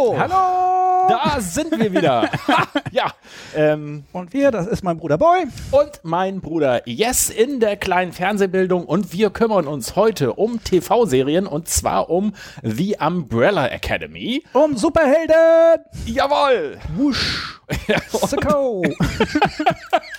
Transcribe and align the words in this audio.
Hallo! 0.00 0.16
Hallo! 0.18 1.08
Da 1.10 1.40
sind 1.40 1.78
wir 1.78 1.92
wieder. 1.92 2.22
Ha, 2.48 2.66
ja. 2.90 3.12
Ähm, 3.54 4.04
Und 4.12 4.32
wir, 4.32 4.50
das 4.50 4.66
ist 4.66 4.82
mein 4.82 4.96
Bruder 4.96 5.18
Boy. 5.18 5.44
und 5.72 5.90
mein 6.04 6.40
Bruder 6.40 6.88
Yes 6.88 7.28
in 7.28 7.60
der 7.60 7.76
kleinen 7.76 8.12
Fernsehbildung. 8.12 8.86
Und 8.86 9.12
wir 9.12 9.28
kümmern 9.28 9.66
uns 9.66 9.96
heute 9.96 10.32
um 10.34 10.64
TV-Serien 10.64 11.46
und 11.46 11.68
zwar 11.68 12.08
um 12.08 12.32
The 12.62 12.96
Umbrella 12.98 13.66
Academy. 13.66 14.42
Um 14.54 14.74
Superhelden! 14.76 15.84
Jawohl! 16.06 16.78
Wusch! 16.96 17.60
Sicko! 18.08 18.82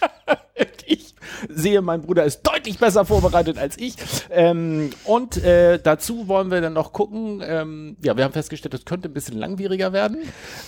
Sehe, 1.56 1.82
mein 1.82 2.02
Bruder 2.02 2.24
ist 2.24 2.42
deutlich 2.44 2.80
besser 2.80 3.06
vorbereitet 3.06 3.58
als 3.58 3.78
ich. 3.78 3.96
Ähm, 4.30 4.90
und 5.06 5.38
äh, 5.44 5.80
dazu 5.82 6.28
wollen 6.28 6.52
wir 6.52 6.62
dann 6.62 6.74
noch 6.74 6.94
gucken. 6.94 7.42
Ähm, 7.46 7.98
ja, 8.04 8.16
wir 8.18 8.24
haben 8.24 8.34
festgestellt, 8.34 8.74
das 8.74 8.86
könnte 8.86 9.10
ein 9.10 9.14
bisschen 9.14 9.38
langwieriger 9.38 9.94
werden. 9.94 10.18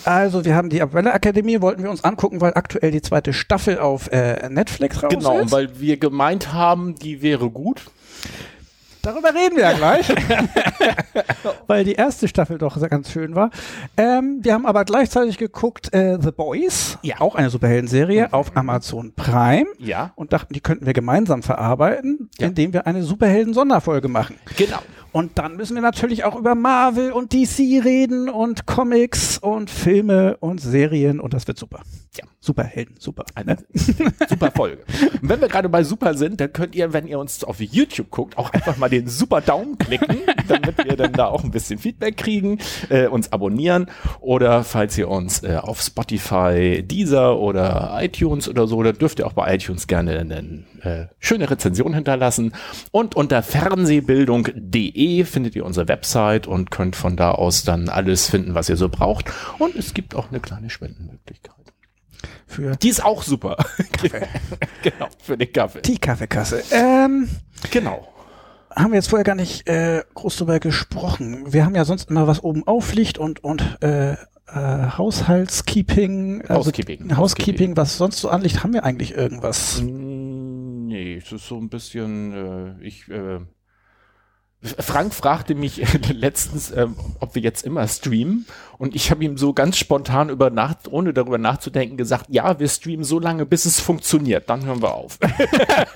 Also, 0.06 0.46
wir 0.46 0.56
haben 0.56 0.70
die 0.70 0.82
Umbrella 0.82 1.12
Akademie, 1.12 1.62
wollten 1.62 1.84
wir 1.84 1.90
uns 1.90 2.04
angucken, 2.04 2.42
weil 2.42 2.54
aktuell 2.56 2.92
die 2.92 3.02
zweite 3.02 3.34
Staffel 3.34 3.80
auf 3.80 4.12
äh, 4.12 4.50
Netflix 4.50 5.02
raus 5.02 5.10
Genau, 5.12 5.40
ist. 5.40 5.52
weil 5.52 5.80
wir 5.80 5.98
gemeint 5.98 6.54
haben, 6.54 6.96
die 6.96 7.22
wäre 7.22 7.50
gut. 7.50 7.82
Darüber 9.04 9.34
reden 9.36 9.58
wir 9.58 9.64
ja 9.64 9.74
gleich. 9.74 10.08
Weil 11.68 11.84
die 11.84 11.94
erste 11.94 12.30
Staffel 12.30 12.58
doch 12.58 12.78
sehr 12.78 12.88
ganz 12.88 13.12
schön 13.12 13.36
war. 13.36 13.50
Ähm, 13.98 14.40
wir 14.42 14.54
haben 14.54 14.66
aber 14.66 14.86
gleichzeitig 14.86 15.38
geguckt 15.38 15.94
äh, 15.94 16.18
The 16.22 16.32
Boys, 16.32 16.98
Ja. 17.02 17.20
auch 17.20 17.36
eine 17.36 17.50
Superheldenserie 17.50 18.32
auf 18.32 18.56
Amazon 18.56 19.14
Prime. 19.14 19.66
Ja. 19.78 20.14
Und 20.16 20.32
dachten, 20.32 20.54
die 20.54 20.62
könnten 20.62 20.86
wir 20.86 20.94
gemeinsam 20.94 21.44
verarbeiten, 21.44 22.30
Ja. 22.40 22.48
indem 22.48 22.72
wir 22.72 22.88
eine 22.88 23.04
Superhelden-Sonderfolge 23.04 24.08
machen. 24.08 24.38
Genau. 24.56 24.80
Und 25.12 25.38
dann 25.38 25.58
müssen 25.58 25.76
wir 25.76 25.82
natürlich 25.82 26.24
auch 26.24 26.36
über 26.38 26.56
Marvel 26.56 27.12
und 27.12 27.34
DC 27.34 27.84
reden 27.84 28.30
und 28.30 28.66
Comics 28.66 29.38
und 29.38 29.70
Filme 29.70 30.38
und 30.40 30.62
Serien 30.62 31.20
und 31.20 31.34
das 31.34 31.46
wird 31.46 31.60
super. 31.60 31.82
Ja. 32.16 32.26
Superhelden, 32.40 32.96
super. 33.00 33.26
Eine 33.34 33.58
super 34.30 34.52
Folge. 34.52 34.84
Und 35.22 35.30
wenn 35.30 35.42
wir 35.42 35.48
gerade 35.48 35.70
bei 35.70 35.84
Super 35.84 36.14
sind, 36.14 36.40
dann 36.40 36.54
könnt 36.54 36.76
ihr, 36.76 36.94
wenn 36.94 37.08
ihr 37.08 37.18
uns 37.18 37.44
auf 37.44 37.60
YouTube 37.60 38.12
guckt, 38.12 38.38
auch 38.38 38.52
einfach 38.52 38.78
mal 38.78 38.90
den 38.90 39.08
Super 39.08 39.42
Daumen 39.42 39.78
klicken, 39.78 40.18
damit 40.48 40.78
wir 40.78 40.96
dann 40.96 41.14
da 41.14 41.28
auch 41.28 41.44
ein 41.44 41.52
bisschen 41.52 41.80
Feedback 41.80 42.18
kriegen, 42.18 42.60
äh, 42.90 43.08
uns 43.08 43.32
abonnieren 43.32 43.88
oder 44.20 44.64
falls 44.64 44.98
ihr 44.98 45.10
uns 45.10 45.42
äh, 45.44 45.58
auf 45.60 45.82
Spotify, 45.82 46.84
Deezer 46.84 47.40
oder 47.40 47.98
iTunes 48.00 48.48
oder 48.48 48.68
so, 48.68 48.84
dann 48.84 48.98
dürft 48.98 49.20
ihr 49.20 49.26
auch 49.26 49.34
bei 49.34 49.56
iTunes 49.56 49.88
gerne 49.88 50.20
eine 50.20 50.64
äh, 50.82 51.08
schöne 51.20 51.50
Rezension 51.50 51.94
hinterlassen. 51.94 52.54
Und 52.92 53.16
unter 53.16 53.42
fernsehbildung.de 53.42 55.24
findet 55.24 55.56
ihr 55.56 55.66
unsere 55.66 55.88
Website 55.88 56.46
und 56.46 56.70
könnt 56.70 56.96
von 56.96 57.16
da 57.16 57.32
aus 57.32 57.64
dann 57.64 57.90
alles 57.90 58.30
finden, 58.30 58.54
was 58.54 58.70
ihr 58.70 58.78
so 58.78 58.90
braucht. 58.90 59.32
Und 59.58 59.76
es 59.76 59.94
gibt 59.94 60.14
auch 60.14 60.30
eine 60.30 60.40
kleine 60.40 60.70
Spendenmöglichkeit. 60.70 61.63
Für 62.48 62.76
Die 62.76 62.90
ist 62.90 63.04
auch 63.04 63.24
super. 63.24 63.58
genau, 64.84 65.08
für 65.22 65.38
den 65.38 65.52
Kaffee. 65.52 65.82
die 65.82 65.98
Kaffeekasse. 65.98 66.64
Ähm, 66.72 67.30
Genau. 67.72 68.08
haben 68.76 68.92
wir 68.92 68.96
jetzt 68.98 69.10
vorher 69.10 69.24
gar 69.24 69.36
nicht 69.36 69.68
äh, 69.68 70.04
groß 70.14 70.38
drüber 70.38 70.60
gesprochen. 70.60 71.52
Wir 71.54 71.66
haben 71.66 71.76
ja 71.76 71.86
sonst 71.86 72.10
immer 72.10 72.28
was 72.28 72.44
oben 72.44 72.68
aufliegt 72.68 73.18
und 73.18 73.44
und 73.44 73.78
äh, 73.82 74.14
äh, 74.14 74.16
Haushaltskeeping, 74.98 76.42
also 76.44 76.56
Housekeeping. 76.56 77.16
Housekeeping, 77.18 77.78
was 77.78 77.98
sonst 77.98 78.20
so 78.20 78.30
anliegt, 78.30 78.64
haben 78.64 78.74
wir 78.74 78.84
eigentlich 78.84 79.16
irgendwas? 79.16 79.82
Mm, 79.82 80.88
Nee, 80.88 81.16
es 81.16 81.32
ist 81.32 81.48
so 81.48 81.58
ein 81.58 81.70
bisschen, 81.70 82.78
äh, 82.80 82.86
ich, 82.86 83.08
äh, 83.10 83.40
Frank 84.64 85.14
fragte 85.14 85.56
mich 85.56 85.82
letztens, 86.14 86.72
ähm, 86.72 86.96
ob 87.20 87.36
wir 87.36 87.42
jetzt 87.42 87.66
immer 87.66 87.88
streamen 87.88 88.46
und 88.78 88.96
ich 88.96 89.12
habe 89.12 89.24
ihm 89.24 89.38
so 89.38 89.54
ganz 89.54 89.78
spontan 89.78 90.30
über 90.30 90.50
Nacht, 90.50 90.88
ohne 90.90 91.14
darüber 91.14 91.38
nachzudenken, 91.38 91.98
gesagt, 91.98 92.28
ja, 92.30 92.60
wir 92.60 92.68
streamen 92.68 93.04
so 93.04 93.20
lange, 93.20 93.46
bis 93.46 93.66
es 93.66 93.80
funktioniert, 93.80 94.50
dann 94.50 94.66
hören 94.66 94.82
wir 94.82 94.94
auf. 94.94 95.20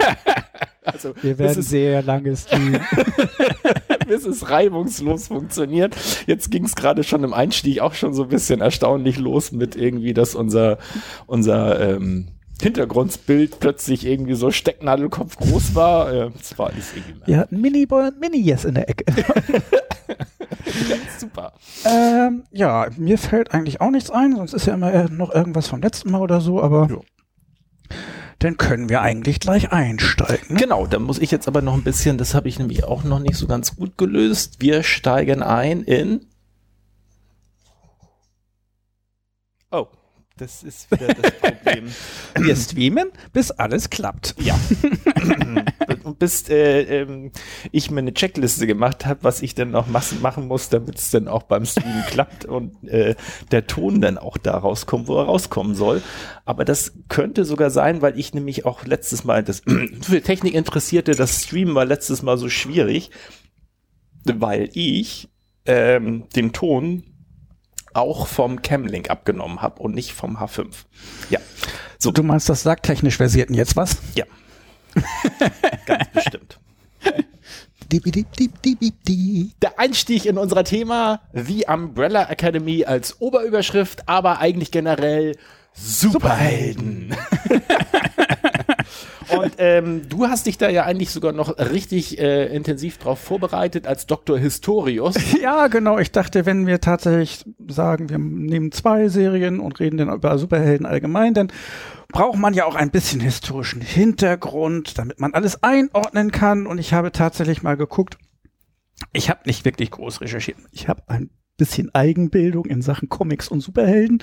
also, 0.83 1.13
Wir 1.22 1.39
es 1.39 1.69
sehr 1.69 2.03
lange 2.03 2.35
streamen. 2.35 2.81
bis 4.07 4.25
es 4.25 4.50
reibungslos 4.50 5.27
funktioniert. 5.27 5.95
Jetzt 6.25 6.50
ging 6.51 6.66
es 6.66 6.75
gerade 6.75 7.03
schon 7.03 7.23
im 7.23 7.33
Einstieg 7.33 7.79
auch 7.81 7.94
schon 7.94 8.13
so 8.13 8.23
ein 8.23 8.29
bisschen 8.29 8.61
erstaunlich 8.61 9.17
los 9.17 9.51
mit 9.51 9.75
irgendwie, 9.75 10.13
dass 10.13 10.35
unser, 10.35 10.77
unser 11.25 11.79
ähm, 11.79 12.29
Hintergrundbild 12.62 13.59
plötzlich 13.59 14.06
irgendwie 14.06 14.34
so 14.35 14.51
Stecknadelkopf 14.51 15.38
groß 15.38 15.75
war. 15.75 16.12
Äh, 16.13 16.31
das 16.38 16.57
war 16.57 16.68
alles 16.72 16.94
irgendwie 16.95 17.22
Wir 17.25 17.38
hatten 17.40 17.62
Mini-Boy 17.62 18.07
und 18.07 18.19
Mini-Yes 18.19 18.66
in 18.66 18.75
der 18.75 18.90
Ecke. 18.90 19.06
super. 21.19 21.53
ähm, 21.85 22.44
ja, 22.51 22.88
mir 22.97 23.18
fällt 23.18 23.53
eigentlich 23.53 23.81
auch 23.81 23.91
nichts 23.91 24.09
ein, 24.12 24.35
sonst 24.35 24.53
ist 24.53 24.66
ja 24.68 24.73
immer 24.75 25.09
noch 25.09 25.34
irgendwas 25.34 25.68
vom 25.68 25.81
letzten 25.81 26.12
Mal 26.12 26.22
oder 26.22 26.41
so, 26.41 26.62
aber 26.62 26.88
Ja. 26.90 27.95
dann 28.40 28.57
können 28.57 28.89
wir 28.89 29.01
eigentlich 29.01 29.39
gleich 29.39 29.72
einsteigen. 29.72 30.57
Genau, 30.57 30.85
da 30.88 31.00
muss 31.00 31.19
ich 31.19 31.31
jetzt 31.31 31.47
aber 31.47 31.62
noch 31.62 31.74
ein 31.74 31.84
bisschen, 31.84 32.18
das 32.18 32.34
habe 32.34 32.47
ich 32.47 32.59
nämlich 32.59 32.84
auch 32.84 33.03
noch 33.03 33.19
nicht 33.19 33.35
so 33.35 33.47
ganz 33.47 33.75
gut 33.75 33.97
gelöst. 33.97 34.57
Wir 34.62 34.84
steigen 34.84 35.41
ein 35.44 35.84
in. 35.84 36.25
Oh, 39.72 39.88
das 40.37 40.63
ist 40.63 40.91
wieder 40.91 41.07
das 41.13 41.31
Problem. 41.31 41.85
Wir 42.37 42.55
streamen, 42.55 43.09
bis 43.33 43.51
alles 43.51 43.89
klappt. 43.89 44.35
Ja. 44.39 44.57
Und 46.03 46.19
bis 46.19 46.47
äh, 46.49 47.01
ähm, 47.01 47.31
ich 47.71 47.91
mir 47.91 47.99
eine 47.99 48.13
Checkliste 48.13 48.67
gemacht 48.67 49.05
habe, 49.05 49.23
was 49.23 49.41
ich 49.41 49.55
denn 49.55 49.71
noch 49.71 49.87
machen 49.87 50.47
muss, 50.47 50.69
damit 50.69 50.97
es 50.97 51.11
dann 51.11 51.27
auch 51.27 51.43
beim 51.43 51.65
Streamen 51.65 52.03
klappt 52.07 52.45
und 52.45 52.87
äh, 52.87 53.15
der 53.51 53.67
Ton 53.67 53.99
dann 53.99 54.17
auch 54.17 54.37
da 54.37 54.57
rauskommt, 54.57 55.07
wo 55.07 55.17
er 55.17 55.25
rauskommen 55.25 55.75
soll. 55.75 56.01
Aber 56.45 56.65
das 56.65 56.93
könnte 57.09 57.45
sogar 57.45 57.69
sein, 57.69 58.01
weil 58.01 58.17
ich 58.17 58.33
nämlich 58.33 58.65
auch 58.65 58.85
letztes 58.85 59.23
Mal, 59.23 59.43
das 59.43 59.61
für 60.01 60.21
Technik 60.21 60.53
interessierte, 60.53 61.15
das 61.15 61.43
Streamen 61.43 61.75
war 61.75 61.85
letztes 61.85 62.21
Mal 62.21 62.37
so 62.37 62.49
schwierig, 62.49 63.09
weil 64.23 64.69
ich 64.73 65.29
ähm, 65.65 66.23
den 66.35 66.53
Ton 66.53 67.03
auch 67.97 68.27
vom 68.27 68.61
Camlink 68.61 69.09
abgenommen 69.09 69.61
habe 69.61 69.81
und 69.81 69.93
nicht 69.95 70.13
vom 70.13 70.37
H5. 70.37 70.67
Ja, 71.29 71.39
so, 71.99 72.11
Du 72.11 72.23
meinst 72.23 72.47
das 72.47 72.63
sagtechnisch 72.63 73.17
versierten 73.17 73.53
jetzt 73.55 73.75
was? 73.75 73.97
ja. 74.15 74.25
Ganz 75.85 76.07
bestimmt. 76.13 76.59
Der 77.91 79.79
Einstieg 79.79 80.25
in 80.25 80.37
unser 80.37 80.63
Thema, 80.63 81.21
The 81.33 81.65
Umbrella 81.67 82.29
Academy 82.29 82.83
als 82.85 83.21
Oberüberschrift, 83.21 84.07
aber 84.09 84.39
eigentlich 84.39 84.71
generell 84.71 85.37
Superhelden. 85.73 87.15
Und 89.35 89.53
ähm, 89.57 90.07
du 90.07 90.27
hast 90.27 90.45
dich 90.45 90.57
da 90.57 90.69
ja 90.69 90.83
eigentlich 90.83 91.11
sogar 91.11 91.31
noch 91.33 91.57
richtig 91.57 92.19
äh, 92.19 92.45
intensiv 92.47 92.97
drauf 92.97 93.19
vorbereitet 93.19 93.88
als 93.88 94.06
Dr. 94.06 94.38
Historius. 94.38 95.15
Ja, 95.41 95.68
genau. 95.68 96.00
Ich 96.00 96.12
dachte, 96.12 96.45
wenn 96.45 96.68
wir 96.68 96.81
tatsächlich 96.81 97.45
sagen, 97.68 98.09
wir 98.09 98.18
nehmen 98.18 98.71
zwei 98.71 99.07
Serien 99.07 99.59
und 99.59 99.79
reden 99.79 99.97
dann 99.97 100.12
über 100.12 100.38
Superhelden 100.38 100.85
allgemein, 100.85 101.33
dann 101.33 101.51
braucht 102.09 102.39
man 102.39 102.53
ja 102.53 102.65
auch 102.65 102.75
ein 102.75 102.89
bisschen 102.89 103.21
historischen 103.21 103.81
Hintergrund, 103.81 104.97
damit 104.97 105.19
man 105.19 105.33
alles 105.33 105.63
einordnen 105.63 106.31
kann. 106.31 106.65
Und 106.65 106.79
ich 106.79 106.94
habe 106.94 107.12
tatsächlich 107.12 107.62
mal 107.62 107.77
geguckt. 107.77 108.18
Ich 109.13 109.29
habe 109.29 109.41
nicht 109.45 109.63
wirklich 109.63 109.91
groß 109.91 110.21
recherchiert. 110.21 110.57
Ich 110.71 110.88
habe 110.88 111.03
ein 111.07 111.29
bisschen 111.57 111.94
Eigenbildung 111.94 112.65
in 112.65 112.81
Sachen 112.81 113.09
Comics 113.09 113.47
und 113.47 113.62
Superhelden. 113.62 114.21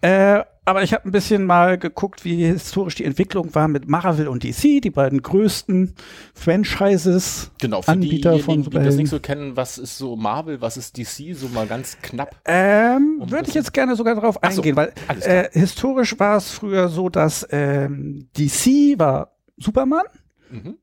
Äh, 0.00 0.42
aber 0.66 0.82
ich 0.82 0.92
habe 0.92 1.08
ein 1.08 1.12
bisschen 1.12 1.44
mal 1.46 1.78
geguckt, 1.78 2.24
wie 2.24 2.44
historisch 2.44 2.96
die 2.96 3.04
Entwicklung 3.04 3.54
war 3.54 3.68
mit 3.68 3.88
Marvel 3.88 4.28
und 4.28 4.42
DC, 4.44 4.82
die 4.82 4.90
beiden 4.90 5.22
größten 5.22 5.94
Franchises. 6.34 7.52
Genau, 7.60 7.82
für 7.82 7.92
Anbieter 7.92 8.32
diejenigen, 8.32 8.64
von 8.64 8.72
die 8.72 8.78
das 8.84 8.96
nicht 8.96 9.08
so 9.08 9.20
kennen, 9.20 9.56
was 9.56 9.78
ist 9.78 9.96
so 9.96 10.16
Marvel, 10.16 10.60
was 10.60 10.76
ist 10.76 10.98
DC, 10.98 11.34
so 11.36 11.48
mal 11.48 11.66
ganz 11.66 11.96
knapp. 12.02 12.34
Ähm, 12.44 13.20
Um 13.20 13.30
würde 13.30 13.48
ich 13.48 13.54
jetzt 13.54 13.72
gerne 13.72 13.96
sogar 13.96 14.16
darauf 14.16 14.38
Ach 14.42 14.50
so, 14.50 14.60
eingehen, 14.60 14.76
weil 14.76 14.92
äh, 15.20 15.48
historisch 15.52 16.18
war 16.18 16.36
es 16.36 16.50
früher 16.50 16.88
so, 16.88 17.08
dass 17.08 17.46
ähm, 17.50 18.28
DC 18.36 18.98
war 18.98 19.32
Superman, 19.56 20.04
Mhm. 20.50 20.76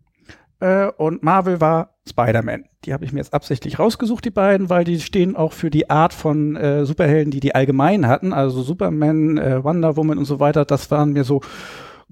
Äh, 0.63 0.91
und 0.95 1.23
Marvel 1.23 1.59
war 1.59 1.89
Spider-Man. 2.07 2.65
Die 2.85 2.93
habe 2.93 3.03
ich 3.03 3.11
mir 3.11 3.19
jetzt 3.19 3.33
absichtlich 3.33 3.79
rausgesucht, 3.79 4.23
die 4.23 4.29
beiden, 4.29 4.69
weil 4.69 4.85
die 4.85 4.99
stehen 5.01 5.35
auch 5.35 5.51
für 5.51 5.69
die 5.69 5.89
Art 5.89 6.13
von 6.13 6.55
äh, 6.55 6.85
Superhelden, 6.85 7.31
die 7.31 7.41
die 7.41 7.53
allgemein 7.53 8.07
hatten. 8.07 8.31
Also 8.31 8.61
Superman, 8.61 9.37
äh, 9.37 9.63
Wonder 9.63 9.97
Woman 9.97 10.17
und 10.17 10.25
so 10.25 10.39
weiter. 10.39 10.63
Das 10.63 10.89
waren 10.89 11.11
mir 11.11 11.25
so 11.25 11.41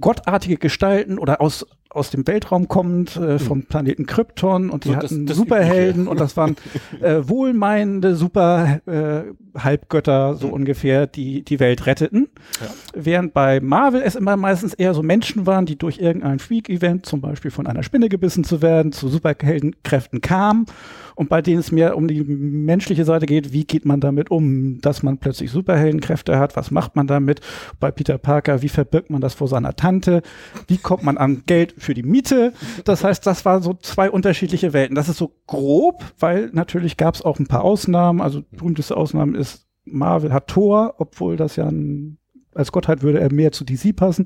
gottartige 0.02 0.58
Gestalten 0.58 1.18
oder 1.18 1.40
aus 1.40 1.66
aus 1.94 2.10
dem 2.10 2.26
Weltraum 2.26 2.68
kommend, 2.68 3.18
äh, 3.18 3.38
vom 3.38 3.64
Planeten 3.64 4.06
Krypton 4.06 4.70
und 4.70 4.86
die 4.86 4.90
So, 4.90 4.96
hatten 4.96 5.26
das- 5.26 5.36
das 5.36 5.38
Superhelden 5.38 6.08
und 6.08 6.20
das 6.20 6.38
waren 6.38 6.56
äh, 7.02 7.20
wohlmeinende 7.28 8.16
Super 8.16 8.80
äh, 8.86 9.24
Halbgötter 9.60 10.36
so 10.36 10.48
ungefähr, 10.48 11.08
die 11.08 11.44
die 11.44 11.60
Welt 11.60 11.86
retteten. 11.86 12.30
Ja. 12.62 12.68
Während 12.94 13.34
bei 13.34 13.60
Marvel 13.60 14.02
es 14.02 14.16
immer 14.16 14.38
meistens 14.38 14.74
eher 14.74 14.94
so 14.94 15.04
Menschen 15.04 15.46
waren, 15.46 15.66
die 15.66 15.78
durch 15.78 15.98
irgendein 16.00 16.40
Freak-Event, 16.40 17.06
zum 17.06 17.20
Beispiel 17.20 17.52
von 17.52 17.68
einer 17.68 17.84
Spinne 17.84 18.08
gebissen 18.08 18.46
zu 18.46 18.62
werden, 18.62 18.94
zu 18.94 19.10
Superheldenkräften 19.10 20.22
kamen 20.22 20.66
und 21.16 21.28
bei 21.28 21.42
denen 21.42 21.60
es 21.60 21.72
mehr 21.74 21.98
um 21.98 22.08
die 22.08 22.24
menschliche 22.24 23.04
Seite 23.04 23.26
geht, 23.26 23.52
wie 23.52 23.66
geht 23.66 23.84
man 23.86 24.00
damit 24.00 24.32
um, 24.32 24.80
dass 24.80 25.04
man 25.04 25.18
plötzlich 25.18 25.52
Superheldenkräfte 25.52 26.40
hat, 26.40 26.56
was 26.56 26.72
macht 26.72 26.96
man 26.96 27.08
damit? 27.08 27.42
Bei 27.82 27.92
Peter 27.92 28.18
Parker, 28.18 28.62
wie 28.62 28.70
verbirgt 28.70 29.10
man 29.10 29.20
das 29.20 29.34
vor 29.34 29.50
seiner 29.50 29.76
Tante? 29.76 30.22
Wie 30.68 30.78
kommt 30.78 31.04
man 31.04 31.18
an 31.18 31.44
Geld 31.46 31.74
für 31.82 31.94
die 31.94 32.04
Miete? 32.04 32.54
Das 32.86 33.04
heißt, 33.04 33.26
das 33.26 33.46
waren 33.46 33.62
so 33.62 33.74
zwei 33.74 34.10
unterschiedliche 34.10 34.74
Welten. 34.74 34.96
Das 34.96 35.10
ist 35.10 35.18
so 35.18 35.34
grob, 35.48 36.04
weil 36.20 36.50
natürlich 36.54 36.98
gab 36.98 37.16
es 37.16 37.22
auch 37.22 37.40
ein 37.40 37.48
paar 37.48 37.64
Ausnahmen. 37.64 38.22
Also 38.22 38.44
berühmteste 38.52 38.96
Ausnahme 38.96 39.38
ist 39.38 39.68
Marvel 39.86 40.32
hat 40.32 40.48
Thor, 40.48 40.96
obwohl 40.98 41.38
das 41.38 41.56
ja 41.56 41.66
ein, 41.66 42.18
als 42.54 42.72
Gottheit 42.72 43.02
würde 43.02 43.20
er 43.20 43.34
mehr 43.34 43.52
zu 43.52 43.64
DC 43.66 43.96
passen. 43.96 44.26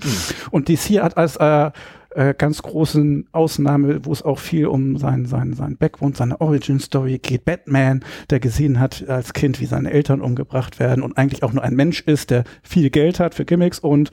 Und 0.52 0.70
DC 0.70 1.02
hat 1.02 1.18
als 1.18 1.38
äh, 1.38 1.72
äh, 2.16 2.34
ganz 2.38 2.62
großen 2.62 3.28
Ausnahme, 3.32 4.06
wo 4.06 4.12
es 4.12 4.24
auch 4.24 4.40
viel 4.40 4.68
um 4.68 4.98
sein, 4.98 5.26
sein, 5.26 5.54
sein 5.54 5.78
Background, 5.78 6.18
seine 6.18 6.40
Origin 6.42 6.80
Story 6.80 7.20
geht. 7.20 7.46
Batman, 7.46 8.04
der 8.30 8.40
gesehen 8.40 8.80
hat 8.80 9.08
als 9.08 9.34
Kind, 9.34 9.60
wie 9.60 9.66
seine 9.66 9.92
Eltern 9.92 10.22
umgebracht 10.22 10.80
werden 10.80 11.04
und 11.04 11.18
eigentlich 11.18 11.44
auch 11.44 11.54
nur 11.54 11.64
ein 11.64 11.76
Mensch 11.76 12.02
ist, 12.02 12.32
der 12.32 12.44
viel 12.64 12.90
Geld 12.90 13.20
hat 13.20 13.36
für 13.36 13.46
Gimmicks 13.46 13.80
und 13.80 14.12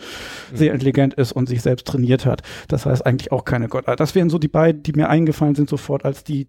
sehr 0.53 0.73
intelligent 0.73 1.15
ist 1.15 1.33
und 1.33 1.49
sich 1.49 1.63
selbst 1.63 1.87
trainiert 1.87 2.27
hat. 2.27 2.43
Das 2.69 2.87
heißt 2.87 3.07
eigentlich 3.07 3.33
auch 3.33 3.45
keine 3.45 3.69
Gottheit. 3.69 4.01
Das 4.01 4.15
wären 4.15 4.31
so 4.31 4.39
die 4.39 4.49
beiden, 4.49 4.83
die 4.83 4.93
mir 4.93 5.09
eingefallen 5.09 5.55
sind 5.55 5.69
sofort 5.69 6.05
als 6.05 6.25
die 6.25 6.49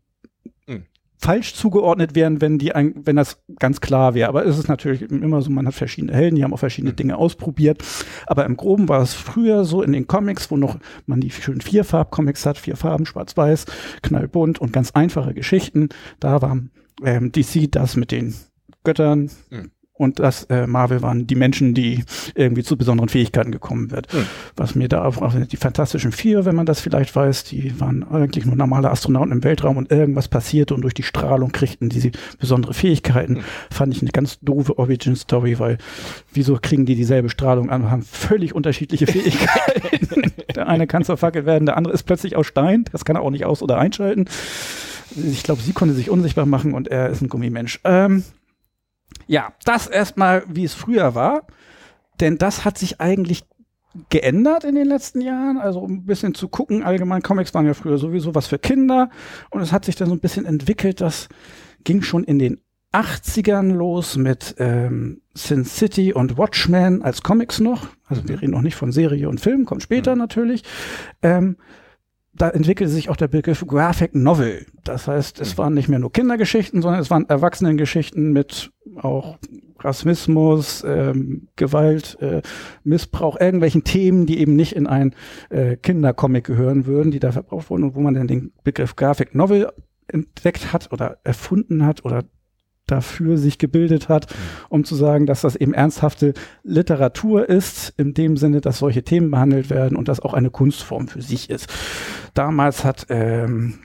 Mhm. 0.67 0.85
Falsch 1.23 1.53
zugeordnet 1.55 2.15
wären, 2.15 2.41
wenn 2.41 2.59
die, 2.59 2.75
ein, 2.75 2.93
wenn 3.05 3.15
das 3.15 3.41
ganz 3.57 3.79
klar 3.79 4.13
wäre. 4.13 4.27
Aber 4.27 4.45
es 4.45 4.57
ist 4.57 4.67
natürlich 4.67 5.01
immer 5.09 5.41
so, 5.41 5.49
man 5.49 5.65
hat 5.65 5.73
verschiedene 5.73 6.13
Helden, 6.13 6.35
die 6.35 6.43
haben 6.43 6.53
auch 6.53 6.59
verschiedene 6.59 6.93
Dinge 6.93 7.17
ausprobiert. 7.17 7.81
Aber 8.27 8.45
im 8.45 8.57
Groben 8.57 8.89
war 8.89 9.01
es 9.01 9.13
früher 9.13 9.63
so 9.63 9.81
in 9.81 9.93
den 9.93 10.05
Comics, 10.05 10.51
wo 10.51 10.57
noch 10.57 10.77
man 11.05 11.21
die 11.21 11.31
schönen 11.31 11.61
Vierfarb-Comics 11.61 12.45
hat, 12.45 12.57
vier 12.57 12.75
Farben, 12.75 13.05
schwarz-weiß, 13.05 13.65
knallbunt 14.01 14.59
und 14.59 14.73
ganz 14.73 14.91
einfache 14.91 15.33
Geschichten. 15.33 15.89
Da 16.19 16.41
war 16.41 16.59
ähm, 17.03 17.31
DC 17.31 17.71
das 17.71 17.95
mit 17.95 18.11
den 18.11 18.35
Göttern. 18.83 19.31
Mhm. 19.49 19.71
Und 19.95 20.19
das 20.19 20.45
äh, 20.45 20.65
Marvel 20.65 21.03
waren 21.03 21.27
die 21.27 21.35
Menschen, 21.35 21.75
die 21.75 22.03
irgendwie 22.33 22.63
zu 22.63 22.77
besonderen 22.77 23.09
Fähigkeiten 23.09 23.51
gekommen 23.51 23.91
wird. 23.91 24.11
Mhm. 24.11 24.25
Was 24.55 24.73
mir 24.73 24.89
da 24.89 25.05
auch, 25.05 25.33
die 25.35 25.57
Fantastischen 25.57 26.11
Vier, 26.11 26.45
wenn 26.45 26.55
man 26.55 26.65
das 26.65 26.79
vielleicht 26.79 27.15
weiß, 27.15 27.43
die 27.43 27.79
waren 27.79 28.03
eigentlich 28.03 28.45
nur 28.45 28.55
normale 28.55 28.89
Astronauten 28.89 29.31
im 29.31 29.43
Weltraum 29.43 29.77
und 29.77 29.91
irgendwas 29.91 30.27
passierte 30.27 30.73
und 30.73 30.81
durch 30.81 30.95
die 30.95 31.03
Strahlung 31.03 31.51
kriegten 31.51 31.89
diese 31.89 32.09
besondere 32.39 32.73
Fähigkeiten. 32.73 33.41
Fand 33.69 33.93
ich 33.93 34.01
eine 34.01 34.09
ganz 34.09 34.39
doofe 34.41 34.79
Origin-Story, 34.79 35.59
weil 35.59 35.77
wieso 36.33 36.57
kriegen 36.59 36.87
die 36.87 36.95
dieselbe 36.95 37.29
Strahlung 37.29 37.69
an 37.69 37.83
und 37.83 37.91
haben 37.91 38.01
völlig 38.01 38.55
unterschiedliche 38.55 39.05
Fähigkeiten. 39.05 40.33
der 40.55 40.67
eine 40.67 40.87
kann 40.87 41.03
zur 41.03 41.17
Fackel 41.17 41.45
werden, 41.45 41.67
der 41.67 41.77
andere 41.77 41.93
ist 41.93 42.03
plötzlich 42.03 42.35
aus 42.35 42.47
Stein, 42.47 42.85
das 42.91 43.05
kann 43.05 43.15
er 43.15 43.21
auch 43.21 43.29
nicht 43.29 43.45
aus- 43.45 43.61
oder 43.61 43.77
einschalten. 43.77 44.25
Ich 45.15 45.43
glaube, 45.43 45.61
sie 45.61 45.73
konnte 45.73 45.93
sich 45.93 46.09
unsichtbar 46.09 46.47
machen 46.47 46.73
und 46.73 46.87
er 46.87 47.09
ist 47.09 47.21
ein 47.21 47.29
Gummimensch. 47.29 47.79
Ähm, 47.83 48.23
ja, 49.27 49.53
das 49.65 49.87
erstmal, 49.87 50.43
wie 50.47 50.63
es 50.63 50.73
früher 50.73 51.15
war, 51.15 51.47
denn 52.19 52.37
das 52.37 52.65
hat 52.65 52.77
sich 52.77 53.01
eigentlich 53.01 53.43
geändert 54.09 54.63
in 54.63 54.75
den 54.75 54.87
letzten 54.87 55.21
Jahren, 55.21 55.57
also 55.57 55.79
um 55.79 55.93
ein 55.93 56.05
bisschen 56.05 56.33
zu 56.33 56.47
gucken, 56.47 56.83
allgemein 56.83 57.21
Comics 57.21 57.53
waren 57.53 57.65
ja 57.65 57.73
früher 57.73 57.97
sowieso 57.97 58.33
was 58.33 58.47
für 58.47 58.57
Kinder. 58.57 59.09
Und 59.51 59.61
es 59.61 59.71
hat 59.71 59.85
sich 59.85 59.95
dann 59.95 60.09
so 60.09 60.15
ein 60.15 60.19
bisschen 60.19 60.45
entwickelt, 60.45 60.99
das 60.99 61.29
ging 61.83 62.01
schon 62.01 62.23
in 62.23 62.39
den 62.39 62.59
80ern 62.91 63.73
los 63.73 64.17
mit 64.17 64.55
ähm, 64.59 65.21
Sin 65.33 65.65
City 65.65 66.13
und 66.13 66.37
Watchmen 66.37 67.01
als 67.01 67.23
Comics 67.23 67.59
noch, 67.59 67.87
also 68.05 68.27
wir 68.27 68.41
reden 68.41 68.51
noch 68.51 68.61
nicht 68.61 68.75
von 68.75 68.91
Serie 68.91 69.29
und 69.29 69.41
Film, 69.41 69.65
kommt 69.65 69.81
später 69.81 70.15
natürlich, 70.15 70.63
ähm, 71.23 71.57
da 72.35 72.49
entwickelte 72.49 72.91
sich 72.91 73.09
auch 73.09 73.15
der 73.15 73.27
Begriff 73.27 73.65
Graphic 73.65 74.15
Novel. 74.15 74.65
Das 74.83 75.07
heißt, 75.07 75.39
es 75.39 75.57
waren 75.57 75.73
nicht 75.73 75.87
mehr 75.87 75.99
nur 75.99 76.11
Kindergeschichten, 76.11 76.81
sondern 76.81 77.01
es 77.01 77.11
waren 77.11 77.29
Erwachsenengeschichten 77.29 78.33
mit 78.33 78.71
auch 78.95 79.37
Rassismus, 79.79 80.83
ähm, 80.87 81.47
Gewalt, 81.55 82.17
äh, 82.21 82.41
Missbrauch, 82.83 83.39
irgendwelchen 83.39 83.83
Themen, 83.83 84.25
die 84.25 84.39
eben 84.39 84.55
nicht 84.55 84.75
in 84.75 84.87
ein 84.87 85.13
äh, 85.49 85.75
Kindercomic 85.75 86.45
gehören 86.45 86.85
würden, 86.85 87.11
die 87.11 87.19
da 87.19 87.31
verbraucht 87.31 87.69
wurden 87.69 87.83
und 87.83 87.95
wo 87.95 87.99
man 87.99 88.13
dann 88.13 88.27
den 88.27 88.53
Begriff 88.63 88.95
Graphic 88.95 89.35
Novel 89.35 89.69
entdeckt 90.07 90.73
hat 90.73 90.91
oder 90.91 91.17
erfunden 91.23 91.85
hat 91.85 92.05
oder 92.05 92.23
dafür 92.87 93.37
sich 93.37 93.57
gebildet 93.57 94.09
hat, 94.09 94.27
um 94.69 94.83
zu 94.83 94.95
sagen, 94.95 95.25
dass 95.25 95.41
das 95.41 95.55
eben 95.55 95.73
ernsthafte 95.73 96.33
Literatur 96.63 97.47
ist, 97.47 97.93
in 97.97 98.13
dem 98.13 98.35
Sinne, 98.37 98.61
dass 98.61 98.79
solche 98.79 99.03
Themen 99.03 99.31
behandelt 99.31 99.69
werden 99.69 99.97
und 99.97 100.07
das 100.07 100.19
auch 100.19 100.33
eine 100.33 100.49
Kunstform 100.49 101.07
für 101.07 101.21
sich 101.21 101.49
ist. 101.49 101.71
Damals 102.33 102.83
hat 102.83 103.05
ähm, 103.09 103.79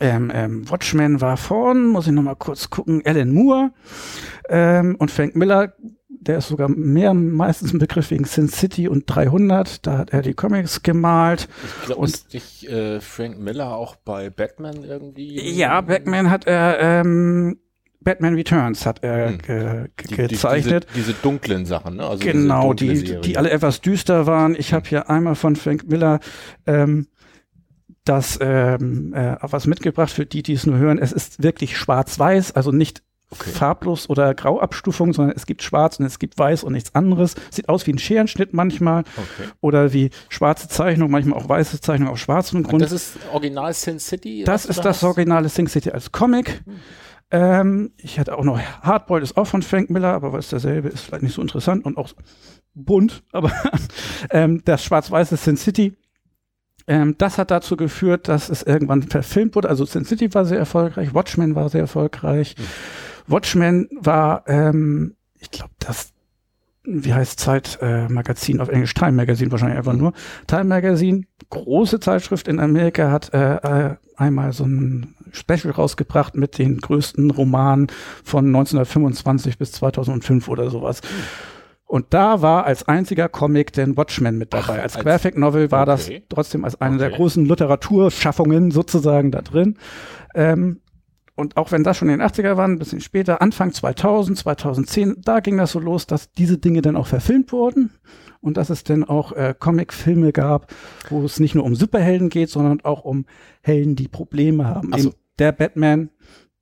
ähm, 0.00 0.30
ähm, 0.34 0.70
Watchmen 0.70 1.20
war 1.20 1.36
vorn, 1.36 1.86
muss 1.86 2.06
ich 2.06 2.12
noch 2.12 2.22
mal 2.22 2.34
kurz 2.34 2.70
gucken, 2.70 3.02
Alan 3.04 3.32
Moore 3.32 3.70
ähm, 4.48 4.96
und 4.98 5.10
Frank 5.10 5.36
Miller, 5.36 5.74
der 6.08 6.38
ist 6.38 6.48
sogar 6.48 6.68
mehr 6.68 7.14
meistens 7.14 7.72
ein 7.72 7.78
Begriff 7.78 8.10
wegen 8.10 8.24
Sin 8.24 8.48
City 8.48 8.88
und 8.88 9.04
300, 9.06 9.86
da 9.86 9.98
hat 9.98 10.12
er 10.12 10.22
die 10.22 10.34
Comics 10.34 10.82
gemalt. 10.82 11.48
Ich 11.80 11.86
glaube, 11.86 12.00
Und- 12.02 12.08
ist 12.08 12.34
nicht 12.34 12.64
äh, 12.68 13.00
Frank 13.00 13.38
Miller 13.38 13.74
auch 13.74 13.96
bei 13.96 14.28
Batman 14.30 14.84
irgendwie? 14.84 15.40
Ja, 15.56 15.80
Batman 15.80 16.30
hat 16.30 16.46
er, 16.46 16.78
ähm, 16.80 17.58
Batman 18.04 18.34
Returns 18.34 18.84
hat 18.86 19.02
er 19.02 19.28
Hm. 19.30 19.38
ge 19.38 19.84
Die- 20.00 20.08
die- 20.08 20.14
ge 20.16 20.26
gezeichnet. 20.28 20.86
Diese, 20.94 21.12
diese 21.12 21.22
dunklen 21.22 21.66
Sachen, 21.66 21.96
ne? 21.96 22.06
Also 22.06 22.24
genau, 22.24 22.72
die, 22.74 22.96
Serie. 22.96 23.20
die 23.20 23.36
alle 23.36 23.50
etwas 23.50 23.80
düster 23.80 24.26
waren. 24.26 24.54
Ich 24.56 24.72
habe 24.72 24.88
hier 24.88 25.08
einmal 25.10 25.34
von 25.34 25.56
Frank 25.56 25.88
Miller 25.88 26.20
ähm, 26.66 27.06
das 28.04 28.38
ähm, 28.40 29.14
äh, 29.14 29.36
was 29.42 29.66
mitgebracht 29.66 30.10
für 30.10 30.26
die, 30.26 30.42
die 30.42 30.54
es 30.54 30.66
nur 30.66 30.76
hören. 30.76 30.98
Es 30.98 31.12
ist 31.12 31.42
wirklich 31.42 31.76
schwarz-weiß, 31.76 32.52
also 32.52 32.72
nicht 32.72 33.02
Okay. 33.34 33.48
farblos 33.48 34.10
oder 34.10 34.34
Grauabstufung, 34.34 35.14
sondern 35.14 35.34
es 35.34 35.46
gibt 35.46 35.62
schwarz 35.62 35.98
und 35.98 36.04
es 36.04 36.18
gibt 36.18 36.38
weiß 36.38 36.64
und 36.64 36.74
nichts 36.74 36.94
anderes. 36.94 37.34
Sieht 37.50 37.66
aus 37.70 37.86
wie 37.86 37.92
ein 37.94 37.98
Scherenschnitt 37.98 38.52
manchmal 38.52 39.04
Okay. 39.16 39.48
oder 39.62 39.94
wie 39.94 40.10
schwarze 40.28 40.68
Zeichnung, 40.68 41.10
manchmal 41.10 41.38
auch 41.38 41.48
weiße 41.48 41.80
Zeichnung 41.80 42.08
auf 42.10 42.18
schwarzem 42.18 42.58
Und 42.58 42.68
Grund. 42.68 42.82
das 42.82 42.92
ist 42.92 43.16
Original 43.32 43.72
Sin 43.72 43.98
City? 43.98 44.42
Das 44.44 44.66
ist 44.66 44.80
da 44.80 44.82
das 44.82 45.02
originale 45.02 45.48
Sing 45.48 45.66
City 45.66 45.90
als 45.90 46.12
Comic. 46.12 46.62
Ähm, 47.32 47.92
ich 47.96 48.18
hatte 48.18 48.36
auch 48.36 48.44
noch 48.44 48.60
Hardboiled 48.60 49.24
ist 49.24 49.38
auch 49.38 49.46
von 49.46 49.62
Frank 49.62 49.88
Miller, 49.88 50.12
aber 50.12 50.34
weil 50.34 50.40
es 50.40 50.50
derselbe 50.50 50.88
ist, 50.88 51.00
vielleicht 51.00 51.22
nicht 51.22 51.34
so 51.34 51.40
interessant 51.40 51.86
und 51.86 51.96
auch 51.96 52.10
bunt, 52.74 53.22
aber 53.32 53.50
ähm, 54.30 54.60
das 54.66 54.84
schwarz-weiße 54.84 55.38
Sin 55.38 55.56
City. 55.56 55.96
Ähm, 56.86 57.14
das 57.16 57.38
hat 57.38 57.50
dazu 57.50 57.76
geführt, 57.76 58.28
dass 58.28 58.50
es 58.50 58.62
irgendwann 58.62 59.02
verfilmt 59.02 59.54
wurde. 59.54 59.70
Also 59.70 59.86
Sin 59.86 60.04
City 60.04 60.34
war 60.34 60.44
sehr 60.44 60.58
erfolgreich, 60.58 61.14
Watchmen 61.14 61.54
war 61.54 61.70
sehr 61.70 61.80
erfolgreich. 61.80 62.54
Watchmen 63.26 63.88
war, 63.98 64.44
ähm, 64.46 65.16
ich 65.38 65.50
glaube, 65.50 65.72
das, 65.78 66.12
wie 66.84 67.14
heißt 67.14 67.40
Zeit 67.40 67.78
äh, 67.80 68.08
Magazin 68.10 68.60
auf 68.60 68.68
Englisch, 68.68 68.92
Time 68.92 69.12
Magazine 69.12 69.50
wahrscheinlich 69.50 69.78
einfach 69.78 69.94
nur. 69.94 70.12
Time 70.48 70.64
Magazine, 70.64 71.22
große 71.48 71.98
Zeitschrift 71.98 72.46
in 72.46 72.60
Amerika, 72.60 73.10
hat 73.10 73.32
äh, 73.32 73.54
äh, 73.54 73.96
einmal 74.16 74.52
so 74.52 74.64
ein 74.64 75.14
Special 75.32 75.72
rausgebracht 75.72 76.36
mit 76.36 76.58
den 76.58 76.78
größten 76.78 77.30
Romanen 77.30 77.88
von 78.24 78.46
1925 78.46 79.58
bis 79.58 79.72
2005 79.72 80.48
oder 80.48 80.70
sowas. 80.70 81.00
Und 81.84 82.06
da 82.14 82.40
war 82.40 82.64
als 82.64 82.88
einziger 82.88 83.28
Comic 83.28 83.72
den 83.74 83.96
Watchmen 83.98 84.38
mit 84.38 84.54
dabei. 84.54 84.78
Ach, 84.78 84.82
als 84.84 84.96
als- 84.96 85.04
Graphic 85.04 85.36
Novel 85.36 85.70
war 85.70 85.84
das 85.84 86.06
okay. 86.06 86.22
trotzdem 86.28 86.64
als 86.64 86.80
eine 86.80 86.96
der 86.98 87.08
Okay. 87.08 87.16
großen 87.16 87.44
Literaturschaffungen 87.44 88.70
sozusagen 88.70 89.30
da 89.30 89.42
drin. 89.42 89.76
Ähm, 90.34 90.80
und 91.34 91.56
auch 91.56 91.72
wenn 91.72 91.82
das 91.82 91.96
schon 91.96 92.08
in 92.08 92.18
den 92.18 92.26
80er 92.26 92.56
waren, 92.56 92.72
ein 92.72 92.78
bisschen 92.78 93.00
später, 93.00 93.40
Anfang 93.42 93.72
2000, 93.72 94.38
2010, 94.38 95.16
da 95.24 95.40
ging 95.40 95.56
das 95.58 95.72
so 95.72 95.80
los, 95.80 96.06
dass 96.06 96.30
diese 96.32 96.58
Dinge 96.58 96.82
dann 96.82 96.96
auch 96.96 97.06
verfilmt 97.06 97.52
wurden 97.52 97.90
und 98.40 98.56
dass 98.56 98.70
es 98.70 98.84
dann 98.84 99.02
auch 99.04 99.32
äh, 99.32 99.54
Comic-Filme 99.58 100.32
gab, 100.32 100.72
wo 101.10 101.22
es 101.24 101.40
nicht 101.40 101.54
nur 101.54 101.64
um 101.64 101.74
Superhelden 101.74 102.28
geht, 102.28 102.50
sondern 102.50 102.80
auch 102.82 103.04
um 103.04 103.24
Helden, 103.62 103.96
die 103.96 104.08
Probleme 104.08 104.66
haben. 104.66 104.90
Ach 104.92 104.98
so. 104.98 105.08
Eben 105.10 105.16
der 105.42 105.50
Batman, 105.50 106.10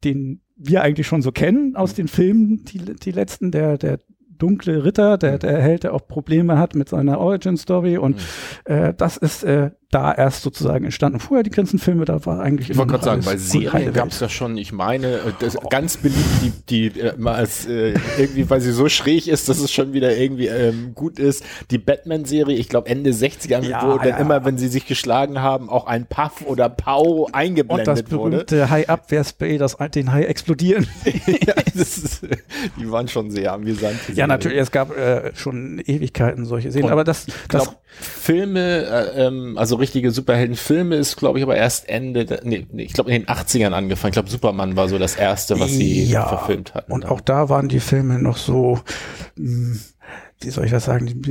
den 0.05 0.41
wir 0.57 0.83
eigentlich 0.83 1.07
schon 1.07 1.21
so 1.21 1.33
kennen 1.33 1.77
aus 1.77 1.93
den 1.93 2.09
Filmen, 2.09 2.65
die, 2.65 2.79
die 2.79 3.11
letzten, 3.11 3.51
der, 3.51 3.77
der 3.77 3.99
dunkle 4.39 4.85
Ritter, 4.85 5.19
der, 5.19 5.39
der 5.39 5.61
Held, 5.61 5.85
der 5.85 5.93
auch 5.93 6.09
Probleme 6.09 6.57
hat 6.57 6.75
mit 6.75 6.89
seiner 6.89 7.21
Origin-Story. 7.21 7.99
Und 7.99 8.17
äh, 8.65 8.95
das 8.95 9.19
ist 9.19 9.45
äh, 9.45 9.71
da 9.91 10.13
erst 10.13 10.43
sozusagen 10.43 10.85
entstanden. 10.85 11.19
Vorher 11.19 11.43
die 11.43 11.51
ganzen 11.51 11.81
Filme, 11.81 12.05
da 12.05 12.25
war 12.25 12.41
eigentlich 12.41 12.71
Ich 12.71 12.77
wollte 12.77 12.91
immer 12.95 12.99
gerade 13.03 13.23
sagen, 13.23 13.23
bei 13.25 13.37
Serien 13.37 13.93
gab 13.93 14.09
es 14.09 14.21
ja 14.21 14.29
schon, 14.29 14.57
ich 14.57 14.73
meine, 14.73 15.19
das 15.41 15.57
ganz 15.69 15.97
beliebt, 15.97 16.71
die, 16.71 16.91
die 16.91 17.01
äh, 17.01 17.13
als, 17.25 17.67
äh, 17.67 17.95
irgendwie, 18.17 18.49
weil 18.49 18.61
sie 18.61 18.71
so 18.71 18.89
schräg 18.89 19.27
ist, 19.27 19.49
dass 19.49 19.59
es 19.59 19.73
schon 19.73 19.93
wieder 19.93 20.17
irgendwie 20.17 20.47
ähm, 20.47 20.95
gut 20.95 21.19
ist. 21.19 21.45
Die 21.73 21.79
Batman-Serie, 21.79 22.57
ich 22.57 22.69
glaube 22.69 22.89
Ende 22.89 23.11
60er, 23.11 23.63
Ja, 23.65 23.83
wo 23.83 23.99
dann 23.99 24.09
ja. 24.09 24.17
immer, 24.19 24.45
wenn 24.45 24.59
sie 24.59 24.69
sich 24.69 24.87
geschlagen 24.87 25.43
haben, 25.43 25.69
auch 25.69 25.87
ein 25.87 26.07
Puff 26.07 26.47
oder 26.47 26.69
Pau 26.69 27.25
Und 27.25 27.33
das 27.33 27.33
eingeblendet 27.33 28.13
wurde. 28.13 28.31
berühmte 28.31 28.71
High-Up-Spray, 28.71 29.59
das 29.59 29.77
den 29.95 30.13
High 30.13 30.29
explodieren. 30.29 30.87
ja, 31.27 31.55
das 31.75 31.99
ist, 31.99 32.23
die 32.79 32.91
waren 32.93 33.09
schon 33.09 33.33
sehr 33.33 33.53
amüsant. 33.53 33.95
ja, 34.07 34.15
Serien. 34.15 34.29
natürlich, 34.29 34.59
es 34.59 34.71
gab 34.71 34.97
äh, 34.97 35.35
schon 35.35 35.83
Ewigkeiten 35.85 36.45
solche 36.45 36.71
Szenen, 36.71 36.87
Und 36.87 36.93
aber 36.93 37.03
das, 37.03 37.27
Ich 37.27 37.35
das 37.49 37.71
Filme, 37.99 38.85
äh, 38.85 39.27
ähm, 39.27 39.59
also 39.59 39.80
richtige 39.81 40.11
Superheldenfilme 40.11 40.95
ist, 40.97 41.17
glaube 41.17 41.39
ich, 41.39 41.43
aber 41.43 41.57
erst 41.57 41.89
Ende, 41.89 42.41
nee, 42.45 42.67
ich 42.77 42.93
glaube 42.93 43.11
in 43.13 43.23
den 43.23 43.29
80ern 43.29 43.73
angefangen. 43.73 44.11
Ich 44.11 44.15
glaube, 44.15 44.31
Superman 44.31 44.77
war 44.77 44.89
so 44.89 44.99
das 44.99 45.17
erste, 45.17 45.59
was 45.59 45.71
sie 45.73 46.05
Ja, 46.05 46.27
verfilmt 46.29 46.75
hatten. 46.75 46.93
Und 46.93 47.07
auch 47.07 47.21
da 47.21 47.49
waren 47.49 47.69
die 47.69 47.81
Filme 47.81 48.21
noch 48.23 48.37
so, 48.37 48.79
mh, 49.37 49.77
wie 50.43 50.51
soll 50.51 50.65
ich 50.65 50.71
das 50.71 50.87
sagen, 50.87 51.23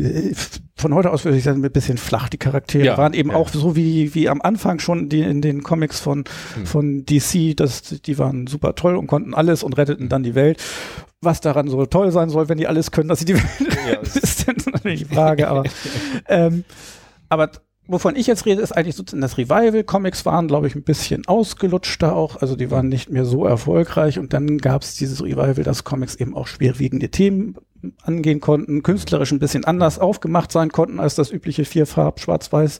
von 0.75 0.93
heute 0.93 1.09
aus 1.11 1.25
würde 1.25 1.37
ich 1.37 1.43
sagen, 1.43 1.63
ein 1.65 1.71
bisschen 1.71 1.97
flach. 1.97 2.29
Die 2.29 2.37
Charaktere 2.37 2.85
Ja, 2.85 2.97
waren 2.97 3.13
eben 3.13 3.31
ja. 3.31 3.35
auch 3.37 3.49
so 3.49 3.75
wie, 3.75 4.13
wie 4.13 4.29
am 4.29 4.41
Anfang 4.41 4.79
schon 4.79 5.09
die 5.09 5.21
in 5.21 5.41
den 5.41 5.63
Comics 5.63 5.99
von, 5.99 6.25
Hm. 6.55 6.65
von 6.65 7.05
DC, 7.05 7.55
das, 7.57 7.81
die 8.05 8.17
waren 8.19 8.45
super 8.47 8.75
toll 8.75 8.95
und 8.95 9.07
konnten 9.07 9.33
alles 9.33 9.63
und 9.63 9.77
retteten 9.77 10.03
Hm. 10.05 10.09
dann 10.09 10.23
die 10.23 10.35
Welt. 10.35 10.61
Was 11.21 11.41
daran 11.41 11.67
so 11.67 11.85
toll 11.85 12.11
sein 12.11 12.29
soll, 12.29 12.47
wenn 12.49 12.57
die 12.59 12.67
alles 12.67 12.91
können, 12.91 13.09
dass 13.09 13.19
sie 13.19 13.25
die 13.25 13.33
Welt 13.35 13.45
Ja, 13.59 13.89
retten, 13.99 14.05
ist 14.19 14.47
dann 14.47 14.55
natürlich 14.71 14.99
die 15.07 15.13
Frage, 15.15 15.47
aber, 15.49 15.63
ähm, 16.29 16.63
aber 17.29 17.49
wovon 17.89 18.15
ich 18.15 18.27
jetzt 18.27 18.45
rede, 18.45 18.61
ist 18.61 18.71
eigentlich 18.71 18.95
sozusagen 18.95 19.21
das 19.21 19.37
Revival. 19.37 19.83
Comics 19.83 20.25
waren, 20.25 20.47
glaube 20.47 20.67
ich, 20.67 20.75
ein 20.75 20.83
bisschen 20.83 21.27
ausgelutschter 21.27 22.15
auch. 22.15 22.37
Also 22.41 22.55
die 22.55 22.71
waren 22.71 22.87
nicht 22.87 23.09
mehr 23.09 23.25
so 23.25 23.45
erfolgreich. 23.45 24.19
Und 24.19 24.31
dann 24.33 24.59
gab 24.59 24.83
es 24.83 24.95
dieses 24.95 25.23
Revival, 25.23 25.63
dass 25.63 25.83
Comics 25.83 26.15
eben 26.15 26.35
auch 26.35 26.47
schwerwiegende 26.47 27.09
Themen 27.09 27.55
angehen 28.03 28.39
konnten, 28.39 28.83
künstlerisch 28.83 29.31
ein 29.31 29.39
bisschen 29.39 29.65
anders 29.65 29.99
aufgemacht 29.99 30.51
sein 30.51 30.69
konnten 30.69 30.99
als 30.99 31.15
das 31.15 31.31
übliche 31.31 31.65
Vierfarb, 31.65 32.19
Schwarz-Weiß 32.19 32.79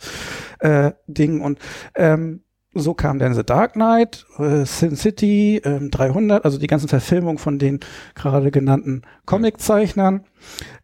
äh. 0.60 0.92
Und 1.18 1.60
ähm, 1.96 2.44
so 2.74 2.94
kam 2.94 3.18
dann 3.18 3.34
The 3.34 3.44
Dark 3.44 3.74
Knight, 3.74 4.26
äh, 4.38 4.66
Sin 4.66 4.96
City, 4.96 5.62
ähm, 5.64 5.90
300, 5.90 6.46
also 6.46 6.60
die 6.60 6.68
ganzen 6.68 6.88
Verfilmungen 6.88 7.40
von 7.40 7.58
den 7.58 7.80
gerade 8.14 8.52
genannten 8.52 9.02
Comiczeichnern. 9.26 10.26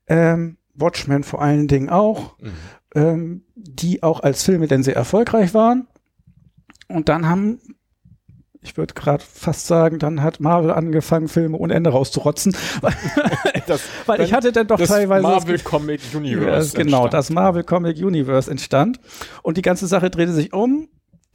Ähm, 0.08 0.58
Watchmen 0.74 1.24
vor 1.24 1.42
allen 1.42 1.68
Dingen 1.68 1.90
auch 1.90 2.38
Mhm. 2.40 2.52
Ähm, 2.96 3.44
die 3.56 4.02
auch 4.02 4.22
als 4.22 4.44
Filme 4.44 4.68
denn 4.68 4.84
sehr 4.84 4.96
erfolgreich 4.96 5.54
waren. 5.54 5.88
Und 6.88 7.10
dann 7.10 7.28
haben, 7.28 7.60
ich 8.62 8.78
würde 8.78 8.94
gerade 8.94 9.24
fast 9.24 9.68
sagen, 9.68 10.00
dann 10.00 10.24
hat 10.24 10.40
Marvel 10.40 10.72
angefangen, 10.72 11.28
Filme 11.28 11.58
ohne 11.58 11.74
Ende 11.74 11.92
rauszurotzen, 11.92 12.56
das, 13.68 13.82
weil 14.06 14.22
ich 14.22 14.34
hatte 14.34 14.52
dann 14.52 14.68
doch 14.68 14.78
das 14.78 14.90
teilweise 14.90 15.24
das 15.24 15.32
Marvel 15.32 15.60
Comic 15.60 16.02
Universe. 16.14 16.74
ja, 16.76 16.84
genau, 16.84 17.04
entstand. 17.04 17.14
das 17.14 17.30
Marvel 17.30 17.64
Comic 17.64 17.98
Universe 17.98 18.50
entstand. 18.50 19.00
Und 19.44 19.58
die 19.58 19.62
ganze 19.62 19.88
Sache 19.88 20.10
drehte 20.10 20.34
sich 20.34 20.54
um. 20.54 20.88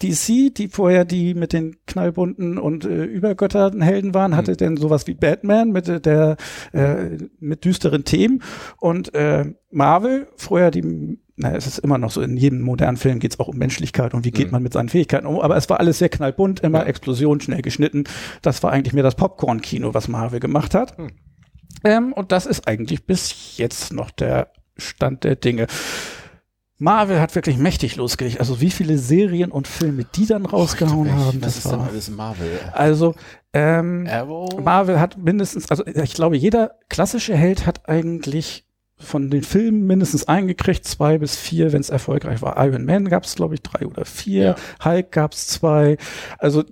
DC, 0.02 0.54
die 0.54 0.68
vorher 0.68 1.04
die 1.04 1.34
mit 1.34 1.52
den 1.52 1.76
knallbunten 1.86 2.56
und 2.56 2.86
äh, 2.86 3.04
übergötterten 3.04 3.82
Helden 3.82 4.14
waren, 4.14 4.34
hatte 4.34 4.56
denn 4.56 4.78
sowas 4.78 5.06
wie 5.06 5.12
Batman 5.12 5.72
mit 5.72 5.88
äh, 5.88 6.00
der 6.00 6.36
äh, 6.72 7.18
mit 7.38 7.66
düsteren 7.66 8.04
Themen 8.04 8.42
und 8.78 9.12
äh, 9.14 9.52
Marvel 9.70 10.28
vorher 10.36 10.70
die 10.70 11.18
na, 11.40 11.54
es 11.54 11.66
ist 11.66 11.78
immer 11.78 11.98
noch 11.98 12.10
so, 12.10 12.20
in 12.22 12.36
jedem 12.36 12.60
modernen 12.60 12.96
Film 12.96 13.18
geht 13.18 13.32
es 13.32 13.40
auch 13.40 13.48
um 13.48 13.56
Menschlichkeit 13.56 14.14
und 14.14 14.24
wie 14.24 14.30
geht 14.30 14.46
Mhm. 14.46 14.52
man 14.52 14.62
mit 14.62 14.72
seinen 14.72 14.88
Fähigkeiten 14.88 15.26
um, 15.26 15.40
aber 15.40 15.56
es 15.56 15.68
war 15.70 15.80
alles 15.80 15.98
sehr 15.98 16.08
knallbunt, 16.08 16.60
immer 16.60 16.80
Ja. 16.80 16.84
Explosion, 16.86 17.40
schnell 17.40 17.62
geschnitten. 17.62 18.04
Das 18.42 18.62
war 18.62 18.72
eigentlich 18.72 18.92
mehr 18.94 19.02
das 19.02 19.14
Popcorn-Kino, 19.16 19.94
was 19.94 20.08
Marvel 20.08 20.40
gemacht 20.40 20.74
hat. 20.74 20.96
Hm. 20.98 21.10
Ähm, 21.84 22.12
und 22.12 22.30
das 22.32 22.46
ist 22.46 22.68
eigentlich 22.68 23.06
bis 23.06 23.56
jetzt 23.56 23.92
noch 23.92 24.10
der 24.10 24.48
Stand 24.76 25.24
der 25.24 25.36
Dinge. 25.36 25.66
Marvel 26.78 27.20
hat 27.20 27.34
wirklich 27.34 27.58
mächtig 27.58 27.96
losgelegt. 27.96 28.40
Also 28.40 28.60
wie 28.62 28.70
viele 28.70 28.96
Serien 28.96 29.50
und 29.50 29.68
Filme 29.68 30.06
die 30.14 30.26
dann 30.26 30.46
rausgehauen 30.46 31.12
haben, 31.14 31.42
Was 31.42 31.56
das 31.56 31.64
ist 31.66 31.72
war. 31.72 31.86
alles 31.88 32.08
Marvel? 32.10 32.58
Also 32.72 33.14
ähm? 33.52 34.04
Marvel 34.62 34.98
hat 34.98 35.18
mindestens, 35.18 35.70
also 35.70 35.86
ich 35.86 36.14
glaube, 36.14 36.36
jeder 36.38 36.72
klassische 36.88 37.36
Held 37.36 37.66
hat 37.66 37.86
eigentlich 37.88 38.64
von 39.00 39.30
den 39.30 39.42
Filmen 39.42 39.86
mindestens 39.86 40.28
eingekriegt, 40.28 40.84
zwei 40.84 41.18
bis 41.18 41.36
vier, 41.36 41.72
wenn 41.72 41.80
es 41.80 41.90
erfolgreich 41.90 42.42
war. 42.42 42.62
Iron 42.64 42.84
Man 42.84 43.08
gab 43.08 43.24
es, 43.24 43.34
glaube 43.34 43.54
ich, 43.54 43.62
drei 43.62 43.86
oder 43.86 44.04
vier. 44.04 44.54
Hulk 44.84 45.10
gab 45.10 45.32
es 45.32 45.46
zwei. 45.48 45.96
Also 46.38 46.64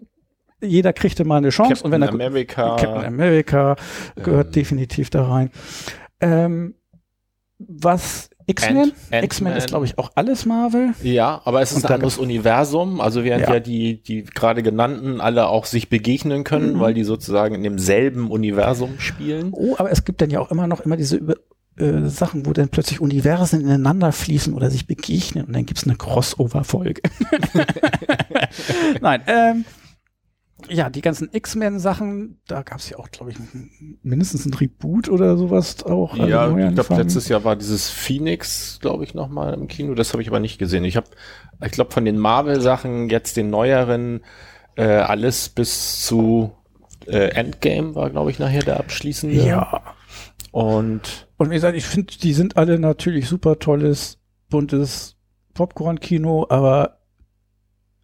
jeder 0.60 0.92
kriegte 0.92 1.24
mal 1.24 1.36
eine 1.38 1.50
Chance. 1.50 1.74
Captain 1.74 1.86
und 1.86 1.92
wenn 1.92 2.02
er 2.02 2.08
America. 2.10 2.76
Captain 2.76 3.04
America 3.04 3.76
gehört 4.16 4.48
ähm, 4.48 4.52
definitiv 4.52 5.10
da 5.10 5.26
rein. 5.28 5.50
Ähm, 6.20 6.74
was 7.58 8.30
X-Men? 8.46 8.92
X-Men 9.10 9.56
ist, 9.56 9.68
glaube 9.68 9.84
ich, 9.84 9.98
auch 9.98 10.10
alles 10.14 10.46
Marvel. 10.46 10.94
Ja, 11.02 11.42
aber 11.44 11.60
es 11.60 11.70
ist 11.72 11.78
Und 11.78 11.86
ein 11.86 11.94
anderes 11.96 12.16
Universum. 12.16 13.00
Also 13.00 13.22
während 13.24 13.46
ja, 13.46 13.54
Ja. 13.54 13.60
die, 13.60 14.02
die 14.02 14.24
gerade 14.24 14.62
genannten 14.62 15.20
alle 15.20 15.48
auch 15.48 15.66
sich 15.66 15.90
begegnen 15.90 16.44
können, 16.44 16.74
Mhm. 16.74 16.80
weil 16.80 16.94
die 16.94 17.04
sozusagen 17.04 17.54
in 17.54 17.62
demselben 17.62 18.30
Universum 18.30 18.94
spielen. 18.98 19.48
Oh, 19.52 19.74
aber 19.76 19.90
es 19.90 20.04
gibt 20.04 20.22
dann 20.22 20.30
ja 20.30 20.40
auch 20.40 20.50
immer 20.50 20.66
noch 20.66 20.80
immer 20.80 20.96
diese 20.96 21.16
über, 21.16 21.34
äh, 21.78 22.08
Sachen, 22.08 22.46
wo 22.46 22.52
dann 22.52 22.68
plötzlich 22.68 23.00
Universen 23.00 23.60
ineinander 23.60 24.12
fließen 24.12 24.54
oder 24.54 24.70
sich 24.70 24.86
begegnen 24.86 25.44
und 25.44 25.52
dann 25.54 25.66
gibt's 25.66 25.84
eine 25.84 25.96
Crossover-Folge. 25.96 27.02
Nein, 29.00 29.22
ähm, 29.26 29.64
ja, 30.68 30.90
die 30.90 31.00
ganzen 31.00 31.28
X-Men-Sachen, 31.32 32.40
da 32.46 32.62
gab's 32.62 32.90
ja 32.90 32.98
auch, 32.98 33.10
glaube 33.10 33.30
ich, 33.30 33.36
mindestens 34.02 34.44
ein 34.44 34.54
Reboot 34.54 35.08
oder 35.08 35.36
sowas 35.36 35.84
auch. 35.84 36.12
also 36.14 36.26
ja, 36.26 36.68
ich 36.68 36.74
glaube, 36.74 36.96
letztes 36.96 37.28
Jahr 37.28 37.44
war 37.44 37.54
dieses 37.54 37.88
Phoenix, 37.88 38.78
glaube 38.80 39.04
ich, 39.04 39.14
nochmal 39.14 39.54
im 39.54 39.68
Kino. 39.68 39.94
Das 39.94 40.12
habe 40.12 40.22
ich 40.22 40.28
aber 40.28 40.40
nicht 40.40 40.58
gesehen. 40.58 40.84
Ich 40.84 40.96
habe, 40.96 41.06
ich 41.64 41.72
glaube, 41.72 41.92
von 41.92 42.04
den 42.04 42.18
Marvel-Sachen 42.18 43.08
jetzt 43.08 43.36
den 43.36 43.50
neueren 43.50 44.20
äh, 44.76 44.84
alles 44.84 45.48
bis 45.48 46.04
zu 46.04 46.52
äh, 47.06 47.30
Endgame 47.30 47.94
war, 47.94 48.10
glaube 48.10 48.30
ich, 48.30 48.38
nachher 48.38 48.62
der 48.62 48.78
abschließende. 48.80 49.36
Ja. 49.36 49.82
Und 50.50 51.27
Und 51.38 51.50
wie 51.50 51.54
gesagt, 51.54 51.76
ich 51.76 51.86
finde, 51.86 52.12
die 52.20 52.32
sind 52.34 52.56
alle 52.56 52.78
natürlich 52.78 53.28
super 53.28 53.58
tolles, 53.58 54.18
buntes 54.50 55.16
Popcorn-Kino, 55.54 56.46
aber 56.50 56.98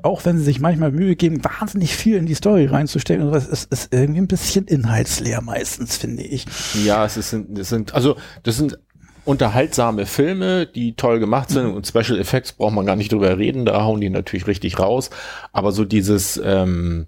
auch 0.03 0.25
wenn 0.25 0.38
sie 0.38 0.45
sich 0.45 0.61
manchmal 0.61 0.93
Mühe 0.93 1.17
geben, 1.17 1.43
wahnsinnig 1.45 1.97
viel 1.97 2.17
in 2.17 2.26
die 2.26 2.35
Story 2.35 2.69
sowas, 2.69 3.49
es 3.49 3.64
ist 3.64 3.93
irgendwie 3.93 4.21
ein 4.21 4.29
bisschen 4.29 4.67
inhaltsleer 4.67 5.41
meistens, 5.41 5.97
finde 5.97 6.23
ich. 6.23 6.47
Ja, 6.85 7.05
es, 7.05 7.17
ist, 7.17 7.33
es 7.33 7.69
sind, 7.69 7.95
also 7.95 8.17
das 8.43 8.57
sind 8.57 8.79
unterhaltsame 9.25 10.05
Filme, 10.05 10.67
die 10.67 10.95
toll 10.95 11.19
gemacht 11.19 11.50
sind 11.50 11.67
und 11.67 11.87
Special 11.87 12.19
Effects 12.19 12.53
braucht 12.53 12.75
man 12.75 12.87
gar 12.87 12.97
nicht 12.97 13.12
drüber 13.12 13.38
reden, 13.38 13.64
da 13.64 13.83
hauen 13.83 14.00
die 14.00 14.11
natürlich 14.11 14.47
richtig 14.47 14.79
raus. 14.79 15.11
Aber 15.53 15.73
so 15.73 15.85
dieses 15.85 16.41
ähm, 16.45 17.07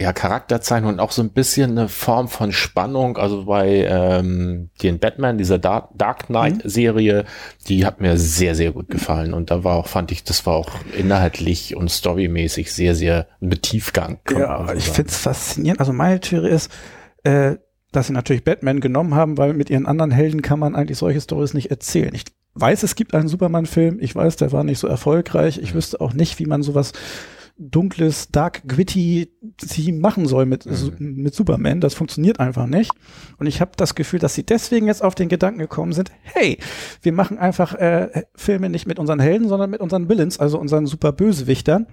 ja, 0.00 0.12
Charakterzeichnung 0.12 0.92
und 0.92 1.00
auch 1.00 1.10
so 1.10 1.22
ein 1.22 1.30
bisschen 1.30 1.72
eine 1.72 1.88
Form 1.88 2.28
von 2.28 2.52
Spannung, 2.52 3.16
also 3.16 3.46
bei 3.46 3.84
ähm, 3.88 4.70
den 4.80 5.00
Batman, 5.00 5.38
dieser 5.38 5.58
Dark, 5.58 5.90
Dark 5.94 6.26
Knight 6.26 6.62
Serie, 6.64 7.24
die 7.66 7.84
hat 7.84 8.00
mir 8.00 8.16
sehr, 8.16 8.54
sehr 8.54 8.70
gut 8.70 8.90
gefallen 8.90 9.34
und 9.34 9.50
da 9.50 9.64
war 9.64 9.76
auch, 9.76 9.88
fand 9.88 10.12
ich, 10.12 10.22
das 10.22 10.46
war 10.46 10.54
auch 10.54 10.70
inhaltlich 10.96 11.74
und 11.74 11.90
storymäßig 11.90 12.72
sehr, 12.72 12.94
sehr 12.94 13.26
mit 13.40 13.62
Tiefgang. 13.64 14.18
man 14.66 14.68
so 14.68 14.74
ich 14.74 14.88
finde 14.88 15.10
es 15.10 15.16
faszinierend. 15.16 15.80
Also 15.80 15.92
meine 15.92 16.20
Theorie 16.20 16.50
ist, 16.50 16.70
äh, 17.24 17.56
dass 17.90 18.06
sie 18.06 18.12
natürlich 18.12 18.44
Batman 18.44 18.80
genommen 18.80 19.16
haben, 19.16 19.36
weil 19.36 19.52
mit 19.52 19.68
ihren 19.68 19.86
anderen 19.86 20.12
Helden 20.12 20.42
kann 20.42 20.60
man 20.60 20.76
eigentlich 20.76 20.98
solche 20.98 21.20
Stories 21.20 21.54
nicht 21.54 21.70
erzählen. 21.72 22.14
Ich 22.14 22.24
weiß, 22.54 22.84
es 22.84 22.94
gibt 22.94 23.14
einen 23.14 23.28
Superman-Film. 23.28 23.98
Ich 24.00 24.14
weiß, 24.14 24.36
der 24.36 24.52
war 24.52 24.62
nicht 24.62 24.78
so 24.78 24.86
erfolgreich. 24.86 25.58
Ich 25.58 25.74
wüsste 25.74 26.00
auch 26.00 26.12
nicht, 26.12 26.38
wie 26.38 26.46
man 26.46 26.62
sowas 26.62 26.92
dunkles, 27.58 28.28
dark, 28.30 28.62
gritty 28.68 29.30
Team 29.58 30.00
machen 30.00 30.26
soll 30.26 30.46
mit, 30.46 30.62
Su- 30.62 30.92
mit 30.98 31.34
Superman. 31.34 31.80
Das 31.80 31.94
funktioniert 31.94 32.38
einfach 32.40 32.66
nicht. 32.66 32.92
Und 33.38 33.46
ich 33.46 33.60
habe 33.60 33.72
das 33.76 33.94
Gefühl, 33.94 34.20
dass 34.20 34.34
sie 34.34 34.44
deswegen 34.44 34.86
jetzt 34.86 35.02
auf 35.02 35.14
den 35.14 35.28
Gedanken 35.28 35.58
gekommen 35.58 35.92
sind, 35.92 36.12
hey, 36.22 36.58
wir 37.02 37.12
machen 37.12 37.38
einfach 37.38 37.74
äh, 37.74 38.24
Filme 38.34 38.70
nicht 38.70 38.86
mit 38.86 38.98
unseren 38.98 39.20
Helden, 39.20 39.48
sondern 39.48 39.70
mit 39.70 39.80
unseren 39.80 40.08
Villains, 40.08 40.38
also 40.38 40.58
unseren 40.58 40.86
super 40.86 41.12
Bösewichtern. 41.12 41.86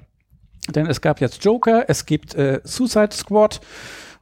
Denn 0.73 0.85
es 0.87 1.01
gab 1.01 1.21
jetzt 1.21 1.43
Joker, 1.43 1.85
es 1.87 2.05
gibt 2.05 2.35
äh, 2.35 2.61
Suicide 2.63 3.11
Squad 3.13 3.61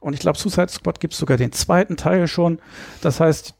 und 0.00 0.12
ich 0.14 0.20
glaube, 0.20 0.38
Suicide 0.38 0.68
Squad 0.68 1.00
gibt 1.00 1.14
sogar 1.14 1.36
den 1.36 1.52
zweiten 1.52 1.96
Teil 1.96 2.28
schon. 2.28 2.58
Das 3.00 3.20
heißt, 3.20 3.54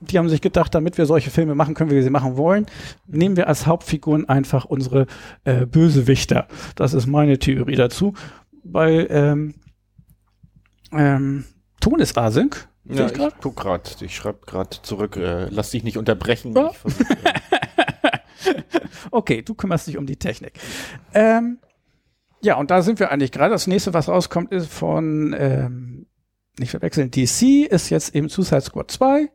die 0.00 0.18
haben 0.18 0.28
sich 0.28 0.40
gedacht, 0.40 0.74
damit 0.74 0.98
wir 0.98 1.06
solche 1.06 1.30
Filme 1.30 1.54
machen 1.54 1.74
können, 1.74 1.90
wie 1.90 1.94
wir 1.94 2.02
sie 2.02 2.10
machen 2.10 2.36
wollen, 2.36 2.66
nehmen 3.06 3.36
wir 3.36 3.48
als 3.48 3.66
Hauptfiguren 3.66 4.28
einfach 4.28 4.64
unsere 4.64 5.06
äh, 5.44 5.66
Bösewichter. 5.66 6.48
Das 6.74 6.94
ist 6.94 7.06
meine 7.06 7.38
Theorie 7.38 7.76
dazu. 7.76 8.14
Bei 8.64 9.06
ähm, 9.08 9.54
ähm, 10.92 11.44
Ton 11.80 12.00
ist 12.00 12.16
Async. 12.16 12.68
Ja, 12.84 13.06
ich 13.06 13.14
grad. 13.14 13.34
ich 13.34 13.42
guck 13.42 13.56
grad, 13.56 14.02
ich 14.02 14.16
schreibe 14.16 14.40
gerade 14.46 14.70
zurück, 14.82 15.16
äh, 15.16 15.48
lass 15.50 15.70
dich 15.70 15.84
nicht 15.84 15.98
unterbrechen. 15.98 16.56
Ich 16.56 16.76
versuch, 16.76 17.00
äh, 17.10 18.80
okay, 19.10 19.42
du 19.42 19.54
kümmerst 19.54 19.86
dich 19.86 19.96
um 19.96 20.06
die 20.06 20.16
Technik. 20.16 20.54
Ähm, 21.14 21.58
ja, 22.42 22.56
und 22.56 22.70
da 22.70 22.82
sind 22.82 22.98
wir 22.98 23.10
eigentlich 23.10 23.32
gerade. 23.32 23.50
Das 23.50 23.66
nächste, 23.66 23.92
was 23.92 24.08
rauskommt, 24.08 24.50
ist 24.50 24.72
von, 24.72 25.36
ähm, 25.38 26.06
nicht 26.58 26.70
verwechseln, 26.70 27.10
DC 27.10 27.66
ist 27.70 27.90
jetzt 27.90 28.14
eben 28.14 28.28
Suicide 28.28 28.62
Squad 28.62 28.90
2. 28.90 29.28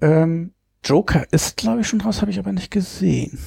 Ähm, 0.00 0.52
Joker 0.84 1.24
ist, 1.32 1.56
glaube 1.56 1.80
ich, 1.80 1.88
schon 1.88 2.00
raus, 2.00 2.20
habe 2.20 2.30
ich 2.30 2.38
aber 2.38 2.52
nicht 2.52 2.70
gesehen. 2.70 3.38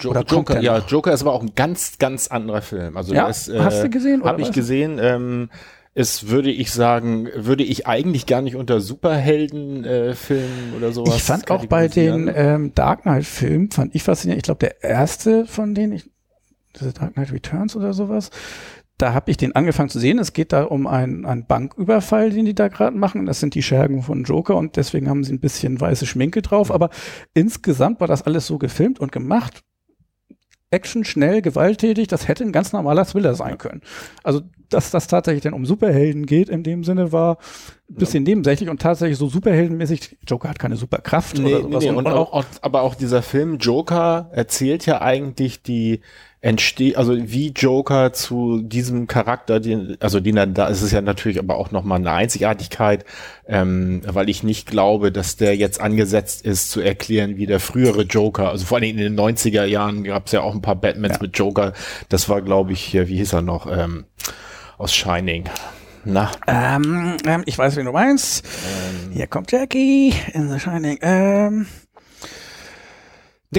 Jo 0.00 0.10
Oder 0.10 0.22
Joker, 0.22 0.60
ja? 0.60 0.78
Joker 0.78 1.12
ist 1.12 1.22
aber 1.22 1.32
auch 1.32 1.42
ein 1.42 1.54
ganz, 1.54 1.98
ganz 1.98 2.28
anderer 2.28 2.62
Film. 2.62 2.96
Also 2.96 3.14
Ja? 3.14 3.28
ist, 3.28 3.48
äh, 3.48 3.58
Hast 3.60 3.82
du 3.82 3.88
gesehen, 3.88 4.20
oder 4.20 4.30
Habe 4.30 4.42
ich 4.42 4.52
gesehen. 4.52 4.98
Ähm, 5.00 5.48
es 5.94 6.28
würde 6.28 6.50
ich 6.50 6.72
sagen, 6.72 7.28
würde 7.34 7.64
ich 7.64 7.86
eigentlich 7.86 8.26
gar 8.26 8.42
nicht 8.42 8.56
unter 8.56 8.82
Superhelden 8.82 9.84
äh, 9.84 10.14
Filmen 10.14 10.74
oder 10.76 10.92
sowas. 10.92 11.16
Ich 11.16 11.22
fand 11.22 11.50
auch 11.50 11.64
bei 11.64 11.88
den 11.88 12.30
ähm, 12.34 12.74
Dark 12.74 13.02
Knight-Filmen, 13.02 13.70
fand 13.70 13.94
ich 13.94 14.02
faszinierend. 14.02 14.40
Ich 14.40 14.44
glaube, 14.44 14.58
der 14.58 14.82
erste 14.84 15.46
von 15.46 15.74
denen, 15.74 15.94
ich, 15.94 16.10
diese 16.78 16.92
Dark 16.92 17.14
Knight 17.14 17.32
Returns 17.32 17.74
oder 17.76 17.94
sowas, 17.94 18.30
da 18.98 19.12
habe 19.12 19.30
ich 19.30 19.36
den 19.36 19.54
angefangen 19.54 19.90
zu 19.90 19.98
sehen. 19.98 20.18
Es 20.18 20.32
geht 20.32 20.52
da 20.52 20.64
um 20.64 20.86
einen, 20.86 21.26
einen 21.26 21.46
Banküberfall, 21.46 22.30
den 22.30 22.46
die 22.46 22.54
da 22.54 22.68
gerade 22.68 22.96
machen. 22.96 23.26
Das 23.26 23.40
sind 23.40 23.54
die 23.54 23.62
Schergen 23.62 24.02
von 24.02 24.24
Joker 24.24 24.56
und 24.56 24.76
deswegen 24.76 25.08
haben 25.08 25.22
sie 25.22 25.32
ein 25.34 25.40
bisschen 25.40 25.80
weiße 25.80 26.06
Schminke 26.06 26.40
drauf. 26.40 26.70
Aber 26.70 26.90
insgesamt 27.34 28.00
war 28.00 28.08
das 28.08 28.22
alles 28.22 28.46
so 28.46 28.58
gefilmt 28.58 28.98
und 28.98 29.12
gemacht. 29.12 29.62
Action, 30.70 31.04
schnell, 31.04 31.42
gewalttätig, 31.42 32.08
das 32.08 32.26
hätte 32.26 32.42
ein 32.42 32.50
ganz 32.50 32.72
normaler 32.72 33.04
Thriller 33.04 33.36
sein 33.36 33.56
können. 33.56 33.82
Also, 34.24 34.40
dass 34.68 34.90
das 34.90 35.06
tatsächlich 35.06 35.44
dann 35.44 35.52
um 35.52 35.64
Superhelden 35.64 36.26
geht, 36.26 36.48
in 36.48 36.64
dem 36.64 36.82
Sinne 36.82 37.12
war 37.12 37.38
ein 37.88 37.94
bisschen 37.94 38.24
nebensächlich 38.24 38.68
und 38.68 38.82
tatsächlich 38.82 39.16
so 39.16 39.28
superheldenmäßig, 39.28 40.18
Joker 40.26 40.48
hat 40.48 40.58
keine 40.58 40.74
Superkraft 40.74 41.38
Nee, 41.38 41.54
oder 41.54 41.56
nee, 41.58 41.62
sowas. 41.62 41.84
nee. 41.84 41.90
Und, 41.90 42.06
auch, 42.08 42.32
auch, 42.32 42.44
aber 42.62 42.82
auch 42.82 42.96
dieser 42.96 43.22
Film 43.22 43.58
Joker 43.58 44.28
erzählt 44.32 44.86
ja 44.86 45.00
eigentlich 45.00 45.62
die 45.62 46.00
entsteht, 46.46 46.96
also 46.96 47.16
wie 47.16 47.48
Joker 47.50 48.12
zu 48.12 48.62
diesem 48.62 49.08
Charakter, 49.08 49.58
den, 49.58 49.96
also 49.98 50.20
den 50.20 50.36
er 50.36 50.46
da 50.46 50.68
ist 50.68 50.80
es 50.80 50.92
ja 50.92 51.00
natürlich 51.00 51.40
aber 51.40 51.56
auch 51.56 51.72
nochmal 51.72 51.98
eine 51.98 52.12
Einzigartigkeit, 52.12 53.04
ähm, 53.48 54.02
weil 54.06 54.28
ich 54.28 54.44
nicht 54.44 54.68
glaube, 54.68 55.10
dass 55.10 55.34
der 55.34 55.56
jetzt 55.56 55.80
angesetzt 55.80 56.46
ist 56.46 56.70
zu 56.70 56.80
erklären, 56.80 57.36
wie 57.36 57.46
der 57.46 57.58
frühere 57.58 58.02
Joker, 58.02 58.50
also 58.50 58.64
vor 58.64 58.78
allem 58.78 58.90
in 58.90 58.96
den 58.98 59.18
90er 59.18 59.64
Jahren 59.64 60.04
gab 60.04 60.26
es 60.26 60.32
ja 60.32 60.42
auch 60.42 60.54
ein 60.54 60.62
paar 60.62 60.76
Batmans 60.76 61.14
Ja. 61.14 61.22
mit 61.22 61.36
Joker, 61.36 61.72
das 62.10 62.28
war 62.28 62.42
glaube 62.42 62.72
ich 62.72 62.94
wie 62.94 63.16
hieß 63.16 63.32
er 63.32 63.42
noch, 63.42 63.66
ähm, 63.66 64.04
aus 64.78 64.94
Shining. 64.94 65.44
Na, 66.04 66.30
Ähm, 66.46 67.16
ähm, 67.26 67.42
ich 67.46 67.58
weiß, 67.58 67.74
wen 67.74 67.86
du 67.86 67.90
meinst. 67.92 68.46
Hier 69.12 69.26
kommt 69.26 69.50
Jackie 69.50 70.14
in 70.32 70.48
The 70.48 70.60
Shining. 70.60 70.98
Ähm, 71.02 71.66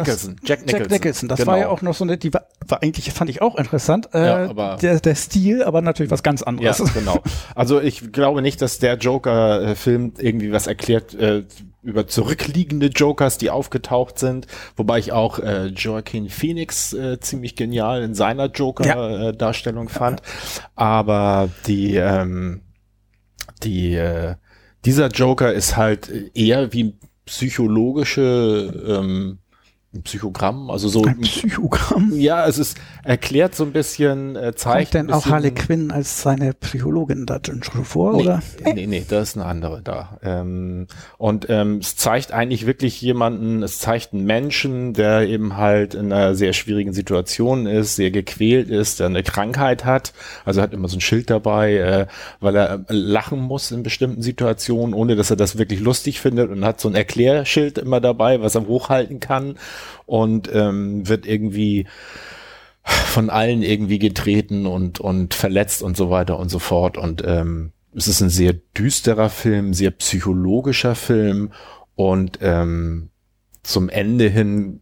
Nicholson, 0.06 0.36
Jack 0.44 0.66
Nicholson. 0.66 0.80
Jack 0.82 0.92
Nicholson. 0.92 1.30
Das 1.30 1.39
Genau. 1.39 1.51
war 1.51 1.60
ja 1.60 1.70
auch 1.70 1.82
noch 1.82 1.94
so 1.94 2.04
eine, 2.04 2.18
die 2.18 2.34
war, 2.34 2.46
war 2.68 2.82
eigentlich, 2.84 3.12
fand 3.12 3.30
ich 3.30 3.42
auch 3.42 3.56
interessant. 3.56 4.10
Äh, 4.13 4.25
Ja, 4.25 4.50
aber- 4.50 4.77
der, 4.82 5.00
der 5.00 5.16
Stil, 5.16 5.63
aber 5.63 5.82
natürlich 5.82 6.12
was 6.12 6.24
ganz 6.24 6.42
Ja, 6.42 6.48
anderes. 6.48 6.94
genau. 6.94 7.22
Also 7.56 7.80
ich 7.82 8.12
glaube 8.12 8.42
nicht, 8.42 8.62
dass 8.62 8.80
der 8.80 8.96
Joker-Film 8.98 10.13
irgendwie 10.20 10.51
was 10.51 10.68
erklärt 10.68 11.13
äh, 11.16 11.44
über 11.84 12.06
zurückliegende 12.08 12.88
Jokers, 12.88 13.38
die 13.38 13.50
aufgetaucht 13.50 14.20
sind. 14.20 14.46
Wobei 14.75 15.00
ich 15.00 15.13
auch 15.13 15.39
äh, 15.39 15.68
Joaquin 15.68 16.27
Phoenix 16.30 16.92
äh, 16.94 17.20
ziemlich 17.22 17.56
genial 17.56 18.01
in 18.04 18.13
seiner 18.13 18.48
Joker-Darstellung 18.48 19.88
fand. 19.88 20.22
Aber 20.75 21.48
die, 21.66 21.96
ähm, 21.96 22.62
die, 23.63 23.94
äh, 23.96 24.36
dieser 24.84 25.08
Joker 25.08 25.54
ist 25.54 25.77
halt 25.77 26.12
eher 26.36 26.74
wie 26.74 26.98
psychologische 27.25 28.74
ähm, 28.88 29.39
ein 29.94 30.03
Psychogramm, 30.03 30.70
also 30.70 30.89
so 30.89 31.03
Ein 31.06 31.22
Psychogramm. 31.22 32.12
ja, 32.13 32.46
es 32.46 32.58
ist 32.58 32.77
erklärt 33.06 33.56
so 33.56 33.63
ein 33.63 33.72
bisschen, 33.72 34.36
äh, 34.36 34.41
Kommt 34.48 34.60
zeigt 34.60 34.94
denn 34.94 35.08
ein 35.08 35.13
auch 35.13 35.27
Harley 35.27 35.51
Quinn 35.51 35.91
als 35.91 36.22
seine 36.22 36.53
Psychologin 36.53 37.25
da 37.25 37.39
drin 37.39 37.63
schon 37.63 37.86
vor, 37.86 38.13
Nee, 38.17 38.24
oder? 38.24 38.44
nee, 38.65 38.86
nee, 38.86 39.06
da 39.08 39.22
ist 39.22 39.38
eine 39.38 39.46
andere 39.46 39.82
da. 39.82 40.20
Ähm, 40.22 40.88
und 41.17 41.45
ähm, 41.50 41.78
es 41.78 41.95
zeigt 41.95 42.34
eigentlich 42.34 42.65
wirklich 42.67 43.02
jemanden, 43.02 43.63
es 43.63 43.80
zeigt 43.80 44.13
einen 44.13 44.26
Menschen, 44.26 44.93
der 44.93 45.21
eben 45.21 45.56
halt 45.56 45.95
in 45.95 46.12
einer 46.12 46.36
sehr 46.36 46.52
schwierigen 46.52 46.91
Situation 46.93 47.65
ist, 47.65 47.95
sehr 47.95 48.12
gequält 48.12 48.69
ist, 48.69 49.00
der 49.00 49.08
eine 49.08 49.23
Krankheit 49.23 49.86
hat. 49.86 50.12
Also 50.43 50.62
hat 50.62 50.73
immer 50.73 50.89
so 50.89 50.97
ein 50.97 51.02
Schild 51.02 51.30
dabei, 51.30 51.76
äh, 51.76 52.08
weil 52.41 52.56
er 52.58 52.86
lachen 52.89 53.39
muss 53.39 53.71
in 53.71 53.84
bestimmten 53.84 54.21
Situationen, 54.21 54.93
ohne 54.93 55.15
dass 55.15 55.30
er 55.30 55.38
das 55.38 55.58
wirklich 55.58 55.80
lustig 55.80 56.19
findet 56.19 56.52
und 56.52 56.65
hat 56.65 56.82
so 56.82 56.89
ein 56.89 56.95
Erklärschild 56.95 57.78
immer 57.78 58.02
dabei, 58.02 58.41
was 58.41 58.56
er 58.56 58.67
hochhalten 58.67 59.21
kann 59.21 59.56
und 60.06 60.50
ähm, 60.54 61.08
wird 61.08 61.26
irgendwie 61.26 61.88
von 62.84 63.30
allen 63.30 63.63
irgendwie 63.63 64.00
getreten 64.00 64.66
und, 64.66 65.00
und 65.00 65.34
verletzt 65.34 65.84
und 65.84 65.98
so 65.98 66.10
weiter 66.10 66.40
und 66.40 66.50
so 66.50 66.60
fort. 66.60 66.98
Und 66.98 67.24
ähm, 67.26 67.72
es 67.94 68.08
ist 68.08 68.22
ein 68.22 68.30
sehr 68.30 68.54
düsterer 68.54 69.30
Film, 69.30 69.74
sehr 69.74 69.92
psychologischer 69.92 70.96
Film 70.96 71.52
und 71.96 72.40
ähm, 72.42 73.10
zum 73.63 73.90
Ende 73.90 74.30
hin 74.30 74.82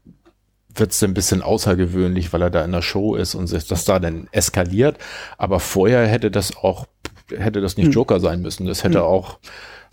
wird 0.76 0.92
es 0.92 1.02
ein 1.02 1.14
bisschen 1.14 1.42
außergewöhnlich, 1.42 2.34
weil 2.34 2.42
er 2.42 2.50
da 2.50 2.64
in 2.64 2.72
der 2.72 2.82
Show 2.82 3.16
ist 3.16 3.34
und 3.34 3.48
sich 3.48 3.66
das 3.68 3.86
da 3.86 4.00
dann 4.00 4.28
eskaliert. 4.32 4.98
Aber 5.38 5.60
vorher 5.60 6.06
hätte 6.06 6.30
das 6.30 6.56
auch, 6.58 6.86
hätte 7.30 7.62
das 7.62 7.78
nicht 7.78 7.88
Hm. 7.88 7.94
Joker 7.94 8.20
sein 8.20 8.42
müssen. 8.42 8.68
Das 8.68 8.84
hätte 8.84 9.04
auch 9.04 9.40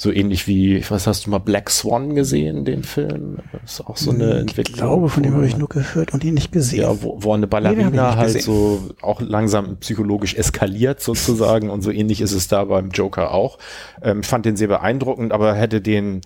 so 0.03 0.11
ähnlich 0.11 0.49
wie, 0.49 0.85
was 0.91 1.07
hast 1.07 1.27
du 1.27 1.31
mal 1.31 1.39
Black 1.39 1.71
Swan 1.71 2.17
gesehen, 2.17 2.65
den 2.65 2.83
Film? 2.83 3.39
Das 3.53 3.75
ist 3.75 3.81
auch 3.87 3.97
so 3.97 4.11
eine 4.11 4.33
ich 4.35 4.41
Entwicklung. 4.41 4.77
glaube, 4.77 5.09
von 5.09 5.23
dem 5.23 5.35
habe 5.35 5.47
ich 5.47 5.57
nur 5.57 5.69
gehört 5.69 6.13
und 6.13 6.25
ihn 6.25 6.35
nicht 6.35 6.51
gesehen. 6.51 6.81
ja, 6.81 7.03
wo, 7.03 7.19
wo 7.23 7.33
eine 7.33 7.47
ich 7.47 7.51
Ballerina 7.51 7.91
nicht 8.09 8.17
halt 8.17 8.35
gesehen. 8.35 8.43
so 8.43 8.91
auch 9.01 9.21
langsam 9.21 9.77
psychologisch 9.77 10.35
eskaliert 10.35 11.01
sozusagen 11.01 11.71
und 11.71 11.83
so 11.83 11.93
ähnlich 11.93 12.21
ist 12.21 12.33
es 12.33 12.49
da 12.49 12.65
beim 12.65 12.91
Joker 12.91 13.31
auch. 13.33 13.59
Ähm, 14.03 14.21
ich 14.21 14.27
fand 14.27 14.45
den 14.45 14.57
sehr 14.57 14.69
beeindruckend, 14.69 15.33
aber 15.33 15.55
hätte 15.55 15.81
den 15.81 16.23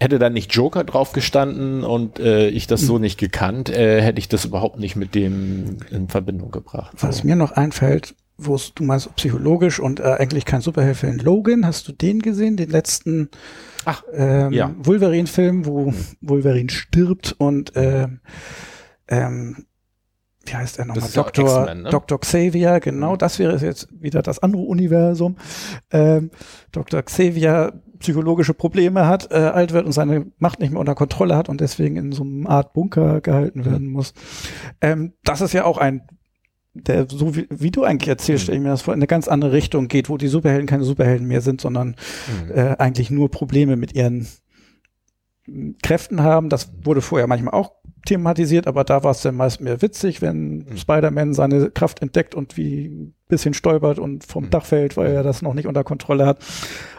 hätte 0.00 0.18
da 0.18 0.30
nicht 0.30 0.52
Joker 0.54 0.82
drauf 0.82 1.12
gestanden 1.12 1.84
und 1.84 2.18
äh, 2.18 2.48
ich 2.48 2.66
das 2.66 2.80
so 2.80 2.98
nicht 2.98 3.18
gekannt, 3.18 3.70
äh, 3.70 4.00
hätte 4.02 4.18
ich 4.18 4.28
das 4.28 4.44
überhaupt 4.44 4.78
nicht 4.78 4.96
mit 4.96 5.14
dem 5.14 5.76
in 5.90 6.08
Verbindung 6.08 6.50
gebracht. 6.50 6.96
Was 7.00 7.18
So. 7.18 7.26
mir 7.26 7.36
noch 7.36 7.52
einfällt, 7.52 8.14
wo 8.36 8.58
du 8.74 8.84
meinst 8.84 9.14
psychologisch 9.16 9.78
und 9.78 10.00
äh, 10.00 10.16
eigentlich 10.18 10.44
kein 10.44 10.60
Superheldenfilm. 10.60 11.18
Logan, 11.18 11.64
hast 11.66 11.86
du 11.88 11.92
den 11.92 12.20
gesehen? 12.20 12.56
Den 12.56 12.70
letzten 12.70 13.30
Ach, 13.84 14.02
ähm, 14.12 14.52
ja. 14.52 14.74
Wolverine-Film, 14.78 15.66
wo 15.66 15.92
Wolverine 16.20 16.70
stirbt 16.70 17.34
und 17.38 17.72
ähm, 17.76 18.20
ähm, 19.08 19.66
wie 20.46 20.54
heißt 20.54 20.78
er 20.78 20.84
nochmal? 20.84 21.08
Ja 21.08 21.22
Dr. 21.22 21.74
Ne? 21.74 21.88
Dr. 21.90 22.20
Xavier, 22.20 22.80
genau, 22.80 23.12
Mhm. 23.12 23.18
das 23.18 23.38
wäre 23.38 23.56
jetzt 23.58 23.88
wieder 23.92 24.20
das 24.22 24.40
andere 24.40 24.62
Universum. 24.62 25.36
Ähm, 25.90 26.30
Dr. 26.72 27.02
Xavier 27.02 27.80
psychologische 28.00 28.52
Probleme 28.52 29.06
hat, 29.06 29.30
äh, 29.30 29.36
alt 29.36 29.72
wird 29.72 29.86
und 29.86 29.92
seine 29.92 30.26
Macht 30.38 30.60
nicht 30.60 30.70
mehr 30.72 30.80
unter 30.80 30.94
Kontrolle 30.94 31.36
hat 31.36 31.48
und 31.48 31.60
deswegen 31.62 31.96
in 31.96 32.12
so 32.12 32.22
einem 32.22 32.46
Art 32.46 32.74
Bunker 32.74 33.20
gehalten 33.22 33.64
werden 33.64 33.86
muss. 33.88 34.12
Ähm, 34.82 35.14
das 35.24 35.40
ist 35.40 35.54
ja 35.54 35.64
auch 35.64 35.78
ein 35.78 36.02
der, 36.74 37.06
so 37.08 37.36
wie, 37.36 37.46
wie 37.50 37.70
du 37.70 37.84
eigentlich 37.84 38.08
erzählst, 38.08 38.42
Mhm. 38.42 38.44
stelle 38.44 38.58
ich 38.58 38.62
mir 38.64 38.70
das 38.70 38.82
vor, 38.82 38.94
in 38.94 38.98
eine 38.98 39.06
ganz 39.06 39.28
andere 39.28 39.52
Richtung 39.52 39.88
geht, 39.88 40.08
wo 40.08 40.16
die 40.16 40.28
Superhelden 40.28 40.66
keine 40.66 40.84
Superhelden 40.84 41.26
mehr 41.26 41.40
sind, 41.40 41.60
sondern 41.60 41.88
Mhm. 42.46 42.50
äh, 42.52 42.76
eigentlich 42.78 43.10
nur 43.10 43.30
Probleme 43.30 43.76
mit 43.76 43.94
ihren 43.94 44.26
Kräften 45.82 46.22
haben. 46.22 46.48
Das 46.48 46.72
wurde 46.84 47.02
vorher 47.02 47.26
manchmal 47.26 47.52
auch 47.54 47.72
thematisiert, 48.06 48.66
aber 48.66 48.82
da 48.84 49.04
war 49.04 49.10
es 49.10 49.22
dann 49.22 49.34
meist 49.36 49.60
mehr 49.60 49.82
witzig, 49.82 50.22
wenn 50.22 50.58
Mhm. 50.58 50.76
Spider-Man 50.76 51.34
seine 51.34 51.70
Kraft 51.70 52.00
entdeckt 52.02 52.34
und 52.34 52.56
wie 52.56 53.12
bisschen 53.34 53.54
stolpert 53.54 53.98
und 53.98 54.24
vom 54.24 54.44
Mhm. 54.44 54.50
Dach 54.50 54.64
fällt, 54.64 54.96
weil 54.96 55.12
er 55.12 55.22
das 55.22 55.42
noch 55.42 55.54
nicht 55.54 55.66
unter 55.66 55.84
Kontrolle 55.84 56.26
hat. 56.26 56.38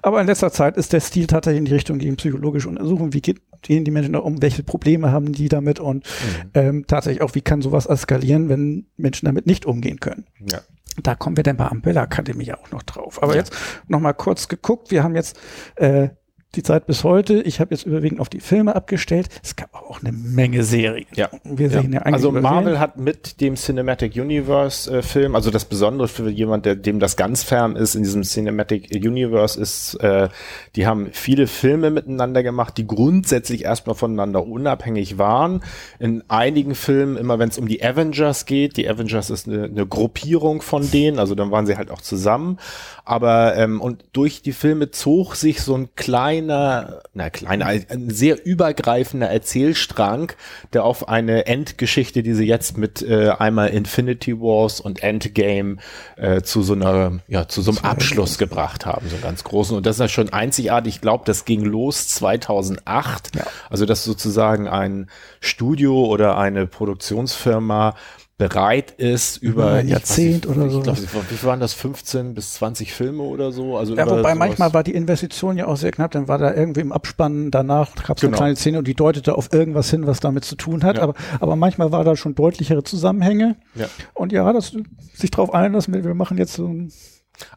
Aber 0.01 0.21
in 0.21 0.27
letzter 0.27 0.51
Zeit 0.51 0.77
ist 0.77 0.93
der 0.93 0.99
Stil 0.99 1.27
tatsächlich 1.27 1.59
in 1.59 1.65
die 1.65 1.73
Richtung 1.73 1.97
gegen 1.97 2.15
psychologische 2.15 2.69
Untersuchungen. 2.69 3.13
Wie 3.13 3.21
geht, 3.21 3.41
gehen 3.61 3.83
die 3.83 3.91
Menschen 3.91 4.13
da 4.13 4.19
um? 4.19 4.41
Welche 4.41 4.63
Probleme 4.63 5.11
haben 5.11 5.31
die 5.31 5.49
damit? 5.49 5.79
Und 5.79 6.05
Mhm. 6.05 6.49
ähm, 6.53 6.85
tatsächlich 6.87 7.21
auch, 7.21 7.35
wie 7.35 7.41
kann 7.41 7.61
sowas 7.61 7.85
eskalieren, 7.85 8.49
wenn 8.49 8.85
Menschen 8.97 9.25
damit 9.25 9.45
nicht 9.47 9.65
umgehen 9.65 9.99
können? 9.99 10.25
Ja. 10.49 10.59
Da 11.03 11.13
kommen 11.15 11.35
wir 11.35 11.43
dann 11.43 11.57
bei 11.57 11.67
Umbrella 11.67 12.03
Akademie 12.03 12.53
auch 12.53 12.71
noch 12.71 12.83
drauf. 12.83 13.21
Aber 13.21 13.33
Ja. 13.33 13.39
jetzt 13.39 13.53
noch 13.87 13.99
mal 13.99 14.13
kurz 14.13 14.47
geguckt. 14.47 14.91
Wir 14.91 15.03
haben 15.03 15.15
jetzt 15.15 15.37
äh, 15.75 16.09
die 16.55 16.63
Zeit 16.63 16.87
bis 16.87 17.03
heute. 17.03 17.41
Ich 17.41 17.59
habe 17.59 17.73
jetzt 17.73 17.85
überwiegend 17.85 18.19
auf 18.19 18.29
die 18.29 18.39
Filme 18.39 18.75
abgestellt. 18.75 19.27
Es 19.43 19.55
gab 19.55 19.73
auch 19.73 20.01
eine 20.01 20.11
Menge 20.11 20.63
Serien. 20.63 21.07
Ja. 21.15 21.29
Wir 21.43 21.69
sehen 21.69 21.93
ja, 21.93 21.99
Ja. 21.99 22.01
Also 22.01 22.31
Marvel 22.31 22.63
Serien. 22.63 22.79
hat 22.79 22.97
mit 22.97 23.41
dem 23.41 23.55
Cinematic 23.55 24.15
Universe 24.15 24.91
äh, 24.91 25.01
Film, 25.01 25.35
also 25.35 25.51
das 25.51 25.65
Besondere 25.65 26.07
für 26.07 26.29
jemand, 26.29 26.65
der 26.65 26.75
dem 26.75 26.99
das 26.99 27.15
ganz 27.17 27.43
fern 27.43 27.75
ist 27.75 27.95
in 27.95 28.03
diesem 28.03 28.23
Cinematic 28.23 28.89
Universe 28.93 29.59
ist, 29.59 29.95
äh, 29.95 30.29
die 30.75 30.87
haben 30.87 31.09
viele 31.11 31.47
Filme 31.47 31.91
miteinander 31.91 32.43
gemacht, 32.43 32.77
die 32.77 32.87
grundsätzlich 32.87 33.65
erstmal 33.65 33.95
voneinander 33.95 34.45
unabhängig 34.45 35.17
waren. 35.17 35.63
In 35.99 36.23
einigen 36.27 36.75
Filmen, 36.75 37.17
immer 37.17 37.39
wenn 37.39 37.49
es 37.49 37.57
um 37.57 37.67
die 37.67 37.83
Avengers 37.83 38.45
geht, 38.45 38.77
die 38.77 38.89
Avengers 38.89 39.29
ist 39.29 39.47
eine, 39.47 39.65
eine 39.65 39.85
Gruppierung 39.85 40.61
von 40.61 40.89
denen, 40.89 41.19
also 41.19 41.35
dann 41.35 41.51
waren 41.51 41.65
sie 41.65 41.77
halt 41.77 41.91
auch 41.91 42.01
zusammen. 42.01 42.57
Aber 43.05 43.55
ähm, 43.55 43.81
und 43.81 44.03
durch 44.13 44.41
die 44.41 44.51
Filme 44.51 44.91
zog 44.91 45.35
sich 45.35 45.61
so 45.61 45.75
ein 45.75 45.89
kleiner 45.95 47.01
na 47.15 47.29
kleiner, 47.29 47.67
ein 47.67 48.09
sehr 48.09 48.45
übergreifender 48.45 49.29
Erzählstrang, 49.29 50.33
der 50.73 50.83
auf 50.83 51.07
eine 51.07 51.45
Endgeschichte, 51.45 52.23
die 52.23 52.33
sie 52.33 52.45
jetzt 52.45 52.77
mit 52.77 53.01
äh, 53.01 53.29
einmal 53.29 53.69
Infinity 53.69 54.39
Wars 54.39 54.81
und 54.81 55.01
Endgame 55.01 55.77
äh, 56.17 56.41
zu 56.41 56.61
so 56.61 56.73
einer, 56.73 57.19
ja, 57.29 57.47
zu 57.47 57.61
so 57.61 57.71
einem 57.71 57.79
Abschluss 57.85 58.37
gebracht 58.37 58.85
haben, 58.85 59.07
so 59.07 59.15
einen 59.15 59.23
ganz 59.23 59.45
großen. 59.45 59.77
Und 59.77 59.85
das 59.85 59.95
ist 59.95 60.01
ja 60.01 60.09
schon 60.09 60.33
einzigartig. 60.33 60.95
Ich 60.95 61.01
glaube, 61.01 61.23
das 61.25 61.45
ging 61.45 61.63
los 61.63 62.09
2008. 62.09 63.35
Ja. 63.35 63.45
Also, 63.69 63.85
dass 63.85 64.03
sozusagen 64.03 64.67
ein 64.67 65.09
Studio 65.39 66.05
oder 66.05 66.37
eine 66.37 66.67
Produktionsfirma 66.67 67.95
bereit 68.37 68.91
ist 68.91 69.37
über, 69.37 69.71
ein 69.71 69.85
ich 69.85 69.93
Jahrzehnt 69.93 70.45
weiß 70.47 70.55
oder 70.57 70.65
ich 70.65 70.71
so. 70.73 70.81
Glaub, 70.81 70.97
wie 70.97 71.43
waren 71.43 71.59
das? 71.61 71.73
15 71.73 72.33
bis 72.33 72.55
20 72.55 72.91
Filme 72.93 73.23
oder 73.23 73.51
so? 73.53 73.77
Also 73.77 73.95
Ja, 73.95 74.09
wobei 74.09 74.35
manchmal 74.35 74.73
war 74.73 74.83
die 74.83 74.93
Investition 74.93 75.57
ja 75.57 75.67
auch 75.67 75.77
sehr 75.77 75.91
knapp, 75.91 76.11
dann 76.11 76.27
war 76.27 76.37
da 76.37 76.53
irgendwie 76.53 76.81
im 76.81 76.91
Abspann 76.91 77.49
danach 77.49 77.95
gab 77.95 78.17
es 78.17 78.21
Genau. 78.21 78.31
eine 78.31 78.37
kleine 78.37 78.55
Szene 78.57 78.77
und 78.79 78.87
die 78.87 78.93
deutete 78.93 79.35
auf 79.37 79.53
irgendwas 79.53 79.89
hin, 79.89 80.05
was 80.05 80.19
damit 80.19 80.43
zu 80.43 80.55
tun 80.55 80.83
hat. 80.83 80.97
Ja. 80.97 81.03
Aber, 81.03 81.13
aber 81.39 81.55
manchmal 81.55 81.91
war 81.93 82.03
da 82.03 82.17
schon 82.17 82.35
deutlichere 82.35 82.83
Zusammenhänge. 82.83 83.55
Ja. 83.73 83.87
Und 84.13 84.33
ja, 84.33 84.51
das 84.51 84.75
sich 85.13 85.31
drauf 85.31 85.53
einlassen, 85.53 85.93
wir 86.03 86.13
machen 86.13 86.37
jetzt 86.37 86.53
so 86.55 86.67
ein, 86.67 86.91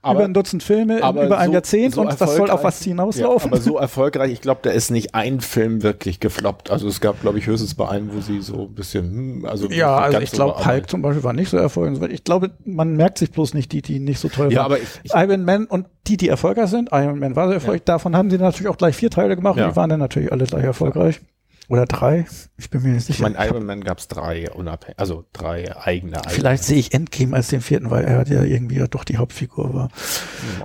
Aber- 0.02 0.20
über 0.20 0.24
ein 0.24 0.34
Dutzend 0.34 0.62
Filme 0.62 0.98
über 0.98 1.38
ein 1.38 1.48
so- 1.48 1.52
Jahrzehnt 1.52 1.94
so 1.94 2.00
und 2.02 2.20
das 2.20 2.36
soll 2.36 2.50
auf 2.50 2.64
was 2.64 2.82
hinauslaufen. 2.82 3.50
Ja, 3.50 3.56
aber 3.56 3.62
so 3.62 3.76
erfolgreich, 3.78 4.32
ich 4.32 4.40
glaube, 4.40 4.60
da 4.62 4.70
ist 4.70 4.90
nicht 4.90 5.14
ein 5.14 5.40
Film 5.40 5.82
wirklich 5.82 6.20
gefloppt. 6.20 6.70
Also 6.70 6.88
es 6.88 7.00
gab, 7.00 7.20
glaube 7.20 7.38
ich, 7.38 7.46
höchstens 7.46 7.74
bei 7.74 7.88
einem, 7.88 8.12
wo 8.14 8.20
sie 8.20 8.40
so 8.40 8.62
ein 8.62 8.74
bisschen, 8.74 9.04
hm, 9.10 9.44
also 9.44 9.68
Ja, 9.70 9.96
also 9.98 10.18
ich 10.20 10.30
glaube, 10.32 10.64
Hulk 10.64 10.88
zum 10.90 11.02
Beispiel 11.02 11.22
war 11.24 11.32
nicht 11.32 11.50
so 11.50 11.56
erfolgreich. 11.56 12.10
Ich 12.12 12.24
glaube, 12.24 12.50
man 12.64 12.96
merkt 12.96 13.18
sich 13.18 13.30
bloß 13.30 13.54
nicht 13.54 13.72
die, 13.72 13.82
die 13.82 13.98
nicht 14.00 14.18
so 14.20 14.28
toll 14.28 14.52
Ja, 14.52 14.58
waren. 14.60 14.66
aber 14.66 14.78
ich- 14.78 15.00
ich- 15.04 15.12
Iron 15.14 15.44
Man 15.44 15.66
und 15.66 15.86
die, 16.06 16.16
die 16.16 16.28
erfolgreich 16.28 16.70
sind, 16.70 16.90
Iron 16.92 17.18
Man 17.18 17.36
war 17.36 17.46
sehr 17.46 17.54
erfolgreich, 17.56 17.82
davon 17.84 18.16
haben 18.16 18.30
sie 18.30 18.38
natürlich 18.38 18.68
auch 18.68 18.78
gleich 18.78 18.96
vier 18.96 19.10
Teile 19.10 19.36
gemacht 19.36 19.56
Ja. 19.56 19.66
und 19.66 19.72
die 19.72 19.76
waren 19.76 19.90
dann 19.90 20.00
natürlich 20.00 20.32
alle 20.32 20.44
gleich 20.44 20.64
erfolgreich. 20.64 21.20
Oder 21.68 21.84
drei, 21.84 22.24
ich 22.56 22.70
bin 22.70 22.82
mir 22.82 22.88
nicht 22.88 23.08
Ich 23.10 23.16
sicher. 23.16 23.28
meine, 23.28 23.46
Iron 23.46 23.66
Man 23.66 23.84
gab 23.84 23.98
es 23.98 24.08
drei 24.08 24.50
unabhängig, 24.50 24.98
also 24.98 25.24
drei 25.34 25.76
eigene. 25.76 26.16
eigene. 26.16 26.32
Vielleicht 26.34 26.64
sehe 26.64 26.78
ich 26.78 26.94
Endgame 26.94 27.36
als 27.36 27.48
den 27.48 27.60
vierten, 27.60 27.90
weil 27.90 28.04
er 28.04 28.26
ja 28.26 28.42
irgendwie 28.42 28.76
ja 28.78 28.86
doch 28.86 29.04
die 29.04 29.18
Hauptfigur 29.18 29.74
war. 29.74 29.90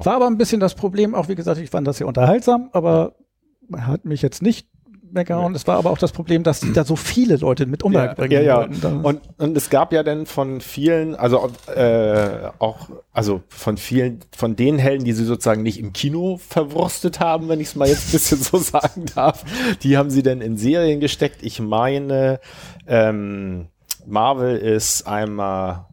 War 0.03 0.15
aber 0.15 0.27
ein 0.27 0.37
bisschen 0.37 0.61
das 0.61 0.75
Problem, 0.75 1.13
auch 1.13 1.27
wie 1.27 1.35
gesagt, 1.35 1.59
ich 1.59 1.69
fand 1.69 1.85
das 1.87 1.97
sehr 1.97 2.07
unterhaltsam, 2.07 2.69
aber 2.71 3.15
hat 3.75 4.05
mich 4.05 4.21
jetzt 4.21 4.41
nicht 4.41 4.67
weggehauen. 5.13 5.55
Es 5.55 5.67
war 5.67 5.77
aber 5.77 5.91
auch 5.91 5.97
das 5.97 6.11
Problem, 6.11 6.43
dass 6.43 6.59
die 6.59 6.73
da 6.73 6.83
so 6.83 6.95
viele 6.95 7.37
Leute 7.37 7.65
mit 7.65 7.83
umbringen 7.83 8.31
ja, 8.31 8.41
ja. 8.41 8.57
wollten. 8.57 9.01
Und, 9.05 9.21
und 9.37 9.57
es 9.57 9.69
gab 9.69 9.93
ja 9.93 10.03
dann 10.03 10.25
von 10.25 10.61
vielen, 10.61 11.15
also 11.15 11.51
äh, 11.75 12.49
auch, 12.59 12.89
also 13.11 13.41
von 13.49 13.77
vielen, 13.77 14.19
von 14.35 14.55
den 14.55 14.77
Helden, 14.77 15.05
die 15.05 15.13
sie 15.13 15.25
sozusagen 15.25 15.63
nicht 15.63 15.79
im 15.79 15.93
Kino 15.93 16.37
verwurstet 16.37 17.19
haben, 17.19 17.49
wenn 17.49 17.59
ich 17.59 17.67
es 17.67 17.75
mal 17.75 17.87
jetzt 17.87 18.09
ein 18.09 18.11
bisschen 18.11 18.39
so 18.39 18.57
sagen 18.59 19.05
darf, 19.13 19.43
die 19.83 19.97
haben 19.97 20.09
sie 20.09 20.23
dann 20.23 20.41
in 20.41 20.57
Serien 20.57 20.99
gesteckt. 20.99 21.43
Ich 21.43 21.59
meine, 21.59 22.39
ähm, 22.87 23.67
Marvel 24.05 24.57
ist 24.57 25.07
einmal 25.07 25.85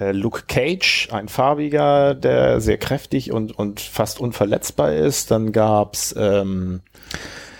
äh, 0.00 0.12
Luke 0.12 0.44
Cage, 0.48 1.08
ein 1.12 1.28
farbiger, 1.28 2.14
der 2.14 2.60
sehr 2.60 2.78
kräftig 2.78 3.32
und, 3.32 3.56
und 3.56 3.80
fast 3.80 4.20
unverletzbar 4.20 4.94
ist. 4.94 5.30
Dann 5.30 5.52
gab's 5.52 6.14
ähm, 6.16 6.80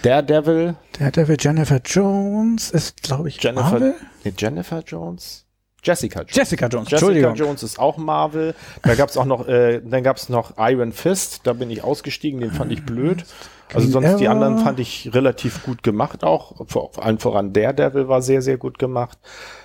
Daredevil, 0.02 0.76
Der 0.98 1.10
Devil 1.10 1.36
Jennifer 1.38 1.80
Jones 1.84 2.70
ist, 2.70 3.02
glaube 3.02 3.28
ich, 3.28 3.42
Jennifer, 3.42 3.62
Marvel? 3.70 3.94
nee, 4.24 4.32
Jennifer 4.36 4.82
Jones? 4.86 5.46
Jessica 5.82 6.20
Jones. 6.20 6.36
Jessica 6.36 6.66
Jones, 6.68 6.90
Jessica. 6.90 7.32
Jones 7.32 7.62
ist 7.62 7.78
auch 7.78 7.96
Marvel. 7.96 8.54
Da 8.82 8.94
gab's 8.94 9.16
auch 9.16 9.24
noch, 9.24 9.48
äh, 9.48 9.80
dann 9.82 10.02
gab's 10.02 10.28
noch 10.28 10.54
Iron 10.58 10.92
Fist. 10.92 11.40
Da 11.44 11.54
bin 11.54 11.70
ich 11.70 11.82
ausgestiegen, 11.82 12.40
den 12.40 12.50
fand 12.50 12.70
ich 12.72 12.84
blöd. 12.84 13.24
Also 13.72 13.88
sonst 13.88 14.16
die 14.18 14.28
anderen 14.28 14.58
fand 14.58 14.78
ich 14.80 15.10
relativ 15.14 15.62
gut 15.62 15.82
gemacht 15.82 16.22
auch. 16.24 16.66
Vor 16.68 16.90
allen 17.02 17.18
voran 17.18 17.52
Daredevil 17.52 18.08
war 18.08 18.20
sehr, 18.20 18.42
sehr 18.42 18.58
gut 18.58 18.78
gemacht. 18.78 19.18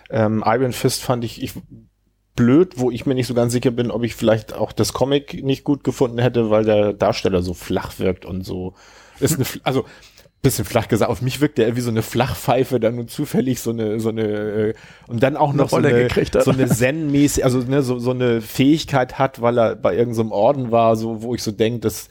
Ähm, 0.10 0.44
Iron 0.46 0.72
Fist 0.74 1.02
fand 1.02 1.26
ich, 1.26 1.42
ich 1.42 1.54
blöd, 2.36 2.74
wo 2.78 2.92
ich 2.92 3.06
mir 3.06 3.16
nicht 3.16 3.28
so 3.28 3.34
ganz 3.34 3.52
sicher 3.52 3.72
bin, 3.72 3.92
ob 3.92 4.04
ich 4.04 4.16
vielleicht 4.16 4.54
auch 4.54 4.72
das 4.72 4.94
Comic 4.94 5.44
nicht 5.44 5.64
gut 5.64 5.84
gefunden 5.84 6.20
hätte, 6.20 6.50
weil 6.50 6.64
der 6.66 6.94
Darsteller 6.94 7.42
so 7.42 7.54
flach 7.54 7.98
wirkt 8.00 8.26
und 8.26 8.44
so. 8.46 8.74
Ist 9.20 9.36
eine, 9.36 9.46
also 9.64 9.86
bisschen 10.46 10.66
flach 10.66 10.88
gesagt, 10.88 11.10
auf 11.12 11.22
mich 11.22 11.42
wirkt 11.42 11.58
der 11.58 11.76
wie 11.76 11.82
so 11.82 11.90
eine 11.90 12.02
Flachpfeife, 12.02 12.80
dann 12.80 12.96
nur 12.96 13.08
zufällig 13.08 13.60
so 13.60 13.72
eine, 13.72 14.00
so 14.00 14.10
eine, 14.10 14.24
äh, 14.24 14.74
und 15.08 15.24
dann 15.24 15.36
auch 15.38 15.54
noch 15.54 15.70
so 15.70 15.78
eine, 15.78 15.92
gekriegt 15.92 16.36
hat. 16.36 16.44
so 16.44 16.52
eine 16.52 16.68
Zen-mäßig, 16.68 17.44
also 17.44 17.60
ne, 17.60 17.82
so, 17.82 18.00
so 18.00 18.12
eine 18.12 18.42
Fähigkeit 18.42 19.18
hat, 19.18 19.42
weil 19.42 19.58
er 19.58 19.76
bei 19.76 19.96
irgendeinem 19.96 20.32
Orden 20.32 20.72
war, 20.72 20.96
so, 20.96 21.22
wo 21.24 21.36
ich 21.36 21.44
so 21.44 21.52
denke, 21.52 21.80
das 21.80 22.10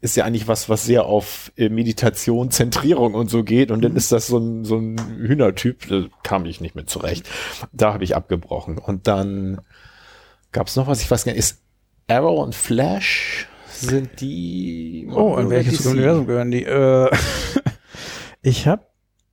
ist 0.00 0.16
ja 0.16 0.24
eigentlich 0.24 0.48
was, 0.48 0.68
was 0.68 0.84
sehr 0.84 1.06
auf 1.06 1.52
äh, 1.56 1.68
Meditation, 1.68 2.50
Zentrierung 2.50 3.14
und 3.14 3.30
so 3.30 3.44
geht 3.44 3.70
und 3.70 3.82
dann 3.82 3.96
ist 3.96 4.12
das 4.12 4.26
so 4.26 4.38
ein, 4.38 4.64
so 4.64 4.76
ein 4.76 4.96
Hühnertyp, 5.18 5.88
da 5.88 6.04
kam 6.22 6.44
ich 6.44 6.60
nicht 6.60 6.74
mit 6.74 6.90
zurecht. 6.90 7.28
Da 7.72 7.94
habe 7.94 8.04
ich 8.04 8.14
abgebrochen. 8.14 8.78
Und 8.78 9.06
dann 9.06 9.60
gab 10.52 10.66
es 10.66 10.76
noch 10.76 10.86
was, 10.86 11.00
ich 11.02 11.10
weiß 11.10 11.24
gar 11.24 11.32
nicht, 11.32 11.38
ist 11.38 11.62
Arrow 12.08 12.42
und 12.42 12.54
Flash, 12.54 13.48
sind 13.80 14.20
die 14.20 15.08
Oh, 15.12 15.36
in 15.36 15.50
welches? 15.50 15.84
Universum 15.86 16.26
gehören 16.26 16.50
die? 16.50 16.64
Äh, 16.64 17.10
ich 18.46 18.66
habe 18.66 18.82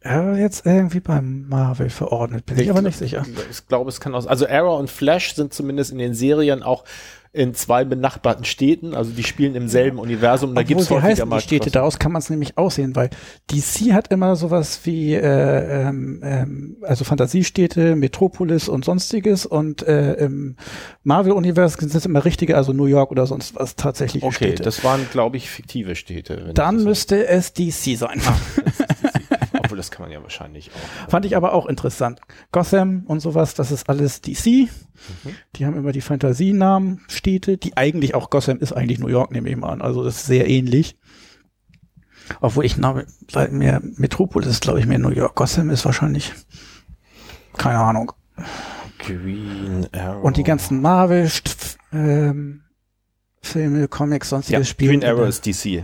äh, 0.03 0.39
jetzt 0.39 0.65
irgendwie 0.65 0.99
beim 0.99 1.47
Marvel 1.47 1.89
verordnet, 1.89 2.45
bin 2.45 2.59
ich, 2.59 2.69
aber 2.69 2.81
nicht 2.81 2.97
sicher. 2.97 3.25
Ich 3.51 3.67
glaube, 3.67 3.89
es 3.89 3.99
kann 3.99 4.13
auch, 4.15 4.25
also 4.25 4.47
Arrow 4.47 4.79
und 4.79 4.89
Flash 4.89 5.35
sind 5.35 5.53
zumindest 5.53 5.91
in 5.91 5.97
den 5.99 6.13
Serien 6.13 6.63
auch 6.63 6.83
in 7.35 7.55
zwei 7.55 7.83
benachbarten 7.83 8.45
Städten, 8.45 8.93
also 8.93 9.09
die 9.09 9.23
spielen 9.23 9.55
im 9.55 9.67
selben 9.67 9.97
Universum, 9.97 10.53
da 10.53 10.61
gibt's 10.61 10.85
sie 10.85 10.93
häufiger 10.93 11.25
mal 11.25 11.37
die 11.37 11.41
Städte, 11.41 11.63
Cross- 11.63 11.71
daraus 11.71 11.97
kann 11.97 12.11
man 12.11 12.21
es 12.21 12.29
nämlich 12.29 12.59
aussehen, 12.59 12.95
weil 12.95 13.09
DC 13.51 13.91
hat 13.91 14.09
immer 14.09 14.35
sowas 14.35 14.81
wie 14.83 15.15
äh, 15.15 15.87
ähm, 15.87 16.21
ähm, 16.23 16.77
also 16.83 17.03
Fantasiestädte, 17.05 17.95
Metropolis 17.95 18.69
und 18.69 18.85
sonstiges 18.85 19.47
und 19.47 19.81
äh, 19.81 20.13
im 20.13 20.57
Marvel-Universum 21.01 21.79
sind 21.89 21.95
es 21.95 22.05
immer 22.05 22.23
richtige, 22.23 22.55
also 22.55 22.71
New 22.71 22.85
York 22.85 23.09
oder 23.09 23.25
sonst 23.25 23.55
was 23.55 23.75
tatsächliche 23.75 24.27
Okay, 24.27 24.35
Städte. 24.49 24.61
das 24.61 24.83
waren, 24.83 25.07
glaube 25.11 25.37
ich, 25.37 25.49
fiktive 25.49 25.95
Städte. 25.95 26.45
ich 26.49 26.53
Dann 26.53 26.83
müsste 26.83 27.25
es 27.27 27.51
DC 27.53 27.97
sein. 27.97 28.21
Obwohl, 28.21 28.82
das 29.83 29.91
kann 29.91 30.03
man 30.03 30.11
ja 30.11 30.23
wahrscheinlich 30.23 30.71
auch. 30.71 31.09
Fand 31.09 31.25
ich 31.25 31.35
aber 31.35 31.53
auch 31.53 31.65
interessant. 31.65 32.21
Gotham 32.51 33.03
und 33.05 33.19
sowas, 33.19 33.53
das 33.53 33.71
ist 33.71 33.89
alles 33.89 34.21
DC. 34.21 34.69
Die 35.55 35.65
haben 35.65 35.75
immer 35.75 35.91
die 35.91 36.01
Fantasienamen, 36.01 37.01
Städte, 37.09 37.57
die 37.57 37.75
eigentlich 37.75 38.15
auch 38.15 38.29
Gotham 38.29 38.59
ist 38.59 38.71
eigentlich 38.71 38.99
New 38.99 39.09
York, 39.09 39.31
nehme 39.31 39.49
ich 39.49 39.57
mal 39.57 39.69
an. 39.69 39.81
Also 39.81 40.03
das 40.03 40.15
ist 40.15 40.25
sehr 40.27 40.49
ähnlich. 40.49 40.97
Obwohl 42.39 42.63
ich 42.63 42.75
glaube, 42.75 43.05
mehr 43.51 43.81
Metropolis 43.97 44.47
ist, 44.47 44.61
glaube 44.61 44.79
ich, 44.79 44.85
mehr 44.85 44.99
New 44.99 45.09
York. 45.09 45.35
Gotham 45.35 45.69
ist 45.69 45.83
wahrscheinlich, 45.83 46.31
keine 47.57 47.79
Ahnung. 47.79 48.13
Green 48.99 49.87
Arrow. 49.91 50.23
Und 50.23 50.37
die 50.37 50.43
ganzen 50.43 50.81
Marvel, 50.81 51.29
ähm, 51.91 52.61
Filme, 53.41 53.89
Comics, 53.89 54.27
ja, 54.27 54.37
sonstiges 54.37 54.69
Spielen. 54.69 55.01
Green 55.01 55.09
Arrow 55.09 55.27
ist 55.27 55.45
DC. 55.45 55.83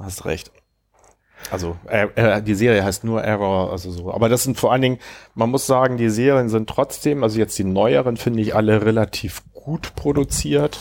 Hast 0.00 0.24
recht. 0.24 0.50
Also 1.50 1.76
äh, 1.88 2.08
äh, 2.14 2.42
die 2.42 2.54
Serie 2.54 2.84
heißt 2.84 3.04
nur 3.04 3.24
Arrow, 3.24 3.70
also 3.70 3.90
so. 3.90 4.12
Aber 4.12 4.28
das 4.28 4.42
sind 4.42 4.58
vor 4.58 4.72
allen 4.72 4.82
Dingen, 4.82 4.98
man 5.34 5.50
muss 5.50 5.66
sagen, 5.66 5.96
die 5.96 6.10
Serien 6.10 6.48
sind 6.48 6.68
trotzdem, 6.68 7.22
also 7.22 7.38
jetzt 7.38 7.58
die 7.58 7.64
neueren 7.64 8.16
finde 8.16 8.40
ich 8.40 8.54
alle 8.54 8.84
relativ 8.84 9.42
gut 9.52 9.94
produziert. 9.94 10.80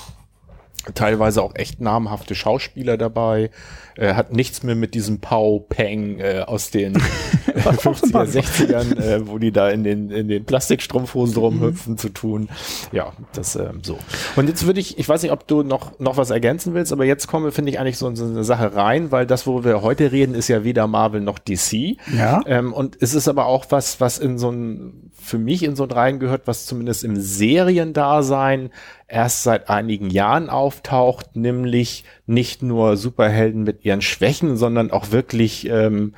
Teilweise 0.93 1.41
auch 1.41 1.55
echt 1.55 1.81
namhafte 1.81 2.33
Schauspieler 2.33 2.97
dabei. 2.97 3.49
Äh, 3.97 4.13
hat 4.13 4.31
nichts 4.31 4.63
mehr 4.63 4.75
mit 4.75 4.93
diesem 4.93 5.19
Pau 5.19 5.59
Peng 5.59 6.19
äh, 6.19 6.43
aus 6.45 6.69
den 6.69 6.97
50er, 7.47 8.25
60ern, 8.25 8.99
äh, 8.99 9.27
wo 9.27 9.39
die 9.39 9.51
da 9.51 9.69
in 9.69 9.83
den, 9.83 10.11
in 10.11 10.27
den 10.27 10.45
Plastikstrumpfhosen 10.45 11.37
rumhüpfen 11.37 11.97
zu 11.97 12.09
tun. 12.09 12.49
Ja, 12.91 13.13
das 13.33 13.55
ähm, 13.55 13.81
so. 13.83 13.97
Und 14.35 14.47
jetzt 14.47 14.65
würde 14.65 14.79
ich, 14.79 14.99
ich 14.99 15.09
weiß 15.09 15.23
nicht, 15.23 15.31
ob 15.31 15.47
du 15.47 15.63
noch, 15.63 15.99
noch 15.99 16.17
was 16.17 16.29
ergänzen 16.29 16.73
willst, 16.75 16.93
aber 16.93 17.05
jetzt 17.05 17.27
komme, 17.27 17.51
finde 17.51 17.71
ich, 17.71 17.79
eigentlich 17.79 17.97
so, 17.97 18.13
so 18.13 18.25
eine 18.25 18.43
Sache 18.43 18.75
rein, 18.75 19.11
weil 19.11 19.25
das, 19.25 19.47
wo 19.47 19.63
wir 19.63 19.81
heute 19.81 20.11
reden, 20.11 20.35
ist 20.35 20.47
ja 20.47 20.63
weder 20.63 20.85
Marvel 20.85 21.21
noch 21.21 21.39
DC. 21.39 21.97
Ja. 22.15 22.41
Ähm, 22.45 22.73
und 22.73 22.97
es 23.01 23.15
ist 23.15 23.27
aber 23.27 23.47
auch 23.47 23.65
was, 23.69 23.99
was 23.99 24.19
in 24.19 24.37
so 24.37 24.51
ein, 24.51 25.11
für 25.19 25.39
mich 25.39 25.63
in 25.63 25.75
so 25.75 25.83
ein 25.83 25.91
rein 25.91 26.19
gehört, 26.19 26.43
was 26.45 26.67
zumindest 26.67 27.03
im 27.03 27.15
Seriendasein 27.19 28.69
erst 29.07 29.43
seit 29.43 29.69
einigen 29.69 30.09
Jahren 30.09 30.49
auftaucht, 30.49 31.35
nämlich 31.35 32.03
nicht 32.27 32.61
nur 32.61 32.97
Superhelden 32.97 33.63
mit 33.63 33.83
ihren 33.85 34.01
Schwächen, 34.01 34.57
sondern 34.57 34.91
auch 34.91 35.11
wirklich 35.11 35.67
ähm, 35.69 36.13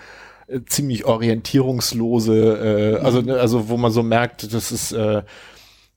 äh, 0.47 0.61
ziemlich 0.65 1.05
orientierungslose, 1.05 2.97
äh, 2.99 3.03
also, 3.03 3.21
ne, 3.21 3.39
also 3.39 3.69
wo 3.69 3.77
man 3.77 3.91
so 3.91 4.03
merkt, 4.03 4.51
das 4.53 4.71
ist, 4.71 4.91
äh, 4.91 5.21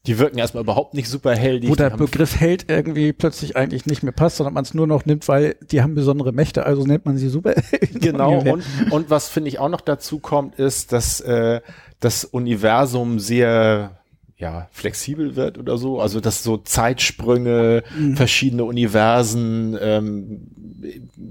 die 0.06 0.18
wirken 0.18 0.38
erstmal 0.38 0.64
überhaupt 0.64 0.94
nicht 0.94 1.08
superheldig. 1.08 1.70
Wo 1.70 1.76
der 1.76 1.90
Begriff 1.90 2.38
Held 2.38 2.68
irgendwie 2.68 3.12
plötzlich 3.12 3.56
eigentlich 3.56 3.86
nicht 3.86 4.02
mehr 4.02 4.12
passt, 4.12 4.36
sondern 4.36 4.52
man 4.52 4.64
es 4.64 4.74
nur 4.74 4.86
noch 4.86 5.06
nimmt, 5.06 5.28
weil 5.28 5.56
die 5.70 5.80
haben 5.80 5.94
besondere 5.94 6.32
Mächte, 6.32 6.66
also 6.66 6.84
nennt 6.84 7.06
man 7.06 7.16
sie 7.16 7.28
Superhelden. 7.28 8.00
Genau, 8.00 8.40
und, 8.40 8.64
und 8.90 9.10
was 9.10 9.28
finde 9.28 9.48
ich 9.48 9.58
auch 9.60 9.68
noch 9.68 9.80
dazu 9.80 10.18
kommt, 10.18 10.56
ist, 10.56 10.92
dass 10.92 11.20
äh, 11.20 11.60
das 12.00 12.24
Universum 12.24 13.20
sehr 13.20 14.01
ja, 14.42 14.68
flexibel 14.72 15.36
wird 15.36 15.56
oder 15.56 15.78
so. 15.78 16.00
Also 16.00 16.20
dass 16.20 16.42
so 16.42 16.56
Zeitsprünge, 16.56 17.84
verschiedene 18.16 18.64
Universen, 18.64 19.78
ähm, 19.80 20.48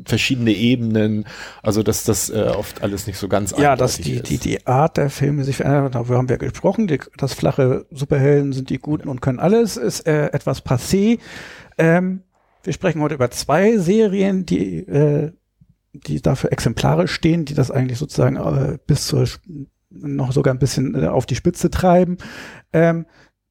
verschiedene 0.06 0.52
Ebenen, 0.54 1.26
also 1.62 1.84
dass 1.84 2.06
das 2.06 2.30
äh, 2.30 2.54
oft 2.56 2.82
alles 2.82 3.08
nicht 3.08 3.18
so 3.18 3.28
ganz 3.28 3.54
Ja, 3.58 3.76
dass 3.76 3.98
die, 3.98 4.14
ist. 4.14 4.30
die, 4.30 4.38
die 4.38 4.66
Art 4.66 4.96
der 4.96 5.10
Filme 5.10 5.44
sich 5.44 5.58
verändert, 5.58 5.94
darüber 5.96 6.18
haben 6.18 6.30
wir 6.30 6.38
gesprochen. 6.38 6.88
Die, 6.88 7.02
das 7.18 7.34
flache 7.34 7.86
Superhelden 7.92 8.54
sind 8.54 8.70
die 8.70 8.80
Guten 8.80 9.10
und 9.10 9.22
können 9.22 9.40
alles, 9.40 9.76
ist 9.76 10.08
äh, 10.08 10.28
etwas 10.28 10.66
passé. 10.66 11.20
Ähm, 11.78 12.22
wir 12.64 12.72
sprechen 12.72 13.02
heute 13.02 13.16
über 13.16 13.30
zwei 13.30 13.78
Serien, 13.78 14.46
die, 14.46 14.78
äh, 14.88 15.34
die 15.92 16.22
dafür 16.22 16.54
exemplarisch 16.54 17.12
stehen, 17.12 17.44
die 17.44 17.56
das 17.56 17.72
eigentlich 17.72 18.00
sozusagen 18.00 18.38
äh, 18.38 18.78
bis 18.88 19.06
zur 19.08 19.28
noch 19.92 20.32
sogar 20.32 20.54
ein 20.54 20.60
bisschen 20.60 20.96
äh, 20.96 21.08
auf 21.08 21.26
die 21.26 21.36
Spitze 21.36 21.70
treiben. 21.70 22.18
Ähm, 22.74 23.06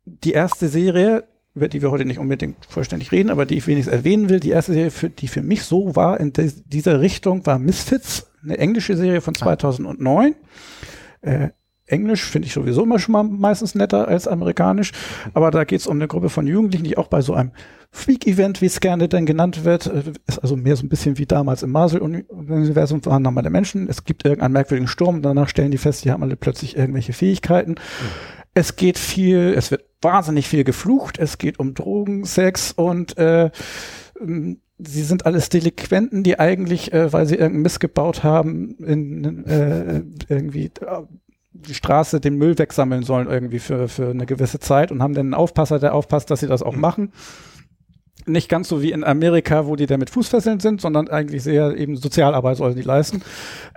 die 0.05 0.33
erste 0.33 0.69
Serie, 0.69 1.25
über 1.55 1.69
die 1.69 1.83
wir 1.83 1.91
heute 1.91 2.05
nicht 2.05 2.19
unbedingt 2.19 2.65
vollständig 2.67 3.13
reden, 3.13 3.31
aber 3.31 3.47
die 3.47 3.57
ich 3.57 3.67
wenigstens 3.67 3.95
erwähnen 3.95 4.29
will, 4.29 4.41
die 4.41 4.51
erste 4.51 4.73
Serie, 4.73 4.91
für, 4.91 5.11
die 5.11 5.29
für 5.29 5.43
mich 5.43 5.63
so 5.63 5.95
war 5.97 6.19
in 6.21 6.33
des, 6.33 6.65
dieser 6.65 7.01
Richtung, 7.01 7.47
war 7.47 7.59
Misfits, 7.59 8.31
eine 8.43 8.59
englische 8.59 8.97
Serie 8.97 9.21
von 9.21 9.35
2009. 9.35 10.35
Äh, 11.21 11.49
Englisch 11.87 12.25
finde 12.25 12.47
ich 12.47 12.55
sowieso 12.55 12.85
immer 12.85 12.99
schon 12.99 13.13
mal 13.13 13.25
meistens 13.25 13.75
netter 13.75 14.09
als 14.09 14.29
amerikanisch, 14.29 14.93
aber 15.35 15.51
da 15.51 15.65
geht 15.65 15.81
es 15.81 15.87
um 15.87 15.97
eine 15.97 16.09
Gruppe 16.09 16.31
von 16.31 16.47
Jugendlichen, 16.47 16.85
die 16.85 16.97
auch 16.97 17.09
bei 17.09 17.21
so 17.21 17.35
einem 17.35 17.51
Freak-Event, 17.93 18.61
wie 18.61 18.67
es 18.67 18.81
gerne 18.81 19.09
dann 19.09 19.27
genannt 19.27 19.65
wird, 19.65 19.87
äh, 19.87 20.13
ist 20.27 20.39
also 20.39 20.57
mehr 20.57 20.77
so 20.77 20.87
ein 20.87 20.89
bisschen 20.89 21.19
wie 21.19 21.27
damals 21.27 21.63
im 21.63 21.71
Marvel-Universum 21.73 23.05
waren 23.05 23.23
normale 23.23 23.51
Menschen. 23.51 23.89
Es 23.89 24.05
gibt 24.05 24.25
irgendeinen 24.25 24.53
merkwürdigen 24.53 24.89
Sturm, 24.89 25.23
danach 25.23 25.49
stellen 25.49 25.71
die 25.71 25.79
fest, 25.79 26.05
die 26.05 26.11
haben 26.11 26.23
alle 26.23 26.37
plötzlich 26.37 26.77
irgendwelche 26.77 27.13
Fähigkeiten. 27.13 27.77
Es 28.55 28.77
geht 28.77 28.99
viel, 28.99 29.55
es 29.57 29.71
wird 29.71 29.85
wahnsinnig 30.03 30.49
viel 30.49 30.65
geflucht, 30.65 31.19
es 31.19 31.39
geht 31.39 31.59
um 31.59 31.75
Drogen, 31.75 32.25
Sex 32.25 32.73
und 32.73 33.19
äh, 33.19 33.51
ähm, 34.21 34.61
sie 34.79 35.03
sind 35.03 35.27
alles 35.27 35.49
Delinquenten, 35.49 36.23
die 36.23 36.39
eigentlich, 36.39 36.93
äh, 36.93 37.13
weil 37.13 37.27
sie 37.27 37.35
irgendeinen 37.35 37.63
Mist 37.63 37.81
gebaut 37.81 38.23
haben, 38.23 38.77
in, 38.79 39.45
äh, 39.47 40.03
irgendwie 40.29 40.67
äh, 40.67 41.03
die 41.53 41.75
Straße 41.75 42.21
den 42.21 42.37
Müll 42.37 42.59
wegsammeln 42.59 43.03
sollen 43.03 43.29
irgendwie 43.29 43.59
für, 43.59 43.89
für 43.89 44.11
eine 44.11 44.27
gewisse 44.27 44.61
Zeit 44.61 44.93
und 44.93 45.03
haben 45.03 45.15
dann 45.15 45.27
einen 45.27 45.35
Aufpasser, 45.35 45.79
der 45.79 45.95
aufpasst, 45.95 46.31
dass 46.31 46.41
sie 46.41 46.47
das 46.47 46.63
auch 46.63 46.77
machen. 46.77 47.13
Nicht 48.31 48.49
ganz 48.49 48.69
so 48.69 48.83
wie 48.83 48.93
in 48.93 49.05
Amerika, 49.05 49.67
wo 49.67 49.77
die 49.77 49.87
da 49.87 49.97
mit 49.97 50.11
Fußfesseln 50.11 50.61
sind, 50.61 50.81
sondern 50.81 51.09
eigentlich 51.09 51.43
sehr 51.43 51.77
eben 51.77 51.97
Sozialarbeit 51.97 52.57
sollen 52.57 52.77
die 52.77 52.83
leisten. 52.83 53.23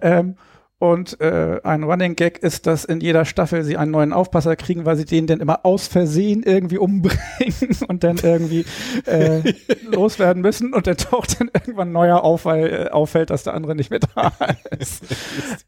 Ähm, 0.02 0.36
und 0.84 1.22
äh, 1.22 1.62
ein 1.64 1.84
Running 1.84 2.18
Gag 2.18 2.40
ist, 2.40 2.68
dass 2.68 2.84
in 2.84 3.00
jeder 3.00 3.24
Staffel 3.24 3.64
sie 3.64 3.78
einen 3.78 3.92
neuen 3.92 4.12
Aufpasser 4.12 4.58
kriegen, 4.58 4.84
weil 4.84 4.98
sie 4.98 5.06
den 5.06 5.28
dann 5.28 5.40
immer 5.40 5.66
aus 5.66 5.88
Versehen 5.88 6.44
irgendwie 6.44 6.78
umbringen 6.78 7.78
und 7.88 8.04
dann 8.04 8.18
irgendwie 8.18 8.66
äh, 9.06 9.54
loswerden 9.90 10.42
müssen 10.42 10.74
und 10.74 10.86
der 10.86 10.98
taucht 10.98 11.40
dann 11.40 11.50
irgendwann 11.54 11.94
neuer 11.94 12.22
auf, 12.26 12.44
weil 12.44 12.68
äh, 12.68 12.90
auffällt, 12.90 13.30
dass 13.30 13.44
der 13.44 13.54
andere 13.54 13.76
nicht 13.76 13.92
mehr 13.92 14.02
da 14.14 14.34
ist. 14.78 15.06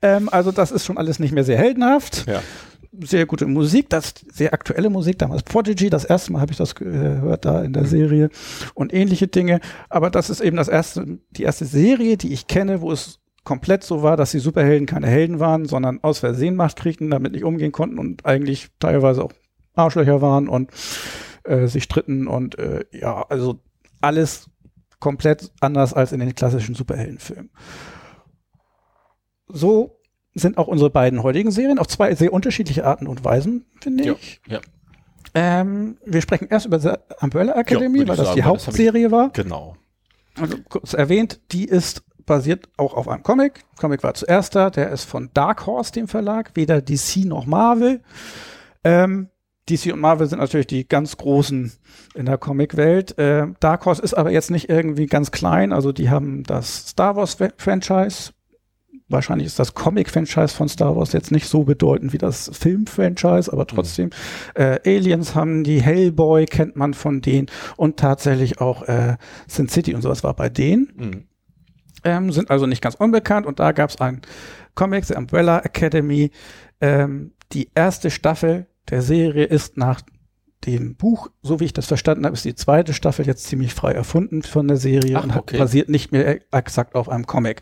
ähm, 0.02 0.28
also 0.30 0.52
das 0.52 0.72
ist 0.72 0.84
schon 0.84 0.98
alles 0.98 1.18
nicht 1.20 1.32
mehr 1.32 1.46
sehr 1.46 1.60
heldenhaft. 1.60 2.26
Ja. 2.28 2.42
Sehr 3.02 3.26
gute 3.26 3.46
Musik, 3.46 3.90
das 3.90 4.14
sehr 4.32 4.54
aktuelle 4.54 4.90
Musik, 4.90 5.18
damals 5.20 5.44
Prodigy, 5.44 5.90
das 5.90 6.06
erste 6.06 6.32
Mal 6.32 6.42
habe 6.42 6.52
ich 6.52 6.58
das 6.58 6.76
gehört 6.76 7.46
da 7.46 7.64
in 7.64 7.74
der 7.74 7.86
Serie 7.86 8.30
und 8.74 8.94
ähnliche 8.94 9.28
Dinge. 9.28 9.60
Aber 9.90 10.10
das 10.10 10.30
ist 10.30 10.42
eben 10.42 10.58
das 10.58 10.68
erste, 10.68 11.20
die 11.32 11.44
erste 11.44 11.66
Serie, 11.66 12.18
die 12.18 12.32
ich 12.34 12.48
kenne, 12.48 12.82
wo 12.82 12.92
es 12.92 13.20
komplett 13.44 13.84
so 13.84 14.04
war, 14.04 14.18
dass 14.18 14.32
die 14.32 14.40
Superhelden 14.40 14.88
keine 14.88 15.08
Helden 15.08 15.40
waren, 15.40 15.66
sondern 15.66 16.04
aus 16.04 16.20
Versehen 16.20 16.56
Macht 16.56 16.78
kriegten, 16.78 17.10
damit 17.10 17.32
nicht 17.32 17.44
umgehen 17.44 17.72
konnten 17.72 18.00
und 18.00 18.26
eigentlich 18.26 18.70
teilweise 18.80 19.24
auch 19.24 19.32
Arschlöcher 19.76 20.22
waren 20.22 20.48
und 20.48 20.72
äh, 21.44 21.68
sich 21.68 21.84
stritten 21.84 22.28
und 22.28 22.58
äh, 22.58 22.86
ja, 22.92 23.24
also 23.30 23.60
alles 24.02 24.50
komplett 25.00 25.52
anders 25.62 25.94
als 25.94 26.12
in 26.12 26.20
den 26.20 26.34
klassischen 26.34 26.76
Superheldenfilmen. 26.76 27.52
So 29.48 30.00
sind 30.36 30.58
auch 30.58 30.68
unsere 30.68 30.90
beiden 30.90 31.24
heutigen 31.24 31.50
Serien 31.52 31.80
auf 31.80 31.88
zwei 31.88 32.14
sehr 32.14 32.32
unterschiedliche 32.34 32.86
Arten 32.86 33.08
und 33.08 33.24
Weisen, 33.24 33.66
finde 33.82 34.04
Ja, 34.06 34.14
ich. 34.14 34.42
ja. 34.48 34.60
Ähm, 35.34 35.98
wir 36.06 36.22
sprechen 36.22 36.48
erst 36.50 36.66
über 36.66 36.80
The 36.80 36.92
Umbrella 37.20 37.54
Academy, 37.54 38.04
ich 38.04 38.08
weil 38.08 38.16
das 38.16 38.28
sagen, 38.28 38.40
die 38.40 38.46
weil 38.46 38.54
das 38.54 38.68
Hauptserie 38.68 39.12
war. 39.12 39.30
Genau. 39.32 39.76
Also 40.40 40.58
kurz 40.70 40.94
erwähnt, 40.94 41.42
die 41.52 41.66
ist 41.66 42.04
basiert 42.26 42.70
auch 42.78 42.94
auf 42.94 43.08
einem 43.08 43.24
Comic. 43.24 43.64
Comic 43.78 44.04
war 44.04 44.14
zuerst 44.14 44.56
da, 44.56 44.70
der 44.70 44.90
ist 44.90 45.04
von 45.04 45.30
Dark 45.34 45.66
Horse, 45.66 45.92
dem 45.92 46.08
Verlag, 46.08 46.52
weder 46.56 46.82
DC 46.82 47.26
noch 47.26 47.46
Marvel. 47.46 48.02
Ähm, 48.84 49.30
DC 49.70 49.94
und 49.94 50.00
Marvel 50.00 50.28
sind 50.28 50.40
natürlich 50.40 50.68
die 50.68 50.88
ganz 50.88 51.18
großen 51.18 51.72
in 52.14 52.26
der 52.26 52.38
Comicwelt. 52.38 53.18
Äh, 53.18 53.48
Dark 53.60 53.86
Horse 53.86 54.02
ist 54.02 54.14
aber 54.14 54.32
jetzt 54.32 54.52
nicht 54.52 54.70
irgendwie 54.70 55.08
ganz 55.08 55.32
klein, 55.32 55.74
also 55.74 55.92
die 55.92 56.10
haben 56.10 56.44
das 56.44 56.90
Star 56.90 57.16
Wars 57.16 57.38
Franchise. 57.58 58.32
Wahrscheinlich 59.08 59.46
ist 59.46 59.60
das 59.60 59.76
Comic-Franchise 59.76 60.56
von 60.56 60.68
Star 60.68 60.96
Wars 60.96 61.14
jetzt 61.14 61.32
nicht 61.32 61.48
so 61.48 61.64
bedeutend 61.64 62.12
wie 62.14 62.18
das 62.18 62.50
Film-Franchise, 62.54 63.54
aber 63.54 63.68
trotzdem. 63.68 64.10
Äh, 64.56 64.80
Aliens 64.84 65.36
haben 65.36 65.64
die, 65.64 65.80
Hellboy 65.82 66.46
kennt 66.46 66.76
man 66.76 66.96
von 66.96 67.22
denen 67.22 67.48
und 67.78 67.98
tatsächlich 67.98 68.60
auch 68.62 68.82
äh, 68.84 69.18
Sin 69.48 69.70
City 69.70 69.94
und 69.94 70.02
sowas 70.02 70.24
war 70.24 70.34
bei 70.36 70.50
denen 70.50 70.88
Mhm. 70.96 71.24
ähm, 72.04 72.32
sind 72.32 72.50
also 72.50 72.66
nicht 72.66 72.82
ganz 72.82 72.96
unbekannt 72.96 73.46
und 73.46 73.60
da 73.60 73.72
gab 73.74 73.92
es 73.92 74.00
ein 74.02 74.22
Comic, 74.74 75.06
The 75.06 75.16
Umbrella 75.16 75.60
Academy. 75.60 76.32
Ähm, 76.82 77.32
die 77.52 77.70
erste 77.76 78.10
Staffel 78.10 78.66
der 78.90 79.02
Serie 79.02 79.46
ist 79.46 79.78
nach 79.78 80.02
dem 80.66 80.96
Buch, 80.96 81.30
so 81.42 81.60
wie 81.60 81.66
ich 81.66 81.74
das 81.74 81.86
verstanden 81.86 82.26
habe, 82.26 82.34
ist 82.34 82.46
die 82.46 82.56
zweite 82.56 82.94
Staffel 82.94 83.26
jetzt 83.26 83.46
ziemlich 83.46 83.74
frei 83.74 83.92
erfunden 83.92 84.42
von 84.42 84.68
der 84.68 84.78
Serie 84.78 85.18
Ach, 85.18 85.24
und 85.24 85.36
okay. 85.36 85.58
basiert 85.58 85.90
nicht 85.90 86.12
mehr 86.12 86.40
exakt 86.54 86.96
auf 86.96 87.10
einem 87.10 87.26
Comic. 87.28 87.62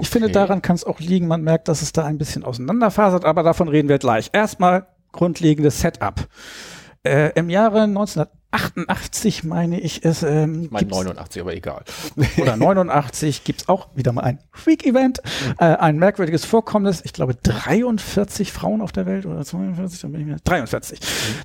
Ich 0.00 0.08
finde, 0.10 0.26
Okay. 0.26 0.34
daran 0.34 0.62
kann 0.62 0.76
es 0.76 0.84
auch 0.84 1.00
liegen, 1.00 1.26
man 1.26 1.42
merkt, 1.42 1.68
dass 1.68 1.82
es 1.82 1.92
da 1.92 2.04
ein 2.04 2.18
bisschen 2.18 2.44
auseinanderfasert, 2.44 3.24
aber 3.24 3.42
davon 3.42 3.68
reden 3.68 3.88
wir 3.88 3.98
gleich. 3.98 4.30
Erstmal 4.32 4.86
grundlegendes 5.12 5.80
Setup. 5.80 6.26
Äh, 7.06 7.32
Im 7.38 7.50
Jahre 7.50 7.82
1988, 7.82 9.44
meine 9.44 9.78
ich, 9.80 10.04
es 10.04 10.22
ähm, 10.22 10.68
Mein 10.70 10.80
gibt's- 10.84 10.96
89, 10.96 11.42
aber 11.42 11.54
egal. 11.54 11.84
oder 12.38 12.56
89 12.56 13.44
gibt's 13.44 13.68
auch 13.68 13.88
wieder 13.94 14.12
mal 14.12 14.22
ein 14.22 14.38
Freak-Event, 14.52 15.18
äh, 15.58 15.64
ein 15.64 15.98
merkwürdiges 15.98 16.44
Vorkommnis. 16.44 17.02
Ich 17.04 17.12
glaube 17.12 17.34
43 17.34 18.52
Frauen 18.52 18.80
auf 18.80 18.92
der 18.92 19.06
Welt 19.06 19.26
oder 19.26 19.44
42, 19.44 20.00
dann 20.00 20.12
bin 20.12 20.20
ich 20.22 20.26
mir 20.26 20.36
43. 20.44 20.98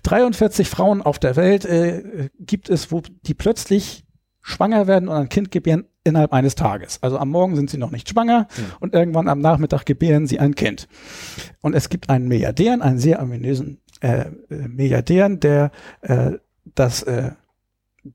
43 0.04 0.70
Frauen 0.70 1.02
auf 1.02 1.20
der 1.20 1.36
Welt 1.36 1.66
äh, 1.66 2.30
gibt 2.40 2.70
es, 2.70 2.92
wo 2.92 3.02
die 3.26 3.34
plötzlich 3.34 4.06
schwanger 4.42 4.88
werden 4.88 5.10
und 5.10 5.16
ein 5.16 5.30
Kind 5.30 5.52
gebären 5.52 5.86
innerhalb 6.06 6.32
eines 6.32 6.56
Tages. 6.56 6.98
Also 7.04 7.18
am 7.20 7.30
Morgen 7.30 7.56
sind 7.58 7.70
sie 7.70 7.78
noch 7.78 7.92
nicht 7.92 8.08
schwanger 8.10 8.48
und 8.80 8.94
irgendwann 8.94 9.28
am 9.28 9.40
Nachmittag 9.42 9.86
gebären 9.86 10.26
sie 10.26 10.40
ein 10.40 10.56
Kind. 10.56 10.88
Und 11.62 11.76
es 11.76 11.90
gibt 11.90 12.10
einen 12.10 12.28
Milliardären, 12.30 12.82
einen 12.82 12.98
sehr 12.98 13.22
ominösen 13.22 13.82
äh, 14.02 14.26
äh, 14.50 14.68
Milliardären, 14.68 15.40
der 15.40 15.72
äh, 16.02 16.32
das 16.76 17.04
äh, 17.04 17.32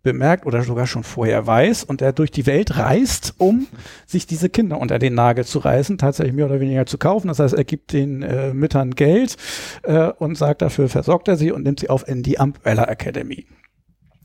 bemerkt 0.02 0.46
oder 0.46 0.62
sogar 0.62 0.86
schon 0.86 1.04
vorher 1.04 1.46
weiß 1.46 1.84
und 1.84 2.00
der 2.00 2.12
durch 2.12 2.30
die 2.30 2.46
Welt 2.46 2.76
reist, 2.78 3.34
um 3.38 3.66
sich 4.06 4.26
diese 4.26 4.48
Kinder 4.48 4.80
unter 4.80 4.98
den 4.98 5.14
Nagel 5.14 5.44
zu 5.44 5.58
reißen, 5.58 5.98
tatsächlich 5.98 6.34
mehr 6.34 6.46
oder 6.46 6.60
weniger 6.60 6.86
zu 6.86 6.98
kaufen. 6.98 7.28
Das 7.28 7.38
heißt, 7.38 7.54
er 7.54 7.64
gibt 7.64 7.92
den 7.92 8.22
äh, 8.22 8.54
Müttern 8.54 8.92
Geld 8.92 9.36
äh, 9.82 10.08
und 10.10 10.36
sagt, 10.36 10.62
dafür 10.62 10.88
versorgt 10.88 11.28
er 11.28 11.36
sie 11.36 11.52
und 11.52 11.62
nimmt 11.62 11.80
sie 11.80 11.90
auf 11.90 12.06
in 12.08 12.22
die 12.22 12.38
Umbrella 12.38 12.84
Academy. 12.84 13.46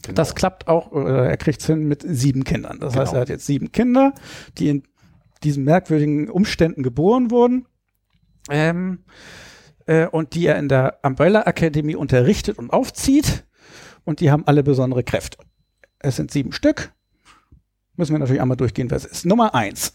Genau. 0.04 0.15
Das 0.15 0.34
klappt 0.34 0.67
auch, 0.67 0.93
äh, 0.93 1.28
er 1.28 1.38
kriegt 1.38 1.60
es 1.60 1.67
hin 1.67 1.88
mit 1.88 2.04
sieben 2.08 2.45
Kindern. 2.45 2.80
Das 2.80 2.95
heißt, 2.95 3.12
Genau. 3.12 3.17
er 3.19 3.22
hat 3.22 3.30
jetzt 3.30 3.45
sieben 3.45 3.72
Kinder, 3.72 4.13
die 4.58 4.69
in 4.69 4.84
diesen 5.43 5.65
merkwürdigen 5.65 6.30
Umständen 6.30 6.84
geboren 6.84 7.32
wurden. 7.32 7.65
Ähm, 8.50 9.00
äh, 9.89 10.08
und 10.08 10.36
die 10.36 10.45
er 10.45 10.58
in 10.58 10.69
der 10.69 10.99
Umbrella 11.02 11.41
Academy 11.41 11.95
unterrichtet 11.95 12.58
und 12.58 12.71
aufzieht. 12.71 13.45
Und 14.06 14.19
die 14.21 14.32
haben 14.32 14.45
alle 14.45 14.63
besondere 14.63 15.04
Kräfte. 15.04 15.38
Es 15.99 16.15
sind 16.15 16.32
sieben 16.32 16.52
Stück. 16.52 16.93
Müssen 17.95 18.13
wir 18.13 18.19
natürlich 18.19 18.41
einmal 18.41 18.56
durchgehen, 18.56 18.89
wer 18.89 18.97
es 18.97 19.06
ist. 19.06 19.25
Nummer 19.25 19.54
eins. 19.54 19.91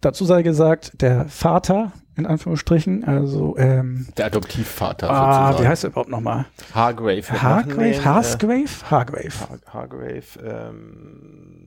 Dazu 0.00 0.24
sei 0.24 0.42
gesagt, 0.42 1.00
der 1.00 1.26
Vater, 1.28 1.92
in 2.16 2.26
Anführungsstrichen, 2.26 3.04
also, 3.04 3.56
ähm, 3.56 4.08
Der 4.18 4.26
Adoptivvater 4.26 5.10
ah, 5.10 5.46
sozusagen. 5.46 5.64
wie 5.64 5.68
heißt 5.68 5.84
er 5.84 5.90
überhaupt 5.90 6.10
nochmal? 6.10 6.46
Hargrave. 6.74 7.42
Hargrave? 7.42 7.84
äh, 7.86 8.00
Harsgrave? 8.00 8.90
Hargrave. 8.90 9.32
Har 9.40 9.58
Hargrave. 9.72 10.24
Ähm, 10.44 11.65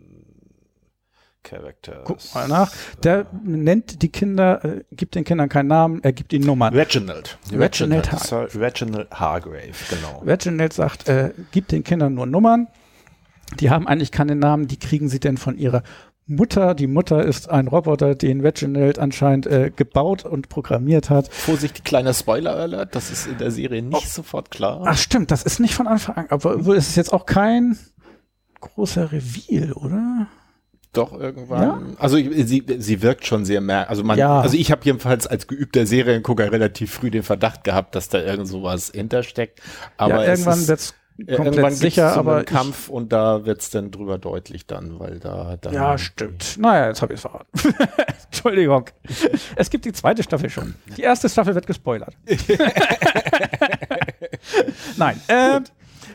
Characters. 1.49 2.03
Guck 2.05 2.17
mal 2.35 2.47
nach. 2.47 2.71
Der 3.03 3.25
nennt 3.43 4.01
die 4.01 4.09
Kinder, 4.09 4.63
äh, 4.63 4.83
gibt 4.91 5.15
den 5.15 5.23
Kindern 5.23 5.49
keinen 5.49 5.67
Namen, 5.67 6.03
er 6.03 6.13
gibt 6.13 6.31
ihnen 6.33 6.45
Nummern. 6.45 6.73
Reginald. 6.75 7.37
Reginald 7.51 8.11
Har- 8.11 8.19
Sir 8.19 8.47
Reginald 8.55 9.09
Hargrave, 9.11 9.71
genau. 9.89 10.19
Reginald 10.25 10.73
sagt, 10.73 11.07
äh, 11.09 11.31
gibt 11.51 11.71
den 11.71 11.83
Kindern 11.83 12.13
nur 12.13 12.25
Nummern. 12.25 12.67
Die 13.59 13.69
haben 13.71 13.87
eigentlich 13.87 14.11
keine 14.11 14.35
Namen, 14.35 14.67
die 14.67 14.77
kriegen 14.77 15.09
sie 15.09 15.19
denn 15.19 15.37
von 15.37 15.57
ihrer 15.57 15.81
Mutter. 16.27 16.75
Die 16.75 16.85
Mutter 16.85 17.25
ist 17.25 17.49
ein 17.49 17.67
Roboter, 17.67 18.13
den 18.13 18.41
Reginald 18.41 18.99
anscheinend 18.99 19.47
äh, 19.47 19.71
gebaut 19.75 20.23
und 20.25 20.49
programmiert 20.49 21.09
hat. 21.09 21.33
Vorsicht, 21.33 21.83
kleiner 21.83 22.13
Spoiler-Alert, 22.13 22.93
das 22.93 23.09
ist 23.09 23.25
in 23.25 23.39
der 23.39 23.49
Serie 23.49 23.81
nicht 23.81 23.95
Oh. 24.05 24.07
sofort 24.07 24.51
klar. 24.51 24.83
Ach 24.85 24.95
stimmt, 24.97 25.31
das 25.31 25.41
ist 25.41 25.59
nicht 25.59 25.73
von 25.73 25.87
Anfang 25.87 26.15
an, 26.17 26.25
aber 26.29 26.55
es 26.75 26.89
ist 26.89 26.95
jetzt 26.97 27.11
auch 27.11 27.25
kein 27.25 27.79
großer 28.61 29.11
Reveal, 29.11 29.71
oder? 29.73 30.27
Doch 30.93 31.13
irgendwann. 31.13 31.61
Ja? 31.61 31.81
Also 31.99 32.17
sie, 32.17 32.63
sie 32.77 33.01
wirkt 33.01 33.25
schon 33.25 33.45
sehr 33.45 33.61
mehr. 33.61 33.89
Also 33.89 34.03
man, 34.03 34.17
ja. 34.17 34.41
also 34.41 34.57
ich 34.57 34.71
habe 34.71 34.81
jedenfalls 34.83 35.27
als 35.27 35.47
geübter 35.47 35.85
Seriengucker 35.85 36.51
relativ 36.51 36.91
früh 36.91 37.11
den 37.11 37.23
Verdacht 37.23 37.63
gehabt, 37.63 37.95
dass 37.95 38.09
da 38.09 38.19
irgend 38.19 38.47
sowas 38.47 38.91
hintersteckt. 38.93 39.61
Aber 39.97 40.23
ja, 40.23 40.31
irgendwann 40.31 40.67
wird's 40.67 40.95
komplett 41.25 41.47
irgendwann 41.47 41.73
sicher, 41.73 42.13
so 42.13 42.19
aber 42.19 42.43
Kampf 42.43 42.89
und 42.89 43.11
da 43.11 43.45
wird's 43.45 43.69
dann 43.69 43.91
drüber 43.91 44.17
deutlich 44.17 44.65
dann, 44.65 44.99
weil 44.99 45.19
da 45.19 45.57
dann 45.59 45.73
ja 45.73 45.97
stimmt. 45.97 46.57
Naja, 46.57 46.87
jetzt 46.87 47.01
habe 47.01 47.13
ich 47.13 47.17
es 47.17 47.21
verraten. 47.21 47.47
Entschuldigung. 48.25 48.85
es 49.55 49.69
gibt 49.69 49.85
die 49.85 49.93
zweite 49.93 50.23
Staffel 50.23 50.49
schon. 50.49 50.75
Die 50.97 51.01
erste 51.01 51.29
Staffel 51.29 51.55
wird 51.55 51.67
gespoilert. 51.67 52.15
Nein. 54.97 55.19
Äh, 55.27 55.61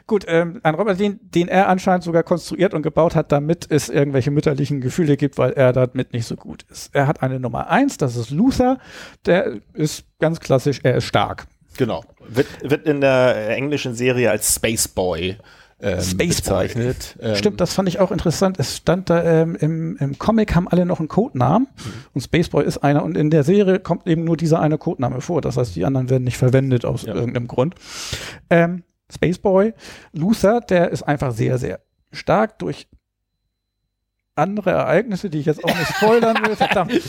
Gut, 0.07 0.27
ähm, 0.29 0.61
ein 0.63 0.75
Roboter, 0.75 0.97
den, 0.97 1.19
den 1.23 1.49
er 1.49 1.69
anscheinend 1.69 2.05
sogar 2.05 2.23
konstruiert 2.23 2.75
und 2.75 2.83
gebaut 2.83 3.15
hat, 3.15 3.33
damit 3.33 3.67
es 3.71 3.89
irgendwelche 3.89 4.31
mütterlichen 4.31 4.83
Gefühle 4.83 5.17
gibt, 5.17 5.39
weil 5.39 5.53
er 5.53 5.73
damit 5.73 6.13
nicht 6.13 6.27
so 6.27 6.37
gut 6.37 6.65
ist. 6.71 6.95
Er 6.95 7.07
hat 7.07 7.23
eine 7.23 7.41
Nummer 7.41 7.71
eins, 7.71 7.97
das 7.97 8.17
ist 8.17 8.31
Luther. 8.31 8.79
Der 9.25 9.61
ist 9.73 10.05
ganz 10.21 10.41
klassisch, 10.41 10.81
er 10.83 10.97
ist 10.97 11.05
stark. 11.05 11.47
Genau. 11.79 12.05
Wird, 12.29 12.47
wird 12.63 12.87
in 12.87 13.01
der 13.01 13.57
englischen 13.57 13.95
Serie 13.95 14.31
als 14.31 14.55
Space 14.55 14.89
Boy 14.89 15.39
ähm, 15.81 16.01
Space 16.01 16.37
bezeichnet. 16.37 17.17
Ähm, 17.21 17.37
Stimmt, 17.37 17.61
das 17.61 17.75
fand 17.75 17.89
ich 17.89 17.99
auch 17.99 18.11
interessant. 18.11 18.59
Es 18.59 18.77
stand 18.77 19.11
da 19.11 19.23
ähm, 19.23 19.57
im, 19.57 19.97
im 19.97 20.19
Comic 20.19 20.55
haben 20.55 20.69
alle 20.69 20.87
noch 20.87 20.99
einen 20.99 21.09
Codenamen 21.09 21.69
mhm. 21.77 21.93
und 22.15 22.21
Spaceboy 22.21 22.65
ist 22.65 22.79
einer 22.79 23.05
und 23.05 23.17
in 23.17 23.31
der 23.31 23.45
Serie 23.45 23.81
kommt 23.81 24.07
eben 24.07 24.25
nur 24.25 24.37
dieser 24.37 24.61
eine 24.61 24.79
Codename 24.79 25.21
vor. 25.21 25.41
Das 25.41 25.57
heißt, 25.57 25.75
die 25.77 25.85
anderen 25.85 26.11
werden 26.11 26.25
nicht 26.25 26.37
verwendet 26.37 26.85
aus 26.85 27.03
ja. 27.03 27.15
irgendeinem 27.15 27.49
Grund. 27.49 27.75
Ähm, 28.51 28.83
Spaceboy, 29.13 29.75
Luther, 30.13 30.61
der 30.61 30.91
ist 30.91 31.03
einfach 31.03 31.33
sehr, 31.33 31.59
sehr 31.59 31.81
stark 32.13 32.59
durch 32.59 32.89
andere 34.37 34.71
Ereignisse, 34.71 35.31
die 35.31 35.39
ich 35.39 35.47
jetzt 35.47 35.63
auch 35.65 35.77
nicht 35.77 35.95
spoilern 35.95 36.37
will, 36.45 36.57
verdammt. 36.57 37.01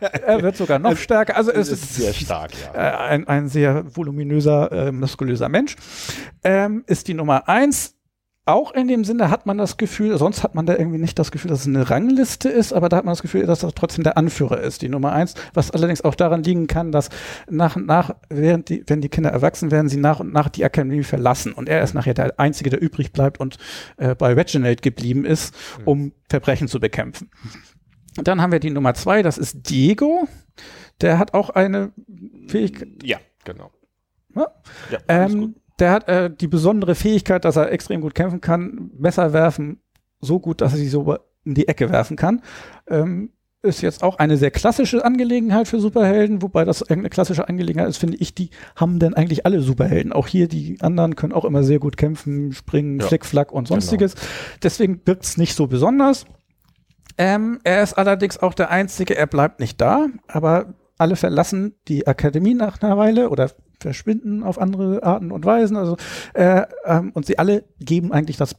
er 0.00 0.42
wird 0.42 0.56
sogar 0.56 0.78
noch 0.78 0.96
stärker. 0.96 1.36
Also 1.36 1.50
es 1.50 1.68
ist, 1.68 1.82
ist 1.82 1.94
sehr 1.96 2.12
stark, 2.12 2.52
ja. 2.62 2.74
Äh, 2.74 2.96
ein, 3.08 3.28
ein 3.28 3.48
sehr 3.48 3.84
voluminöser, 3.96 4.70
äh, 4.70 4.92
muskulöser 4.92 5.48
Mensch. 5.48 5.76
Ähm, 6.44 6.84
ist 6.86 7.08
die 7.08 7.14
Nummer 7.14 7.48
eins 7.48 7.96
auch 8.46 8.72
in 8.72 8.88
dem 8.88 9.04
Sinne 9.04 9.30
hat 9.30 9.46
man 9.46 9.58
das 9.58 9.76
Gefühl, 9.76 10.16
sonst 10.18 10.42
hat 10.42 10.54
man 10.54 10.66
da 10.66 10.76
irgendwie 10.76 10.98
nicht 10.98 11.18
das 11.18 11.30
Gefühl, 11.30 11.50
dass 11.50 11.60
es 11.60 11.66
eine 11.66 11.88
Rangliste 11.88 12.48
ist, 12.48 12.72
aber 12.72 12.88
da 12.88 12.96
hat 12.96 13.04
man 13.04 13.12
das 13.12 13.22
Gefühl, 13.22 13.46
dass 13.46 13.60
das 13.60 13.74
trotzdem 13.74 14.02
der 14.02 14.16
Anführer 14.16 14.60
ist, 14.60 14.82
die 14.82 14.88
Nummer 14.88 15.12
eins, 15.12 15.34
was 15.54 15.70
allerdings 15.70 16.02
auch 16.02 16.14
daran 16.14 16.42
liegen 16.42 16.66
kann, 16.66 16.90
dass 16.90 17.10
nach 17.48 17.76
und 17.76 17.86
nach, 17.86 18.14
während 18.28 18.68
die, 18.68 18.82
wenn 18.86 19.00
die 19.00 19.08
Kinder 19.08 19.30
erwachsen 19.30 19.70
werden, 19.70 19.88
sie 19.88 19.98
nach 19.98 20.20
und 20.20 20.32
nach 20.32 20.48
die 20.48 20.64
Akademie 20.64 21.02
verlassen 21.02 21.52
und 21.52 21.68
er 21.68 21.82
ist 21.82 21.94
nachher 21.94 22.14
der 22.14 22.40
Einzige, 22.40 22.70
der 22.70 22.82
übrig 22.82 23.12
bleibt 23.12 23.38
und 23.38 23.58
äh, 23.98 24.14
bei 24.14 24.32
Reginald 24.32 24.82
geblieben 24.82 25.24
ist, 25.24 25.54
hm. 25.76 25.86
um 25.86 26.12
Verbrechen 26.28 26.66
zu 26.66 26.80
bekämpfen. 26.80 27.30
Dann 28.16 28.40
haben 28.40 28.52
wir 28.52 28.60
die 28.60 28.70
Nummer 28.70 28.94
zwei, 28.94 29.22
das 29.22 29.38
ist 29.38 29.70
Diego. 29.70 30.26
Der 31.00 31.18
hat 31.18 31.34
auch 31.34 31.50
eine 31.50 31.92
Fähigkeit. 32.48 32.88
Ja, 33.02 33.18
genau. 33.44 33.70
Ja, 34.34 34.48
ja 34.90 34.98
ähm, 35.08 35.54
der 35.80 35.90
hat 35.90 36.08
äh, 36.08 36.30
die 36.30 36.48
besondere 36.48 36.94
Fähigkeit, 36.94 37.44
dass 37.44 37.56
er 37.56 37.72
extrem 37.72 38.00
gut 38.00 38.14
kämpfen 38.14 38.40
kann, 38.40 38.90
Messer 38.98 39.32
werfen, 39.32 39.80
so 40.20 40.40
gut, 40.40 40.60
dass 40.60 40.72
er 40.72 40.78
sie 40.78 40.88
so 40.88 41.16
in 41.44 41.54
die 41.54 41.68
Ecke 41.68 41.90
werfen 41.90 42.16
kann. 42.16 42.42
Ähm, 42.88 43.30
ist 43.62 43.82
jetzt 43.82 44.02
auch 44.02 44.18
eine 44.18 44.38
sehr 44.38 44.50
klassische 44.50 45.04
Angelegenheit 45.04 45.68
für 45.68 45.80
Superhelden, 45.80 46.40
wobei 46.40 46.64
das 46.64 46.82
eine 46.82 47.10
klassische 47.10 47.46
Angelegenheit 47.46 47.88
ist, 47.88 47.98
finde 47.98 48.16
ich, 48.16 48.34
die 48.34 48.50
haben 48.74 48.98
denn 48.98 49.12
eigentlich 49.12 49.44
alle 49.44 49.60
Superhelden. 49.60 50.12
Auch 50.12 50.26
hier, 50.26 50.48
die 50.48 50.78
anderen 50.80 51.14
können 51.14 51.34
auch 51.34 51.44
immer 51.44 51.62
sehr 51.62 51.78
gut 51.78 51.98
kämpfen, 51.98 52.52
springen, 52.52 53.00
ja, 53.00 53.06
Flickflack 53.06 53.52
und 53.52 53.68
sonstiges. 53.68 54.14
Genau. 54.14 54.26
Deswegen 54.62 55.00
wirkt's 55.04 55.36
nicht 55.36 55.54
so 55.54 55.66
besonders. 55.66 56.24
Ähm, 57.18 57.60
er 57.64 57.82
ist 57.82 57.94
allerdings 57.94 58.38
auch 58.38 58.54
der 58.54 58.70
Einzige, 58.70 59.14
er 59.14 59.26
bleibt 59.26 59.60
nicht 59.60 59.78
da, 59.78 60.06
aber 60.26 60.72
alle 61.00 61.16
verlassen 61.16 61.74
die 61.88 62.06
Akademie 62.06 62.54
nach 62.54 62.82
einer 62.82 62.96
Weile 62.96 63.30
oder 63.30 63.50
verschwinden 63.80 64.42
auf 64.42 64.60
andere 64.60 65.02
Arten 65.02 65.32
und 65.32 65.44
Weisen. 65.44 65.76
Also 65.76 65.96
äh, 66.34 66.62
ähm, 66.84 67.10
und 67.14 67.26
sie 67.26 67.38
alle 67.38 67.64
geben 67.80 68.12
eigentlich 68.12 68.36
das 68.36 68.56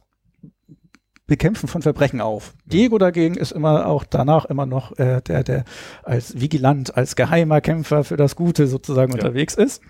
Bekämpfen 1.28 1.68
von 1.68 1.82
Verbrechen 1.82 2.20
auf. 2.20 2.52
Diego 2.66 2.98
dagegen 2.98 3.36
ist 3.36 3.52
immer 3.52 3.86
auch 3.86 4.04
danach 4.04 4.44
immer 4.46 4.66
noch 4.66 4.98
äh, 4.98 5.22
der, 5.22 5.44
der 5.44 5.64
als 6.02 6.38
Vigilant, 6.40 6.96
als 6.96 7.16
geheimer 7.16 7.60
Kämpfer 7.60 8.04
für 8.04 8.16
das 8.16 8.34
Gute 8.36 8.66
sozusagen 8.66 9.12
ja. 9.12 9.18
unterwegs 9.18 9.54
ist. 9.54 9.80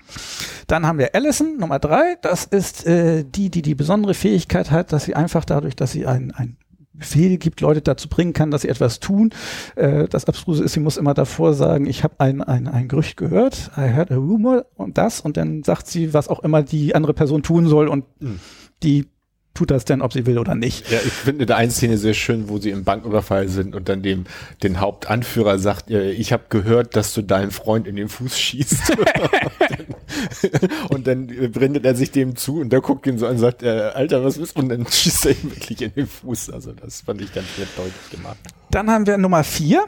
Dann 0.66 0.86
haben 0.86 0.98
wir 0.98 1.14
Allison, 1.14 1.56
Nummer 1.56 1.78
drei. 1.78 2.16
Das 2.20 2.44
ist 2.44 2.86
äh, 2.86 3.24
die, 3.24 3.50
die 3.50 3.62
die 3.62 3.74
besondere 3.74 4.14
Fähigkeit 4.14 4.70
hat, 4.70 4.92
dass 4.92 5.04
sie 5.04 5.16
einfach 5.16 5.44
dadurch, 5.44 5.74
dass 5.74 5.90
sie 5.90 6.06
ein, 6.06 6.32
ein 6.32 6.58
Befehl 6.94 7.38
gibt, 7.38 7.61
Leute 7.61 7.81
dazu 7.81 8.09
bringen 8.09 8.33
kann, 8.33 8.50
dass 8.50 8.62
sie 8.62 8.68
etwas 8.68 9.00
tun. 9.00 9.31
Äh, 9.76 10.09
das 10.09 10.26
Abstruse 10.26 10.64
ist, 10.64 10.72
sie 10.72 10.81
muss 10.81 10.96
immer 10.96 11.14
davor 11.14 11.55
sagen, 11.55 11.87
ich 11.87 12.05
habe 12.05 12.14
ein, 12.18 12.42
ein, 12.42 12.68
ein 12.68 12.88
Gerücht 12.88 13.16
gehört, 13.16 13.70
I 13.76 13.88
heard 13.88 14.11
a 14.11 14.16
rumor 14.16 14.66
und 14.74 14.98
das 14.98 15.20
und 15.20 15.37
dann 15.37 15.62
sagt 15.62 15.87
sie, 15.87 16.12
was 16.12 16.28
auch 16.28 16.40
immer 16.40 16.62
die 16.62 16.94
andere 16.94 17.14
Person 17.14 17.42
tun 17.42 17.66
soll 17.66 17.88
und 17.88 18.05
mhm. 18.20 18.40
die 18.83 19.07
tut 19.54 19.70
das 19.70 19.84
denn, 19.84 20.00
ob 20.00 20.12
sie 20.12 20.26
will 20.26 20.38
oder 20.38 20.54
nicht. 20.54 20.90
Ja, 20.90 20.98
ich 21.04 21.12
finde 21.12 21.46
da 21.46 21.56
eine 21.56 21.70
Szene 21.70 21.98
sehr 21.98 22.14
schön, 22.14 22.48
wo 22.48 22.58
sie 22.58 22.70
im 22.70 22.84
Banküberfall 22.84 23.48
sind 23.48 23.74
und 23.74 23.88
dann 23.88 24.02
dem 24.02 24.24
den 24.62 24.80
Hauptanführer 24.80 25.58
sagt, 25.58 25.90
äh, 25.90 26.10
ich 26.12 26.32
habe 26.32 26.44
gehört, 26.48 26.96
dass 26.96 27.12
du 27.12 27.22
deinen 27.22 27.50
Freund 27.50 27.86
in 27.86 27.96
den 27.96 28.08
Fuß 28.08 28.38
schießt. 28.38 28.96
und 30.90 31.06
dann 31.06 31.26
brennt 31.52 31.84
er 31.84 31.94
sich 31.94 32.10
dem 32.10 32.36
zu 32.36 32.60
und 32.60 32.70
der 32.70 32.80
guckt 32.80 33.06
ihn 33.06 33.18
so 33.18 33.26
an 33.26 33.32
und 33.32 33.38
sagt, 33.38 33.62
äh, 33.62 33.90
Alter, 33.94 34.24
was 34.24 34.38
ist? 34.38 34.56
Und 34.56 34.68
dann 34.68 34.86
schießt 34.86 35.26
er 35.26 35.32
ihm 35.32 35.50
wirklich 35.54 35.82
in 35.82 35.94
den 35.94 36.06
Fuß. 36.06 36.50
Also 36.50 36.72
das 36.72 37.02
fand 37.02 37.20
ich 37.20 37.32
ganz 37.32 37.46
sehr 37.56 37.66
deutlich 37.76 38.10
gemacht. 38.10 38.38
Dann 38.70 38.90
haben 38.90 39.06
wir 39.06 39.18
Nummer 39.18 39.44
vier. 39.44 39.84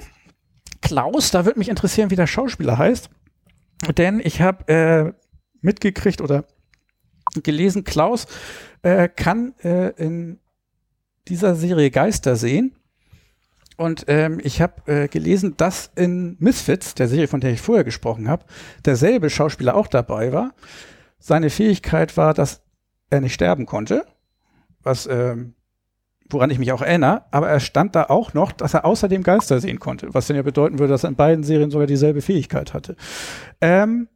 Klaus, 0.82 1.30
da 1.30 1.46
würde 1.46 1.58
mich 1.58 1.70
interessieren, 1.70 2.10
wie 2.10 2.16
der 2.16 2.26
Schauspieler 2.26 2.76
heißt. 2.76 3.08
Denn 3.96 4.20
ich 4.22 4.42
habe 4.42 4.68
äh, 4.68 5.12
mitgekriegt 5.62 6.20
oder 6.20 6.44
gelesen, 7.42 7.84
Klaus 7.84 8.26
äh, 8.82 9.08
kann 9.08 9.54
äh, 9.62 9.90
in 9.96 10.38
dieser 11.28 11.54
Serie 11.54 11.90
Geister 11.90 12.36
sehen. 12.36 12.74
Und 13.76 14.04
ähm, 14.06 14.40
ich 14.42 14.60
habe 14.60 14.92
äh, 14.92 15.08
gelesen, 15.08 15.56
dass 15.56 15.90
in 15.96 16.36
Misfits, 16.38 16.94
der 16.94 17.08
Serie, 17.08 17.26
von 17.26 17.40
der 17.40 17.50
ich 17.50 17.60
vorher 17.60 17.84
gesprochen 17.84 18.28
habe, 18.28 18.44
derselbe 18.84 19.30
Schauspieler 19.30 19.74
auch 19.74 19.88
dabei 19.88 20.32
war. 20.32 20.54
Seine 21.18 21.50
Fähigkeit 21.50 22.16
war, 22.16 22.34
dass 22.34 22.62
er 23.10 23.20
nicht 23.20 23.34
sterben 23.34 23.66
konnte, 23.66 24.04
was 24.82 25.06
ähm, 25.06 25.54
woran 26.30 26.50
ich 26.50 26.58
mich 26.58 26.72
auch 26.72 26.82
erinnere, 26.82 27.24
aber 27.30 27.48
er 27.48 27.60
stand 27.60 27.94
da 27.94 28.04
auch 28.04 28.34
noch, 28.34 28.52
dass 28.52 28.74
er 28.74 28.84
außerdem 28.84 29.22
Geister 29.22 29.60
sehen 29.60 29.78
konnte, 29.78 30.12
was 30.14 30.26
dann 30.26 30.36
ja 30.36 30.42
bedeuten 30.42 30.78
würde, 30.78 30.92
dass 30.92 31.04
er 31.04 31.10
in 31.10 31.16
beiden 31.16 31.44
Serien 31.44 31.70
sogar 31.70 31.86
dieselbe 31.86 32.22
Fähigkeit 32.22 32.74
hatte. 32.74 32.96
Ähm, 33.60 34.08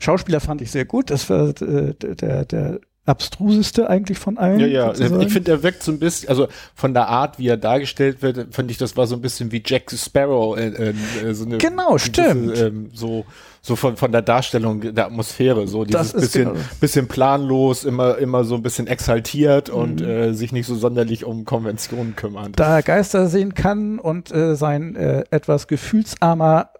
Schauspieler 0.00 0.40
fand 0.40 0.60
ich 0.62 0.70
sehr 0.70 0.84
gut. 0.84 1.10
Das 1.10 1.30
war 1.30 1.50
äh, 1.60 1.94
der, 1.94 2.44
der 2.44 2.80
abstruseste 3.06 3.88
eigentlich 3.88 4.18
von 4.18 4.38
allen. 4.38 4.60
Ja, 4.60 4.66
ja, 4.66 4.86
sozusagen. 4.94 5.20
ich 5.22 5.32
finde, 5.32 5.50
er 5.52 5.62
wirkt 5.62 5.82
so 5.82 5.92
ein 5.92 5.98
bisschen, 5.98 6.28
also 6.28 6.48
von 6.74 6.94
der 6.94 7.08
Art, 7.08 7.38
wie 7.38 7.48
er 7.48 7.56
dargestellt 7.56 8.22
wird, 8.22 8.54
fand 8.54 8.70
ich, 8.70 8.78
das 8.78 8.96
war 8.96 9.06
so 9.06 9.16
ein 9.16 9.20
bisschen 9.22 9.52
wie 9.52 9.62
Jack 9.64 9.90
Sparrow. 9.90 10.56
Äh, 10.56 10.92
äh, 11.22 11.34
so 11.34 11.44
eine, 11.44 11.58
genau, 11.58 11.98
stimmt. 11.98 12.52
Diese, 12.52 12.66
ähm, 12.66 12.90
so 12.92 13.24
so 13.62 13.76
von, 13.76 13.96
von 13.96 14.10
der 14.10 14.22
Darstellung 14.22 14.94
der 14.94 15.06
Atmosphäre, 15.06 15.66
so 15.68 15.84
dieses 15.84 16.12
bisschen, 16.12 16.54
genau. 16.54 16.60
bisschen 16.80 17.08
planlos, 17.08 17.84
immer, 17.84 18.16
immer 18.18 18.44
so 18.44 18.54
ein 18.54 18.62
bisschen 18.62 18.86
exaltiert 18.86 19.68
mhm. 19.68 19.74
und 19.74 20.00
äh, 20.00 20.32
sich 20.32 20.52
nicht 20.52 20.66
so 20.66 20.74
sonderlich 20.74 21.24
um 21.24 21.44
Konventionen 21.44 22.16
kümmern. 22.16 22.52
Da 22.56 22.76
er 22.76 22.82
Geister 22.82 23.28
sehen 23.28 23.54
kann 23.54 23.98
und 23.98 24.32
äh, 24.32 24.56
sein 24.56 24.96
äh, 24.96 25.24
etwas 25.30 25.68
gefühlsarmer 25.68 26.70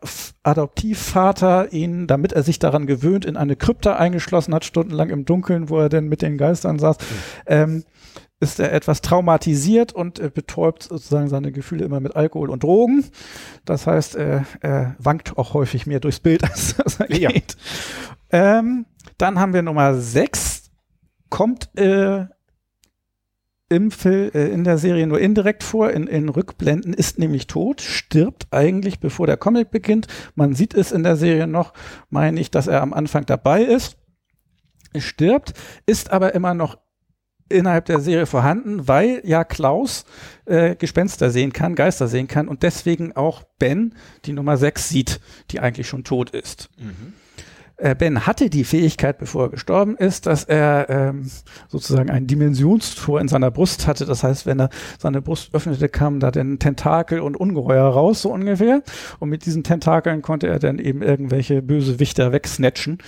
Adoptivvater 0.42 1.72
ihn, 1.72 2.06
damit 2.06 2.32
er 2.32 2.42
sich 2.42 2.58
daran 2.58 2.86
gewöhnt, 2.86 3.26
in 3.26 3.36
eine 3.36 3.56
Krypta 3.56 3.96
eingeschlossen 3.96 4.54
hat, 4.54 4.64
stundenlang 4.64 5.10
im 5.10 5.26
Dunkeln, 5.26 5.68
wo 5.68 5.78
er 5.78 5.90
denn 5.90 6.08
mit 6.08 6.22
den 6.22 6.38
Geistern 6.38 6.78
saß, 6.78 6.96
mhm. 6.98 7.04
ähm, 7.46 7.84
ist 8.40 8.58
er 8.58 8.72
etwas 8.72 9.02
traumatisiert 9.02 9.92
und 9.92 10.18
äh, 10.18 10.30
betäubt 10.32 10.84
sozusagen 10.84 11.28
seine 11.28 11.52
Gefühle 11.52 11.84
immer 11.84 12.00
mit 12.00 12.16
Alkohol 12.16 12.50
und 12.50 12.62
Drogen. 12.62 13.04
Das 13.66 13.86
heißt, 13.86 14.16
äh, 14.16 14.40
er 14.60 14.96
wankt 14.98 15.36
auch 15.36 15.54
häufig 15.54 15.86
mehr 15.86 16.00
durchs 16.00 16.20
Bild, 16.20 16.42
als, 16.50 16.80
als 16.80 17.00
er 17.00 17.12
ja. 17.12 17.30
geht. 17.30 17.56
Ähm, 18.30 18.86
dann 19.18 19.38
haben 19.38 19.52
wir 19.52 19.62
Nummer 19.62 19.94
6, 19.94 20.70
kommt 21.28 21.70
äh, 21.78 22.24
im 23.68 23.90
Film, 23.90 24.30
äh, 24.34 24.48
in 24.48 24.64
der 24.64 24.78
Serie 24.78 25.06
nur 25.06 25.20
indirekt 25.20 25.62
vor, 25.62 25.90
in, 25.90 26.06
in 26.06 26.28
Rückblenden, 26.30 26.94
ist 26.94 27.18
nämlich 27.18 27.46
tot, 27.46 27.82
stirbt 27.82 28.48
eigentlich, 28.50 29.00
bevor 29.00 29.26
der 29.26 29.36
Comic 29.36 29.70
beginnt. 29.70 30.06
Man 30.34 30.54
sieht 30.54 30.74
es 30.74 30.92
in 30.92 31.02
der 31.02 31.16
Serie 31.16 31.46
noch, 31.46 31.74
meine 32.08 32.40
ich, 32.40 32.50
dass 32.50 32.66
er 32.66 32.80
am 32.80 32.94
Anfang 32.94 33.26
dabei 33.26 33.62
ist. 33.62 33.96
stirbt, 34.96 35.52
ist 35.86 36.10
aber 36.10 36.34
immer 36.34 36.54
noch 36.54 36.78
innerhalb 37.50 37.84
der 37.86 38.00
Serie 38.00 38.26
vorhanden, 38.26 38.88
weil 38.88 39.20
ja 39.24 39.44
Klaus 39.44 40.04
äh, 40.46 40.76
Gespenster 40.76 41.30
sehen 41.30 41.52
kann, 41.52 41.74
Geister 41.74 42.08
sehen 42.08 42.28
kann 42.28 42.48
und 42.48 42.62
deswegen 42.62 43.14
auch 43.16 43.42
Ben 43.58 43.94
die 44.24 44.32
Nummer 44.32 44.56
6 44.56 44.88
sieht, 44.88 45.20
die 45.50 45.60
eigentlich 45.60 45.88
schon 45.88 46.04
tot 46.04 46.30
ist. 46.30 46.70
Mhm. 46.78 47.12
äh, 47.76 47.94
Ben 47.94 48.26
hatte 48.26 48.50
die 48.50 48.64
Fähigkeit, 48.64 49.18
bevor 49.18 49.44
er 49.44 49.48
gestorben 49.50 49.96
ist, 49.96 50.26
dass 50.26 50.44
er 50.44 50.88
ähm, 50.88 51.30
sozusagen 51.68 52.10
ein 52.10 52.26
Dimensionstor 52.26 53.20
in 53.20 53.28
seiner 53.28 53.50
Brust 53.50 53.86
hatte. 53.86 54.06
Das 54.06 54.22
heißt, 54.22 54.46
wenn 54.46 54.60
er 54.60 54.70
seine 54.98 55.20
Brust 55.20 55.54
öffnete, 55.54 55.88
kam 55.88 56.20
da 56.20 56.30
dann 56.30 56.58
Tentakel 56.58 57.20
und 57.20 57.36
Ungeheuer 57.36 57.84
raus, 57.84 58.22
so 58.22 58.32
ungefähr. 58.32 58.82
Und 59.18 59.28
mit 59.28 59.44
diesen 59.44 59.64
Tentakeln 59.64 60.22
konnte 60.22 60.46
er 60.46 60.58
dann 60.58 60.78
eben 60.78 61.02
irgendwelche 61.02 61.62
böse 61.62 61.98
Wichter 62.00 62.32
wegsnatchen. 62.32 62.98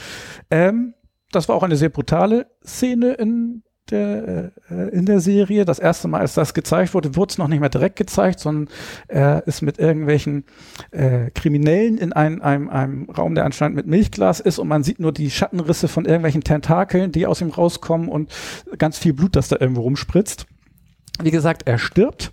Ähm, 0.50 0.94
das 1.32 1.48
war 1.48 1.56
auch 1.56 1.62
eine 1.62 1.76
sehr 1.76 1.88
brutale 1.88 2.46
Szene 2.64 3.14
in 3.14 3.62
der, 3.92 4.52
äh, 4.70 4.88
in 4.88 5.06
der 5.06 5.20
Serie. 5.20 5.64
Das 5.64 5.78
erste 5.78 6.08
Mal, 6.08 6.20
als 6.20 6.34
das 6.34 6.54
gezeigt 6.54 6.94
wurde, 6.94 7.14
wurde 7.16 7.30
es 7.30 7.38
noch 7.38 7.48
nicht 7.48 7.60
mehr 7.60 7.68
direkt 7.68 7.96
gezeigt, 7.96 8.40
sondern 8.40 8.68
er 9.08 9.46
ist 9.46 9.62
mit 9.62 9.78
irgendwelchen 9.78 10.44
äh, 10.90 11.30
Kriminellen 11.30 11.98
in 11.98 12.12
ein, 12.12 12.42
einem, 12.42 12.68
einem 12.68 13.10
Raum, 13.10 13.34
der 13.34 13.44
anscheinend 13.44 13.76
mit 13.76 13.86
Milchglas 13.86 14.40
ist 14.40 14.58
und 14.58 14.68
man 14.68 14.82
sieht 14.82 14.98
nur 14.98 15.12
die 15.12 15.30
Schattenrisse 15.30 15.88
von 15.88 16.04
irgendwelchen 16.04 16.42
Tentakeln, 16.42 17.12
die 17.12 17.26
aus 17.26 17.40
ihm 17.40 17.50
rauskommen 17.50 18.08
und 18.08 18.32
ganz 18.78 18.98
viel 18.98 19.12
Blut, 19.12 19.36
das 19.36 19.48
da 19.48 19.56
irgendwo 19.60 19.82
rumspritzt. 19.82 20.46
Wie 21.22 21.30
gesagt, 21.30 21.62
er 21.66 21.78
stirbt 21.78 22.32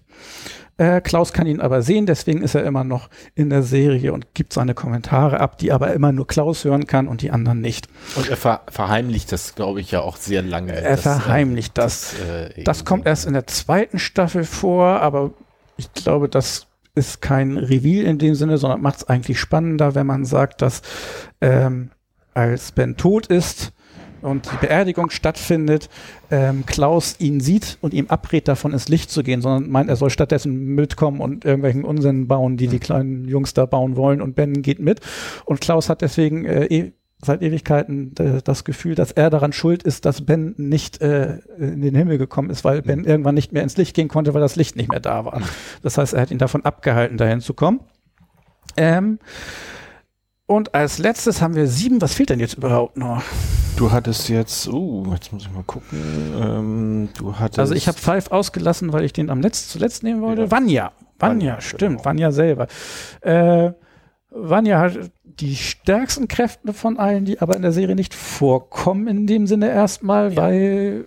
äh, 0.80 1.02
Klaus 1.02 1.34
kann 1.34 1.46
ihn 1.46 1.60
aber 1.60 1.82
sehen, 1.82 2.06
deswegen 2.06 2.42
ist 2.42 2.56
er 2.56 2.64
immer 2.64 2.86
noch 2.86 3.10
in 3.36 3.50
der 3.50 3.64
Serie 3.64 4.14
und 4.14 4.34
gibt 4.34 4.54
seine 4.54 4.74
Kommentare 4.74 5.42
ab, 5.42 5.58
die 5.58 5.74
aber 5.74 5.94
immer 5.94 6.14
nur 6.14 6.26
Klaus 6.26 6.64
hören 6.64 6.88
kann 6.88 7.10
und 7.10 7.22
die 7.22 7.32
anderen 7.32 7.60
nicht. 7.60 7.90
Und 8.16 8.30
er 8.30 8.38
ver 8.38 8.62
verheimlicht 8.70 9.32
das, 9.34 9.56
glaube 9.56 9.82
ich, 9.82 9.92
ja 9.92 10.00
auch 10.00 10.16
sehr 10.16 10.42
lange. 10.42 10.74
Er 10.74 10.96
das, 10.96 11.02
verheimlicht 11.02 11.78
äh, 11.78 11.82
das. 11.82 12.16
Das, 12.18 12.58
äh, 12.58 12.64
das 12.64 12.86
kommt 12.86 13.06
erst 13.06 13.28
in 13.28 13.34
der 13.34 13.46
zweiten 13.46 14.00
Staffel 14.00 14.46
vor, 14.46 15.02
aber 15.02 15.32
ich 15.76 15.92
glaube, 15.94 16.30
das 16.30 16.68
ist 16.96 17.22
kein 17.22 17.58
Reveal 17.58 18.06
in 18.06 18.18
dem 18.18 18.36
Sinne, 18.36 18.58
sondern 18.58 18.82
macht 18.82 19.00
es 19.00 19.10
eigentlich 19.10 19.40
spannender, 19.40 19.96
wenn 19.96 20.08
man 20.08 20.24
sagt, 20.24 20.62
dass 20.62 20.82
ähm, 21.42 21.92
als 22.34 22.72
Ben 22.72 22.96
tot 22.96 23.28
ist, 23.28 23.74
und 24.22 24.52
die 24.52 24.58
Beerdigung 24.58 25.10
stattfindet, 25.10 25.90
ähm, 26.32 26.66
Klaus 26.66 27.16
ihn 27.20 27.40
sieht 27.40 27.78
und 27.82 27.94
ihm 27.94 28.08
abrät, 28.08 28.48
davon 28.48 28.74
ins 28.74 28.90
Licht 28.90 29.12
zu 29.12 29.24
gehen, 29.24 29.42
sondern 29.42 29.70
meint, 29.70 29.90
er 29.90 29.96
soll 29.96 30.10
stattdessen 30.10 30.76
mitkommen 30.76 31.22
und 31.22 31.46
irgendwelchen 31.46 31.84
Unsinn 31.84 32.28
bauen, 32.28 32.58
die 32.58 32.68
die 32.68 32.78
mhm. 32.78 32.82
kleinen 32.82 33.28
Jungs 33.28 33.54
da 33.54 33.66
bauen 33.66 33.96
wollen 33.96 34.22
und 34.22 34.36
Ben 34.36 34.62
geht 34.62 34.80
mit. 34.80 35.02
Und 35.46 35.62
Klaus 35.62 35.90
hat 35.90 36.02
deswegen 36.02 36.46
äh, 36.46 36.66
e 36.66 36.94
seit 37.22 37.42
Ewigkeiten 37.42 38.16
äh, 38.18 38.42
das 38.44 38.64
Gefühl, 38.64 38.96
dass 38.96 39.12
er 39.12 39.30
daran 39.30 39.52
schuld 39.52 39.84
ist, 39.84 40.06
dass 40.06 40.26
Ben 40.26 40.54
nicht 40.58 41.02
äh, 41.02 41.40
in 41.58 41.82
den 41.82 41.96
Himmel 41.96 42.18
gekommen 42.18 42.50
ist, 42.50 42.64
weil 42.64 42.82
Ben 42.82 43.00
mhm. 43.00 43.06
irgendwann 43.06 43.36
nicht 43.36 43.52
mehr 43.52 43.64
ins 43.64 43.78
Licht 43.78 43.96
gehen 43.96 44.08
konnte, 44.08 44.34
weil 44.34 44.42
das 44.42 44.56
Licht 44.56 44.76
nicht 44.76 44.90
mehr 44.90 45.02
da 45.02 45.26
war. 45.26 45.40
Mhm. 45.40 45.46
Das 45.82 45.98
heißt, 45.98 46.14
er 46.14 46.22
hat 46.22 46.32
ihn 46.32 46.38
davon 46.38 46.64
abgehalten, 46.64 47.18
dahin 47.18 47.42
zu 47.42 47.54
kommen. 47.54 47.82
Ähm, 48.78 49.20
und 50.50 50.74
als 50.74 50.98
letztes 50.98 51.44
haben 51.44 51.54
wir 51.54 51.68
sieben. 51.68 52.02
Was 52.02 52.16
fehlt 52.16 52.32
denn 52.32 52.40
jetzt 52.40 52.56
überhaupt 52.56 52.98
noch? 52.98 53.22
Du 53.78 53.92
hattest 53.92 54.30
jetzt, 54.30 54.68
uh, 54.68 55.06
jetzt 55.14 55.32
muss 55.32 55.44
ich 55.44 55.52
mal 55.52 55.62
gucken. 55.62 56.00
Ähm, 56.42 57.10
du 57.16 57.38
hattest. 57.38 57.60
Also 57.60 57.76
ich 57.76 57.88
habe 57.88 58.00
Five 58.00 58.32
ausgelassen, 58.32 58.92
weil 58.92 59.04
ich 59.04 59.14
den 59.14 59.30
am 59.30 59.42
letzten 59.42 59.70
zuletzt 59.70 60.02
nehmen 60.02 60.22
wollte. 60.22 60.42
Ja. 60.42 60.52
Vanya. 60.52 60.92
Vanya, 61.20 61.52
Vanya 61.52 61.62
stimmt. 61.62 61.98
Genau. 61.98 62.06
Vanya 62.06 62.32
selber. 62.32 62.68
Äh, 63.22 63.74
Vanya 64.32 64.80
hat 64.80 65.12
die 65.24 65.56
stärksten 65.56 66.28
Kräfte 66.28 66.74
von 66.74 66.98
allen, 66.98 67.26
die 67.26 67.40
aber 67.40 67.56
in 67.56 67.62
der 67.62 67.72
Serie 67.72 67.96
nicht 67.96 68.16
vorkommen 68.16 69.08
in 69.08 69.28
dem 69.28 69.46
Sinne 69.46 69.70
erstmal, 69.70 70.34
ja. 70.34 70.38
weil 70.42 71.06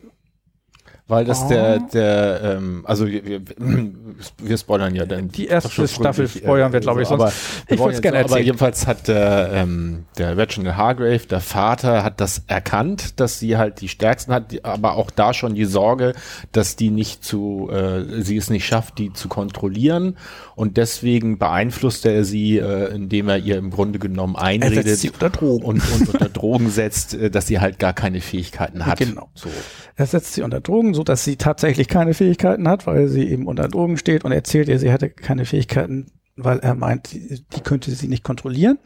weil 1.13 1.27
das 1.27 1.43
oh. 1.43 1.49
der, 1.49 1.79
der, 1.79 2.57
ähm, 2.57 2.85
also 2.87 3.07
wir, 3.07 3.23
wir, 4.39 4.57
spoilern 4.57 4.95
ja 4.95 5.05
dann. 5.05 5.29
Die 5.29 5.47
erste 5.47 5.87
Staffel 5.87 6.27
spoilern 6.27 6.73
wir, 6.73 6.81
glaube 6.81 7.03
ich, 7.03 7.09
sonst. 7.09 7.21
Aber 7.21 7.33
ich 7.69 7.79
würde 7.79 7.93
es 7.93 8.01
gerne 8.01 8.17
erzählen. 8.17 8.39
Aber 8.39 8.43
jedenfalls 8.43 8.87
hat 8.87 9.09
der, 9.09 9.51
ähm, 9.53 10.07
der 10.17 10.39
Reginald 10.39 10.79
Hargrave, 10.79 11.27
der 11.27 11.41
Vater, 11.41 12.03
hat 12.03 12.19
das 12.23 12.45
erkannt, 12.47 13.21
dass 13.21 13.39
sie 13.39 13.59
halt 13.59 13.83
die 13.83 13.89
stärksten 13.89 14.33
hat, 14.33 14.65
aber 14.65 14.97
auch 14.97 15.11
da 15.11 15.35
schon 15.35 15.55
die 15.55 15.67
Sorge, 15.67 16.15
dass 16.51 16.77
die 16.77 16.89
nicht 16.89 17.23
zu, 17.23 17.69
äh, 17.71 18.23
sie 18.23 18.39
es 18.39 18.49
nicht 18.49 18.65
schafft, 18.65 18.97
die 18.97 19.13
zu 19.13 19.29
kontrollieren. 19.29 20.17
Und 20.55 20.79
deswegen 20.79 21.39
beeinflusst 21.39 22.07
er 22.07 22.25
sie, 22.25 22.57
äh, 22.57 22.95
indem 22.95 23.29
er 23.29 23.37
ihr 23.37 23.59
im 23.59 23.71
Grunde 23.71 23.99
genommen 23.99 24.37
einredet 24.37 24.87
er 24.87 24.97
sie 24.97 25.11
unter 25.11 25.29
Drogen. 25.29 25.65
Und, 25.65 25.83
und 25.93 26.09
unter 26.09 26.29
Drogen 26.33 26.71
setzt, 26.71 27.13
äh, 27.13 27.31
dass 27.31 27.49
sie 27.49 27.61
halt 27.61 27.79
gar 27.79 27.93
keine 27.93 28.23
Fähigkeiten 28.23 28.87
hat. 28.87 28.99
Genau. 28.99 29.29
So. 29.35 29.51
Er 29.97 30.07
setzt 30.07 30.35
sie 30.35 30.43
unter 30.43 30.61
Drogen, 30.61 30.95
so 31.03 31.05
dass 31.05 31.25
sie 31.25 31.37
tatsächlich 31.37 31.89
keine 31.89 32.15
Fähigkeiten 32.15 32.69
hat, 32.69 32.87
weil 32.87 33.09
sie 33.09 33.29
eben 33.29 33.49
unter 33.49 33.67
Drogen 33.67 33.97
steht 33.97 34.25
und 34.25 34.31
erzählt 34.31 34.69
ihr, 34.69 34.79
sie 34.79 34.91
hätte 34.91 35.11
keine 35.11 35.45
Fähigkeiten, 35.45 36.13
weil 36.37 36.61
er 36.61 36.77
meint, 36.77 37.13
die, 37.13 37.45
die 37.53 37.61
könnte 37.61 37.91
sie 37.91 38.07
nicht 38.07 38.23
kontrollieren. 38.23 38.79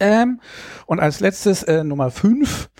Ähm, 0.00 0.40
und 0.86 1.00
als 1.00 1.20
letztes 1.20 1.64
äh, 1.64 1.84
Nummer 1.84 2.10
5 2.10 2.70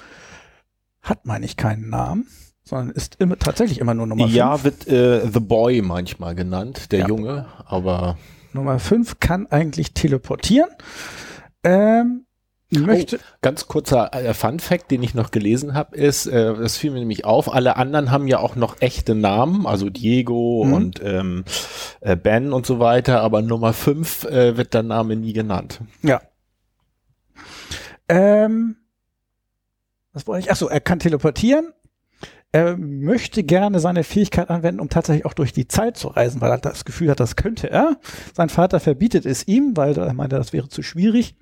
hat, 1.03 1.27
meine 1.27 1.45
ich, 1.45 1.59
keinen 1.59 1.91
Namen, 1.91 2.27
sondern 2.65 2.89
ist 2.91 3.17
immer, 3.17 3.39
tatsächlich 3.39 3.81
immer 3.81 3.93
nur 3.93 4.07
Nummer 4.07 4.25
5. 4.25 4.35
Ja, 4.35 4.65
wird 4.65 4.89
äh, 4.89 5.29
The 5.31 5.41
Boy 5.41 5.83
manchmal 5.83 6.35
genannt, 6.35 6.91
der 6.91 7.01
ja. 7.01 7.09
Junge, 7.09 7.47
aber. 7.67 8.17
Nummer 8.55 8.79
5 8.79 9.21
kann 9.21 9.47
eigentlich 9.47 9.93
teleportieren. 9.93 10.71
Ähm, 11.65 12.25
möchte. 12.81 13.17
Oh, 13.17 13.37
ganz 13.43 13.69
kurzer 13.69 14.13
äh, 14.15 14.35
Fun 14.35 14.61
Fact, 14.61 14.91
den 14.91 15.03
ich 15.03 15.15
noch 15.15 15.31
gelesen 15.31 15.75
habe, 15.75 15.97
ist, 15.97 16.27
äh, 16.27 16.55
das 16.55 16.77
fiel 16.77 16.91
mir 16.91 17.01
nämlich 17.01 17.25
auf, 17.25 17.53
alle 17.53 17.77
anderen 17.77 18.11
haben 18.11 18.29
ja 18.29 18.39
auch 18.39 18.57
noch 18.57 18.81
echte 18.81 19.15
Namen, 19.15 19.67
also 19.67 19.91
Diego 19.91 20.65
mhm. 20.65 20.73
und 20.73 21.01
ähm, 21.03 21.45
äh, 22.01 22.17
Ben 22.17 22.53
und 22.53 22.67
so 22.67 22.79
weiter, 22.79 23.21
aber 23.21 23.43
Nummer 23.43 23.73
5 23.73 24.25
äh, 24.25 24.57
wird 24.57 24.75
der 24.75 24.83
Name 24.83 25.17
nie 25.17 25.33
genannt. 25.33 25.81
Ja. 26.03 26.21
Ähm, 28.09 28.77
was 30.13 30.27
wollte 30.27 30.45
ich? 30.45 30.51
Achso, 30.51 30.67
er 30.67 30.81
kann 30.81 30.99
teleportieren 30.99 31.73
er 32.53 32.77
möchte 32.77 33.43
gerne 33.43 33.81
seine 33.81 34.05
Fähigkeit 34.05 34.51
anwenden, 34.51 34.81
um 34.81 34.91
tatsächlich 34.91 35.25
auch 35.25 35.33
durch 35.33 35.55
die 35.55 35.69
Zeit 35.69 35.97
zu 35.97 36.09
reisen, 36.09 36.43
weil 36.43 36.51
er 36.51 36.59
das 36.59 36.85
Gefühl 36.85 37.11
hat, 37.11 37.19
das 37.19 37.35
könnte 37.37 37.71
er. 37.71 37.97
Sein 38.35 38.51
Vater 38.51 38.79
verbietet 38.79 39.25
es 39.25 39.49
ihm, 39.49 39.75
weil 39.75 39.97
er 39.97 40.13
meinte, 40.13 40.37
das 40.37 40.53
wäre 40.53 40.69
zu 40.69 40.83
schwierig. 40.83 41.35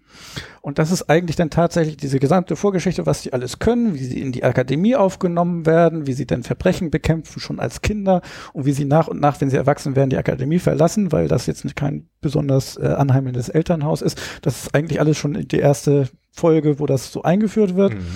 Und 0.60 0.78
das 0.78 0.92
ist 0.92 1.10
eigentlich 1.10 1.36
dann 1.36 1.50
tatsächlich 1.50 1.96
diese 1.96 2.20
gesamte 2.20 2.54
Vorgeschichte, 2.54 3.06
was 3.06 3.22
sie 3.22 3.32
alles 3.32 3.58
können, 3.58 3.94
wie 3.94 4.04
sie 4.04 4.20
in 4.20 4.30
die 4.30 4.44
Akademie 4.44 4.94
aufgenommen 4.94 5.66
werden, 5.66 6.06
wie 6.06 6.12
sie 6.12 6.26
dann 6.26 6.44
Verbrechen 6.44 6.90
bekämpfen, 6.90 7.40
schon 7.40 7.58
als 7.58 7.82
Kinder 7.82 8.20
und 8.52 8.66
wie 8.66 8.72
sie 8.72 8.84
nach 8.84 9.08
und 9.08 9.20
nach, 9.20 9.40
wenn 9.40 9.50
sie 9.50 9.56
erwachsen 9.56 9.96
werden, 9.96 10.10
die 10.10 10.18
Akademie 10.18 10.60
verlassen, 10.60 11.10
weil 11.10 11.26
das 11.26 11.46
jetzt 11.46 11.64
nicht 11.64 11.76
kein 11.76 12.08
besonders 12.20 12.76
äh, 12.76 12.86
anheimelndes 12.86 13.48
Elternhaus 13.48 14.02
ist. 14.02 14.20
Das 14.42 14.62
ist 14.62 14.74
eigentlich 14.74 15.00
alles 15.00 15.16
schon 15.16 15.34
die 15.34 15.58
erste 15.58 16.08
Folge, 16.30 16.78
wo 16.78 16.86
das 16.86 17.12
so 17.12 17.22
eingeführt 17.22 17.76
wird. 17.76 17.94
Mhm. 17.94 18.06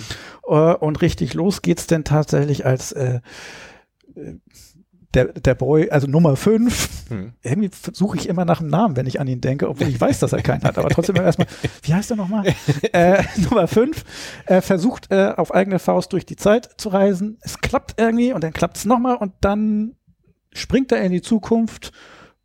Uh, 0.47 0.75
und 0.79 1.01
richtig 1.01 1.33
los 1.33 1.63
geht's 1.63 1.87
denn 1.87 2.05
tatsächlich 2.05 2.67
als 2.67 2.93
äh, 2.93 3.21
äh 4.15 4.35
der, 5.15 5.27
der 5.27 5.55
Boy, 5.55 5.91
also 5.91 6.07
Nummer 6.07 6.37
5. 6.37 7.09
Hm. 7.09 7.33
Irgendwie 7.43 7.71
suche 7.93 8.17
ich 8.17 8.29
immer 8.29 8.45
nach 8.45 8.61
einem 8.61 8.71
Namen, 8.71 8.97
wenn 8.97 9.07
ich 9.07 9.21
an 9.21 9.27
ihn 9.27 9.41
denke, 9.41 9.69
obwohl 9.69 9.89
ich 9.89 10.01
weiß, 10.01 10.19
dass 10.19 10.33
er 10.33 10.43
keinen 10.43 10.65
hat. 10.65 10.77
Aber 10.79 10.89
trotzdem 10.89 11.17
erstmal, 11.17 11.47
wie 11.83 11.95
heißt 11.95 12.11
er 12.11 12.17
nochmal? 12.17 12.47
äh, 12.93 13.23
Nummer 13.37 13.69
5 13.69 14.05
äh, 14.47 14.61
versucht 14.61 15.11
äh, 15.11 15.33
auf 15.37 15.55
eigene 15.55 15.79
Faust 15.79 16.13
durch 16.13 16.27
die 16.27 16.37
Zeit 16.37 16.71
zu 16.79 16.89
reisen. 16.89 17.39
Es 17.41 17.59
klappt 17.61 18.01
irgendwie 18.01 18.33
und 18.33 18.43
dann 18.43 18.53
klappt 18.53 18.77
es 18.77 18.85
nochmal 18.85 19.17
und 19.17 19.33
dann 19.41 19.95
springt 20.53 20.93
er 20.93 21.03
in 21.03 21.13
die 21.13 21.23
Zukunft 21.23 21.93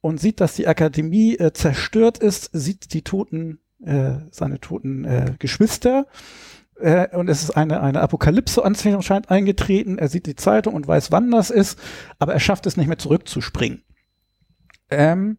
und 0.02 0.20
sieht, 0.20 0.40
dass 0.40 0.56
die 0.56 0.68
Akademie 0.68 1.36
äh, 1.38 1.54
zerstört 1.54 2.20
ist, 2.20 2.50
sieht 2.54 2.94
die 2.94 3.04
toten, 3.04 3.60
äh, 3.84 4.14
seine 4.32 4.60
toten 4.60 5.06
äh, 5.06 5.36
Geschwister 5.40 6.06
äh, 6.80 7.16
und 7.16 7.30
es 7.30 7.44
ist 7.44 7.52
eine, 7.52 7.82
eine 7.82 8.02
Apokalypse 8.02 8.64
anscheinend 8.64 9.30
eingetreten. 9.30 9.98
Er 9.98 10.08
sieht 10.08 10.26
die 10.26 10.36
Zeitung 10.36 10.74
und 10.74 10.88
weiß, 10.88 11.12
wann 11.12 11.32
das 11.32 11.50
ist, 11.50 11.80
aber 12.20 12.34
er 12.34 12.40
schafft 12.40 12.66
es 12.66 12.78
nicht 12.78 12.88
mehr 12.88 12.98
zurückzuspringen. 12.98 13.84
Ähm, 14.90 15.38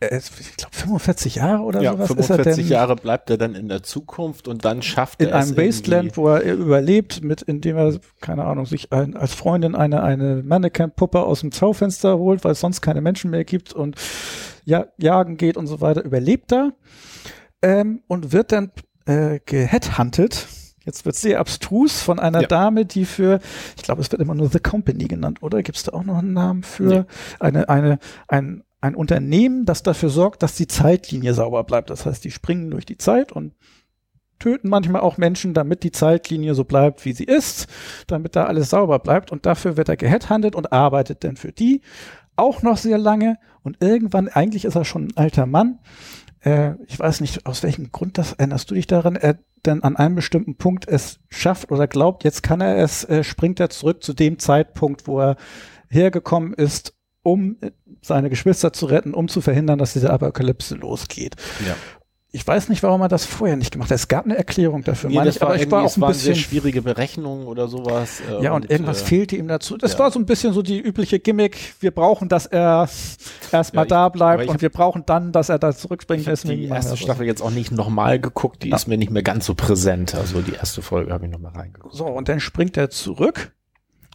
ich 0.00 0.56
glaube 0.56 0.74
45 0.74 1.36
Jahre 1.36 1.62
oder 1.62 1.80
ja, 1.80 1.92
sowas 1.92 2.08
45 2.08 2.40
ist 2.40 2.46
er 2.46 2.54
denn, 2.56 2.66
Jahre 2.66 2.96
bleibt 2.96 3.30
er 3.30 3.38
dann 3.38 3.54
in 3.54 3.68
der 3.68 3.82
Zukunft 3.82 4.48
und 4.48 4.64
dann 4.64 4.82
schafft 4.82 5.20
in 5.20 5.28
er 5.28 5.38
es 5.38 5.50
in 5.50 5.58
einem 5.58 5.68
Wasteland, 5.68 6.16
wo 6.16 6.28
er 6.28 6.54
überlebt, 6.54 7.22
mit 7.22 7.42
indem 7.42 7.76
er 7.76 8.00
keine 8.20 8.44
Ahnung 8.44 8.66
sich 8.66 8.92
ein, 8.92 9.16
als 9.16 9.34
Freundin 9.34 9.76
eine 9.76 10.02
eine 10.02 10.42
Mannequin-Puppe 10.42 11.22
aus 11.22 11.40
dem 11.40 11.52
Zaufenster 11.52 12.18
holt, 12.18 12.42
weil 12.44 12.52
es 12.52 12.60
sonst 12.60 12.80
keine 12.80 13.00
Menschen 13.00 13.30
mehr 13.30 13.44
gibt 13.44 13.72
und 13.72 13.96
ja, 14.64 14.86
jagen 14.98 15.36
geht 15.36 15.56
und 15.56 15.66
so 15.66 15.80
weiter, 15.80 16.04
überlebt 16.04 16.52
er 16.52 16.72
ähm, 17.62 18.02
und 18.06 18.32
wird 18.32 18.52
dann 18.52 18.72
äh, 19.06 19.40
geheadhuntet. 19.44 20.46
Jetzt 20.84 21.04
wird 21.04 21.14
sehr 21.14 21.38
abstrus 21.38 22.02
von 22.02 22.18
einer 22.18 22.42
ja. 22.42 22.48
Dame, 22.48 22.84
die 22.84 23.04
für, 23.04 23.40
ich 23.76 23.82
glaube, 23.82 24.00
es 24.00 24.10
wird 24.10 24.20
immer 24.20 24.34
nur 24.34 24.48
The 24.48 24.58
Company 24.58 25.04
genannt, 25.04 25.42
oder? 25.42 25.62
Gibt 25.62 25.78
es 25.78 25.84
da 25.84 25.92
auch 25.92 26.02
noch 26.02 26.18
einen 26.18 26.32
Namen 26.32 26.64
für 26.64 26.82
nee. 26.82 27.04
eine, 27.38 27.68
eine, 27.68 27.98
ein, 28.26 28.64
ein 28.80 28.96
Unternehmen, 28.96 29.64
das 29.64 29.84
dafür 29.84 30.08
sorgt, 30.08 30.42
dass 30.42 30.56
die 30.56 30.66
Zeitlinie 30.66 31.34
sauber 31.34 31.62
bleibt. 31.62 31.90
Das 31.90 32.04
heißt, 32.04 32.24
die 32.24 32.32
springen 32.32 32.70
durch 32.70 32.84
die 32.84 32.98
Zeit 32.98 33.30
und 33.30 33.54
töten 34.40 34.68
manchmal 34.68 35.02
auch 35.02 35.18
Menschen, 35.18 35.54
damit 35.54 35.84
die 35.84 35.92
Zeitlinie 35.92 36.54
so 36.54 36.64
bleibt, 36.64 37.04
wie 37.04 37.12
sie 37.12 37.24
ist, 37.24 37.68
damit 38.08 38.34
da 38.34 38.46
alles 38.46 38.70
sauber 38.70 38.98
bleibt. 38.98 39.30
Und 39.30 39.46
dafür 39.46 39.76
wird 39.76 39.88
er 39.88 39.96
geheadhuntet 39.96 40.56
und 40.56 40.72
arbeitet 40.72 41.22
dann 41.22 41.36
für 41.36 41.52
die 41.52 41.80
auch 42.34 42.62
noch 42.62 42.76
sehr 42.76 42.98
lange. 42.98 43.38
Und 43.62 43.78
irgendwann, 43.80 44.28
eigentlich 44.28 44.64
ist 44.64 44.74
er 44.74 44.84
schon 44.84 45.08
ein 45.08 45.16
alter 45.16 45.46
Mann, 45.46 45.78
äh, 46.40 46.72
ich 46.86 46.98
weiß 46.98 47.20
nicht, 47.20 47.46
aus 47.46 47.62
welchem 47.62 47.92
Grund 47.92 48.18
das 48.18 48.32
erinnerst 48.32 48.70
du 48.70 48.74
dich 48.74 48.86
daran, 48.86 49.16
er 49.16 49.38
denn 49.64 49.82
an 49.82 49.96
einem 49.96 50.16
bestimmten 50.16 50.56
Punkt 50.56 50.88
es 50.88 51.20
schafft 51.28 51.70
oder 51.70 51.86
glaubt, 51.86 52.24
jetzt 52.24 52.42
kann 52.42 52.60
er 52.60 52.78
es, 52.78 53.04
äh, 53.04 53.22
springt 53.22 53.60
er 53.60 53.70
zurück 53.70 54.02
zu 54.02 54.12
dem 54.12 54.38
Zeitpunkt, 54.38 55.06
wo 55.06 55.20
er 55.20 55.36
hergekommen 55.88 56.52
ist, 56.52 56.94
um 57.22 57.56
äh, 57.60 57.70
seine 58.00 58.30
Geschwister 58.30 58.72
zu 58.72 58.86
retten, 58.86 59.14
um 59.14 59.28
zu 59.28 59.40
verhindern, 59.40 59.78
dass 59.78 59.92
diese 59.92 60.10
Apokalypse 60.10 60.74
losgeht. 60.74 61.36
Ja. 61.66 61.76
Ich 62.34 62.46
weiß 62.46 62.70
nicht, 62.70 62.82
warum 62.82 63.02
er 63.02 63.08
das 63.08 63.26
vorher 63.26 63.56
nicht 63.56 63.72
gemacht 63.72 63.90
hat. 63.90 63.96
Es 63.96 64.08
gab 64.08 64.24
eine 64.24 64.38
Erklärung 64.38 64.82
dafür, 64.84 65.10
Nee, 65.10 65.16
meine 65.16 65.26
das 65.26 65.36
ich, 65.36 65.42
aber 65.42 65.50
war 65.50 65.60
ich 65.60 65.70
war 65.70 65.82
auch 65.84 65.96
ein 65.96 66.06
bisschen. 66.08 66.34
schwierige 66.34 66.80
Berechnungen 66.80 67.46
oder 67.46 67.68
sowas. 67.68 68.22
äh, 68.26 68.42
Ja, 68.42 68.52
und, 68.54 68.70
irgendwas 68.70 69.02
äh, 69.02 69.04
fehlte 69.04 69.36
ihm 69.36 69.48
dazu. 69.48 69.76
Das 69.76 69.92
ja. 69.92 69.98
war 69.98 70.10
so 70.10 70.18
ein 70.18 70.24
bisschen 70.24 70.54
so 70.54 70.62
die 70.62 70.80
übliche 70.80 71.18
Gimmick. 71.20 71.74
Wir 71.80 71.90
brauchen, 71.90 72.30
dass 72.30 72.46
er 72.46 72.88
erstmal 73.52 73.84
Ja, 73.84 73.88
da 73.88 74.08
bleibt 74.08 74.44
und 74.44 74.54
hab- 74.54 74.62
wir 74.62 74.70
brauchen 74.70 75.02
dann, 75.04 75.32
dass 75.32 75.50
er 75.50 75.58
da 75.58 75.74
zurückspringt. 75.76 76.22
Ich 76.22 76.26
habe 76.26 76.36
Deswegen 76.38 76.62
die 76.62 76.68
erste. 76.68 76.96
Staffel 76.96 77.26
jetzt 77.26 77.42
auch 77.42 77.50
nicht 77.50 77.70
nochmal 77.70 78.18
geguckt, 78.18 78.62
die 78.62 78.70
Ja. 78.70 78.76
ist 78.76 78.88
mir 78.88 78.96
nicht 78.96 79.10
mehr 79.10 79.22
ganz 79.22 79.44
so 79.44 79.54
präsent. 79.54 80.14
Also 80.14 80.40
die 80.40 80.54
erste 80.54 80.80
Folge 80.80 81.12
habe 81.12 81.26
ich 81.26 81.30
nochmal 81.30 81.52
reingeguckt. 81.52 81.94
So, 81.94 82.06
und 82.06 82.30
dann 82.30 82.40
springt 82.40 82.78
er 82.78 82.88
zurück, 82.88 83.52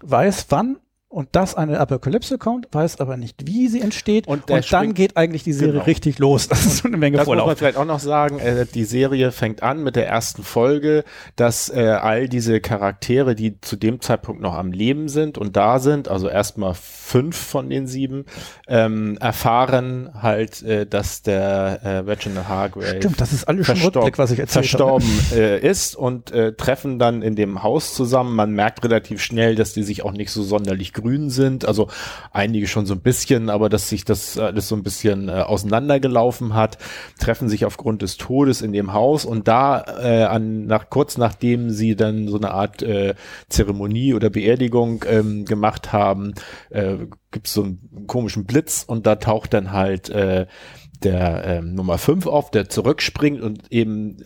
weiß 0.02 0.48
wann 0.50 0.78
und 1.18 1.30
dass 1.32 1.56
eine 1.56 1.80
Apokalypse 1.80 2.38
kommt, 2.38 2.68
weiß 2.72 3.00
aber 3.00 3.18
nicht, 3.18 3.48
wie 3.48 3.70
sie 3.70 3.82
entsteht. 3.82 4.28
Und 4.28 4.52
Und, 4.52 4.72
dann 4.72 4.94
geht 4.94 5.18
eigentlich 5.18 5.42
die 5.44 5.52
Serie 5.52 5.74
Genau. 5.74 5.86
richtig 5.86 6.20
los. 6.20 6.48
Das 6.48 6.64
ist 6.64 6.78
so 6.78 6.88
eine 6.88 6.96
Menge 6.98 7.18
Das 7.18 7.26
muss 7.26 7.36
man 7.36 7.40
Vorlauf. 7.40 7.58
vielleicht 7.58 7.78
auch 7.78 7.86
noch 7.86 7.98
sagen. 8.00 8.38
Äh, 8.38 8.68
die 8.72 8.84
Serie 8.84 9.32
fängt 9.32 9.64
an 9.64 9.82
mit 9.84 9.96
der 9.96 10.08
ersten 10.08 10.44
Folge, 10.44 11.04
dass 11.36 11.70
äh, 11.70 11.80
all 12.00 12.30
diese 12.30 12.62
Charaktere, 12.62 13.34
die 13.34 13.60
zu 13.62 13.78
dem 13.78 14.00
Zeitpunkt 14.00 14.44
noch 14.44 14.54
am 14.54 14.72
Leben 14.72 15.10
sind 15.10 15.40
und 15.40 15.58
da 15.58 15.80
sind, 15.80 16.08
also 16.08 16.30
erstmal 16.30 16.76
fünf 16.76 17.36
von 17.36 17.68
den 17.72 17.88
sieben, 17.88 18.26
ähm, 18.68 19.18
erfahren 19.20 20.12
halt, 20.22 20.62
äh, 20.62 20.86
dass 20.86 21.24
der 21.24 21.80
äh, 21.84 21.90
Reginald 22.00 22.48
Hargrave 22.48 22.98
Stimmt, 22.98 23.20
das 23.20 23.34
ist 23.34 23.46
alles 23.48 23.66
schon 23.66 23.76
verstorben, 23.78 24.04
Rückblick, 24.04 24.18
was 24.20 24.30
ich 24.32 24.40
erzählt 24.40 24.68
verstorben 24.68 25.10
äh, 25.34 25.60
ist 25.68 25.96
und 25.96 26.30
äh, 26.32 26.54
treffen 26.54 27.00
dann 27.00 27.24
in 27.24 27.36
dem 27.36 27.64
Haus 27.64 27.96
zusammen. 27.96 28.36
Man 28.36 28.52
merkt 28.52 28.84
relativ 28.84 29.20
schnell, 29.24 29.56
dass 29.56 29.74
die 29.74 29.82
sich 29.82 30.04
auch 30.04 30.12
nicht 30.12 30.30
so 30.30 30.44
sonderlich 30.44 30.94
grün 31.08 31.30
sind. 31.30 31.66
Also 31.66 31.88
einige 32.32 32.68
schon 32.68 32.86
so 32.86 32.94
ein 32.94 33.02
bisschen, 33.02 33.50
aber 33.50 33.70
dass 33.70 33.90
sich 33.90 34.04
das 34.04 34.38
alles 34.38 34.68
so 34.68 34.76
ein 34.76 34.84
bisschen 34.84 35.30
äh, 35.30 35.32
auseinandergelaufen 35.32 36.54
hat, 36.54 36.78
treffen 37.20 37.50
sich 37.50 37.66
aufgrund 37.66 38.02
des 38.02 38.18
Todes 38.18 38.62
in 38.62 38.74
dem 38.74 38.94
Haus 38.94 39.26
und 39.26 39.48
da 39.48 39.84
äh, 40.02 40.24
an 40.24 40.66
nach 40.66 40.90
kurz 40.90 41.18
nachdem 41.18 41.70
sie 41.70 41.96
dann 41.96 42.28
so 42.28 42.38
eine 42.38 42.52
Art 42.52 42.82
äh, 42.82 43.16
Zeremonie 43.50 44.14
oder 44.14 44.30
Beerdigung 44.30 45.06
ähm, 45.08 45.46
gemacht 45.46 45.94
haben, 45.94 46.34
äh, 46.70 46.98
gibt 47.32 47.48
es 47.48 47.54
so 47.54 47.64
einen 47.64 48.08
komischen 48.08 48.46
Blitz 48.46 48.84
und 48.86 49.08
da 49.08 49.16
taucht 49.16 49.54
dann 49.54 49.72
halt 49.72 50.10
äh, 50.10 50.48
der 51.04 51.46
ähm, 51.46 51.76
Nummer 51.76 51.98
5 51.98 52.26
auf, 52.26 52.52
der 52.52 52.70
zurückspringt 52.70 53.42
und 53.42 53.72
eben 53.72 54.18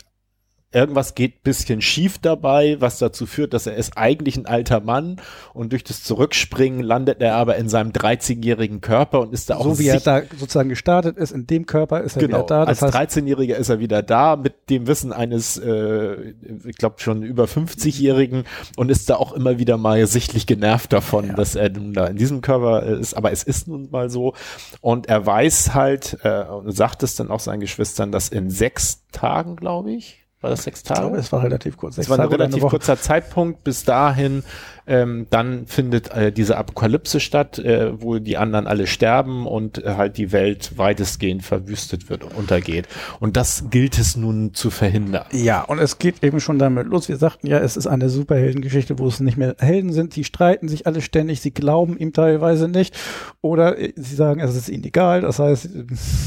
irgendwas 0.73 1.15
geht 1.15 1.43
bisschen 1.43 1.81
schief 1.81 2.17
dabei, 2.17 2.77
was 2.79 2.97
dazu 2.99 3.25
führt, 3.25 3.53
dass 3.53 3.67
er 3.67 3.75
ist 3.75 3.97
eigentlich 3.97 4.37
ein 4.37 4.45
alter 4.45 4.79
Mann 4.79 5.17
und 5.53 5.71
durch 5.73 5.83
das 5.83 6.03
Zurückspringen 6.03 6.81
landet 6.81 7.21
er 7.21 7.35
aber 7.35 7.57
in 7.57 7.67
seinem 7.69 7.91
13-jährigen 7.91 8.79
Körper 8.81 9.19
und 9.21 9.33
ist 9.33 9.49
da 9.49 9.57
auch 9.57 9.63
So 9.63 9.79
wie 9.79 9.87
er 9.87 9.99
da 9.99 10.21
sozusagen 10.37 10.69
gestartet 10.69 11.17
ist, 11.17 11.31
in 11.31 11.45
dem 11.47 11.65
Körper 11.65 12.01
ist 12.01 12.15
er 12.15 12.21
Genau, 12.21 12.37
wieder 12.39 12.47
da. 12.47 12.65
Das 12.65 12.81
als 12.81 12.95
heißt, 12.95 13.17
13-Jähriger 13.17 13.55
ist 13.55 13.69
er 13.69 13.79
wieder 13.79 14.01
da 14.01 14.35
mit 14.35 14.69
dem 14.69 14.87
Wissen 14.87 15.11
eines, 15.11 15.57
äh, 15.57 16.33
ich 16.65 16.77
glaube 16.77 16.95
schon 16.99 17.23
über 17.23 17.45
50-Jährigen 17.45 18.45
und 18.77 18.89
ist 18.91 19.09
da 19.09 19.15
auch 19.17 19.33
immer 19.33 19.59
wieder 19.59 19.77
mal 19.77 20.05
sichtlich 20.07 20.47
genervt 20.47 20.93
davon, 20.93 21.27
Ja. 21.27 21.33
dass 21.33 21.55
er 21.55 21.69
nun 21.69 21.93
da 21.93 22.07
in 22.07 22.17
diesem 22.17 22.41
Körper 22.41 22.83
ist. 22.83 23.13
Aber 23.15 23.31
es 23.31 23.43
ist 23.43 23.67
nun 23.67 23.89
mal 23.91 24.09
so 24.09 24.33
und 24.79 25.07
er 25.09 25.25
weiß 25.25 25.73
halt 25.73 26.17
äh, 26.23 26.43
und 26.43 26.71
sagt 26.71 27.03
es 27.03 27.15
dann 27.15 27.29
auch 27.29 27.39
seinen 27.41 27.59
Geschwistern, 27.59 28.11
dass 28.11 28.29
in 28.29 28.49
sechs 28.49 29.03
Tagen, 29.11 29.55
glaube 29.57 29.91
ich, 29.91 30.20
war 30.41 30.49
das 30.49 30.63
sechs 30.63 30.81
ich 30.81 30.87
Tage? 30.87 31.01
glaube, 31.01 31.17
es 31.17 31.31
war 31.31 31.43
relativ 31.43 31.77
kurz. 31.77 31.93
Es 31.93 32.07
Sechs 32.07 32.09
war 32.09 32.19
ein 32.19 32.27
relativ 32.27 32.63
kurzer 32.63 32.99
Zeitpunkt. 32.99 33.63
Bis 33.63 33.83
dahin, 33.83 34.43
ähm, 34.91 35.27
dann 35.29 35.67
findet 35.67 36.11
äh, 36.11 36.33
diese 36.33 36.57
Apokalypse 36.57 37.21
statt, 37.21 37.57
äh, 37.59 38.01
wo 38.01 38.19
die 38.19 38.35
anderen 38.35 38.67
alle 38.67 38.87
sterben 38.87 39.47
und 39.47 39.83
äh, 39.83 39.95
halt 39.95 40.17
die 40.17 40.33
Welt 40.33 40.77
weitestgehend 40.77 41.43
verwüstet 41.43 42.09
wird 42.09 42.25
und 42.25 42.35
untergeht. 42.35 42.89
Und 43.21 43.37
das 43.37 43.69
gilt 43.69 43.97
es 43.97 44.17
nun 44.17 44.53
zu 44.53 44.69
verhindern. 44.69 45.23
Ja, 45.31 45.61
und 45.61 45.79
es 45.79 45.97
geht 45.97 46.23
eben 46.25 46.41
schon 46.41 46.59
damit 46.59 46.87
los. 46.87 47.07
Wir 47.07 47.15
sagten 47.15 47.47
ja, 47.47 47.59
es 47.59 47.77
ist 47.77 47.87
eine 47.87 48.09
Superheldengeschichte, 48.09 48.99
wo 48.99 49.07
es 49.07 49.21
nicht 49.21 49.37
mehr 49.37 49.55
Helden 49.59 49.93
sind. 49.93 50.17
Die 50.17 50.25
streiten 50.25 50.67
sich 50.67 50.85
alle 50.85 51.01
ständig, 51.01 51.39
sie 51.39 51.51
glauben 51.51 51.97
ihm 51.97 52.11
teilweise 52.11 52.67
nicht. 52.67 52.93
Oder 53.39 53.79
äh, 53.79 53.93
sie 53.95 54.15
sagen, 54.15 54.41
es 54.41 54.55
ist 54.57 54.67
ihnen 54.67 54.83
egal. 54.83 55.21
Das 55.21 55.39
heißt, 55.39 55.69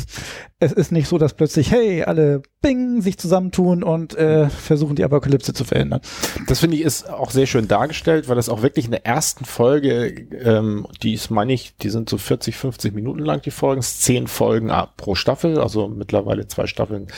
es 0.58 0.72
ist 0.72 0.90
nicht 0.90 1.08
so, 1.08 1.18
dass 1.18 1.34
plötzlich, 1.34 1.70
hey, 1.70 2.02
alle 2.04 2.40
bing, 2.62 3.02
sich 3.02 3.18
zusammentun 3.18 3.82
und 3.82 4.16
äh, 4.16 4.48
versuchen, 4.48 4.96
die 4.96 5.04
Apokalypse 5.04 5.52
zu 5.52 5.64
verhindern. 5.64 6.00
Das 6.46 6.60
finde 6.60 6.76
ich 6.76 6.82
ist 6.82 7.10
auch 7.10 7.30
sehr 7.30 7.46
schön 7.46 7.68
dargestellt, 7.68 8.28
weil 8.28 8.36
das 8.36 8.48
auch 8.54 8.62
wirklich 8.62 8.84
in 8.84 8.92
der 8.92 9.04
ersten 9.04 9.44
Folge, 9.44 10.06
ähm, 10.44 10.86
die 11.02 11.14
ist, 11.14 11.30
meine 11.30 11.52
ich, 11.52 11.76
die 11.76 11.90
sind 11.90 12.08
so 12.08 12.18
40, 12.18 12.56
50 12.56 12.94
Minuten 12.94 13.18
lang, 13.18 13.42
die 13.42 13.50
Folgen, 13.50 13.82
zehn 13.82 14.28
Folgen 14.28 14.70
ah, 14.70 14.92
pro 14.96 15.16
Staffel, 15.16 15.58
also 15.58 15.88
mittlerweile 15.88 16.46
zwei 16.46 16.68
Staffeln, 16.68 17.08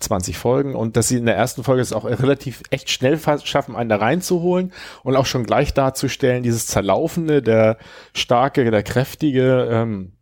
20 0.00 0.36
Folgen. 0.36 0.74
Und 0.74 0.96
dass 0.96 1.06
sie 1.06 1.18
in 1.18 1.26
der 1.26 1.36
ersten 1.36 1.62
Folge 1.62 1.80
es 1.80 1.92
auch 1.92 2.04
relativ 2.04 2.62
echt 2.70 2.90
schnell 2.90 3.20
schaffen, 3.44 3.76
einen 3.76 3.88
da 3.88 3.96
reinzuholen 3.96 4.72
und 5.04 5.14
auch 5.14 5.26
schon 5.26 5.44
gleich 5.44 5.72
darzustellen, 5.74 6.42
dieses 6.42 6.66
Zerlaufende, 6.66 7.40
der 7.40 7.78
starke, 8.12 8.68
der 8.68 8.82
kräftige, 8.82 9.68
ähm, 9.70 10.12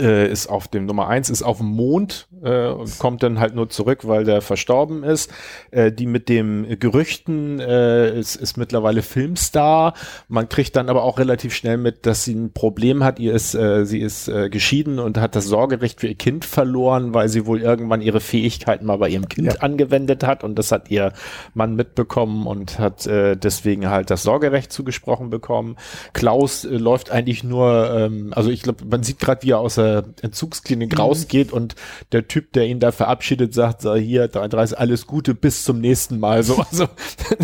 äh, 0.00 0.30
ist 0.30 0.48
auf 0.48 0.68
dem 0.68 0.86
Nummer 0.86 1.08
eins 1.08 1.30
ist 1.30 1.42
auf 1.42 1.58
dem 1.58 1.68
Mond 1.68 2.28
äh, 2.42 2.68
und 2.68 2.98
kommt 2.98 3.22
dann 3.22 3.38
halt 3.38 3.54
nur 3.54 3.68
zurück, 3.68 4.06
weil 4.08 4.24
der 4.24 4.40
verstorben 4.40 5.04
ist. 5.04 5.30
Äh, 5.70 5.92
die 5.92 6.06
mit 6.06 6.28
dem 6.28 6.66
Gerüchten 6.78 7.60
äh, 7.60 8.18
ist, 8.18 8.36
ist 8.36 8.56
mittlerweile 8.56 9.02
Filmstar. 9.02 9.94
Man 10.28 10.48
kriegt 10.48 10.76
dann 10.76 10.88
aber 10.88 11.04
auch 11.04 11.18
relativ 11.18 11.54
schnell 11.54 11.76
mit, 11.76 12.06
dass 12.06 12.24
sie 12.24 12.34
ein 12.34 12.52
Problem 12.52 13.04
hat. 13.04 13.18
Ihr 13.20 13.34
ist, 13.34 13.54
äh, 13.54 13.84
sie 13.84 14.00
ist 14.00 14.28
äh, 14.28 14.48
geschieden 14.48 14.98
und 14.98 15.18
hat 15.18 15.36
das 15.36 15.44
Sorgerecht 15.44 16.00
für 16.00 16.08
ihr 16.08 16.14
Kind 16.14 16.44
verloren, 16.44 17.14
weil 17.14 17.28
sie 17.28 17.46
wohl 17.46 17.60
irgendwann 17.60 18.00
ihre 18.00 18.20
Fähigkeiten 18.20 18.86
mal 18.86 18.96
bei 18.98 19.08
ihrem 19.08 19.28
Kind 19.28 19.46
Ja. 19.46 19.60
angewendet 19.60 20.24
hat 20.24 20.42
und 20.44 20.58
das 20.58 20.72
hat 20.72 20.90
ihr 20.90 21.12
Mann 21.54 21.74
mitbekommen 21.76 22.46
und 22.46 22.78
hat 22.78 23.06
äh, 23.06 23.36
deswegen 23.36 23.88
halt 23.90 24.10
das 24.10 24.22
Sorgerecht 24.22 24.72
zugesprochen 24.72 25.30
bekommen. 25.30 25.76
Klaus 26.12 26.64
äh, 26.64 26.68
läuft 26.76 27.10
eigentlich 27.10 27.44
nur, 27.44 27.90
ähm, 27.94 28.32
also 28.34 28.50
ich 28.50 28.62
glaube, 28.62 28.84
man 28.90 29.02
sieht 29.02 29.18
gerade, 29.18 29.42
wie 29.42 29.50
er 29.50 29.58
aus 29.60 29.74
der 29.76 29.89
Entzugsklinik 30.22 30.98
rausgeht 30.98 31.52
und 31.52 31.74
der 32.12 32.28
Typ, 32.28 32.52
der 32.52 32.66
ihn 32.66 32.80
da 32.80 32.92
verabschiedet, 32.92 33.54
sagt, 33.54 33.82
so, 33.82 33.94
hier 33.94 34.28
33, 34.28 34.78
alles 34.78 35.06
Gute, 35.06 35.34
bis 35.34 35.64
zum 35.64 35.80
nächsten 35.80 36.18
Mal. 36.18 36.40
So, 36.50 36.56
also, 36.56 36.88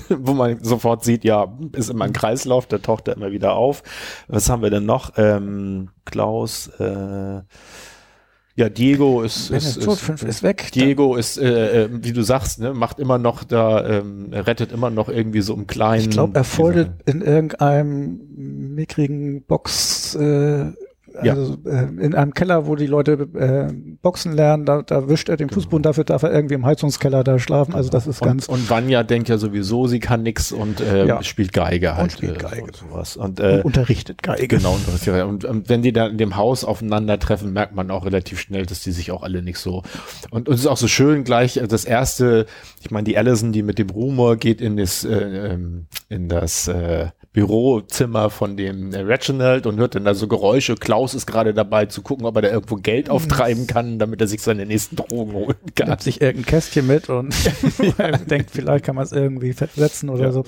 wo 0.08 0.32
man 0.32 0.64
sofort 0.64 1.04
sieht, 1.04 1.22
ja, 1.22 1.54
ist 1.72 1.90
immer 1.90 2.06
ein 2.06 2.12
Kreislauf, 2.12 2.66
da 2.66 2.78
taucht 2.78 3.08
er 3.08 3.16
immer 3.16 3.30
wieder 3.30 3.52
auf. 3.54 3.82
Was 4.26 4.48
haben 4.48 4.62
wir 4.62 4.70
denn 4.70 4.86
noch? 4.86 5.12
Ähm, 5.16 5.90
Klaus, 6.04 6.68
äh, 6.78 7.42
ja, 8.56 8.70
Diego 8.70 9.20
ist, 9.20 9.50
ist, 9.50 9.82
tot 9.82 9.94
ist, 9.94 10.00
fünf 10.00 10.22
ist 10.22 10.42
weg. 10.42 10.70
Diego 10.72 11.14
ist, 11.16 11.36
äh, 11.36 11.84
äh, 11.84 11.88
wie 11.92 12.12
du 12.12 12.22
sagst, 12.22 12.58
ne, 12.58 12.72
macht 12.72 12.98
immer 12.98 13.18
noch 13.18 13.44
da, 13.44 13.86
ähm, 13.86 14.32
rettet 14.32 14.72
immer 14.72 14.88
noch 14.88 15.10
irgendwie 15.10 15.42
so 15.42 15.52
im 15.52 15.66
Kleinen. 15.66 16.04
Ich 16.04 16.10
glaube, 16.10 16.34
er 16.36 16.44
foldet 16.44 16.90
in 17.04 17.20
irgendeinem 17.20 18.18
mickrigen 18.74 19.42
Box, 19.42 20.14
äh, 20.14 20.72
Ja. 21.22 21.32
also 21.34 21.56
äh, 21.64 21.84
in 22.04 22.14
einem 22.14 22.34
Keller, 22.34 22.66
wo 22.66 22.76
die 22.76 22.86
Leute 22.86 23.12
äh, 23.34 23.72
Boxen 24.02 24.32
lernen, 24.32 24.64
da, 24.66 24.82
da 24.82 25.08
wischt 25.08 25.28
er 25.28 25.36
den 25.36 25.50
Fußboden, 25.50 25.82
dafür 25.82 26.04
darf 26.04 26.22
er 26.22 26.32
irgendwie 26.32 26.54
im 26.54 26.66
Heizungskeller 26.66 27.24
da 27.24 27.38
schlafen. 27.38 27.74
Also 27.74 27.90
das 27.90 28.06
ist 28.06 28.20
ganz. 28.22 28.48
Und, 28.48 28.60
und 28.60 28.70
Vanya 28.70 29.02
denkt 29.02 29.28
ja 29.28 29.38
sowieso, 29.38 29.86
sie 29.86 30.00
kann 30.00 30.22
nix 30.22 30.52
und 30.52 30.80
äh, 30.80 31.06
Ja. 31.06 31.22
spielt 31.22 31.52
Geige 31.52 31.96
halt. 31.96 32.12
spielt 32.12 32.36
äh, 32.36 32.40
Geige. 32.40 32.62
Und 32.64 32.76
sowas. 32.76 33.16
Und, 33.16 33.40
äh, 33.40 33.62
unterrichtet 33.64 34.22
Geige. 34.22 34.48
Genau, 34.48 34.74
und, 34.74 35.06
ja, 35.06 35.24
und, 35.24 35.44
und 35.44 35.68
wenn 35.68 35.82
die 35.82 35.92
da 35.92 36.06
in 36.06 36.18
dem 36.18 36.36
Haus 36.36 36.64
aufeinandertreffen, 36.64 37.52
merkt 37.52 37.74
man 37.74 37.90
auch 37.90 38.04
relativ 38.04 38.40
schnell, 38.40 38.66
dass 38.66 38.80
die 38.82 38.92
sich 38.92 39.10
auch 39.10 39.22
alle 39.22 39.42
nicht 39.42 39.58
so. 39.58 39.82
Und, 40.30 40.48
und 40.48 40.54
es 40.54 40.60
ist 40.60 40.66
auch 40.66 40.76
so 40.76 40.88
schön 40.88 41.24
gleich, 41.24 41.56
äh, 41.56 41.66
das 41.66 41.84
erste, 41.84 42.46
ich 42.82 42.90
meine, 42.90 43.04
die 43.04 43.16
Allison, 43.18 43.52
die 43.52 43.62
mit 43.62 43.78
dem 43.78 43.90
Rumor 43.90 44.36
geht 44.36 44.60
in 44.60 44.76
das, 44.76 45.04
äh, 45.04 45.14
ähm, 45.54 45.86
in 46.08 46.28
das 46.28 46.68
äh, 46.68 47.08
Bürozimmer 47.36 48.30
von 48.30 48.56
dem 48.56 48.94
äh, 48.94 49.00
Reginald 49.00 49.66
und 49.66 49.76
hört 49.76 49.94
dann 49.94 50.06
da 50.06 50.14
so 50.14 50.26
Geräusche. 50.26 50.74
Klaus 50.74 51.12
ist 51.12 51.26
gerade 51.26 51.52
dabei 51.52 51.84
zu 51.84 52.00
gucken, 52.00 52.24
ob 52.24 52.34
er 52.36 52.40
da 52.40 52.48
irgendwo 52.48 52.76
Geld 52.76 53.10
auftreiben 53.10 53.66
kann, 53.66 53.98
damit 53.98 54.22
er 54.22 54.26
sich 54.26 54.40
seine 54.40 54.64
nächsten 54.64 54.96
Drogen 54.96 55.34
holen 55.34 55.54
kann. 55.74 55.88
Nimmt 55.88 56.00
sich 56.00 56.22
irgendein 56.22 56.46
Kästchen 56.46 56.86
mit 56.86 57.10
und 57.10 57.34
denkt, 58.30 58.50
vielleicht 58.52 58.86
kann 58.86 58.94
man 58.96 59.04
es 59.04 59.12
irgendwie 59.12 59.52
versetzen 59.52 60.08
oder 60.08 60.24
Ja, 60.24 60.32
so. 60.32 60.44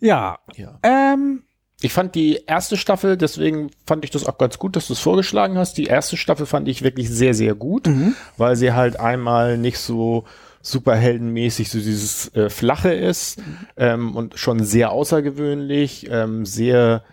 Ja. 0.00 0.38
ja. 0.56 0.78
Ähm, 0.82 1.42
Ich 1.82 1.92
fand 1.92 2.14
die 2.14 2.40
erste 2.46 2.78
Staffel, 2.78 3.18
deswegen 3.18 3.70
fand 3.86 4.04
ich 4.04 4.10
das 4.10 4.26
auch 4.26 4.38
ganz 4.38 4.58
gut, 4.58 4.74
dass 4.74 4.86
du 4.86 4.94
es 4.94 5.00
vorgeschlagen 5.00 5.58
hast. 5.58 5.76
Die 5.76 5.84
erste 5.84 6.16
Staffel 6.16 6.46
fand 6.46 6.66
ich 6.68 6.82
wirklich 6.82 7.10
sehr, 7.10 7.34
sehr 7.34 7.54
gut, 7.54 7.90
weil 8.38 8.56
sie 8.56 8.72
halt 8.72 8.98
einmal 8.98 9.58
nicht 9.58 9.78
so 9.78 10.24
superheldenmäßig 10.62 11.70
so 11.70 11.78
dieses 11.78 12.34
äh, 12.34 12.50
Flache 12.50 12.92
ist 12.92 13.40
ähm, 13.76 14.16
und 14.16 14.38
schon 14.38 14.64
sehr 14.64 14.90
außergewöhnlich, 14.92 16.08
ähm, 16.10 16.44
sehr 16.44 17.04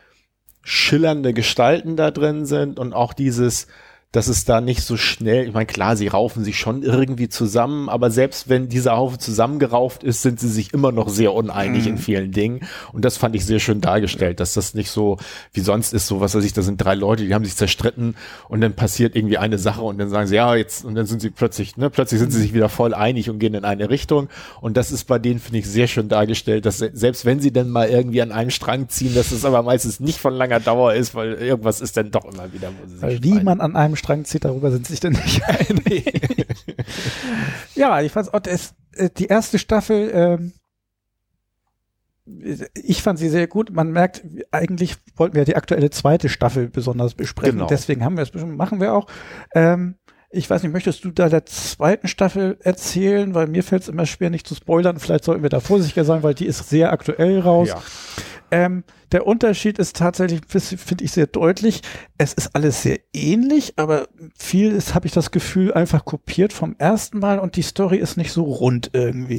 schillernde 0.63 1.33
Gestalten 1.33 1.95
da 1.95 2.11
drin 2.11 2.45
sind 2.45 2.79
und 2.79 2.93
auch 2.93 3.13
dieses, 3.13 3.67
dass 4.15 4.27
es 4.27 4.45
da 4.45 4.61
nicht 4.61 4.81
so 4.81 4.95
schnell, 4.95 5.47
ich 5.47 5.53
meine, 5.53 5.65
klar, 5.65 5.97
sie 5.97 6.07
raufen 6.07 6.45
sich 6.45 6.57
schon 6.57 6.83
irgendwie 6.83 7.27
zusammen, 7.27 7.89
aber 7.89 8.11
selbst 8.11 8.47
wenn 8.47 8.69
dieser 8.69 8.95
Haufen 8.95 9.19
zusammengerauft 9.19 10.03
ist, 10.03 10.21
sind 10.21 10.39
sie 10.39 10.47
sich 10.47 10.73
immer 10.73 10.93
noch 10.93 11.09
sehr 11.09 11.33
uneinig 11.33 11.83
mhm. 11.83 11.91
in 11.91 11.97
vielen 11.97 12.31
Dingen. 12.31 12.61
Und 12.93 13.03
das 13.03 13.17
fand 13.17 13.35
ich 13.35 13.45
sehr 13.45 13.59
schön 13.59 13.81
dargestellt, 13.81 14.39
dass 14.39 14.53
das 14.53 14.73
nicht 14.73 14.89
so 14.89 15.17
wie 15.51 15.59
sonst 15.59 15.93
ist, 15.93 16.07
so 16.07 16.21
was 16.21 16.33
weiß 16.33 16.45
ich, 16.45 16.53
da 16.53 16.61
sind 16.61 16.77
drei 16.77 16.95
Leute, 16.95 17.25
die 17.25 17.33
haben 17.33 17.43
sich 17.43 17.57
zerstritten 17.57 18.15
und 18.47 18.61
dann 18.61 18.73
passiert 18.73 19.17
irgendwie 19.17 19.37
eine 19.37 19.57
Sache 19.57 19.81
und 19.81 19.97
dann 19.97 20.09
sagen 20.09 20.27
sie, 20.27 20.35
ja, 20.35 20.55
jetzt, 20.55 20.85
und 20.85 20.95
dann 20.95 21.07
sind 21.07 21.19
sie 21.19 21.29
plötzlich, 21.29 21.75
ne, 21.75 21.89
plötzlich 21.89 22.21
sind 22.21 22.31
sie 22.31 22.39
sich 22.39 22.53
wieder 22.53 22.69
voll 22.69 22.93
einig 22.93 23.29
und 23.29 23.39
gehen 23.39 23.53
in 23.53 23.65
eine 23.65 23.89
Richtung. 23.89 24.29
Und 24.61 24.77
das 24.77 24.93
ist 24.93 25.05
bei 25.05 25.19
denen, 25.19 25.39
finde 25.41 25.59
ich, 25.59 25.67
sehr 25.67 25.87
schön 25.87 26.07
dargestellt, 26.07 26.65
dass 26.65 26.77
selbst 26.77 27.25
wenn 27.25 27.41
sie 27.41 27.51
dann 27.51 27.69
mal 27.69 27.89
irgendwie 27.89 28.21
an 28.21 28.31
einem 28.31 28.49
Strang 28.49 28.87
ziehen, 28.87 29.13
dass 29.13 29.33
es 29.33 29.43
aber 29.43 29.61
meistens 29.61 29.99
nicht 29.99 30.19
von 30.19 30.33
langer 30.33 30.61
Dauer 30.61 30.93
ist, 30.93 31.15
weil 31.15 31.33
irgendwas 31.33 31.81
ist 31.81 31.97
dann 31.97 32.11
doch 32.11 32.23
immer 32.23 32.53
wieder, 32.53 32.69
wo 32.81 32.87
sie 32.87 32.97
sich 32.97 33.23
Wie 33.23 33.43
man 33.43 33.59
an 33.59 33.75
einem 33.75 33.97
Strang 34.05 34.23
zieht, 34.23 34.45
darüber 34.45 34.71
sind 34.71 34.85
sich 34.85 34.99
dann 34.99 35.13
nicht 35.13 35.43
einig. 35.47 36.21
ja, 37.73 38.01
ich 38.01 38.11
fand 38.11 38.33
auch, 38.33 38.39
das, 38.39 38.75
äh, 38.95 39.09
die 39.09 39.25
erste 39.25 39.57
Staffel, 39.57 40.11
ähm, 40.13 40.53
ich 42.73 43.01
fand 43.01 43.19
sie 43.19 43.29
sehr 43.29 43.47
gut. 43.47 43.71
Man 43.71 43.91
merkt, 43.91 44.23
eigentlich 44.51 44.95
wollten 45.15 45.35
wir 45.35 45.45
die 45.45 45.55
aktuelle 45.55 45.89
zweite 45.89 46.29
Staffel 46.29 46.69
besonders 46.69 47.13
besprechen. 47.13 47.57
Genau. 47.57 47.67
Deswegen 47.67 48.03
haben 48.03 48.15
wir 48.15 48.23
es 48.23 48.31
bestimmt, 48.31 48.57
machen 48.57 48.79
wir 48.79 48.93
auch. 48.93 49.07
Ähm, 49.53 49.95
ich 50.31 50.49
weiß 50.49 50.63
nicht, 50.63 50.71
möchtest 50.71 51.03
du 51.03 51.11
da 51.11 51.29
der 51.29 51.45
zweiten 51.45 52.07
Staffel 52.07 52.57
erzählen? 52.61 53.33
Weil 53.35 53.47
mir 53.47 53.63
fällt 53.63 53.83
es 53.83 53.89
immer 53.89 54.05
schwer, 54.05 54.29
nicht 54.29 54.47
zu 54.47 54.55
spoilern. 54.55 54.99
Vielleicht 54.99 55.23
sollten 55.23 55.43
wir 55.43 55.49
da 55.49 55.59
vorsichtiger 55.59 56.03
sein, 56.03 56.23
weil 56.23 56.33
die 56.33 56.45
ist 56.45 56.69
sehr 56.69 56.91
aktuell 56.91 57.39
raus. 57.39 57.69
Ja. 57.69 57.81
Ähm, 58.55 58.85
der 59.11 59.27
Unterschied 59.27 59.79
ist 59.79 59.97
tatsächlich, 59.97 60.41
finde 60.47 61.03
ich, 61.03 61.11
sehr 61.11 61.27
deutlich. 61.27 61.81
Es 62.17 62.33
ist 62.33 62.55
alles 62.55 62.81
sehr 62.81 62.99
ähnlich, 63.13 63.73
aber 63.77 64.07
viel 64.37 64.71
ist, 64.71 64.95
habe 64.95 65.07
ich 65.07 65.13
das 65.13 65.31
Gefühl, 65.31 65.73
einfach 65.73 66.05
kopiert 66.05 66.53
vom 66.53 66.75
ersten 66.79 67.19
Mal 67.19 67.39
und 67.39 67.55
die 67.55 67.61
Story 67.61 67.97
ist 67.97 68.17
nicht 68.17 68.31
so 68.31 68.43
rund 68.43 68.89
irgendwie. 68.93 69.37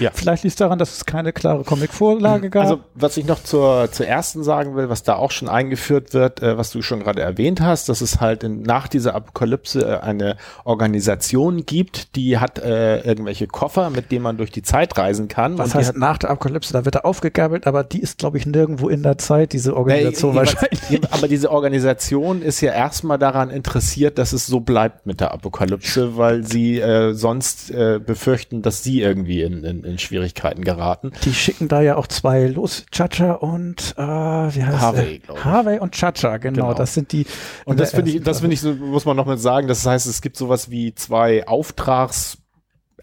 Ja. 0.00 0.10
Vielleicht 0.14 0.44
liegt 0.44 0.52
es 0.52 0.56
daran, 0.56 0.78
dass 0.78 0.96
es 0.96 1.04
keine 1.04 1.32
klare 1.32 1.64
Comic-Vorlage 1.64 2.48
gab. 2.50 2.62
Also, 2.62 2.80
was 2.94 3.16
ich 3.16 3.26
noch 3.26 3.42
zur, 3.42 3.90
zur 3.90 4.06
ersten 4.06 4.44
sagen 4.44 4.76
will, 4.76 4.88
was 4.88 5.02
da 5.02 5.16
auch 5.16 5.30
schon 5.30 5.48
eingeführt 5.48 6.14
wird, 6.14 6.42
äh, 6.42 6.56
was 6.56 6.70
du 6.70 6.80
schon 6.82 7.00
gerade 7.00 7.20
erwähnt 7.22 7.60
hast, 7.60 7.88
dass 7.88 8.00
es 8.00 8.20
halt 8.20 8.44
in, 8.44 8.62
nach 8.62 8.86
dieser 8.88 9.14
Apokalypse 9.14 9.80
äh, 9.80 9.98
eine 9.98 10.36
Organisation 10.64 11.66
gibt, 11.66 12.14
die 12.16 12.38
hat 12.38 12.58
äh, 12.58 13.00
irgendwelche 13.00 13.46
Koffer, 13.46 13.90
mit 13.90 14.12
denen 14.12 14.22
man 14.22 14.36
durch 14.36 14.52
die 14.52 14.62
Zeit 14.62 14.96
reisen 14.96 15.28
kann. 15.28 15.58
Was 15.58 15.74
heißt 15.74 15.96
nach 15.96 16.18
der 16.18 16.30
Apokalypse? 16.30 16.72
Da 16.72 16.84
wird 16.84 16.94
er 16.94 17.04
aufgegabelt, 17.04 17.66
aber 17.66 17.84
die 17.84 18.00
ist, 18.00 18.18
glaube 18.18 18.38
ich, 18.38 18.46
nirgendwo 18.58 18.88
in 18.88 19.02
der 19.02 19.18
Zeit, 19.18 19.52
diese 19.52 19.76
Organisation 19.76 20.34
ja, 20.34 20.40
wahrscheinlich. 20.40 21.12
Aber 21.12 21.28
diese 21.28 21.50
Organisation 21.50 22.42
ist 22.42 22.60
ja 22.60 22.72
erstmal 22.72 23.18
daran 23.18 23.50
interessiert, 23.50 24.18
dass 24.18 24.32
es 24.32 24.46
so 24.46 24.60
bleibt 24.60 25.06
mit 25.06 25.20
der 25.20 25.32
Apokalypse, 25.32 26.16
weil 26.16 26.44
sie 26.44 26.80
äh, 26.80 27.14
sonst 27.14 27.70
äh, 27.70 28.00
befürchten, 28.04 28.62
dass 28.62 28.82
sie 28.82 29.00
irgendwie 29.00 29.42
in, 29.42 29.64
in, 29.64 29.84
in 29.84 29.98
Schwierigkeiten 29.98 30.64
geraten. 30.64 31.12
Die 31.24 31.34
schicken 31.34 31.68
da 31.68 31.80
ja 31.80 31.96
auch 31.96 32.06
zwei 32.06 32.46
los, 32.46 32.84
Chacha 32.90 33.32
und 33.32 33.94
äh, 33.96 34.02
wie 34.02 34.64
heißt 34.64 34.80
Harvey, 34.80 35.22
ich. 35.22 35.44
Harvey 35.44 35.78
und 35.78 35.92
Chacha, 35.92 36.38
genau, 36.38 36.68
genau. 36.68 36.74
Das 36.74 36.94
sind 36.94 37.12
die. 37.12 37.26
Und 37.64 37.78
das 37.78 37.92
finde 37.92 38.10
ich, 38.10 38.22
das 38.22 38.40
finde 38.40 38.54
ich, 38.54 38.60
so, 38.60 38.74
muss 38.74 39.04
man 39.04 39.16
noch 39.16 39.26
mal 39.26 39.38
sagen. 39.38 39.68
Das 39.68 39.86
heißt, 39.86 40.06
es 40.06 40.20
gibt 40.20 40.36
sowas 40.36 40.70
wie 40.70 40.94
zwei 40.94 41.46
Auftrags 41.46 42.37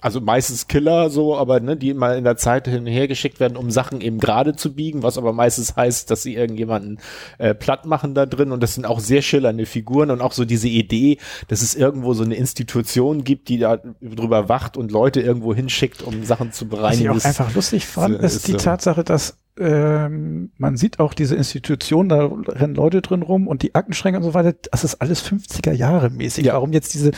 also 0.05 0.21
meistens 0.21 0.67
Killer 0.67 1.09
so, 1.09 1.35
aber 1.35 1.59
ne, 1.59 1.75
die 1.75 1.95
mal 1.95 2.15
in 2.15 2.25
der 2.25 2.37
Zeit 2.37 2.67
hin 2.67 2.81
und 2.81 2.85
her 2.85 3.07
geschickt 3.07 3.39
werden, 3.39 3.57
um 3.57 3.71
Sachen 3.71 4.01
eben 4.01 4.19
gerade 4.19 4.55
zu 4.55 4.75
biegen, 4.75 5.01
was 5.01 5.17
aber 5.17 5.33
meistens 5.33 5.75
heißt, 5.75 6.11
dass 6.11 6.21
sie 6.21 6.35
irgendjemanden 6.35 6.99
äh, 7.39 7.55
platt 7.55 7.87
machen 7.87 8.13
da 8.13 8.27
drin 8.27 8.51
und 8.51 8.61
das 8.61 8.75
sind 8.75 8.85
auch 8.85 8.99
sehr 8.99 9.23
schillernde 9.23 9.65
Figuren 9.65 10.11
und 10.11 10.21
auch 10.21 10.33
so 10.33 10.45
diese 10.45 10.67
Idee, 10.67 11.17
dass 11.47 11.63
es 11.63 11.73
irgendwo 11.73 12.13
so 12.13 12.23
eine 12.23 12.35
Institution 12.35 13.23
gibt, 13.23 13.49
die 13.49 13.57
da 13.57 13.77
drüber 13.99 14.47
wacht 14.47 14.77
und 14.77 14.91
Leute 14.91 15.21
irgendwo 15.21 15.55
hinschickt, 15.55 16.03
um 16.03 16.23
Sachen 16.23 16.51
zu 16.51 16.67
bereinigen. 16.67 17.09
Was 17.09 17.17
ich 17.17 17.23
auch 17.23 17.25
einfach 17.25 17.55
lustig 17.55 17.87
fand, 17.87 18.19
ist, 18.19 18.35
ist 18.35 18.47
die 18.47 18.57
Tatsache, 18.57 19.03
dass 19.03 19.39
ähm, 19.57 20.51
man 20.59 20.77
sieht 20.77 20.99
auch 20.99 21.15
diese 21.15 21.33
Institution, 21.33 22.09
da 22.09 22.29
rennen 22.47 22.75
Leute 22.75 23.01
drin 23.01 23.23
rum 23.23 23.47
und 23.47 23.63
die 23.63 23.73
Aktenschränke 23.73 24.19
und 24.19 24.23
so 24.23 24.35
weiter, 24.35 24.53
das 24.69 24.83
ist 24.83 25.01
alles 25.01 25.25
50er 25.25 25.71
Jahre 25.71 26.11
mäßig. 26.11 26.45
Ja. 26.45 26.53
Warum 26.53 26.73
jetzt 26.73 26.93
diese 26.93 27.09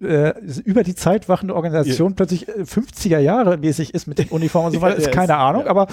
äh, 0.00 0.34
über 0.64 0.82
die 0.82 0.94
Zeit 0.94 1.28
wachende 1.28 1.54
Organisation 1.54 2.10
ja. 2.10 2.16
plötzlich 2.16 2.48
50er 2.48 3.18
äh, 3.18 3.24
Jahre 3.24 3.56
mäßig 3.56 3.94
ist 3.94 4.06
mit 4.06 4.18
den 4.18 4.28
Uniformen 4.28 4.68
und 4.68 4.74
so 4.74 4.80
weiter, 4.82 4.96
ist 4.96 5.12
keine 5.12 5.36
Ahnung, 5.36 5.64
ja. 5.64 5.70
aber 5.70 5.88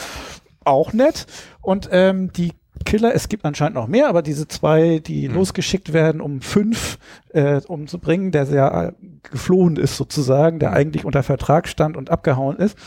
auch 0.63 0.93
nett. 0.93 1.25
Und 1.61 1.89
ähm, 1.91 2.31
die 2.33 2.53
Killer, 2.83 3.15
es 3.15 3.29
gibt 3.29 3.45
anscheinend 3.45 3.75
noch 3.75 3.87
mehr, 3.87 4.09
aber 4.09 4.21
diese 4.21 4.47
zwei, 4.47 4.99
die 4.99 5.29
mhm. 5.29 5.35
losgeschickt 5.35 5.93
werden, 5.93 6.21
um 6.21 6.41
fünf 6.41 6.97
äh, 7.29 7.61
umzubringen, 7.67 8.31
der 8.31 8.45
sehr 8.45 8.93
äh, 8.99 9.05
geflohen 9.23 9.77
ist 9.77 9.95
sozusagen, 9.95 10.59
der 10.59 10.71
mhm. 10.71 10.75
eigentlich 10.75 11.05
unter 11.05 11.23
Vertrag 11.23 11.67
stand 11.67 11.95
und 11.95 12.09
abgehauen 12.09 12.57
ist 12.57 12.77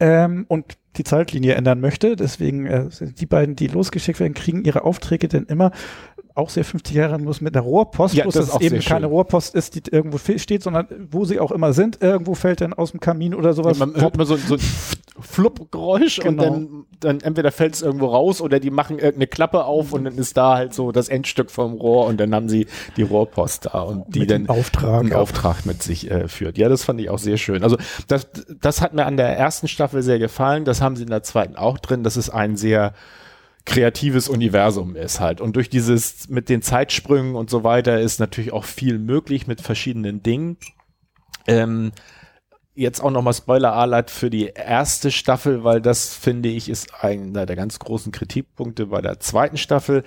ähm, 0.00 0.46
und 0.48 0.76
die 0.96 1.04
Zeitlinie 1.04 1.54
ändern 1.54 1.80
möchte. 1.80 2.16
Deswegen 2.16 2.66
äh, 2.66 2.88
die 3.00 3.26
beiden, 3.26 3.54
die 3.54 3.68
losgeschickt 3.68 4.18
werden, 4.18 4.34
kriegen 4.34 4.64
ihre 4.64 4.82
Aufträge 4.84 5.28
denn 5.28 5.44
immer 5.44 5.70
auch 6.40 6.50
sehr 6.50 6.64
50 6.64 6.94
Jahre 6.94 7.18
muss 7.18 7.40
mit 7.40 7.54
einer 7.54 7.64
Rohrpost, 7.64 8.14
ja, 8.14 8.24
dass 8.24 8.36
es 8.36 8.60
eben 8.60 8.80
keine 8.80 9.06
Rohrpost 9.06 9.54
ist, 9.54 9.74
die 9.74 9.82
irgendwo 9.90 10.18
steht, 10.18 10.62
sondern 10.62 10.88
wo 11.10 11.24
sie 11.24 11.38
auch 11.38 11.52
immer 11.52 11.72
sind, 11.72 12.02
irgendwo 12.02 12.34
fällt 12.34 12.60
dann 12.60 12.72
aus 12.72 12.90
dem 12.90 13.00
Kamin 13.00 13.34
oder 13.34 13.52
sowas. 13.52 13.78
Ja, 13.78 13.86
man 13.86 14.00
hört 14.00 14.16
mal 14.16 14.26
so, 14.26 14.36
so 14.36 14.54
ein 14.54 14.60
Flupp-Geräusch 15.20 16.20
genau. 16.20 16.30
und 16.30 16.38
dann, 16.38 16.84
dann 17.00 17.20
entweder 17.20 17.52
fällt 17.52 17.74
es 17.74 17.82
irgendwo 17.82 18.06
raus 18.06 18.40
oder 18.40 18.58
die 18.58 18.70
machen 18.70 18.98
irgendeine 18.98 19.26
Klappe 19.26 19.64
auf 19.64 19.92
und 19.92 20.04
dann 20.04 20.16
ist 20.16 20.36
da 20.36 20.56
halt 20.56 20.74
so 20.74 20.92
das 20.92 21.08
Endstück 21.08 21.50
vom 21.50 21.74
Rohr 21.74 22.06
und 22.06 22.18
dann 22.18 22.34
haben 22.34 22.48
sie 22.48 22.66
die 22.96 23.02
Rohrpost 23.02 23.66
da 23.66 23.80
und 23.82 24.14
die 24.14 24.26
dann 24.26 24.48
Auftrag, 24.48 25.00
einen 25.00 25.12
Auftrag 25.12 25.66
mit 25.66 25.82
sich 25.82 26.10
äh, 26.10 26.28
führt. 26.28 26.58
Ja, 26.58 26.68
das 26.68 26.84
fand 26.84 27.00
ich 27.00 27.10
auch 27.10 27.18
sehr 27.18 27.36
schön. 27.36 27.62
Also 27.62 27.76
das, 28.08 28.28
das 28.60 28.80
hat 28.80 28.94
mir 28.94 29.06
an 29.06 29.16
der 29.16 29.36
ersten 29.36 29.68
Staffel 29.68 30.02
sehr 30.02 30.18
gefallen. 30.18 30.64
Das 30.64 30.80
haben 30.80 30.96
sie 30.96 31.02
in 31.02 31.10
der 31.10 31.22
zweiten 31.22 31.56
auch 31.56 31.78
drin. 31.78 32.02
Das 32.02 32.16
ist 32.16 32.30
ein 32.30 32.56
sehr 32.56 32.94
kreatives 33.70 34.28
Universum 34.28 34.96
ist 34.96 35.20
halt. 35.20 35.40
Und 35.40 35.54
durch 35.54 35.70
dieses 35.70 36.28
mit 36.28 36.48
den 36.48 36.60
Zeitsprüngen 36.60 37.36
und 37.36 37.50
so 37.50 37.62
weiter 37.62 38.00
ist 38.00 38.18
natürlich 38.18 38.52
auch 38.52 38.64
viel 38.64 38.98
möglich 38.98 39.46
mit 39.46 39.60
verschiedenen 39.60 40.24
Dingen. 40.24 40.56
Ähm, 41.46 41.92
jetzt 42.74 43.00
auch 43.00 43.12
nochmal 43.12 43.32
Spoiler-Alert 43.32 44.10
für 44.10 44.28
die 44.28 44.46
erste 44.46 45.12
Staffel, 45.12 45.62
weil 45.62 45.80
das 45.80 46.14
finde 46.16 46.48
ich 46.48 46.68
ist 46.68 46.92
einer 47.00 47.46
der 47.46 47.54
ganz 47.54 47.78
großen 47.78 48.10
Kritikpunkte 48.10 48.86
bei 48.86 49.00
der 49.00 49.20
zweiten 49.20 49.56
Staffel. 49.56 50.02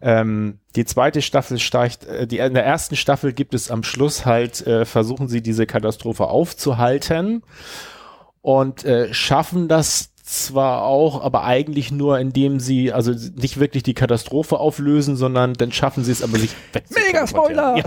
Ähm, 0.00 0.60
die 0.76 0.84
zweite 0.84 1.20
Staffel 1.20 1.58
steigt, 1.58 2.04
äh, 2.04 2.28
die, 2.28 2.38
in 2.38 2.54
der 2.54 2.64
ersten 2.64 2.94
Staffel 2.94 3.32
gibt 3.32 3.52
es 3.52 3.68
am 3.68 3.82
Schluss 3.82 4.26
halt, 4.26 4.64
äh, 4.64 4.84
versuchen 4.84 5.26
sie 5.26 5.42
diese 5.42 5.66
Katastrophe 5.66 6.28
aufzuhalten 6.28 7.42
und 8.42 8.84
äh, 8.84 9.12
schaffen 9.12 9.66
das 9.66 10.14
zwar 10.28 10.82
auch, 10.82 11.22
aber 11.22 11.44
eigentlich 11.44 11.90
nur, 11.90 12.18
indem 12.18 12.60
sie 12.60 12.92
also 12.92 13.12
nicht 13.12 13.58
wirklich 13.58 13.82
die 13.82 13.94
Katastrophe 13.94 14.58
auflösen, 14.58 15.16
sondern 15.16 15.54
dann 15.54 15.72
schaffen 15.72 16.04
sie 16.04 16.12
es 16.12 16.22
aber 16.22 16.38
sich 16.38 16.50
Mega 16.94 17.26
Spoiler! 17.26 17.76
Ja. 17.78 17.84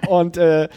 und 0.08 0.36
äh, 0.36 0.68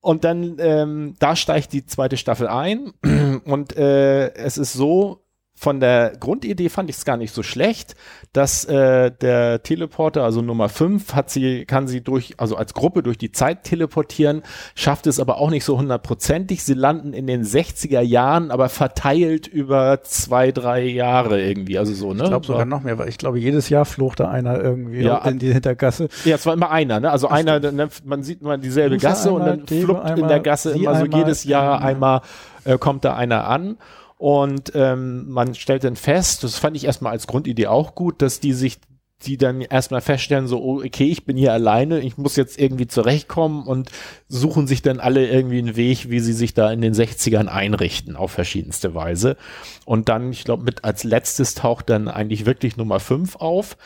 und 0.00 0.24
dann 0.24 0.56
ähm, 0.58 1.16
da 1.18 1.36
steigt 1.36 1.72
die 1.72 1.86
zweite 1.86 2.18
Staffel 2.18 2.48
ein 2.48 2.92
und 3.44 3.76
äh, 3.76 4.32
es 4.34 4.58
ist 4.58 4.74
so, 4.74 5.24
von 5.58 5.80
der 5.80 6.12
Grundidee 6.20 6.68
fand 6.68 6.88
ich 6.88 6.96
es 6.96 7.04
gar 7.04 7.16
nicht 7.16 7.34
so 7.34 7.42
schlecht, 7.42 7.96
dass 8.32 8.64
äh, 8.64 9.10
der 9.10 9.62
Teleporter, 9.64 10.22
also 10.22 10.40
Nummer 10.40 10.68
5, 10.68 11.14
hat 11.14 11.30
sie, 11.30 11.64
kann 11.64 11.88
sie 11.88 12.00
durch, 12.00 12.34
also 12.36 12.56
als 12.56 12.74
Gruppe 12.74 13.02
durch 13.02 13.18
die 13.18 13.32
Zeit 13.32 13.64
teleportieren, 13.64 14.42
schafft 14.76 15.08
es 15.08 15.18
aber 15.18 15.38
auch 15.38 15.50
nicht 15.50 15.64
so 15.64 15.76
hundertprozentig. 15.76 16.62
Sie 16.62 16.74
landen 16.74 17.12
in 17.12 17.26
den 17.26 17.42
60er 17.42 18.00
Jahren, 18.00 18.52
aber 18.52 18.68
verteilt 18.68 19.48
über 19.48 20.02
zwei, 20.02 20.52
drei 20.52 20.84
Jahre 20.84 21.42
irgendwie, 21.42 21.76
also 21.76 21.92
so, 21.92 22.14
ne? 22.14 22.22
Ich 22.22 22.28
glaube 22.28 22.46
sogar 22.46 22.64
noch 22.64 22.82
mehr, 22.82 22.96
weil 22.98 23.08
ich 23.08 23.18
glaube, 23.18 23.40
jedes 23.40 23.68
Jahr 23.68 23.84
flucht 23.84 24.20
da 24.20 24.30
einer 24.30 24.60
irgendwie 24.60 25.02
ja, 25.02 25.18
in 25.24 25.40
die 25.40 25.52
Hintergasse. 25.52 26.08
Ja, 26.24 26.36
es 26.36 26.46
war 26.46 26.54
immer 26.54 26.70
einer, 26.70 27.00
ne? 27.00 27.10
Also 27.10 27.26
das 27.26 27.36
einer, 27.36 27.58
ne, 27.58 27.88
man 28.04 28.22
sieht 28.22 28.42
mal 28.42 28.58
dieselbe 28.58 28.98
Gasse 28.98 29.30
einmal, 29.30 29.50
und 29.50 29.70
dann 29.70 29.82
fluppt 29.82 30.18
in 30.18 30.28
der 30.28 30.40
Gasse 30.40 30.70
immer 30.70 30.94
so 30.94 31.06
jedes 31.06 31.42
Jahr 31.42 31.82
einmal 31.82 32.20
äh, 32.64 32.78
kommt 32.78 33.04
da 33.04 33.16
einer 33.16 33.48
an. 33.48 33.76
Und 34.18 34.72
ähm, 34.74 35.30
man 35.30 35.54
stellt 35.54 35.84
dann 35.84 35.96
fest, 35.96 36.44
das 36.44 36.56
fand 36.56 36.76
ich 36.76 36.84
erstmal 36.84 37.12
als 37.12 37.26
Grundidee 37.26 37.68
auch 37.68 37.94
gut, 37.94 38.20
dass 38.20 38.40
die 38.40 38.52
sich 38.52 38.78
die 39.22 39.36
dann 39.36 39.62
erstmal 39.62 40.00
feststellen, 40.00 40.46
so, 40.46 40.62
oh, 40.62 40.80
okay, 40.84 41.06
ich 41.06 41.24
bin 41.24 41.36
hier 41.36 41.52
alleine, 41.52 42.00
ich 42.00 42.18
muss 42.18 42.36
jetzt 42.36 42.58
irgendwie 42.58 42.86
zurechtkommen 42.86 43.66
und 43.66 43.90
suchen 44.28 44.68
sich 44.68 44.80
dann 44.80 45.00
alle 45.00 45.26
irgendwie 45.28 45.58
einen 45.58 45.76
Weg, 45.76 46.08
wie 46.08 46.20
sie 46.20 46.32
sich 46.32 46.54
da 46.54 46.70
in 46.70 46.80
den 46.80 46.94
60ern 46.94 47.46
einrichten, 47.46 48.14
auf 48.14 48.30
verschiedenste 48.30 48.94
Weise. 48.94 49.36
Und 49.84 50.08
dann, 50.08 50.30
ich 50.30 50.44
glaube, 50.44 50.62
mit 50.62 50.84
als 50.84 51.02
letztes 51.02 51.54
taucht 51.54 51.90
dann 51.90 52.06
eigentlich 52.06 52.46
wirklich 52.46 52.76
Nummer 52.76 53.00
5 53.00 53.36
auf. 53.36 53.76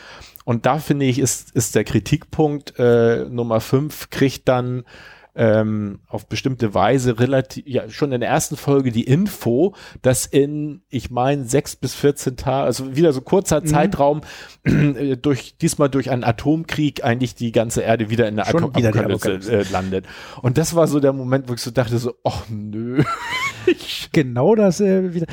Und 0.45 0.65
da 0.67 0.77
finde 0.77 1.05
ich, 1.05 1.17
ist, 1.17 1.51
ist 1.51 1.73
der 1.73 1.83
Kritikpunkt, 1.83 2.77
äh, 2.77 3.25
Nummer 3.25 3.59
5 3.59 4.11
kriegt 4.11 4.47
dann 4.47 4.83
ähm, 5.35 5.99
auf 6.07 6.27
bestimmte 6.27 6.73
Weise 6.73 7.19
relativ, 7.19 7.63
ja, 7.65 7.89
schon 7.89 8.11
in 8.11 8.21
der 8.21 8.29
ersten 8.29 8.55
Folge 8.55 8.91
die 8.91 9.03
Info, 9.03 9.75
dass 10.01 10.25
in, 10.25 10.81
ich 10.89 11.09
meine, 11.09 11.45
sechs 11.45 11.75
bis 11.75 11.95
14 11.95 12.37
Tage, 12.37 12.65
also 12.65 12.95
wieder 12.95 13.13
so 13.13 13.21
kurzer 13.21 13.61
Mhm. 13.61 13.65
Zeitraum, 13.65 14.21
äh, 14.63 15.17
durch, 15.17 15.57
diesmal 15.57 15.89
durch 15.89 16.11
einen 16.11 16.23
Atomkrieg 16.23 17.03
eigentlich 17.03 17.35
die 17.35 17.51
ganze 17.51 17.81
Erde 17.81 18.09
wieder 18.09 18.27
in 18.27 18.35
der 18.35 18.47
Apokalypse 18.47 19.51
äh, 19.51 19.63
landet. 19.71 20.05
Und 20.41 20.57
das 20.57 20.75
war 20.75 20.87
so 20.87 20.99
der 20.99 21.13
Moment, 21.13 21.49
wo 21.49 21.53
ich 21.53 21.61
so 21.61 21.71
dachte 21.71 21.97
so, 21.97 22.13
ach 22.23 22.43
nö. 22.49 23.03
Genau 24.11 24.55
dasselbe 24.55 25.13
wieder. 25.13 25.25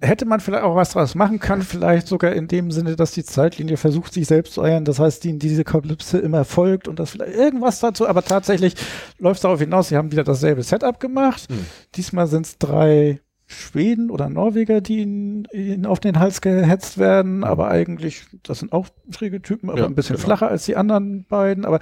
Hätte 0.00 0.26
man 0.26 0.40
vielleicht 0.40 0.64
auch 0.64 0.76
was 0.76 0.90
draus 0.90 1.14
machen 1.14 1.38
können, 1.38 1.62
vielleicht 1.62 2.06
sogar 2.06 2.32
in 2.32 2.48
dem 2.48 2.70
Sinne, 2.70 2.96
dass 2.96 3.12
die 3.12 3.24
Zeitlinie 3.24 3.76
versucht, 3.76 4.12
sich 4.12 4.26
selbst 4.26 4.54
zu 4.54 4.62
eiern. 4.62 4.84
Das 4.84 4.98
heißt, 4.98 5.24
die 5.24 5.38
diese 5.38 5.64
Kalypse 5.64 6.18
immer 6.18 6.44
folgt 6.44 6.88
und 6.88 6.98
das 6.98 7.10
vielleicht 7.10 7.36
irgendwas 7.36 7.80
dazu. 7.80 8.06
Aber 8.06 8.22
tatsächlich 8.22 8.74
läuft 9.18 9.38
es 9.38 9.42
darauf 9.42 9.60
hinaus, 9.60 9.88
sie 9.88 9.96
haben 9.96 10.12
wieder 10.12 10.24
dasselbe 10.24 10.62
Setup 10.62 11.00
gemacht. 11.00 11.48
Hm. 11.48 11.66
Diesmal 11.94 12.26
sind 12.26 12.46
es 12.46 12.58
drei 12.58 13.20
Schweden 13.50 14.10
oder 14.10 14.28
Norweger, 14.28 14.82
die 14.82 14.98
ihnen, 15.00 15.48
ihnen 15.52 15.86
auf 15.86 16.00
den 16.00 16.18
Hals 16.18 16.42
gehetzt 16.42 16.98
werden, 16.98 17.44
aber 17.44 17.68
eigentlich, 17.68 18.24
das 18.42 18.58
sind 18.58 18.72
auch 18.74 18.86
schräge 19.10 19.40
Typen, 19.40 19.70
aber 19.70 19.78
Ja, 19.80 19.86
ein 19.86 19.94
bisschen 19.94 20.16
genau. 20.16 20.26
flacher 20.26 20.48
als 20.48 20.66
die 20.66 20.76
anderen 20.76 21.24
beiden. 21.24 21.64
Aber 21.64 21.78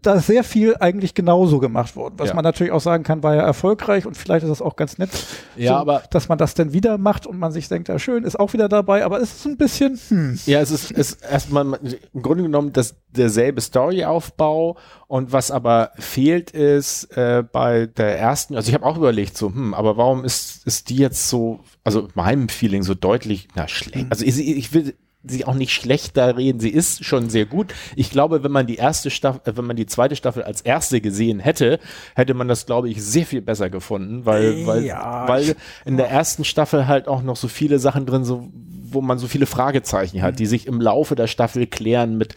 da 0.00 0.14
ist 0.14 0.28
sehr 0.28 0.44
viel 0.44 0.76
eigentlich 0.78 1.14
genauso 1.14 1.58
gemacht 1.58 1.96
worden. 1.96 2.14
Was 2.18 2.28
Ja. 2.28 2.34
man 2.36 2.44
natürlich 2.44 2.72
auch 2.72 2.80
sagen 2.80 3.02
kann, 3.02 3.24
war 3.24 3.34
ja 3.34 3.42
erfolgreich 3.42 4.06
und 4.06 4.16
vielleicht 4.16 4.44
ist 4.44 4.50
das 4.50 4.62
auch 4.62 4.76
ganz 4.76 4.96
nett, 4.98 5.10
Ja, 5.56 5.72
so, 5.72 5.74
aber- 5.78 6.02
dass 6.10 6.28
man 6.28 6.38
das 6.38 6.54
dann 6.54 6.72
wieder 6.72 6.98
macht 6.98 7.26
und 7.26 7.36
man 7.36 7.50
sich 7.50 7.66
denkt, 7.68 7.88
ja 7.88 7.98
schön, 7.98 8.22
ist 8.22 8.38
auch 8.38 8.52
wieder 8.52 8.68
dabei, 8.68 9.04
aber 9.04 9.20
es 9.20 9.34
ist 9.34 9.46
ein 9.46 9.56
bisschen, 9.56 9.98
hm. 10.08 10.38
Ja, 10.46 10.60
es 10.60 10.70
ist, 10.70 10.92
es 10.92 11.12
ist 11.14 11.22
erstmal 11.28 11.66
im 12.14 12.22
Grunde 12.22 12.44
genommen 12.44 12.72
das 12.72 12.94
derselbe 13.10 13.60
Storyaufbau 13.60 14.76
und 15.06 15.32
was 15.32 15.50
aber 15.50 15.92
fehlt 15.98 16.50
ist 16.50 17.04
äh, 17.16 17.42
bei 17.50 17.86
der 17.86 18.18
ersten, 18.18 18.54
also 18.54 18.68
ich 18.68 18.74
habe 18.74 18.84
auch 18.84 18.96
überlegt 18.96 19.36
so, 19.36 19.48
hm, 19.48 19.74
aber 19.74 19.96
warum 19.96 20.24
ist 20.24 20.66
ist 20.66 20.90
die 20.90 20.96
jetzt 20.96 21.28
so, 21.28 21.60
also 21.84 22.08
meinem 22.14 22.48
Feeling 22.48 22.82
so 22.82 22.94
deutlich, 22.94 23.48
na 23.54 23.68
schlecht. 23.68 24.06
Also 24.10 24.24
ich, 24.24 24.38
ich 24.38 24.72
will 24.72 24.94
sie 25.24 25.44
auch 25.44 25.54
nicht 25.54 25.72
schlechter 25.72 26.36
reden, 26.36 26.60
sie 26.60 26.70
ist 26.70 27.04
schon 27.04 27.28
sehr 27.28 27.44
gut. 27.44 27.74
Ich 27.96 28.10
glaube, 28.10 28.44
wenn 28.44 28.52
man 28.52 28.66
die 28.66 28.76
erste 28.76 29.10
Staffel, 29.10 29.40
äh, 29.44 29.56
wenn 29.56 29.64
man 29.64 29.76
die 29.76 29.86
zweite 29.86 30.16
Staffel 30.16 30.42
als 30.42 30.60
erste 30.60 31.00
gesehen 31.00 31.40
hätte, 31.40 31.80
hätte 32.14 32.34
man 32.34 32.48
das 32.48 32.66
glaube 32.66 32.88
ich 32.88 33.02
sehr 33.02 33.26
viel 33.26 33.42
besser 33.42 33.70
gefunden, 33.70 34.26
weil 34.26 34.66
weil 34.66 34.84
Ja, 34.84 35.26
weil 35.28 35.56
in 35.84 35.96
der 35.96 36.10
ersten 36.10 36.44
Staffel 36.44 36.86
halt 36.86 37.08
auch 37.08 37.22
noch 37.22 37.36
so 37.36 37.48
viele 37.48 37.78
Sachen 37.78 38.06
drin 38.06 38.24
so 38.24 38.48
wo 38.90 39.00
man 39.00 39.18
so 39.18 39.26
viele 39.26 39.46
Fragezeichen 39.46 40.22
hat, 40.22 40.38
die 40.38 40.46
sich 40.46 40.66
im 40.66 40.80
Laufe 40.80 41.14
der 41.14 41.26
Staffel 41.26 41.66
klären 41.66 42.16
mit 42.16 42.34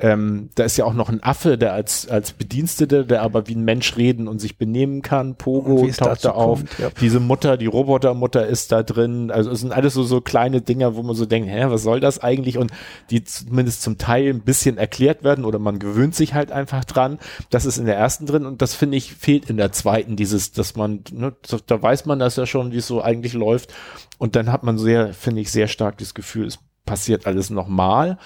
ähm, 0.00 0.48
da 0.54 0.64
ist 0.64 0.76
ja 0.76 0.84
auch 0.86 0.94
noch 0.94 1.08
ein 1.08 1.22
Affe, 1.22 1.58
der 1.58 1.74
als, 1.74 2.08
als 2.08 2.32
Bedienstete, 2.32 3.04
der 3.04 3.22
aber 3.22 3.46
wie 3.48 3.54
ein 3.54 3.64
Mensch 3.64 3.96
reden 3.96 4.28
und 4.28 4.38
sich 4.38 4.56
benehmen 4.56 5.02
kann. 5.02 5.34
Pogo 5.34 5.86
taucht 5.88 6.24
da 6.24 6.30
auf. 6.30 6.60
kommt, 6.60 6.78
ja. 6.78 6.88
Diese 7.00 7.20
Mutter, 7.20 7.56
die 7.56 7.66
Robotermutter 7.66 8.46
ist 8.46 8.72
da 8.72 8.82
drin. 8.82 9.30
Also 9.30 9.50
es 9.50 9.60
sind 9.60 9.72
alles 9.72 9.94
so, 9.94 10.02
so 10.02 10.20
kleine 10.20 10.62
Dinger, 10.62 10.96
wo 10.96 11.02
man 11.02 11.14
so 11.14 11.26
denkt, 11.26 11.50
hä, 11.50 11.66
was 11.68 11.82
soll 11.82 12.00
das 12.00 12.18
eigentlich? 12.18 12.56
Und 12.56 12.72
die 13.10 13.24
zumindest 13.24 13.82
zum 13.82 13.98
Teil 13.98 14.30
ein 14.30 14.40
bisschen 14.40 14.78
erklärt 14.78 15.22
werden 15.22 15.44
oder 15.44 15.58
man 15.58 15.78
gewöhnt 15.78 16.14
sich 16.14 16.34
halt 16.34 16.50
einfach 16.50 16.84
dran. 16.84 17.18
Das 17.50 17.66
ist 17.66 17.78
in 17.78 17.84
der 17.84 17.96
ersten 17.96 18.26
drin 18.26 18.46
und 18.46 18.62
das 18.62 18.74
finde 18.74 18.96
ich 18.96 19.14
fehlt 19.14 19.50
in 19.50 19.58
der 19.58 19.72
zweiten, 19.72 20.16
dieses, 20.16 20.52
dass 20.52 20.76
man, 20.76 21.04
ne, 21.12 21.34
da 21.66 21.82
weiß 21.82 22.06
man 22.06 22.18
das 22.18 22.36
ja 22.36 22.46
schon, 22.46 22.72
wie 22.72 22.78
es 22.78 22.86
so 22.86 23.02
eigentlich 23.02 23.34
läuft. 23.34 23.74
Und 24.18 24.34
dann 24.36 24.50
hat 24.50 24.64
man 24.64 24.78
sehr, 24.78 25.12
finde 25.12 25.42
ich, 25.42 25.50
sehr 25.50 25.68
stark 25.68 25.98
das 25.98 26.14
Gefühl, 26.14 26.46
es 26.46 26.58
passiert 26.86 27.26
alles 27.26 27.50
nochmal. 27.50 28.18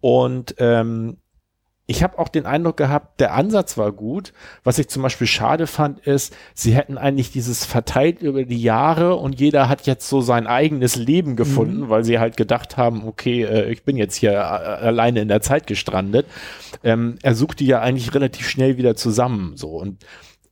Und 0.00 0.54
ähm, 0.58 1.18
ich 1.90 2.02
habe 2.02 2.18
auch 2.18 2.28
den 2.28 2.44
Eindruck 2.44 2.76
gehabt, 2.76 3.18
der 3.18 3.32
Ansatz 3.32 3.78
war 3.78 3.92
gut. 3.92 4.34
Was 4.62 4.78
ich 4.78 4.88
zum 4.88 5.02
Beispiel 5.02 5.26
schade 5.26 5.66
fand, 5.66 6.00
ist, 6.00 6.36
sie 6.52 6.74
hätten 6.74 6.98
eigentlich 6.98 7.32
dieses 7.32 7.64
verteilt 7.64 8.20
über 8.20 8.44
die 8.44 8.60
Jahre 8.60 9.16
und 9.16 9.40
jeder 9.40 9.70
hat 9.70 9.86
jetzt 9.86 10.06
so 10.06 10.20
sein 10.20 10.46
eigenes 10.46 10.96
Leben 10.96 11.34
gefunden, 11.34 11.88
weil 11.88 12.04
sie 12.04 12.18
halt 12.18 12.36
gedacht 12.36 12.76
haben, 12.76 13.08
okay, 13.08 13.42
äh, 13.44 13.72
ich 13.72 13.84
bin 13.84 13.96
jetzt 13.96 14.16
hier 14.16 14.32
äh, 14.32 14.34
alleine 14.34 15.22
in 15.22 15.28
der 15.28 15.40
Zeit 15.40 15.66
gestrandet. 15.66 16.26
Ähm, 16.84 17.18
er 17.22 17.34
sucht 17.34 17.58
die 17.58 17.66
ja 17.66 17.80
eigentlich 17.80 18.14
relativ 18.14 18.46
schnell 18.46 18.76
wieder 18.76 18.94
zusammen, 18.94 19.56
so 19.56 19.70
und 19.70 20.04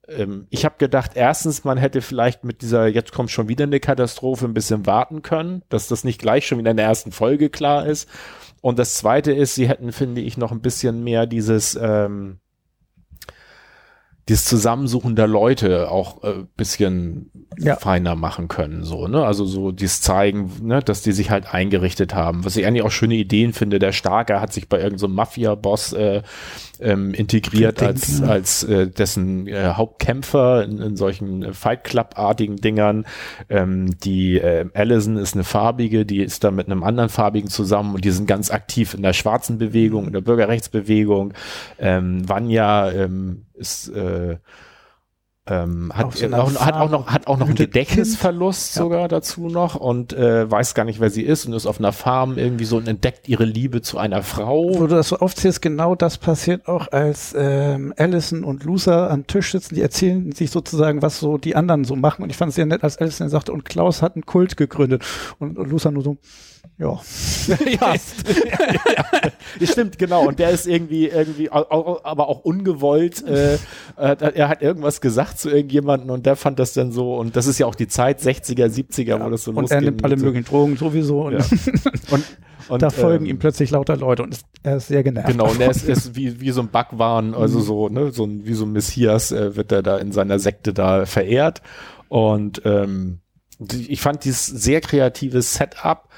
ähm, 0.08 0.46
ich 0.50 0.64
habe 0.64 0.76
gedacht, 0.78 1.12
erstens, 1.16 1.64
man 1.64 1.76
hätte 1.78 2.00
vielleicht 2.00 2.44
mit 2.44 2.62
dieser, 2.62 2.86
jetzt 2.86 3.12
kommt 3.12 3.30
schon 3.30 3.48
wieder 3.48 3.64
eine 3.64 3.80
Katastrophe, 3.80 4.46
ein 4.46 4.54
bisschen 4.54 4.86
warten 4.86 5.20
können, 5.20 5.62
dass 5.68 5.88
das 5.88 6.04
nicht 6.04 6.20
gleich 6.20 6.46
schon 6.46 6.58
wieder 6.58 6.70
in 6.70 6.76
der 6.76 6.86
ersten 6.86 7.12
Folge 7.12 7.50
klar 7.50 7.86
ist. 7.86 8.08
Und 8.66 8.80
das 8.80 8.94
zweite 8.94 9.30
ist, 9.30 9.54
sie 9.54 9.68
hätten, 9.68 9.92
finde 9.92 10.20
ich, 10.22 10.36
noch 10.38 10.50
ein 10.50 10.60
bisschen 10.60 11.04
mehr 11.04 11.28
dieses, 11.28 11.78
ähm, 11.80 12.40
dieses 14.28 14.44
Zusammensuchen 14.44 15.14
der 15.14 15.28
Leute 15.28 15.90
auch 15.90 16.24
äh, 16.24 16.44
bisschen 16.56 17.30
Ja. 17.58 17.76
feiner 17.76 18.16
machen 18.16 18.48
können, 18.48 18.82
so, 18.84 19.06
ne? 19.06 19.24
Also 19.24 19.44
so 19.44 19.70
dieses 19.72 20.02
zeigen, 20.02 20.50
ne, 20.62 20.80
dass 20.80 21.02
die 21.02 21.12
sich 21.12 21.30
halt 21.30 21.54
eingerichtet 21.54 22.14
haben. 22.14 22.44
Was 22.44 22.56
ich 22.56 22.66
eigentlich 22.66 22.82
auch 22.82 22.90
schöne 22.90 23.14
Ideen 23.14 23.52
finde. 23.52 23.78
Der 23.78 23.92
Starke 23.92 24.40
hat 24.40 24.52
sich 24.52 24.68
bei 24.68 24.76
irgendeinem 24.78 24.98
so 24.98 25.08
Mafia-Boss 25.08 25.92
äh, 25.94 26.22
ähm, 26.80 27.14
integriert 27.14 27.78
Gedenken. 27.78 27.94
als, 27.94 28.22
als 28.22 28.64
äh, 28.64 28.88
dessen 28.88 29.46
äh, 29.46 29.72
Hauptkämpfer 29.74 30.64
in, 30.64 30.78
in 30.78 30.96
solchen 30.96 31.42
äh, 31.42 31.52
Fight 31.54 31.84
Club-artigen 31.84 32.56
Dingern. 32.56 33.06
Ähm, 33.48 33.96
die 34.00 34.38
äh, 34.38 34.66
Allison 34.74 35.16
ist 35.16 35.34
eine 35.34 35.44
farbige, 35.44 36.04
die 36.04 36.20
ist 36.22 36.44
da 36.44 36.50
mit 36.50 36.66
einem 36.66 36.82
anderen 36.82 37.08
farbigen 37.08 37.48
zusammen 37.48 37.94
und 37.94 38.04
die 38.04 38.10
sind 38.10 38.26
ganz 38.26 38.50
aktiv 38.50 38.92
in 38.92 39.02
der 39.02 39.12
schwarzen 39.14 39.56
Bewegung, 39.56 40.08
in 40.08 40.12
der 40.12 40.20
Bürgerrechtsbewegung. 40.20 41.32
Ähm, 41.78 42.28
Vanya 42.28 42.90
ähm, 42.90 43.45
ist 43.56 43.88
äh, 43.88 44.36
ähm, 45.48 45.92
hat, 45.94 46.12
so 46.12 46.24
äh, 46.24 46.26
einer 46.26 46.42
auch, 46.42 46.54
hat 46.56 46.74
auch 46.74 46.90
noch 46.90 47.06
hat 47.06 47.28
auch 47.28 47.38
noch 47.38 47.46
einen 47.46 47.54
Gedächtnisverlust 47.54 48.74
Ja. 48.74 48.82
sogar 48.82 49.06
dazu 49.06 49.48
noch 49.48 49.76
und 49.76 50.12
äh, 50.12 50.50
weiß 50.50 50.74
gar 50.74 50.84
nicht 50.84 50.98
wer 50.98 51.08
sie 51.08 51.22
ist 51.22 51.46
und 51.46 51.52
ist 51.52 51.66
auf 51.66 51.78
einer 51.78 51.92
Farm 51.92 52.36
irgendwie 52.36 52.64
so 52.64 52.76
und 52.78 52.88
entdeckt 52.88 53.28
ihre 53.28 53.44
Liebe 53.44 53.80
zu 53.80 53.96
einer 53.98 54.24
Frau 54.24 54.74
Wo 54.74 54.86
du 54.86 54.96
das 54.96 55.08
so 55.08 55.18
aufzählst, 55.18 55.62
genau 55.62 55.94
das 55.94 56.18
passiert 56.18 56.66
auch, 56.66 56.90
als 56.90 57.32
ähm, 57.38 57.94
Allison 57.96 58.42
und 58.42 58.64
Luther 58.64 59.08
am 59.08 59.28
Tisch 59.28 59.52
sitzen. 59.52 59.76
Die 59.76 59.82
erzählen 59.82 60.32
sich 60.32 60.50
sozusagen, 60.50 61.00
was 61.00 61.20
so 61.20 61.38
die 61.38 61.54
anderen 61.54 61.84
so 61.84 61.94
machen. 61.94 62.22
Und 62.24 62.30
ich 62.30 62.36
fand 62.36 62.48
es 62.50 62.56
sehr 62.56 62.66
nett, 62.66 62.82
als 62.82 62.98
Allison 62.98 63.28
sagte, 63.28 63.52
und 63.52 63.64
Klaus 63.64 64.02
hat 64.02 64.16
einen 64.16 64.26
Kult 64.26 64.56
gegründet. 64.56 65.04
Und, 65.38 65.58
und 65.58 65.70
Luther 65.70 65.92
nur 65.92 66.02
so, 66.02 66.16
ja. 66.78 67.00
ja, 67.80 67.94
ja, 69.60 69.66
stimmt, 69.66 69.98
genau. 69.98 70.26
Und 70.26 70.38
der 70.38 70.50
ist 70.50 70.66
irgendwie, 70.66 71.08
irgendwie, 71.08 71.50
aber 71.50 72.28
auch 72.28 72.40
ungewollt. 72.40 73.26
Äh, 73.26 73.54
äh, 73.54 73.58
er 73.96 74.48
hat 74.48 74.62
irgendwas 74.62 75.00
gesagt 75.00 75.38
zu 75.38 75.50
irgendjemanden 75.50 76.10
und 76.10 76.26
der 76.26 76.36
fand 76.36 76.58
das 76.58 76.72
dann 76.72 76.92
so. 76.92 77.16
Und 77.16 77.36
das 77.36 77.46
ist 77.46 77.58
ja 77.58 77.66
auch 77.66 77.74
die 77.74 77.88
Zeit, 77.88 78.20
60er, 78.20 78.66
70er, 78.66 79.24
wo 79.24 79.30
das 79.30 79.44
so 79.44 79.52
und 79.52 79.70
er 79.70 79.80
nimmt 79.80 80.04
alle 80.04 80.16
möglichen 80.16 80.44
Drogen 80.44 80.76
sowieso. 80.76 81.22
Und 81.22 81.32
Ja. 81.34 81.44
Und, 82.10 82.24
und, 82.68 82.82
da 82.82 82.90
folgen 82.90 83.26
ähm, 83.26 83.30
ihm 83.30 83.38
plötzlich 83.38 83.70
lauter 83.70 83.96
Leute 83.96 84.24
und 84.24 84.32
ist, 84.32 84.44
er 84.64 84.78
ist 84.78 84.88
sehr 84.88 85.04
genervt. 85.04 85.28
Genau, 85.28 85.48
und 85.48 85.60
er 85.60 85.70
ist, 85.70 85.88
ist 85.88 86.16
wie, 86.16 86.40
wie 86.40 86.50
so 86.50 86.62
ein 86.62 86.68
Backwaren, 86.68 87.32
also 87.32 87.60
so, 87.60 87.88
ne, 87.88 88.10
so 88.10 88.24
ein, 88.24 88.44
wie 88.44 88.54
so 88.54 88.64
ein 88.64 88.72
Messias 88.72 89.30
äh, 89.30 89.54
wird 89.54 89.70
er 89.70 89.84
da 89.84 89.98
in 89.98 90.10
seiner 90.10 90.40
Sekte 90.40 90.72
da 90.72 91.06
verehrt. 91.06 91.62
Und 92.08 92.62
ähm, 92.64 93.20
ich 93.70 94.00
fand 94.00 94.24
dieses 94.24 94.46
sehr 94.46 94.80
kreatives 94.80 95.54
Setup 95.54 96.08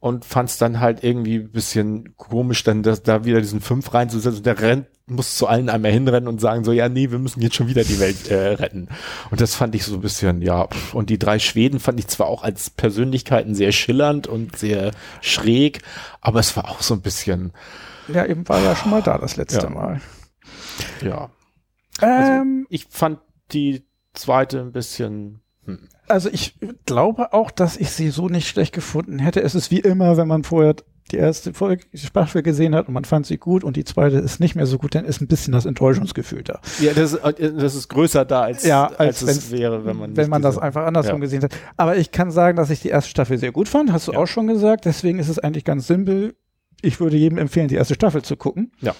und 0.00 0.24
fand 0.24 0.48
es 0.50 0.58
dann 0.58 0.78
halt 0.80 1.02
irgendwie 1.02 1.36
ein 1.36 1.50
bisschen 1.50 2.16
komisch, 2.16 2.62
dann 2.62 2.82
das, 2.82 3.02
da 3.02 3.24
wieder 3.24 3.40
diesen 3.40 3.60
Fünf 3.60 3.92
reinzusetzen. 3.92 4.44
Der 4.44 4.60
rennt, 4.60 4.86
muss 5.06 5.36
zu 5.36 5.46
allen 5.48 5.68
einmal 5.68 5.90
hinrennen 5.90 6.28
und 6.28 6.40
sagen 6.40 6.62
so, 6.64 6.70
ja, 6.72 6.88
nee, 6.88 7.10
wir 7.10 7.18
müssen 7.18 7.40
jetzt 7.40 7.56
schon 7.56 7.66
wieder 7.68 7.82
die 7.82 7.98
Welt 7.98 8.30
äh, 8.30 8.48
retten. 8.54 8.88
Und 9.30 9.40
das 9.40 9.54
fand 9.56 9.74
ich 9.74 9.84
so 9.84 9.94
ein 9.94 10.00
bisschen, 10.00 10.40
ja, 10.42 10.68
und 10.92 11.10
die 11.10 11.18
drei 11.18 11.38
Schweden 11.40 11.80
fand 11.80 11.98
ich 11.98 12.06
zwar 12.06 12.28
auch 12.28 12.44
als 12.44 12.70
Persönlichkeiten 12.70 13.54
sehr 13.54 13.72
schillernd 13.72 14.26
und 14.28 14.56
sehr 14.56 14.92
schräg, 15.20 15.80
aber 16.20 16.38
es 16.40 16.56
war 16.56 16.68
auch 16.68 16.82
so 16.82 16.94
ein 16.94 17.00
bisschen, 17.00 17.52
Ja, 18.06 18.24
eben 18.24 18.48
war 18.48 18.60
ja 18.62 18.76
schon 18.76 18.90
mal 18.90 19.02
da 19.02 19.18
das 19.18 19.36
letzte 19.36 19.64
Ja. 19.64 19.70
Mal. 19.70 20.00
ja, 21.02 21.30
Also, 22.00 22.32
Ähm, 22.32 22.66
ich 22.70 22.86
fand 22.88 23.18
die 23.52 23.84
zweite 24.14 24.60
ein 24.60 24.72
bisschen. 24.72 25.40
Also 26.08 26.28
ich 26.32 26.58
glaube 26.86 27.32
auch, 27.32 27.50
dass 27.50 27.76
ich 27.76 27.90
sie 27.90 28.10
so 28.10 28.28
nicht 28.28 28.48
schlecht 28.48 28.74
gefunden 28.74 29.18
hätte. 29.18 29.42
Es 29.42 29.54
ist 29.54 29.70
wie 29.70 29.80
immer, 29.80 30.16
wenn 30.16 30.28
man 30.28 30.44
vorher 30.44 30.74
die 31.10 31.16
erste 31.16 31.54
Folge 31.54 31.84
die 31.90 31.98
Staffel 31.98 32.42
gesehen 32.42 32.74
hat 32.74 32.86
und 32.88 32.92
man 32.94 33.06
fand 33.06 33.24
sie 33.26 33.38
gut 33.38 33.64
und 33.64 33.76
die 33.76 33.84
zweite 33.84 34.18
ist 34.18 34.40
nicht 34.40 34.54
mehr 34.56 34.66
so 34.66 34.76
gut, 34.76 34.94
dann 34.94 35.06
ist 35.06 35.22
ein 35.22 35.26
bisschen 35.26 35.52
das 35.54 35.64
Enttäuschungsgefühl 35.64 36.42
da. 36.42 36.60
Ja, 36.80 36.92
das, 36.92 37.14
ist- 37.14 37.22
das 37.38 37.74
ist 37.74 37.88
größer 37.88 38.26
da, 38.26 38.42
als, 38.42 38.62
Ja, 38.64 38.88
als, 38.98 39.24
als 39.26 39.38
es 39.38 39.50
wäre, 39.50 39.86
wenn 39.86 39.96
man. 39.96 40.16
Wenn 40.16 40.28
man 40.28 40.42
das 40.42 40.58
einfach 40.58 40.84
andersrum 40.84 41.14
Ja. 41.16 41.20
gesehen 41.20 41.42
hat. 41.42 41.52
Aber 41.78 41.96
ich 41.96 42.10
kann 42.12 42.30
sagen, 42.30 42.56
dass 42.58 42.68
ich 42.68 42.80
die 42.80 42.88
erste 42.90 43.08
Staffel 43.10 43.38
sehr 43.38 43.52
gut 43.52 43.68
fand, 43.68 43.90
hast 43.90 44.08
du 44.08 44.12
Ja. 44.12 44.18
auch 44.18 44.26
schon 44.26 44.46
gesagt. 44.48 44.84
Deswegen 44.84 45.18
ist 45.18 45.28
es 45.30 45.38
eigentlich 45.38 45.64
ganz 45.64 45.86
simpel. 45.86 46.34
Ich 46.82 47.00
würde 47.00 47.16
jedem 47.16 47.38
empfehlen, 47.38 47.68
die 47.68 47.76
erste 47.76 47.94
Staffel 47.94 48.20
zu 48.22 48.36
gucken. 48.36 48.72
Ja. 48.80 48.94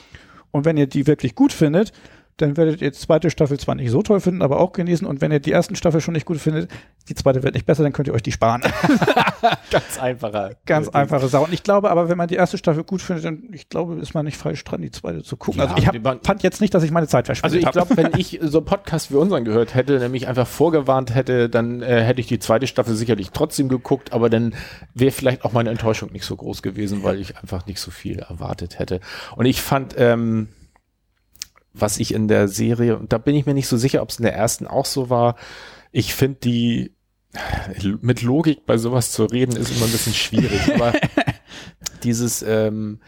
Und 0.50 0.64
wenn 0.64 0.78
ihr 0.78 0.86
die 0.86 1.06
wirklich 1.06 1.34
gut 1.34 1.52
findet, 1.52 1.92
dann 2.38 2.56
werdet 2.56 2.80
ihr 2.80 2.90
die 2.90 2.96
zweite 2.96 3.30
Staffel 3.30 3.58
zwar 3.58 3.74
nicht 3.74 3.90
so 3.90 4.00
toll 4.02 4.20
finden, 4.20 4.42
aber 4.42 4.60
auch 4.60 4.72
genießen. 4.72 5.06
Und 5.06 5.20
wenn 5.20 5.32
ihr 5.32 5.40
die 5.40 5.52
ersten 5.52 5.74
Staffel 5.74 6.00
schon 6.00 6.14
nicht 6.14 6.24
gut 6.24 6.38
findet, 6.38 6.70
die 7.08 7.14
zweite 7.14 7.42
wird 7.42 7.54
nicht 7.54 7.66
besser, 7.66 7.82
dann 7.82 7.92
könnt 7.92 8.06
ihr 8.08 8.14
euch 8.14 8.22
die 8.22 8.32
sparen. 8.32 8.62
Ganz 9.70 9.98
einfacher. 9.98 10.52
Ganz 10.64 10.88
einfache 10.88 11.28
Sache. 11.28 11.44
Und 11.44 11.52
ich 11.52 11.64
glaube 11.64 11.90
aber, 11.90 12.08
wenn 12.08 12.16
man 12.16 12.28
die 12.28 12.36
erste 12.36 12.56
Staffel 12.56 12.84
gut 12.84 13.02
findet, 13.02 13.24
dann 13.24 13.42
ich 13.52 13.68
glaube, 13.68 13.96
ist 13.96 14.14
man 14.14 14.24
nicht 14.24 14.36
falsch 14.36 14.62
dran, 14.64 14.82
die 14.82 14.90
zweite 14.90 15.22
zu 15.22 15.36
gucken. 15.36 15.60
Ja, 15.60 15.66
also 15.66 15.76
ich 15.78 15.86
hab, 15.86 16.26
fand 16.26 16.42
jetzt 16.44 16.60
nicht, 16.60 16.72
dass 16.74 16.84
ich 16.84 16.90
meine 16.92 17.08
Zeit 17.08 17.28
Also 17.28 17.40
verschwendet 17.40 17.60
ich 17.60 17.66
habe. 17.66 17.94
glaube, 17.94 17.96
wenn 17.96 18.20
ich 18.20 18.38
so 18.42 18.58
einen 18.58 18.66
Podcast 18.66 19.10
wie 19.10 19.16
unseren 19.16 19.44
gehört 19.44 19.74
hätte, 19.74 19.98
nämlich 19.98 20.28
einfach 20.28 20.46
vorgewarnt 20.46 21.14
hätte, 21.14 21.48
dann 21.48 21.82
äh, 21.82 22.02
hätte 22.02 22.20
ich 22.20 22.28
die 22.28 22.38
zweite 22.38 22.68
Staffel 22.68 22.94
sicherlich 22.94 23.30
trotzdem 23.30 23.68
geguckt, 23.68 24.12
aber 24.12 24.30
dann 24.30 24.54
wäre 24.94 25.10
vielleicht 25.10 25.44
auch 25.44 25.52
meine 25.52 25.70
Enttäuschung 25.70 26.12
nicht 26.12 26.24
so 26.24 26.36
groß 26.36 26.62
gewesen, 26.62 27.02
weil 27.02 27.20
ich 27.20 27.36
einfach 27.36 27.66
nicht 27.66 27.80
so 27.80 27.90
viel 27.90 28.20
erwartet 28.20 28.78
hätte. 28.78 29.00
Und 29.36 29.46
ich 29.46 29.60
fand, 29.60 29.94
ähm, 29.98 30.48
was 31.80 31.98
ich 31.98 32.14
in 32.14 32.28
der 32.28 32.48
Serie, 32.48 32.96
und 32.96 33.12
da 33.12 33.18
bin 33.18 33.34
ich 33.34 33.46
mir 33.46 33.54
nicht 33.54 33.68
so 33.68 33.76
sicher, 33.76 34.02
ob 34.02 34.10
es 34.10 34.18
in 34.18 34.24
der 34.24 34.34
ersten 34.34 34.66
auch 34.66 34.86
so 34.86 35.10
war, 35.10 35.36
ich 35.92 36.14
finde 36.14 36.38
die 36.40 36.92
mit 38.00 38.22
Logik 38.22 38.64
bei 38.64 38.78
sowas 38.78 39.12
zu 39.12 39.24
reden 39.24 39.54
ist 39.54 39.70
immer 39.76 39.84
ein 39.84 39.92
bisschen 39.92 40.14
schwierig, 40.14 40.60
aber 40.74 40.94
dieses 42.02 42.42
ähm, 42.42 43.00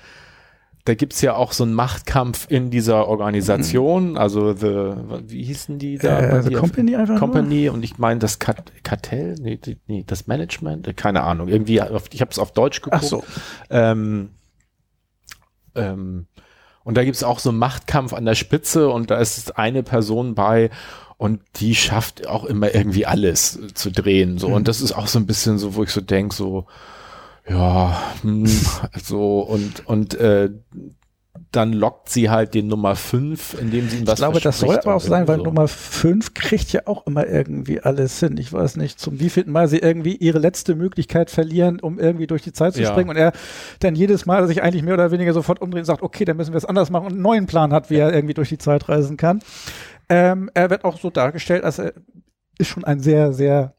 da 0.84 0.94
gibt's 0.94 1.20
ja 1.20 1.34
auch 1.34 1.52
so 1.52 1.64
einen 1.64 1.74
Machtkampf 1.74 2.46
in 2.50 2.70
dieser 2.70 3.06
Organisation, 3.06 4.16
also 4.16 4.54
the, 4.54 4.94
wie 5.26 5.44
hießen 5.44 5.78
die 5.78 5.98
da? 5.98 6.20
Äh, 6.20 6.42
The 6.42 6.54
Company 6.54 6.96
einfach 6.96 7.14
nur? 7.14 7.20
Company. 7.20 7.68
Und 7.68 7.84
ich 7.84 7.98
meine 7.98 8.18
das 8.18 8.38
Kat 8.38 8.72
Kartell, 8.82 9.36
nee, 9.40 9.58
nee, 9.86 10.04
das 10.06 10.26
Management, 10.26 10.96
keine 10.96 11.22
Ahnung, 11.22 11.48
irgendwie, 11.48 11.82
auf, 11.82 12.04
ich 12.12 12.20
habe 12.20 12.30
es 12.30 12.38
auf 12.38 12.52
Deutsch 12.52 12.80
geguckt. 12.80 12.96
Ach 12.98 13.06
so. 13.06 13.24
Ähm, 13.68 14.30
ähm, 15.74 16.26
und 16.84 16.96
da 16.96 17.04
gibt's 17.04 17.22
auch 17.22 17.38
so 17.38 17.50
einen 17.50 17.58
Machtkampf 17.58 18.12
an 18.12 18.24
der 18.24 18.34
Spitze 18.34 18.88
und 18.88 19.10
da 19.10 19.18
ist 19.18 19.58
eine 19.58 19.82
Person 19.82 20.34
bei 20.34 20.70
und 21.18 21.40
die 21.56 21.74
schafft 21.74 22.26
auch 22.26 22.44
immer 22.44 22.74
irgendwie 22.74 23.04
alles 23.04 23.58
zu 23.74 23.90
drehen. 23.92 24.38
So. 24.38 24.48
Mhm. 24.48 24.54
Und 24.54 24.68
das 24.68 24.80
ist 24.80 24.92
auch 24.92 25.06
so 25.06 25.18
ein 25.18 25.26
bisschen 25.26 25.58
so, 25.58 25.74
wo 25.74 25.82
ich 25.82 25.90
so 25.90 26.00
denk 26.00 26.32
so, 26.32 26.66
ja, 27.46 28.00
hm, 28.22 28.46
so 29.02 29.40
und, 29.40 29.86
und 29.86 30.14
äh, 30.14 30.50
dann 31.52 31.72
lockt 31.72 32.08
sie 32.08 32.30
halt 32.30 32.54
den 32.54 32.68
Nummer 32.68 32.94
5, 32.94 33.60
indem 33.60 33.88
sie 33.88 33.98
ihm 33.98 34.06
was 34.06 34.14
Ich 34.14 34.18
glaube, 34.18 34.40
das 34.40 34.60
soll 34.60 34.78
aber 34.78 34.94
auch 34.94 35.00
sein, 35.00 35.26
weil 35.26 35.38
so. 35.38 35.44
Nummer 35.44 35.66
5 35.66 36.34
kriegt 36.34 36.72
ja 36.72 36.82
auch 36.86 37.06
immer 37.06 37.26
irgendwie 37.26 37.80
alles 37.80 38.20
hin. 38.20 38.36
Ich 38.36 38.52
weiß 38.52 38.76
nicht, 38.76 39.00
zum 39.00 39.18
wievielten 39.18 39.52
Mal 39.52 39.66
sie 39.66 39.78
irgendwie 39.78 40.14
ihre 40.14 40.38
letzte 40.38 40.76
Möglichkeit 40.76 41.28
verlieren, 41.30 41.80
um 41.80 41.98
irgendwie 41.98 42.28
durch 42.28 42.42
die 42.42 42.52
Zeit 42.52 42.74
zu 42.74 42.82
Ja. 42.82 42.90
springen 42.90 43.10
und 43.10 43.16
er 43.16 43.32
dann 43.80 43.96
jedes 43.96 44.26
Mal 44.26 44.46
sich 44.46 44.62
eigentlich 44.62 44.84
mehr 44.84 44.94
oder 44.94 45.10
weniger 45.10 45.32
sofort 45.32 45.60
umdreht 45.60 45.80
und 45.80 45.86
sagt, 45.86 46.02
okay, 46.02 46.24
dann 46.24 46.36
müssen 46.36 46.52
wir 46.52 46.58
es 46.58 46.64
anders 46.64 46.88
machen 46.90 47.06
und 47.06 47.12
einen 47.14 47.22
neuen 47.22 47.46
Plan 47.46 47.72
hat, 47.72 47.90
wie 47.90 47.96
er 47.96 48.12
irgendwie 48.14 48.34
durch 48.34 48.48
die 48.48 48.58
Zeit 48.58 48.88
reisen 48.88 49.16
kann. 49.16 49.40
Ähm, 50.08 50.50
er 50.54 50.70
wird 50.70 50.84
auch 50.84 50.98
so 51.00 51.10
dargestellt, 51.10 51.64
als 51.64 51.78
er 51.80 51.94
ist 52.58 52.68
schon 52.68 52.84
ein 52.84 53.00
sehr, 53.00 53.32
sehr 53.32 53.74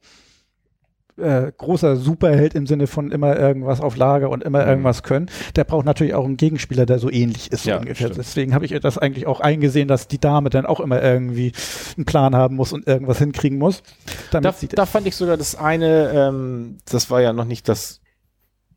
äh, 1.21 1.51
großer 1.57 1.95
Superheld 1.95 2.53
im 2.55 2.67
Sinne 2.67 2.87
von 2.87 3.11
immer 3.11 3.37
irgendwas 3.37 3.79
auf 3.79 3.95
Lager 3.95 4.29
und 4.29 4.43
immer 4.43 4.63
Mhm. 4.63 4.69
irgendwas 4.69 5.03
können. 5.03 5.29
Der 5.55 5.63
braucht 5.63 5.85
natürlich 5.85 6.13
auch 6.13 6.25
einen 6.25 6.37
Gegenspieler, 6.37 6.85
der 6.85 6.99
so 6.99 7.09
ähnlich 7.09 7.51
ist. 7.51 7.65
Ja, 7.65 7.77
ungefähr. 7.77 8.07
stimmt. 8.07 8.17
Deswegen 8.17 8.53
habe 8.53 8.65
ich 8.65 8.77
das 8.79 8.97
eigentlich 8.97 9.27
auch 9.27 9.39
eingesehen, 9.39 9.87
dass 9.87 10.07
die 10.07 10.19
Dame 10.19 10.49
dann 10.49 10.65
auch 10.65 10.79
immer 10.79 11.01
irgendwie 11.01 11.53
einen 11.95 12.05
Plan 12.05 12.35
haben 12.35 12.55
muss 12.55 12.73
und 12.73 12.87
irgendwas 12.87 13.19
hinkriegen 13.19 13.57
muss. 13.57 13.83
Da, 14.31 14.41
da 14.41 14.85
fand 14.85 15.07
ich 15.07 15.15
sogar 15.15 15.37
das 15.37 15.55
eine, 15.55 16.09
ähm, 16.13 16.77
das 16.89 17.09
war 17.09 17.21
ja 17.21 17.31
noch 17.33 17.45
nicht 17.45 17.69
das, 17.69 18.00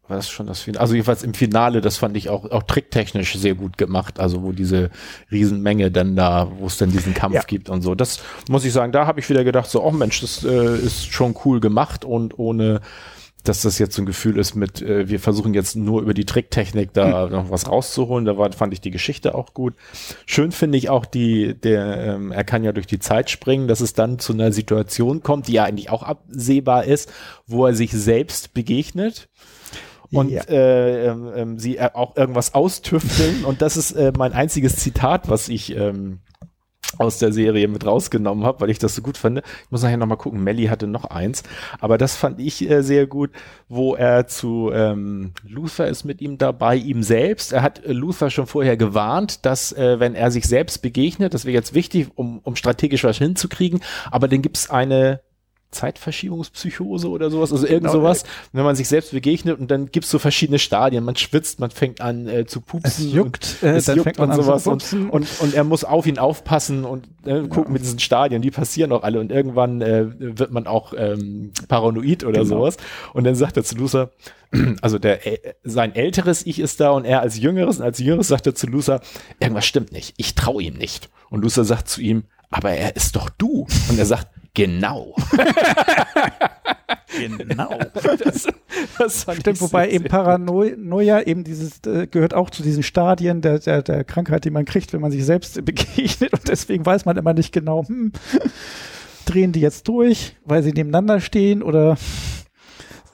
war 0.09 0.17
das 0.17 0.29
schon 0.29 0.47
das 0.47 0.61
Finale? 0.61 0.81
Also 0.81 0.95
jedenfalls 0.95 1.23
im 1.23 1.35
Finale, 1.35 1.81
das 1.81 1.97
fand 1.97 2.17
ich 2.17 2.29
auch, 2.29 2.51
auch 2.51 2.63
tricktechnisch 2.65 3.35
sehr 3.37 3.55
gut 3.55 3.79
gemacht. 3.79 4.21
Also 4.21 4.43
wo 4.43 4.53
diese 4.53 4.91
Riesenmenge 5.31 5.91
dann 5.91 6.15
da, 6.17 6.51
wo 6.59 6.67
es 6.67 6.77
dann 6.77 6.91
diesen 6.91 7.15
Kampf 7.15 7.35
Ja. 7.35 7.43
gibt 7.43 7.71
und 7.71 7.83
so. 7.83 7.95
Das 7.95 8.21
muss 8.49 8.65
ich 8.65 8.73
sagen, 8.73 8.93
da 8.93 9.07
habe 9.07 9.21
ich 9.21 9.29
wieder 9.31 9.45
gedacht, 9.45 9.71
so, 9.71 9.83
oh 9.83 9.91
Mensch, 9.93 10.21
das 10.21 10.45
äh, 10.45 10.77
ist 10.77 11.13
schon 11.13 11.35
cool 11.45 11.61
gemacht 11.61 12.05
und 12.05 12.39
ohne 12.39 12.81
dass 13.45 13.61
das 13.61 13.79
jetzt 13.79 13.95
so 13.95 14.01
ein 14.03 14.07
Gefühl 14.07 14.39
ist 14.39 14.55
mit, 14.55 14.81
äh, 14.81 15.09
wir 15.09 15.21
versuchen 15.21 15.53
jetzt 15.53 15.77
nur 15.77 16.01
über 16.01 16.15
die 16.15 16.25
Tricktechnik 16.25 16.95
da 16.95 17.29
noch 17.29 17.51
was 17.51 17.69
rauszuholen. 17.69 18.25
Da 18.25 18.39
war, 18.39 18.51
fand 18.53 18.73
ich 18.73 18.81
die 18.81 18.91
Geschichte 18.91 19.35
auch 19.35 19.53
gut. 19.53 19.75
Schön 20.25 20.51
finde 20.51 20.79
ich 20.79 20.89
auch 20.89 21.05
die, 21.05 21.55
der, 21.55 22.15
ähm, 22.15 22.33
er 22.33 22.45
kann 22.45 22.65
ja 22.65 22.73
durch 22.73 22.87
die 22.87 22.99
Zeit 22.99 23.29
springen, 23.29 23.69
dass 23.69 23.81
es 23.83 23.93
dann 23.93 24.19
zu 24.19 24.33
einer 24.33 24.51
Situation 24.51 25.23
kommt, 25.23 25.49
die 25.49 25.53
ja 25.53 25.65
eigentlich 25.65 25.91
auch 25.91 26.03
absehbar 26.03 26.85
ist, 26.85 27.13
wo 27.47 27.67
er 27.67 27.75
sich 27.75 27.93
selbst 27.93 28.55
begegnet 28.55 29.29
und 30.15 30.31
Ja. 30.31 30.43
äh, 30.49 31.07
ähm, 31.09 31.31
ähm, 31.35 31.59
sie 31.59 31.77
äh, 31.77 31.91
auch 31.93 32.17
irgendwas 32.17 32.55
austüfteln. 32.55 33.45
und 33.45 33.63
das 33.63 33.77
ist 33.77 33.93
äh, 33.93 34.13
mein 34.17 34.33
einziges 34.33 34.77
Zitat, 34.77 35.29
was 35.29 35.49
ich 35.49 35.77
ähm, 35.77 36.21
aus 36.99 37.19
der 37.19 37.33
Serie 37.33 37.67
mit 37.67 37.85
rausgenommen 37.85 38.45
habe, 38.45 38.61
weil 38.61 38.71
ich 38.71 38.79
das 38.79 38.95
so 38.95 39.03
gut 39.03 39.17
fand. 39.17 39.39
Ich 39.39 39.71
muss 39.71 39.83
nachher 39.83 39.97
nochmal 39.97 40.19
gucken, 40.19 40.45
Melly 40.45 40.67
hatte 40.67 40.87
noch 40.87 41.05
eins, 41.07 41.43
aber 41.81 41.99
das 41.99 42.15
fand 42.15 42.41
ich 42.41 42.69
äh, 42.71 42.83
sehr 42.83 43.07
gut, 43.07 43.31
wo 43.69 43.95
er 43.95 44.27
zu 44.27 44.71
ähm, 44.73 45.33
Luther 45.47 45.89
ist 45.89 46.05
mit 46.05 46.21
ihm 46.21 46.39
dabei, 46.39 46.77
ihm 46.77 47.03
selbst. 47.03 47.53
Er 47.53 47.63
hat 47.63 47.85
äh, 47.85 47.93
Luther 47.93 48.31
schon 48.31 48.47
vorher 48.47 48.77
gewarnt, 48.77 49.45
dass 49.45 49.73
äh, 49.73 49.99
wenn 49.99 50.15
er 50.15 50.31
sich 50.31 50.45
selbst 50.47 50.83
begegnet, 50.83 51.35
das 51.35 51.45
wäre 51.45 51.55
jetzt 51.55 51.75
wichtig, 51.75 52.09
um, 52.15 52.39
um 52.41 52.55
strategisch 52.55 53.03
was 53.05 53.19
hinzukriegen, 53.19 53.81
aber 54.11 54.29
dann 54.29 54.43
gibt's 54.43 54.71
eine 54.71 55.21
Zeitverschiebungspsychose 55.75 57.09
oder 57.09 57.31
sowas, 57.31 57.53
also 57.53 57.67
irgend 57.67 57.83
Genau, 57.85 57.93
sowas, 57.93 58.25
wenn 58.53 58.65
man 58.65 58.77
sich 58.77 58.89
selbst 58.89 59.13
begegnet 59.13 59.59
und 59.59 59.71
dann 59.71 59.91
gibt's 59.91 60.11
so 60.11 60.19
verschiedene 60.19 60.59
Stadien, 60.59 61.05
man 61.05 61.17
schwitzt, 61.17 61.61
man 61.61 61.71
fängt 61.71 62.01
an 62.01 62.27
äh, 62.27 62.47
zu 62.47 62.61
pupsen. 62.61 63.07
Es 63.09 63.13
juckt, 63.13 63.57
äh, 63.63 63.73
es 63.77 63.85
dann 63.85 63.97
juckt 63.97 64.05
fängt 64.05 64.19
man 64.19 64.31
und 64.31 64.37
an 64.39 64.43
sowas. 64.43 64.67
Und, 64.67 64.79
pupsen. 64.79 65.11
und, 65.11 65.29
und 65.41 65.55
er 65.55 65.65
muss 65.65 65.85
auf 65.85 66.07
ihn 66.07 66.19
aufpassen 66.19 66.85
und 66.85 67.07
äh, 67.27 67.43
gucken 67.49 67.73
mit 67.73 67.83
diesen 67.83 67.99
Stadien, 67.99 68.41
die 68.43 68.51
passieren 68.51 68.93
auch 68.93 69.03
alle. 69.03 69.21
Und 69.21 69.31
irgendwann 69.31 69.83
äh, 69.83 70.07
wird 70.19 70.51
man 70.51 70.67
auch 70.67 70.95
ähm, 70.97 71.53
paranoid 71.69 72.25
oder 72.25 72.43
Genau. 72.43 72.57
sowas. 72.57 72.77
Und 73.13 73.25
dann 73.25 73.35
sagt 73.35 73.57
er 73.57 73.65
zu 73.65 73.77
Lucer, 73.77 74.11
also 74.83 74.99
der 74.99 75.27
äh, 75.27 75.55
sein 75.65 75.95
älteres 75.95 76.47
Ich 76.47 76.59
ist 76.59 76.81
da 76.81 76.91
und 76.91 77.05
er 77.05 77.21
als 77.21 77.39
jüngeres 77.39 77.79
und 77.79 77.85
als 77.85 77.99
jüngeres 77.99 78.29
sagt 78.29 78.47
er 78.47 78.55
zu 78.55 78.67
Lucer, 78.67 79.01
irgendwas 79.41 79.67
stimmt 79.67 79.93
nicht, 79.93 80.15
ich 80.17 80.35
traue 80.35 80.63
ihm 80.63 80.75
nicht. 80.75 81.09
Und 81.31 81.43
Lucer 81.43 81.65
sagt 81.65 81.89
zu 81.89 82.01
ihm, 82.01 82.25
aber 82.51 82.71
er 82.71 82.95
ist 82.95 83.17
doch 83.17 83.29
du. 83.31 83.67
Und 83.89 83.99
er 83.99 84.07
sagt, 84.07 84.29
genau. 84.55 85.15
genau. 87.19 87.79
das, 88.19 88.47
das 88.99 89.25
fand 89.25 89.41
Stimmt, 89.41 89.57
ich 89.57 89.63
wobei 89.63 89.91
eben 89.91 90.05
Paranoia 90.05 91.23
eben 91.23 91.45
dieses 91.45 91.81
äh, 91.87 92.07
gehört 92.07 92.35
auch 92.35 92.51
zu 92.51 92.63
diesen 92.63 92.83
Stadien 92.83 93.41
der, 93.41 93.59
der, 93.59 93.83
der 93.83 94.05
Krankheit, 94.05 94.45
die 94.45 94.51
man 94.51 94.65
kriegt, 94.65 94.93
wenn 94.93 95.01
man 95.01 95.11
sich 95.11 95.25
selbst 95.25 95.55
begegnet 95.65 96.33
und 96.33 96.49
deswegen 96.49 96.85
weiß 96.87 97.05
man 97.05 97.17
immer 97.17 97.35
nicht 97.35 97.53
genau, 97.53 97.87
hm, 97.87 98.13
drehen 99.27 99.53
die 99.53 99.61
jetzt 99.61 99.89
durch, 99.89 100.37
weil 100.45 100.63
sie 100.63 100.73
nebeneinander 100.73 101.21
stehen 101.21 101.63
oder 101.63 101.97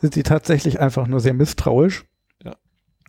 sind 0.01 0.15
sie 0.15 0.23
tatsächlich 0.23 0.81
einfach 0.81 1.07
nur 1.07 1.21
sehr 1.21 1.35
misstrauisch? 1.35 2.05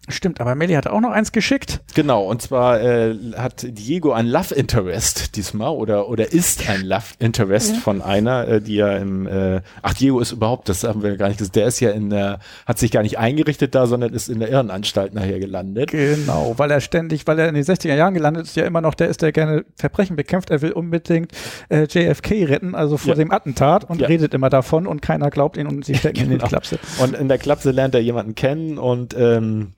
Ja. 0.07 0.13
Stimmt, 0.13 0.41
aber 0.41 0.55
Melly 0.55 0.73
hat 0.73 0.87
auch 0.87 0.99
noch 0.99 1.11
eins 1.11 1.31
geschickt. 1.31 1.79
Genau, 1.93 2.23
und 2.23 2.41
zwar 2.41 2.81
äh, 2.81 3.15
hat 3.37 3.61
Diego 3.67 4.11
ein 4.13 4.27
Love 4.27 4.53
Interest 4.55 5.35
diesmal 5.35 5.69
oder 5.69 6.09
oder 6.09 6.33
ist 6.33 6.67
ein 6.69 6.81
Love 6.81 7.03
Interest 7.19 7.77
von 7.77 8.01
einer, 8.01 8.47
äh, 8.47 8.61
die 8.61 8.75
ja 8.75 8.97
im 8.97 9.27
äh, 9.27 9.61
ach 9.83 9.93
Diego 9.93 10.19
ist 10.19 10.31
überhaupt, 10.31 10.69
das 10.69 10.83
haben 10.83 11.03
wir 11.03 11.15
gar 11.17 11.27
nicht 11.27 11.37
gesagt, 11.37 11.55
der 11.55 11.67
ist 11.67 11.79
ja 11.79 11.91
in 11.91 12.09
der 12.09 12.39
hat 12.65 12.79
sich 12.79 12.89
gar 12.91 13.03
nicht 13.03 13.19
eingerichtet 13.19 13.75
da, 13.75 13.85
sondern 13.85 14.11
ist 14.13 14.27
in 14.27 14.39
der 14.39 14.49
Irrenanstalt 14.49 15.13
nachher 15.13 15.39
gelandet. 15.39 15.91
Genau, 15.91 16.55
weil 16.57 16.71
er 16.71 16.81
ständig, 16.81 17.27
weil 17.27 17.37
er 17.39 17.47
in 17.47 17.55
den 17.55 17.63
60er 17.63 17.95
Jahren 17.95 18.15
gelandet 18.15 18.45
ist, 18.47 18.55
ja 18.55 18.65
immer 18.65 18.81
noch 18.81 18.95
der 18.95 19.07
ist, 19.07 19.21
der 19.21 19.31
gerne 19.31 19.65
Verbrechen 19.75 20.15
bekämpft. 20.15 20.49
Er 20.49 20.61
will 20.63 20.71
unbedingt 20.71 21.31
äh, 21.69 21.83
JFK 21.87 22.45
retten, 22.45 22.73
also 22.75 22.97
vor 22.97 23.09
Ja. 23.09 23.15
dem 23.15 23.31
Attentat 23.31 23.87
und 23.89 24.01
Ja. 24.01 24.07
redet 24.07 24.33
immer 24.33 24.49
davon 24.49 24.87
und 24.87 25.01
keiner 25.03 25.29
glaubt 25.29 25.57
ihn 25.57 25.67
und 25.67 25.85
sie 25.85 25.93
stecken 25.95 26.17
ihn 26.17 26.23
in 26.23 26.29
Genau. 26.31 26.43
die 26.45 26.49
Klapse. 26.49 26.79
Und 27.01 27.15
in 27.15 27.27
der 27.27 27.37
Klapse 27.37 27.69
lernt 27.71 27.93
er 27.93 28.01
jemanden 28.01 28.33
kennen 28.35 28.77
und 28.79 29.15
ähm, 29.17 29.73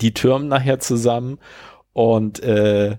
die 0.00 0.14
türmen 0.14 0.48
nachher 0.48 0.78
zusammen 0.80 1.38
und 1.92 2.40
äh, 2.42 2.98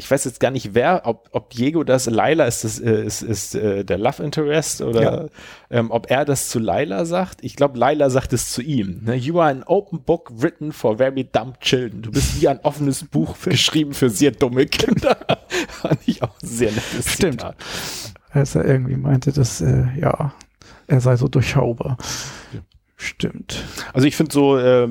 ich 0.00 0.08
weiß 0.08 0.24
jetzt 0.26 0.38
gar 0.38 0.52
nicht, 0.52 0.74
wer, 0.74 1.02
ob, 1.06 1.28
ob 1.32 1.50
Diego 1.50 1.82
das, 1.82 2.06
Laila 2.06 2.44
ist 2.44 2.62
das, 2.62 2.78
äh, 2.78 3.04
ist, 3.04 3.20
ist 3.22 3.56
äh, 3.56 3.84
der 3.84 3.98
Love 3.98 4.22
Interest 4.22 4.80
oder 4.80 5.02
Ja. 5.02 5.26
ähm, 5.70 5.90
ob 5.90 6.08
er 6.08 6.24
das 6.24 6.50
zu 6.50 6.60
Laila 6.60 7.04
sagt. 7.04 7.42
Ich 7.42 7.56
glaube, 7.56 7.76
Laila 7.76 8.08
sagt 8.08 8.32
es 8.32 8.52
zu 8.52 8.62
ihm. 8.62 9.00
Ne? 9.02 9.16
You 9.16 9.40
are 9.40 9.50
an 9.50 9.64
open 9.64 10.00
book 10.04 10.30
written 10.36 10.70
for 10.70 10.98
very 10.98 11.24
dumb 11.24 11.58
children. 11.60 12.02
Du 12.02 12.12
bist 12.12 12.40
wie 12.40 12.46
ein 12.46 12.60
offenes 12.60 13.04
Buch 13.06 13.34
geschrieben 13.42 13.92
für 13.92 14.08
sehr 14.08 14.30
dumme 14.30 14.66
Kinder. 14.66 15.16
Fand 15.68 15.98
ich 16.06 16.22
auch 16.22 16.36
sehr 16.40 16.70
nettes 16.70 17.14
Stimmt. 17.14 17.40
Zitat. 17.40 17.56
Als 18.30 18.54
er 18.54 18.64
irgendwie 18.66 18.96
meinte, 18.96 19.32
dass, 19.32 19.60
äh, 19.60 19.84
ja, 20.00 20.32
er 20.86 21.00
sei 21.00 21.16
so 21.16 21.26
durchschaubar. 21.26 21.96
Ja. 22.52 22.60
Stimmt. 23.00 23.64
Also 23.94 24.06
ich 24.08 24.16
finde 24.16 24.32
so, 24.32 24.58
äh, 24.58 24.82
äh, 24.84 24.88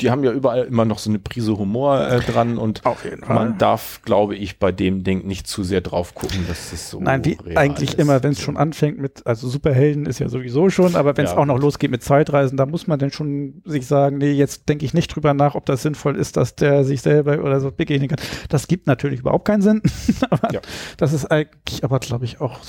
die 0.00 0.10
haben 0.10 0.24
ja 0.24 0.32
überall 0.32 0.64
immer 0.64 0.84
noch 0.84 0.98
so 0.98 1.08
eine 1.08 1.20
Prise 1.20 1.56
Humor 1.56 2.00
äh, 2.06 2.18
dran 2.20 2.58
und 2.58 2.82
man 3.28 3.56
darf, 3.58 4.02
glaube 4.04 4.34
ich, 4.34 4.58
bei 4.58 4.72
dem 4.72 5.04
Ding 5.04 5.24
nicht 5.24 5.46
zu 5.46 5.62
sehr 5.62 5.80
drauf 5.82 6.14
gucken, 6.16 6.44
dass 6.48 6.70
das 6.72 6.90
so 6.90 6.98
Nein, 7.00 7.24
wie 7.24 7.38
eigentlich 7.56 7.90
ist. 7.90 7.98
immer, 8.00 8.22
wenn 8.24 8.32
es 8.32 8.40
schon 8.40 8.56
anfängt 8.56 8.98
mit, 8.98 9.24
also 9.24 9.48
Superhelden 9.48 10.06
ist 10.06 10.18
ja 10.18 10.28
sowieso 10.28 10.68
schon, 10.68 10.96
aber 10.96 11.16
wenn 11.16 11.24
es 11.24 11.30
Ja. 11.30 11.38
auch 11.38 11.46
noch 11.46 11.60
losgeht 11.60 11.92
mit 11.92 12.02
Zeitreisen, 12.02 12.56
da 12.56 12.66
muss 12.66 12.88
man 12.88 12.98
dann 12.98 13.12
schon 13.12 13.62
sich 13.64 13.86
sagen, 13.86 14.18
nee, 14.18 14.32
jetzt 14.32 14.68
denke 14.68 14.84
ich 14.84 14.94
nicht 14.94 15.14
drüber 15.14 15.32
nach, 15.32 15.54
ob 15.54 15.64
das 15.64 15.82
sinnvoll 15.82 16.16
ist, 16.16 16.36
dass 16.36 16.56
der 16.56 16.84
sich 16.84 17.00
selber 17.00 17.38
oder 17.44 17.60
so 17.60 17.70
begegnen 17.70 18.08
kann. 18.08 18.18
Das 18.48 18.66
gibt 18.66 18.88
natürlich 18.88 19.20
überhaupt 19.20 19.46
keinen 19.46 19.62
Sinn. 19.62 19.80
aber 20.28 20.52
Ja. 20.52 20.60
das 20.96 21.12
ist 21.12 21.26
eigentlich 21.26 21.84
aber, 21.84 22.00
glaube 22.00 22.24
ich, 22.24 22.40
auch 22.40 22.64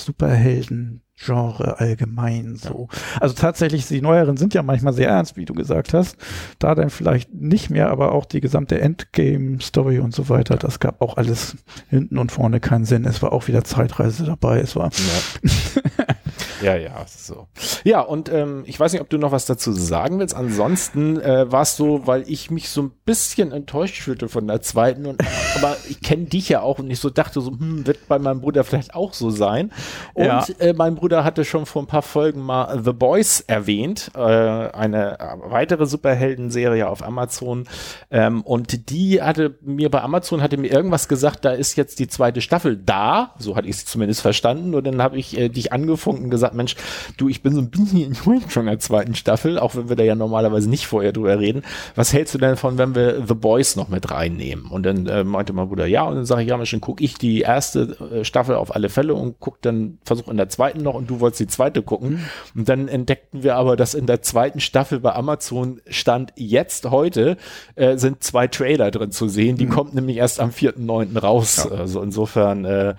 Superhelden-Genre 1.17 1.79
allgemein 1.79 2.55
so. 2.55 2.87
Also 3.19 3.35
tatsächlich, 3.35 3.87
die 3.87 4.01
neueren 4.01 4.37
sind 4.37 4.53
ja 4.53 4.63
manchmal 4.63 4.93
sehr 4.93 5.09
ernst, 5.09 5.37
wie 5.37 5.45
du 5.45 5.53
gesagt 5.53 5.93
hast. 5.93 6.17
Da 6.59 6.75
dann 6.75 6.89
vielleicht 6.89 7.33
nicht 7.33 7.69
mehr, 7.69 7.89
aber 7.89 8.11
auch 8.11 8.25
die 8.25 8.41
gesamte 8.41 8.79
Endgame-Story 8.79 9.99
und 9.99 10.13
so 10.13 10.29
weiter, 10.29 10.57
das 10.57 10.79
gab 10.79 11.01
auch 11.01 11.17
alles 11.17 11.57
hinten 11.89 12.17
und 12.17 12.31
vorne 12.31 12.59
keinen 12.59 12.85
Sinn. 12.85 13.05
Es 13.05 13.21
war 13.21 13.33
auch 13.33 13.47
wieder 13.47 13.63
Zeitreise 13.63 14.25
dabei. 14.25 14.59
Es 14.59 14.75
war 14.75 14.91
Ja, 14.91 16.05
ja, 16.65 16.75
ja 16.75 17.05
so. 17.07 17.47
Ja, 17.83 18.01
und 18.01 18.29
ähm, 18.29 18.63
ich 18.65 18.79
weiß 18.79 18.91
nicht, 18.93 19.01
ob 19.01 19.09
du 19.09 19.17
noch 19.17 19.31
was 19.31 19.45
dazu 19.45 19.71
sagen 19.71 20.19
willst. 20.19 20.35
Ansonsten 20.35 21.19
äh, 21.21 21.51
war 21.51 21.61
es 21.61 21.75
so, 21.77 22.07
weil 22.07 22.23
ich 22.27 22.49
mich 22.51 22.69
so 22.69 22.81
ein 22.83 22.91
bisschen 23.05 23.51
enttäuscht 23.51 24.01
fühlte 24.01 24.27
von 24.29 24.47
der 24.47 24.61
zweiten. 24.61 25.05
Und, 25.05 25.21
aber 25.55 25.77
ich 25.89 26.01
kenne 26.01 26.25
dich 26.25 26.49
ja 26.49 26.61
auch 26.61 26.79
und 26.79 26.89
ich 26.89 26.99
so 26.99 27.09
dachte 27.09 27.41
so, 27.41 27.51
hm, 27.51 27.85
wird 27.85 28.07
bei 28.07 28.17
meinem 28.19 28.41
Bruder 28.41 28.63
vielleicht 28.63 28.95
auch 28.95 29.13
so 29.13 29.29
sein. 29.29 29.71
Und 30.13 30.25
Ja. 30.25 30.45
äh, 30.59 30.73
mein 30.73 30.95
Bruder 30.95 31.23
hatte 31.23 31.45
schon 31.45 31.65
vor 31.65 31.83
ein 31.83 31.87
paar 31.87 32.01
Folgen 32.01 32.41
mal 32.41 32.81
The 32.83 32.93
Boys 32.93 33.41
erwähnt, 33.41 34.11
äh, 34.15 34.19
eine 34.19 35.17
weitere 35.43 35.85
Superhelden-Serie 35.85 36.87
auf 36.89 37.03
Amazon. 37.03 37.67
Ähm, 38.09 38.41
und 38.41 38.89
die 38.89 39.21
hatte 39.21 39.57
mir 39.61 39.89
bei 39.91 40.01
Amazon 40.01 40.41
hatte 40.41 40.57
mir 40.57 40.71
irgendwas 40.71 41.07
gesagt, 41.07 41.45
da 41.45 41.51
ist 41.51 41.75
jetzt 41.75 41.99
die 41.99 42.07
zweite 42.07 42.41
Staffel 42.41 42.77
da, 42.77 43.33
so 43.37 43.55
hatte 43.55 43.67
ich 43.67 43.75
es 43.75 43.85
zumindest 43.85 44.21
verstanden. 44.21 44.73
Und 44.73 44.85
dann 44.87 45.01
habe 45.01 45.17
ich 45.17 45.37
äh, 45.37 45.49
dich 45.49 45.71
angefunkt 45.73 46.23
und 46.23 46.29
gesagt, 46.29 46.54
Mensch, 46.55 46.75
du, 47.17 47.29
ich 47.29 47.41
bin 47.41 47.53
so 47.53 47.61
ein 47.61 47.69
bisschen 47.69 48.03
enttäuscht 48.03 48.51
von 48.51 48.65
der 48.65 48.79
zweiten 48.79 49.15
Staffel, 49.15 49.59
auch 49.59 49.75
wenn 49.75 49.89
wir 49.89 49.95
da 49.95 50.03
ja 50.03 50.15
normalerweise 50.15 50.69
nicht 50.69 50.87
vorher 50.87 51.11
drüber 51.11 51.39
reden. 51.39 51.63
Was 51.95 52.13
hältst 52.13 52.33
du 52.33 52.37
denn 52.37 52.51
davon, 52.51 52.77
wenn 52.77 52.95
wir 52.95 53.23
The 53.27 53.33
Boys 53.33 53.75
noch 53.75 53.89
mit 53.89 54.11
reinnehmen? 54.11 54.65
Und 54.65 54.83
dann 54.83 55.07
äh, 55.07 55.23
meinte 55.23 55.53
mein 55.53 55.67
Bruder, 55.67 55.85
ja, 55.85 56.03
und 56.03 56.15
dann 56.15 56.25
sage 56.25 56.43
ich, 56.43 56.49
ja, 56.49 56.57
Mensch, 56.57 56.71
dann 56.71 56.81
gucke 56.81 57.03
ich 57.03 57.15
die 57.15 57.41
erste 57.41 57.97
äh, 58.11 58.23
Staffel 58.23 58.55
auf 58.55 58.75
alle 58.75 58.89
Fälle 58.89 59.13
und 59.13 59.35
guck 59.39 59.61
dann, 59.61 59.99
versuch 60.03 60.27
in 60.27 60.37
der 60.37 60.49
zweiten 60.49 60.81
noch 60.81 60.95
und 60.95 61.09
du 61.09 61.19
wolltest 61.19 61.41
die 61.41 61.47
zweite 61.47 61.81
gucken. 61.81 62.25
Und 62.55 62.69
dann 62.69 62.87
entdeckten 62.87 63.43
wir 63.43 63.55
aber, 63.55 63.75
dass 63.75 63.93
in 63.93 64.05
der 64.05 64.21
zweiten 64.21 64.59
Staffel 64.59 64.99
bei 64.99 65.13
Amazon 65.13 65.81
stand 65.87 66.33
jetzt 66.35 66.89
heute, 66.89 67.37
äh, 67.75 67.97
sind 67.97 68.23
zwei 68.23 68.47
Trailer 68.47 68.91
drin 68.91 69.11
zu 69.11 69.27
sehen. 69.27 69.57
Die 69.57 69.67
kommt 69.67 69.93
nämlich 69.93 70.17
erst 70.17 70.39
am 70.39 70.49
4.9. 70.49 71.17
raus. 71.19 71.69
Also 71.71 72.01
insofern 72.01 72.65
äh, 72.65 72.95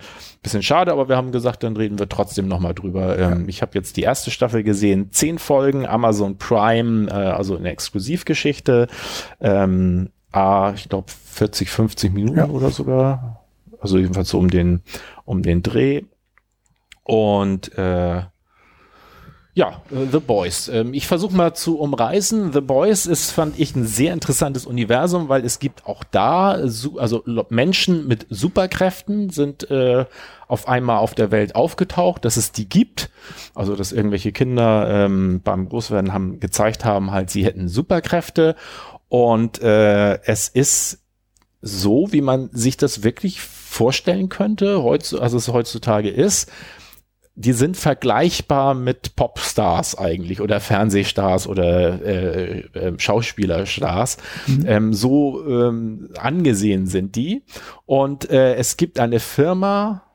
bisschen 0.47 0.63
schade, 0.63 0.91
aber 0.91 1.09
wir 1.09 1.17
haben 1.17 1.31
gesagt, 1.31 1.63
dann 1.63 1.75
reden 1.75 1.99
wir 1.99 2.07
trotzdem 2.07 2.47
nochmal 2.47 2.73
drüber. 2.73 3.17
Ähm, 3.17 3.36
Ich 3.47 3.61
habe 3.61 3.71
jetzt 3.75 3.97
die 3.97 4.01
erste 4.03 4.31
Staffel 4.31 4.63
gesehen, 4.63 5.11
zehn 5.11 5.37
Folgen, 5.39 5.85
Amazon 5.85 6.37
Prime, 6.37 7.07
äh, 7.09 7.13
also 7.13 7.57
eine 7.57 7.69
Exklusivgeschichte. 7.69 8.87
Ähm, 9.39 10.09
ah, 10.31 10.73
ich 10.75 10.89
glaube 10.89 11.11
40, 11.11 11.69
50 11.69 12.13
Minuten 12.13 12.37
Ja. 12.37 12.47
oder 12.47 12.71
sogar. 12.71 13.45
Also 13.79 13.97
jedenfalls 13.97 14.29
so 14.29 14.39
um 14.39 14.49
den, 14.49 14.81
um 15.25 15.43
den 15.43 15.61
Dreh. 15.63 16.01
Und 17.03 17.77
äh, 17.77 18.23
ja, 19.57 19.81
äh, 19.89 20.05
The 20.11 20.19
Boys. 20.19 20.67
Ähm, 20.67 20.93
ich 20.93 21.07
versuche 21.07 21.35
mal 21.35 21.55
zu 21.55 21.79
umreißen. 21.79 22.53
The 22.53 22.61
Boys 22.61 23.07
ist, 23.07 23.31
fand 23.31 23.59
ich, 23.59 23.75
ein 23.75 23.87
sehr 23.87 24.13
interessantes 24.13 24.67
Universum, 24.67 25.29
weil 25.29 25.43
es 25.43 25.57
gibt 25.57 25.87
auch 25.87 26.03
da, 26.03 26.51
also 26.51 27.23
Menschen 27.49 28.07
mit 28.07 28.27
Superkräften 28.29 29.31
sind 29.31 29.69
äh, 29.71 30.05
auf 30.47 30.67
einmal 30.67 30.99
auf 30.99 31.15
der 31.15 31.31
Welt 31.31 31.55
aufgetaucht, 31.55 32.23
dass 32.23 32.37
es 32.37 32.51
die 32.51 32.69
gibt. 32.69 33.09
Also, 33.55 33.75
dass 33.75 33.91
irgendwelche 33.91 34.31
Kinder 34.31 34.87
ähm, 35.05 35.41
beim 35.43 35.67
Großwerden 35.69 36.13
haben 36.13 36.39
gezeigt 36.39 36.85
haben, 36.85 37.09
halt, 37.09 37.31
sie 37.31 37.43
hätten 37.43 37.67
Superkräfte. 37.67 38.55
Und 39.09 39.59
äh, 39.63 40.21
es 40.25 40.49
ist 40.49 40.99
so, 41.63 42.09
wie 42.11 42.21
man 42.21 42.51
sich 42.53 42.77
das 42.77 43.03
wirklich 43.03 43.41
vorstellen 43.41 44.29
könnte, 44.29 44.83
heutz, 44.83 45.15
also 45.15 45.37
es 45.37 45.47
heutzutage 45.47 46.09
ist 46.09 46.51
die 47.39 47.53
sind 47.53 47.77
vergleichbar 47.77 48.73
mit 48.73 49.15
Popstars 49.15 49.95
eigentlich 49.95 50.41
oder 50.41 50.59
Fernsehstars 50.59 51.47
oder 51.47 52.01
äh, 52.01 52.59
äh, 52.73 52.93
Schauspielerstars. 52.97 54.17
Ähm, 54.65 54.91
so 54.93 55.45
ähm, 55.47 56.09
angesehen 56.17 56.87
sind 56.87 57.15
die. 57.15 57.43
Und 57.85 58.27
äh, 58.31 58.55
es 58.55 58.75
gibt 58.75 58.99
eine 58.99 59.19
Firma, 59.19 60.06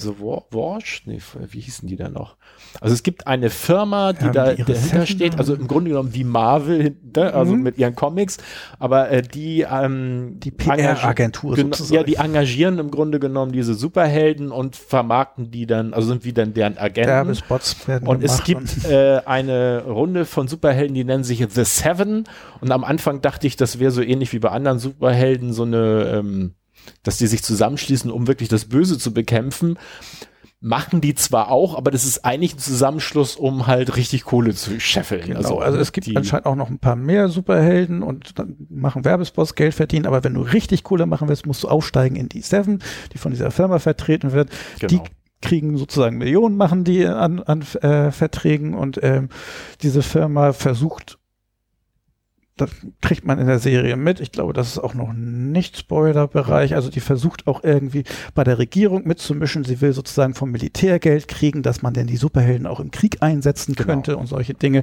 so 0.00 0.18
Warsh, 0.50 1.02
nee, 1.06 1.18
wie 1.50 1.60
hießen 1.60 1.88
die 1.88 1.96
da 1.96 2.08
noch? 2.08 2.36
Also 2.80 2.94
es 2.94 3.02
gibt 3.02 3.26
eine 3.26 3.50
Firma, 3.50 4.12
die 4.12 4.24
Haben 4.26 4.32
da 4.32 4.54
die 4.54 4.64
dahinter 4.64 5.06
steht, 5.06 5.38
also 5.38 5.54
im 5.54 5.66
Grunde 5.68 5.90
genommen 5.90 6.14
wie 6.14 6.24
Marvel, 6.24 6.82
hinter, 6.82 7.34
also 7.34 7.54
Mhm. 7.54 7.62
mit 7.62 7.78
ihren 7.78 7.94
Comics, 7.94 8.38
aber 8.78 9.10
äh, 9.10 9.22
die 9.22 9.66
ähm, 9.70 10.36
Die 10.38 10.50
PR-Agentur 10.50 11.54
Genau, 11.54 11.68
sozusagen. 11.76 11.94
Ja, 11.94 12.02
die 12.02 12.16
engagieren 12.16 12.78
im 12.78 12.90
Grunde 12.90 13.18
genommen 13.20 13.52
diese 13.52 13.74
Superhelden 13.74 14.50
und 14.50 14.76
vermarkten 14.76 15.50
die 15.50 15.66
dann, 15.66 15.94
also 15.94 16.08
sind 16.08 16.24
wie 16.24 16.32
dann 16.32 16.54
deren 16.54 16.78
Agenten. 16.78 17.08
Werbespots 17.10 17.86
werden 17.88 18.08
Und 18.08 18.22
es 18.22 18.44
gibt 18.44 18.84
äh, 18.84 19.20
eine 19.24 19.82
Runde 19.84 20.24
von 20.24 20.48
Superhelden, 20.48 20.94
die 20.94 21.04
nennen 21.04 21.24
sich 21.24 21.44
The 21.48 21.64
Seven. 21.64 22.24
Und 22.60 22.70
am 22.70 22.84
Anfang 22.84 23.20
dachte 23.20 23.46
ich, 23.46 23.56
das 23.56 23.78
wäre 23.78 23.90
so 23.90 24.02
ähnlich 24.02 24.32
wie 24.32 24.38
bei 24.38 24.50
anderen 24.50 24.78
Superhelden, 24.78 25.52
so 25.52 25.62
eine, 25.64 26.12
ähm, 26.14 26.54
dass 27.02 27.18
die 27.18 27.26
sich 27.26 27.42
zusammenschließen, 27.42 28.10
um 28.10 28.26
wirklich 28.26 28.48
das 28.48 28.66
Böse 28.66 28.98
zu 28.98 29.12
bekämpfen. 29.12 29.78
Machen 30.60 31.00
die 31.00 31.14
zwar 31.14 31.52
auch, 31.52 31.76
aber 31.76 31.92
das 31.92 32.04
ist 32.04 32.24
eigentlich 32.24 32.56
ein 32.56 32.58
Zusammenschluss, 32.58 33.36
um 33.36 33.68
halt 33.68 33.94
richtig 33.96 34.24
Kohle 34.24 34.54
zu 34.54 34.80
scheffeln. 34.80 35.26
Genau, 35.26 35.58
also, 35.58 35.78
es 35.78 35.92
gibt 35.92 36.08
anscheinend 36.16 36.46
auch 36.46 36.56
noch 36.56 36.68
ein 36.68 36.80
paar 36.80 36.96
mehr 36.96 37.28
Superhelden 37.28 38.02
und 38.02 38.40
dann 38.40 38.56
machen 38.68 39.04
Werbespots 39.04 39.54
Geld 39.54 39.74
verdienen, 39.74 40.06
aber 40.06 40.24
wenn 40.24 40.34
du 40.34 40.40
richtig 40.40 40.82
Kohle 40.82 41.06
machen 41.06 41.28
willst, 41.28 41.46
musst 41.46 41.62
du 41.62 41.68
aufsteigen 41.68 42.16
in 42.16 42.28
die 42.28 42.40
Seven, 42.40 42.82
die 43.12 43.18
von 43.18 43.30
dieser 43.30 43.52
Firma 43.52 43.78
vertreten 43.78 44.32
wird. 44.32 44.50
Genau. 44.80 44.88
Die 45.04 45.10
kriegen 45.40 45.76
sozusagen 45.76 46.18
Millionen, 46.18 46.56
machen 46.56 46.84
die 46.84 47.06
an, 47.06 47.40
an 47.40 47.62
äh, 47.80 48.10
Verträgen 48.10 48.74
und 48.74 48.98
ähm, 49.02 49.28
diese 49.82 50.02
Firma 50.02 50.52
versucht, 50.52 51.17
das 52.60 52.70
kriegt 53.00 53.24
man 53.26 53.38
in 53.38 53.46
der 53.46 53.58
Serie 53.58 53.96
mit. 53.96 54.20
Ich 54.20 54.32
glaube, 54.32 54.52
das 54.52 54.68
ist 54.68 54.78
auch 54.78 54.94
noch 54.94 55.12
nicht 55.14 55.76
Spoiler-Bereich. 55.78 56.74
Also 56.74 56.90
die 56.90 57.00
versucht 57.00 57.46
auch 57.46 57.64
irgendwie 57.64 58.04
bei 58.34 58.44
der 58.44 58.58
Regierung 58.58 59.06
mitzumischen. 59.06 59.64
Sie 59.64 59.80
will 59.80 59.92
sozusagen 59.92 60.34
vom 60.34 60.50
Militär 60.50 60.98
Geld 60.98 61.28
kriegen, 61.28 61.62
dass 61.62 61.82
man 61.82 61.94
denn 61.94 62.06
die 62.06 62.16
Superhelden 62.16 62.66
auch 62.66 62.80
im 62.80 62.90
Krieg 62.90 63.18
einsetzen 63.22 63.74
Genau. 63.74 63.86
könnte 63.86 64.16
und 64.16 64.26
solche 64.26 64.54
Dinge. 64.54 64.82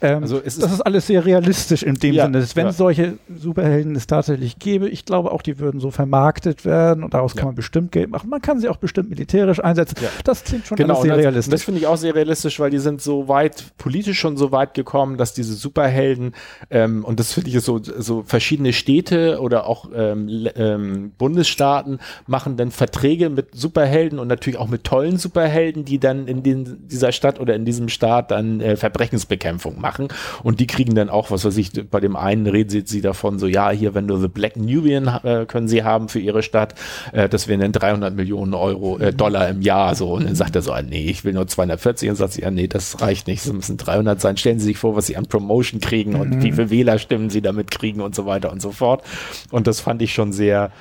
Ähm, 0.00 0.22
Also 0.22 0.38
es 0.38 0.54
ist- 0.56 0.62
das 0.62 0.72
ist 0.72 0.80
alles 0.80 1.06
sehr 1.06 1.24
realistisch 1.24 1.82
in 1.82 1.94
dem 1.96 2.14
Ja, 2.14 2.24
Sinne, 2.26 2.40
dass 2.40 2.56
wenn 2.56 2.66
ja. 2.66 2.72
solche 2.72 3.18
Superhelden 3.34 3.94
es 3.96 4.06
tatsächlich 4.06 4.58
gäbe, 4.58 4.88
ich 4.88 5.04
glaube 5.04 5.32
auch, 5.32 5.42
die 5.42 5.58
würden 5.58 5.80
so 5.80 5.90
vermarktet 5.90 6.64
werden 6.64 7.04
und 7.04 7.14
daraus 7.14 7.32
Ja. 7.34 7.40
kann 7.40 7.48
man 7.48 7.54
bestimmt 7.54 7.92
Geld 7.92 8.10
machen. 8.10 8.28
Man 8.30 8.40
kann 8.42 8.60
sie 8.60 8.68
auch 8.68 8.76
bestimmt 8.76 9.08
militärisch 9.10 9.62
einsetzen. 9.62 9.96
Das 10.24 10.44
klingt 10.44 10.66
schon 10.66 10.76
Genau, 10.76 11.00
sehr 11.02 11.14
das, 11.14 11.22
realistisch. 11.22 11.50
das 11.52 11.62
finde 11.62 11.80
ich 11.80 11.86
auch 11.86 11.96
sehr 11.96 12.14
realistisch, 12.14 12.58
weil 12.60 12.70
die 12.70 12.78
sind 12.78 13.00
so 13.00 13.28
weit, 13.28 13.72
politisch 13.78 14.18
schon 14.18 14.36
so 14.36 14.52
weit 14.52 14.74
gekommen, 14.74 15.16
dass 15.16 15.32
diese 15.34 15.54
Superhelden, 15.54 16.32
ähm, 16.70 17.04
und 17.06 17.20
das 17.20 17.32
finde 17.32 17.50
ich 17.50 17.60
so, 17.60 17.80
so 17.82 18.22
verschiedene 18.24 18.72
Städte 18.72 19.40
oder 19.40 19.66
auch 19.66 19.88
ähm, 19.94 20.48
ähm, 20.56 21.12
Bundesstaaten 21.16 22.00
machen 22.26 22.56
dann 22.56 22.72
Verträge 22.72 23.30
mit 23.30 23.54
Superhelden 23.54 24.18
und 24.18 24.26
natürlich 24.26 24.58
auch 24.58 24.68
mit 24.68 24.82
tollen 24.84 25.16
Superhelden, 25.16 25.84
die 25.84 26.00
dann 26.00 26.26
in 26.26 26.42
den, 26.42 26.88
dieser 26.88 27.12
Stadt 27.12 27.38
oder 27.38 27.54
in 27.54 27.64
diesem 27.64 27.88
Staat 27.88 28.32
dann 28.32 28.60
äh, 28.60 28.76
Verbrechensbekämpfung 28.76 29.80
machen. 29.80 30.08
Und 30.42 30.58
die 30.58 30.66
kriegen 30.66 30.94
dann 30.94 31.08
auch, 31.08 31.30
was 31.30 31.44
weiß 31.44 31.56
ich, 31.58 31.70
bei 31.88 32.00
dem 32.00 32.16
einen 32.16 32.46
redet 32.46 32.88
sie 32.88 33.00
davon 33.00 33.38
so, 33.38 33.46
ja, 33.46 33.70
hier, 33.70 33.94
wenn 33.94 34.08
du 34.08 34.16
The 34.16 34.28
Black 34.28 34.56
Nubian 34.56 35.06
äh, 35.22 35.46
können 35.46 35.68
sie 35.68 35.84
haben 35.84 36.08
für 36.08 36.18
ihre 36.18 36.42
Stadt, 36.42 36.74
äh, 37.12 37.28
das 37.28 37.46
wären 37.46 37.60
dann 37.60 37.72
300 37.72 38.14
Millionen 38.14 38.54
Euro, 38.54 38.98
äh, 38.98 39.12
Dollar 39.12 39.48
im 39.48 39.62
Jahr, 39.62 39.94
so. 39.94 40.14
Und 40.14 40.26
dann 40.26 40.34
sagt 40.34 40.56
er 40.56 40.62
so, 40.62 40.72
ah, 40.72 40.82
nee, 40.82 41.08
ich 41.08 41.24
will 41.24 41.34
nur 41.34 41.46
240. 41.46 42.10
Und 42.10 42.16
sagt 42.16 42.32
sie, 42.32 42.42
ja, 42.42 42.50
nee, 42.50 42.66
das 42.66 43.00
reicht 43.00 43.28
nicht, 43.28 43.46
es 43.46 43.52
müssen 43.52 43.76
300 43.76 44.20
sein. 44.20 44.36
Stellen 44.36 44.58
Sie 44.58 44.66
sich 44.66 44.78
vor, 44.78 44.96
was 44.96 45.06
Sie 45.06 45.16
an 45.16 45.26
Promotion 45.26 45.80
kriegen 45.80 46.16
und 46.16 46.42
wie 46.42 46.52
viele 46.52 46.70
Wählerstimmen 46.96 47.30
Sie 47.30 47.42
damit 47.42 47.70
kriegen 47.70 48.00
und 48.00 48.14
so 48.14 48.26
weiter 48.26 48.50
und 48.50 48.62
so 48.62 48.72
fort. 48.72 49.02
Und 49.50 49.66
das 49.66 49.80
fand 49.80 50.00
ich 50.00 50.14
schon 50.14 50.32
sehr, 50.32 50.72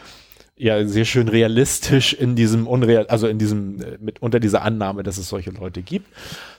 ja, 0.55 0.87
sehr 0.87 1.03
schön 1.03 1.27
realistisch 1.27 2.13
in 2.13 2.35
diesem 2.35 2.67
unreal, 2.67 3.07
also 3.07 3.27
in 3.27 3.37
diesem, 3.37 3.81
äh, 3.81 3.97
mit 3.99 4.21
unter 4.21 4.39
dieser 4.39 4.61
Annahme, 4.61 5.03
dass 5.03 5.17
es 5.17 5.27
solche 5.27 5.51
Leute 5.51 5.81
gibt. 5.81 6.07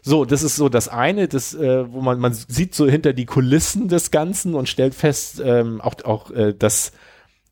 So, 0.02 0.26
das 0.26 0.42
ist 0.42 0.56
so 0.56 0.68
das 0.68 0.88
eine, 0.88 1.26
das, 1.28 1.54
äh, 1.54 1.90
wo 1.90 2.02
man, 2.02 2.18
man 2.18 2.34
sieht 2.34 2.74
so 2.74 2.86
hinter 2.86 3.14
die 3.14 3.24
Kulissen 3.24 3.88
des 3.88 4.10
Ganzen 4.10 4.54
und 4.54 4.68
stellt 4.68 4.94
fest, 4.94 5.40
ähm, 5.42 5.80
auch, 5.80 5.94
auch, 6.04 6.30
äh, 6.30 6.54
das 6.56 6.92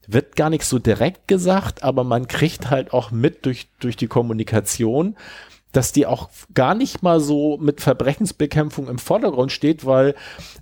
wird 0.07 0.37
gar 0.37 0.51
nicht 0.51 0.65
so 0.65 0.79
direkt 0.79 1.29
gesagt, 1.29 1.83
aber 1.83 2.05
man 2.05 2.29
kriegt 2.29 2.69
halt 2.69 2.93
auch 2.93 3.11
mit 3.11 3.47
durch, 3.47 3.69
durch 3.81 3.97
die 3.97 4.07
Kommunikation, 4.07 5.17
dass 5.77 5.93
die 5.93 6.07
auch 6.07 6.29
gar 6.55 6.75
nicht 6.75 7.03
mal 7.03 7.21
so 7.21 7.59
mit 7.59 7.81
Verbrechensbekämpfung 7.81 8.89
im 8.89 8.99
Vordergrund 8.99 9.53
steht, 9.53 9.85
weil 9.85 10.15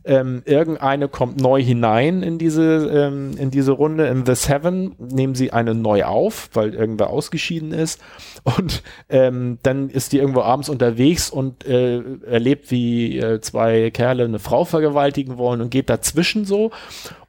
ähm, 0.04 0.42
irgendeine 0.44 1.08
kommt 1.08 1.40
neu 1.40 1.62
hinein 1.62 2.22
in 2.22 2.38
diese, 2.38 2.88
ähm, 2.88 3.36
in 3.36 3.50
diese 3.50 3.72
Runde. 3.72 4.06
In 4.06 4.24
The 4.26 4.34
Seven 4.34 4.94
nehmen 4.98 5.34
sie 5.34 5.52
eine 5.52 5.74
neu 5.74 6.04
auf, 6.04 6.50
weil 6.54 6.74
irgendwer 6.74 7.10
ausgeschieden 7.10 7.72
ist. 7.72 8.00
Und 8.42 8.82
ähm, 9.08 9.58
dann 9.62 9.90
ist 9.90 10.12
die 10.12 10.18
irgendwo 10.18 10.40
abends 10.40 10.68
unterwegs 10.68 11.30
und 11.30 11.66
äh, 11.66 12.02
erlebt, 12.26 12.70
wie 12.70 13.18
äh, 13.18 13.40
zwei 13.40 13.90
Kerle 13.90 14.24
eine 14.24 14.38
Frau 14.38 14.64
vergewaltigen 14.64 15.36
wollen 15.38 15.60
und 15.60 15.70
geht 15.70 15.90
dazwischen 15.90 16.44
so. 16.44 16.70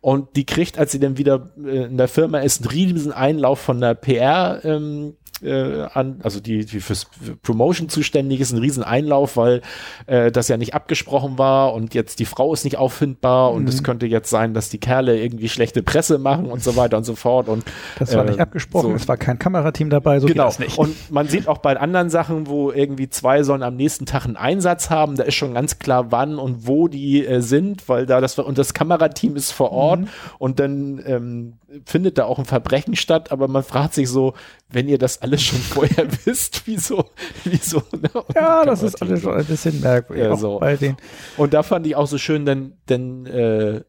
Und 0.02 0.36
die 0.36 0.46
kriegt, 0.46 0.80
als 0.80 0.92
sie 0.92 1.00
dann 1.00 1.18
wieder 1.18 1.52
äh, 1.64 1.86
in 1.86 1.98
der 1.98 2.08
Firma 2.08 2.40
ist, 2.40 2.62
einen 2.62 2.72
riesen 2.72 3.12
Einlauf 3.12 3.60
von 3.60 3.80
der 3.80 3.94
PR. 3.94 4.62
Ähm, 4.64 5.16
äh, 5.44 5.88
an, 5.94 6.20
also 6.24 6.40
die, 6.40 6.66
die 6.66 6.80
fürs 6.80 7.08
Promotion 7.42 7.90
zuständig 7.90 8.40
ist, 8.40 8.52
ein 8.52 8.60
riesen 8.60 8.84
Einlauf, 8.84 9.38
weil 9.38 9.62
äh, 10.08 10.32
das 10.32 10.48
ja 10.48 10.58
nicht 10.58 10.74
abgesprochen 10.74 11.38
war 11.38 11.74
und 11.74 11.94
jetzt 11.94 12.20
die 12.20 12.26
Frau 12.26 12.54
ist 12.54 12.64
nicht 12.64 12.78
auffindbar 12.78 13.52
mhm. 13.52 13.58
und 13.58 13.70
es 13.70 13.84
könnte 13.84 14.06
jetzt 14.06 14.30
sein, 14.30 14.54
dass 14.54 14.70
die 14.70 14.80
Kerle 14.80 15.20
irgendwie 15.20 15.50
schlechte 15.50 15.84
Presse 15.84 16.18
machen 16.18 16.46
und 16.46 16.64
so 16.64 16.76
weiter 16.76 16.98
und 16.98 17.04
so 17.04 17.16
fort. 17.16 17.48
Und 17.48 17.64
das 18.00 18.16
war 18.16 18.26
äh, 18.26 18.30
nicht 18.30 18.40
abgesprochen, 18.40 18.90
so. 18.90 18.96
es 18.96 19.08
war 19.08 19.18
kein 19.18 19.40
Kamerateam 19.40 19.90
dabei, 19.90 20.20
so 20.20 20.28
genau. 20.28 20.52
Und 20.78 21.12
man 21.12 21.28
sieht 21.28 21.48
auch 21.48 21.60
bei 21.60 21.78
anderen 21.78 22.10
Sachen, 22.10 22.48
wo 22.48 22.72
irgendwie 22.72 23.10
zwei 23.10 23.44
sollen 23.44 23.64
am 23.64 23.76
nächsten 23.76 24.06
Tag 24.06 24.26
einen 24.26 24.38
Einsatz 24.38 24.90
haben, 24.90 25.16
da 25.16 25.24
ist 25.24 25.36
schon 25.36 25.54
ganz 25.54 25.80
klar, 25.80 26.12
wann 26.12 26.40
und 26.40 26.68
wo 26.68 26.88
die 26.88 27.26
äh, 27.26 27.42
sind, 27.42 27.88
weil 27.90 28.06
da 28.06 28.22
das 28.22 28.38
und 28.40 28.58
das 28.58 28.74
Kamerateam 28.74 29.36
ist 29.36 29.52
vor 29.52 29.72
Ort 29.72 30.02
mhm. 30.02 30.08
und 30.40 30.60
dann 30.60 31.02
ähm, 31.06 31.54
findet 31.86 32.18
da 32.18 32.26
auch 32.26 32.40
ein 32.40 32.46
Verbrechen 32.46 32.96
statt, 32.96 33.32
aber 33.32 33.48
man 33.48 33.64
fragt 33.64 33.94
sich 33.94 34.10
so, 34.10 34.34
wenn 34.74 34.88
ihr 34.88 34.98
das 34.98 35.22
alles 35.22 35.44
schon 35.44 35.60
vorher 35.60 36.08
wisst, 36.26 36.64
wieso, 36.66 37.06
wieso, 37.44 37.84
ne? 37.92 38.10
Ja, 38.36 38.66
das 38.66 38.84
ist 38.84 39.02
alles 39.02 39.22
schon 39.22 39.34
ein 39.34 39.46
bisschen 39.46 39.80
merkwürdig. 39.82 40.26
Ja, 40.26 40.36
so. 40.36 40.60
bei 40.60 40.76
den 40.76 40.98
Und 41.38 41.54
da 41.54 41.64
fand 41.64 41.88
ich 41.88 41.96
auch 41.96 42.08
so 42.08 42.18
schön, 42.18 42.46
denn, 42.46 42.74
denn 42.90 43.26
äh, 43.26 43.82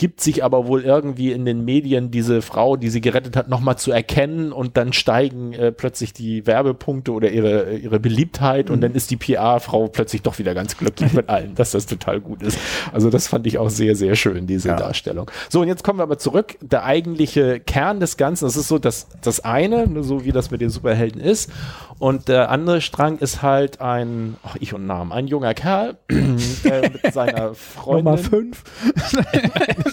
gibt 0.00 0.22
sich 0.22 0.42
aber 0.42 0.66
wohl 0.66 0.82
irgendwie 0.82 1.30
in 1.30 1.44
den 1.44 1.62
Medien 1.62 2.10
diese 2.10 2.40
Frau, 2.40 2.76
die 2.76 2.88
sie 2.88 3.02
gerettet 3.02 3.36
hat, 3.36 3.50
nochmal 3.50 3.76
zu 3.76 3.92
erkennen 3.92 4.50
und 4.50 4.78
dann 4.78 4.94
steigen 4.94 5.52
äh, 5.52 5.72
plötzlich 5.72 6.14
die 6.14 6.46
Werbepunkte 6.46 7.12
oder 7.12 7.30
ihre, 7.30 7.76
ihre 7.76 8.00
Beliebtheit 8.00 8.68
mhm. 8.68 8.76
und 8.76 8.80
dann 8.80 8.94
ist 8.94 9.10
die 9.10 9.18
PR-Frau 9.18 9.88
plötzlich 9.88 10.22
doch 10.22 10.38
wieder 10.38 10.54
ganz 10.54 10.78
glücklich 10.78 11.12
mit 11.12 11.28
allen, 11.28 11.54
dass 11.54 11.72
das 11.72 11.84
total 11.84 12.18
gut 12.18 12.42
ist. 12.42 12.58
Also 12.94 13.10
das 13.10 13.28
fand 13.28 13.46
ich 13.46 13.58
auch 13.58 13.68
sehr, 13.68 13.94
sehr 13.94 14.16
schön, 14.16 14.46
diese 14.46 14.70
ja. 14.70 14.76
Darstellung. 14.76 15.30
So, 15.50 15.60
und 15.60 15.68
jetzt 15.68 15.84
kommen 15.84 15.98
wir 15.98 16.04
aber 16.04 16.16
zurück. 16.16 16.56
Der 16.62 16.84
eigentliche 16.84 17.60
Kern 17.60 18.00
des 18.00 18.16
Ganzen, 18.16 18.46
das 18.46 18.56
ist 18.56 18.68
so 18.68 18.78
das, 18.78 19.06
das 19.20 19.40
eine, 19.40 20.02
so 20.02 20.24
wie 20.24 20.32
das 20.32 20.50
mit 20.50 20.62
den 20.62 20.70
Superhelden 20.70 21.20
ist. 21.20 21.50
Und 21.98 22.28
der 22.28 22.48
andere 22.48 22.80
Strang 22.80 23.18
ist 23.18 23.42
halt 23.42 23.82
ein, 23.82 24.36
ach, 24.42 24.56
ich 24.58 24.72
und 24.72 24.86
Namen, 24.86 25.12
ein 25.12 25.26
junger 25.26 25.52
Kerl 25.52 25.98
äh, 26.08 26.88
mit 26.88 27.12
seiner 27.12 27.52
Freundin. 27.54 28.04
Nummer 28.04 28.16
fünf. 28.16 28.64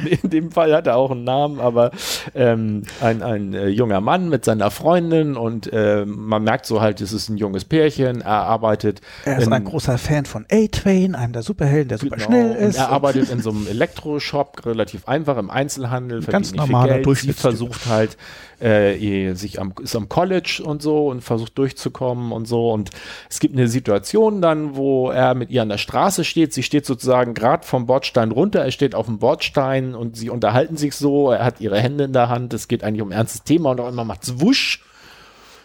In 0.22 0.30
dem 0.30 0.50
Fall 0.50 0.74
hat 0.74 0.86
er 0.86 0.96
auch 0.96 1.10
einen 1.10 1.24
Namen, 1.24 1.60
aber 1.60 1.90
ähm, 2.34 2.82
ein, 3.00 3.22
ein 3.22 3.54
äh, 3.54 3.68
junger 3.68 4.00
Mann 4.00 4.28
mit 4.28 4.44
seiner 4.44 4.70
Freundin 4.70 5.36
und 5.36 5.72
äh, 5.72 6.04
man 6.06 6.44
merkt 6.44 6.66
so 6.66 6.80
halt, 6.80 7.00
es 7.00 7.12
ist 7.12 7.28
ein 7.28 7.36
junges 7.36 7.64
Pärchen. 7.64 8.20
Er 8.20 8.42
arbeitet. 8.42 9.00
Er 9.24 9.38
ist 9.38 9.46
in, 9.46 9.52
ein 9.52 9.64
großer 9.64 9.98
Fan 9.98 10.24
von 10.24 10.46
A-Train, 10.50 11.14
einem 11.14 11.32
der 11.32 11.42
Superhelden, 11.42 11.88
der 11.88 11.98
super 11.98 12.16
genau, 12.16 12.26
schnell 12.26 12.52
ist. 12.52 12.76
Er 12.76 12.90
arbeitet 12.90 13.30
in 13.30 13.40
so 13.42 13.50
einem 13.50 13.66
Elektroshop, 13.66 14.64
relativ 14.66 15.08
einfach 15.08 15.36
im 15.38 15.50
Einzelhandel, 15.50 16.22
ganz 16.22 16.54
normaler 16.54 17.00
Geld. 17.00 17.18
Sie 17.18 17.32
versucht 17.32 17.86
halt 17.86 18.16
äh, 18.62 19.34
sich 19.34 19.60
am, 19.60 19.74
ist 19.82 19.96
am 19.96 20.08
College 20.08 20.62
und 20.64 20.82
so 20.82 21.08
und 21.08 21.22
versucht 21.22 21.58
durchzukommen 21.58 22.32
und 22.32 22.46
so. 22.46 22.70
Und 22.72 22.90
es 23.28 23.40
gibt 23.40 23.54
eine 23.56 23.68
Situation 23.68 24.40
dann, 24.40 24.76
wo 24.76 25.10
er 25.10 25.34
mit 25.34 25.50
ihr 25.50 25.62
an 25.62 25.68
der 25.68 25.78
Straße 25.78 26.24
steht. 26.24 26.52
Sie 26.52 26.62
steht 26.62 26.86
sozusagen 26.86 27.34
gerade 27.34 27.66
vom 27.66 27.86
Bordstein 27.86 28.30
runter. 28.30 28.64
Er 28.64 28.70
steht 28.70 28.94
auf 28.94 29.06
dem 29.06 29.18
Bordstein 29.18 29.81
und 29.94 30.16
sie 30.16 30.30
unterhalten 30.30 30.76
sich 30.76 30.94
so. 30.94 31.30
Er 31.30 31.44
hat 31.44 31.60
ihre 31.60 31.80
Hände 31.80 32.04
in 32.04 32.12
der 32.12 32.28
Hand. 32.28 32.54
Es 32.54 32.68
geht 32.68 32.84
eigentlich 32.84 33.02
um 33.02 33.08
ein 33.08 33.18
ernstes 33.18 33.42
Thema 33.42 33.70
und 33.70 33.80
auch 33.80 33.88
immer 33.88 34.04
macht's 34.04 34.40
wusch. 34.40 34.84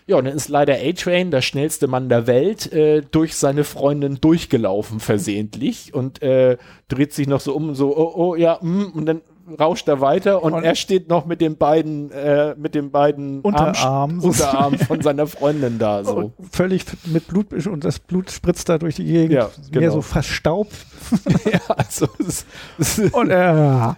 Ja, 0.07 0.15
und 0.17 0.25
dann 0.25 0.35
ist 0.35 0.47
leider 0.47 0.75
A-Train, 0.75 1.31
der 1.31 1.41
schnellste 1.41 1.87
Mann 1.87 2.07
der 2.07 2.27
Welt, 2.27 2.71
äh, 2.71 3.01
durch 3.01 3.35
seine 3.35 3.65
Freundin 3.65 4.21
durchgelaufen 4.21 5.01
versehentlich 5.01 5.93
und 5.93 6.21
äh, 6.21 6.57
dreht 6.87 7.11
sich 7.11 7.27
noch 7.27 7.41
so 7.41 7.53
um, 7.53 7.75
so, 7.75 7.95
oh, 7.97 8.13
oh, 8.15 8.35
ja, 8.35 8.57
mm, 8.61 8.91
und 8.93 9.05
dann 9.05 9.21
rauscht 9.59 9.87
er 9.87 10.01
weiter 10.01 10.43
und, 10.43 10.53
und, 10.53 10.63
er 10.63 10.75
steht 10.75 11.09
noch 11.09 11.25
mit 11.25 11.41
den 11.41 11.57
beiden, 11.57 12.11
äh, 12.11 12.55
mit 12.57 12.75
den 12.75 12.91
beiden 12.91 13.41
Unterarmen, 13.41 14.19
Unterarm 14.19 14.77
von 14.77 15.01
seiner 15.01 15.27
Freundin 15.27 15.79
da. 15.79 16.03
So. 16.03 16.33
Völlig 16.51 16.85
mit 17.05 17.27
Blut 17.27 17.53
und 17.67 17.83
das 17.83 17.99
Blut 17.99 18.31
spritzt 18.31 18.69
da 18.69 18.77
durch 18.77 18.95
die 18.95 19.05
Gegend. 19.05 19.33
Ja, 19.33 19.49
genau. 19.71 19.79
Mehr 19.79 19.91
so 19.91 20.01
verstaubt. 20.01 20.73
ja, 21.51 21.61
also 21.67 22.07
es, 22.19 22.45
es 22.77 22.99
und, 22.99 23.29
äh, 23.29 23.35
ja, 23.35 23.95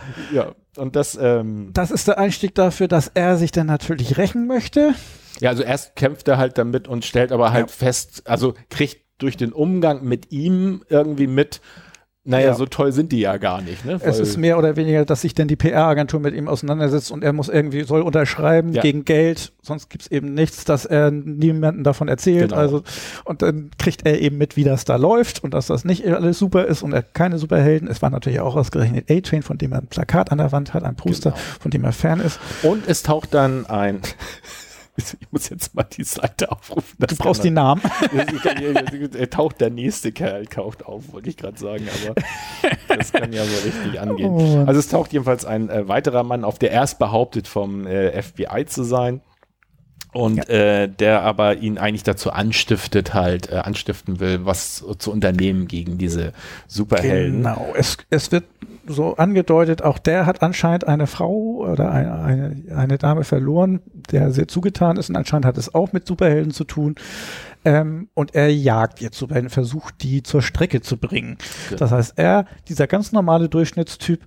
und 0.78 0.96
das, 0.96 1.18
ähm, 1.20 1.72
das 1.74 1.92
ist 1.92 2.08
der 2.08 2.20
Einstieg 2.20 2.56
dafür, 2.56 2.88
dass 2.88 3.10
er 3.14 3.38
sich 3.38 3.52
dann 3.52 3.68
natürlich 3.68 4.18
rächen 4.18 4.48
möchte. 4.48 4.94
Ja, 5.40 5.50
also 5.50 5.64
erst 5.64 5.96
kämpft 5.96 6.28
er 6.28 6.38
halt 6.38 6.58
damit 6.58 6.88
und 6.88 7.06
stellt 7.06 7.32
aber 7.32 7.52
halt 7.52 7.70
ja. 7.70 7.76
fest, 7.76 8.24
also 8.26 8.54
kriegt 8.70 9.02
durch 9.18 9.38
den 9.38 9.52
Umgang 9.52 10.04
mit 10.04 10.32
ihm 10.32 10.84
irgendwie 10.90 11.28
mit, 11.28 11.62
naja, 12.26 12.48
ja. 12.48 12.54
so 12.54 12.66
toll 12.66 12.92
sind 12.92 13.14
die 13.14 13.22
ja 13.22 13.38
gar 13.38 13.62
nicht. 13.62 13.86
Ne? 13.86 14.00
es 14.04 14.20
ist 14.20 14.38
mehr 14.38 14.58
oder 14.58 14.76
weniger, 14.76 15.06
dass 15.06 15.22
sich 15.22 15.34
denn 15.34 15.48
die 15.48 15.56
PR-Agentur 15.56 16.20
mit 16.20 16.36
ihm 16.36 16.50
auseinandersetzt 16.50 17.12
und 17.12 17.24
er 17.24 17.32
muss 17.32 17.48
irgendwie, 17.48 17.84
soll 17.84 18.02
unterschreiben 18.02 18.74
ja. 18.74 18.82
gegen 18.82 19.06
Geld, 19.06 19.54
sonst 19.62 19.90
gibt's 19.90 20.08
eben 20.08 20.34
nichts, 20.34 20.66
dass 20.66 20.86
er 20.86 21.12
niemanden 21.12 21.86
davon 21.86 22.10
erzählt. 22.10 22.50
Genau. 22.50 22.62
Also, 22.62 22.84
und 23.24 23.42
dann 23.42 23.72
kriegt 23.78 24.06
er 24.06 24.20
eben 24.20 24.38
mit, 24.38 24.58
wie 24.58 24.66
das 24.66 24.84
da 24.84 24.98
läuft 24.98 25.44
und 25.44 25.54
dass 25.54 25.68
das 25.68 25.86
nicht 25.86 26.06
alles 26.06 26.38
super 26.38 26.66
ist 26.66 26.84
und 26.84 26.92
er 26.92 27.04
keine 27.04 27.38
Superhelden. 27.38 27.88
Es 27.88 28.02
war 28.02 28.10
natürlich 28.10 28.42
auch 28.42 28.58
ausgerechnet 28.58 29.10
A-Train, 29.10 29.42
von 29.42 29.58
dem 29.58 29.72
er 29.72 29.80
ein 29.80 29.88
Plakat 29.88 30.32
an 30.34 30.40
der 30.40 30.52
Wand 30.52 30.74
hat, 30.74 30.84
ein 30.84 30.96
Poster, 30.96 31.32
genau. 31.32 31.42
von 31.62 31.72
dem 31.72 31.86
er 31.86 31.94
Fan 31.94 32.20
ist. 32.20 32.40
Und 32.64 32.86
es 32.88 33.02
taucht 33.02 33.34
dann 33.34 33.66
ein 33.66 34.02
ich 35.20 35.32
muss 35.32 35.50
jetzt 35.50 35.74
mal 35.76 35.84
die 35.84 36.04
Seite 36.04 36.52
aufrufen. 36.52 36.96
Du 37.00 37.16
brauchst 37.16 37.44
die 37.44 37.52
Namen. 37.52 37.82
er 39.18 39.30
taucht 39.30 39.62
der 39.62 39.70
nächste 39.70 40.12
Kerl 40.12 40.46
taucht 40.48 40.86
auf, 40.86 41.12
wollte 41.14 41.30
ich 41.30 41.38
gerade 41.38 41.58
sagen, 41.58 41.88
aber 42.04 42.16
das 42.96 43.12
kann 43.12 43.34
ja 43.34 43.44
so 43.44 43.66
richtig 43.66 44.00
angehen. 44.00 44.30
Oh. 44.30 44.66
Also 44.66 44.80
es 44.80 44.90
taucht 44.90 45.14
jedenfalls 45.14 45.46
ein 45.46 45.70
äh, 45.70 45.88
weiterer 45.88 46.24
Mann 46.24 46.44
auf, 46.44 46.60
der 46.60 46.72
erst 46.72 47.00
behauptet 47.00 47.48
vom 47.48 47.88
äh, 47.88 48.22
FBI 48.22 48.66
zu 48.66 48.84
sein 48.84 49.22
und 50.12 50.38
ja. 50.38 50.44
äh, 50.84 50.88
der 50.90 51.22
aber 51.22 51.58
ihn 51.58 51.78
eigentlich 51.78 52.04
dazu 52.04 52.32
anstiftet, 52.32 53.14
halt 53.14 53.52
äh, 53.52 53.56
anstiften 53.56 54.20
will, 54.20 54.46
was 54.46 54.84
zu 54.98 55.12
unternehmen 55.12 55.68
gegen 55.68 55.98
diese 55.98 56.34
Superhelden. 56.68 57.44
Genau, 57.44 57.74
es, 57.76 57.98
es 58.10 58.32
wird 58.32 58.46
so 58.90 59.16
angedeutet, 59.16 59.84
auch 59.84 60.00
der 60.00 60.26
hat 60.26 60.42
anscheinend 60.42 60.88
eine 60.88 61.08
Frau 61.08 61.60
oder 61.60 61.92
eine, 61.92 62.20
eine, 62.20 62.76
eine 62.76 62.98
Dame 62.98 63.24
verloren, 63.24 63.82
der 64.12 64.32
sehr 64.32 64.48
zugetan 64.48 64.98
ist 64.98 65.10
und 65.10 65.16
anscheinend 65.16 65.46
hat 65.46 65.58
es 65.58 65.74
auch 65.74 65.94
mit 65.94 66.08
Superhelden 66.08 66.52
zu 66.52 66.64
tun. 66.64 66.96
Ähm, 67.66 68.10
und 68.14 68.36
er 68.36 68.52
jagt 68.54 69.02
jetzt 69.02 69.18
Superhelden, 69.18 69.50
versucht 69.50 70.02
die 70.02 70.24
zur 70.24 70.42
Strecke 70.42 70.82
zu 70.82 70.98
bringen. 70.98 71.38
Ja. 71.70 71.78
Das 71.78 71.92
heißt, 71.92 72.14
er, 72.16 72.46
dieser 72.68 72.88
ganz 72.88 73.12
normale 73.12 73.50
Durchschnittstyp 73.50 74.22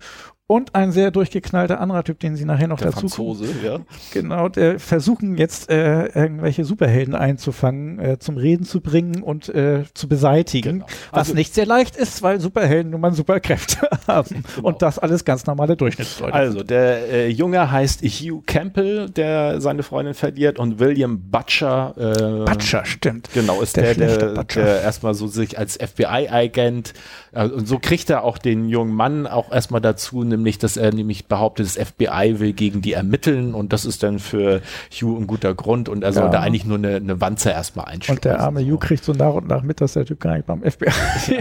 und 0.46 0.74
ein 0.74 0.92
sehr 0.92 1.10
durchgeknallter 1.10 1.80
anderer 1.80 2.04
Typ, 2.04 2.20
den 2.20 2.36
sie 2.36 2.44
nachher 2.44 2.68
noch 2.68 2.78
der 2.78 2.90
dazu 2.90 3.08
Franzose, 3.08 3.46
ja. 3.64 3.78
Genau, 4.12 4.48
der 4.48 4.78
versuchen 4.78 5.38
jetzt 5.38 5.70
äh, 5.70 6.06
irgendwelche 6.06 6.64
Superhelden 6.64 7.14
einzufangen, 7.14 7.98
äh, 7.98 8.18
zum 8.18 8.36
Reden 8.36 8.64
zu 8.64 8.80
bringen 8.80 9.22
und 9.22 9.48
äh, 9.48 9.84
zu 9.94 10.08
beseitigen, 10.08 10.80
genau. 10.80 10.86
also, 11.10 11.30
was 11.30 11.34
nicht 11.34 11.54
sehr 11.54 11.64
leicht 11.64 11.96
ist, 11.96 12.22
weil 12.22 12.40
Superhelden 12.40 12.90
nun 12.90 13.00
mal 13.00 13.14
Superkräfte 13.14 13.88
haben 14.06 14.44
genau. 14.54 14.68
und 14.68 14.82
das 14.82 14.98
alles 14.98 15.24
ganz 15.24 15.46
normale 15.46 15.76
Durchschnittsleute. 15.76 16.34
Also 16.34 16.62
der 16.62 17.08
äh, 17.08 17.28
Junge 17.28 17.70
heißt 17.70 18.02
Hugh 18.02 18.42
Campbell, 18.44 19.08
der 19.08 19.60
seine 19.60 19.82
Freundin 19.82 20.14
verliert 20.14 20.58
und 20.58 20.78
William 20.80 21.30
Butcher. 21.30 21.94
Äh, 21.96 22.44
Butcher, 22.50 22.84
stimmt. 22.84 23.30
Genau, 23.32 23.62
ist 23.62 23.76
der, 23.76 23.94
der, 23.94 24.16
der, 24.16 24.44
der 24.44 24.82
erstmal 24.82 25.14
so 25.14 25.26
sich 25.28 25.58
als 25.58 25.76
FBI-Agent 25.76 26.92
äh, 27.32 27.46
und 27.46 27.66
so 27.66 27.78
kriegt 27.78 28.10
er 28.10 28.24
auch 28.24 28.38
den 28.38 28.68
jungen 28.68 28.94
Mann 28.94 29.26
auch 29.26 29.50
erstmal 29.50 29.80
dazu, 29.80 30.22
nämlich, 30.32 30.58
dass 30.58 30.76
er 30.76 30.92
nämlich 30.92 31.26
behauptet, 31.26 31.66
das 31.66 31.76
FBI 31.76 32.40
will 32.40 32.52
gegen 32.52 32.82
die 32.82 32.92
ermitteln 32.92 33.54
und 33.54 33.72
das 33.72 33.84
ist 33.84 34.02
dann 34.02 34.18
für 34.18 34.60
Hugh 34.90 35.18
ein 35.18 35.26
guter 35.26 35.54
Grund 35.54 35.88
und 35.88 36.02
er 36.02 36.10
ja. 36.10 36.12
soll 36.12 36.30
da 36.30 36.40
eigentlich 36.40 36.64
nur 36.64 36.78
eine, 36.78 36.96
eine 36.96 37.20
Wanze 37.20 37.50
erstmal 37.50 37.86
einschlagen. 37.86 38.18
Und 38.18 38.24
der 38.24 38.40
arme 38.40 38.60
Hugh 38.60 38.78
kriegt 38.78 39.04
so 39.04 39.12
nach 39.12 39.34
und 39.34 39.48
nach 39.48 39.62
mit, 39.62 39.80
dass 39.80 39.92
der 39.92 40.04
Typ 40.04 40.20
gar 40.20 40.34
nicht 40.34 40.46
beim 40.46 40.62
FBI 40.62 40.86
ist. 40.86 41.32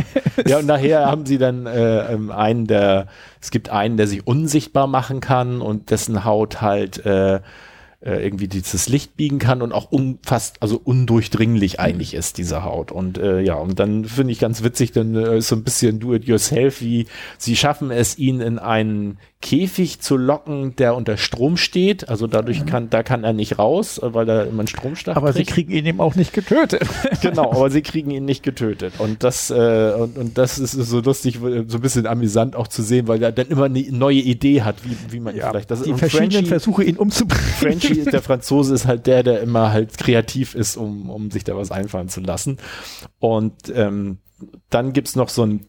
Ja, 0.47 0.59
und 0.59 0.65
nachher 0.65 1.05
haben 1.05 1.25
sie 1.25 1.37
dann 1.37 1.65
äh, 1.65 2.13
ähm, 2.13 2.31
einen, 2.31 2.67
der, 2.67 3.07
es 3.41 3.51
gibt 3.51 3.69
einen, 3.69 3.97
der 3.97 4.07
sich 4.07 4.25
unsichtbar 4.25 4.87
machen 4.87 5.19
kann 5.19 5.61
und 5.61 5.91
dessen 5.91 6.25
Haut 6.25 6.61
halt 6.61 7.05
äh, 7.05 7.39
äh, 8.01 8.23
irgendwie 8.25 8.47
dieses 8.47 8.89
Licht 8.89 9.15
biegen 9.15 9.39
kann 9.39 9.61
und 9.61 9.71
auch 9.71 9.91
un, 9.91 10.19
fast, 10.23 10.61
also 10.61 10.81
undurchdringlich 10.83 11.79
eigentlich 11.79 12.13
ist, 12.13 12.37
diese 12.37 12.63
Haut. 12.63 12.91
Und 12.91 13.17
äh, 13.17 13.41
ja, 13.41 13.55
und 13.55 13.79
dann 13.79 14.05
finde 14.05 14.33
ich 14.33 14.39
ganz 14.39 14.63
witzig, 14.63 14.91
dann 14.91 15.15
äh, 15.15 15.37
ist 15.37 15.49
so 15.49 15.55
ein 15.55 15.63
bisschen 15.63 15.99
do-it-yourself, 15.99 16.81
wie 16.81 17.07
sie 17.37 17.55
schaffen 17.55 17.91
es, 17.91 18.17
ihn 18.17 18.41
in 18.41 18.59
einen 18.59 19.17
Käfig 19.41 19.99
zu 19.99 20.17
locken, 20.17 20.75
der 20.75 20.95
unter 20.95 21.17
Strom 21.17 21.57
steht. 21.57 22.07
Also 22.09 22.27
dadurch 22.27 22.65
kann, 22.65 22.89
da 22.89 23.01
kann 23.01 23.23
er 23.23 23.33
nicht 23.33 23.57
raus, 23.57 23.99
weil 24.01 24.29
er 24.29 24.45
immer 24.45 24.59
einen 24.59 24.67
Stromstach 24.67 25.15
Aber 25.15 25.33
kriegt. 25.33 25.49
sie 25.49 25.53
kriegen 25.53 25.71
ihn 25.71 25.85
eben 25.85 25.99
auch 25.99 26.15
nicht 26.15 26.31
getötet. 26.31 26.83
genau, 27.21 27.51
aber 27.51 27.71
sie 27.71 27.81
kriegen 27.81 28.11
ihn 28.11 28.23
nicht 28.23 28.43
getötet. 28.43 28.93
Und 28.99 29.23
das, 29.23 29.49
äh, 29.49 29.93
und, 29.97 30.17
und 30.17 30.37
das 30.37 30.59
ist 30.59 30.73
so 30.73 30.99
lustig, 30.99 31.39
so 31.41 31.47
ein 31.47 31.81
bisschen 31.81 32.05
amüsant 32.05 32.55
auch 32.55 32.67
zu 32.67 32.83
sehen, 32.83 33.07
weil 33.07 33.21
er 33.23 33.31
dann 33.31 33.47
immer 33.47 33.65
eine 33.65 33.81
neue 33.91 34.19
Idee 34.19 34.61
hat, 34.61 34.85
wie, 34.85 34.95
wie 35.11 35.19
man 35.19 35.35
ja, 35.35 35.49
vielleicht 35.49 35.71
das 35.71 35.81
Die 35.81 35.93
verschiedenen 35.93 36.31
Frenchie, 36.31 36.47
Versuche, 36.47 36.83
ihn 36.83 36.97
umzubringen. 36.97 37.43
Frenchie, 37.57 38.05
der 38.05 38.21
Franzose, 38.21 38.75
ist 38.75 38.85
halt 38.85 39.07
der, 39.07 39.23
der 39.23 39.41
immer 39.41 39.71
halt 39.71 39.97
kreativ 39.97 40.53
ist, 40.53 40.77
um, 40.77 41.09
um 41.09 41.31
sich 41.31 41.43
da 41.43 41.55
was 41.55 41.71
einfallen 41.71 42.09
zu 42.09 42.21
lassen. 42.21 42.57
Und 43.19 43.73
ähm, 43.73 44.19
dann 44.69 44.93
gibt's 44.93 45.15
noch 45.15 45.29
so 45.29 45.45
ein 45.45 45.65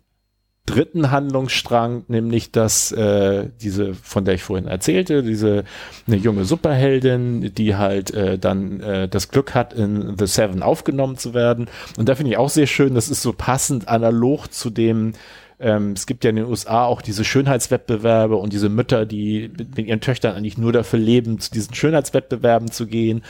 dritten 0.66 1.10
Handlungsstrang, 1.10 2.04
nämlich 2.06 2.52
dass 2.52 2.92
äh, 2.92 3.48
diese, 3.60 3.94
von 3.94 4.24
der 4.24 4.34
ich 4.34 4.42
vorhin 4.44 4.68
erzählte, 4.68 5.22
diese 5.22 5.64
eine 6.06 6.16
junge 6.16 6.44
Superheldin, 6.44 7.52
die 7.54 7.74
halt 7.74 8.14
äh, 8.14 8.38
dann 8.38 8.80
äh, 8.80 9.08
das 9.08 9.28
Glück 9.28 9.54
hat, 9.54 9.72
in 9.72 10.16
The 10.16 10.26
Seven 10.26 10.62
aufgenommen 10.62 11.16
zu 11.16 11.34
werden. 11.34 11.68
Und 11.98 12.08
da 12.08 12.14
finde 12.14 12.32
ich 12.32 12.38
auch 12.38 12.48
sehr 12.48 12.68
schön, 12.68 12.94
das 12.94 13.08
ist 13.08 13.22
so 13.22 13.32
passend 13.32 13.88
analog 13.88 14.52
zu 14.52 14.70
dem 14.70 15.14
ähm, 15.62 15.92
es 15.92 16.06
gibt 16.06 16.24
ja 16.24 16.30
in 16.30 16.36
den 16.36 16.46
USA 16.46 16.84
auch 16.84 17.02
diese 17.02 17.24
Schönheitswettbewerbe 17.24 18.36
und 18.36 18.52
diese 18.52 18.68
Mütter, 18.68 19.06
die 19.06 19.50
mit, 19.56 19.78
ihren 19.78 20.00
Töchtern 20.00 20.36
eigentlich 20.36 20.58
nur 20.58 20.72
dafür 20.72 20.98
leben, 20.98 21.38
zu 21.38 21.50
diesen 21.50 21.74
Schönheitswettbewerben 21.74 22.70
zu 22.70 22.86
gehen. 22.86 23.22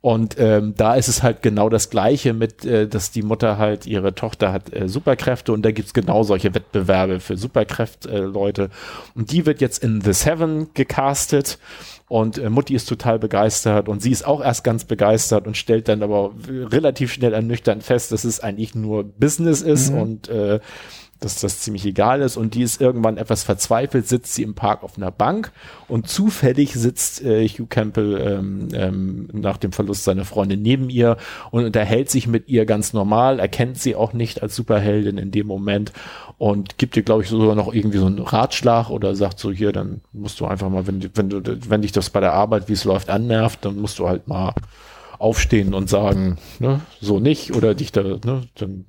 Und 0.00 0.36
ähm, 0.38 0.74
da 0.76 0.94
ist 0.94 1.08
es 1.08 1.22
halt 1.22 1.42
genau 1.42 1.68
das 1.68 1.90
Gleiche 1.90 2.32
mit, 2.32 2.64
äh, 2.64 2.88
dass 2.88 3.10
die 3.10 3.22
Mutter 3.22 3.58
halt 3.58 3.86
ihre 3.86 4.14
Tochter 4.14 4.52
hat 4.52 4.72
äh, 4.72 4.88
Superkräfte 4.88 5.52
und 5.52 5.62
da 5.62 5.70
gibt's 5.70 5.94
genau 5.94 6.22
solche 6.22 6.54
Wettbewerbe 6.54 7.20
für 7.20 7.36
Superkräft-Leute. 7.36 8.64
Äh, 8.64 8.68
und 9.14 9.30
die 9.30 9.46
wird 9.46 9.60
jetzt 9.60 9.82
in 9.82 10.00
The 10.00 10.12
Seven 10.12 10.68
gecastet. 10.74 11.58
Und 12.08 12.38
äh, 12.38 12.50
Mutti 12.50 12.74
ist 12.74 12.88
total 12.88 13.18
begeistert 13.18 13.88
und 13.88 14.00
sie 14.00 14.12
ist 14.12 14.24
auch 14.24 14.40
erst 14.40 14.62
ganz 14.62 14.84
begeistert 14.84 15.48
und 15.48 15.56
stellt 15.56 15.88
dann 15.88 16.04
aber 16.04 16.32
relativ 16.48 17.12
schnell 17.12 17.32
ernüchternd 17.32 17.82
fest, 17.82 18.12
dass 18.12 18.22
es 18.22 18.38
eigentlich 18.38 18.76
nur 18.76 19.02
Business 19.02 19.60
ist 19.60 19.92
mhm. 19.92 19.98
und 19.98 20.28
äh, 20.28 20.60
dass 21.20 21.40
das 21.40 21.60
ziemlich 21.60 21.86
egal 21.86 22.20
ist 22.20 22.36
und 22.36 22.54
die 22.54 22.62
ist 22.62 22.80
irgendwann 22.80 23.16
etwas 23.16 23.42
verzweifelt, 23.42 24.06
sitzt 24.06 24.34
sie 24.34 24.42
im 24.42 24.54
Park 24.54 24.82
auf 24.82 24.96
einer 24.96 25.10
Bank 25.10 25.52
und 25.88 26.08
zufällig 26.08 26.74
sitzt 26.74 27.24
äh, 27.24 27.46
Hugh 27.48 27.66
Campbell 27.68 28.20
ähm, 28.20 28.68
ähm, 28.72 29.28
nach 29.32 29.56
dem 29.56 29.72
Verlust 29.72 30.04
seiner 30.04 30.24
Freundin 30.24 30.62
neben 30.62 30.90
ihr 30.90 31.16
und 31.50 31.64
unterhält 31.64 32.10
sich 32.10 32.26
mit 32.26 32.48
ihr 32.48 32.66
ganz 32.66 32.92
normal, 32.92 33.38
erkennt 33.38 33.78
sie 33.78 33.94
auch 33.94 34.12
nicht 34.12 34.42
als 34.42 34.56
Superheldin 34.56 35.18
in 35.18 35.30
dem 35.30 35.46
Moment 35.46 35.92
und 36.38 36.78
gibt 36.78 36.96
ihr, 36.96 37.02
glaube 37.02 37.22
ich, 37.22 37.28
sogar 37.28 37.54
noch 37.54 37.72
irgendwie 37.72 37.98
so 37.98 38.06
einen 38.06 38.18
Ratschlag 38.18 38.90
oder 38.90 39.14
sagt 39.14 39.38
so, 39.38 39.50
hier, 39.50 39.72
dann 39.72 40.02
musst 40.12 40.38
du 40.40 40.46
einfach 40.46 40.68
mal, 40.68 40.86
wenn, 40.86 41.10
wenn 41.14 41.30
du, 41.30 41.42
wenn 41.68 41.82
dich 41.82 41.92
das 41.92 42.10
bei 42.10 42.20
der 42.20 42.34
Arbeit, 42.34 42.68
wie 42.68 42.74
es 42.74 42.84
läuft, 42.84 43.08
annervt, 43.08 43.64
dann 43.64 43.80
musst 43.80 43.98
du 43.98 44.08
halt 44.08 44.28
mal 44.28 44.52
aufstehen 45.18 45.72
und 45.72 45.88
sagen, 45.88 46.36
ne, 46.58 46.80
so 47.00 47.20
nicht 47.20 47.54
oder 47.54 47.74
dich 47.74 47.92
da, 47.92 48.02
ne, 48.02 48.42
dann 48.54 48.84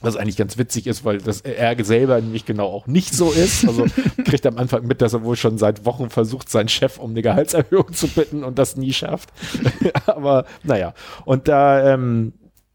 was 0.00 0.16
eigentlich 0.16 0.36
ganz 0.36 0.58
witzig 0.58 0.86
ist, 0.86 1.04
weil 1.04 1.18
das 1.18 1.40
er 1.42 1.82
selber 1.84 2.20
nämlich 2.20 2.44
genau 2.46 2.66
auch 2.66 2.86
nicht 2.86 3.14
so 3.14 3.30
ist. 3.30 3.66
Also 3.66 3.86
kriegt 4.24 4.46
am 4.46 4.58
Anfang 4.58 4.86
mit, 4.86 5.02
dass 5.02 5.12
er 5.12 5.24
wohl 5.24 5.36
schon 5.36 5.58
seit 5.58 5.84
Wochen 5.84 6.10
versucht, 6.10 6.48
seinen 6.48 6.68
Chef 6.68 6.98
um 6.98 7.10
eine 7.10 7.22
Gehaltserhöhung 7.22 7.92
zu 7.92 8.08
bitten 8.08 8.44
und 8.44 8.58
das 8.58 8.76
nie 8.76 8.92
schafft. 8.92 9.30
Aber 10.06 10.46
naja, 10.62 10.94
und 11.24 11.48
da 11.48 11.94
ähm, 11.94 12.32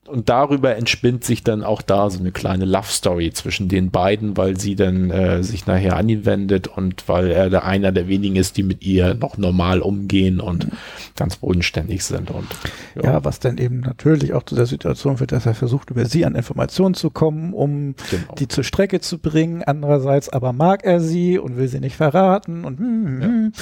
und 0.07 0.29
darüber 0.29 0.75
entspinnt 0.75 1.23
sich 1.23 1.43
dann 1.43 1.63
auch 1.63 1.81
da 1.81 2.09
so 2.09 2.19
eine 2.19 2.31
kleine 2.31 2.65
Love 2.65 2.87
Story 2.87 3.31
zwischen 3.33 3.69
den 3.69 3.89
beiden, 3.89 4.37
weil 4.37 4.59
sie 4.59 4.75
dann 4.75 5.09
äh, 5.09 5.43
sich 5.43 5.65
nachher 5.65 5.97
an 5.97 6.07
ihn 6.07 6.25
wendet 6.25 6.67
und 6.67 7.07
weil 7.07 7.31
er 7.31 7.49
da 7.49 7.59
einer 7.59 7.91
der 7.91 8.07
wenigen 8.07 8.35
ist, 8.35 8.57
die 8.57 8.63
mit 8.63 8.83
ihr 8.83 9.15
noch 9.15 9.37
normal 9.37 9.81
umgehen 9.81 10.39
und 10.39 10.67
ganz 11.15 11.37
bodenständig 11.37 12.03
sind 12.03 12.29
und 12.29 12.47
ja. 12.95 13.13
ja. 13.13 13.25
was 13.25 13.39
dann 13.39 13.57
eben 13.57 13.79
natürlich 13.79 14.33
auch 14.33 14.43
zu 14.43 14.55
der 14.55 14.67
Situation 14.67 15.19
wird, 15.19 15.31
dass 15.31 15.47
er 15.47 15.55
versucht 15.55 15.89
über 15.89 16.05
sie 16.05 16.25
an 16.25 16.35
Informationen 16.35 16.93
zu 16.93 17.09
kommen, 17.09 17.53
um 17.53 17.95
genau. 18.11 18.35
die 18.35 18.47
zur 18.47 18.63
Strecke 18.63 18.99
zu 19.01 19.17
bringen. 19.17 19.63
Andererseits 19.63 20.29
aber 20.29 20.53
mag 20.53 20.83
er 20.85 20.99
sie 20.99 21.39
und 21.39 21.57
will 21.57 21.67
sie 21.67 21.79
nicht 21.79 21.95
verraten 21.95 22.63
und 22.63 22.79
hm, 22.79 23.05
hm. 23.05 23.21
ja. 23.21 23.27
Hm. 23.27 23.53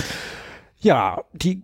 ja, 0.81 1.23
die 1.31 1.61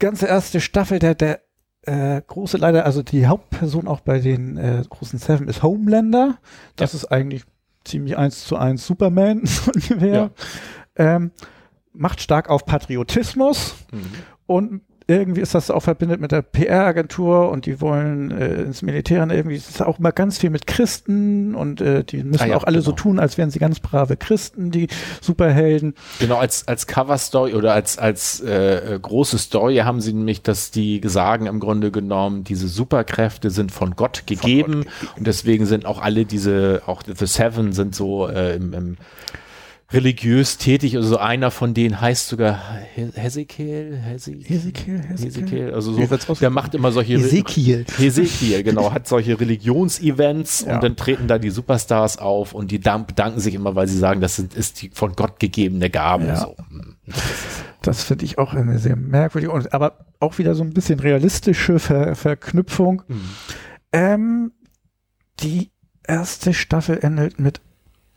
ganze 0.00 0.26
erste 0.26 0.60
Staffel 0.60 0.98
der 0.98 1.14
der 1.14 1.40
äh, 1.86 2.22
große 2.26 2.56
leider, 2.56 2.84
also 2.86 3.02
die 3.02 3.26
Hauptperson 3.26 3.88
auch 3.88 4.00
bei 4.00 4.18
den 4.18 4.56
äh, 4.56 4.82
großen 4.88 5.18
Seven 5.18 5.48
ist 5.48 5.62
Homelander. 5.62 6.38
Das 6.76 6.92
ja. 6.92 6.98
ist 6.98 7.06
eigentlich 7.06 7.44
ziemlich 7.84 8.16
eins 8.16 8.46
zu 8.46 8.56
eins 8.56 8.86
Superman 8.86 9.38
ungefähr. 9.74 10.14
Ja. 10.14 10.30
Ähm, 10.96 11.32
macht 11.92 12.20
stark 12.20 12.50
auf 12.50 12.66
Patriotismus 12.66 13.74
mhm. 13.92 14.12
und 14.46 14.82
irgendwie 15.06 15.42
ist 15.42 15.54
das 15.54 15.70
auch 15.70 15.82
verbindet 15.82 16.20
mit 16.20 16.32
der 16.32 16.40
PR-Agentur 16.40 17.50
und 17.50 17.66
die 17.66 17.80
wollen 17.82 18.30
äh, 18.30 18.62
ins 18.62 18.80
Militär 18.80 19.22
und 19.22 19.30
irgendwie 19.30 19.56
ist 19.56 19.68
es 19.68 19.82
auch 19.82 19.98
immer 19.98 20.12
ganz 20.12 20.38
viel 20.38 20.48
mit 20.48 20.66
Christen 20.66 21.54
und 21.54 21.82
äh, 21.82 22.04
die 22.04 22.24
müssen 22.24 22.44
ah, 22.44 22.46
ja, 22.46 22.56
auch 22.56 22.64
alle 22.64 22.78
genau. 22.78 22.86
so 22.86 22.92
tun, 22.92 23.18
als 23.18 23.36
wären 23.36 23.50
sie 23.50 23.58
ganz 23.58 23.80
brave 23.80 24.16
Christen, 24.16 24.70
die 24.70 24.88
Superhelden. 25.20 25.94
Genau, 26.20 26.38
als, 26.38 26.66
als 26.66 26.86
Cover-Story 26.86 27.52
oder 27.52 27.74
als, 27.74 27.98
als 27.98 28.40
äh, 28.40 28.98
große 29.00 29.36
Story 29.36 29.76
haben 29.76 30.00
sie 30.00 30.14
nämlich, 30.14 30.42
dass 30.42 30.70
die 30.70 31.02
sagen 31.04 31.46
im 31.46 31.60
Grunde 31.60 31.90
genommen, 31.90 32.44
diese 32.44 32.68
Superkräfte 32.68 33.50
sind 33.50 33.72
von 33.72 33.96
Gott 33.96 34.26
gegeben 34.26 34.72
von 34.72 34.84
Gott. 34.84 35.18
und 35.18 35.26
deswegen 35.26 35.66
sind 35.66 35.84
auch 35.84 36.00
alle 36.00 36.24
diese, 36.24 36.82
auch 36.86 37.02
The 37.04 37.26
Seven 37.26 37.72
sind 37.72 37.94
so 37.94 38.26
äh, 38.26 38.56
im, 38.56 38.72
im 38.72 38.96
religiös 39.94 40.58
tätig. 40.58 40.96
Also 40.96 41.18
einer 41.18 41.50
von 41.50 41.72
denen 41.72 42.00
heißt 42.00 42.28
sogar 42.28 42.60
Hesekiel, 42.94 43.96
Hesekiel, 43.96 45.02
Hesekiel, 45.08 45.72
also 45.72 45.92
so, 45.92 46.34
der 46.34 46.50
macht 46.50 46.74
immer 46.74 46.92
solche 46.92 47.14
Hesekiel. 47.14 47.86
Hesekiel, 47.96 48.62
genau, 48.62 48.92
hat 48.92 49.08
solche 49.08 49.38
Religionsevents 49.38 50.60
ja. 50.66 50.74
und 50.74 50.84
dann 50.84 50.96
treten 50.96 51.28
da 51.28 51.38
die 51.38 51.50
Superstars 51.50 52.18
auf 52.18 52.52
und 52.52 52.70
die 52.70 52.78
bedanken 52.78 53.40
sich 53.40 53.54
immer, 53.54 53.74
weil 53.74 53.88
sie 53.88 53.98
sagen, 53.98 54.20
das 54.20 54.36
sind, 54.36 54.54
ist 54.54 54.82
die 54.82 54.90
von 54.90 55.14
Gott 55.14 55.38
gegebene 55.38 55.90
Gabe. 55.90 56.26
Ja. 56.26 56.36
So. 56.36 56.56
Das 57.82 58.02
finde 58.02 58.24
ich 58.24 58.38
auch 58.38 58.54
eine 58.54 58.78
sehr 58.78 58.96
merkwürdige, 58.96 59.72
aber 59.72 60.06
auch 60.20 60.38
wieder 60.38 60.54
so 60.54 60.62
ein 60.62 60.72
bisschen 60.72 61.00
realistische 61.00 61.78
Ver 61.78 62.14
Verknüpfung. 62.14 63.02
Mhm. 63.06 63.20
Ähm, 63.92 64.52
die 65.40 65.70
erste 66.06 66.54
Staffel 66.54 66.98
endet 67.02 67.38
mit 67.38 67.60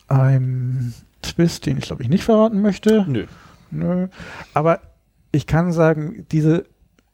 einem 0.08 0.94
Twist, 1.22 1.66
den 1.66 1.78
ich 1.78 1.86
glaube 1.86 2.04
ich 2.04 2.10
nicht 2.10 2.24
verraten 2.24 2.62
möchte. 2.62 3.06
Nö. 3.08 3.26
Nö. 3.72 4.08
Aber 4.54 4.82
ich 5.32 5.48
kann 5.48 5.72
sagen, 5.72 6.26
diese 6.32 6.66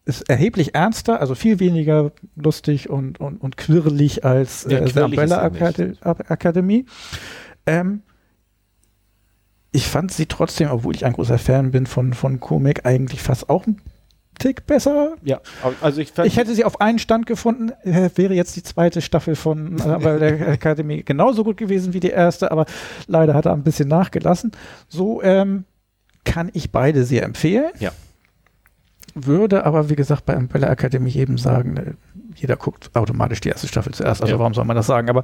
ist 0.06 0.30
erheblich 0.30 0.76
ernster, 0.76 1.22
also 1.22 1.34
viel 1.34 1.60
weniger 1.60 2.12
lustig 2.36 2.90
und, 2.90 3.20
und, 3.20 3.38
und 3.38 3.58
quirlig 3.58 4.26
als 4.26 4.66
äh, 4.66 4.86
The 4.88 5.02
Umbrella 5.02 5.42
Akademie. 6.02 6.86
Ähm, 7.66 8.02
ich 9.72 9.88
fand 9.88 10.12
sie 10.12 10.26
trotzdem, 10.26 10.70
obwohl 10.70 10.96
ich 10.96 11.06
ein 11.06 11.14
großer 11.14 11.38
Fan 11.38 11.72
bin 11.72 11.86
von, 11.88 12.14
von 12.14 12.40
Komik, 12.40 12.86
eigentlich 12.86 13.22
fast 13.22 13.50
auch 13.50 13.66
ein 13.66 13.82
Tick 14.44 14.68
besser. 14.68 15.14
Ja, 15.24 15.40
also 15.80 16.02
ich, 16.02 16.12
ich 16.22 16.36
hätte 16.36 16.54
sie 16.54 16.66
auf 16.66 16.82
einen 16.82 17.00
Stand 17.00 17.28
gefunden, 17.28 17.72
äh, 17.86 18.10
wäre 18.16 18.34
jetzt 18.34 18.58
die 18.58 18.64
zweite 18.64 19.02
Staffel 19.02 19.38
von 19.38 19.80
äh, 19.80 20.20
der 20.20 20.48
Akademie 20.50 21.02
genauso 21.02 21.46
gut 21.46 21.56
gewesen 21.56 21.94
wie 21.94 22.02
die 22.02 22.10
erste, 22.10 22.52
aber 22.52 22.66
leider 23.08 23.36
hat 23.36 23.46
er 23.46 23.54
ein 23.54 23.64
bisschen 23.64 23.88
nachgelassen. 23.88 24.52
So 24.90 25.24
ähm, 25.24 25.64
kann 26.26 26.50
ich 26.52 26.74
beide 26.74 27.06
sehr 27.06 27.24
empfehlen. 27.24 27.72
Ja. 27.80 27.94
Würde 29.16 29.66
aber, 29.66 29.90
wie 29.90 29.96
gesagt, 29.96 30.26
bei 30.26 30.36
Umbrella 30.36 30.68
Akademie 30.68 31.16
eben 31.16 31.38
sagen, 31.38 31.78
äh, 31.78 31.94
jeder 32.36 32.58
guckt 32.58 32.92
automatisch 32.96 33.40
die 33.40 33.48
erste 33.48 33.70
Staffel 33.70 33.94
zuerst, 33.94 34.22
also 34.22 34.34
ja. 34.34 34.40
warum 34.40 34.54
soll 34.54 34.66
man 34.66 34.76
das 34.76 34.88
sagen? 34.88 35.10
Aber 35.10 35.24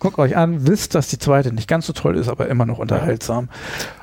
guckt 0.00 0.18
euch 0.18 0.36
an, 0.36 0.66
wisst, 0.66 0.96
dass 0.96 1.06
die 1.06 1.18
zweite 1.18 1.52
nicht 1.52 1.68
ganz 1.68 1.86
so 1.86 1.92
toll 1.92 2.16
ist, 2.16 2.28
aber 2.28 2.48
immer 2.48 2.66
noch 2.66 2.78
unterhaltsam. 2.78 3.50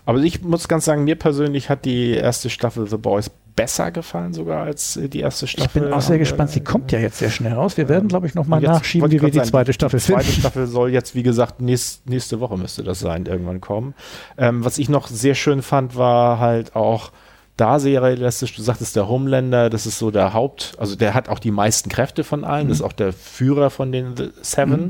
Aber 0.06 0.20
ich 0.20 0.41
muss 0.44 0.70
ganz 0.70 0.86
sagen, 0.86 1.03
mir 1.03 1.18
persönlich 1.18 1.70
hat 1.70 1.84
die 1.84 2.11
erste 2.11 2.49
Staffel 2.49 2.88
The 2.88 2.95
Boys 2.95 3.30
besser 3.60 3.91
gefallen 3.91 4.34
sogar 4.34 4.64
als 4.64 4.95
äh, 4.95 5.10
die 5.10 5.19
erste 5.19 5.45
Staffel. 5.45 5.81
Ich 5.84 5.88
bin 5.88 5.94
auch 5.94 6.02
sehr 6.02 6.18
gespannt. 6.18 6.49
Sie 6.52 6.61
kommt 6.61 6.91
ja 6.94 6.99
jetzt 6.99 7.18
sehr 7.18 7.30
schnell 7.30 7.53
raus. 7.53 7.76
Wir 7.76 7.90
werden, 7.90 8.07
glaube 8.07 8.26
ich, 8.26 8.34
noch 8.36 8.48
mal 8.48 8.61
nachschieben, 8.61 9.11
wie 9.11 9.22
wir 9.22 9.31
die 9.31 9.41
zweite 9.41 9.73
Staffel 9.73 9.99
finden. 9.99 10.22
Die 10.22 10.26
zweite 10.27 10.40
Staffel 10.40 10.68
soll 10.68 10.91
jetzt, 10.91 11.14
wie 11.14 11.23
gesagt, 11.23 11.60
nächst, 11.60 12.07
nächste 12.10 12.40
Woche 12.40 12.57
müsste 12.57 12.84
das 12.84 12.99
sein, 12.99 13.26
irgendwann 13.26 13.60
kommen. 13.60 13.95
Ähm, 14.38 14.64
was 14.64 14.77
ich 14.77 14.88
noch 14.88 15.07
sehr 15.07 15.36
schön 15.36 15.61
fand, 15.61 15.98
war 15.98 16.40
halt 16.40 16.76
auch 16.76 17.11
da 17.57 17.80
sehr 17.80 18.02
realistisch. 18.02 18.56
Du 18.56 18.61
sagtest, 18.61 18.95
der 18.95 19.10
Homelander, 19.10 19.69
das 19.69 19.86
ist 19.86 19.99
so 19.99 20.10
der 20.11 20.34
Haupt, 20.34 20.76
also 20.77 20.95
der 20.95 21.14
hat 21.14 21.27
auch 21.27 21.40
die 21.40 21.52
meisten 21.52 21.90
Kräfte 21.90 22.23
von 22.23 22.45
allen. 22.45 22.68
Mhm. 22.68 22.69
Das 22.69 22.77
ist 22.80 22.84
auch 22.86 22.94
der 22.94 23.11
Führer 23.11 23.69
von 23.69 23.91
den 23.91 24.15
Seven. 24.41 24.84
Mhm. 24.86 24.90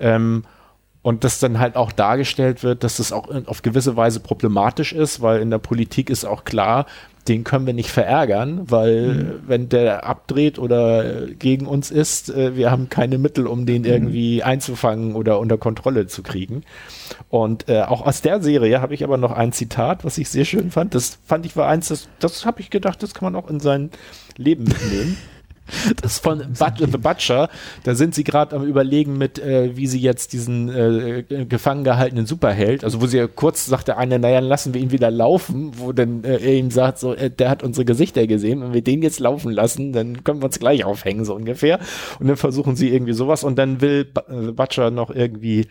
Ähm, 0.00 0.44
und 1.02 1.24
das 1.24 1.38
dann 1.38 1.58
halt 1.60 1.76
auch 1.76 1.92
dargestellt 1.92 2.62
wird, 2.62 2.84
dass 2.84 2.96
das 2.98 3.10
auch 3.12 3.28
in- 3.30 3.46
auf 3.48 3.62
gewisse 3.62 3.96
Weise 3.96 4.20
problematisch 4.20 4.92
ist, 4.92 5.22
weil 5.22 5.40
in 5.40 5.48
der 5.50 5.58
Politik 5.58 6.10
ist 6.10 6.26
auch 6.26 6.44
klar, 6.44 6.84
den 7.28 7.44
können 7.44 7.66
wir 7.66 7.74
nicht 7.74 7.90
verärgern, 7.90 8.62
weil 8.70 9.40
wenn 9.46 9.68
der 9.68 10.06
abdreht 10.06 10.58
oder 10.58 11.28
äh, 11.28 11.34
gegen 11.34 11.66
uns 11.66 11.90
ist, 11.90 12.30
äh, 12.30 12.56
wir 12.56 12.70
haben 12.70 12.88
keine 12.88 13.18
Mittel, 13.18 13.46
um 13.46 13.66
den 13.66 13.84
irgendwie 13.84 14.42
einzufangen 14.42 15.14
oder 15.14 15.38
unter 15.38 15.58
Kontrolle 15.58 16.06
zu 16.06 16.22
kriegen. 16.22 16.62
Und 17.28 17.68
äh, 17.68 17.82
auch 17.82 18.06
aus 18.06 18.22
der 18.22 18.42
Serie 18.42 18.80
habe 18.80 18.94
ich 18.94 19.04
aber 19.04 19.16
noch 19.16 19.32
ein 19.32 19.52
Zitat, 19.52 20.04
was 20.04 20.18
ich 20.18 20.28
sehr 20.28 20.44
schön 20.44 20.70
fand. 20.70 20.94
Das 20.94 21.18
fand 21.26 21.44
ich 21.44 21.56
war 21.56 21.68
eins, 21.68 21.88
das, 21.88 22.08
das 22.20 22.46
habe 22.46 22.60
ich 22.60 22.70
gedacht, 22.70 23.02
das 23.02 23.14
kann 23.14 23.32
man 23.32 23.42
auch 23.42 23.50
in 23.50 23.60
sein 23.60 23.90
Leben 24.36 24.64
mitnehmen. 24.64 25.16
Das 26.02 26.18
von 26.18 26.38
But 26.58 26.74
The 26.78 26.98
Butcher. 26.98 27.48
Da 27.84 27.94
sind 27.94 28.14
sie 28.14 28.24
gerade 28.24 28.56
am 28.56 28.64
überlegen 28.64 29.16
mit, 29.18 29.38
äh, 29.38 29.76
wie 29.76 29.86
sie 29.86 30.00
jetzt 30.00 30.32
diesen 30.32 30.68
äh, 30.68 31.24
gefangen 31.46 31.84
gehaltenen 31.84 32.26
Superheld, 32.26 32.84
also 32.84 33.00
wo 33.00 33.06
sie 33.06 33.18
ja 33.18 33.26
kurz 33.26 33.66
sagt 33.66 33.88
der 33.88 33.98
eine, 33.98 34.18
naja, 34.18 34.40
lassen 34.40 34.74
wir 34.74 34.80
ihn 34.80 34.90
wieder 34.90 35.10
laufen, 35.10 35.72
wo 35.78 35.92
dann 35.92 36.24
äh, 36.24 36.36
er 36.38 36.54
ihm 36.54 36.70
sagt, 36.70 36.98
so, 36.98 37.14
äh, 37.14 37.30
der 37.30 37.50
hat 37.50 37.62
unsere 37.62 37.84
Gesichter 37.84 38.26
gesehen, 38.26 38.60
wenn 38.62 38.72
wir 38.72 38.82
den 38.82 39.02
jetzt 39.02 39.20
laufen 39.20 39.50
lassen, 39.52 39.92
dann 39.92 40.24
können 40.24 40.40
wir 40.42 40.46
uns 40.46 40.58
gleich 40.58 40.84
aufhängen, 40.84 41.24
so 41.24 41.34
ungefähr. 41.34 41.78
Und 42.18 42.28
dann 42.28 42.36
versuchen 42.36 42.76
sie 42.76 42.88
irgendwie 42.90 43.12
sowas 43.12 43.44
und 43.44 43.56
dann 43.58 43.80
will 43.80 44.04
Bu- 44.04 44.20
äh, 44.20 44.46
The 44.46 44.52
Butcher 44.52 44.90
noch 44.90 45.10
irgendwie 45.10 45.66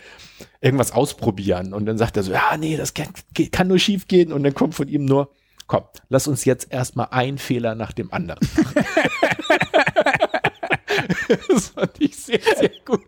irgendwas 0.62 0.92
ausprobieren 0.92 1.74
und 1.74 1.86
dann 1.86 1.98
sagt 1.98 2.18
er 2.18 2.24
so, 2.24 2.32
ja, 2.32 2.56
nee, 2.58 2.76
das 2.78 2.94
kann, 2.94 3.08
kann 3.52 3.68
nur 3.68 3.80
schief 3.80 4.08
gehen 4.08 4.32
und 4.34 4.44
dann 4.44 4.54
kommt 4.54 4.76
von 4.76 4.88
ihm 4.88 5.06
nur, 5.06 5.30
komm, 5.68 5.84
lass 6.10 6.28
uns 6.28 6.46
jetzt 6.46 6.72
erstmal 6.72 7.08
einen 7.12 7.38
Fehler 7.38 7.76
nach 7.76 7.92
dem 7.94 8.12
anderen 8.12 8.40
das 11.50 11.70
fand 11.70 11.92
ich 12.00 12.16
sehr, 12.16 12.40
sehr 12.58 12.72
gut. 12.86 13.02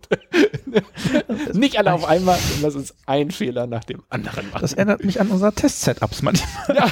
Nicht 1.53 1.77
alle 1.77 1.93
auf 1.93 2.05
einmal, 2.05 2.37
sondern 2.39 2.61
lass 2.63 2.75
uns 2.75 2.95
einen 3.05 3.31
Fehler 3.31 3.67
nach 3.67 3.83
dem 3.83 4.01
anderen 4.09 4.49
machen. 4.49 4.61
Das 4.61 4.73
erinnert 4.73 5.03
mich 5.03 5.19
an 5.21 5.29
unser 5.29 5.53
Test-Setups 5.53 6.21
manchmal. 6.21 6.65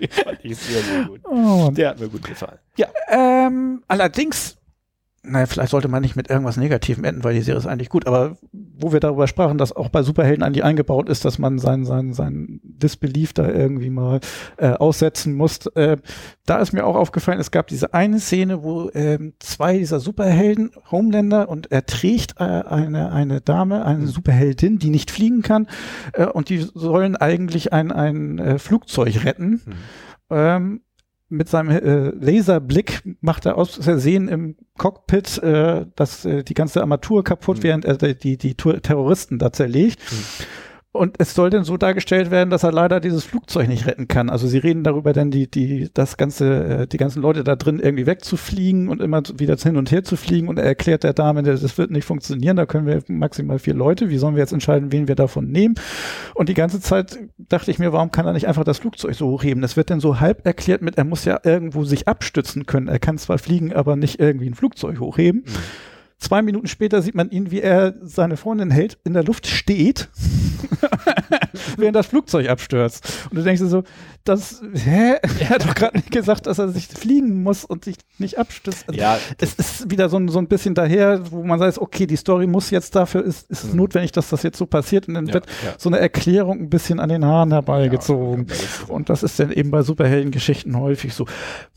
Den 0.00 0.08
fand 0.10 0.38
ich 0.44 0.56
sehr, 0.56 0.82
sehr 0.82 1.04
gut. 1.04 1.20
Oh, 1.24 1.70
Der 1.72 1.90
hat 1.90 2.00
mir 2.00 2.08
gut 2.08 2.24
gefallen. 2.24 2.58
Ja, 2.76 2.88
Ähm, 3.08 3.82
allerdings, 3.86 4.56
naja, 5.22 5.44
vielleicht 5.44 5.70
sollte 5.70 5.88
man 5.88 6.00
nicht 6.00 6.16
mit 6.16 6.30
irgendwas 6.30 6.56
Negativem 6.56 7.04
enden, 7.04 7.24
weil 7.24 7.34
die 7.34 7.42
Serie 7.42 7.58
ist 7.58 7.66
eigentlich 7.66 7.90
gut, 7.90 8.06
aber 8.06 8.38
wo 8.52 8.92
wir 8.92 9.00
darüber 9.00 9.26
sprachen, 9.26 9.58
dass 9.58 9.76
auch 9.76 9.90
bei 9.90 10.02
Superhelden 10.02 10.42
eigentlich 10.42 10.64
eingebaut 10.64 11.10
ist, 11.10 11.26
dass 11.26 11.38
man 11.38 11.58
sein, 11.58 11.84
sein, 11.84 12.14
sein 12.14 12.60
Disbelief 12.62 13.34
da 13.34 13.46
irgendwie 13.46 13.90
mal 13.90 14.20
äh, 14.56 14.70
aussetzen 14.70 15.34
muss, 15.34 15.66
äh, 15.74 15.98
da 16.46 16.58
ist 16.58 16.72
mir 16.72 16.86
auch 16.86 16.96
aufgefallen, 16.96 17.38
es 17.38 17.50
gab 17.50 17.66
diese 17.66 17.92
eine 17.92 18.18
Szene, 18.18 18.62
wo 18.62 18.90
ähm, 18.94 19.34
zwei 19.40 19.76
dieser 19.76 20.00
Superhelden, 20.00 20.70
Homelander, 20.90 21.50
und 21.50 21.70
er 21.70 21.84
trägt 21.84 22.40
äh, 22.40 22.44
eine, 22.44 23.12
eine 23.12 23.42
Dame, 23.42 23.84
eine 23.84 24.06
Superheldin, 24.06 24.78
die 24.78 24.90
nicht 24.90 25.10
fliegen 25.10 25.42
kann, 25.42 25.68
äh, 26.14 26.24
und 26.24 26.48
die 26.48 26.66
sollen 26.74 27.16
eigentlich 27.16 27.74
ein, 27.74 27.92
ein 27.92 28.38
äh, 28.38 28.58
Flugzeug 28.58 29.24
retten. 29.24 29.60
Ähm, 30.30 30.80
mit 31.30 31.48
seinem 31.48 31.70
äh, 31.70 32.10
Laserblick 32.10 33.02
macht 33.20 33.46
er 33.46 33.56
aus 33.56 33.76
Versehen 33.76 34.28
im 34.28 34.56
Cockpit 34.76 35.38
äh, 35.38 35.86
das, 35.96 36.24
äh, 36.24 36.42
die 36.44 36.54
ganze 36.54 36.80
Armatur 36.80 37.24
kaputt, 37.24 37.58
Mhm. 37.58 37.62
während 37.62 37.84
er 37.84 37.96
die, 37.96 38.36
die 38.36 38.54
Terroristen 38.54 39.38
da 39.38 39.52
zerlegt. 39.52 40.00
Und 40.92 41.16
es 41.18 41.34
soll 41.34 41.50
dann 41.50 41.62
so 41.62 41.76
dargestellt 41.76 42.32
werden, 42.32 42.50
dass 42.50 42.64
er 42.64 42.72
leider 42.72 42.98
dieses 42.98 43.22
Flugzeug 43.22 43.68
nicht 43.68 43.86
retten 43.86 44.08
kann. 44.08 44.28
Also 44.28 44.48
sie 44.48 44.58
reden 44.58 44.82
darüber, 44.82 45.12
dann 45.12 45.30
die, 45.30 45.48
die, 45.48 45.88
das 45.94 46.16
ganze, 46.16 46.64
äh, 46.64 46.86
die 46.88 46.96
ganzen 46.96 47.22
Leute 47.22 47.44
da 47.44 47.54
drin 47.54 47.78
irgendwie 47.78 48.06
wegzufliegen 48.06 48.88
und 48.88 49.00
immer 49.00 49.22
wieder 49.36 49.56
hin 49.56 49.76
und 49.76 49.92
her 49.92 50.02
zu 50.02 50.16
fliegen. 50.16 50.48
Und 50.48 50.58
er 50.58 50.64
erklärt 50.64 51.04
der 51.04 51.12
Dame, 51.12 51.44
das 51.44 51.78
wird 51.78 51.92
nicht 51.92 52.04
funktionieren, 52.04 52.56
da 52.56 52.66
können 52.66 52.88
wir 52.88 53.04
maximal 53.06 53.60
vier 53.60 53.74
Leute. 53.74 54.10
Wie 54.10 54.18
sollen 54.18 54.34
wir 54.34 54.40
jetzt 54.40 54.52
entscheiden, 54.52 54.90
wen 54.90 55.06
wir 55.06 55.14
davon 55.14 55.46
nehmen? 55.46 55.76
Und 56.34 56.48
die 56.48 56.54
ganze 56.54 56.80
Zeit 56.80 57.20
dachte 57.38 57.70
ich 57.70 57.78
mir, 57.78 57.92
warum 57.92 58.10
kann 58.10 58.26
er 58.26 58.32
nicht 58.32 58.48
einfach 58.48 58.64
das 58.64 58.78
Flugzeug 58.78 59.14
so 59.14 59.28
hochheben? 59.28 59.62
Das 59.62 59.76
wird 59.76 59.90
dann 59.90 60.00
so 60.00 60.18
halb 60.18 60.44
erklärt 60.44 60.82
mit, 60.82 60.98
er 60.98 61.04
muss 61.04 61.24
ja 61.24 61.38
irgendwo 61.44 61.84
sich 61.84 62.08
abstützen 62.08 62.66
können. 62.66 62.88
Er 62.88 62.98
kann 62.98 63.16
zwar 63.16 63.38
fliegen, 63.38 63.72
aber 63.72 63.94
nicht 63.94 64.18
irgendwie 64.18 64.48
ein 64.48 64.54
Flugzeug 64.54 64.98
hochheben. 64.98 65.44
Zwei 66.20 66.42
Minuten 66.42 66.66
später 66.66 67.00
sieht 67.00 67.14
man 67.14 67.30
ihn, 67.30 67.50
wie 67.50 67.62
er 67.62 67.94
seine 68.02 68.36
Freundin 68.36 68.70
hält, 68.70 68.98
in 69.04 69.14
der 69.14 69.24
Luft 69.24 69.46
steht, 69.46 70.10
während 71.78 71.96
das 71.96 72.08
Flugzeug 72.08 72.46
abstürzt. 72.50 73.26
Und 73.30 73.38
du 73.38 73.42
denkst 73.42 73.62
dir 73.62 73.68
so, 73.68 73.84
das, 74.24 74.60
hä? 74.74 75.14
Er 75.40 75.48
hat 75.48 75.64
doch 75.64 75.74
gerade 75.74 75.96
nicht 75.96 76.10
gesagt, 76.10 76.46
dass 76.46 76.58
er 76.58 76.68
sich 76.68 76.88
fliegen 76.88 77.42
muss 77.42 77.64
und 77.64 77.84
sich 77.86 77.96
nicht 78.18 78.36
abstürzt. 78.38 78.84
Also 78.86 79.00
Ja, 79.00 79.18
es 79.38 79.54
ist 79.54 79.90
wieder 79.90 80.10
so 80.10 80.18
ein, 80.18 80.28
so 80.28 80.38
ein 80.38 80.46
bisschen 80.46 80.74
daher, 80.74 81.30
wo 81.32 81.42
man 81.42 81.58
sagt, 81.58 81.78
okay, 81.78 82.06
die 82.06 82.16
Story 82.16 82.46
muss 82.46 82.68
jetzt 82.70 82.94
dafür, 82.94 83.24
ist, 83.24 83.50
ist 83.50 83.64
es 83.64 83.72
notwendig, 83.72 84.12
dass 84.12 84.28
das 84.28 84.42
jetzt 84.42 84.58
so 84.58 84.66
passiert 84.66 85.08
und 85.08 85.14
dann 85.14 85.26
Ja, 85.26 85.34
wird 85.34 85.46
ja. 85.64 85.72
so 85.78 85.88
eine 85.88 86.00
Erklärung 86.00 86.60
ein 86.60 86.68
bisschen 86.70 87.00
an 87.00 87.08
den 87.08 87.24
Haaren 87.24 87.50
herbeigezogen. 87.52 88.46
Ja, 88.48 88.92
und 88.94 89.08
das 89.08 89.22
ist 89.22 89.40
dann 89.40 89.52
eben 89.52 89.70
bei 89.70 89.80
Superheldengeschichten 89.82 90.78
häufig 90.78 91.14
so. 91.14 91.24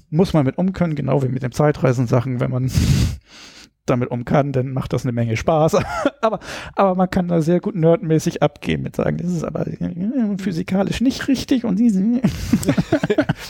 Muss 0.09 0.33
man 0.33 0.45
mit 0.45 0.57
um 0.57 0.73
können, 0.73 0.95
genau 0.95 1.23
wie 1.23 1.29
mit 1.29 1.43
den 1.43 1.53
Zeitreisensachen, 1.53 2.39
wenn 2.41 2.51
man 2.51 2.69
damit 3.85 4.11
um 4.11 4.23
kann, 4.23 4.53
dann 4.53 4.71
macht 4.71 4.93
das 4.93 5.03
eine 5.03 5.11
Menge 5.11 5.35
Spaß. 5.35 5.77
aber, 6.21 6.39
aber 6.75 6.95
man 6.95 7.09
kann 7.09 7.27
da 7.27 7.41
sehr 7.41 7.59
gut 7.59 7.75
nerdmäßig 7.75 8.41
abgehen 8.41 8.81
mit 8.81 8.95
sagen, 8.95 9.17
das 9.17 9.31
ist 9.31 9.43
aber 9.43 9.67
äh, 9.67 10.37
physikalisch 10.37 11.01
nicht 11.01 11.27
richtig 11.27 11.65
und 11.65 11.77
diese. 11.77 12.01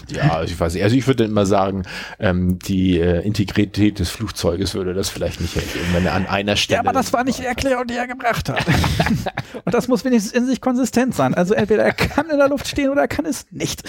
ja, 0.10 0.34
also 0.34 0.53
ich 0.53 0.60
weiß 0.60 0.73
nicht. 0.73 0.84
Also 0.84 0.95
ich 0.95 1.05
würde 1.05 1.26
immer 1.26 1.45
sagen, 1.45 1.84
ähm, 2.19 2.57
die 2.60 2.99
äh, 2.99 3.22
Integrität 3.22 3.99
des 3.99 4.10
Flugzeuges 4.10 4.73
würde 4.73 4.93
das 4.93 5.10
vielleicht 5.10 5.39
nicht 5.39 5.55
ergeben, 5.55 5.85
wenn 5.93 6.05
er 6.05 6.14
an 6.14 6.26
einer 6.26 6.55
Stelle. 6.55 6.77
Ja, 6.77 6.81
aber 6.81 6.93
das 6.93 7.14
war 7.14 7.23
nicht 7.23 7.39
die 7.39 7.45
Erklärung, 7.45 7.85
die 7.88 7.95
er 7.95 8.07
gebracht 8.07 8.49
hat. 8.49 8.65
Und 9.65 9.73
das 9.73 9.88
muss 9.88 10.03
wenigstens 10.03 10.34
in 10.34 10.45
sich 10.47 10.61
konsistent 10.61 11.14
sein. 11.14 11.34
Also 11.34 11.53
entweder 11.53 11.84
er 11.84 11.93
kann 11.93 12.30
in 12.30 12.38
der 12.38 12.49
Luft 12.49 12.68
stehen 12.68 12.89
oder 12.89 13.01
er 13.01 13.07
kann 13.07 13.26
es 13.26 13.45
nicht. 13.51 13.84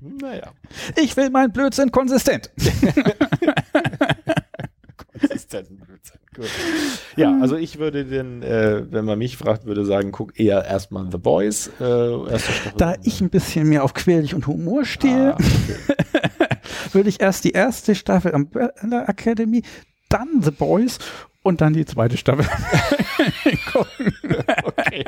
Naja, 0.00 0.52
Ich 0.96 1.16
will 1.16 1.30
meinen 1.30 1.52
Blödsinn 1.52 1.90
konsistent. 1.90 2.50
Konsistenten 5.20 5.76
Blödsinn. 5.76 6.20
Gut. 6.34 6.48
Ja, 7.16 7.38
also 7.40 7.56
ich 7.56 7.78
würde 7.78 8.04
den, 8.04 8.42
äh, 8.42 8.84
wenn 8.90 9.04
man 9.04 9.18
mich 9.18 9.36
fragt, 9.36 9.66
würde 9.66 9.84
sagen, 9.84 10.12
guck 10.12 10.38
eher 10.38 10.64
erstmal 10.64 11.10
The 11.10 11.18
Boys. 11.18 11.68
Äh. 11.80 12.38
Da 12.76 12.94
ich 13.02 13.20
ein 13.20 13.30
bisschen 13.30 13.68
mehr 13.68 13.84
auf 13.84 13.94
Quälig 13.94 14.34
und 14.34 14.46
Humor 14.46 14.84
stehe, 14.84 15.34
Ah, 15.34 15.38
okay. 15.38 16.58
würde 16.92 17.08
ich 17.08 17.20
erst 17.20 17.44
die 17.44 17.52
erste 17.52 17.94
Staffel 17.94 18.34
am 18.34 18.48
Bella 18.48 19.04
Academy, 19.06 19.62
dann 20.08 20.42
The 20.42 20.50
Boys 20.50 20.98
und 21.42 21.60
dann 21.60 21.72
die 21.72 21.84
zweite 21.84 22.16
Staffel 22.16 22.46
gucken. 23.72 24.14
okay. 24.64 25.04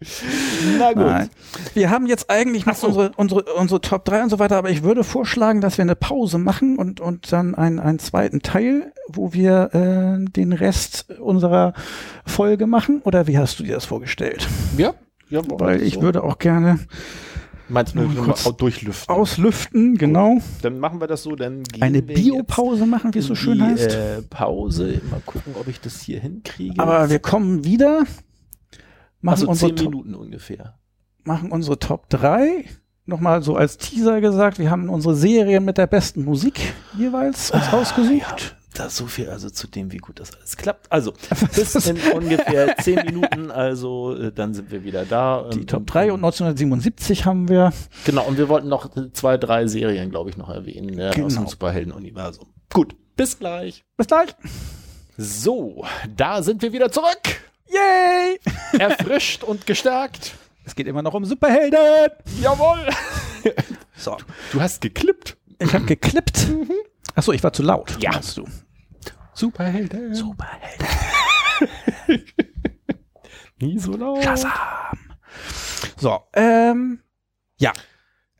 Na 0.78 0.92
gut. 0.92 1.06
Nein. 1.06 1.30
Wir 1.74 1.90
haben 1.90 2.06
jetzt 2.06 2.30
eigentlich 2.30 2.66
noch 2.66 2.74
so. 2.74 2.88
unsere, 2.88 3.12
unsere, 3.16 3.42
unsere 3.54 3.80
Top 3.80 4.04
3 4.04 4.24
und 4.24 4.30
so 4.30 4.38
weiter, 4.38 4.56
aber 4.56 4.70
ich 4.70 4.82
würde 4.82 5.04
vorschlagen, 5.04 5.60
dass 5.60 5.78
wir 5.78 5.82
eine 5.82 5.96
Pause 5.96 6.38
machen 6.38 6.76
und, 6.78 7.00
und 7.00 7.32
dann 7.32 7.54
einen, 7.54 7.78
einen 7.78 7.98
zweiten 7.98 8.40
Teil, 8.40 8.92
wo 9.08 9.32
wir 9.32 9.70
äh, 9.74 10.30
den 10.30 10.52
Rest 10.52 11.10
unserer 11.20 11.74
Folge 12.24 12.66
machen. 12.66 13.02
Oder 13.04 13.26
wie 13.26 13.38
hast 13.38 13.58
du 13.58 13.64
dir 13.64 13.74
das 13.74 13.84
vorgestellt? 13.84 14.48
Ja, 14.76 14.94
ja 15.28 15.42
Weil 15.46 15.82
ich 15.82 15.94
so. 15.94 16.02
würde 16.02 16.22
auch 16.22 16.38
gerne 16.38 16.80
Meinst 17.70 17.94
du, 17.94 18.00
wir 18.00 18.22
kurz 18.22 18.42
durchlüften? 18.56 19.14
auslüften, 19.14 19.96
genau. 19.96 20.38
Dann 20.62 20.80
machen 20.80 21.00
wir 21.00 21.06
das 21.06 21.22
so, 21.22 21.36
dann 21.36 21.62
gehen 21.62 21.82
Eine 21.82 22.02
Biopause 22.02 22.84
machen, 22.84 23.14
wie 23.14 23.20
es 23.20 23.26
so 23.26 23.36
schön 23.36 23.58
die, 23.58 23.64
heißt. 23.64 23.94
Äh, 23.94 24.22
Pause. 24.28 25.00
Mal 25.08 25.20
gucken, 25.24 25.54
ob 25.58 25.68
ich 25.68 25.80
das 25.80 26.00
hier 26.00 26.20
hinkriege. 26.20 26.82
aber 26.82 27.10
wir 27.10 27.20
kommen 27.20 27.64
wieder, 27.64 28.04
machen, 29.20 29.34
also 29.34 29.48
unsere, 29.48 29.74
zehn 29.74 29.76
Top, 29.84 29.90
Minuten 29.92 30.14
ungefähr. 30.14 30.78
machen 31.24 31.52
unsere 31.52 31.78
Top 31.78 32.08
3. 32.10 32.64
Nochmal 33.06 33.42
so 33.42 33.56
als 33.56 33.76
Teaser 33.78 34.20
gesagt, 34.20 34.58
wir 34.58 34.70
haben 34.70 34.88
unsere 34.88 35.16
Serien 35.16 35.64
mit 35.64 35.78
der 35.78 35.86
besten 35.88 36.24
Musik 36.24 36.60
jeweils 36.96 37.50
uns 37.50 37.72
ausgesucht. 37.72 38.56
Da 38.74 38.88
so 38.88 39.06
viel 39.06 39.28
also 39.28 39.50
zu 39.50 39.66
dem, 39.66 39.90
wie 39.90 39.96
gut 39.96 40.20
das 40.20 40.32
alles 40.36 40.56
klappt. 40.56 40.92
Also 40.92 41.12
bis 41.56 41.74
in 41.88 41.98
ungefähr 42.12 42.76
zehn 42.76 43.04
Minuten, 43.04 43.50
also 43.50 44.14
äh, 44.14 44.30
dann 44.30 44.54
sind 44.54 44.70
wir 44.70 44.84
wieder 44.84 45.04
da. 45.04 45.48
Die 45.52 45.58
Ähm, 45.60 45.66
Top 45.66 45.88
3 45.88 46.12
und 46.12 46.20
1977 46.24 47.24
haben 47.26 47.48
wir. 47.48 47.72
Genau, 48.04 48.24
und 48.28 48.38
wir 48.38 48.48
wollten 48.48 48.68
noch 48.68 48.88
zwei, 49.12 49.38
drei 49.38 49.66
Serien, 49.66 50.10
glaube 50.10 50.30
ich, 50.30 50.36
noch 50.36 50.48
erwähnen 50.50 50.96
äh, 51.00 51.08
aus 51.08 51.14
Genau. 51.16 51.28
dem 51.28 51.46
Superhelden-Universum. 51.48 52.46
Gut, 52.72 52.94
bis 53.16 53.36
gleich. 53.40 53.84
Bis 53.96 54.06
gleich. 54.06 54.36
So, 55.16 55.84
da 56.16 56.42
sind 56.44 56.62
wir 56.62 56.72
wieder 56.72 56.92
zurück. 56.92 57.49
Yay! 57.70 58.40
Erfrischt 58.78 59.44
und 59.44 59.66
gestärkt. 59.66 60.34
Es 60.64 60.74
geht 60.74 60.86
immer 60.86 61.02
noch 61.02 61.14
um 61.14 61.24
Superhelden. 61.24 62.10
Jawohl. 62.40 62.88
So. 63.96 64.16
Du 64.52 64.60
hast 64.62 64.80
geklippt. 64.80 65.36
Ich 65.58 65.74
habe 65.74 65.84
geklippt. 65.84 66.48
Achso, 67.14 67.32
ich 67.32 67.42
war 67.42 67.52
zu 67.52 67.62
laut. 67.62 67.96
Ja. 68.02 68.12
meinst 68.12 68.36
du. 68.36 68.46
Superhelden. 69.34 70.14
Superhelden. 70.14 70.86
Nie 73.60 73.78
so 73.78 73.92
laut. 73.92 74.22
Shazam. 74.24 74.50
So, 75.98 76.18
ähm, 76.32 77.00
ja. 77.58 77.72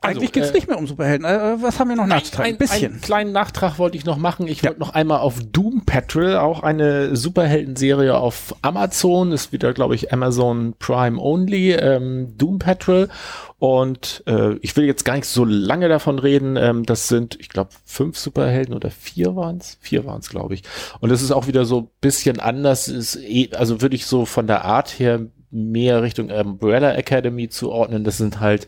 Also, 0.02 0.18
Eigentlich 0.18 0.32
geht's 0.32 0.48
äh, 0.48 0.55
nicht 0.55 0.66
mehr 0.66 0.78
um 0.78 0.86
Superhelden. 0.86 1.27
Äh, 1.27 1.60
was 1.60 1.78
haben 1.78 1.89
wir 1.89 1.97
noch 1.97 2.06
nachzutragen? 2.06 2.52
Ein 2.52 2.56
bisschen. 2.56 2.93
Einen 2.93 3.01
kleinen 3.02 3.32
Nachtrag 3.32 3.78
wollte 3.78 3.98
ich 3.98 4.06
noch 4.06 4.16
machen. 4.16 4.48
Ich 4.48 4.64
wollte 4.64 4.81
noch 4.81 4.94
einmal 4.94 5.18
auf 5.18 5.40
Doom 5.52 5.85
Patrol, 5.85 6.36
auch 6.36 6.62
eine 6.62 7.14
Superhelden-Serie 7.14 8.16
auf 8.16 8.55
Amazon, 8.62 9.32
ist 9.32 9.52
wieder, 9.52 9.74
glaube 9.74 9.94
ich, 9.94 10.10
Amazon 10.10 10.74
Prime 10.78 11.20
Only, 11.20 11.72
ähm, 11.72 12.35
Doom 12.39 12.59
Patrol. 12.59 13.10
Und 13.59 14.22
äh, 14.27 14.55
ich 14.62 14.74
will 14.74 14.86
jetzt 14.86 15.05
gar 15.05 15.16
nicht 15.16 15.27
so 15.27 15.44
lange 15.44 15.90
davon 15.90 16.18
reden. 16.18 16.56
Ähm, 16.56 16.86
das 16.86 17.09
sind, 17.09 17.39
ich 17.39 17.51
glaube, 17.51 17.68
fünf 17.85 18.16
Superhelden 18.16 18.74
oder 18.74 18.90
vier 18.90 19.36
waren's, 19.36 19.77
Vier 19.82 20.06
waren's, 20.06 20.31
glaube 20.31 20.55
ich. 20.55 20.62
Und 21.01 21.10
es 21.10 21.20
ist 21.20 21.31
auch 21.31 21.47
wieder 21.47 21.66
so 21.66 21.90
bisschen 22.01 22.40
anders. 22.40 22.89
Ist 22.89 23.16
eh, 23.16 23.51
also 23.55 23.82
würde 23.82 23.97
ich 23.97 24.06
so 24.06 24.24
von 24.24 24.47
der 24.47 24.64
Art 24.64 24.98
her 24.98 25.27
mehr 25.51 26.02
Richtung 26.02 26.31
Umbrella 26.31 26.94
Academy 26.94 27.48
zuordnen. 27.48 28.05
Das 28.05 28.18
sind 28.18 28.40
halt 28.40 28.66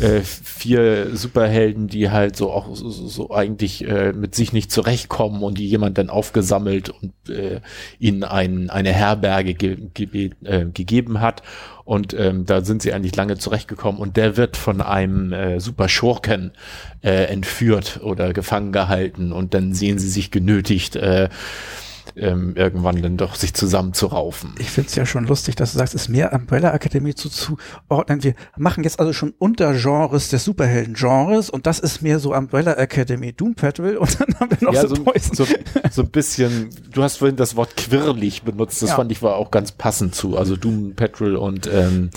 äh, 0.00 0.20
vier 0.20 1.16
Superhelden, 1.16 1.86
die 1.86 2.10
halt 2.10 2.36
so 2.36 2.50
auch 2.50 2.74
so, 2.74 2.90
so 2.90 3.30
eigentlich 3.30 3.86
äh, 3.86 4.12
mit 4.12 4.34
sich 4.34 4.52
nicht 4.52 4.72
zurechtkommen 4.72 5.42
und 5.42 5.58
die 5.58 5.68
jemand 5.68 5.96
dann 5.96 6.10
aufgesammelt 6.10 6.90
und 6.90 7.12
äh, 7.28 7.60
ihnen 7.98 8.24
ein, 8.24 8.68
eine 8.70 8.92
Herberge 8.92 9.54
ge 9.54 9.76
ge 9.94 10.30
äh, 10.44 10.66
gegeben 10.66 11.20
hat. 11.20 11.42
Und 11.84 12.14
ähm, 12.14 12.46
da 12.46 12.64
sind 12.64 12.80
sie 12.80 12.94
eigentlich 12.94 13.14
lange 13.14 13.36
zurechtgekommen 13.36 14.00
und 14.00 14.16
der 14.16 14.38
wird 14.38 14.56
von 14.56 14.80
einem 14.80 15.32
äh, 15.32 15.60
Super 15.60 15.90
Schurken 15.90 16.52
äh, 17.02 17.24
entführt 17.26 18.00
oder 18.02 18.32
gefangen 18.32 18.72
gehalten 18.72 19.32
und 19.32 19.52
dann 19.52 19.74
sehen 19.74 19.98
sie 19.98 20.08
sich 20.08 20.30
genötigt, 20.30 20.96
äh, 20.96 21.28
ähm, 22.16 22.54
irgendwann 22.56 23.02
dann 23.02 23.16
doch 23.16 23.34
sich 23.34 23.54
zusammenzuraufen. 23.54 24.54
Ich 24.58 24.70
finde 24.70 24.88
es 24.88 24.94
ja 24.94 25.04
schon 25.06 25.26
lustig, 25.26 25.56
dass 25.56 25.72
du 25.72 25.78
sagst, 25.78 25.94
es 25.94 26.02
ist 26.02 26.08
mehr 26.08 26.32
Umbrella 26.32 26.72
Academy 26.72 27.14
zuzuordnen. 27.14 28.22
Wir 28.22 28.34
machen 28.56 28.84
jetzt 28.84 29.00
also 29.00 29.12
schon 29.12 29.34
Untergenres 29.38 30.28
des 30.28 30.44
Superhelden-Genres 30.44 31.50
und 31.50 31.66
das 31.66 31.78
ist 31.80 32.02
mehr 32.02 32.18
so 32.18 32.34
Umbrella 32.34 32.74
Academy 32.74 33.32
Doom 33.32 33.54
Patrol 33.54 33.96
und 33.96 34.20
dann 34.20 34.40
haben 34.40 34.50
wir 34.50 34.66
noch 34.68 34.74
ja, 34.74 34.86
so, 34.86 34.94
so, 34.94 35.04
so, 35.32 35.46
so 35.90 36.02
ein 36.02 36.10
bisschen, 36.10 36.70
du 36.92 37.02
hast 37.02 37.16
vorhin 37.16 37.36
das 37.36 37.56
Wort 37.56 37.76
quirlig 37.76 38.42
benutzt, 38.42 38.82
das 38.82 38.90
Ja. 38.90 38.96
fand 38.96 39.10
ich 39.12 39.22
war 39.22 39.36
auch 39.36 39.50
ganz 39.50 39.72
passend 39.72 40.14
zu. 40.14 40.36
Also 40.36 40.56
Doom 40.56 40.94
Patrol 40.94 41.36
und 41.36 41.68
ähm, 41.72 42.10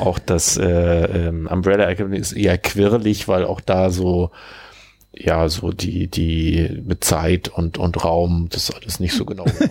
auch 0.00 0.18
das 0.18 0.56
äh, 0.56 0.66
ähm, 1.28 1.46
Umbrella 1.50 1.88
Academy 1.88 2.18
ist 2.18 2.32
eher 2.32 2.58
quirlig, 2.58 3.28
weil 3.28 3.44
auch 3.44 3.60
da 3.60 3.90
so 3.90 4.30
ja, 5.18 5.48
so 5.48 5.72
die, 5.72 6.08
die 6.08 6.82
mit 6.84 7.02
Zeit 7.04 7.48
und, 7.48 7.78
und 7.78 8.04
Raum, 8.04 8.48
das 8.50 8.70
alles 8.70 9.00
nicht 9.00 9.14
so 9.14 9.24
genau 9.24 9.46
wird. 9.46 9.70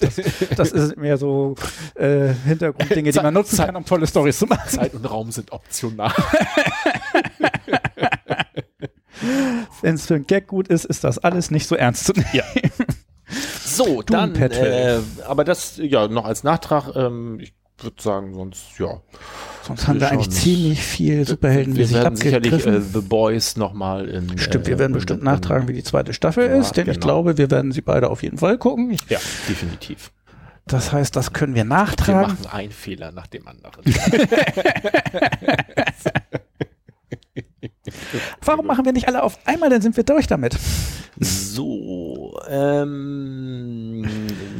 das 0.58 0.72
ist 0.72 0.96
mehr 0.96 1.18
so 1.18 1.54
äh, 1.94 2.32
Hintergrunddinge, 2.46 3.10
die 3.12 3.20
man 3.20 3.34
nutzen 3.34 3.56
Zeit- 3.56 3.66
kann, 3.66 3.76
um 3.76 3.84
tolle 3.84 4.06
Stories 4.06 4.38
zu 4.38 4.46
machen. 4.46 4.68
Zeit 4.68 4.94
und 4.94 5.04
Raum 5.04 5.30
sind 5.30 5.52
optional. 5.52 6.12
Wenn 9.82 9.94
es 9.94 10.06
für 10.06 10.14
einen 10.14 10.26
Gag 10.26 10.46
gut 10.46 10.68
ist, 10.68 10.84
ist 10.86 11.04
das 11.04 11.18
alles 11.18 11.50
nicht 11.50 11.66
so 11.66 11.74
ernst 11.76 12.06
zu 12.06 12.12
nehmen. 12.12 12.26
Ja. 12.32 12.44
So, 13.64 14.02
dann, 14.02 14.32
Patrol. 14.34 14.66
äh, 14.66 15.00
aber 15.26 15.44
das, 15.44 15.76
ja, 15.78 16.08
noch 16.08 16.24
als 16.24 16.42
Nachtrag, 16.44 16.94
ähm, 16.96 17.38
ich 17.40 17.52
würde 17.78 18.00
sagen, 18.02 18.34
sonst, 18.34 18.78
ja. 18.78 19.00
Sonst 19.62 19.88
haben 19.88 20.00
wir 20.00 20.10
eigentlich 20.10 20.30
ziemlich 20.30 20.80
viel 20.82 21.26
Superhelden, 21.26 21.74
die 21.74 21.80
wir 21.80 21.86
sich 21.86 21.96
werden 21.96 22.16
sicherlich 22.16 22.52
äh, 22.52 22.56
abgegriffen. 22.56 22.92
The 22.92 23.00
Boys 23.00 23.56
nochmal 23.56 24.08
in. 24.08 24.36
Stimmt, 24.38 24.66
wir 24.66 24.76
äh, 24.76 24.78
werden 24.78 24.92
bestimmt 24.92 25.20
in- 25.20 25.24
nachtragen, 25.24 25.66
wie 25.68 25.72
die 25.72 25.82
zweite 25.82 26.12
Staffel 26.12 26.46
Ja, 26.48 26.54
ist, 26.56 26.76
denn 26.76 26.86
ich 26.88 26.94
genau. 26.94 27.06
glaube, 27.06 27.36
wir 27.38 27.50
werden 27.50 27.72
sie 27.72 27.80
beide 27.82 28.10
auf 28.10 28.22
jeden 28.22 28.38
Fall 28.38 28.58
gucken. 28.58 28.90
Ich, 28.90 29.00
Ja, 29.08 29.18
definitiv. 29.48 30.12
das 30.66 30.92
heißt, 30.92 31.16
das 31.16 31.32
können 31.32 31.54
wir 31.54 31.62
Wir 31.64 31.68
nachtragen. 31.68 32.32
machen 32.32 32.46
einen 32.52 32.72
Fehler 32.72 33.10
nach 33.12 33.26
dem 33.26 33.48
anderen. 33.48 33.82
Warum 38.44 38.66
machen 38.66 38.84
wir 38.84 38.92
nicht 38.92 39.08
alle 39.08 39.22
auf 39.22 39.38
einmal, 39.46 39.70
dann 39.70 39.80
sind 39.82 39.96
wir 39.96 40.04
durch 40.04 40.26
damit. 40.26 40.56
So, 41.18 42.38
ähm, 42.48 44.04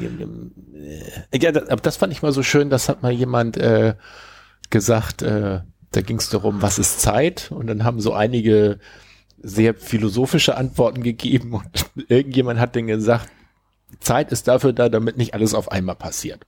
äh, 0.00 0.08
ja, 1.34 1.52
das, 1.52 1.68
aber 1.68 1.80
das 1.80 1.96
fand 1.96 2.12
ich 2.12 2.22
mal 2.22 2.32
so 2.32 2.42
schön, 2.42 2.70
das 2.70 2.88
hat 2.88 3.02
mal 3.02 3.12
jemand 3.12 3.56
äh, 3.56 3.94
gesagt, 4.70 5.22
äh, 5.22 5.60
da 5.90 6.00
ging 6.00 6.18
es 6.18 6.28
darum, 6.28 6.62
was 6.62 6.78
ist 6.78 7.00
Zeit? 7.00 7.50
Und 7.50 7.66
dann 7.66 7.84
haben 7.84 8.00
so 8.00 8.12
einige 8.12 8.78
sehr 9.38 9.74
philosophische 9.74 10.56
Antworten 10.56 11.02
gegeben 11.02 11.54
und 11.54 11.86
irgendjemand 12.08 12.58
hat 12.58 12.76
dann 12.76 12.86
gesagt, 12.86 13.28
Zeit 14.00 14.32
ist 14.32 14.48
dafür 14.48 14.72
da, 14.72 14.88
damit 14.88 15.16
nicht 15.16 15.34
alles 15.34 15.54
auf 15.54 15.70
einmal 15.70 15.94
passiert. 15.94 16.44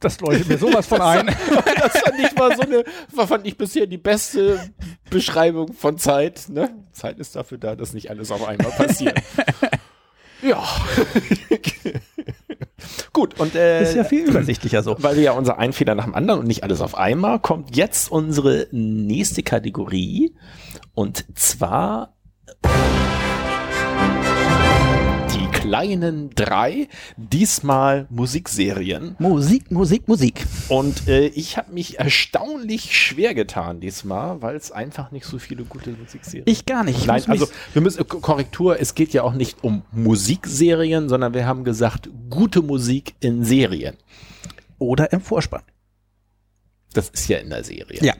Das 0.00 0.20
leuchtet 0.20 0.48
mir 0.48 0.58
sowas 0.58 0.86
von 0.86 1.00
ein. 1.00 1.26
Das 1.26 1.98
fand 1.98 2.20
ich 2.20 2.34
mal 2.34 2.54
so 2.54 2.62
eine, 2.62 2.84
fand 3.26 3.46
ich 3.46 3.56
bisher 3.56 3.86
die 3.86 3.98
beste 3.98 4.70
Beschreibung 5.08 5.72
von 5.72 5.98
Zeit. 5.98 6.48
Ne? 6.50 6.70
Zeit 6.92 7.18
ist 7.18 7.36
dafür 7.36 7.58
da, 7.58 7.74
dass 7.74 7.94
nicht 7.94 8.10
alles 8.10 8.30
auf 8.30 8.46
einmal 8.46 8.70
passiert. 8.72 9.20
ja. 10.42 10.62
Gut, 13.14 13.38
und 13.38 13.54
äh, 13.54 13.84
Ist 13.84 13.94
ja 13.94 14.02
viel 14.02 14.26
übersichtlicher 14.26 14.82
so. 14.82 14.96
weil 14.98 15.14
wir 15.14 15.22
ja 15.22 15.32
unser 15.32 15.56
ein 15.56 15.72
Fehler 15.72 15.94
nach 15.94 16.04
dem 16.04 16.14
anderen 16.14 16.40
und 16.40 16.48
nicht 16.48 16.64
alles 16.64 16.80
auf 16.80 16.98
einmal, 16.98 17.38
kommt 17.38 17.76
jetzt 17.76 18.10
unsere 18.10 18.66
nächste 18.72 19.44
Kategorie. 19.44 20.34
Und 20.94 21.24
zwar 21.38 22.16
kleinen 25.64 26.28
drei, 26.34 26.88
diesmal 27.16 28.06
Musikserien. 28.10 29.16
Musik, 29.18 29.70
Musik, 29.70 30.06
Musik. 30.08 30.46
Und 30.68 31.08
äh, 31.08 31.26
ich 31.28 31.56
habe 31.56 31.72
mich 31.72 31.98
erstaunlich 31.98 32.94
schwer 32.94 33.34
getan 33.34 33.80
diesmal, 33.80 34.42
weil 34.42 34.56
es 34.56 34.70
einfach 34.72 35.10
nicht 35.10 35.24
so 35.24 35.38
viele 35.38 35.64
gute 35.64 35.92
Musikserien 35.92 36.44
Ich 36.46 36.66
gar 36.66 36.84
nicht. 36.84 36.98
Ich 36.98 37.06
Nein, 37.06 37.22
also 37.28 37.48
wir 37.72 37.80
müssen 37.80 38.06
Korrektur, 38.06 38.78
es 38.78 38.94
geht 38.94 39.14
ja 39.14 39.22
auch 39.22 39.32
nicht 39.32 39.64
um 39.64 39.82
Musikserien, 39.92 41.08
sondern 41.08 41.32
wir 41.32 41.46
haben 41.46 41.64
gesagt, 41.64 42.10
gute 42.28 42.60
Musik 42.60 43.14
in 43.20 43.44
Serien. 43.44 43.96
oder 44.78 45.12
im 45.12 45.22
Vorspann. 45.22 45.62
Das 46.92 47.08
ist 47.08 47.26
ja 47.28 47.38
in 47.38 47.48
der 47.48 47.64
Serie. 47.64 48.00
Ja. 48.02 48.14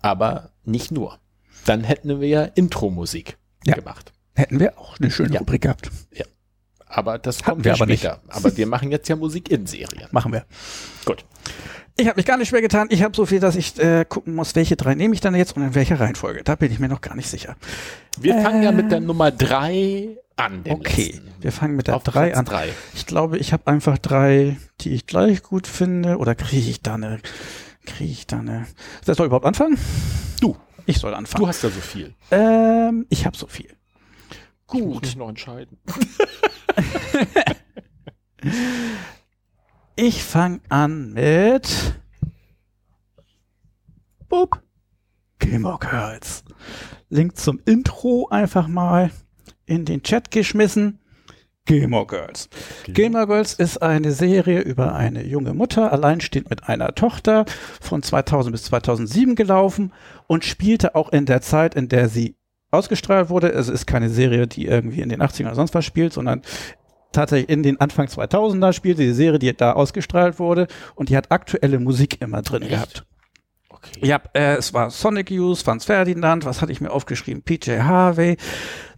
Aber 0.00 0.50
nicht 0.64 0.90
nur. 0.90 1.18
Dann 1.66 1.84
hätten 1.84 2.20
wir 2.20 2.26
ja 2.28 2.42
Intro-Musik 2.42 3.38
Ja. 3.64 3.76
gemacht. 3.76 4.12
Hätten 4.34 4.60
wir 4.60 4.78
auch 4.78 4.98
eine 4.98 5.10
schöne 5.10 5.34
Ja. 5.34 5.40
Rubrik 5.40 5.62
gehabt. 5.62 5.90
Aber 6.86 7.18
das 7.18 7.38
Hatten 7.38 7.50
kommt 7.52 7.64
wir 7.64 7.70
ja 7.72 7.76
aber 7.76 7.86
nicht. 7.86 8.00
später. 8.00 8.20
Aber 8.28 8.54
wir 8.54 8.66
machen 8.66 8.90
jetzt 8.90 9.08
ja 9.08 9.16
Musik 9.16 9.50
in 9.50 9.66
Serien. 9.66 10.08
Machen 10.10 10.30
wir. 10.32 10.44
Gut. 11.06 11.24
Ich 11.96 12.06
habe 12.06 12.16
mich 12.18 12.26
gar 12.26 12.36
nicht 12.36 12.48
schwer 12.50 12.60
getan. 12.60 12.88
Ich 12.90 13.02
habe 13.02 13.16
so 13.16 13.24
viel, 13.24 13.40
dass 13.40 13.56
ich 13.56 13.78
äh, 13.78 14.04
gucken 14.06 14.34
muss, 14.34 14.54
welche 14.54 14.76
drei 14.76 14.94
nehme 14.94 15.14
ich 15.14 15.20
dann 15.22 15.34
jetzt 15.34 15.56
und 15.56 15.62
in 15.62 15.74
welcher 15.74 15.98
Reihenfolge. 16.00 16.42
Da 16.44 16.54
bin 16.54 16.70
ich 16.70 16.78
mir 16.78 16.88
noch 16.88 17.00
gar 17.00 17.14
nicht 17.16 17.28
sicher. 17.30 17.56
Wir 18.20 18.40
fangen 18.42 18.62
ja 18.62 18.70
Äh. 18.70 18.74
mit 18.74 18.92
der 18.92 19.00
Nummer 19.00 19.30
drei 19.30 20.18
an. 20.36 20.64
Okay, 20.68 21.12
letzten. 21.12 21.30
wir 21.42 21.52
fangen 21.52 21.76
mit 21.76 21.86
der 21.86 21.96
Auf 21.96 22.02
drei 22.02 22.26
Platz 22.28 22.38
an. 22.38 22.44
drei. 22.44 22.68
Ich 22.94 23.06
glaube, 23.06 23.38
ich 23.38 23.52
habe 23.54 23.66
einfach 23.68 23.96
drei, 23.98 24.58
die 24.82 24.90
ich 24.90 25.06
gleich 25.06 25.42
gut 25.42 25.66
finde. 25.66 26.18
Oder 26.18 26.34
kriege 26.34 26.68
ich 26.68 26.82
da 26.82 26.94
eine, 26.94 27.20
kriege 27.86 28.10
ich 28.12 28.26
da 28.26 28.38
eine. 28.40 28.66
Wer 29.06 29.14
soll 29.14 29.26
überhaupt 29.26 29.46
anfangen? 29.46 29.78
Du. 30.40 30.56
Ich 30.84 30.98
soll 30.98 31.14
anfangen. 31.14 31.42
Du 31.42 31.48
hast 31.48 31.62
ja 31.62 31.70
so 31.70 31.80
viel. 31.80 32.14
ähm, 32.30 33.06
ich 33.08 33.24
habe 33.24 33.36
so 33.36 33.46
viel. 33.46 33.68
Ich 34.74 34.82
muss 34.82 35.16
noch 35.16 35.28
entscheiden. 35.28 35.78
Ich 39.94 40.24
fange 40.24 40.60
an 40.70 41.12
mit 41.12 41.94
Boop. 44.28 44.62
Gilmore 45.38 45.78
Girls. 45.78 46.44
Link 47.10 47.36
zum 47.36 47.60
Intro 47.66 48.26
einfach 48.30 48.68
mal 48.68 49.10
in 49.66 49.84
den 49.84 50.02
Chat 50.02 50.30
geschmissen. 50.30 50.98
Gilmore 51.66 52.06
Girls. 52.06 52.48
Gilmore 52.86 53.26
Girls 53.26 53.52
ist 53.52 53.82
eine 53.82 54.12
Serie 54.12 54.60
über 54.62 54.94
eine 54.94 55.24
junge 55.24 55.52
Mutter, 55.52 55.92
alleinstehend 55.92 56.48
mit 56.48 56.68
einer 56.68 56.94
Tochter, 56.94 57.44
von 57.80 58.02
2000 58.02 58.52
bis 58.52 58.64
2007 58.64 59.36
gelaufen 59.36 59.92
und 60.26 60.44
spielte 60.44 60.94
auch 60.94 61.10
in 61.10 61.26
der 61.26 61.42
Zeit, 61.42 61.74
in 61.74 61.88
der 61.88 62.08
sie 62.08 62.36
ausgestrahlt 62.72 63.30
wurde. 63.30 63.52
Es 63.52 63.68
ist 63.68 63.86
keine 63.86 64.08
Serie, 64.08 64.46
die 64.46 64.66
irgendwie 64.66 65.00
in 65.00 65.08
den 65.08 65.22
80ern 65.22 65.46
oder 65.46 65.54
sonst 65.54 65.74
was 65.74 65.84
spielt, 65.84 66.12
sondern 66.12 66.42
tatsächlich 67.12 67.50
in 67.50 67.62
den 67.62 67.80
Anfang 67.80 68.06
2000er 68.06 68.72
spielte 68.72 69.02
die 69.02 69.12
Serie, 69.12 69.38
die 69.38 69.54
da 69.54 69.72
ausgestrahlt 69.72 70.38
wurde 70.38 70.66
und 70.94 71.08
die 71.08 71.16
hat 71.16 71.30
aktuelle 71.30 71.78
Musik 71.78 72.20
immer 72.20 72.42
drin 72.42 72.62
Echt? 72.62 72.70
gehabt. 72.70 73.06
Okay. 73.68 74.06
Ja, 74.06 74.20
äh, 74.34 74.56
es 74.56 74.72
war 74.72 74.90
Sonic 74.90 75.30
Youth, 75.30 75.58
Franz 75.58 75.84
Ferdinand, 75.84 76.44
was 76.44 76.62
hatte 76.62 76.70
ich 76.70 76.80
mir 76.80 76.90
aufgeschrieben? 76.90 77.42
PJ 77.42 77.80
Harvey. 77.80 78.36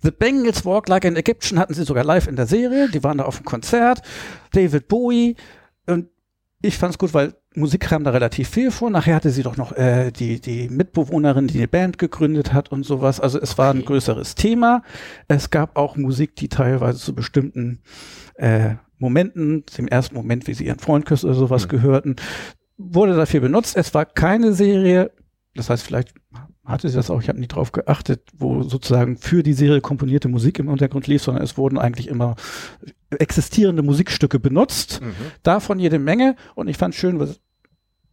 The 0.02 0.10
Bengals 0.10 0.66
Walk 0.66 0.88
Like 0.88 1.06
an 1.06 1.16
Egyptian 1.16 1.58
hatten 1.58 1.72
sie 1.72 1.84
sogar 1.84 2.04
live 2.04 2.26
in 2.26 2.36
der 2.36 2.46
Serie. 2.46 2.90
Die 2.90 3.02
waren 3.02 3.18
da 3.18 3.24
auf 3.24 3.36
dem 3.36 3.46
Konzert. 3.46 4.02
David 4.52 4.88
Bowie. 4.88 5.36
Und 5.86 6.08
ich 6.64 6.78
fand's 6.78 6.98
gut, 6.98 7.14
weil 7.14 7.34
Musik 7.54 7.82
kam 7.82 8.04
da 8.04 8.10
relativ 8.10 8.48
viel 8.48 8.70
vor. 8.70 8.90
Nachher 8.90 9.14
hatte 9.14 9.30
sie 9.30 9.42
doch 9.42 9.56
noch 9.56 9.72
äh, 9.72 10.10
die, 10.10 10.40
die 10.40 10.68
Mitbewohnerin, 10.68 11.46
die 11.46 11.58
eine 11.58 11.68
Band 11.68 11.98
gegründet 11.98 12.52
hat 12.52 12.72
und 12.72 12.84
sowas. 12.84 13.20
Also 13.20 13.40
es 13.40 13.56
war 13.58 13.70
ein 13.70 13.78
Okay. 13.78 13.86
größeres 13.86 14.34
Thema. 14.34 14.82
Es 15.28 15.50
gab 15.50 15.76
auch 15.76 15.96
Musik, 15.96 16.34
die 16.36 16.48
teilweise 16.48 16.98
zu 16.98 17.14
bestimmten 17.14 17.80
äh, 18.36 18.74
Momenten, 18.98 19.64
dem 19.78 19.88
ersten 19.88 20.14
Moment, 20.14 20.46
wie 20.46 20.54
sie 20.54 20.66
ihren 20.66 20.78
Freund 20.78 21.04
küsst 21.06 21.24
oder 21.24 21.34
sowas 21.34 21.62
Hm. 21.64 21.68
gehörten, 21.68 22.16
wurde 22.76 23.14
dafür 23.16 23.40
benutzt. 23.40 23.76
Es 23.76 23.92
war 23.94 24.04
keine 24.06 24.52
Serie, 24.52 25.12
das 25.54 25.70
heißt, 25.70 25.84
vielleicht 25.84 26.14
hatte 26.64 26.88
sie 26.88 26.96
das 26.96 27.10
auch, 27.10 27.20
ich 27.20 27.28
habe 27.28 27.38
nie 27.40 27.46
drauf 27.46 27.72
geachtet, 27.72 28.22
wo 28.36 28.62
sozusagen 28.62 29.16
für 29.16 29.42
die 29.42 29.52
Serie 29.52 29.80
komponierte 29.80 30.28
Musik 30.28 30.58
im 30.58 30.68
Hintergrund 30.68 31.06
lief, 31.06 31.22
sondern 31.22 31.44
es 31.44 31.56
wurden 31.58 31.78
eigentlich 31.78 32.08
immer 32.08 32.36
existierende 33.18 33.82
Musikstücke 33.82 34.40
benutzt, 34.40 35.00
Mhm. 35.02 35.12
davon 35.42 35.78
jede 35.78 35.98
Menge 35.98 36.36
und 36.54 36.68
ich 36.68 36.76
fand 36.78 36.94
schön, 36.94 37.20
was 37.20 37.40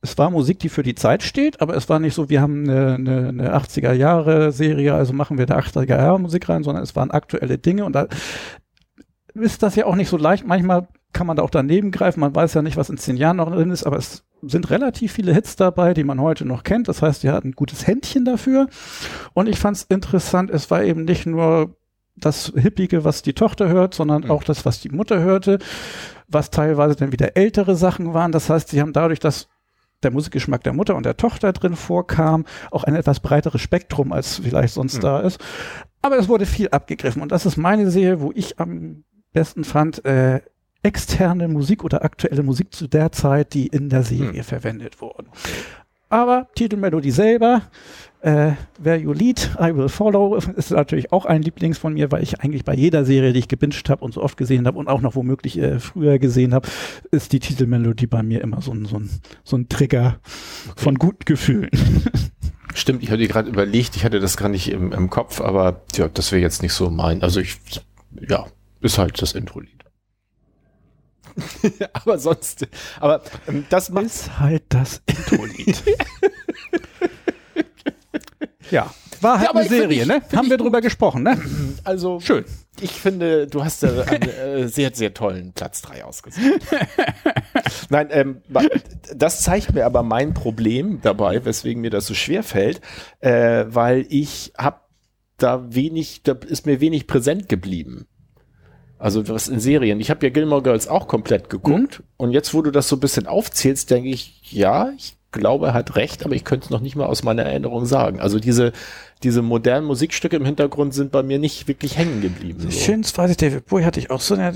es 0.03 0.17
war 0.17 0.31
Musik, 0.31 0.57
die 0.59 0.69
für 0.69 0.81
die 0.81 0.95
Zeit 0.95 1.21
steht, 1.21 1.61
aber 1.61 1.75
es 1.75 1.87
war 1.87 1.99
nicht 1.99 2.15
so, 2.15 2.27
wir 2.27 2.41
haben 2.41 2.67
eine, 2.67 2.95
eine, 2.95 3.27
eine 3.29 3.55
80er 3.55 3.93
Jahre 3.93 4.51
Serie, 4.51 4.95
also 4.95 5.13
machen 5.13 5.37
wir 5.37 5.45
da 5.45 5.59
80er 5.59 5.95
Jahre 5.95 6.19
Musik 6.19 6.49
rein, 6.49 6.63
sondern 6.63 6.83
es 6.83 6.95
waren 6.95 7.11
aktuelle 7.11 7.59
Dinge 7.59 7.85
und 7.85 7.93
da 7.93 8.07
ist 9.35 9.61
das 9.61 9.75
ja 9.75 9.85
auch 9.85 9.95
nicht 9.95 10.09
so 10.09 10.17
leicht. 10.17 10.45
Manchmal 10.45 10.87
kann 11.13 11.27
man 11.27 11.37
da 11.37 11.43
auch 11.43 11.49
daneben 11.51 11.91
greifen. 11.91 12.19
Man 12.19 12.33
weiß 12.35 12.53
ja 12.55 12.61
nicht, 12.63 12.77
was 12.77 12.89
in 12.89 12.97
zehn 12.97 13.15
Jahren 13.15 13.37
noch 13.37 13.51
drin 13.51 13.69
ist, 13.69 13.83
aber 13.83 13.97
es 13.97 14.23
sind 14.41 14.69
relativ 14.69 15.13
viele 15.13 15.33
Hits 15.33 15.55
dabei, 15.55 15.93
die 15.93 16.03
man 16.03 16.19
heute 16.21 16.45
noch 16.45 16.63
kennt. 16.63 16.87
Das 16.87 17.01
heißt, 17.01 17.23
er 17.23 17.33
hat 17.33 17.43
ein 17.45 17.51
gutes 17.53 17.87
Händchen 17.87 18.25
dafür. 18.25 18.67
Und 19.33 19.47
ich 19.47 19.59
fand 19.59 19.77
es 19.77 19.83
interessant, 19.83 20.49
es 20.49 20.69
war 20.71 20.83
eben 20.83 21.05
nicht 21.05 21.25
nur 21.25 21.75
das 22.15 22.51
Hippige, 22.55 23.03
was 23.03 23.21
die 23.21 23.33
Tochter 23.33 23.69
hört, 23.69 23.93
sondern 23.93 24.23
Mhm. 24.23 24.31
auch 24.31 24.43
das, 24.43 24.65
was 24.65 24.79
die 24.81 24.89
Mutter 24.89 25.19
hörte, 25.21 25.59
was 26.27 26.49
teilweise 26.49 26.95
dann 26.95 27.11
wieder 27.11 27.35
ältere 27.37 27.75
Sachen 27.75 28.13
waren. 28.13 28.31
Das 28.31 28.49
heißt, 28.49 28.69
sie 28.69 28.81
haben 28.81 28.93
dadurch, 28.93 29.19
dass 29.19 29.47
der 30.03 30.11
Musikgeschmack 30.11 30.63
der 30.63 30.73
Mutter 30.73 30.95
und 30.95 31.05
der 31.05 31.15
Tochter 31.17 31.53
drin 31.53 31.75
vorkam, 31.75 32.45
auch 32.71 32.83
ein 32.83 32.95
etwas 32.95 33.19
breiteres 33.19 33.61
Spektrum, 33.61 34.11
als 34.11 34.37
vielleicht 34.39 34.73
sonst 34.73 34.97
Mhm. 34.97 35.01
da 35.01 35.19
ist. 35.19 35.39
Aber 36.01 36.17
es 36.17 36.27
wurde 36.27 36.45
viel 36.47 36.69
abgegriffen. 36.69 37.21
Und 37.21 37.31
das 37.31 37.45
ist 37.45 37.57
meine 37.57 37.89
Serie, 37.91 38.19
wo 38.21 38.31
ich 38.33 38.59
am 38.59 39.03
besten 39.33 39.63
fand, 39.63 40.03
äh, 40.03 40.41
externe 40.83 41.47
Musik 41.47 41.83
oder 41.83 42.03
aktuelle 42.03 42.43
Musik 42.43 42.73
zu 42.73 42.87
der 42.87 43.11
Zeit, 43.11 43.53
die 43.53 43.67
in 43.67 43.89
der 43.89 44.03
Serie 44.03 44.39
Hm. 44.39 44.43
verwendet 44.43 45.01
wurden. 45.01 45.27
Aber 46.09 46.47
Titelmelodie 46.55 47.11
selber, 47.11 47.61
äh, 48.19 48.51
Where 48.79 48.97
You 48.97 49.13
Lead, 49.13 49.51
I 49.57 49.73
Will 49.73 49.87
Follow, 49.87 50.35
ist 50.35 50.71
natürlich 50.71 51.13
auch 51.13 51.23
ein 51.25 51.41
Lieblings 51.41 51.77
von 51.77 51.93
mir, 51.93 52.11
weil 52.11 52.21
ich 52.21 52.41
eigentlich 52.41 52.65
bei 52.65 52.73
jeder 52.75 53.05
Serie, 53.05 53.31
die 53.31 53.39
ich 53.39 53.47
gebinged 53.47 53.89
habe 53.89 54.03
und 54.03 54.13
so 54.13 54.21
oft 54.21 54.35
gesehen 54.35 54.67
habe 54.67 54.77
und 54.77 54.89
auch 54.89 54.99
noch 54.99 55.15
womöglich 55.15 55.57
äh, 55.57 55.79
früher 55.79 56.19
gesehen 56.19 56.53
habe, 56.53 56.67
ist 57.11 57.31
die 57.31 57.39
Titelmelodie 57.39 58.07
bei 58.07 58.23
mir 58.23 58.41
immer 58.41 58.61
so 58.61 58.73
ein, 58.73 58.85
so 58.85 58.97
ein, 58.97 59.09
so 59.45 59.55
ein 59.55 59.69
Trigger 59.69 60.19
von 60.75 60.95
guten 60.95 61.23
Gefühlen. 61.23 61.69
Stimmt, 62.73 63.03
ich 63.03 63.11
hatte 63.11 63.25
gerade 63.27 63.49
überlegt, 63.49 63.95
ich 63.95 64.03
hatte 64.03 64.19
das 64.19 64.35
gar 64.35 64.49
nicht 64.49 64.69
im, 64.69 64.91
im 64.91 65.09
Kopf, 65.09 65.39
aber 65.39 65.81
ja, 65.95 66.09
das 66.09 66.33
wäre 66.33 66.41
jetzt 66.41 66.61
nicht 66.61 66.73
so 66.73 66.89
mein. 66.89 67.21
Also 67.21 67.39
ich, 67.39 67.57
ja, 68.19 68.47
ist 68.81 68.97
halt 68.97 69.21
das 69.21 69.31
Intro-Lied. 69.33 69.80
aber 71.93 72.17
sonst, 72.19 72.67
aber 72.99 73.21
ähm, 73.47 73.65
das 73.69 73.89
macht 73.89 74.05
ist 74.05 74.39
halt 74.39 74.63
das 74.69 75.01
Intro-Lied. 75.05 75.83
ja, 78.71 78.93
war 79.21 79.39
halt 79.39 79.49
Ja, 79.53 79.55
eine 79.59 79.69
Serie, 79.69 80.01
ich- 80.01 80.07
ne? 80.07 80.21
Haben 80.35 80.49
wir 80.49 80.57
drüber 80.57 80.81
gesprochen, 80.81 81.23
ne? 81.23 81.37
also 81.83 82.19
Schön. 82.19 82.45
Ich 82.79 82.91
finde, 82.93 83.45
du 83.47 83.63
hast 83.63 83.83
da 83.83 84.01
einen 84.03 84.29
äh, 84.29 84.67
sehr, 84.67 84.91
sehr 84.95 85.13
tollen 85.13 85.53
Platz 85.53 85.81
drei 85.81 86.03
ausgesucht. 86.03 86.43
Nein, 87.89 88.07
ähm, 88.11 88.41
das 89.15 89.41
zeigt 89.43 89.73
mir 89.73 89.85
aber 89.85 90.01
mein 90.03 90.33
Problem 90.33 90.99
dabei, 91.01 91.45
weswegen 91.45 91.81
mir 91.81 91.91
das 91.91 92.07
so 92.07 92.13
schwer 92.15 92.41
fällt, 92.43 92.81
äh, 93.19 93.65
weil 93.67 94.05
ich 94.09 94.53
habe 94.57 94.79
da 95.37 95.73
wenig, 95.75 96.23
da 96.23 96.33
ist 96.33 96.65
mir 96.65 96.79
wenig 96.81 97.05
präsent 97.07 97.49
geblieben. 97.49 98.07
Also 99.01 99.27
was 99.27 99.47
in 99.47 99.59
Serien. 99.59 99.99
Ich 99.99 100.09
habe 100.09 100.25
ja 100.25 100.31
Gilmore 100.31 100.61
Girls 100.61 100.87
auch 100.87 101.07
komplett 101.07 101.49
geguckt 101.49 102.03
und 102.17 102.31
jetzt, 102.31 102.53
wo 102.53 102.61
du 102.61 102.71
das 102.71 102.87
so 102.87 102.95
ein 102.97 102.99
bisschen 102.99 103.25
aufzählst, 103.27 103.89
denke 103.89 104.09
ich, 104.09 104.51
ja, 104.51 104.91
ich 104.95 105.17
glaube, 105.31 105.67
er 105.67 105.73
hat 105.73 105.95
recht, 105.95 106.23
aber 106.25 106.35
ich 106.35 106.43
könnte 106.43 106.65
es 106.65 106.69
noch 106.69 106.81
nicht 106.81 106.95
mal 106.95 107.05
aus 107.07 107.23
meiner 107.23 107.43
Erinnerung 107.43 107.85
sagen. 107.85 108.19
Also 108.19 108.37
diese, 108.39 108.73
diese 109.23 109.41
modernen 109.41 109.87
Musikstücke 109.87 110.35
im 110.35 110.45
Hintergrund 110.45 110.93
sind 110.93 111.11
bei 111.11 111.23
mir 111.23 111.39
nicht 111.39 111.67
wirklich 111.67 111.97
hängen 111.97 112.21
geblieben. 112.21 112.59
So. 112.69 112.91
Weiß 113.17 113.31
ich, 113.31 113.37
David 113.37 113.65
Bowie 113.65 113.85
hatte 113.85 113.99
ich 113.99 114.11
auch 114.11 114.21
so 114.21 114.35
eine 114.35 114.53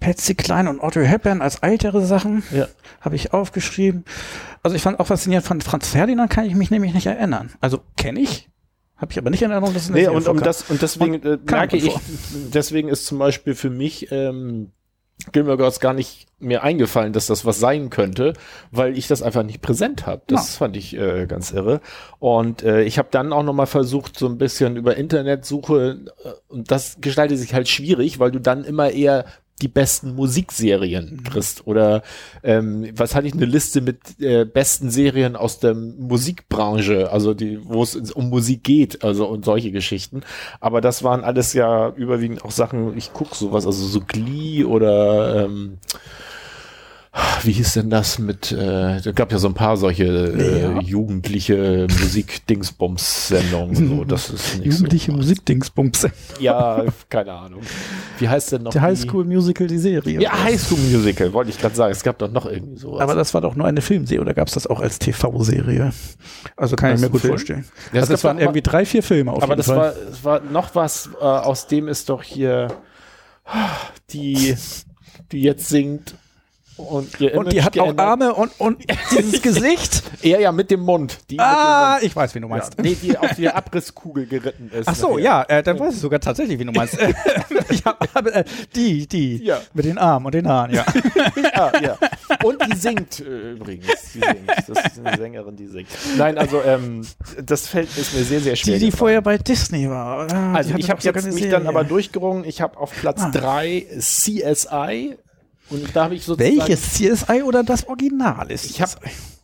Patsy 0.00 0.34
Klein 0.34 0.66
und 0.68 0.80
Audrey 0.80 1.06
Hepburn 1.06 1.40
als 1.40 1.56
ältere 1.56 2.04
Sachen 2.04 2.42
Ja. 2.52 2.66
habe 3.00 3.16
ich 3.16 3.32
aufgeschrieben. 3.32 4.04
Also 4.62 4.76
ich 4.76 4.82
fand 4.82 4.98
auch 5.00 5.06
faszinierend 5.06 5.46
von 5.46 5.60
Franz 5.60 5.88
Ferdinand 5.88 6.30
kann 6.30 6.46
ich 6.46 6.54
mich 6.54 6.70
nämlich 6.70 6.94
nicht 6.94 7.06
erinnern. 7.06 7.50
Also 7.60 7.80
kenne 7.96 8.20
ich, 8.20 8.48
habe 8.96 9.12
ich 9.12 9.18
aber 9.18 9.30
nicht 9.30 9.42
in 9.42 9.50
Erinnerung, 9.50 9.74
dass 9.74 9.84
es 9.84 9.88
in 9.88 9.94
der 9.94 10.10
Nee, 10.10 10.16
und, 10.16 10.28
um 10.28 10.40
das, 10.40 10.70
und 10.70 10.80
deswegen 10.80 11.14
äh, 11.22 11.38
merke 11.48 11.76
ich, 11.76 11.94
deswegen 12.52 12.88
ist 12.88 13.06
zum 13.06 13.18
Beispiel 13.18 13.54
für 13.54 13.70
mich 13.70 14.10
ähm, 14.10 14.72
Gilmore 15.32 15.56
Girls 15.56 15.80
gar 15.80 15.92
nicht 15.92 16.26
mir 16.38 16.62
eingefallen, 16.62 17.12
dass 17.12 17.26
das 17.26 17.44
was 17.44 17.58
sein 17.58 17.90
könnte, 17.90 18.34
weil 18.70 18.96
ich 18.96 19.06
das 19.08 19.22
einfach 19.22 19.42
nicht 19.42 19.62
präsent 19.62 20.06
habe. 20.06 20.22
Das 20.26 20.56
fand 20.56 20.76
ich 20.76 20.96
äh, 20.96 21.26
ganz 21.26 21.52
irre. 21.52 21.80
Und 22.18 22.62
äh, 22.62 22.82
ich 22.82 22.98
habe 22.98 23.08
dann 23.10 23.32
auch 23.32 23.42
noch 23.42 23.54
mal 23.54 23.66
versucht, 23.66 24.18
so 24.18 24.26
ein 24.26 24.36
bisschen 24.38 24.76
über 24.76 24.96
Internetsuche, 24.96 26.04
äh, 26.24 26.28
und 26.48 26.70
das 26.70 26.98
gestaltet 27.00 27.38
sich 27.38 27.54
halt 27.54 27.68
schwierig, 27.68 28.18
weil 28.18 28.30
du 28.30 28.40
dann 28.40 28.64
immer 28.64 28.90
eher 28.90 29.24
die 29.62 29.68
besten 29.68 30.14
Musikserien 30.14 31.22
kriegst 31.24 31.66
oder 31.66 32.02
ähm, 32.42 32.88
was 32.94 33.14
hatte 33.14 33.26
ich 33.26 33.32
eine 33.32 33.46
Liste 33.46 33.80
mit 33.80 34.20
äh, 34.20 34.44
besten 34.44 34.90
Serien 34.90 35.34
aus 35.34 35.60
der 35.60 35.74
Musikbranche, 35.74 37.10
also 37.10 37.32
die, 37.32 37.58
wo 37.64 37.82
es 37.82 37.96
um 38.12 38.28
Musik 38.28 38.64
geht, 38.64 39.02
also 39.02 39.26
und 39.26 39.44
solche 39.44 39.70
Geschichten. 39.70 40.22
Aber 40.60 40.80
das 40.80 41.02
waren 41.02 41.24
alles 41.24 41.54
ja 41.54 41.88
überwiegend 41.90 42.44
auch 42.44 42.50
Sachen. 42.50 42.96
Ich 42.98 43.12
guck 43.14 43.34
sowas, 43.34 43.66
also 43.66 43.86
so 43.86 44.00
Glee 44.00 44.64
oder 44.64 45.44
ähm, 45.44 45.78
wie 47.44 47.52
hieß 47.52 47.74
denn 47.74 47.88
das 47.90 48.18
mit? 48.18 48.52
Äh, 48.52 49.00
da 49.00 49.12
gab 49.12 49.32
ja 49.32 49.38
so 49.38 49.48
ein 49.48 49.54
paar 49.54 49.76
solche 49.76 50.04
äh, 50.04 50.62
Ja. 50.62 50.80
jugendliche 50.80 51.86
Musik-Dingsbums-Sendungen. 52.00 53.74
So, 53.88 54.04
das 54.08 54.30
ist 54.30 54.58
nicht 54.58 54.66
Jugendliche 54.72 55.12
so. 55.12 55.16
Musikdingsbums. 55.16 56.08
Ja, 56.40 56.84
keine 57.08 57.32
Ahnung. 57.32 57.60
Wie 58.18 58.28
heißt 58.28 58.52
denn 58.52 58.62
noch 58.64 58.72
Der 58.72 58.82
High 58.82 58.98
School 58.98 59.24
Musical, 59.24 59.66
die 59.66 59.78
Serie. 59.78 60.20
Ja, 60.20 60.42
High 60.44 60.60
School 60.60 60.78
Musical, 60.78 61.32
wollte 61.32 61.50
ich 61.50 61.58
gerade 61.58 61.74
sagen. 61.74 61.92
Es 61.92 62.02
gab 62.02 62.18
doch 62.18 62.30
noch 62.30 62.44
irgendwie 62.46 62.76
sowas. 62.76 63.00
Aber 63.00 63.14
das 63.14 63.32
war 63.32 63.40
doch 63.40 63.54
nur 63.54 63.66
eine 63.66 63.80
Filmserie 63.80 64.20
oder 64.20 64.34
gab 64.34 64.48
es 64.48 64.54
das 64.54 64.66
auch 64.66 64.80
als 64.80 64.98
TV-Serie? 64.98 65.92
Also 66.56 66.76
kann 66.76 66.92
Was, 66.92 67.00
ich 67.00 67.04
mir 67.06 67.10
gut 67.10 67.20
Film? 67.22 67.32
vorstellen. 67.32 67.64
Ja, 67.92 68.00
es 68.02 68.02
also 68.02 68.08
gab 68.12 68.18
es 68.18 68.24
waren 68.24 68.38
irgendwie 68.38 68.62
drei, 68.62 68.84
vier 68.84 69.02
Filme 69.02 69.32
auf 69.32 69.42
aber 69.42 69.52
jeden 69.54 69.58
das 69.58 69.66
Fall. 69.66 69.76
war, 69.76 69.94
es 70.10 70.24
war 70.24 70.40
noch 70.40 70.74
was, 70.74 71.10
äh, 71.20 71.24
aus 71.24 71.66
dem 71.66 71.88
ist 71.88 72.08
doch 72.08 72.22
hier 72.22 72.68
die, 74.10 74.54
die 75.32 75.40
jetzt 75.42 75.68
singt 75.68 76.14
und 76.76 77.20
und 77.20 77.52
die 77.52 77.62
hat 77.62 77.78
auch 77.78 77.84
geändert. 77.84 78.06
Arme 78.06 78.34
und, 78.34 78.52
und 78.58 78.84
dieses 79.10 79.40
Gesicht. 79.42 80.02
Ja, 80.22 80.38
ja, 80.38 80.52
mit 80.52 80.70
dem 80.70 80.80
Mund. 80.80 81.18
Die 81.30 81.38
Ah, 81.40 81.98
dem 81.98 82.06
ich 82.06 82.14
weiß, 82.16 82.34
wie 82.34 82.40
du 82.40 82.48
Mund. 82.48 82.60
meinst. 82.60 82.74
Ja, 82.78 82.82
nee, 82.82 82.96
die 83.00 83.16
auf 83.16 83.34
die 83.34 83.48
Abrisskugel 83.48 84.26
geritten 84.26 84.70
ist. 84.72 84.86
Ach 84.88 84.94
so, 84.94 85.18
ja, 85.18 85.42
äh, 85.44 85.62
dann 85.62 85.78
weiß 85.78 85.94
ich 85.94 86.00
sogar 86.00 86.20
tatsächlich, 86.20 86.58
wie 86.58 86.64
du 86.64 86.72
meinst. 86.72 86.98
ich 87.70 87.84
hab, 87.84 88.14
hab, 88.14 88.26
äh, 88.26 88.44
die, 88.74 89.06
die, 89.06 89.42
Ja. 89.44 89.60
mit 89.74 89.84
den 89.84 89.98
Armen 89.98 90.26
und 90.26 90.34
den 90.34 90.46
Haaren, 90.48 90.72
ja. 90.74 90.84
ja, 91.54 91.72
ja. 91.80 91.98
Und 92.42 92.58
die 92.66 92.76
singt 92.76 93.20
äh, 93.20 93.52
übrigens. 93.52 93.86
Die 94.14 94.20
singt. 94.20 94.48
Das 94.68 94.68
ist 94.92 94.98
eine 95.04 95.16
Sängerin, 95.16 95.56
die 95.56 95.66
singt. 95.66 95.88
Nein, 96.16 96.36
also 96.38 96.62
ähm, 96.62 97.06
das 97.42 97.66
fällt 97.68 97.96
ist 97.96 98.14
mir 98.14 98.22
sehr, 98.24 98.40
sehr 98.40 98.56
schwer. 98.56 98.74
Die, 98.74 98.80
die 98.80 98.86
gefallen. 98.86 98.98
vorher 98.98 99.22
bei 99.22 99.38
Disney 99.38 99.88
war. 99.88 100.30
Ah, 100.32 100.54
Also 100.54 100.74
ich 100.76 100.90
habe 100.90 101.00
mich 101.32 101.48
dann 101.48 101.66
aber 101.66 101.84
durchgerungen. 101.84 102.44
Ich 102.44 102.60
habe 102.60 102.76
auf 102.78 102.92
Platz 102.92 103.22
Ah. 103.22 103.30
drei 103.30 103.86
CSI 103.98 105.16
und 105.70 105.94
da 105.94 106.04
habe 106.04 106.14
ich 106.14 106.24
sozusagen 106.24 106.58
Welches 106.58 106.94
CSI 106.94 107.42
oder 107.42 107.62
das 107.62 107.88
Original 107.88 108.50
ist? 108.50 108.66
Ich 108.66 108.80
habe 108.80 108.92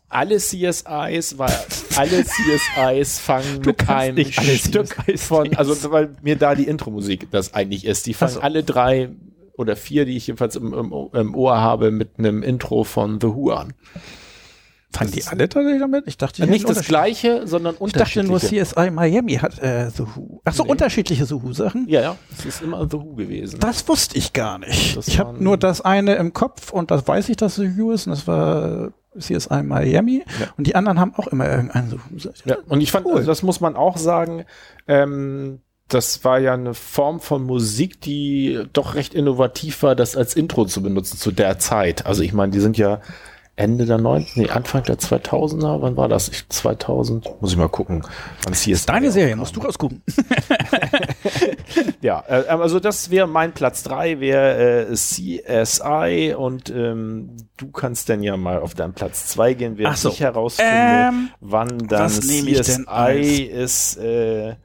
alle 0.09 0.37
CSIs, 0.37 1.39
weil 1.39 1.55
alle 1.97 2.25
CSIs 2.25 3.19
fangen 3.19 3.63
mit 3.65 3.89
einem 3.89 4.31
Stück 4.31 4.97
CSIs 5.07 5.27
von, 5.27 5.57
also 5.57 5.91
weil 5.91 6.17
mir 6.23 6.37
da 6.37 6.55
die 6.55 6.65
Intro-Musik 6.65 7.31
das 7.31 7.55
eigentlich 7.55 7.85
ist. 7.85 8.07
Die 8.07 8.15
fangen 8.15 8.35
so. 8.35 8.41
alle 8.41 8.63
drei 8.63 9.11
oder 9.57 9.77
vier, 9.77 10.05
die 10.05 10.17
ich 10.17 10.27
jedenfalls 10.27 10.57
im, 10.57 10.73
im, 10.73 10.93
im 11.13 11.35
Ohr 11.35 11.61
habe, 11.61 11.91
mit 11.91 12.19
einem 12.19 12.43
Intro 12.43 12.85
von 12.85 13.21
The 13.21 13.29
Who 13.29 13.51
an. 13.51 13.75
Fangen 14.93 15.11
die 15.13 15.25
alle 15.27 15.49
tatsächlich 15.49 15.81
damit? 15.81 16.05
Ich 16.07 16.19
dachte, 16.19 16.43
die 16.43 16.51
Nicht 16.51 16.65
hätten 16.65 16.75
das 16.75 16.87
gleiche, 16.87 17.47
sondern 17.47 17.75
Ich 17.75 17.93
dachte 17.93 18.21
unterschiedliche. 18.21 18.29
nur 18.29 18.41
CSI 18.41 18.91
Miami 18.91 19.35
hat 19.37 19.59
äh, 19.61 19.91
The 19.91 20.05
Who. 20.15 20.41
Ach 20.45 20.53
so, 20.53 20.65
Nee. 20.65 20.71
unterschiedliche 20.71 21.25
The 21.27 21.35
Who-Sachen? 21.43 21.87
Ja, 21.89 22.01
ja, 22.01 22.17
es 22.39 22.45
ist 22.45 22.63
immer 22.63 22.87
The 22.91 22.99
Who 22.99 23.15
gewesen. 23.15 23.59
Das 23.61 23.87
wusste 23.89 24.19
ich 24.19 24.33
gar 24.33 24.59
nicht. 24.59 24.97
Das 24.97 25.09
ich 25.09 25.19
habe 25.19 25.43
nur 25.43 25.57
das 25.57 25.81
eine 25.81 26.15
im 26.17 26.33
Kopf 26.33 26.73
und 26.73 26.91
das 26.91 27.07
weiß 27.09 27.29
ich, 27.31 27.37
dass 27.37 27.55
The 27.57 27.77
Who 27.79 27.93
ist 27.93 28.07
und 28.07 28.11
das 28.13 28.27
war 28.27 28.93
CSI 29.19 29.63
Miami 29.63 30.25
Ja. 30.41 30.47
und 30.57 30.67
die 30.67 30.75
anderen 30.75 30.99
haben 31.01 31.15
auch 31.17 31.27
immer 31.29 31.49
irgendeinen 31.49 31.91
The 31.91 31.97
Who. 31.97 32.31
Ja, 32.45 32.57
und 32.69 32.81
ich 32.81 32.91
fand, 32.93 33.07
Cool. 33.07 33.17
also 33.17 33.27
das 33.27 33.43
muss 33.43 33.61
man 33.61 33.77
auch 33.77 33.97
sagen, 33.97 34.45
ähm, 34.89 35.61
das 35.89 36.25
war 36.25 36.39
ja 36.39 36.55
eine 36.55 36.73
Form 36.73 37.21
von 37.21 37.43
Musik, 37.45 38.01
die 38.01 38.63
doch 38.73 38.95
recht 38.95 39.13
innovativ 39.13 39.83
war, 39.83 39.95
das 39.95 40.17
als 40.17 40.35
Intro 40.35 40.65
zu 40.65 40.83
benutzen 40.83 41.19
zu 41.19 41.31
der 41.33 41.59
Zeit. 41.59 42.07
Also 42.07 42.23
ich 42.23 42.33
meine, 42.33 42.51
die 42.53 42.61
sind 42.61 42.79
ja 42.79 43.01
Ende 43.63 43.87
der 43.87 43.99
90 43.99 44.37
nee, 44.37 44.49
Anfang 44.49 44.83
der 44.83 44.99
2000er, 44.99 45.81
wann 45.81 45.97
war 45.97 46.09
das? 46.09 46.29
Ich, 46.29 46.49
2000, 46.49 47.41
muss 47.41 47.53
ich 47.53 47.57
mal 47.57 47.69
gucken. 47.69 48.03
Wann 48.43 48.55
CSI 48.55 48.73
ist 48.73 48.89
deine 48.89 49.13
Serie, 49.13 49.37
musst 49.37 49.55
du 49.55 49.61
rausgucken. 49.61 50.03
ja, 52.01 52.25
äh, 52.27 52.45
also 52.49 52.81
das 52.81 53.11
wäre 53.11 53.29
mein 53.29 53.53
Platz 53.53 53.85
3, 53.85 54.19
wäre 54.19 54.89
äh, 54.89 54.95
CSI 54.95 56.35
und 56.37 56.71
ähm, 56.71 57.37
du 57.57 57.71
kannst 57.71 58.09
dann 58.09 58.25
ja 58.25 58.37
mal 58.37 58.59
auf 58.59 58.75
deinen 58.75 58.95
Platz 58.95 59.29
2 59.29 59.55
gehen, 59.55 59.79
während 59.79 59.97
so. 59.97 60.09
ich 60.09 60.19
herausfinde, 60.19 60.73
ähm, 60.73 61.29
wann 61.41 61.79
dann 61.87 62.11
CSI 62.11 63.45
ist. 63.45 63.97
Äh, 63.99 64.57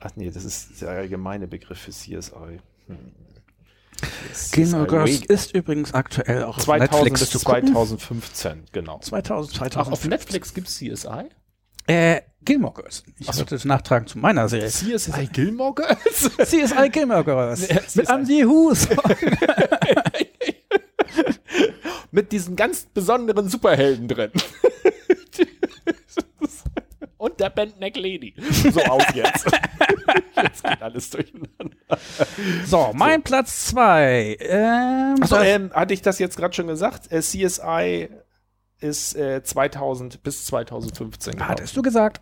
ach 0.00 0.10
nee, 0.16 0.32
das 0.32 0.44
ist 0.44 0.82
der 0.82 0.88
allgemeine 0.88 1.46
Begriff 1.46 1.78
für 1.78 1.92
CSI. 1.92 2.58
Hm. 2.88 3.25
Gilmore 4.52 4.86
Girls 4.86 5.24
ist 5.26 5.54
übrigens 5.54 5.94
aktuell 5.94 6.44
auch 6.44 6.58
2000 6.58 6.92
auf 6.92 7.02
Netflix 7.02 7.30
bis 7.30 7.40
2015, 7.42 8.64
genau. 8.72 8.98
2000, 9.00 9.56
2000. 9.56 9.86
Ach, 9.86 9.92
auf 9.92 10.04
Netflix 10.06 10.54
gibt 10.54 10.68
es 10.68 10.76
CSI? 10.76 11.30
Äh, 11.86 12.22
Gilmore 12.44 12.74
Girls. 12.74 13.02
Ich 13.18 13.26
so. 13.26 13.38
wollte 13.38 13.54
es 13.54 13.64
nachtragen 13.64 14.06
zu 14.06 14.18
meiner 14.18 14.48
Serie. 14.48 14.68
CSI 14.68 15.28
Gilmore 15.32 15.74
Girls? 15.74 16.30
CSI 16.38 16.90
Gilmore 16.90 17.24
Girls. 17.24 17.68
Ja, 17.68 17.80
Mit 17.94 18.08
Andy 18.08 18.42
Hus. 18.42 18.88
Mit 22.10 22.32
diesen 22.32 22.56
ganz 22.56 22.86
besonderen 22.92 23.48
Superhelden 23.48 24.08
drin. 24.08 24.30
Und 27.18 27.40
der 27.40 27.50
Bandneck 27.50 27.96
Lady. 27.96 28.34
So 28.70 28.80
auf 28.82 29.14
jetzt. 29.14 29.46
jetzt 30.42 30.62
geht 30.62 30.82
alles 30.82 31.10
durcheinander. 31.10 31.76
So, 32.66 32.90
mein 32.94 33.20
so. 33.20 33.24
Platz 33.24 33.66
zwei. 33.66 34.36
Ähm, 34.40 35.16
Achso, 35.22 35.38
ähm, 35.38 35.70
hatte 35.72 35.94
ich 35.94 36.02
das 36.02 36.18
jetzt 36.18 36.36
gerade 36.36 36.54
schon 36.54 36.66
gesagt? 36.66 37.10
Äh, 37.10 37.20
CSI 37.20 38.10
ist 38.80 39.16
äh, 39.16 39.42
2000 39.42 40.22
bis 40.22 40.44
2015. 40.46 41.46
Hattest 41.46 41.74
du 41.76 41.82
gesagt? 41.82 42.20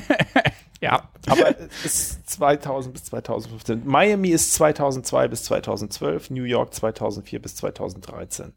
ja. 0.80 1.10
Aber 1.28 1.54
es 1.84 1.84
ist 1.84 2.30
2000 2.30 2.94
bis 2.94 3.04
2015. 3.04 3.86
Miami 3.86 4.30
ist 4.30 4.54
2002 4.54 5.28
bis 5.28 5.44
2012, 5.44 6.30
New 6.30 6.44
York 6.44 6.72
2004 6.72 7.42
bis 7.42 7.56
2013 7.56 8.54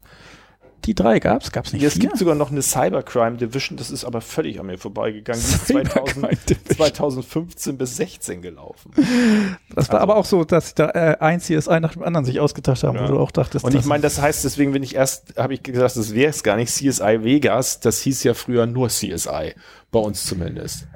die 0.84 0.94
drei 0.94 1.18
gab 1.18 1.42
es? 1.42 1.50
Gab 1.50 1.66
es 1.66 1.72
nicht 1.72 1.82
Es 1.82 1.98
gibt 1.98 2.16
sogar 2.16 2.34
noch 2.34 2.50
eine 2.50 2.62
Cybercrime 2.62 3.36
Division, 3.36 3.76
das 3.76 3.90
ist 3.90 4.04
aber 4.04 4.20
völlig 4.20 4.60
an 4.60 4.66
mir 4.66 4.78
vorbeigegangen. 4.78 5.42
Die 5.42 5.54
ist 5.54 5.66
2000, 5.66 6.74
2015 6.76 7.78
bis 7.78 7.96
16 7.96 8.42
gelaufen. 8.42 8.92
Das 9.74 9.88
war 9.88 9.96
also, 9.96 10.02
aber 10.02 10.16
auch 10.16 10.24
so, 10.24 10.44
dass 10.44 10.74
da 10.74 10.90
äh, 10.90 11.16
ein 11.20 11.40
CSI 11.40 11.80
nach 11.80 11.92
dem 11.92 12.02
anderen 12.02 12.24
sich 12.24 12.40
ausgetauscht 12.40 12.84
haben, 12.84 12.96
ja. 12.96 13.08
wo 13.08 13.12
du 13.12 13.18
auch 13.18 13.30
dachtest. 13.30 13.64
Und 13.64 13.74
ich 13.74 13.84
meine, 13.84 14.02
das 14.02 14.20
heißt, 14.20 14.44
deswegen 14.44 14.72
bin 14.72 14.82
ich 14.82 14.94
erst, 14.94 15.36
habe 15.36 15.54
ich 15.54 15.62
gesagt, 15.62 15.96
das 15.96 16.14
wäre 16.14 16.30
es 16.30 16.42
gar 16.42 16.56
nicht 16.56 16.70
CSI 16.70 17.24
Vegas, 17.24 17.80
das 17.80 18.00
hieß 18.02 18.22
ja 18.24 18.34
früher 18.34 18.66
nur 18.66 18.88
CSI, 18.88 19.54
bei 19.90 19.98
uns 19.98 20.24
zumindest. 20.24 20.86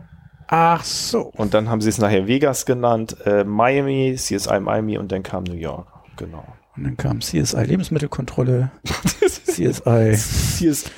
Ach 0.46 0.84
so. 0.84 1.30
Und 1.36 1.54
dann 1.54 1.68
haben 1.68 1.80
sie 1.80 1.88
es 1.88 1.98
nachher 1.98 2.26
Vegas 2.26 2.66
genannt, 2.66 3.16
äh, 3.24 3.44
Miami, 3.44 4.16
CSI 4.16 4.60
Miami 4.60 4.98
und 4.98 5.12
dann 5.12 5.22
kam 5.22 5.44
New 5.44 5.54
York. 5.54 5.86
Genau. 6.16 6.44
Und 6.76 6.84
dann 6.84 6.96
kam 6.96 7.20
CSI 7.20 7.64
Lebensmittelkontrolle, 7.64 8.70
CSI, 8.84 10.14
CS, 10.16 10.90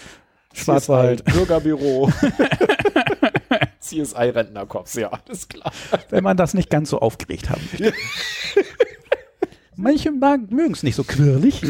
Schwarzwald, 0.52 1.24
CSI 1.24 1.32
Bürgerbüro, 1.36 2.10
CSI 3.80 4.28
Rentnerkorps, 4.28 4.94
ja, 4.94 5.10
alles 5.10 5.48
klar. 5.48 5.72
Wenn 6.10 6.22
man 6.24 6.36
das 6.36 6.54
nicht 6.54 6.70
ganz 6.70 6.90
so 6.90 7.00
aufgeregt 7.00 7.50
haben 7.50 7.62
möchte. 7.72 7.92
Manche 9.76 10.12
mögen 10.12 10.72
es 10.72 10.82
nicht 10.82 10.94
so 10.94 11.02
quirlig. 11.02 11.62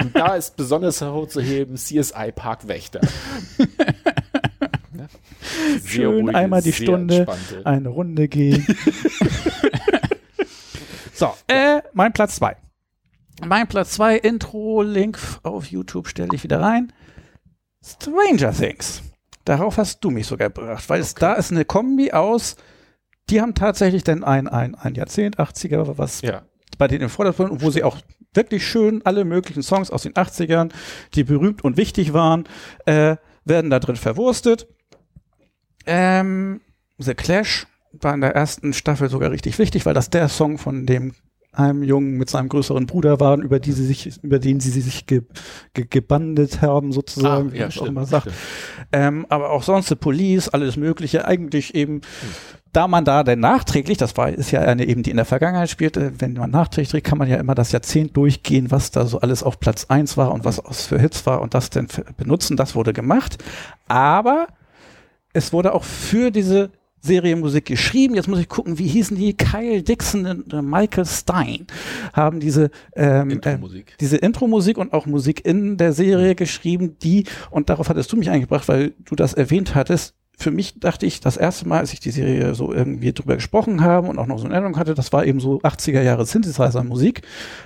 Und 0.00 0.16
da 0.16 0.34
ist 0.34 0.56
besonders 0.56 1.00
hervorzuheben 1.02 1.76
CSI 1.76 2.32
Parkwächter. 2.34 3.00
Schön 5.84 6.06
ruhige, 6.22 6.34
einmal 6.34 6.62
die 6.62 6.72
Stunde 6.72 7.18
entspannte. 7.18 7.66
eine 7.66 7.88
Runde 7.90 8.28
gehen. 8.28 8.66
so, 11.12 11.34
äh, 11.48 11.82
mein 11.92 12.14
Platz 12.14 12.36
zwei. 12.36 12.56
Mein 13.44 13.68
Platz 13.68 13.92
2 13.92 14.16
Intro-Link 14.16 15.18
auf 15.42 15.66
YouTube 15.66 16.08
stelle 16.08 16.30
ich 16.32 16.42
wieder 16.42 16.60
rein. 16.60 16.92
Stranger 17.84 18.52
Things. 18.52 19.02
Darauf 19.44 19.78
hast 19.78 20.00
du 20.00 20.10
mich 20.10 20.26
sogar 20.26 20.50
gebracht, 20.50 20.88
weil 20.88 21.00
okay. 21.00 21.06
es 21.06 21.14
da 21.14 21.34
ist 21.34 21.52
eine 21.52 21.64
Kombi 21.64 22.12
aus, 22.12 22.56
die 23.30 23.40
haben 23.40 23.54
tatsächlich 23.54 24.04
dann 24.04 24.24
ein, 24.24 24.48
ein, 24.48 24.74
ein 24.74 24.94
Jahrzehnt, 24.94 25.38
80er, 25.38 25.98
was 25.98 26.20
ja. 26.22 26.42
bei 26.78 26.88
denen 26.88 27.04
im 27.04 27.10
Vordergrund, 27.10 27.62
wo 27.62 27.70
sie 27.70 27.84
auch 27.84 27.98
wirklich 28.34 28.66
schön 28.66 29.02
alle 29.04 29.24
möglichen 29.24 29.62
Songs 29.62 29.90
aus 29.90 30.02
den 30.02 30.14
80ern, 30.14 30.70
die 31.14 31.24
berühmt 31.24 31.62
und 31.62 31.76
wichtig 31.76 32.12
waren, 32.12 32.44
äh, 32.86 33.16
werden 33.44 33.70
da 33.70 33.78
drin 33.78 33.96
verwurstet. 33.96 34.68
Ähm, 35.86 36.60
The 36.98 37.14
Clash 37.14 37.66
war 37.92 38.14
in 38.14 38.20
der 38.20 38.34
ersten 38.34 38.72
Staffel 38.72 39.08
sogar 39.08 39.30
richtig 39.30 39.58
wichtig, 39.58 39.86
weil 39.86 39.94
das 39.94 40.10
der 40.10 40.28
Song 40.28 40.58
von 40.58 40.84
dem 40.84 41.14
einem 41.58 41.82
Jungen 41.82 42.12
mit 42.12 42.30
seinem 42.30 42.48
größeren 42.48 42.86
Bruder 42.86 43.18
waren, 43.18 43.42
über 43.42 43.58
die 43.58 43.72
sie 43.72 43.84
sich, 43.84 44.22
über 44.22 44.38
den 44.38 44.60
sie 44.60 44.70
sich 44.80 45.06
ge, 45.06 45.22
ge, 45.74 45.86
gebandet 45.90 46.62
haben, 46.62 46.92
sozusagen, 46.92 47.48
ah, 47.48 47.52
wie 47.52 47.58
ja, 47.58 47.68
man 47.68 47.78
auch 47.78 47.86
immer 47.86 48.06
sagt. 48.06 48.30
Ähm, 48.92 49.26
aber 49.28 49.50
auch 49.50 49.64
sonst, 49.64 49.88
The 49.88 49.96
Police, 49.96 50.48
alles 50.48 50.76
Mögliche, 50.76 51.26
eigentlich 51.26 51.74
eben, 51.74 51.94
hm. 51.94 52.02
da 52.72 52.86
man 52.86 53.04
da 53.04 53.24
denn 53.24 53.40
nachträglich, 53.40 53.98
das 53.98 54.16
war, 54.16 54.28
ist 54.28 54.52
ja 54.52 54.60
eine 54.60 54.86
eben, 54.86 55.02
die 55.02 55.10
in 55.10 55.16
der 55.16 55.26
Vergangenheit 55.26 55.68
spielte, 55.68 56.12
wenn 56.18 56.34
man 56.34 56.50
nachträglich, 56.50 57.02
kann 57.02 57.18
man 57.18 57.28
ja 57.28 57.36
immer 57.36 57.56
das 57.56 57.72
Jahrzehnt 57.72 58.16
durchgehen, 58.16 58.70
was 58.70 58.92
da 58.92 59.06
so 59.06 59.20
alles 59.20 59.42
auf 59.42 59.58
Platz 59.58 59.86
eins 59.88 60.16
war 60.16 60.32
und 60.32 60.44
was 60.44 60.60
aus 60.60 60.86
für 60.86 61.00
Hits 61.00 61.26
war 61.26 61.40
und 61.42 61.54
das 61.54 61.70
denn 61.70 61.88
benutzen, 62.16 62.56
das 62.56 62.76
wurde 62.76 62.92
gemacht. 62.92 63.42
Aber 63.88 64.46
es 65.32 65.52
wurde 65.52 65.74
auch 65.74 65.84
für 65.84 66.30
diese 66.30 66.70
Serienmusik 67.00 67.66
geschrieben. 67.66 68.14
Jetzt 68.14 68.28
muss 68.28 68.38
ich 68.38 68.48
gucken, 68.48 68.78
wie 68.78 68.86
hießen 68.86 69.16
die? 69.16 69.36
Kyle 69.36 69.82
Dixon 69.82 70.26
und 70.26 70.52
äh, 70.52 70.62
Michael 70.62 71.06
Stein 71.06 71.66
haben 72.12 72.40
diese 72.40 72.70
ähm, 72.94 73.30
Intro-Musik. 73.30 73.90
Äh, 73.90 73.96
diese 74.00 74.16
Intro-Musik 74.16 74.78
und 74.78 74.92
auch 74.92 75.06
Musik 75.06 75.44
in 75.44 75.76
der 75.76 75.92
Serie 75.92 76.34
geschrieben, 76.34 76.96
die, 77.02 77.24
und 77.50 77.70
darauf 77.70 77.88
hattest 77.88 78.12
du 78.12 78.16
mich 78.16 78.30
eingebracht, 78.30 78.68
weil 78.68 78.94
du 79.04 79.14
das 79.14 79.34
erwähnt 79.34 79.74
hattest, 79.74 80.14
für 80.40 80.52
mich 80.52 80.78
dachte 80.78 81.04
ich, 81.04 81.18
das 81.18 81.36
erste 81.36 81.66
Mal, 81.66 81.80
als 81.80 81.92
ich 81.92 81.98
die 81.98 82.12
Serie 82.12 82.54
so 82.54 82.72
irgendwie 82.72 83.12
drüber 83.12 83.34
gesprochen 83.34 83.82
habe 83.82 84.06
und 84.06 84.20
auch 84.20 84.26
noch 84.26 84.38
so 84.38 84.44
eine 84.44 84.54
Erinnerung 84.54 84.78
hatte, 84.78 84.94
das 84.94 85.12
war 85.12 85.26
eben 85.26 85.40
so 85.40 85.58
80er 85.58 86.00
Jahre 86.00 86.24
Synthesizer-Musik. 86.26 87.22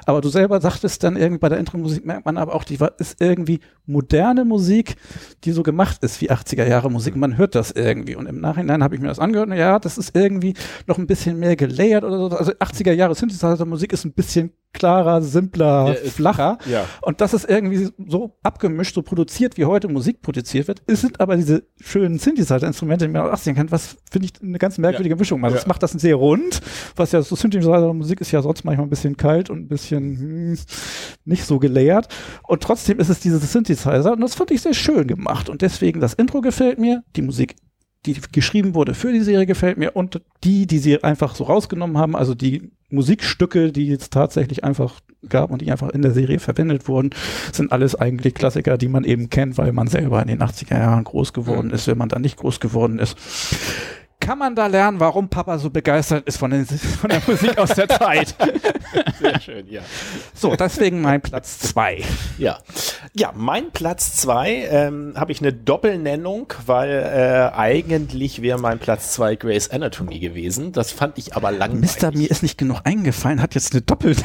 Aber 0.07 0.23
du 0.23 0.31
selber 0.31 0.59
sagtest 0.59 1.05
dann 1.05 1.17
irgendwie 1.17 1.39
bei 1.39 1.51
der 1.51 1.59
Intro-Musik 1.59 2.07
merkt 2.07 2.25
man 2.25 2.39
aber 2.39 2.55
auch, 2.55 2.65
die 2.65 2.81
war, 2.81 2.99
ist 2.99 3.21
irgendwie 3.21 3.61
moderne 3.85 4.47
Musik, 4.47 4.97
die 5.45 5.53
so 5.53 5.63
gemacht 5.63 6.03
ist 6.03 6.23
wie 6.23 6.31
80er 6.31 6.67
Jahre 6.67 6.91
Musik. 6.91 7.15
Man 7.15 7.37
hört 7.37 7.55
das 7.55 7.73
irgendwie. 7.73 8.17
Und 8.17 8.25
im 8.25 8.41
Nachhinein 8.41 8.83
habe 8.83 8.95
ich 8.95 9.03
mir 9.03 9.09
das 9.09 9.19
angehört 9.19 9.51
und 9.51 9.57
ja, 9.57 9.79
das 9.79 9.99
ist 9.99 10.17
irgendwie 10.17 10.55
noch 10.87 10.97
ein 10.97 11.07
bisschen 11.07 11.39
mehr 11.39 11.57
gelayert 11.57 12.05
oder 12.05 12.17
so. 12.17 12.37
Also 12.37 12.53
80er 12.53 12.93
Jahre 12.93 13.15
Synthesizer-Musik 13.15 13.93
ist 13.93 14.07
ein 14.07 14.13
bisschen 14.13 14.53
klarer, 14.73 15.23
simpler, 15.23 15.97
ja, 16.03 16.11
flacher. 16.11 16.59
Ja. 16.67 16.87
Und 17.03 17.21
das 17.21 17.35
ist 17.35 17.49
irgendwie 17.49 17.91
so 18.07 18.37
abgemischt, 18.43 18.95
so 18.95 19.03
produziert, 19.03 19.57
wie 19.57 19.65
heute 19.65 19.89
Musik 19.89 20.23
produziert 20.23 20.69
wird. 20.69 20.83
Es 20.87 21.01
sind 21.01 21.21
aber 21.21 21.37
diese 21.37 21.65
schönen 21.81 22.19
Synthesizer-Instrumente, 22.19 23.07
die 23.07 23.13
man 23.13 23.31
auch 23.31 23.37
sehen 23.37 23.55
kann, 23.55 23.71
was 23.71 23.97
finde 24.11 24.27
ich 24.27 24.43
eine 24.43 24.59
ganz 24.59 24.79
merkwürdige 24.79 25.15
ja. 25.15 25.19
Mischung. 25.19 25.45
Also 25.45 25.57
das 25.57 25.67
macht 25.67 25.83
das 25.83 25.93
sehr 25.93 26.17
rund, 26.17 26.61
was 26.97 27.13
ja 27.13 27.23
so 27.23 27.37
Synthesizer-Musik 27.37 28.21
ist 28.21 28.33
ja 28.33 28.43
sonst 28.43 28.65
manchmal 28.65 28.87
ein 28.87 28.91
bisschen 28.91 29.17
kalt 29.17 29.51
und 29.51 29.61
ein 29.61 29.69
bisschen 29.69 30.19
hm, 30.19 30.59
nicht 31.25 31.45
so 31.45 31.59
gelayert. 31.59 32.09
Und 32.43 32.63
trotzdem 32.63 32.99
ist 32.99 33.09
es 33.09 33.21
dieses 33.21 33.53
Synthesizer 33.53 34.13
und 34.13 34.21
das 34.21 34.35
fand 34.35 34.51
ich 34.51 34.63
sehr 34.63 34.75
schön 34.75 35.07
gemacht. 35.07 35.49
Und 35.49 35.63
deswegen 35.63 36.01
das 36.01 36.15
Intro 36.15 36.41
gefällt 36.41 36.79
mir, 36.79 37.03
die 37.15 37.23
Musik 37.23 37.57
die 38.07 38.17
geschrieben 38.33 38.75
wurde 38.75 38.95
für 38.95 39.13
die 39.13 39.21
Serie 39.21 39.47
gefällt 39.47 39.79
mir 39.79 39.95
und 39.95 40.21
die, 40.43 40.67
die 40.67 40.79
sie 40.79 41.03
einfach 41.05 41.35
so 41.37 41.45
rausgenommen 41.45 41.99
haben, 41.99 42.17
also 42.17 42.35
die 42.35 42.73
Musikstücke, 42.93 43.73
die 43.73 43.89
jetzt 43.89 44.13
tatsächlich 44.13 44.65
einfach 44.65 45.01
gab 45.29 45.51
und 45.51 45.63
die 45.63 45.71
einfach 45.71 45.91
in 45.91 46.03
der 46.03 46.13
Serie 46.13 46.39
verwendet 46.39 46.89
wurden, 46.89 47.11
sind 47.53 47.73
alles 47.73 47.95
eigentlich 47.95 48.35
Klassiker, 48.35 48.77
die 48.77 48.89
man 48.89 49.05
eben 49.05 49.31
kennt, 49.31 49.59
weil 49.59 49.73
man 49.73 49.87
selber 49.87 50.21
in 50.21 50.29
den 50.29 50.41
80er 50.41 50.79
Jahren 50.79 51.05
groß 51.05 51.33
geworden 51.33 51.69
mhm. 51.69 51.75
ist, 51.75 51.87
wenn 51.87 51.99
man 51.99 52.09
da 52.09 52.19
nicht 52.19 52.37
groß 52.37 52.61
geworden 52.61 52.99
ist 52.99 53.17
kann 54.23 54.39
man 54.39 54.55
da 54.55 54.69
lernen, 54.69 55.01
warum 55.01 55.29
Papa 55.29 55.59
so 55.59 55.69
begeistert 55.69 56.27
ist 56.29 56.39
von, 56.39 56.53
den, 56.53 56.65
von 56.65 57.11
der 57.11 57.21
Musik 57.27 57.59
aus 57.59 57.71
der 57.71 57.89
Zeit. 57.89 58.35
Sehr 59.21 59.41
schön, 59.41 59.69
ja. 59.69 59.83
So, 60.33 60.55
deswegen 60.55 61.03
mein 61.03 61.21
Platz 61.21 61.59
zwei. 61.59 62.05
Ja, 62.39 62.61
ja, 63.15 63.33
mein 63.35 63.73
Platz 63.73 64.17
zwei 64.17 64.69
ähm, 64.71 65.15
habe 65.17 65.33
ich 65.33 65.41
eine 65.41 65.53
Doppelnennung, 65.53 66.53
weil 66.67 66.91
äh, 66.91 67.57
eigentlich 67.57 68.43
wäre 68.43 68.61
mein 68.61 68.79
Platz 68.79 69.13
zwei 69.13 69.35
Grace 69.35 69.71
Anatomy 69.71 70.21
gewesen. 70.21 70.71
Das 70.71 70.93
fand 70.93 71.19
ich 71.19 71.35
aber 71.35 71.51
langweilig. 71.51 71.81
Mister, 71.81 72.13
mir 72.13 72.31
ist 72.31 72.45
nicht 72.45 72.57
genug 72.57 72.83
eingefallen, 72.85 73.43
hat 73.43 73.57
jetzt 73.57 73.73
eine 73.73 73.83
Doppelnennung. 73.83 74.23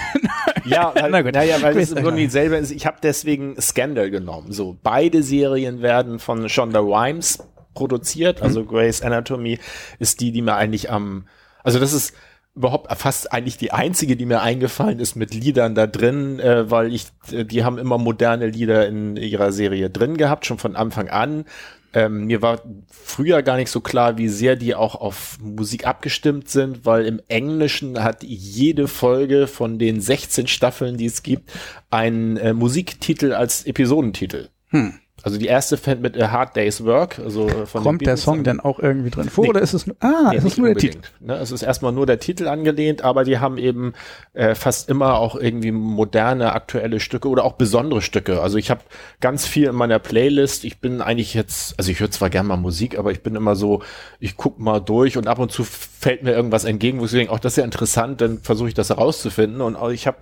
Ja, 0.66 0.94
weil, 0.96 1.10
Na 1.10 1.22
gut. 1.22 1.34
naja, 1.34 1.56
weil 1.62 1.74
Grace 1.74 1.92
es 1.92 1.98
im 1.98 2.04
Grunde 2.04 2.20
dieselbe 2.22 2.58
ist. 2.58 2.72
Ich 2.72 2.86
habe 2.86 2.98
deswegen 3.02 3.60
Scandal 3.60 4.12
genommen. 4.12 4.52
So, 4.52 4.78
beide 4.84 5.24
Serien 5.24 5.82
werden 5.82 6.20
von 6.20 6.50
Shonda 6.50 6.82
Rhimes 6.82 7.40
produziert. 7.78 8.42
Also 8.42 8.64
mhm. 8.64 8.68
Grey's 8.68 9.04
Anatomy 9.04 9.60
ist 10.00 10.20
die, 10.20 10.32
die 10.32 10.42
mir 10.42 10.56
eigentlich 10.56 10.90
am, 10.90 11.28
also 11.64 11.80
das 11.80 11.94
ist 11.94 12.16
überhaupt 12.56 12.92
fast 12.98 13.32
eigentlich 13.32 13.58
die 13.58 13.72
einzige, 13.72 14.16
die 14.16 14.26
mir 14.26 14.42
eingefallen 14.42 15.00
ist 15.00 15.16
mit 15.16 15.36
Liedern 15.36 15.76
da 15.76 15.86
drin, 15.86 16.40
äh, 16.40 16.70
weil 16.72 16.92
ich, 16.92 17.06
äh, 17.32 17.46
die 17.46 17.64
haben 17.64 17.78
immer 17.78 18.00
moderne 18.00 18.48
Lieder 18.48 18.88
in 18.88 19.16
ihrer 19.16 19.52
Serie 19.52 19.92
drin 19.92 20.18
gehabt, 20.18 20.48
schon 20.48 20.58
von 20.58 20.76
Anfang 20.76 21.08
an. 21.10 21.46
Ähm, 21.94 22.26
mir 22.26 22.42
war 22.42 22.62
früher 22.92 23.44
gar 23.44 23.58
nicht 23.58 23.70
so 23.70 23.80
klar, 23.80 24.18
wie 24.18 24.28
sehr 24.28 24.56
die 24.56 24.74
auch 24.74 24.96
auf 24.96 25.38
Musik 25.40 25.86
abgestimmt 25.86 26.50
sind, 26.50 26.84
weil 26.84 27.06
im 27.06 27.22
Englischen 27.28 28.04
hat 28.04 28.24
jede 28.24 28.88
Folge 28.88 29.46
von 29.46 29.78
den 29.78 30.02
16 30.02 30.48
Staffeln, 30.48 30.98
die 30.98 31.06
es 31.06 31.22
gibt, 31.22 31.52
einen 31.92 32.38
äh, 32.38 32.54
Musiktitel 32.54 33.34
als 33.34 33.66
Episodentitel. 33.68 34.50
Hm. 34.70 34.96
Also 35.28 35.40
die 35.40 35.48
erste 35.48 35.76
fängt 35.76 36.02
mit 36.02 36.18
A 36.18 36.32
Hard 36.32 36.56
Day's 36.56 36.86
Work. 36.86 37.20
Also 37.20 37.50
von 37.66 37.84
Kommt 37.84 38.06
der 38.06 38.16
Song 38.16 38.46
denn 38.46 38.62
auch 38.62 38.80
irgendwie 38.80 39.10
drin 39.10 39.30
vor 39.30 39.44
nee. 39.44 39.50
oder 39.50 39.60
ist 39.60 39.74
es 39.74 39.86
nur, 39.86 39.98
ah, 40.00 40.30
nee, 40.32 40.38
ist 40.38 40.46
es 40.46 40.58
nur 40.58 40.68
der 40.68 40.78
Titel? 40.78 41.00
Ne, 41.20 41.36
es 41.36 41.52
ist 41.52 41.64
erstmal 41.64 41.92
nur 41.92 42.06
der 42.06 42.20
Titel 42.20 42.48
angelehnt, 42.48 43.02
aber 43.02 43.26
die 43.26 43.40
haben 43.40 43.58
eben 43.58 43.92
äh, 44.32 44.56
fast 44.56 44.90
immer 44.90 45.16
auch 45.16 45.36
irgendwie 45.36 45.74
moderne, 45.74 46.54
aktuelle 46.54 47.02
Stücke 47.02 47.28
oder 47.28 47.44
auch 47.44 47.56
besondere 47.56 48.02
Stücke. 48.02 48.42
Also 48.42 48.58
ich 48.58 48.70
habe 48.70 48.80
ganz 49.20 49.46
viel 49.46 49.68
in 49.68 49.76
meiner 49.76 50.00
Playlist. 50.00 50.64
Ich 50.64 50.80
bin 50.80 51.02
eigentlich 51.02 51.34
jetzt, 51.34 51.78
also 51.78 51.92
ich 51.92 52.00
höre 52.00 52.10
zwar 52.10 52.30
gerne 52.30 52.48
mal 52.48 52.56
Musik, 52.56 52.98
aber 52.98 53.12
ich 53.12 53.22
bin 53.22 53.36
immer 53.36 53.58
so, 53.58 53.84
ich 54.22 54.38
guck 54.38 54.60
mal 54.60 54.80
durch 54.80 55.18
und 55.18 55.28
ab 55.28 55.40
und 55.40 55.52
zu 55.52 55.66
fällt 55.66 56.24
mir 56.24 56.32
irgendwas 56.32 56.64
entgegen, 56.64 57.02
wo 57.02 57.06
ich 57.06 57.12
denke, 57.12 57.34
auch 57.34 57.40
das 57.40 57.54
ist 57.54 57.58
ja 57.58 57.66
interessant, 57.66 58.22
dann 58.22 58.40
versuche 58.40 58.70
ich 58.70 58.76
das 58.76 58.92
herauszufinden. 58.92 59.60
Und 59.60 59.78
ich 59.92 60.08
habe 60.08 60.20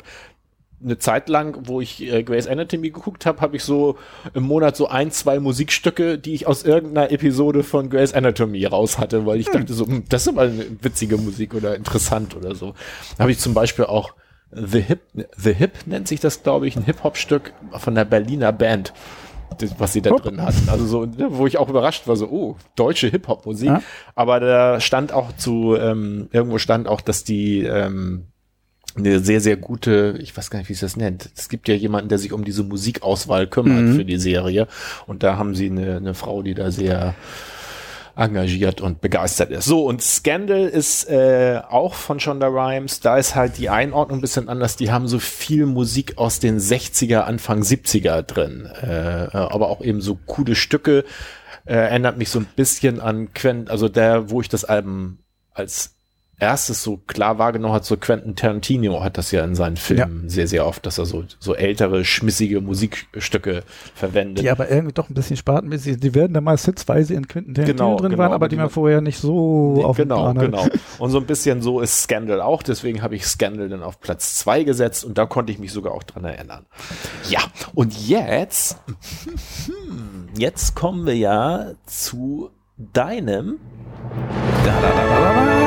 eine 0.85 0.97
Zeit 0.97 1.27
lang, 1.27 1.67
wo 1.67 1.81
ich 1.81 2.01
äh, 2.01 2.23
Grey's 2.23 2.47
Anatomy 2.47 2.91
geguckt 2.91 3.25
habe, 3.25 3.41
habe 3.41 3.55
ich 3.55 3.63
so 3.63 3.97
im 4.33 4.43
Monat 4.43 4.77
so 4.77 4.87
ein, 4.87 5.11
zwei 5.11 5.39
Musikstücke, 5.39 6.17
die 6.17 6.33
ich 6.33 6.47
aus 6.47 6.63
irgendeiner 6.63 7.11
Episode 7.11 7.63
von 7.63 7.89
Grey's 7.89 8.13
Anatomy 8.13 8.65
raus 8.65 8.97
hatte, 8.97 9.25
weil 9.25 9.39
ich 9.39 9.47
hm. 9.47 9.53
dachte 9.53 9.73
so, 9.73 9.85
hm, 9.85 10.03
das 10.07 10.23
ist 10.23 10.27
aber 10.29 10.43
eine 10.43 10.65
witzige 10.81 11.17
Musik 11.17 11.53
oder 11.53 11.75
interessant 11.75 12.35
oder 12.35 12.55
so. 12.55 12.73
Habe 13.19 13.31
ich 13.31 13.39
zum 13.39 13.53
Beispiel 13.53 13.85
auch 13.85 14.13
The 14.51 14.79
Hip, 14.79 15.01
The 15.35 15.53
Hip 15.53 15.73
nennt 15.85 16.07
sich 16.07 16.19
das, 16.19 16.43
glaube 16.43 16.67
ich, 16.67 16.75
ein 16.77 16.83
Hip-Hop-Stück 16.83 17.53
von 17.77 17.95
der 17.95 18.05
Berliner 18.05 18.53
Band 18.53 18.93
was 19.77 19.93
sie 19.93 20.01
da 20.01 20.11
Hop. 20.11 20.23
drin 20.23 20.41
hatten. 20.41 20.69
Also 20.69 20.85
so, 20.85 21.05
ne, 21.05 21.27
wo 21.29 21.47
ich 21.47 21.57
auch 21.57 21.69
überrascht 21.69 22.07
war, 22.07 22.15
so, 22.15 22.27
oh, 22.27 22.57
deutsche 22.75 23.07
Hip-Hop-Musik. 23.07 23.69
Ja. 23.69 23.81
Aber 24.13 24.39
da 24.39 24.79
stand 24.79 25.13
auch 25.13 25.35
zu, 25.37 25.75
ähm, 25.75 26.27
irgendwo 26.31 26.57
stand 26.57 26.87
auch, 26.87 27.01
dass 27.01 27.23
die 27.23 27.61
ähm, 27.61 28.27
eine 28.95 29.19
sehr, 29.19 29.41
sehr 29.41 29.57
gute, 29.57 30.17
ich 30.21 30.35
weiß 30.35 30.49
gar 30.49 30.59
nicht, 30.59 30.69
wie 30.69 30.73
es 30.73 30.79
das 30.79 30.95
nennt. 30.95 31.29
Es 31.35 31.49
gibt 31.49 31.67
ja 31.67 31.75
jemanden, 31.75 32.09
der 32.09 32.17
sich 32.17 32.31
um 32.31 32.45
diese 32.45 32.63
Musikauswahl 32.63 33.47
kümmert 33.47 33.83
mhm. 33.83 33.95
für 33.95 34.05
die 34.05 34.17
Serie. 34.17 34.67
Und 35.05 35.23
da 35.23 35.37
haben 35.37 35.55
sie 35.55 35.69
eine, 35.69 35.97
eine 35.97 36.13
Frau, 36.13 36.41
die 36.41 36.53
da 36.53 36.71
sehr 36.71 37.15
engagiert 38.15 38.79
und 38.79 39.01
begeistert 39.01 39.51
ist. 39.51 39.65
So, 39.65 39.85
und 39.85 40.01
Scandal 40.01 40.67
ist 40.67 41.09
äh, 41.09 41.61
auch 41.69 41.93
von 41.93 42.19
Shonda 42.19 42.47
Rhimes. 42.47 43.01
Da 43.01 43.17
ist 43.17 43.35
halt 43.35 43.57
die 43.57 43.69
Einordnung 43.69 44.19
ein 44.19 44.21
bisschen 44.21 44.47
anders. 44.47 44.77
Die 44.77 44.91
haben 44.91 45.07
so 45.07 45.19
viel 45.19 45.65
Musik 45.65 46.17
aus 46.17 46.39
den 46.39 46.59
60er, 46.59 47.21
Anfang 47.21 47.61
70er 47.61 48.21
drin. 48.21 48.69
Äh, 48.81 49.27
aber 49.31 49.69
auch 49.69 49.81
eben 49.81 50.01
so 50.01 50.17
coole 50.25 50.55
Stücke. 50.55 51.03
Äh, 51.65 51.73
erinnert 51.73 52.17
mich 52.17 52.29
so 52.29 52.39
ein 52.39 52.47
bisschen 52.55 53.01
an 53.01 53.33
Quent, 53.33 53.69
also 53.69 53.89
der, 53.89 54.29
wo 54.29 54.39
ich 54.39 54.49
das 54.49 54.63
Album 54.63 55.19
als 55.53 55.94
erstes 56.37 56.83
so 56.83 56.97
klar 56.97 57.37
wahrgenommen 57.37 57.73
hat, 57.73 57.85
so 57.85 57.95
Quentin 57.95 58.35
Tarantino 58.35 59.03
hat 59.03 59.17
das 59.17 59.31
ja 59.31 59.43
in 59.43 59.55
seinen 59.55 59.77
Filmen 59.77 60.23
ja. 60.23 60.29
sehr, 60.29 60.47
sehr 60.47 60.65
oft, 60.65 60.85
dass 60.85 60.97
er 60.97 61.05
so, 61.05 61.23
so 61.39 61.55
ältere, 61.55 62.03
schmissige 62.03 62.59
Musikstücke 62.59 63.63
verwendet. 63.93 64.43
Die 64.43 64.49
aber 64.49 64.69
irgendwie 64.69 64.93
doch 64.93 65.09
ein 65.09 65.13
bisschen 65.13 65.37
spartenmäßig, 65.37 65.97
die 65.99 66.13
werden 66.13 66.33
da 66.33 66.41
mal 66.41 66.57
sitzweise 66.57 67.13
in 67.13 67.27
Quentin 67.27 67.53
Tarantino 67.53 67.77
genau, 67.77 67.97
drin 67.97 68.11
genau, 68.11 68.23
waren, 68.23 68.33
aber 68.33 68.49
die 68.49 68.57
man 68.57 68.69
vorher 68.69 69.01
nicht 69.01 69.17
so 69.17 69.75
nee, 69.77 69.83
auf 69.83 69.95
Genau, 69.95 70.33
genau. 70.33 70.67
Und 70.99 71.11
so 71.11 71.19
ein 71.19 71.25
bisschen 71.25 71.61
so 71.61 71.79
ist 71.79 72.03
Scandal 72.03 72.41
auch, 72.41 72.63
deswegen 72.63 73.01
habe 73.01 73.15
ich 73.15 73.25
Scandal 73.25 73.69
dann 73.69 73.81
auf 73.81 74.01
Platz 74.01 74.35
zwei 74.35 74.63
gesetzt 74.63 75.05
und 75.05 75.17
da 75.17 75.25
konnte 75.25 75.53
ich 75.53 75.59
mich 75.59 75.71
sogar 75.71 75.93
auch 75.93 76.03
dran 76.03 76.25
erinnern. 76.25 76.65
Ja, 77.29 77.39
und 77.73 77.97
jetzt, 78.07 78.77
jetzt 80.37 80.75
kommen 80.75 81.05
wir 81.05 81.15
ja 81.15 81.71
zu 81.85 82.49
deinem 82.77 83.57
da, 84.65 84.81
da, 84.81 84.89
da, 84.89 84.91
da, 84.91 85.59
da, 85.59 85.64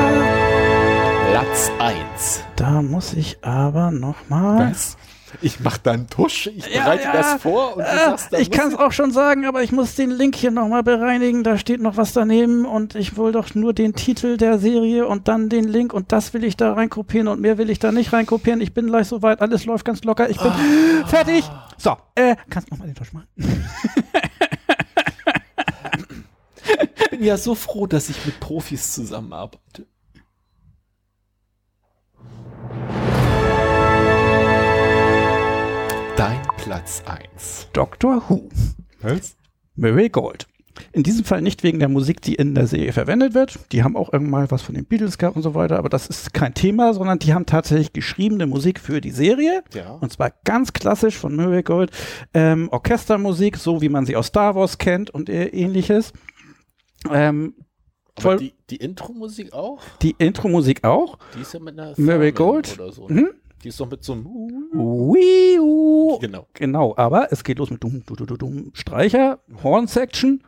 Platz 1.30 1.70
1. 1.78 2.44
Da 2.56 2.80
muss 2.80 3.12
ich 3.12 3.44
aber 3.44 3.90
noch 3.90 4.30
mal. 4.30 4.70
Was? 4.70 4.96
Ich 5.42 5.60
mach 5.60 5.76
dann 5.76 6.09
Tusch, 6.09 6.46
ich 6.46 6.64
bereite 6.64 7.05
ja, 7.05 7.12
das 7.12 7.42
vor 7.42 7.76
und 7.76 7.84
du 7.84 7.88
äh, 7.90 7.96
sagst 7.96 8.32
dann. 8.32 8.40
Ich 8.40 8.50
kann 8.50 8.68
es 8.68 8.74
auch 8.74 8.92
schon 8.92 9.12
sagen, 9.12 9.44
aber 9.44 9.62
ich 9.62 9.70
muss 9.70 9.94
den 9.94 10.10
Link 10.10 10.36
hier 10.36 10.50
nochmal 10.50 10.82
bereinigen. 10.82 11.44
Da 11.44 11.59
steht 11.59 11.82
noch 11.82 11.98
was 11.98 12.14
daneben 12.14 12.64
und 12.64 12.94
ich 12.94 13.18
will 13.18 13.32
doch 13.32 13.55
nur 13.55 13.74
den 13.74 13.94
Titel 13.94 14.38
der 14.38 14.59
Serie 14.59 15.06
und 15.06 15.28
dann 15.28 15.50
den 15.50 15.64
Link 15.68 15.92
und 15.92 16.12
das 16.12 16.32
will 16.32 16.44
ich 16.44 16.56
da 16.56 16.72
reinkopieren 16.72 17.28
und 17.28 17.42
mehr 17.42 17.59
will 17.59 17.68
ich 17.68 17.78
da 17.78 17.92
nicht 17.92 18.14
reinkopieren. 18.14 18.62
Ich 18.62 18.72
bin 18.72 18.86
gleich 18.86 19.09
soweit, 19.09 19.42
alles 19.42 19.66
läuft 19.66 19.84
ganz 19.84 20.02
locker. 20.05 20.30
Ich 20.30 20.38
bin 20.38 20.50
ah. 20.50 21.06
fertig. 21.06 21.44
So, 21.76 21.94
äh, 22.14 22.36
kannst 22.48 22.70
noch 22.70 22.78
mal 22.78 22.86
den 22.86 22.94
Tusch 22.94 23.12
machen? 23.12 23.28
ich 26.96 27.10
bin 27.10 27.22
ja 27.22 27.36
so 27.36 27.55
froh, 27.55 27.86
dass 27.86 28.09
ich 28.09 28.24
mit 28.24 28.40
Profis 28.40 28.94
zusammenarbeite. 28.94 29.86
Dein 36.19 36.43
Platz 36.57 37.01
1. 37.07 37.69
Doctor 37.73 38.28
Who. 38.28 38.49
Was? 39.03 39.36
Murray 39.77 40.09
Gold. 40.09 40.49
In 40.90 41.05
diesem 41.05 41.24
Fall 41.24 41.43
nicht 41.43 41.62
wegen 41.62 41.78
der 41.78 41.89
Musik, 41.89 42.20
die 42.23 42.35
in 42.35 42.57
der 42.57 42.66
Serie 42.66 42.93
verwendet 42.93 43.35
wird. 43.35 43.61
Die 43.70 43.85
haben 43.85 43.97
auch 43.97 44.12
irgendwann 44.12 44.51
was 44.51 44.62
von 44.62 44.74
den 44.74 44.85
Beatles 44.85 45.19
gehabt 45.19 45.36
und 45.36 45.45
so 45.45 45.55
weiter, 45.55 45.78
aber 45.78 45.89
das 45.89 46.09
ist 46.09 46.35
kein 46.35 46.55
Thema, 46.55 46.93
sondern 46.93 47.20
die 47.20 47.35
haben 47.35 47.47
tatsächlich 47.47 47.93
geschriebene 47.93 48.49
Musik 48.49 48.81
für 48.81 49.01
die 49.01 49.12
Serie. 49.12 49.62
Ja. 49.73 49.93
Und 49.93 50.12
zwar 50.12 50.32
ganz 50.43 50.73
klassisch 50.73 51.16
von 51.16 51.36
Murray 51.36 51.62
Gold. 51.62 51.93
Ähm, 52.35 52.69
Orchestermusik, 52.73 53.57
so 53.57 53.81
wie 53.81 53.89
man 53.89 54.05
sie 54.05 54.16
aus 54.16 54.27
Star 54.27 54.57
Wars 54.57 54.78
kennt 54.78 55.11
und 55.11 55.31
ähnliches. 55.31 56.12
Ähm, 57.12 57.55
voll, 58.19 58.39
die, 58.39 58.55
die 58.70 58.77
Intro-Musik 58.78 59.53
auch? 59.53 59.81
Die 60.03 60.16
Intro-Musik 60.19 60.82
auch. 60.82 61.16
Die 61.36 61.43
ist 61.43 61.55
ja 61.55 61.61
mit 61.61 61.78
einer 61.78 61.95
Murray 61.97 62.32
Gold. 62.32 62.77
Oder 62.77 62.90
so, 62.90 63.07
ne? 63.07 63.20
mhm. 63.20 63.28
Die 63.62 63.68
ist 63.68 63.80
doch 63.80 63.90
mit 63.90 64.05
so 64.05 64.12
einem 64.12 64.24
Wii 64.24 65.59
-U. 65.59 66.20
Genau. 66.20 66.47
Genau, 66.55 66.94
aber 66.97 67.32
es 67.32 67.43
geht 67.43 67.59
los 67.59 67.70
mit 67.70 67.82
dumm, 67.82 68.02
dumm, 68.06 68.26
dumm, 68.26 68.39
dumm, 68.39 68.70
Streicher, 68.72 69.40
Horn-Section, 69.62 70.43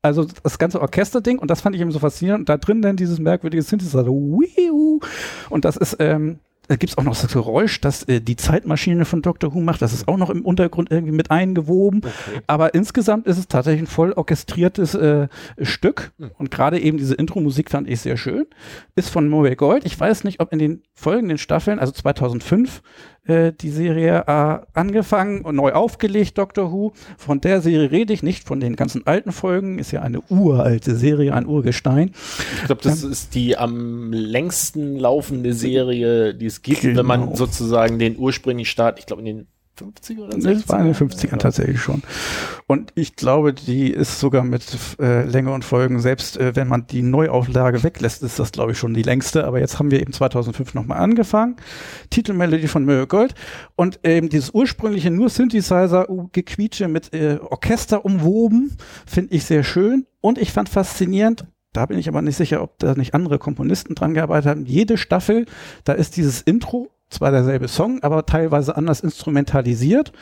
also 0.00 0.26
das 0.42 0.58
ganze 0.58 0.80
Orchesterding 0.80 1.38
und 1.38 1.50
das 1.50 1.60
fand 1.60 1.74
ich 1.74 1.82
eben 1.82 1.90
so 1.90 1.98
faszinierend. 1.98 2.42
Und 2.42 2.48
da 2.48 2.58
drin 2.58 2.82
dann 2.82 2.96
dieses 2.96 3.18
merkwürdige 3.18 3.62
Synthesizer, 3.62 4.06
Wii 4.06 4.70
-U. 4.70 5.04
Und 5.50 5.64
das 5.64 5.76
ist, 5.76 5.96
ähm, 5.98 6.38
da 6.72 6.76
gibt 6.76 6.92
es 6.92 6.96
auch 6.96 7.02
noch 7.02 7.20
das 7.20 7.30
Geräusch, 7.30 7.82
das 7.82 8.02
äh, 8.04 8.22
die 8.22 8.34
Zeitmaschine 8.34 9.04
von 9.04 9.20
Dr. 9.20 9.52
Who 9.52 9.60
macht. 9.60 9.82
Das 9.82 9.92
ist 9.92 10.08
auch 10.08 10.16
noch 10.16 10.30
im 10.30 10.42
Untergrund 10.42 10.90
irgendwie 10.90 11.12
mit 11.12 11.30
eingewoben. 11.30 11.98
Okay. 11.98 12.40
Aber 12.46 12.72
insgesamt 12.72 13.26
ist 13.26 13.36
es 13.36 13.46
tatsächlich 13.46 13.82
ein 13.82 13.86
voll 13.86 14.12
orchestriertes 14.12 14.94
äh, 14.94 15.28
Stück. 15.60 16.12
Mhm. 16.16 16.30
Und 16.38 16.50
gerade 16.50 16.80
eben 16.80 16.96
diese 16.96 17.14
Intro-Musik 17.14 17.70
fand 17.70 17.90
ich 17.90 18.00
sehr 18.00 18.16
schön. 18.16 18.46
Ist 18.96 19.10
von 19.10 19.28
Murray 19.28 19.54
Gold. 19.54 19.84
Ich 19.84 20.00
weiß 20.00 20.24
nicht, 20.24 20.40
ob 20.40 20.50
in 20.50 20.58
den 20.58 20.82
folgenden 20.94 21.36
Staffeln, 21.36 21.78
also 21.78 21.92
2005, 21.92 22.80
äh, 23.24 23.52
die 23.52 23.70
Serie 23.70 24.24
äh, 24.26 24.58
angefangen 24.72 25.42
und 25.42 25.56
neu 25.56 25.72
aufgelegt, 25.72 26.38
Doctor 26.38 26.72
Who. 26.72 26.92
Von 27.16 27.40
der 27.40 27.60
Serie 27.60 27.90
rede 27.90 28.12
ich 28.12 28.22
nicht, 28.22 28.44
von 28.44 28.60
den 28.60 28.74
ganzen 28.74 29.06
alten 29.06 29.32
Folgen. 29.32 29.78
Ist 29.78 29.92
ja 29.92 30.02
eine 30.02 30.20
uralte 30.28 30.96
Serie, 30.96 31.34
ein 31.34 31.46
Urgestein. 31.46 32.12
Ich 32.60 32.66
glaube, 32.66 32.82
das 32.82 33.04
ähm, 33.04 33.12
ist 33.12 33.34
die 33.34 33.56
am 33.56 34.12
längsten 34.12 34.96
laufende 34.96 35.54
Serie, 35.54 36.34
die 36.34 36.46
es 36.46 36.62
gibt, 36.62 36.80
genau. 36.80 36.98
wenn 36.98 37.06
man 37.06 37.20
genau. 37.20 37.36
sozusagen 37.36 37.98
den 37.98 38.18
ursprünglichen 38.18 38.70
Start, 38.70 38.98
ich 38.98 39.06
glaube 39.06 39.22
in 39.22 39.26
den 39.26 39.46
50 39.76 40.18
oder 40.18 40.32
60? 40.32 40.66
Das 40.66 40.68
war 40.68 40.80
in 40.80 40.86
den 40.86 40.94
50ern 40.94 41.30
ja. 41.30 41.36
tatsächlich 41.38 41.80
schon. 41.80 42.02
Und 42.66 42.92
ich 42.94 43.16
glaube, 43.16 43.54
die 43.54 43.90
ist 43.90 44.20
sogar 44.20 44.44
mit 44.44 44.64
äh, 45.00 45.24
Länge 45.24 45.52
und 45.52 45.64
Folgen, 45.64 46.00
selbst 46.00 46.36
äh, 46.36 46.54
wenn 46.54 46.68
man 46.68 46.86
die 46.86 47.02
Neuauflage 47.02 47.82
weglässt, 47.82 48.22
ist 48.22 48.38
das, 48.38 48.52
glaube 48.52 48.72
ich, 48.72 48.78
schon 48.78 48.94
die 48.94 49.02
längste. 49.02 49.44
Aber 49.44 49.60
jetzt 49.60 49.78
haben 49.78 49.90
wir 49.90 50.00
eben 50.00 50.12
2005 50.12 50.74
nochmal 50.74 50.98
angefangen. 50.98 51.56
Titelmelodie 52.10 52.68
von 52.68 52.84
Murray 52.84 53.06
Gold. 53.06 53.34
Und 53.74 54.00
eben 54.04 54.28
dieses 54.28 54.50
ursprüngliche 54.50 55.10
nur 55.10 55.30
Synthesizer-Gequietsche 55.30 56.88
mit 56.88 57.12
äh, 57.14 57.38
Orchester 57.42 58.04
umwoben, 58.04 58.76
finde 59.06 59.34
ich 59.34 59.44
sehr 59.44 59.64
schön. 59.64 60.06
Und 60.20 60.38
ich 60.38 60.52
fand 60.52 60.68
faszinierend, 60.68 61.46
da 61.72 61.86
bin 61.86 61.98
ich 61.98 62.08
aber 62.08 62.20
nicht 62.20 62.36
sicher, 62.36 62.62
ob 62.62 62.78
da 62.78 62.94
nicht 62.94 63.14
andere 63.14 63.38
Komponisten 63.38 63.94
dran 63.94 64.12
gearbeitet 64.12 64.50
haben. 64.50 64.66
Jede 64.66 64.98
Staffel, 64.98 65.46
da 65.84 65.94
ist 65.94 66.16
dieses 66.16 66.42
Intro 66.42 66.90
zwar 67.12 67.30
derselbe 67.30 67.68
Song, 67.68 68.02
aber 68.02 68.26
teilweise 68.26 68.76
anders 68.76 69.00
instrumentalisiert. 69.00 70.12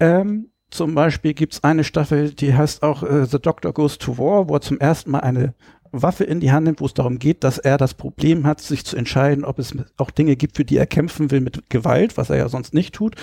Ähm, 0.00 0.50
zum 0.70 0.94
Beispiel 0.94 1.34
gibt's 1.34 1.62
eine 1.62 1.84
Staffel, 1.84 2.32
die 2.32 2.54
heißt 2.54 2.82
auch 2.82 3.02
äh, 3.02 3.26
The 3.26 3.38
Doctor 3.38 3.72
Goes 3.72 3.98
to 3.98 4.18
War, 4.18 4.48
wo 4.48 4.54
er 4.56 4.60
zum 4.60 4.80
ersten 4.80 5.12
Mal 5.12 5.20
eine 5.20 5.54
Waffe 5.92 6.24
in 6.24 6.40
die 6.40 6.50
Hand 6.50 6.66
nimmt, 6.66 6.80
wo 6.80 6.86
es 6.86 6.94
darum 6.94 7.18
geht, 7.18 7.44
dass 7.44 7.58
er 7.58 7.78
das 7.78 7.94
Problem 7.94 8.46
hat, 8.46 8.60
sich 8.60 8.84
zu 8.84 8.96
entscheiden, 8.96 9.44
ob 9.44 9.60
es 9.60 9.76
auch 9.96 10.10
Dinge 10.10 10.34
gibt, 10.34 10.56
für 10.56 10.64
die 10.64 10.76
er 10.76 10.86
kämpfen 10.86 11.30
will 11.30 11.40
mit 11.40 11.70
Gewalt, 11.70 12.16
was 12.16 12.30
er 12.30 12.36
ja 12.36 12.48
sonst 12.48 12.74
nicht 12.74 12.94
tut. 12.94 13.14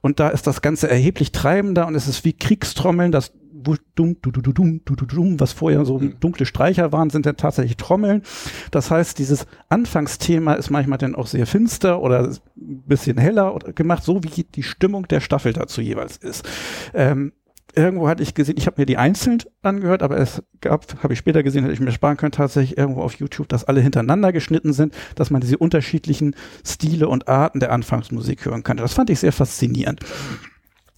Und 0.00 0.20
da 0.20 0.30
ist 0.30 0.46
das 0.46 0.62
Ganze 0.62 0.88
erheblich 0.88 1.32
treibender 1.32 1.86
und 1.86 1.94
es 1.94 2.08
ist 2.08 2.24
wie 2.24 2.32
Kriegstrommeln, 2.32 3.12
das 3.12 3.32
wo 3.64 3.76
dumm, 3.94 4.16
du, 4.22 4.30
du, 4.30 4.40
du, 4.40 4.52
dumm, 4.52 4.80
du, 4.84 4.94
du, 4.94 5.06
dumm, 5.06 5.40
was 5.40 5.52
vorher 5.52 5.84
so 5.84 5.98
Mhm. 5.98 6.20
dunkle 6.20 6.46
Streicher 6.46 6.92
waren, 6.92 7.10
sind 7.10 7.26
dann 7.26 7.36
tatsächlich 7.36 7.76
Trommeln. 7.76 8.22
Das 8.70 8.90
heißt, 8.90 9.18
dieses 9.18 9.46
Anfangsthema 9.68 10.54
ist 10.54 10.70
manchmal 10.70 10.98
dann 10.98 11.14
auch 11.14 11.26
sehr 11.26 11.46
finster 11.46 12.00
oder 12.00 12.28
ein 12.28 12.82
bisschen 12.86 13.18
heller 13.18 13.58
gemacht, 13.74 14.04
so 14.04 14.22
wie 14.22 14.44
die 14.44 14.62
Stimmung 14.62 15.08
der 15.08 15.20
Staffel 15.20 15.52
dazu 15.52 15.80
jeweils 15.80 16.16
ist. 16.16 16.44
Ähm, 16.92 17.32
irgendwo 17.76 18.08
hatte 18.08 18.22
ich 18.22 18.34
gesehen, 18.34 18.54
ich 18.56 18.66
habe 18.66 18.80
mir 18.80 18.86
die 18.86 18.98
einzeln 18.98 19.38
angehört, 19.62 20.02
aber 20.02 20.16
es 20.18 20.42
gab, 20.60 21.02
habe 21.02 21.12
ich 21.12 21.18
später 21.18 21.42
gesehen, 21.42 21.62
hätte 21.64 21.74
ich 21.74 21.80
mir 21.80 21.90
sparen 21.90 22.16
können, 22.16 22.30
tatsächlich 22.32 22.78
irgendwo 22.78 23.02
auf 23.02 23.14
YouTube, 23.14 23.48
dass 23.48 23.64
alle 23.64 23.80
hintereinander 23.80 24.32
geschnitten 24.32 24.72
sind, 24.72 24.94
dass 25.16 25.30
man 25.30 25.40
diese 25.40 25.58
unterschiedlichen 25.58 26.36
Stile 26.64 27.08
und 27.08 27.26
Arten 27.26 27.58
der 27.60 27.72
Anfangsmusik 27.72 28.44
hören 28.44 28.62
kann. 28.62 28.76
Das 28.76 28.94
fand 28.94 29.10
ich 29.10 29.18
sehr 29.18 29.32
faszinierend. 29.32 30.00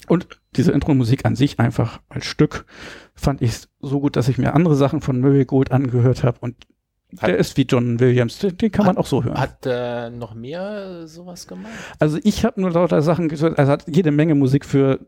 Und 0.09 0.28
diese 0.56 0.72
Intro-Musik 0.72 1.24
an 1.24 1.36
sich 1.36 1.58
einfach 1.58 2.00
als 2.08 2.26
Stück 2.26 2.66
fand 3.14 3.42
ich 3.42 3.52
so 3.80 4.00
gut, 4.00 4.16
dass 4.16 4.28
ich 4.28 4.38
mir 4.38 4.54
andere 4.54 4.74
Sachen 4.76 5.00
von 5.00 5.20
Murray 5.20 5.44
Gold 5.44 5.72
angehört 5.72 6.22
habe 6.24 6.38
und 6.40 6.56
Hat- 7.18 7.28
der 7.28 7.36
ist 7.38 7.56
wie 7.56 7.62
John 7.62 8.00
Williams, 8.00 8.38
den, 8.38 8.56
den 8.56 8.70
kann 8.72 8.86
man 8.86 8.96
auch 8.96 9.06
so 9.06 9.22
hören. 9.24 9.38
Hat 9.38 9.64
äh, 9.64 10.10
noch 10.10 10.34
mehr 10.34 11.06
sowas 11.06 11.46
gemacht? 11.46 11.72
Also 11.98 12.18
ich 12.24 12.44
habe 12.44 12.60
nur 12.60 12.70
lauter 12.72 13.00
Sachen 13.02 13.28
gehört, 13.28 13.58
er 13.58 13.66
hat 13.68 13.84
jede 13.88 14.10
Menge 14.10 14.34
Musik 14.34 14.64
für 14.64 15.00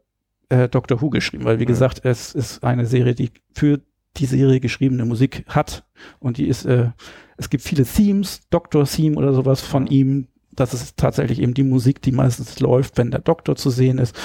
äh, 0.48 0.68
Doctor 0.68 1.00
Who 1.02 1.10
geschrieben, 1.10 1.44
weil 1.44 1.58
wie 1.58 1.64
Mhm. 1.64 1.68
gesagt, 1.68 2.00
es 2.04 2.34
ist 2.34 2.62
eine 2.64 2.86
Serie, 2.86 3.14
die 3.14 3.30
für 3.52 3.80
die 4.16 4.26
Serie 4.26 4.60
geschriebene 4.60 5.04
Musik 5.04 5.44
hat 5.48 5.84
und 6.18 6.38
die 6.38 6.48
ist, 6.48 6.64
äh, 6.64 6.90
es 7.36 7.50
gibt 7.50 7.62
viele 7.62 7.84
Themes, 7.84 8.40
Doctor-Theme 8.50 9.16
oder 9.16 9.32
sowas 9.32 9.60
von 9.60 9.86
ihm, 9.86 10.28
das 10.52 10.74
ist 10.74 10.96
tatsächlich 10.96 11.40
eben 11.40 11.54
die 11.54 11.62
Musik, 11.62 12.00
die 12.02 12.10
meistens 12.12 12.58
läuft, 12.58 12.96
wenn 12.98 13.10
der 13.12 13.20
Doktor 13.20 13.54
zu 13.56 13.70
sehen 13.70 13.98
ist. 13.98 14.16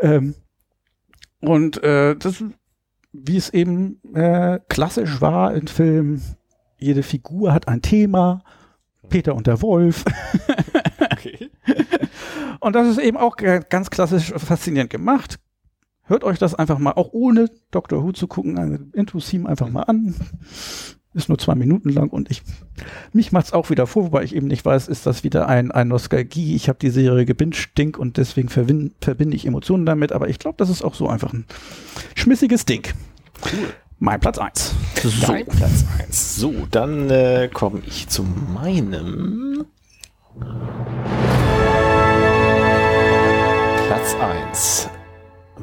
Ähm, 0.00 0.34
und 1.40 1.82
äh, 1.82 2.16
das, 2.16 2.42
wie 3.12 3.36
es 3.36 3.50
eben 3.50 4.00
äh, 4.14 4.60
klassisch 4.68 5.20
war 5.20 5.54
in 5.54 5.68
Filmen, 5.68 6.22
jede 6.78 7.02
Figur 7.02 7.52
hat 7.52 7.68
ein 7.68 7.82
Thema, 7.82 8.42
Peter 9.08 9.34
und 9.34 9.46
der 9.46 9.62
Wolf, 9.62 10.04
Okay. 11.12 11.50
und 12.60 12.74
das 12.74 12.88
ist 12.88 12.98
eben 12.98 13.16
auch 13.16 13.36
ganz 13.36 13.90
klassisch 13.90 14.32
faszinierend 14.36 14.90
gemacht. 14.90 15.38
Hört 16.02 16.24
euch 16.24 16.38
das 16.38 16.54
einfach 16.54 16.78
mal, 16.78 16.92
auch 16.92 17.12
ohne 17.12 17.50
Doctor 17.70 18.02
Who 18.02 18.12
zu 18.12 18.28
gucken, 18.28 18.58
ein 18.58 18.92
Intro-Theme 18.94 19.48
einfach 19.48 19.68
mal 19.68 19.82
an. 19.82 20.14
Ist 21.16 21.30
nur 21.30 21.38
zwei 21.38 21.54
Minuten 21.54 21.88
lang 21.88 22.10
und 22.10 22.30
ich, 22.30 22.42
mich 23.14 23.32
macht's 23.32 23.54
auch 23.54 23.70
wieder 23.70 23.86
vor, 23.86 24.04
wobei 24.04 24.22
ich 24.22 24.36
eben 24.36 24.48
nicht 24.48 24.66
weiß, 24.66 24.86
ist 24.86 25.06
das 25.06 25.24
wieder 25.24 25.48
ein, 25.48 25.72
ein 25.72 25.88
Nostalgie. 25.88 26.54
Ich 26.54 26.68
habe 26.68 26.78
die 26.78 26.90
Serie 26.90 27.24
gebinged 27.24 27.78
Ding 27.78 27.96
und 27.96 28.18
deswegen 28.18 28.50
verbinde, 28.50 28.90
verbinde 29.00 29.34
ich 29.34 29.46
Emotionen 29.46 29.86
damit, 29.86 30.12
aber 30.12 30.28
ich 30.28 30.38
glaube, 30.38 30.56
das 30.58 30.68
ist 30.68 30.84
auch 30.84 30.94
so 30.94 31.08
einfach 31.08 31.32
ein 31.32 31.46
schmissiges 32.14 32.66
Ding. 32.66 32.86
Cool. 33.42 33.72
Mein 33.98 34.20
Platz 34.20 34.36
eins. 34.36 34.74
So. 35.02 35.26
Dein 35.26 35.46
Platz 35.46 35.86
1. 35.98 36.36
So, 36.36 36.52
dann 36.70 37.08
äh, 37.08 37.48
komme 37.50 37.80
ich 37.86 38.08
zu 38.08 38.22
meinem 38.22 39.64
Platz 43.86 44.14
1. 44.20 44.90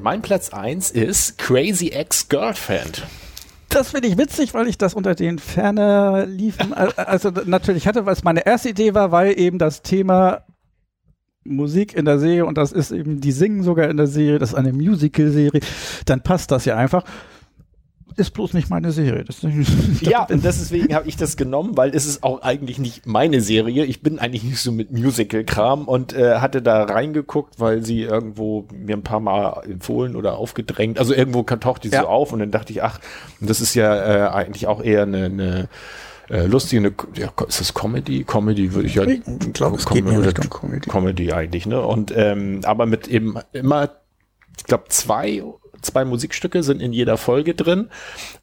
Mein 0.01 0.23
Platz 0.23 0.49
1 0.49 0.89
ist 0.89 1.37
Crazy 1.37 1.89
Ex-Girlfriend. 1.89 3.03
Das 3.73 3.89
finde 3.91 4.07
ich 4.07 4.17
witzig, 4.17 4.53
weil 4.53 4.67
ich 4.67 4.77
das 4.77 4.93
unter 4.93 5.15
den 5.15 5.39
ferner 5.39 6.25
liefen, 6.25 6.73
al- 6.73 6.93
also 6.93 7.31
natürlich 7.45 7.87
hatte, 7.87 8.05
was 8.05 8.23
meine 8.23 8.45
erste 8.45 8.69
Idee 8.69 8.93
war, 8.93 9.11
weil 9.11 9.37
eben 9.39 9.57
das 9.57 9.81
Thema 9.81 10.43
Musik 11.43 11.93
in 11.95 12.05
der 12.05 12.19
Serie 12.19 12.45
und 12.45 12.57
das 12.57 12.71
ist 12.71 12.91
eben, 12.91 13.19
die 13.19 13.31
singen 13.31 13.63
sogar 13.63 13.89
in 13.89 13.97
der 13.97 14.07
Serie, 14.07 14.39
das 14.39 14.49
ist 14.49 14.55
eine 14.55 14.71
Musical-Serie, 14.73 15.59
dann 16.05 16.21
passt 16.21 16.51
das 16.51 16.65
ja 16.65 16.77
einfach. 16.77 17.03
Ist 18.15 18.31
bloß 18.31 18.53
nicht 18.53 18.69
meine 18.69 18.91
Serie. 18.91 19.23
Das, 19.23 19.37
Ja, 20.01 20.25
und 20.25 20.43
deswegen 20.43 20.93
habe 20.93 21.07
ich 21.07 21.17
das 21.17 21.35
genommen, 21.35 21.75
weil 21.77 21.95
es 21.95 22.05
ist 22.05 22.23
auch 22.23 22.41
eigentlich 22.41 22.77
nicht 22.77 23.05
meine 23.07 23.41
Serie. 23.41 23.85
Ich 23.85 24.01
bin 24.01 24.19
eigentlich 24.19 24.43
nicht 24.43 24.59
so 24.59 24.71
mit 24.71 24.91
Musical-Kram 24.91 25.87
und 25.87 26.13
äh, 26.13 26.35
hatte 26.35 26.61
da 26.61 26.83
reingeguckt, 26.83 27.59
weil 27.59 27.83
sie 27.83 28.01
irgendwo 28.01 28.67
mir 28.71 28.95
ein 28.95 29.03
paar 29.03 29.19
Mal 29.19 29.63
empfohlen 29.65 30.15
oder 30.15 30.37
aufgedrängt. 30.37 30.99
Also 30.99 31.13
irgendwo 31.13 31.41
taucht 31.43 31.83
die 31.85 31.89
Ja. 31.89 32.01
so 32.01 32.07
auf 32.07 32.31
und 32.33 32.39
dann 32.39 32.51
dachte 32.51 32.71
ich, 32.71 32.83
ach, 32.83 32.99
das 33.39 33.61
ist 33.61 33.73
ja 33.73 33.95
äh, 33.95 34.29
eigentlich 34.29 34.67
auch 34.67 34.83
eher 34.83 35.03
eine, 35.03 35.25
eine 35.25 35.69
äh, 36.29 36.45
lustige, 36.45 36.79
eine, 36.85 36.93
ja, 37.15 37.31
ist 37.47 37.59
das 37.59 37.73
Comedy? 37.73 38.23
Comedy 38.23 38.73
würde 38.73 38.87
ich 38.87 38.95
ja. 38.95 39.03
Ich 39.05 39.21
glaube, 39.53 39.77
es 39.77 39.85
geht 39.87 40.05
oder 40.05 40.25
Richtung 40.25 40.49
Comedy. 40.49 40.89
Comedy 40.89 41.33
eigentlich, 41.33 41.65
ne? 41.65 41.81
Und 41.81 42.13
ähm, 42.15 42.61
aber 42.63 42.85
mit 42.85 43.07
eben 43.07 43.35
immer, 43.53 43.89
ich 44.57 44.63
glaube, 44.65 44.85
zwei 44.89 45.43
zwei 45.83 46.05
Musikstücke 46.05 46.63
sind 46.63 46.81
in 46.81 46.93
jeder 46.93 47.17
Folge 47.17 47.53
drin. 47.53 47.89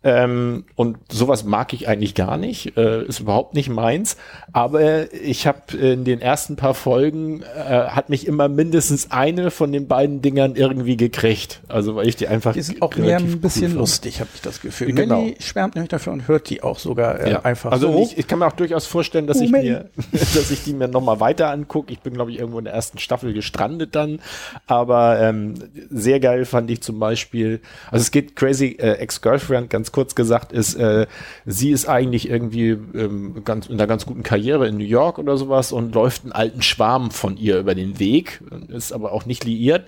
Ähm, 0.03 0.65
und 0.77 0.99
sowas 1.11 1.45
mag 1.45 1.73
ich 1.73 1.89
eigentlich 1.89 2.15
gar 2.15 2.37
nicht. 2.37 2.77
Äh, 2.77 3.05
ist 3.05 3.21
überhaupt 3.21 3.55
nicht 3.55 3.69
meins. 3.69 4.17
Aber 4.53 5.13
ich 5.13 5.47
habe 5.47 5.77
in 5.77 6.05
den 6.05 6.21
ersten 6.21 6.57
paar 6.57 6.75
Folgen 6.75 7.43
äh, 7.43 7.47
hat 7.89 8.09
mich 8.09 8.27
immer 8.27 8.49
mindestens 8.49 9.11
eine 9.11 9.51
von 9.51 9.73
den 9.73 9.89
beiden 9.89 10.23
Dingern 10.23 10.55
irgendwie 10.57 10.97
gekriegt. 10.97 11.61
Also 11.69 11.97
weil 11.97 12.09
ich 12.09 12.17
die 12.17 12.29
einfach. 12.29 12.53
Die 12.55 12.63
sind 12.63 12.83
auch 12.83 12.95
mehr 12.97 13.17
relativ 13.19 13.35
ein 13.35 13.41
bisschen 13.41 13.73
cool 13.73 13.79
lustig, 13.79 14.21
habe 14.21 14.31
ich 14.35 14.41
das 14.41 14.61
Gefühl. 14.61 14.93
Genau. 14.93 15.23
Melly 15.23 15.37
schwärmt 15.41 15.75
nämlich 15.75 15.91
dafür 15.91 16.13
und 16.13 16.29
hört 16.29 16.49
die 16.51 16.63
auch 16.63 16.79
sogar 16.79 17.21
äh, 17.21 17.31
Ja. 17.33 17.43
einfach 17.45 17.73
also 17.73 17.93
so. 17.93 18.03
ich, 18.03 18.19
ich 18.19 18.27
kann 18.27 18.39
mir 18.39 18.47
auch 18.47 18.53
durchaus 18.53 18.87
vorstellen, 18.87 19.27
dass 19.27 19.39
Oh, 19.39 19.45
ich 19.45 19.51
Mann. 19.51 19.63
mir, 19.63 19.91
dass 20.13 20.51
ich 20.51 20.65
die 20.65 20.73
mir 20.73 20.89
nochmal 20.89 21.21
weiter 21.21 21.51
angucke. 21.51 21.93
Ich 21.93 22.01
bin, 22.01 22.15
glaube 22.15 22.31
ich, 22.31 22.39
irgendwo 22.39 22.59
in 22.59 22.65
der 22.65 22.75
ersten 22.75 22.99
Staffel 22.99 23.33
gestrandet 23.33 23.95
dann. 23.95 24.21
Aber 24.67 25.19
ähm, 25.21 25.55
sehr 25.91 26.21
geil 26.21 26.45
fand 26.45 26.71
ich 26.71 26.81
zum 26.83 26.99
Beispiel, 26.99 27.30
also 27.33 28.03
es 28.03 28.11
geht 28.11 28.37
Crazy 28.37 28.77
äh, 28.79 28.93
Ex-Girlfriend, 28.95 29.71
ganz 29.71 29.93
kurz 29.93 30.15
gesagt, 30.15 30.53
ist, 30.53 30.75
äh, 30.75 31.07
sie 31.47 31.71
ist 31.71 31.89
eigentlich 31.89 32.29
irgendwie 32.29 32.71
ähm, 32.71 33.43
ganz, 33.45 33.67
in 33.67 33.75
einer 33.75 33.87
ganz 33.87 34.07
guten 34.07 34.23
Karriere 34.23 34.67
in 34.69 34.77
New 34.77 34.85
York 34.85 35.19
oder 35.19 35.37
sowas 35.37 35.73
und 35.73 35.95
läuft 35.95 36.25
einen 36.25 36.33
alten 36.33 36.63
Schwarm 36.63 37.11
von 37.11 37.37
ihr 37.37 37.59
über 37.59 37.75
den 37.75 37.99
Weg, 37.99 38.41
ist 38.69 38.93
aber 38.93 39.13
auch 39.13 39.27
nicht 39.27 39.45
liiert 39.45 39.87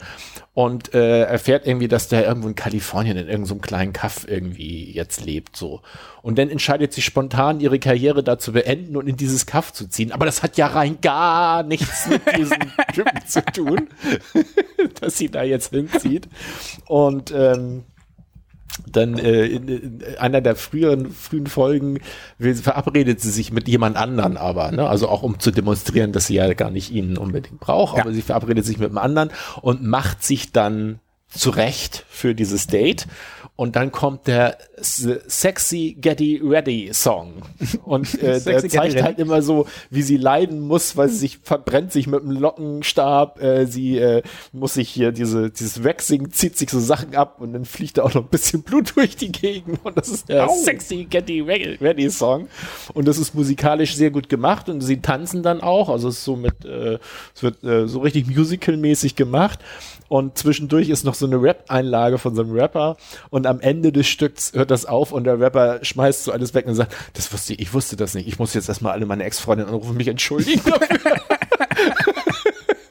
und 0.54 0.92
äh, 0.92 1.22
erfährt 1.22 1.66
irgendwie, 1.66 1.88
dass 1.88 2.08
der 2.08 2.26
irgendwo 2.26 2.48
in 2.48 2.54
Kalifornien 2.54 3.16
in 3.16 3.26
irgendeinem 3.26 3.46
so 3.46 3.54
kleinen 3.54 3.94
Kaff 3.94 4.26
irgendwie 4.28 4.92
jetzt 4.92 5.24
lebt 5.24 5.56
so. 5.56 5.80
Und 6.20 6.38
dann 6.38 6.50
entscheidet 6.50 6.92
sie 6.92 7.00
spontan, 7.00 7.60
ihre 7.60 7.78
Karriere 7.78 8.22
da 8.22 8.38
zu 8.38 8.52
beenden 8.52 8.96
und 8.96 9.08
in 9.08 9.16
dieses 9.16 9.46
Kaff 9.46 9.72
zu 9.72 9.88
ziehen. 9.88 10.12
Aber 10.12 10.26
das 10.26 10.42
hat 10.42 10.58
ja 10.58 10.66
rein 10.66 10.98
gar 11.00 11.62
nichts 11.62 12.06
mit 12.06 12.22
diesem 12.36 12.58
Typen 12.94 13.26
zu 13.26 13.42
tun, 13.46 13.88
dass 15.00 15.16
sie 15.16 15.30
da 15.30 15.42
jetzt 15.42 15.70
hinzieht. 15.70 16.28
Und 16.86 17.32
ähm, 17.34 17.84
dann 18.90 19.18
äh, 19.18 19.46
in, 19.46 19.68
in 19.68 20.02
einer 20.18 20.40
der 20.40 20.56
früheren 20.56 21.10
frühen 21.10 21.46
Folgen 21.46 21.98
will, 22.38 22.54
verabredet 22.54 23.20
sie 23.20 23.30
sich 23.30 23.52
mit 23.52 23.68
jemand 23.68 23.96
anderen 23.96 24.36
aber, 24.36 24.72
ne? 24.72 24.88
also 24.88 25.08
auch 25.08 25.22
um 25.22 25.38
zu 25.38 25.50
demonstrieren, 25.50 26.12
dass 26.12 26.26
sie 26.26 26.34
ja 26.34 26.52
gar 26.54 26.70
nicht 26.70 26.90
ihn 26.90 27.16
unbedingt 27.18 27.60
braucht, 27.60 27.96
Ja. 27.96 28.04
aber 28.04 28.12
sie 28.12 28.22
verabredet 28.22 28.64
sich 28.64 28.78
mit 28.78 28.88
einem 28.88 28.98
anderen 28.98 29.30
und 29.60 29.82
macht 29.82 30.22
sich 30.22 30.52
dann 30.52 31.00
zurecht 31.28 32.04
für 32.10 32.34
dieses 32.34 32.66
Date 32.66 33.06
und 33.62 33.76
dann 33.76 33.92
kommt 33.92 34.26
der 34.26 34.58
Sexy 34.80 35.96
Getty 36.00 36.40
Ready 36.42 36.90
Song. 36.92 37.42
Und 37.84 38.12
äh, 38.20 38.40
der 38.40 38.68
zeigt 38.68 38.74
Ready. 38.74 38.98
halt 39.02 39.18
immer 39.20 39.40
so, 39.40 39.68
wie 39.88 40.02
sie 40.02 40.16
leiden 40.16 40.58
muss, 40.58 40.96
weil 40.96 41.08
sie 41.08 41.18
sich 41.18 41.38
verbrennt 41.38 41.92
sich 41.92 42.08
mit 42.08 42.22
einem 42.22 42.32
Lockenstab, 42.32 43.40
äh, 43.40 43.66
sie 43.66 43.98
äh, 43.98 44.22
muss 44.50 44.74
sich 44.74 44.88
hier 44.88 45.12
diese 45.12 45.50
dieses 45.50 45.84
Waxing 45.84 46.32
zieht 46.32 46.58
sich 46.58 46.70
so 46.70 46.80
Sachen 46.80 47.14
ab 47.14 47.36
und 47.40 47.52
dann 47.52 47.64
fliegt 47.64 47.98
da 47.98 48.02
auch 48.02 48.14
noch 48.14 48.22
ein 48.24 48.30
bisschen 48.30 48.64
Blut 48.64 48.92
durch 48.96 49.14
die 49.14 49.30
Gegend. 49.30 49.78
Und 49.84 49.96
das 49.96 50.08
ist 50.08 50.28
der 50.28 50.50
Au. 50.50 50.54
Sexy 50.56 51.06
Getty 51.08 51.42
Ready 51.42 51.78
Ready 51.80 52.10
Song. 52.10 52.48
Und 52.94 53.06
das 53.06 53.16
ist 53.16 53.32
musikalisch 53.32 53.94
sehr 53.94 54.10
gut 54.10 54.28
gemacht 54.28 54.68
und 54.70 54.80
sie 54.80 55.00
tanzen 55.00 55.44
dann 55.44 55.60
auch, 55.60 55.88
also 55.88 56.08
es 56.08 56.16
ist 56.16 56.24
so 56.24 56.34
mit 56.34 56.64
äh, 56.64 56.98
es 57.32 57.44
wird 57.44 57.62
äh, 57.62 57.86
so 57.86 58.00
richtig 58.00 58.26
musical-mäßig 58.26 59.14
gemacht. 59.14 59.60
Und 60.08 60.36
zwischendurch 60.36 60.90
ist 60.90 61.04
noch 61.04 61.14
so 61.14 61.24
eine 61.24 61.40
Rap-Einlage 61.40 62.18
von 62.18 62.34
so 62.34 62.42
einem 62.42 62.52
Rapper. 62.52 62.98
Und 63.30 63.46
am 63.52 63.60
Ende 63.60 63.92
des 63.92 64.08
Stücks 64.08 64.52
hört 64.54 64.70
das 64.70 64.86
auf 64.86 65.12
und 65.12 65.24
der 65.24 65.38
Rapper 65.38 65.84
schmeißt 65.84 66.24
so 66.24 66.32
alles 66.32 66.54
weg 66.54 66.66
und 66.66 66.74
sagt, 66.74 66.94
das 67.12 67.32
wusste 67.32 67.52
ich, 67.52 67.60
ich 67.60 67.74
wusste 67.74 67.96
das 67.96 68.14
nicht. 68.14 68.26
Ich 68.26 68.38
muss 68.38 68.54
jetzt 68.54 68.68
erstmal 68.68 68.92
alle 68.92 69.04
meine 69.04 69.24
Ex-Freundinnen 69.24 69.68
anrufen 69.68 69.90
und 69.90 69.96
mich 69.98 70.08
entschuldigen 70.08 70.62
dafür. 70.70 71.16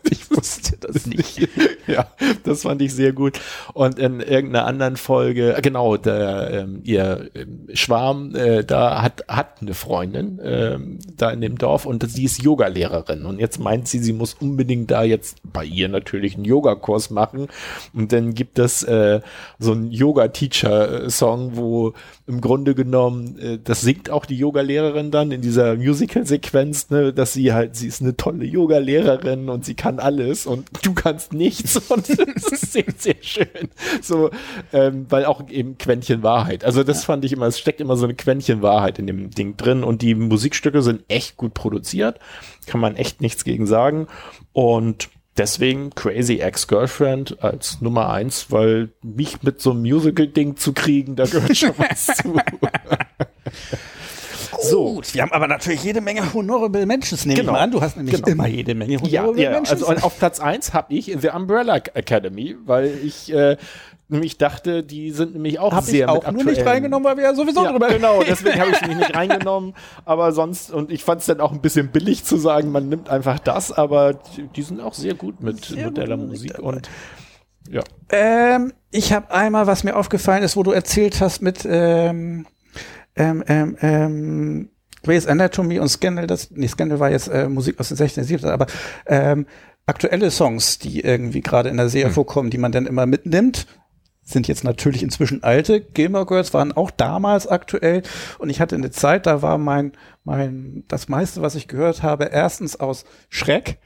ich 0.09 0.29
wusste 0.29 0.70
das 0.93 1.05
nicht. 1.05 1.47
ja, 1.87 2.07
das 2.43 2.63
fand 2.63 2.81
ich 2.81 2.93
sehr 2.93 3.13
gut. 3.13 3.39
Und 3.73 3.99
in 3.99 4.19
irgendeiner 4.19 4.65
anderen 4.65 4.97
Folge, 4.97 5.57
genau, 5.61 5.97
der, 5.97 6.49
ähm, 6.51 6.81
ihr 6.83 7.29
ähm, 7.35 7.67
Schwarm, 7.73 8.35
äh, 8.35 8.63
da 8.63 9.01
hat, 9.01 9.23
hat 9.27 9.61
eine 9.61 9.73
Freundin 9.73 10.39
ähm, 10.43 10.99
da 11.15 11.31
in 11.31 11.41
dem 11.41 11.57
Dorf 11.57 11.85
und 11.85 12.09
sie 12.09 12.23
ist 12.23 12.41
Yogalehrerin. 12.41 13.25
Und 13.25 13.39
jetzt 13.39 13.59
meint 13.59 13.87
sie, 13.87 13.99
sie 13.99 14.13
muss 14.13 14.33
unbedingt 14.33 14.91
da 14.91 15.03
jetzt 15.03 15.37
bei 15.43 15.63
ihr 15.63 15.87
natürlich 15.89 16.35
einen 16.35 16.45
Yogakurs 16.45 17.09
machen. 17.09 17.47
Und 17.93 18.11
dann 18.11 18.33
gibt 18.33 18.59
es 18.59 18.83
äh, 18.83 19.21
so 19.59 19.71
einen 19.73 19.91
Yoga-Teacher-Song, 19.91 21.55
wo 21.55 21.93
im 22.27 22.41
Grunde 22.41 22.75
genommen, 22.75 23.37
äh, 23.39 23.59
das 23.63 23.81
singt 23.81 24.09
auch 24.09 24.25
die 24.25 24.37
Yogalehrerin 24.37 25.11
dann 25.11 25.31
in 25.31 25.41
dieser 25.41 25.75
Musical-Sequenz, 25.75 26.89
ne, 26.89 27.13
dass 27.13 27.33
sie 27.33 27.53
halt, 27.53 27.75
sie 27.75 27.87
ist 27.87 28.01
eine 28.01 28.15
tolle 28.17 28.45
Yogalehrerin 28.45 29.49
und 29.49 29.65
sie 29.65 29.75
kann 29.75 29.99
alles 29.99 30.45
und 30.45 30.70
du 30.81 30.93
kannst 30.93 31.33
nichts. 31.33 31.73
so, 31.73 31.95
das 31.95 32.09
ist 32.51 32.73
sehr, 32.73 32.85
sehr 32.97 33.15
schön. 33.21 33.69
So, 34.01 34.31
ähm, 34.73 35.05
weil 35.09 35.25
auch 35.25 35.47
eben 35.49 35.77
Quäntchen 35.77 36.23
Wahrheit. 36.23 36.63
Also 36.63 36.83
das 36.83 37.05
fand 37.05 37.25
ich 37.25 37.33
immer, 37.33 37.47
es 37.47 37.59
steckt 37.59 37.81
immer 37.81 37.97
so 37.97 38.05
eine 38.05 38.15
Quäntchen 38.15 38.61
Wahrheit 38.61 38.99
in 38.99 39.07
dem 39.07 39.29
Ding 39.31 39.57
drin 39.57 39.83
und 39.83 40.01
die 40.01 40.15
Musikstücke 40.15 40.81
sind 40.81 41.03
echt 41.07 41.37
gut 41.37 41.53
produziert. 41.53 42.19
Kann 42.65 42.79
man 42.79 42.95
echt 42.95 43.21
nichts 43.21 43.43
gegen 43.43 43.67
sagen. 43.67 44.07
Und 44.53 45.09
deswegen 45.37 45.91
Crazy 45.91 46.39
Ex-Girlfriend 46.39 47.43
als 47.43 47.81
Nummer 47.81 48.09
eins, 48.09 48.51
weil 48.51 48.89
mich 49.01 49.43
mit 49.43 49.61
so 49.61 49.71
einem 49.71 49.81
Musical-Ding 49.81 50.57
zu 50.57 50.73
kriegen, 50.73 51.15
da 51.15 51.25
gehört 51.25 51.57
schon 51.57 51.73
was 51.77 52.05
zu. 52.17 52.35
So. 54.61 54.93
Gut, 54.95 55.13
wir 55.13 55.21
haben 55.23 55.31
aber 55.31 55.47
natürlich 55.47 55.83
jede 55.83 56.01
Menge 56.01 56.21
Honorable 56.33 56.85
Mentions, 56.85 57.25
nehme 57.25 57.39
Genau. 57.39 57.51
ich 57.53 57.57
mal 57.57 57.63
an. 57.63 57.71
Du 57.71 57.81
hast 57.81 57.97
nämlich 57.97 58.15
Genau. 58.15 58.27
immer 58.27 58.47
jede 58.47 58.75
Menge 58.75 58.93
Ja, 59.07 59.21
Honorable 59.21 59.43
ja 59.43 59.51
Mentions. 59.51 59.83
also 59.83 60.05
auf 60.05 60.17
Platz 60.17 60.39
eins 60.39 60.73
habe 60.73 60.93
ich 60.93 61.05
The 61.19 61.29
Umbrella 61.29 61.75
Academy, 61.93 62.55
weil 62.65 62.93
ich 63.03 63.33
äh, 63.33 63.57
nämlich 64.07 64.37
dachte, 64.37 64.83
die 64.83 65.11
sind 65.11 65.33
nämlich 65.33 65.57
auch 65.59 65.71
habe 65.71 65.85
sehr 65.85 66.05
ich 66.05 66.09
auch 66.11 66.29
nur 66.31 66.43
nicht 66.43 66.65
reingenommen, 66.65 67.05
weil 67.05 67.17
wir 67.17 67.23
ja 67.23 67.33
sowieso 67.33 67.63
Ja, 67.63 67.71
drüber 67.71 67.87
genau, 67.89 68.21
deswegen 68.23 68.59
habe 68.59 68.71
ich 68.71 68.77
sie 68.85 68.93
nicht 68.93 69.15
reingenommen. 69.15 69.73
Aber 70.05 70.31
sonst, 70.33 70.71
und 70.71 70.91
ich 70.91 71.03
fand 71.03 71.21
es 71.21 71.27
dann 71.27 71.39
auch 71.39 71.51
ein 71.53 71.61
bisschen 71.61 71.87
billig 71.89 72.23
zu 72.25 72.37
sagen, 72.37 72.71
man 72.71 72.89
nimmt 72.89 73.09
einfach 73.09 73.39
das, 73.39 73.71
aber 73.71 74.19
die, 74.55 74.61
sind 74.63 74.81
auch 74.81 74.93
sehr 74.93 75.13
gut 75.13 75.41
mit 75.41 75.63
Sehr 75.65 75.85
modeller 75.85 76.17
gute 76.17 76.27
Musik 76.27 76.51
Musik 76.51 76.53
dabei. 76.57 76.67
und 76.77 76.89
ja. 77.69 77.83
Ähm, 78.09 78.73
ich 78.91 79.13
habe 79.13 79.31
einmal, 79.31 79.65
was 79.65 79.83
mir 79.85 79.95
aufgefallen 79.95 80.43
ist, 80.43 80.57
wo 80.57 80.63
du 80.63 80.71
erzählt 80.71 81.21
hast 81.21 81.41
mit 81.41 81.59
ähm, 81.65 82.45
ähm, 83.21 83.43
ähm, 83.47 83.77
ähm, 83.81 84.69
Grey's 85.03 85.27
Anatomy 85.27 85.79
und 85.79 85.89
Scandal, 85.89 86.27
das, 86.27 86.51
nee, 86.51 86.67
Scandal 86.67 86.99
war 86.99 87.09
jetzt 87.11 87.27
äh, 87.27 87.49
Musik 87.49 87.79
aus 87.79 87.89
den 87.89 87.97
60er, 87.97 88.23
70er, 88.23 88.51
aber 88.51 88.67
ähm, 89.07 89.45
aktuelle 89.85 90.29
Songs, 90.31 90.77
die 90.79 91.01
irgendwie 91.01 91.41
gerade 91.41 91.69
in 91.69 91.77
der 91.77 91.89
Serie 91.89 92.11
vorkommen, 92.11 92.49
die 92.51 92.57
man 92.59 92.71
dann 92.71 92.85
immer 92.85 93.05
mitnimmt, 93.05 93.65
sind 94.23 94.47
jetzt 94.47 94.63
natürlich 94.63 95.01
inzwischen 95.01 95.41
alte. 95.43 95.81
Gilmore 95.81 96.25
Girls 96.27 96.53
waren 96.53 96.71
auch 96.71 96.91
damals 96.91 97.47
aktuell 97.47 98.03
und 98.37 98.49
ich 98.49 98.61
hatte 98.61 98.75
eine 98.75 98.91
Zeit, 98.91 99.25
da 99.25 99.41
war 99.41 99.57
mein, 99.57 99.93
mein, 100.23 100.83
das 100.87 101.09
meiste, 101.09 101.41
was 101.41 101.55
ich 101.55 101.67
gehört 101.67 102.03
habe, 102.03 102.25
erstens 102.25 102.79
aus 102.79 103.03
Schreck, 103.29 103.79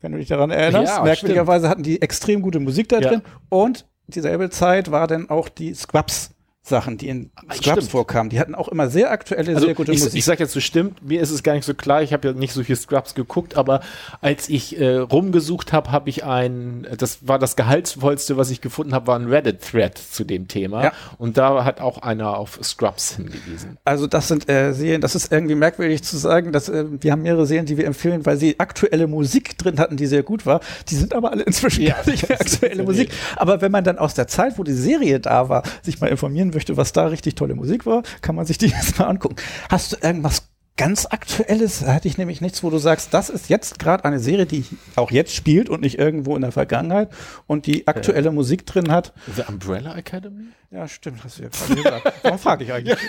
wenn 0.00 0.12
du 0.12 0.18
dich 0.18 0.28
daran 0.28 0.50
erinnerst. 0.50 0.96
Ja, 0.96 1.04
Merkwürdigerweise 1.04 1.68
hatten 1.68 1.84
die 1.84 2.02
extrem 2.02 2.42
gute 2.42 2.58
Musik 2.58 2.88
da 2.88 2.98
Ja. 2.98 3.08
drin 3.10 3.22
und 3.48 3.86
dieselbe 4.08 4.50
Zeit 4.50 4.90
war 4.90 5.06
dann 5.06 5.30
auch 5.30 5.48
die 5.48 5.72
Scrubs 5.74 6.30
Sachen, 6.64 6.96
die 6.96 7.08
in 7.08 7.30
Scrubs 7.52 7.88
vorkamen. 7.88 8.30
Die 8.30 8.38
hatten 8.38 8.54
auch 8.54 8.68
immer 8.68 8.88
sehr 8.88 9.10
aktuelle, 9.10 9.54
Also 9.54 9.66
sehr 9.66 9.74
gute 9.74 9.90
ich, 9.92 9.98
Musik. 9.98 10.16
ich 10.16 10.24
sag 10.24 10.38
jetzt 10.38 10.52
so 10.52 10.60
stimmt, 10.60 11.02
mir 11.02 11.20
ist 11.20 11.30
es 11.30 11.42
gar 11.42 11.54
nicht 11.54 11.64
so 11.64 11.74
klar, 11.74 12.02
ich 12.02 12.12
habe 12.12 12.28
ja 12.28 12.34
nicht 12.34 12.52
so 12.52 12.62
viel 12.62 12.76
Scrubs 12.76 13.16
geguckt, 13.16 13.56
aber 13.56 13.80
als 14.20 14.48
ich 14.48 14.78
äh, 14.80 14.98
rumgesucht 14.98 15.72
habe, 15.72 15.90
habe 15.90 16.08
ich 16.08 16.22
ein, 16.22 16.86
das 16.96 17.26
war 17.26 17.40
das 17.40 17.56
gehaltsvollste, 17.56 18.36
was 18.36 18.50
ich 18.50 18.60
gefunden 18.60 18.94
habe, 18.94 19.08
war 19.08 19.18
ein 19.18 19.26
Reddit-Thread 19.28 19.98
zu 19.98 20.22
dem 20.22 20.46
Thema. 20.46 20.84
Ja. 20.84 20.92
Und 21.18 21.36
da 21.36 21.64
hat 21.64 21.80
auch 21.80 21.98
einer 21.98 22.36
auf 22.38 22.60
Scrubs 22.62 23.16
hingewiesen. 23.16 23.78
Also 23.84 24.06
das 24.06 24.28
sind 24.28 24.48
äh, 24.48 24.72
Serien, 24.72 25.00
das 25.00 25.16
ist 25.16 25.32
irgendwie 25.32 25.56
merkwürdig 25.56 26.04
zu 26.04 26.16
sagen, 26.16 26.52
dass 26.52 26.68
äh, 26.68 26.84
wir 27.00 27.10
haben 27.10 27.22
mehrere 27.22 27.44
Serien, 27.44 27.66
die 27.66 27.76
wir 27.76 27.86
empfehlen, 27.86 28.24
weil 28.24 28.36
sie 28.36 28.60
aktuelle 28.60 29.08
Musik 29.08 29.58
drin 29.58 29.80
hatten, 29.80 29.96
die 29.96 30.06
sehr 30.06 30.22
gut 30.22 30.46
war. 30.46 30.60
Die 30.88 30.94
sind 30.94 31.12
aber 31.12 31.32
alle 31.32 31.42
inzwischen 31.42 31.82
Ja, 31.82 31.94
gar 31.96 32.08
nicht 32.08 32.28
mehr 32.28 32.40
aktuelle 32.40 32.84
Musik. 32.84 33.10
Aber 33.34 33.60
wenn 33.60 33.72
man 33.72 33.82
dann 33.82 33.98
aus 33.98 34.14
der 34.14 34.28
Zeit, 34.28 34.58
wo 34.58 34.62
die 34.62 34.72
Serie 34.72 35.18
da 35.18 35.48
war, 35.48 35.64
sich 35.82 36.00
mal 36.00 36.06
informieren 36.06 36.51
möchte, 36.52 36.76
was 36.76 36.92
da 36.92 37.06
richtig 37.06 37.34
tolle 37.34 37.54
Musik 37.54 37.86
war, 37.86 38.02
kann 38.20 38.34
man 38.36 38.46
sich 38.46 38.58
die 38.58 38.66
jetzt 38.68 38.98
mal 38.98 39.06
angucken. 39.06 39.36
Hast 39.68 39.92
du 39.92 39.96
irgendwas 40.00 40.48
ganz 40.76 41.06
Aktuelles? 41.06 41.80
Da 41.80 41.92
hatte 41.94 42.08
ich 42.08 42.16
nämlich 42.18 42.40
nichts, 42.40 42.62
wo 42.62 42.70
du 42.70 42.78
sagst, 42.78 43.12
das 43.12 43.28
ist 43.30 43.48
jetzt 43.50 43.78
gerade 43.78 44.04
eine 44.04 44.18
Serie, 44.20 44.46
die 44.46 44.64
auch 44.96 45.10
jetzt 45.10 45.34
spielt 45.34 45.68
und 45.68 45.80
nicht 45.82 45.98
irgendwo 45.98 46.34
in 46.34 46.42
der 46.42 46.52
Vergangenheit 46.52 47.10
und 47.46 47.66
die 47.66 47.86
aktuelle 47.88 48.30
Musik 48.32 48.64
drin 48.66 48.90
hat. 48.90 49.12
The 49.36 49.42
Umbrella 49.48 49.94
Academy? 49.96 50.44
Ja, 50.70 50.88
stimmt, 50.88 51.22
hast 51.24 51.38
du 51.38 51.42
ja 51.44 51.48
gerade 51.50 51.74
gesagt. 51.74 52.12
Warum 52.22 52.38
frage 52.38 52.64
ich 52.64 52.72
eigentlich? 52.72 52.98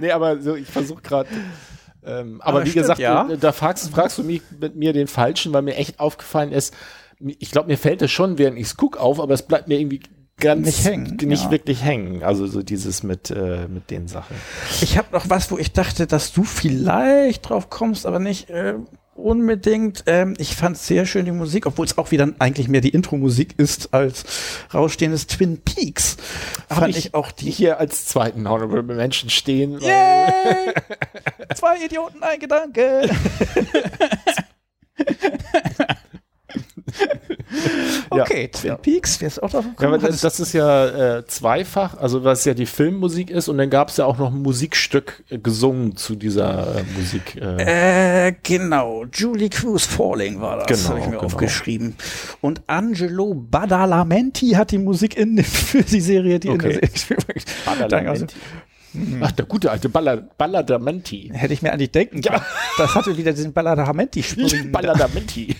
nee, 0.00 0.10
aber 0.10 0.40
so, 0.40 0.54
ich 0.54 0.66
versuche 0.68 1.02
gerade. 1.02 1.28
Ähm, 2.04 2.40
aber, 2.40 2.58
Aber 2.58 2.64
wie 2.64 2.70
stimmt, 2.70 2.84
gesagt, 2.84 3.00
ja. 3.00 3.24
du- 3.24 3.36
da 3.36 3.52
fragst, 3.52 3.90
fragst 3.90 4.18
du 4.18 4.24
mich 4.24 4.42
mit 4.60 4.76
mir 4.76 4.92
den 4.92 5.08
Falschen, 5.08 5.52
weil 5.52 5.62
mir 5.62 5.74
echt 5.76 5.98
aufgefallen 6.00 6.52
ist, 6.52 6.74
ich 7.20 7.50
glaube, 7.50 7.68
mir 7.68 7.78
fällt 7.78 8.02
es 8.02 8.10
schon, 8.10 8.38
während 8.38 8.58
ich 8.58 8.66
es 8.66 8.76
guck 8.76 8.96
auf, 8.96 9.20
aber 9.20 9.34
es 9.34 9.46
bleibt 9.46 9.68
mir 9.68 9.78
irgendwie 9.78 10.00
ganz 10.38 10.64
Nicht 10.66 10.84
hängen, 10.84 11.16
nicht 11.22 11.44
ja. 11.44 11.50
wirklich 11.50 11.82
hängen. 11.82 12.22
Also 12.22 12.46
so 12.46 12.62
dieses 12.62 13.02
mit, 13.02 13.30
äh, 13.30 13.66
mit 13.68 13.90
den 13.90 14.08
Sachen. 14.08 14.36
Ich 14.80 14.96
habe 14.96 15.08
noch 15.12 15.28
was, 15.28 15.50
wo 15.50 15.58
ich 15.58 15.72
dachte, 15.72 16.06
dass 16.06 16.32
du 16.32 16.44
vielleicht 16.44 17.48
drauf 17.48 17.70
kommst, 17.70 18.06
aber 18.06 18.18
nicht 18.20 18.48
äh, 18.50 18.74
unbedingt. 19.14 20.04
Ähm, 20.06 20.34
ich 20.38 20.54
fand 20.54 20.78
sehr 20.78 21.06
schön 21.06 21.24
die 21.24 21.32
Musik, 21.32 21.66
obwohl 21.66 21.86
es 21.86 21.98
auch 21.98 22.12
wieder 22.12 22.28
eigentlich 22.38 22.68
mehr 22.68 22.80
die 22.80 22.90
Intro-Musik 22.90 23.58
ist 23.58 23.92
als 23.92 24.24
rausstehendes 24.72 25.26
Twin 25.26 25.58
Peaks. 25.58 26.16
Hab 26.70 26.78
fand 26.78 26.96
ich, 26.96 27.14
auch 27.14 27.32
die. 27.32 27.50
hier 27.50 27.80
als 27.80 28.06
zweiten 28.06 28.48
Honorable 28.48 28.94
Menschen 28.94 29.30
stehen. 29.30 29.80
Yay! 29.80 30.72
Zwei 31.54 31.84
Idioten, 31.84 32.22
ein 32.22 32.38
Gedanke. 32.38 33.10
Ja, 38.14 38.22
okay, 38.22 38.48
Twin 38.48 38.68
ja. 38.70 38.76
Peaks, 38.76 39.20
wer 39.20 39.28
ist 39.28 39.42
auch 39.42 39.52
Ja, 39.52 39.60
gekommen? 39.60 39.94
aber 39.94 39.98
das, 40.08 40.40
ist 40.40 40.52
ja 40.52 41.18
äh, 41.18 41.26
zweifach, 41.26 41.96
also 41.98 42.24
was 42.24 42.44
ja 42.44 42.54
die 42.54 42.66
Filmmusik 42.66 43.30
ist 43.30 43.48
und 43.48 43.58
dann 43.58 43.70
gab 43.70 43.88
es 43.88 43.96
ja 43.98 44.04
auch 44.06 44.18
noch 44.18 44.32
ein 44.32 44.42
Musikstück 44.42 45.24
äh, 45.30 45.38
gesungen 45.38 45.96
zu 45.96 46.14
dieser 46.14 46.76
äh, 46.78 46.82
Musik. 46.98 47.36
Äh, 47.40 48.28
Äh, 48.28 48.34
genau. 48.42 49.04
Julie 49.12 49.48
Cruz 49.50 49.84
Falling 49.86 50.40
war 50.40 50.58
das, 50.58 50.66
Genau, 50.78 50.90
habe 50.90 50.98
ich 51.00 51.06
mir 51.06 51.10
genau. 51.12 51.22
aufgeschrieben. 51.24 51.96
Und 52.40 52.62
Angelo 52.66 53.34
Badalamenti 53.34 54.50
hat 54.50 54.70
die 54.70 54.78
Musik 54.78 55.16
in, 55.16 55.38
für 55.44 55.82
die 55.82 56.00
Serie, 56.00 56.38
die 56.40 56.48
Okay. 56.50 56.74
in 56.74 56.80
der 56.80 56.88
Serie 56.90 56.92
gespielt 56.92 57.28
wird. 57.28 57.44
Badalamenti. 57.64 58.34
Ach, 59.20 59.30
der 59.32 59.44
gute 59.44 59.70
alte 59.70 59.88
Balla- 59.90 60.26
Balladamenti. 60.38 61.30
Hätte 61.32 61.52
ich 61.52 61.60
mir 61.60 61.72
eigentlich 61.72 61.92
denken 61.92 62.22
können. 62.22 62.40
Das 62.78 62.94
hatte 62.94 63.16
wieder 63.18 63.32
diesen 63.32 63.52
Badalamenti-Springen. 63.52 64.72
Balladamenti. 64.72 65.54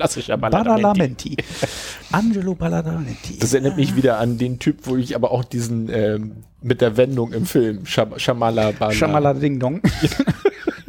Klassischer 0.00 0.38
Balladamenti. 0.38 0.82
Badalamenti. 0.82 1.36
Angelo 2.12 2.54
Badalamenti. 2.54 3.38
Das 3.38 3.52
erinnert 3.52 3.76
mich 3.76 3.96
wieder 3.96 4.18
an 4.18 4.38
den 4.38 4.58
Typ, 4.58 4.86
wo 4.86 4.96
ich 4.96 5.14
aber 5.14 5.30
auch 5.30 5.44
diesen 5.44 5.92
ähm, 5.92 6.36
mit 6.62 6.80
der 6.80 6.96
Wendung 6.96 7.34
im 7.34 7.44
Film, 7.44 7.84
Sham 7.84 8.18
Shamala 8.18 8.70
Bala. 8.72 8.92
Schamala 8.92 9.34
Ding 9.34 9.60
Dong. 9.60 9.82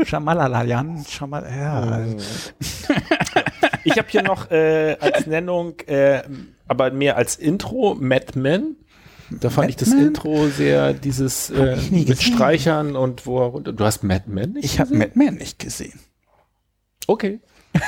Schamalalayan. 0.06 1.04
Schamal 1.10 1.44
ja. 1.44 2.06
Ich 3.84 3.98
habe 3.98 4.08
hier 4.10 4.24
noch 4.24 4.50
äh, 4.50 4.96
als 5.02 5.28
Nennung, 5.28 5.78
äh, 5.88 6.22
aber 6.70 6.92
mehr 6.92 7.18
als 7.18 7.36
Intro, 7.36 7.98
Mad 8.00 8.40
Men. 8.40 8.78
Da 9.30 9.50
fand 9.50 9.70
ich 9.70 9.76
das 9.76 9.90
Men? 9.90 10.08
Intro 10.08 10.48
sehr 10.48 10.94
dieses 10.94 11.50
äh, 11.50 11.76
mit 11.90 12.08
gesehen. 12.08 12.34
Streichern 12.34 12.96
und 12.96 13.26
wo 13.26 13.40
er 13.42 13.48
runter. 13.48 13.74
Du 13.74 13.84
hast 13.84 14.04
Mad 14.04 14.24
Men 14.28 14.54
nicht? 14.54 14.64
Ich 14.64 14.80
habe 14.80 14.96
Mad 14.96 15.12
Men 15.16 15.36
nicht 15.36 15.60
gesehen. 15.60 16.00
Okay. 17.08 17.42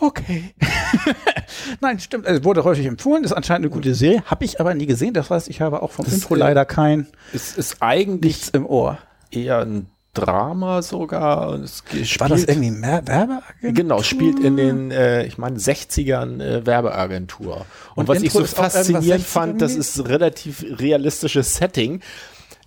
Okay. 0.00 0.54
Nein, 1.80 1.98
stimmt. 1.98 2.26
Es 2.26 2.44
wurde 2.44 2.64
häufig 2.64 2.86
empfohlen, 2.86 3.24
ist 3.24 3.32
anscheinend 3.32 3.66
eine 3.66 3.74
gute 3.74 3.94
Serie. 3.94 4.22
Habe 4.26 4.44
ich 4.44 4.60
aber 4.60 4.74
nie 4.74 4.86
gesehen. 4.86 5.14
Das 5.14 5.30
heißt, 5.30 5.48
ich 5.48 5.60
habe 5.60 5.82
auch 5.82 5.90
vom 5.90 6.04
Das, 6.04 6.14
Intro 6.14 6.34
äh, 6.36 6.38
leider 6.38 6.64
kein 6.64 7.06
Es 7.32 7.56
ist 7.56 7.76
eigentlich 7.80 8.36
nichts 8.36 8.48
im 8.50 8.66
Ohr. 8.66 8.98
eher 9.30 9.58
ein 9.60 9.86
Drama 10.14 10.82
sogar. 10.82 11.58
Ge- 11.58 12.06
War 12.18 12.28
das 12.28 12.42
spielt- 12.42 12.48
irgendwie 12.48 12.70
mehr 12.70 13.06
Werbeagentur? 13.06 13.72
Genau, 13.72 14.02
spielt 14.02 14.40
in 14.40 14.56
den, 14.56 14.90
äh, 14.90 15.24
ich 15.26 15.38
meine, 15.38 15.58
60ern 15.58 16.40
äh, 16.42 16.66
Werbeagentur. 16.66 17.66
Und, 17.94 18.02
Und 18.02 18.08
was 18.08 18.18
ich 18.18 18.24
Intro 18.24 18.38
so 18.38 18.44
ist 18.44 18.54
auch 18.54 18.62
irgendwas 18.62 18.86
faszinierend 18.86 19.22
60er 19.24 19.26
fand, 19.28 19.62
das 19.62 19.74
ist 19.74 20.08
relativ 20.08 20.64
realistisches 20.78 21.56
Setting. 21.56 22.00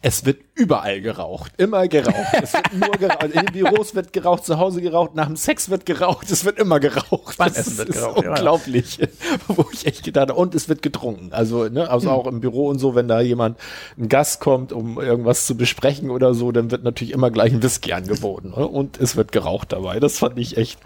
Es 0.01 0.25
wird 0.25 0.39
überall 0.61 1.01
geraucht, 1.01 1.53
immer 1.57 1.87
geraucht. 1.87 2.15
Es 2.41 2.53
wird 2.53 2.73
nur 2.73 2.91
geraucht. 2.91 3.23
In 3.23 3.31
den 3.31 3.45
Büros 3.53 3.95
wird 3.95 4.13
geraucht, 4.13 4.45
zu 4.45 4.59
Hause 4.59 4.81
geraucht, 4.81 5.15
nach 5.15 5.25
dem 5.25 5.35
Sex 5.35 5.69
wird 5.69 5.85
geraucht, 5.85 6.29
es 6.29 6.45
wird 6.45 6.59
immer 6.59 6.79
geraucht. 6.79 7.37
Beim 7.37 7.51
Essen 7.51 7.77
wird 7.77 7.89
ist 7.89 7.95
geraucht, 7.95 8.17
ja, 8.17 8.23
ja. 8.23 8.29
unglaublich. 8.29 8.99
Wo 9.47 9.65
ich 9.73 9.87
echt 9.87 10.03
gedacht 10.03 10.29
habe, 10.29 10.39
und 10.39 10.53
es 10.53 10.69
wird 10.69 10.81
getrunken. 10.81 11.29
Also, 11.31 11.67
ne, 11.67 11.89
also 11.89 12.11
auch 12.11 12.27
im 12.27 12.41
Büro 12.41 12.67
und 12.67 12.77
so, 12.77 12.93
wenn 12.93 13.07
da 13.07 13.21
jemand, 13.21 13.57
ein 13.97 14.07
Gast 14.07 14.39
kommt, 14.39 14.71
um 14.71 14.99
irgendwas 14.99 15.45
zu 15.45 15.55
besprechen 15.55 16.09
oder 16.11 16.33
so, 16.33 16.51
dann 16.51 16.69
wird 16.69 16.83
natürlich 16.83 17.13
immer 17.13 17.31
gleich 17.31 17.51
ein 17.51 17.63
Whisky 17.63 17.93
angeboten. 17.93 18.51
Ne? 18.55 18.67
Und 18.67 18.99
es 18.99 19.15
wird 19.15 19.31
geraucht 19.31 19.71
dabei. 19.71 19.99
Das 19.99 20.19
fand 20.19 20.37
ich 20.37 20.57
echt, 20.57 20.79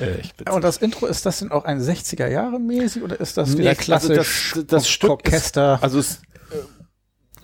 äh, 0.00 0.20
echt. 0.20 0.50
Und 0.50 0.64
das 0.64 0.78
Intro, 0.78 1.06
ist 1.06 1.26
das 1.26 1.40
denn 1.40 1.50
auch 1.50 1.64
ein 1.64 1.80
60er 1.80 2.28
Jahre 2.28 2.58
mäßig 2.58 3.02
oder 3.02 3.20
ist 3.20 3.36
das 3.36 3.50
Nee, 3.50 3.58
wieder 3.60 3.70
also 3.70 3.82
klassisch 3.82 4.52
das, 4.54 4.66
das 4.66 4.88
Stück 4.88 5.10
Orchester? 5.10 5.74
Ist, 5.74 5.82
also 5.82 5.98
es, 5.98 6.20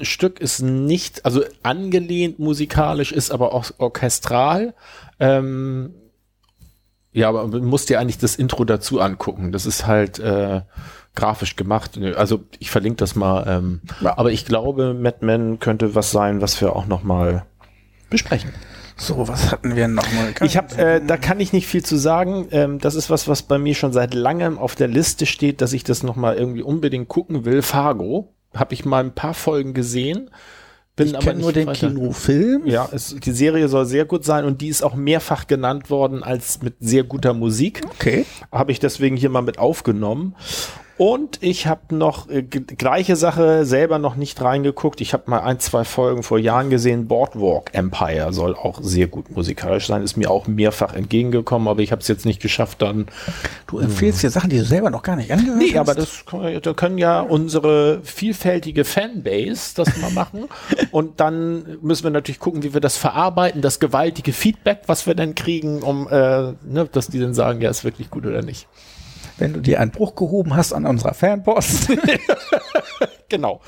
Stück 0.01 0.41
ist 0.41 0.61
nicht, 0.61 1.25
also 1.25 1.43
angelehnt 1.63 2.39
musikalisch, 2.39 3.13
ist 3.13 3.31
aber 3.31 3.55
auch 3.55 3.71
orchestral. 3.79 4.75
Ähm, 5.19 5.95
ja, 7.13 7.29
aber 7.31 7.47
man 7.47 7.65
muss 7.65 7.87
dir 7.87 7.99
eigentlich 7.99 8.19
das 8.19 8.37
Intro 8.37 8.65
dazu 8.65 9.01
angucken. 9.01 9.51
Das 9.51 9.65
ist 9.65 9.87
halt 9.87 10.19
äh, 10.19 10.61
grafisch 11.15 11.57
gemacht. 11.57 11.99
Also 12.17 12.45
ich 12.59 12.71
verlinke 12.71 12.99
das 12.99 13.17
mal. 13.17 13.45
Ähm, 13.49 13.81
Aber 14.05 14.31
ich 14.31 14.45
glaube, 14.45 14.95
Mad 14.95 15.25
Men 15.25 15.59
könnte 15.59 15.95
was 15.95 16.11
sein, 16.11 16.43
was 16.43 16.61
wir 16.61 16.77
auch 16.77 16.87
noch 16.87 17.03
mal 17.03 17.47
besprechen. 18.11 18.53
So, 18.99 19.29
was 19.29 19.51
hatten 19.51 19.77
wir 19.77 19.89
noch 19.89 20.11
mal? 20.13 20.33
Ich 20.43 20.57
habe, 20.57 20.75
äh, 20.77 21.01
da 21.05 21.17
kann 21.17 21.41
ich 21.41 21.53
nicht 21.53 21.67
viel 21.67 21.85
zu 21.85 21.97
sagen. 21.97 22.49
Ähm, 22.51 22.79
das 22.79 22.95
ist 22.95 23.11
was, 23.11 23.29
was 23.29 23.43
bei 23.43 23.59
mir 23.59 23.75
schon 23.75 23.93
seit 23.93 24.15
langem 24.15 24.59
auf 24.59 24.75
der 24.75 24.89
Liste 24.89 25.27
steht, 25.27 25.61
dass 25.61 25.73
ich 25.75 25.85
das 25.85 26.03
noch 26.03 26.17
mal 26.17 26.37
irgendwie 26.37 26.63
unbedingt 26.63 27.09
gucken 27.09 27.45
will. 27.45 27.61
Fargo 27.61 28.36
habe 28.59 28.75
ich 28.75 28.85
mal 28.85 29.05
ein 29.05 29.15
paar 29.15 29.35
Folgen 29.35 29.75
gesehen. 29.75 30.31
Bin 30.97 31.09
ich 31.09 31.17
aber 31.17 31.35
nur 31.35 31.53
den 31.53 31.67
weiter. 31.67 31.89
Kinofilm. 31.89 32.67
Ja, 32.67 32.89
es, 32.91 33.15
die 33.15 33.33
Serie 33.33 33.69
soll 33.69 33.85
sehr 33.85 34.07
gut 34.07 34.25
sein 34.25 34.47
und 34.47 34.63
die 34.63 34.69
ist 34.69 34.83
auch 34.83 34.95
mehrfach 34.95 35.47
genannt 35.47 35.91
worden 35.91 36.23
als 36.23 36.63
mit 36.63 36.77
sehr 36.81 37.05
guter 37.05 37.35
Musik. 37.35 37.83
Okay. 37.97 38.25
Habe 38.51 38.73
ich 38.73 38.81
deswegen 38.81 39.17
hier 39.17 39.29
mal 39.29 39.43
mit 39.43 39.59
aufgenommen. 39.59 40.35
Und 40.99 41.43
ich 41.43 41.67
habe 41.67 41.95
noch 41.95 42.31
äh, 42.31 42.43
gleiche 42.43 43.17
Sache 43.17 43.67
selber 43.67 43.99
noch 43.99 44.17
nicht 44.17 44.41
reingeguckt. 44.41 45.03
Ich 45.03 45.13
habe 45.13 45.25
mal 45.27 45.41
ein, 45.41 45.61
zwei 45.61 45.85
Folgen 45.85 46.23
vor 46.23 46.39
Jahren 46.39 46.71
gesehen. 46.71 47.07
Boardwalk 47.07 47.75
Empire 47.75 48.33
soll 48.33 48.55
auch 48.55 48.81
sehr 48.83 49.07
gut 49.07 49.31
musikalisch 49.31 49.89
sein. 49.89 50.03
Ist 50.03 50.17
mir 50.17 50.31
auch 50.31 50.47
mehrfach 50.47 50.95
entgegengekommen, 50.95 51.69
aber 51.69 51.81
ich 51.81 51.93
habe 51.93 52.01
es 52.01 52.09
jetzt 52.09 52.25
nicht 52.25 52.41
geschafft 52.41 52.81
dann. 52.81 53.07
Du 53.67 53.79
empfehlst 53.79 54.23
dir 54.23 54.31
Sachen, 54.31 54.49
die 54.49 54.57
du 54.57 54.65
selber 54.65 54.89
noch 54.89 55.03
gar 55.03 55.17
nicht 55.17 55.31
angehört 55.31 55.59
nee, 55.59 55.65
hast? 55.67 55.73
Nee, 55.73 55.79
aber 55.79 55.95
das 55.95 56.25
da 56.63 56.73
können 56.73 56.97
ja 56.97 57.21
unsere 57.21 58.01
vielfältige 58.03 58.87
Fanbase 58.87 59.75
das 59.75 59.99
mal 59.99 60.11
machen. 60.13 60.45
Und 60.93 61.21
dann 61.21 61.77
müssen 61.83 62.05
wir 62.05 62.11
natürlich 62.11 62.41
gucken, 62.41 62.63
wie 62.63 62.73
wir 62.73 62.81
das 62.81 62.97
verarbeiten, 62.97 63.61
das 63.61 63.81
gewaltige 63.81 64.33
Feedback, 64.33 64.83
was 64.87 65.07
wir 65.07 65.15
dann 65.15 65.35
kriegen, 65.35 65.83
um 65.83 66.09
äh, 66.09 66.55
ne, 66.65 66.89
dass 66.91 67.09
die 67.09 67.21
dann 67.21 67.35
sagen, 67.35 67.61
ja, 67.61 67.69
ist 67.69 67.85
wirklich 67.85 68.09
gut 68.09 68.25
oder 68.25 68.41
nicht 68.41 68.67
wenn 69.39 69.53
du 69.53 69.61
dir 69.61 69.81
einen 69.81 69.91
Bruch 69.91 70.15
gehoben 70.15 70.57
hast 70.57 70.73
an 70.73 70.87
unserer 70.87 71.15
Fanpost. 71.15 71.89
genau. 73.29 73.61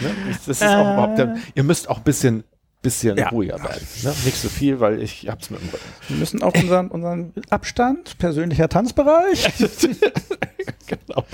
Ne? 0.00 0.10
Das 0.46 0.48
ist 0.48 0.62
auch 0.62 0.92
überhaupt, 0.92 1.18
äh. 1.18 1.34
ihr 1.54 1.62
müsst 1.62 1.88
auch 1.88 1.98
ein 1.98 2.04
bisschen 2.04 2.44
bisschen 2.84 3.16
ja. 3.16 3.30
ruhiger 3.30 3.58
werden. 3.60 3.86
Ne? 4.02 4.14
Nicht 4.24 4.36
so 4.36 4.48
viel, 4.48 4.78
weil 4.78 5.02
ich 5.02 5.28
hab's 5.28 5.50
mit 5.50 5.60
dem 5.60 5.70
Rücken. 5.70 5.84
Wir 6.08 6.16
müssen 6.18 6.42
auch 6.42 6.54
unseren, 6.54 6.88
unseren 6.88 7.32
Abstand, 7.50 8.18
persönlicher 8.18 8.68
Tanzbereich. 8.68 9.50
genau. 10.86 11.24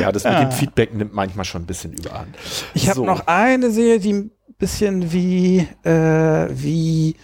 Ja, 0.00 0.12
das 0.12 0.24
mit 0.24 0.38
dem 0.38 0.52
Feedback 0.52 0.94
nimmt 0.94 1.12
manchmal 1.12 1.44
schon 1.44 1.62
ein 1.62 1.66
bisschen 1.66 1.92
überhand. 1.92 2.34
Ich 2.72 2.88
habe 2.88 3.00
so. 3.00 3.04
noch 3.04 3.26
eine 3.26 3.70
Serie, 3.70 3.98
die 3.98 4.12
ein 4.12 4.30
bisschen 4.56 5.12
wie, 5.12 5.66
äh, 5.82 6.48
wie 6.50 7.16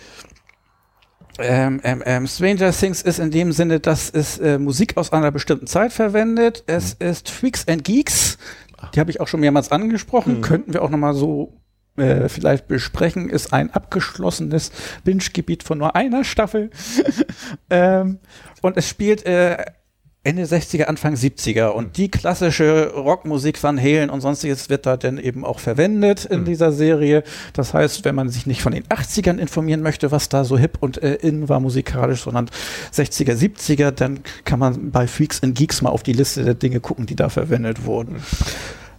ähm, 1.43 1.81
ähm, 1.83 2.27
Stranger 2.27 2.73
Things 2.73 3.03
ist 3.03 3.19
in 3.19 3.31
dem 3.31 3.53
Sinne, 3.53 3.81
dass 3.81 4.11
es 4.11 4.39
äh, 4.39 4.59
Musik 4.59 4.97
aus 4.97 5.13
einer 5.13 5.31
bestimmten 5.31 5.67
Zeit 5.67 5.93
verwendet. 5.93 6.65
Es 6.67 6.97
mhm. 6.99 7.07
ist 7.07 7.31
Freaks 7.31 7.67
and 7.69 7.85
Geeks. 7.85 8.39
Die 8.95 9.01
habe 9.01 9.11
ich 9.11 9.21
auch 9.21 9.29
schon 9.29 9.41
mehrmals 9.41 9.71
angesprochen. 9.71 10.39
Mhm. 10.39 10.41
Könnten 10.43 10.73
wir 10.73 10.83
auch 10.83 10.91
noch 10.91 10.99
mal 10.99 11.15
so 11.15 11.61
äh, 11.97 12.29
vielleicht 12.29 12.69
besprechen. 12.69 13.29
Ist 13.29 13.53
ein 13.53 13.71
abgeschlossenes 13.71 14.73
Binge-Gebiet 15.05 15.63
von 15.63 15.79
nur 15.79 15.97
einer 15.97 16.25
Staffel. 16.25 16.71
ähm, 17.71 18.19
und 18.63 18.77
es 18.77 18.89
spielt 18.89 19.27
äh, 19.27 19.65
Ende 20.31 20.45
60er, 20.45 20.85
Anfang 20.85 21.15
70er. 21.15 21.71
Und 21.71 21.89
mhm. 21.89 21.93
die 21.95 22.09
klassische 22.09 22.93
Rockmusik 22.95 23.59
von 23.59 23.81
Halen 23.81 24.11
und 24.11 24.21
sonstiges 24.21 24.71
wird 24.71 24.87
da 24.87 24.97
dann 24.97 25.19
eben 25.19 25.45
auch 25.45 25.59
verwendet 25.59 26.25
in 26.25 26.43
mhm. 26.43 26.45
dieser 26.45 26.71
Serie. 26.71 27.25
Das 27.53 27.75
heißt, 27.75 28.05
wenn 28.05 28.15
man 28.15 28.29
sich 28.29 28.47
nicht 28.47 28.63
von 28.63 28.71
den 28.71 28.85
80ern 28.85 29.39
informieren 29.39 29.83
möchte, 29.83 30.13
was 30.13 30.29
da 30.29 30.45
so 30.45 30.57
hip 30.57 30.79
und 30.79 31.03
äh, 31.03 31.17
in 31.17 31.49
war 31.49 31.59
musikalisch, 31.59 32.23
sondern 32.23 32.49
60er, 32.95 33.35
70er, 33.35 33.91
dann 33.91 34.21
kann 34.45 34.61
man 34.61 34.93
bei 34.93 35.09
Freaks 35.09 35.43
and 35.43 35.59
Geeks 35.59 35.83
mal 35.83 35.91
auf 35.91 36.05
die 36.05 36.13
Liste 36.13 36.45
der 36.45 36.55
Dinge 36.55 36.79
gucken, 36.79 37.07
die 37.07 37.17
da 37.17 37.29
verwendet 37.29 37.85
wurden. 37.85 38.23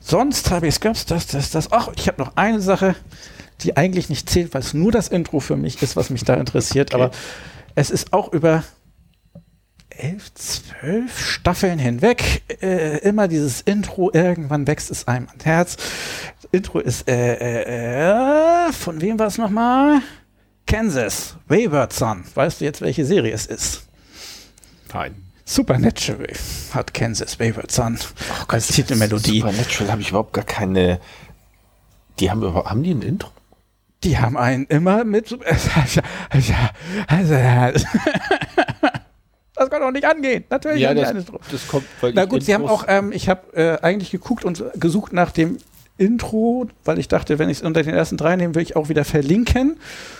Sonst 0.01 0.51
habe 0.51 0.67
ich 0.67 0.73
es 0.75 0.79
gab's 0.81 1.05
das, 1.05 1.27
das, 1.27 1.49
das. 1.51 1.71
Ach, 1.71 1.87
ich 1.95 2.09
habe 2.09 2.21
noch 2.21 2.35
eine 2.35 2.59
Sache, 2.59 2.93
die 3.61 3.77
eigentlich 3.77 4.09
nicht 4.09 4.29
zählt, 4.29 4.53
weil 4.53 4.61
es 4.63 4.73
nur 4.73 4.91
das 4.91 5.07
Intro 5.07 5.39
für 5.39 5.55
mich 5.55 5.81
ist, 5.81 5.95
was 5.95 6.09
mich 6.09 6.25
da 6.25 6.33
interessiert. 6.33 6.93
Okay. 6.93 7.03
Aber 7.03 7.11
es 7.75 7.89
ist 7.89 8.11
auch 8.11 8.33
über 8.33 8.65
elf, 10.01 10.33
zwölf 10.33 11.19
Staffeln 11.19 11.79
hinweg 11.79 12.43
äh, 12.61 12.97
immer 12.99 13.27
dieses 13.27 13.61
Intro, 13.61 14.11
irgendwann 14.11 14.67
wächst 14.67 14.91
es 14.91 15.07
einem 15.07 15.27
ans 15.29 15.45
Herz. 15.45 15.77
Das 16.41 16.51
Intro 16.51 16.79
ist, 16.79 17.07
äh, 17.07 17.35
äh, 17.35 18.67
äh, 18.67 18.73
von 18.73 18.99
wem 19.01 19.19
war 19.19 19.27
es 19.27 19.37
nochmal? 19.37 20.01
Kansas, 20.65 21.35
Wayward 21.47 21.93
Son. 21.93 22.23
Weißt 22.33 22.61
du 22.61 22.65
jetzt, 22.65 22.81
welche 22.81 23.05
Serie 23.05 23.33
es 23.33 23.45
ist? 23.45 23.87
Nein. 24.93 25.15
Supernatural 25.45 26.33
hat 26.73 26.93
Kansas 26.93 27.39
Wayward 27.39 27.71
Son 27.71 27.97
oh 27.99 28.45
als 28.47 28.67
Titelmelodie. 28.67 29.41
Supernatural 29.41 29.91
habe 29.91 30.01
ich 30.01 30.09
überhaupt 30.09 30.33
gar 30.33 30.45
keine. 30.45 30.99
Die 32.19 32.31
haben 32.31 32.41
überhaupt, 32.41 32.69
haben 32.69 32.83
die 32.83 32.91
ein 32.91 33.01
Intro? 33.01 33.31
Die 34.03 34.17
haben 34.17 34.37
einen 34.37 34.65
immer 34.65 35.03
mit. 35.03 35.37
Also, 37.09 37.33
das 39.61 39.69
kann 39.69 39.81
doch 39.81 39.91
nicht 39.91 40.05
angehen. 40.05 40.43
Natürlich 40.49 40.81
ja, 40.81 40.93
das, 40.93 41.13
das 41.51 41.67
kommt, 41.67 41.85
Na 42.13 42.25
gut, 42.25 42.43
sie 42.43 42.53
haben 42.53 42.65
auch, 42.65 42.85
ähm, 42.87 43.11
ich 43.11 43.29
habe 43.29 43.55
äh, 43.55 43.79
eigentlich 43.81 44.11
geguckt 44.11 44.45
und 44.45 44.63
gesucht 44.75 45.13
nach 45.13 45.31
dem 45.31 45.57
Intro, 45.97 46.67
weil 46.83 46.99
ich 46.99 47.07
dachte, 47.07 47.39
wenn 47.39 47.49
ich 47.49 47.57
es 47.57 47.63
unter 47.63 47.83
den 47.83 47.93
ersten 47.93 48.17
drei 48.17 48.35
nehme, 48.35 48.55
will 48.55 48.63
ich 48.63 48.75
auch 48.75 48.89
wieder 48.89 49.05
verlinken. 49.05 49.77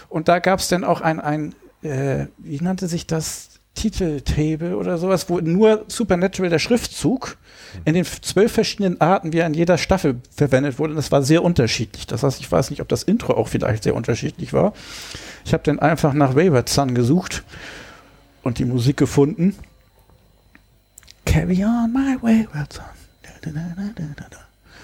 Und 0.09 0.27
da 0.27 0.39
gab 0.39 0.59
es 0.59 0.68
dann 0.68 0.84
auch 0.84 1.01
ein, 1.01 1.19
ein 1.19 1.55
äh, 1.81 2.27
wie 2.38 2.59
nannte 2.61 2.88
sich 2.88 3.07
das? 3.07 3.51
Titeltable 3.73 4.76
oder 4.76 4.97
sowas, 4.97 5.30
wo 5.30 5.39
nur 5.39 5.85
Supernatural 5.88 6.49
der 6.49 6.59
Schriftzug 6.59 7.38
in 7.85 7.93
den 7.93 8.03
zwölf 8.03 8.51
verschiedenen 8.51 8.99
Arten, 8.99 9.31
wie 9.31 9.39
er 9.39 9.47
in 9.47 9.53
jeder 9.53 9.77
Staffel 9.77 10.19
verwendet 10.35 10.77
wurde. 10.77 10.91
Und 10.91 10.97
das 10.97 11.11
war 11.11 11.23
sehr 11.23 11.41
unterschiedlich. 11.41 12.05
Das 12.05 12.23
heißt, 12.23 12.41
ich 12.41 12.51
weiß 12.51 12.69
nicht, 12.69 12.81
ob 12.81 12.89
das 12.89 13.03
Intro 13.03 13.34
auch 13.34 13.47
vielleicht 13.47 13.84
sehr 13.84 13.95
unterschiedlich 13.95 14.51
war. 14.51 14.73
Ich 15.45 15.53
habe 15.53 15.63
dann 15.63 15.80
einfach 15.80 16.13
nach 16.13 16.35
Wayward 16.35 16.68
Sun 16.68 16.93
gesucht 16.93 17.43
und 18.43 18.59
die 18.59 18.65
Musik 18.65 18.97
gefunden. 18.97 19.55
Carry 21.26 21.63
on 21.63 21.91
my 21.93 22.18
wayward 22.22 22.73
son. 22.73 22.85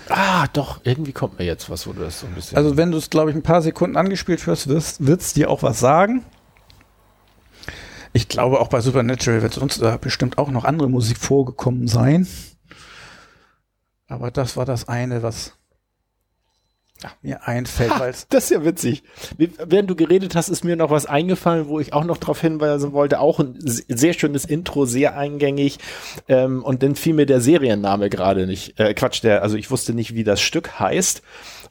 Ah, 0.10 0.48
doch, 0.54 0.80
irgendwie 0.84 1.12
kommt 1.12 1.38
mir 1.38 1.46
jetzt 1.46 1.70
was, 1.70 1.86
wo 1.86 1.94
du 1.94 2.02
das 2.02 2.22
so 2.22 2.28
ein 2.28 2.34
bisschen. 2.34 2.58
Also, 2.58 2.78
wenn 2.78 2.92
du 2.92 2.98
es, 2.98 3.10
glaube 3.10 3.30
ich, 3.30 3.36
ein 3.36 3.44
paar 3.44 3.62
Sekunden 3.62 3.98
angespielt 3.98 4.46
hörst, 4.46 4.70
wird 4.70 5.22
es 5.22 5.34
dir 5.34 5.50
auch 5.50 5.64
was 5.64 5.80
sagen. 5.80 6.24
Ich 8.14 8.30
glaube, 8.30 8.60
auch 8.60 8.70
bei 8.70 8.82
Supernatural 8.82 9.42
wird 9.42 9.54
sonst 9.54 9.82
äh, 9.82 9.98
bestimmt 10.00 10.38
auch 10.38 10.50
noch 10.50 10.64
andere 10.64 10.90
Musik 10.90 11.18
vorgekommen 11.18 11.88
sein. 11.88 12.26
Aber 14.08 14.32
das 14.32 14.56
war 14.56 14.66
das 14.66 14.88
eine, 14.88 15.22
was 15.24 15.54
mir 17.22 17.48
einfällt. 17.48 17.92
Ha, 17.92 18.12
das 18.30 18.46
ist 18.46 18.50
ja 18.52 18.64
witzig. 18.66 19.04
Während 19.38 19.90
du 19.90 19.96
geredet 19.96 20.36
hast, 20.36 20.50
ist 20.50 20.64
mir 20.64 20.76
noch 20.76 20.90
was 20.90 21.06
eingefallen, 21.06 21.68
wo 21.68 21.80
ich 21.80 21.94
auch 21.94 22.04
noch 22.04 22.18
darauf 22.18 22.42
hinweisen 22.42 22.94
wollte. 22.94 23.20
Auch 23.20 23.40
ein 23.40 23.56
sehr 23.60 24.14
schönes 24.14 24.46
Intro, 24.46 24.86
sehr 24.86 25.18
eingängig. 25.18 25.80
Ähm, 26.28 26.64
und 26.64 26.84
dann 26.84 26.96
fiel 26.96 27.14
mir 27.14 27.26
der 27.26 27.42
Serienname 27.42 28.10
gerade 28.10 28.48
nicht. 28.48 28.80
Äh, 28.80 28.94
Quatsch, 28.94 29.24
der, 29.24 29.44
also 29.44 29.58
ich 29.58 29.72
wusste 29.72 29.94
nicht, 29.94 30.16
wie 30.16 30.24
das 30.24 30.42
Stück 30.42 30.80
heißt. 30.80 31.22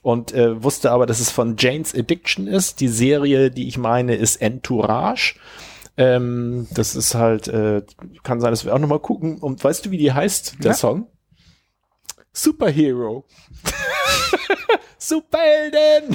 Und 0.02 0.32
äh, 0.32 0.62
wusste 0.62 0.92
aber, 0.92 1.06
dass 1.06 1.20
es 1.20 1.30
von 1.30 1.56
Jane's 1.58 1.94
Addiction 1.94 2.46
ist. 2.46 2.80
Die 2.80 2.88
Serie, 2.88 3.50
die 3.50 3.66
ich 3.66 3.78
meine, 3.78 4.14
ist 4.14 4.40
Entourage. 4.40 5.34
Ähm, 5.96 6.68
das 6.72 6.94
ist 6.94 7.14
halt, 7.14 7.48
äh, 7.48 7.82
kann 8.22 8.40
sein, 8.40 8.50
dass 8.52 8.64
wir 8.64 8.74
auch 8.74 8.78
noch 8.78 8.88
mal 8.88 9.00
gucken. 9.00 9.38
Und 9.38 9.62
weißt 9.64 9.86
du, 9.86 9.90
wie 9.90 9.98
die 9.98 10.12
heißt, 10.12 10.56
der 10.62 10.72
ja. 10.72 10.76
Song? 10.76 11.08
Superhero. 12.36 13.24
Superhelden! 14.98 16.14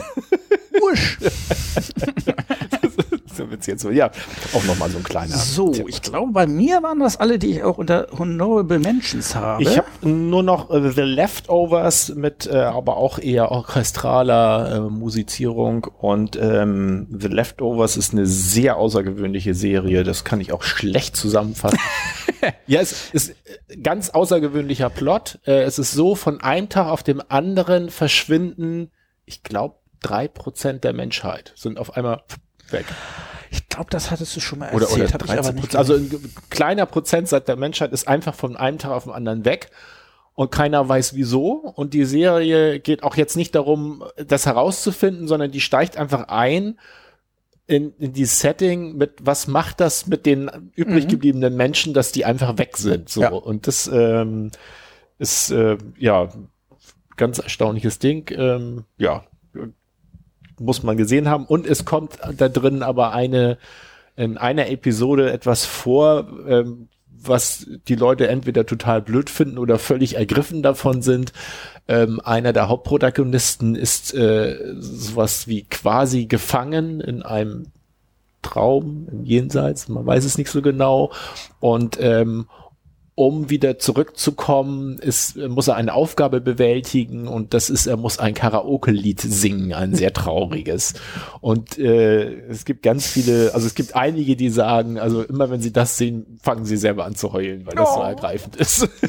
Wusch! 0.79 1.17
so 3.35 3.49
wird's 3.49 3.67
jetzt 3.67 3.81
so. 3.81 3.89
Ja, 3.89 4.11
auch 4.53 4.63
nochmal 4.63 4.89
so 4.89 4.97
ein 4.97 5.03
kleiner. 5.03 5.35
So, 5.35 5.71
Tipp. 5.71 5.87
ich 5.87 6.01
glaube, 6.01 6.31
bei 6.31 6.47
mir 6.47 6.83
waren 6.83 6.99
das 6.99 7.17
alle, 7.17 7.39
die 7.39 7.51
ich 7.51 7.63
auch 7.63 7.77
unter 7.77 8.07
Honorable 8.17 8.79
Mentions 8.79 9.35
habe. 9.35 9.63
Ich 9.63 9.77
habe 9.77 9.87
nur 10.07 10.43
noch 10.43 10.69
äh, 10.69 10.91
The 10.91 11.01
Leftovers 11.01 12.13
mit 12.15 12.47
äh, 12.47 12.57
aber 12.57 12.97
auch 12.97 13.19
eher 13.19 13.51
orchestraler 13.51 14.75
äh, 14.75 14.79
Musizierung 14.89 15.85
und 15.99 16.37
ähm, 16.41 17.07
The 17.11 17.27
Leftovers 17.27 17.97
ist 17.97 18.13
eine 18.13 18.25
sehr 18.25 18.77
außergewöhnliche 18.77 19.53
Serie. 19.53 20.03
Das 20.03 20.23
kann 20.23 20.41
ich 20.41 20.53
auch 20.53 20.63
schlecht 20.63 21.15
zusammenfassen. 21.15 21.79
ja, 22.67 22.81
es 22.81 23.09
ist 23.11 23.35
ganz 23.83 24.09
außergewöhnlicher 24.09 24.89
Plot. 24.89 25.39
Es 25.43 25.79
ist 25.79 25.91
so, 25.91 26.15
von 26.15 26.41
einem 26.41 26.69
Tag 26.69 26.87
auf 26.87 27.03
dem 27.03 27.21
anderen 27.29 27.89
verschwinden, 27.89 28.91
ich 29.25 29.43
glaube, 29.43 29.75
drei 30.01 30.27
Prozent 30.27 30.83
der 30.83 30.93
Menschheit 30.93 31.53
sind 31.55 31.77
auf 31.77 31.95
einmal 31.95 32.23
weg. 32.71 32.85
Ich 33.49 33.67
glaube, 33.67 33.89
das 33.89 34.11
hattest 34.11 34.35
du 34.35 34.39
schon 34.39 34.59
mal 34.59 34.67
erzählt. 34.67 34.91
Oder, 34.91 35.03
oder 35.03 35.17
13 35.17 35.39
aber 35.39 35.51
nicht 35.53 35.75
also 35.75 35.95
ein 35.95 36.33
kleiner 36.49 36.85
Prozentsatz 36.85 37.45
der 37.45 37.57
Menschheit 37.57 37.91
ist 37.91 38.07
einfach 38.07 38.33
von 38.33 38.55
einem 38.55 38.77
Tag 38.77 38.91
auf 38.91 39.03
den 39.03 39.13
anderen 39.13 39.43
weg 39.43 39.71
und 40.35 40.51
keiner 40.51 40.87
weiß 40.87 41.15
wieso. 41.15 41.51
Und 41.51 41.93
die 41.93 42.05
Serie 42.05 42.79
geht 42.79 43.03
auch 43.03 43.15
jetzt 43.17 43.35
nicht 43.35 43.55
darum, 43.55 44.03
das 44.15 44.45
herauszufinden, 44.45 45.27
sondern 45.27 45.51
die 45.51 45.61
steigt 45.61 45.97
einfach 45.97 46.29
ein 46.29 46.79
in, 47.67 47.93
in 47.99 48.13
die 48.13 48.25
Setting 48.25 48.97
mit, 48.97 49.19
was 49.21 49.47
macht 49.47 49.79
das 49.79 50.07
mit 50.07 50.25
den 50.25 50.71
übrig 50.75 51.05
mhm. 51.05 51.09
gebliebenen 51.09 51.55
Menschen, 51.55 51.93
dass 51.93 52.11
die 52.11 52.25
einfach 52.25 52.57
weg 52.57 52.77
sind. 52.77 53.09
So. 53.09 53.21
Ja. 53.21 53.29
Und 53.29 53.67
das 53.67 53.89
ähm, 53.91 54.51
ist 55.19 55.51
äh, 55.51 55.77
ja 55.97 56.29
ganz 57.17 57.39
erstaunliches 57.39 57.99
Ding. 57.99 58.29
Ähm, 58.35 58.85
ja, 58.97 59.23
muss 60.63 60.83
man 60.83 60.97
gesehen 60.97 61.27
haben. 61.27 61.45
Und 61.45 61.67
es 61.67 61.85
kommt 61.85 62.19
da 62.37 62.49
drin 62.49 62.83
aber 62.83 63.13
eine, 63.13 63.57
in 64.15 64.37
einer 64.37 64.69
Episode 64.69 65.31
etwas 65.31 65.65
vor, 65.65 66.27
ähm, 66.47 66.87
was 67.23 67.67
die 67.87 67.95
Leute 67.95 68.27
entweder 68.27 68.65
total 68.65 69.01
blöd 69.01 69.29
finden 69.29 69.57
oder 69.57 69.77
völlig 69.77 70.15
ergriffen 70.15 70.63
davon 70.63 71.01
sind. 71.01 71.33
Ähm, 71.87 72.19
einer 72.23 72.53
der 72.53 72.67
Hauptprotagonisten 72.67 73.75
ist 73.75 74.13
äh, 74.13 74.57
sowas 74.79 75.47
wie 75.47 75.63
quasi 75.63 76.25
gefangen 76.25 76.99
in 76.99 77.21
einem 77.21 77.67
Traum 78.41 79.07
im 79.11 79.23
Jenseits, 79.23 79.87
man 79.87 80.05
weiß 80.05 80.25
es 80.25 80.37
nicht 80.37 80.49
so 80.49 80.61
genau. 80.61 81.11
Und 81.59 81.97
ähm, 82.01 82.47
um 83.15 83.49
wieder 83.49 83.77
zurückzukommen, 83.77 84.97
ist, 84.97 85.35
muss 85.35 85.67
er 85.67 85.75
eine 85.75 85.93
Aufgabe 85.93 86.41
bewältigen 86.41 87.27
und 87.27 87.53
das 87.53 87.69
ist, 87.69 87.85
er 87.85 87.97
muss 87.97 88.19
ein 88.19 88.33
Karaoke-Lied 88.33 89.19
singen, 89.21 89.73
ein 89.73 89.93
sehr 89.93 90.13
trauriges. 90.13 90.93
Und 91.41 91.77
äh, 91.77 92.31
es 92.49 92.65
gibt 92.65 92.83
ganz 92.83 93.07
viele, 93.07 93.53
also 93.53 93.67
es 93.67 93.75
gibt 93.75 93.95
einige, 93.95 94.35
die 94.35 94.49
sagen, 94.49 94.97
also 94.97 95.21
immer 95.23 95.49
wenn 95.49 95.61
sie 95.61 95.73
das 95.73 95.97
sehen, 95.97 96.39
fangen 96.41 96.65
sie 96.65 96.77
selber 96.77 97.05
an 97.05 97.15
zu 97.15 97.33
heulen, 97.33 97.65
weil 97.65 97.75
das 97.75 97.93
so 97.93 97.99
Oh. 97.99 98.03
ergreifend 98.03 98.55
ist. 98.55 98.87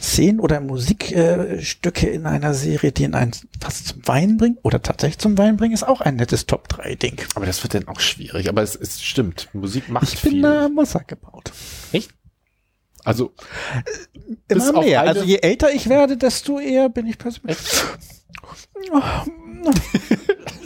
Szenen 0.00 0.40
oder 0.40 0.60
Musikstücke 0.60 2.08
äh, 2.10 2.14
in 2.14 2.26
einer 2.26 2.54
Serie, 2.54 2.92
die 2.92 3.04
in 3.04 3.14
einen 3.14 3.32
fast 3.60 3.88
zum 3.88 4.06
Wein 4.06 4.36
bringen 4.36 4.58
oder 4.62 4.82
tatsächlich 4.82 5.18
zum 5.18 5.38
Wein 5.38 5.56
bringen, 5.56 5.74
ist 5.74 5.86
auch 5.86 6.00
ein 6.00 6.16
nettes 6.16 6.46
Top-3-Ding. 6.46 7.20
Aber 7.34 7.46
das 7.46 7.62
wird 7.62 7.74
dann 7.74 7.88
auch 7.88 8.00
schwierig. 8.00 8.48
Aber 8.48 8.62
es, 8.62 8.76
es 8.76 9.02
stimmt, 9.02 9.48
Musik 9.52 9.88
macht 9.88 10.12
Ich 10.12 10.20
bin 10.22 10.32
viel. 10.32 10.42
da 10.42 10.66
am 10.66 10.76
Wasser 10.76 11.00
gebaut. 11.06 11.52
Echt? 11.92 12.10
Also 13.04 13.32
Bis 14.46 14.68
Immer 14.68 14.80
mehr. 14.80 15.00
Also 15.02 15.24
je 15.24 15.38
älter 15.38 15.72
ich 15.72 15.88
werde, 15.88 16.16
desto 16.16 16.58
eher 16.60 16.88
bin 16.88 17.06
ich 17.06 17.18
persönlich. 17.18 17.58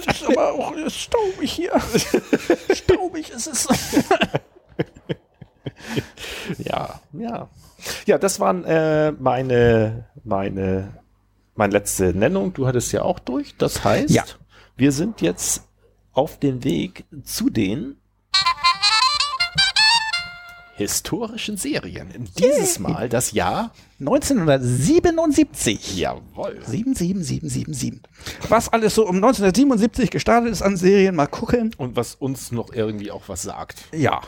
Das 0.07 0.17
ist 0.23 0.27
aber 0.27 0.53
auch 0.53 0.75
staubig 0.89 1.51
hier. 1.51 1.73
Staubig 2.75 3.31
ist 3.31 3.47
es. 3.47 3.69
Ja, 6.59 7.01
ja. 7.13 7.49
Ja, 8.07 8.19
das 8.19 8.41
waren 8.41 8.65
äh, 8.65 9.13
meine, 9.13 10.07
meine, 10.25 10.99
meine 11.55 11.73
letzte 11.73 12.15
Nennung. 12.15 12.53
Du 12.55 12.67
hattest 12.67 12.93
ja 12.93 13.03
auch 13.03 13.19
durch. 13.19 13.57
Das 13.57 13.85
heißt, 13.85 14.11
Ja. 14.11 14.25
wir 14.77 14.93
sind 14.93 15.21
jetzt 15.21 15.63
auf 16.13 16.39
dem 16.39 16.65
Weg 16.65 17.05
zu 17.25 17.51
den 17.51 17.97
historischen 20.75 21.57
Serien. 21.57 22.29
Dieses 22.39 22.79
Mal 22.79 23.09
das 23.09 23.33
Jahr. 23.33 23.73
1977. 23.99 25.97
Jawohl. 25.97 26.61
77777. 26.67 28.03
Was 28.51 28.69
alles 28.71 28.95
so 28.95 29.07
um 29.07 29.17
1977 29.17 30.11
gestartet 30.11 30.53
ist 30.53 30.61
an 30.61 30.77
Serien, 30.77 31.15
mal 31.17 31.27
gucken. 31.29 31.75
Und 31.79 31.97
was 31.97 32.15
uns 32.15 32.53
noch 32.53 32.75
irgendwie 32.75 33.11
auch 33.11 33.23
was 33.29 33.41
sagt. 33.43 33.85
Ja. 33.95 34.21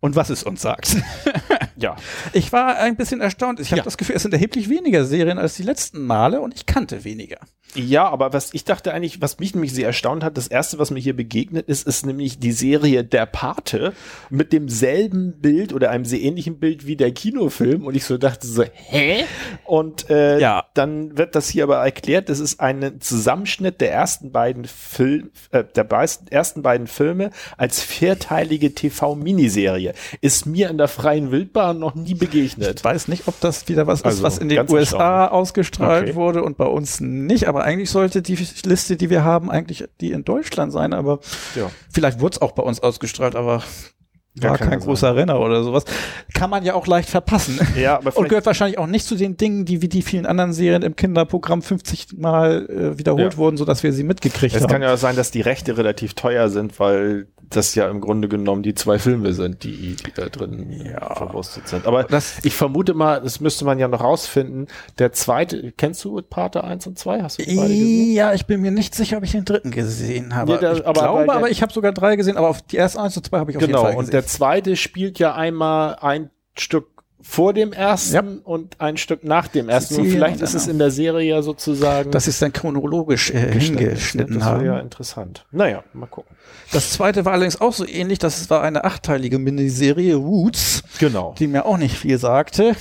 Und 0.00 0.16
was 0.16 0.30
es 0.30 0.42
uns 0.44 0.62
sagt. 0.62 0.96
Ja. 1.82 1.96
Ich 2.32 2.52
war 2.52 2.76
ein 2.78 2.96
bisschen 2.96 3.20
erstaunt. 3.20 3.60
Ich 3.60 3.70
habe 3.72 3.78
Ja. 3.78 3.84
das 3.84 3.98
Gefühl, 3.98 4.16
es 4.16 4.22
sind 4.22 4.32
erheblich 4.32 4.68
weniger 4.68 5.04
Serien 5.04 5.38
als 5.38 5.54
die 5.54 5.62
letzten 5.64 6.06
Male 6.06 6.40
und 6.40 6.54
ich 6.54 6.64
kannte 6.66 7.04
weniger. 7.04 7.38
Ja, 7.74 8.08
aber 8.08 8.32
was 8.32 8.52
ich 8.52 8.64
dachte 8.64 8.92
eigentlich, 8.92 9.20
was 9.22 9.38
mich 9.38 9.54
nämlich 9.54 9.72
sehr 9.72 9.86
erstaunt 9.86 10.22
hat, 10.24 10.36
das 10.36 10.46
erste, 10.48 10.78
was 10.78 10.90
mir 10.90 11.00
hier 11.00 11.16
begegnet 11.16 11.68
ist, 11.68 11.86
ist 11.86 12.04
nämlich 12.04 12.38
die 12.38 12.52
Serie 12.52 13.02
Der 13.04 13.24
Pate 13.26 13.92
mit 14.28 14.52
demselben 14.52 15.40
Bild 15.40 15.72
oder 15.72 15.90
einem 15.90 16.04
sehr 16.04 16.20
ähnlichen 16.20 16.58
Bild 16.58 16.86
wie 16.86 16.96
der 16.96 17.12
Kinofilm 17.12 17.86
und 17.86 17.94
ich 17.96 18.04
so 18.04 18.18
dachte 18.18 18.46
so, 18.46 18.64
hä? 18.72 19.24
Und 19.64 20.10
äh, 20.10 20.38
Ja. 20.38 20.64
dann 20.74 21.16
wird 21.16 21.34
das 21.34 21.48
hier 21.48 21.64
aber 21.64 21.78
erklärt, 21.78 22.28
das 22.28 22.40
ist 22.40 22.60
ein 22.60 23.00
Zusammenschnitt 23.00 23.80
der 23.80 23.92
ersten 23.92 24.32
beiden 24.32 24.64
Film, 24.66 25.30
äh, 25.50 25.64
der 25.64 25.86
ersten 26.30 26.62
beiden 26.62 26.86
Filme 26.86 27.30
als 27.56 27.80
vierteilige 27.80 28.74
TV-Miniserie. 28.74 29.94
Ist 30.20 30.46
mir 30.46 30.68
in 30.68 30.78
der 30.78 30.88
freien 30.88 31.30
Wildbahn 31.30 31.78
noch 31.78 31.94
nie 31.94 32.14
begegnet. 32.14 32.78
Ich 32.80 32.84
weiß 32.84 33.08
nicht, 33.08 33.28
ob 33.28 33.40
das 33.40 33.68
wieder 33.68 33.86
was 33.86 34.00
ist, 34.00 34.06
Also, 34.06 34.22
was 34.22 34.38
in 34.38 34.48
den 34.48 34.70
USA 34.70 35.28
ausgestrahlt 35.28 36.02
Okay. 36.08 36.14
wurde 36.14 36.42
und 36.42 36.56
bei 36.56 36.66
uns 36.66 37.00
nicht. 37.00 37.48
Aber 37.48 37.61
eigentlich 37.62 37.90
sollte 37.90 38.22
die 38.22 38.34
Liste, 38.64 38.96
die 38.96 39.10
wir 39.10 39.24
haben, 39.24 39.50
eigentlich 39.50 39.84
die 40.00 40.12
in 40.12 40.24
Deutschland 40.24 40.72
sein. 40.72 40.92
Aber 40.92 41.20
Ja. 41.54 41.70
vielleicht 41.92 42.20
wurde 42.20 42.36
es 42.36 42.42
auch 42.42 42.52
bei 42.52 42.62
uns 42.62 42.80
ausgestrahlt, 42.80 43.34
aber 43.36 43.62
war 44.40 44.56
kein 44.58 44.80
großer 44.80 45.14
Renner 45.14 45.38
oder 45.40 45.62
sowas. 45.62 45.84
Kann 46.32 46.48
man 46.50 46.64
ja 46.64 46.74
auch 46.74 46.86
leicht 46.86 47.08
verpassen. 47.10 47.58
Ja, 47.76 47.96
aber 47.98 48.16
Und 48.16 48.28
gehört 48.28 48.46
wahrscheinlich 48.46 48.78
auch 48.78 48.86
nicht 48.86 49.06
zu 49.06 49.14
den 49.14 49.36
Dingen, 49.36 49.64
die 49.64 49.82
wie 49.82 49.88
die 49.88 50.02
vielen 50.02 50.26
anderen 50.26 50.52
Serien 50.52 50.82
im 50.82 50.94
Kinderprogramm 50.96 51.62
50 51.62 52.18
Mal 52.18 52.66
äh, 52.68 52.98
wiederholt 52.98 53.32
Ja. 53.32 53.36
wurden, 53.38 53.56
sodass 53.56 53.82
wir 53.82 53.92
sie 53.92 54.04
mitgekriegt 54.04 54.54
Es 54.54 54.62
haben. 54.62 54.70
kann 54.70 54.82
ja 54.82 54.96
sein, 54.96 55.16
dass 55.16 55.30
die 55.30 55.40
Rechte 55.40 55.76
relativ 55.76 56.14
teuer 56.14 56.48
sind, 56.48 56.78
weil 56.80 57.26
das 57.50 57.74
ja 57.74 57.88
im 57.90 58.00
Grunde 58.00 58.28
genommen 58.28 58.62
die 58.62 58.74
zwei 58.74 58.98
Filme 58.98 59.34
sind, 59.34 59.62
die, 59.64 59.94
die 59.96 60.12
da 60.14 60.26
drin 60.30 60.70
Ja. 60.86 61.14
verwurstet 61.14 61.68
sind. 61.68 61.86
Aber 61.86 62.04
Das- 62.04 62.38
ich 62.44 62.54
vermute 62.54 62.94
mal, 62.94 63.20
das 63.20 63.40
müsste 63.40 63.66
man 63.66 63.78
ja 63.78 63.88
noch 63.88 64.00
rausfinden. 64.02 64.68
Der 64.98 65.12
zweite, 65.12 65.72
kennst 65.76 66.02
du 66.04 66.20
Pate 66.22 66.64
1 66.64 66.86
und 66.86 66.98
2? 66.98 67.22
Hast 67.22 67.38
du 67.38 67.42
die 67.44 67.54
beide 67.56 67.68
gesehen? 67.68 68.12
Ja, 68.14 68.32
ich 68.32 68.46
bin 68.46 68.62
mir 68.62 68.70
nicht 68.70 68.94
sicher, 68.94 69.18
ob 69.18 69.24
ich 69.24 69.32
den 69.32 69.44
dritten 69.44 69.70
gesehen 69.70 70.34
habe. 70.34 70.52
Nee, 70.52 70.58
der- 70.60 70.72
ich 70.74 70.86
aber- 70.86 71.00
glaube, 71.00 71.24
der- 71.26 71.34
aber 71.34 71.50
ich 71.50 71.60
habe 71.62 71.72
sogar 71.72 71.92
drei 71.92 72.16
gesehen, 72.16 72.38
aber 72.38 72.48
auf 72.48 72.62
die 72.62 72.78
ersten 72.78 73.00
eins 73.00 73.16
und 73.18 73.26
zwei 73.26 73.38
habe 73.38 73.50
ich 73.50 73.56
auf 73.58 73.62
jeden 73.62 73.72
Genau, 73.72 73.82
Fall 73.84 73.96
und 73.96 74.06
gesehen. 74.06 74.12
Der 74.22 74.28
zweite 74.28 74.76
spielt 74.76 75.18
ja 75.18 75.34
einmal 75.34 75.96
ein 75.96 76.30
Stück 76.56 76.91
vor 77.22 77.52
dem 77.54 77.72
ersten 77.72 78.14
Ja. 78.14 78.22
und 78.44 78.80
ein 78.80 78.96
Stück 78.96 79.24
nach 79.24 79.48
dem 79.48 79.68
ersten. 79.68 79.96
Und 79.96 80.08
vielleicht 80.08 80.40
ist 80.40 80.54
es 80.54 80.64
dann- 80.64 80.72
in 80.72 80.78
der 80.78 80.90
Serie 80.90 81.28
ja 81.30 81.42
sozusagen 81.42 82.10
sie 82.12 82.30
es 82.30 82.38
dann 82.38 82.52
chronologisch 82.52 83.30
äh, 83.30 83.52
hingeschnitten 83.58 84.34
das 84.40 84.44
haben. 84.44 84.62
wäre 84.64 84.74
ja 84.76 84.80
interessant. 84.80 85.46
Naja, 85.52 85.82
mal 85.92 86.06
gucken. 86.06 86.36
Das 86.72 86.90
zweite 86.92 87.24
war 87.24 87.32
allerdings 87.32 87.60
auch 87.60 87.72
so 87.72 87.86
ähnlich. 87.86 88.18
Das 88.18 88.48
war 88.50 88.62
eine 88.62 88.84
achteilige 88.84 89.38
Miniserie 89.38 90.14
Roots, 90.16 90.82
Genau. 90.98 91.34
die 91.38 91.46
mir 91.46 91.66
auch 91.66 91.76
nicht 91.76 91.96
viel 91.96 92.18
sagte. 92.18 92.74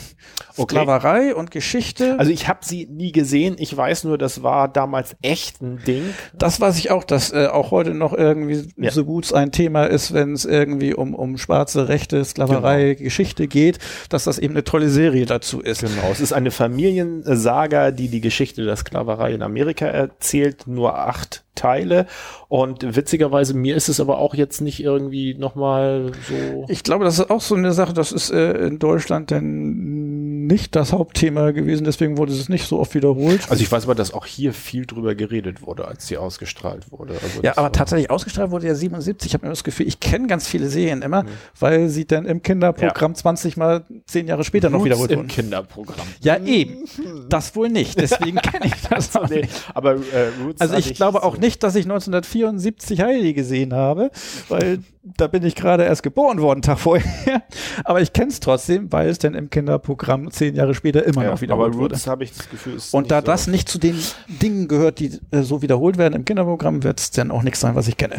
Okay. 0.57 0.75
Sklaverei 0.75 1.35
und 1.35 1.51
Geschichte. 1.51 2.15
Also 2.19 2.31
ich 2.31 2.47
habe 2.47 2.59
sie 2.63 2.85
nie 2.87 3.11
gesehen. 3.11 3.55
Ich 3.57 3.75
weiß 3.75 4.03
nur, 4.05 4.17
das 4.17 4.43
war 4.43 4.67
damals 4.67 5.15
echt 5.21 5.61
ein 5.61 5.79
Ding. 5.85 6.03
das 6.37 6.59
weiß 6.59 6.77
ich 6.77 6.91
auch, 6.91 7.03
dass 7.03 7.31
äh, 7.31 7.47
auch 7.47 7.71
heute 7.71 7.93
noch 7.93 8.13
irgendwie 8.13 8.67
Ja. 8.77 8.91
so 8.91 9.05
gut 9.05 9.33
ein 9.33 9.51
Thema 9.51 9.85
ist, 9.85 10.13
wenn 10.13 10.33
es 10.33 10.45
irgendwie 10.45 10.93
um, 10.93 11.13
um 11.15 11.37
schwarze 11.37 11.87
Rechte, 11.87 12.23
Sklaverei, 12.23 12.95
Geschichte 12.95 13.47
geht, 13.47 13.79
dass 14.09 14.23
das 14.25 14.30
eben 14.39 14.53
eine 14.53 14.63
tolle 14.63 14.89
Serie 14.89 15.25
dazu 15.25 15.61
ist. 15.61 15.81
Genau, 15.81 16.11
es 16.11 16.19
ist 16.19 16.33
eine 16.33 16.51
Familiensaga, 16.51 17.91
die 17.91 18.09
die 18.09 18.21
Geschichte 18.21 18.63
der 18.63 18.75
Sklaverei 18.75 19.33
in 19.33 19.41
Amerika 19.41 19.85
erzählt, 19.85 20.67
nur 20.67 20.97
acht 20.97 21.43
Teile. 21.55 22.07
Und 22.47 22.95
witzigerweise, 22.95 23.53
mir 23.53 23.75
ist 23.75 23.89
es 23.89 23.99
aber 23.99 24.17
auch 24.19 24.33
jetzt 24.33 24.61
nicht 24.61 24.81
irgendwie 24.81 25.33
nochmal 25.33 26.11
so. 26.27 26.65
Ich 26.69 26.83
glaube, 26.83 27.05
das 27.05 27.19
ist 27.19 27.29
auch 27.29 27.41
so 27.41 27.55
eine 27.55 27.73
Sache, 27.73 27.93
das 27.93 28.11
ist 28.11 28.31
äh, 28.31 28.53
in 28.67 28.79
Deutschland 28.79 29.31
denn 29.31 30.20
nicht 30.47 30.75
das 30.75 30.93
Hauptthema 30.93 31.51
gewesen, 31.51 31.83
deswegen 31.83 32.17
wurde 32.17 32.31
es 32.33 32.49
nicht 32.49 32.65
so 32.67 32.79
oft 32.79 32.93
wiederholt. 32.95 33.41
Also 33.49 33.63
ich 33.63 33.71
weiß 33.71 33.83
aber, 33.85 33.95
dass 33.95 34.13
auch 34.13 34.25
hier 34.25 34.53
viel 34.53 34.85
drüber 34.85 35.15
geredet 35.15 35.61
wurde, 35.65 35.87
als 35.87 36.07
sie 36.07 36.17
ausgestrahlt 36.17 36.91
wurde. 36.91 37.13
Also 37.21 37.41
Ja, 37.41 37.57
aber 37.57 37.71
tatsächlich 37.71 38.09
ausgestrahlt 38.09 38.51
wurde 38.51 38.67
ja 38.67 38.75
77. 38.75 39.27
Ich 39.29 39.33
habe 39.33 39.45
mir 39.45 39.49
das 39.51 39.63
Gefühl, 39.63 39.87
ich 39.87 39.99
kenne 39.99 40.27
ganz 40.27 40.47
viele 40.47 40.67
Serien 40.69 41.01
immer, 41.01 41.25
weil 41.59 41.89
sie 41.89 42.05
dann 42.05 42.25
im 42.25 42.41
Kinderprogramm 42.41 43.15
20 43.15 43.57
mal 43.57 43.83
zehn 44.05 44.27
Jahre 44.27 44.43
später 44.43 44.69
noch 44.69 44.79
Roots 44.79 44.85
wiederholt 44.85 45.11
im 45.11 45.17
wurden. 45.19 45.27
Kinderprogramm. 45.27 46.07
Ja, 46.21 46.37
eben. 46.39 46.85
Das 47.29 47.55
wohl 47.55 47.69
nicht. 47.69 47.99
Deswegen 47.99 48.37
kenne 48.41 48.65
ich 48.65 48.73
das 48.89 49.15
auch 49.15 49.29
Nee, 49.29 49.41
nicht. 49.41 49.69
aber 49.73 49.93
äh, 49.95 49.97
Roots 50.43 50.61
Also 50.61 50.75
ich 50.75 50.93
glaube 50.95 51.23
auch 51.23 51.35
so- 51.35 51.41
nicht, 51.41 51.63
dass 51.63 51.75
ich 51.75 51.85
1974 51.85 53.01
Heidi 53.01 53.33
gesehen 53.33 53.73
habe, 53.73 54.11
weil 54.49 54.79
da 55.03 55.27
bin 55.27 55.43
ich 55.43 55.55
gerade 55.55 55.83
erst 55.83 56.03
geboren 56.03 56.41
worden, 56.41 56.61
Tag 56.61 56.79
vorher. 56.79 57.43
Aber 57.83 58.01
ich 58.01 58.13
kenne 58.13 58.29
es 58.29 58.39
trotzdem, 58.39 58.91
weil 58.91 59.09
es 59.09 59.17
dann 59.19 59.33
im 59.33 59.49
Kinderprogramm 59.49 60.29
zehn 60.31 60.55
Jahre 60.55 60.75
später 60.75 61.03
immer 61.05 61.23
Ja, 61.23 61.27
noch 61.29 61.33
aber 61.33 61.41
wiederholt 61.41 61.73
wurde. 61.75 61.95
Roots 61.95 62.07
habe 62.07 62.23
ich 62.23 62.33
das 62.33 62.49
Gefühl, 62.49 62.75
ist 62.75 62.93
Und 62.93 63.09
da 63.11 63.21
so- 63.21 63.25
das 63.25 63.47
nicht 63.47 63.67
zu 63.67 63.79
den 63.79 63.95
Dingen 64.27 64.67
gehört, 64.67 64.99
die 64.99 65.19
äh, 65.31 65.41
so 65.41 65.61
wiederholt 65.61 65.97
werden 65.97 66.13
im 66.13 66.25
Kinderprogramm, 66.25 66.83
wird 66.83 66.99
es 66.99 67.11
dann 67.11 67.31
auch 67.31 67.41
nichts 67.43 67.59
sein, 67.59 67.75
was 67.75 67.87
ich 67.87 67.97
kenne. 67.97 68.17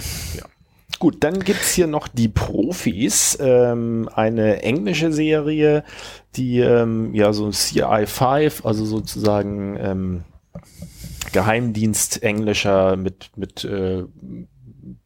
Gut, 0.98 1.24
dann 1.24 1.40
gibt's 1.40 1.72
hier 1.72 1.86
noch 1.86 2.06
die 2.08 2.28
Profis, 2.28 3.36
ähm, 3.40 4.08
eine 4.14 4.62
englische 4.62 5.12
Serie, 5.12 5.84
die 6.36 6.58
ähm, 6.60 7.14
ja 7.14 7.32
so 7.32 7.48
CI5, 7.48 8.64
also 8.64 8.84
sozusagen 8.84 9.76
ähm, 9.80 10.22
Geheimdienst 11.32 12.22
englischer 12.22 12.96
mit 12.96 13.30
mit 13.36 13.64
äh, 13.64 14.04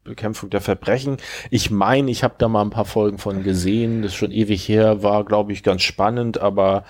Bekämpfung 0.06 0.50
der 0.50 0.60
Verbrechen. 0.60 1.16
Ich 1.50 1.70
meine, 1.70 2.10
ich 2.10 2.24
habe 2.24 2.34
da 2.38 2.48
mal 2.48 2.62
ein 2.62 2.70
paar 2.70 2.84
Folgen 2.84 3.18
von 3.18 3.42
gesehen. 3.42 4.02
Das 4.02 4.12
ist 4.12 4.16
schon 4.16 4.32
ewig 4.32 4.68
her, 4.68 5.02
war 5.02 5.24
glaube 5.24 5.52
ich 5.52 5.62
ganz 5.62 5.82
spannend, 5.82 6.38
aber 6.38 6.84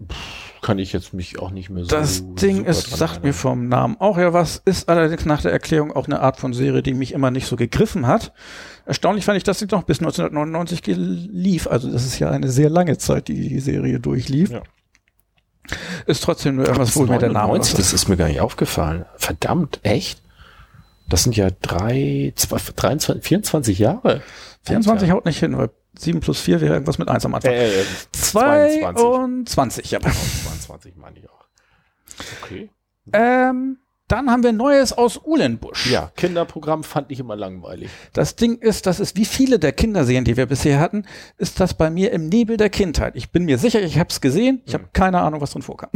pff, 0.00 0.60
kann 0.62 0.78
ich 0.78 0.92
jetzt 0.92 1.14
mich 1.14 1.38
auch 1.38 1.50
nicht 1.50 1.70
mehr 1.70 1.84
so. 1.84 1.90
Das 1.90 2.22
Ding 2.34 2.64
ist, 2.64 2.90
sagt 2.90 3.22
mir 3.22 3.30
erinnern. 3.30 3.32
vom 3.34 3.68
Namen 3.68 3.96
auch 3.98 4.18
ja 4.18 4.32
was, 4.32 4.60
ist 4.64 4.88
allerdings 4.88 5.24
nach 5.24 5.42
der 5.42 5.52
Erklärung 5.52 5.92
auch 5.92 6.06
eine 6.06 6.20
Art 6.20 6.38
von 6.38 6.52
Serie, 6.52 6.82
die 6.82 6.94
mich 6.94 7.12
immer 7.12 7.30
nicht 7.30 7.46
so 7.46 7.56
gegriffen 7.56 8.06
hat. 8.06 8.32
Erstaunlich 8.86 9.24
fand 9.24 9.38
ich, 9.38 9.44
dass 9.44 9.58
sie 9.58 9.66
noch 9.66 9.84
bis 9.84 10.00
1999 10.00 10.82
lief. 10.86 11.66
Also 11.66 11.90
das 11.90 12.04
ist 12.04 12.18
ja 12.18 12.30
eine 12.30 12.50
sehr 12.50 12.70
lange 12.70 12.98
Zeit, 12.98 13.28
die 13.28 13.48
die 13.48 13.60
Serie 13.60 14.00
durchlief. 14.00 14.50
Ja. 14.50 14.62
Ist 16.06 16.24
trotzdem 16.24 16.56
nur 16.56 16.66
irgendwas, 16.66 16.96
wo 16.96 17.04
mir 17.04 17.18
der 17.18 17.28
Name 17.28 17.48
99, 17.48 17.76
das 17.76 17.92
ist 17.92 18.08
mir 18.08 18.16
gar 18.16 18.28
nicht 18.28 18.40
aufgefallen. 18.40 19.04
Verdammt, 19.16 19.80
echt? 19.82 20.22
Das 21.10 21.24
sind 21.24 21.36
ja 21.36 21.50
drei, 21.50 22.32
zwei, 22.36 22.58
23, 22.58 23.22
24 23.22 23.78
Jahre. 23.78 24.22
24 24.64 25.10
haut 25.10 25.26
nicht 25.26 25.40
hin, 25.40 25.58
weil 25.58 25.70
7 25.98 26.20
plus 26.20 26.40
4 26.40 26.60
wäre 26.60 26.74
irgendwas 26.74 26.98
mit 26.98 27.08
1 27.08 27.26
am 27.26 27.34
Anfang. 27.34 27.52
Äh, 27.52 27.80
äh, 27.80 27.84
22, 28.12 29.90
ja. 29.90 30.00
22 30.00 30.96
meine 30.96 31.18
ich 31.18 31.28
auch. 31.28 31.44
Okay. 32.42 32.70
Ähm, 33.12 33.78
dann 34.10 34.30
haben 34.30 34.42
wir 34.42 34.52
Neues 34.52 34.92
aus 34.92 35.20
Uhlenbusch. 35.24 35.90
Ja, 35.90 36.10
Kinderprogramm 36.16 36.82
fand 36.84 37.10
ich 37.10 37.20
immer 37.20 37.36
langweilig. 37.36 37.90
Das 38.12 38.36
Ding 38.36 38.56
ist, 38.58 38.86
das 38.86 39.00
ist 39.00 39.16
wie 39.16 39.24
viele 39.24 39.58
der 39.58 39.72
Kinderserien, 39.72 40.24
die 40.24 40.36
wir 40.36 40.46
bisher 40.46 40.80
hatten, 40.80 41.04
ist 41.38 41.60
das 41.60 41.74
bei 41.74 41.90
mir 41.90 42.12
im 42.12 42.28
Nebel 42.28 42.56
der 42.56 42.70
Kindheit. 42.70 43.14
Ich 43.16 43.30
bin 43.30 43.44
mir 43.44 43.58
sicher, 43.58 43.80
ich 43.82 43.98
habe 43.98 44.08
es 44.10 44.20
gesehen, 44.20 44.62
ich 44.66 44.74
habe 44.74 44.84
Hm. 44.84 44.90
keine 44.92 45.20
Ahnung, 45.20 45.40
was 45.40 45.50
drin 45.52 45.62
vorkam. 45.62 45.90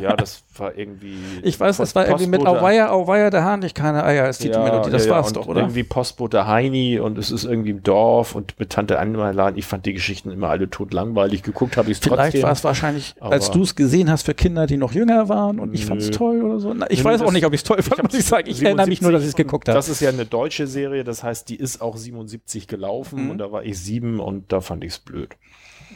Ja, 0.00 0.16
das 0.16 0.42
war 0.56 0.76
irgendwie. 0.76 1.16
Ich 1.44 1.58
weiß, 1.58 1.78
das 1.78 1.94
war 1.94 2.06
irgendwie 2.06 2.26
mit 2.26 2.46
Auweia, 2.46 2.90
Auweia, 2.90 3.30
der 3.30 3.44
Hahn, 3.44 3.62
ich 3.62 3.74
keine 3.74 4.04
Eier, 4.04 4.28
ist 4.28 4.42
die 4.44 4.48
Melodie, 4.48 4.90
das 4.90 5.08
war's 5.08 5.28
und 5.28 5.36
doch, 5.36 5.46
oder? 5.48 5.60
Irgendwie 5.62 5.82
Postbote 5.82 6.46
Heini 6.46 6.98
und 7.00 7.18
es 7.18 7.30
ist 7.30 7.44
irgendwie 7.44 7.70
im 7.70 7.82
Dorf 7.82 8.34
und 8.34 8.58
mit 8.58 8.70
Tante 8.70 8.98
Anmerladen. 8.98 9.58
Ich 9.58 9.66
fand 9.66 9.86
die 9.86 9.92
Geschichten 9.92 10.30
immer 10.30 10.48
alle 10.50 10.68
tot 10.70 10.92
langweilig. 10.92 11.42
Geguckt 11.42 11.76
habe 11.76 11.90
ich 11.90 11.98
es 11.98 12.04
Vielleicht 12.04 12.22
trotzdem. 12.32 12.42
war 12.42 12.52
es 12.52 12.64
wahrscheinlich, 12.64 13.14
als 13.20 13.50
du 13.50 13.62
es 13.62 13.74
gesehen 13.74 14.10
hast, 14.10 14.22
für 14.24 14.34
Kinder, 14.34 14.66
die 14.66 14.76
noch 14.76 14.92
jünger 14.92 15.28
waren 15.28 15.58
und 15.58 15.74
ich 15.74 15.86
fand's 15.86 16.06
Nö. 16.06 16.12
toll 16.12 16.42
oder 16.42 16.60
so. 16.60 16.72
Na, 16.74 16.86
ich 16.90 17.00
Nö, 17.02 17.10
weiß 17.10 17.21
auch 17.22 17.26
das- 17.26 17.34
nicht, 17.34 17.46
ob 17.46 17.52
ich 17.54 17.60
es 17.60 17.64
toll 17.64 17.82
fand, 17.82 18.02
muss 18.02 18.14
ich 18.14 18.24
sagen. 18.24 18.48
Ich 18.48 18.62
erinnere 18.62 18.86
mich 18.86 19.00
nur, 19.02 19.12
dass 19.12 19.22
ich 19.22 19.28
es 19.28 19.32
77 19.32 19.46
geguckt 19.46 19.68
und 19.68 19.72
habe. 19.72 19.78
Das 19.78 19.88
ist 19.88 20.00
ja 20.00 20.10
eine 20.10 20.26
deutsche 20.26 20.66
Serie, 20.66 21.04
das 21.04 21.22
heißt, 21.22 21.48
die 21.48 21.56
ist 21.56 21.80
auch 21.80 21.96
77 21.96 22.66
gelaufen 22.68 23.24
Mhm. 23.24 23.30
und 23.30 23.38
da 23.38 23.50
war 23.52 23.64
ich 23.64 23.78
sieben 23.78 24.20
und 24.20 24.52
da 24.52 24.60
fand 24.60 24.84
ich 24.84 24.92
es 24.92 24.98
blöd. 24.98 25.36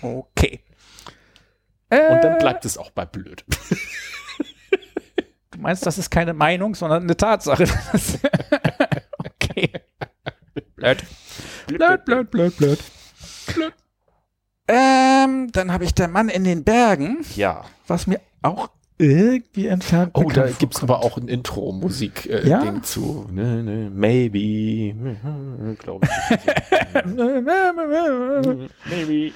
Okay. 0.02 0.60
Und 1.90 1.98
Äh, 1.98 2.20
dann 2.20 2.38
bleibt 2.38 2.64
es 2.64 2.76
auch 2.78 2.90
bei 2.90 3.04
blöd. 3.06 3.44
Du 5.52 5.58
meinst, 5.60 5.86
das 5.86 5.98
ist 5.98 6.10
keine 6.10 6.34
Meinung, 6.34 6.74
sondern 6.74 7.04
eine 7.04 7.16
Tatsache. 7.16 7.64
okay. 9.24 9.70
Blöd. 10.74 11.02
Blöd, 11.66 12.04
blöd, 12.04 12.30
blöd, 12.30 12.56
blöd. 12.56 12.78
Ähm, 14.68 15.50
dann 15.52 15.72
habe 15.72 15.84
ich 15.84 15.94
der 15.94 16.08
Mann 16.08 16.28
in 16.28 16.44
den 16.44 16.64
Bergen, 16.64 17.24
Ja. 17.36 17.64
was 17.86 18.06
mir 18.06 18.20
auch 18.42 18.68
irgendwie 18.98 19.66
entfernt 19.66 20.12
Oh, 20.14 20.30
da 20.30 20.46
gibt's 20.46 20.80
vorkommt. 20.80 20.82
aber 20.82 21.04
auch 21.04 21.18
ein 21.18 21.28
Intro-Musik-Ding 21.28 22.46
Ja? 22.46 22.62
Ding 22.62 22.82
zu. 22.82 23.26
Ne, 23.30 23.62
ne, 23.62 23.90
maybe. 23.92 24.94
Glaube 25.78 26.06
ich. 26.06 27.02
maybe. 28.90 29.32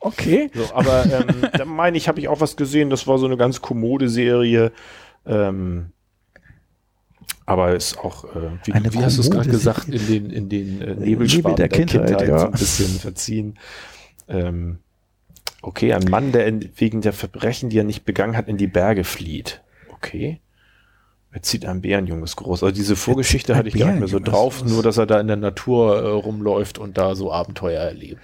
Okay. 0.00 0.50
So, 0.54 0.74
aber 0.74 1.04
ähm, 1.04 1.48
da 1.52 1.64
meine 1.64 1.96
ich, 1.96 2.08
habe 2.08 2.20
ich 2.20 2.28
auch 2.28 2.40
was 2.40 2.56
gesehen. 2.56 2.90
Das 2.90 3.06
war 3.06 3.18
so 3.18 3.26
eine 3.26 3.36
ganz 3.36 3.60
kommode 3.60 4.08
Serie. 4.08 4.72
Ähm, 5.26 5.92
aber 7.44 7.74
ist 7.74 7.98
auch, 7.98 8.24
äh, 8.24 8.50
wie, 8.64 8.72
Eine 8.72 8.94
wie 8.94 8.98
hast 8.98 9.18
du 9.18 9.22
es 9.22 9.30
gerade 9.30 9.50
gesagt, 9.50 9.88
in 9.88 10.06
den, 10.06 10.30
in 10.30 10.48
den 10.48 10.80
äh, 10.80 10.86
Nebel 10.86 11.04
Nebelschwaden 11.04 11.56
der 11.56 11.68
Kindheit, 11.68 12.22
ja. 12.26 12.38
so 12.38 12.46
ein 12.46 12.52
bisschen 12.52 12.98
verziehen. 12.98 13.58
Ähm, 14.28 14.78
okay, 15.62 15.92
ein 15.92 16.04
Mann, 16.10 16.32
der 16.32 16.46
in, 16.46 16.70
wegen 16.76 17.00
der 17.00 17.12
Verbrechen, 17.12 17.70
die 17.70 17.78
er 17.78 17.84
nicht 17.84 18.04
begangen 18.04 18.36
hat, 18.36 18.48
in 18.48 18.56
die 18.56 18.66
Berge 18.66 19.04
flieht. 19.04 19.62
Okay. 19.92 20.40
Er 21.30 21.40
zieht 21.40 21.64
ein 21.64 21.80
Bärenjunges 21.80 22.36
groß. 22.36 22.62
Also 22.62 22.74
diese 22.74 22.94
Vorgeschichte 22.94 23.56
hatte 23.56 23.68
ich 23.68 23.74
gar 23.74 23.90
nicht 23.90 24.00
mehr 24.00 24.08
so 24.08 24.18
drauf, 24.18 24.62
nur 24.64 24.82
dass 24.82 24.98
er 24.98 25.06
da 25.06 25.18
in 25.18 25.28
der 25.28 25.36
Natur 25.36 25.96
äh, 25.96 26.08
rumläuft 26.08 26.78
und 26.78 26.98
da 26.98 27.14
so 27.14 27.32
Abenteuer 27.32 27.80
erlebt. 27.80 28.20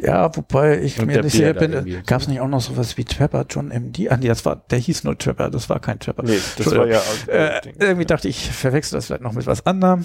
Ja, 0.00 0.34
wobei 0.36 0.80
ich 0.80 0.98
Und 0.98 1.06
mir 1.06 1.22
nicht 1.22 1.32
sicher 1.32 1.54
bin, 1.54 2.02
gab 2.06 2.20
es 2.20 2.28
nicht 2.28 2.40
auch 2.40 2.48
noch 2.48 2.60
sowas 2.60 2.96
wie 2.96 3.04
Trapper 3.04 3.46
John 3.48 3.68
MD? 3.68 4.10
Ah, 4.10 4.16
nee, 4.16 4.28
das 4.28 4.44
war, 4.44 4.56
der 4.70 4.78
hieß 4.78 5.04
nur 5.04 5.16
Trapper, 5.18 5.50
das 5.50 5.68
war 5.68 5.80
kein 5.80 5.98
Trapper. 5.98 6.22
Nee, 6.24 6.38
das 6.56 6.74
war 6.74 6.86
ja. 6.86 7.00
Äh, 7.26 7.60
Ding. 7.62 7.74
irgendwie 7.78 8.06
dachte 8.06 8.28
ich, 8.28 8.48
ich 8.48 8.52
verwechsel 8.52 8.96
das 8.96 9.06
vielleicht 9.06 9.22
noch 9.22 9.32
mit 9.32 9.46
was 9.46 9.66
anderem, 9.66 10.04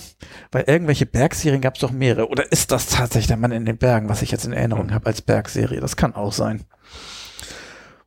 weil 0.52 0.66
irgendwelche 0.68 1.06
Bergserien 1.06 1.62
gab 1.62 1.76
es 1.76 1.82
doch 1.82 1.92
mehrere. 1.92 2.30
Oder 2.30 2.52
ist 2.52 2.72
das 2.72 2.88
tatsächlich 2.88 3.28
der 3.28 3.38
Mann 3.38 3.52
in 3.52 3.66
den 3.66 3.78
Bergen, 3.78 4.10
was 4.10 4.22
ich 4.22 4.32
jetzt 4.32 4.46
in 4.46 4.54
Erinnerung 4.54 4.94
habe 4.94 5.08
als 5.08 5.22
Bergserie? 5.22 5.80
Das 5.80 5.96
kann 5.96 6.16
auch 6.16 6.34
sein. 6.34 6.64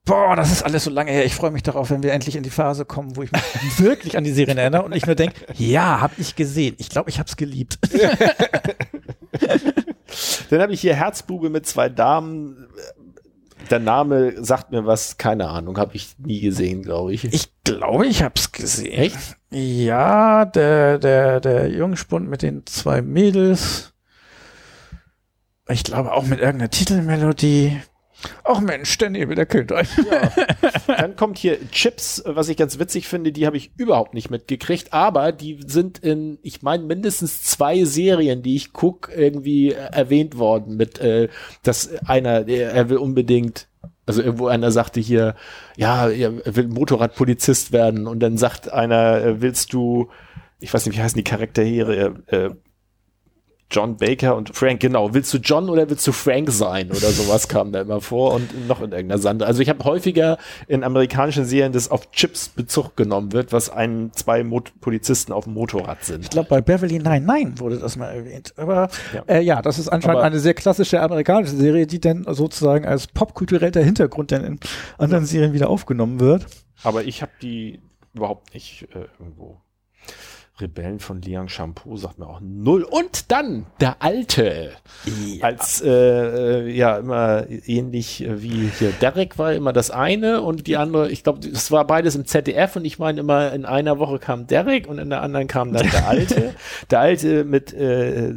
Boah, 0.05 0.35
das 0.35 0.51
ist 0.51 0.65
alles 0.65 0.83
so 0.83 0.91
lange 0.91 1.13
her. 1.13 1.25
Ich 1.25 1.35
freue 1.35 1.53
mich 1.53 1.63
darauf, 1.63 1.91
wenn 1.91 2.03
wir 2.03 2.13
endlich 2.13 2.35
in 2.35 2.43
die 2.43 2.51
Phase 2.51 2.85
kommen, 2.85 3.17
wo 3.17 3.23
ich 3.23 3.31
mich 3.31 3.43
wirklich 3.79 4.17
an 4.17 4.25
die 4.25 4.33
Serien 4.33 4.59
erinnere 4.59 4.83
und 4.83 4.91
nicht 4.91 5.07
nur 5.07 5.15
denke, 5.15 5.47
ja, 5.55 6.01
habe 6.01 6.15
ich 6.19 6.35
gesehen. 6.35 6.75
Ich 6.79 6.89
glaube, 6.89 7.09
ich 7.09 7.21
habe 7.21 7.29
es 7.29 7.37
geliebt. 7.37 7.79
Dann 10.51 10.61
habe 10.61 10.73
ich 10.73 10.81
hier 10.81 10.95
Herzbube 10.95 11.51
mit 11.51 11.67
zwei 11.67 11.89
Damen. 11.89 12.69
Der 13.71 13.79
Name 13.79 14.43
sagt 14.45 14.73
mir 14.73 14.87
was, 14.87 15.19
keine 15.19 15.49
Ahnung, 15.49 15.79
habe 15.79 15.95
ich 15.95 16.17
nie 16.19 16.41
gesehen, 16.41 16.83
glaube 16.83 17.13
ich. 17.13 17.25
Ich 17.25 17.51
glaube, 17.65 18.07
ich 18.07 18.23
habe 18.23 18.35
es 18.37 18.53
gesehen. 18.53 18.93
Echt? 18.93 19.37
Ja, 19.51 20.45
der, 20.45 20.99
der, 20.99 21.41
der 21.41 21.69
Jungspund 21.69 22.29
mit 22.29 22.43
den 22.43 22.67
zwei 22.67 23.03
Mädels. 23.03 23.93
Ich 25.69 25.85
glaube 25.85 26.13
auch 26.13 26.25
mit 26.25 26.41
irgendeiner 26.41 26.71
Titelmelodie. 26.71 27.81
Ach 28.45 28.61
Mensch, 28.61 28.97
der 28.99 29.11
Nebel 29.11 29.35
der 29.35 29.47
Kindheit. 29.47 29.89
Dann 30.87 31.17
kommt 31.17 31.39
hier 31.39 31.59
Chips, 31.71 32.23
was 32.27 32.49
ich 32.49 32.57
ganz 32.57 32.79
witzig 32.79 33.09
finde, 33.09 33.33
die 33.33 33.47
habe 33.47 33.57
ich 33.57 33.73
überhaupt 33.77 34.15
nicht 34.15 34.31
mitgekriegt, 34.31 34.93
aber 34.93 35.33
die 35.33 35.61
sind 35.67 35.99
in, 35.99 36.39
ich 36.43 36.63
meine, 36.63 36.85
mindestens 36.85 37.43
zwei 37.43 37.85
Serien, 37.85 38.43
die 38.43 38.57
ich 38.57 38.73
guck, 38.73 39.11
irgendwie 39.15 39.73
äh, 39.73 39.89
erwähnt 39.93 40.39
worden 40.39 40.77
mit, 40.77 40.99
äh, 40.99 41.29
dass 41.63 41.95
einer, 42.07 42.45
der, 42.45 42.73
er 42.73 42.89
will 42.89 42.99
unbedingt, 42.99 43.69
also 44.07 44.23
irgendwo 44.23 44.49
einer 44.49 44.71
sagte 44.71 45.01
hier, 45.01 45.35
ja, 45.77 46.09
er 46.09 46.57
will 46.57 46.69
Motorradpolizist 46.69 47.73
werden 47.73 48.07
und 48.07 48.21
dann 48.21 48.37
sagt 48.37 48.73
einer, 48.73 49.23
äh, 49.23 49.41
willst 49.41 49.73
du, 49.73 50.11
ich 50.61 50.73
weiß 50.73 50.87
nicht, 50.87 50.97
wie 50.97 51.03
heißen 51.03 51.19
die 51.19 51.25
Charaktere, 51.25 52.23
äh, 52.27 52.51
John 53.73 53.97
Baker 53.97 54.37
und 54.37 54.55
Frank, 54.55 54.81
genau. 54.81 55.15
Willst 55.15 55.33
du 55.35 55.39
John 55.39 55.69
oder 55.69 55.89
willst 55.89 56.07
du 56.07 56.13
Frank 56.13 56.51
sein? 56.51 56.91
Oder 56.91 57.09
sowas 57.11 57.49
kam 57.49 57.73
da 57.73 57.81
immer 57.81 58.01
vor 58.01 58.35
und 58.35 58.69
noch 58.69 58.81
in 58.83 58.93
irgendeiner 58.93 59.19
Sande. 59.21 59.47
Also 59.47 59.63
ich 59.63 59.69
habe 59.69 59.83
häufiger 59.85 60.37
in 60.69 60.85
amerikanischen 60.85 61.45
Serien, 61.45 61.73
dass 61.73 61.91
auf 61.91 62.11
Chips 62.13 62.49
Bezug 62.51 62.97
genommen 62.97 63.33
wird, 63.33 63.53
was 63.53 63.71
ein, 63.71 64.11
zwei 64.15 64.45
Mot 64.45 64.73
Polizisten 64.81 65.33
auf 65.33 65.45
dem 65.45 65.55
Motorrad 65.55 66.05
sind. 66.05 66.25
Ich 66.25 66.31
glaube, 66.31 66.49
bei 66.49 66.61
Beverly 66.61 66.99
Nein, 66.99 67.25
nein 67.25 67.59
wurde 67.59 67.79
das 67.79 67.97
mal 67.97 68.09
erwähnt. 68.11 68.53
Aber 68.57 68.89
Ja. 69.15 69.25
ja, 69.27 69.35
äh, 69.35 69.41
ja 69.41 69.63
das 69.63 69.79
ist 69.79 69.89
anscheinend 69.89 70.19
Aber- 70.19 70.27
eine 70.27 70.39
sehr 70.39 70.55
klassische 70.55 71.01
amerikanische 71.01 71.57
Serie, 71.57 71.87
die 71.87 72.01
dann 72.01 72.27
sozusagen 72.29 72.85
als 72.87 73.07
popkultureller 73.07 73.83
Hintergrund 73.83 74.33
dann 74.33 74.45
in 74.45 74.61
anderen 74.99 75.25
Serien 75.25 75.53
wieder 75.55 75.71
aufgenommen 75.71 76.21
wird. 76.21 76.47
Aber 76.85 77.05
ich 77.05 77.23
habe 77.23 77.33
die 77.41 77.81
überhaupt 78.15 78.53
nicht 78.53 78.89
äh, 78.95 79.07
irgendwo. 79.19 79.57
Rebellen 80.61 80.99
von 80.99 81.23
Liang 81.23 81.49
Shampoo 81.49 81.97
sagt 81.97 82.19
mir 82.19 82.27
auch 82.27 82.41
null. 82.41 82.83
Und 82.85 83.33
dann 83.33 83.67
der 83.81 84.03
Alte. 84.03 84.73
Als 85.41 85.81
äh, 85.81 85.89
äh, 85.89 86.71
ja 86.71 86.99
immer 86.99 87.47
ähnlich 87.49 88.23
äh, 88.23 88.43
wie 88.43 88.71
hier 88.79 88.93
Derek 89.01 89.39
war 89.39 89.55
immer 89.55 89.73
das 89.73 89.91
eine 89.91 90.43
und 90.43 90.67
die 90.67 90.77
andere, 90.77 91.11
ich 91.11 91.25
glaube, 91.25 91.47
es 91.49 91.71
war 91.71 91.87
beides 91.87 92.15
im 92.17 92.27
ZDF 92.27 92.77
und 92.77 92.85
ich 92.85 92.99
meine 92.99 93.21
immer 93.21 93.53
in 93.53 93.65
einer 93.65 93.99
Woche 93.99 94.19
kam 94.19 94.47
Derek 94.47 94.89
und 94.89 94.99
in 94.99 95.11
der 95.11 95.23
anderen 95.23 95.47
kam 95.47 95.73
dann 95.73 95.91
der 95.91 96.07
Alte. 96.07 96.55
der 96.91 97.01
Alte 97.01 97.45
mit 97.45 97.73
äh, 97.73 98.35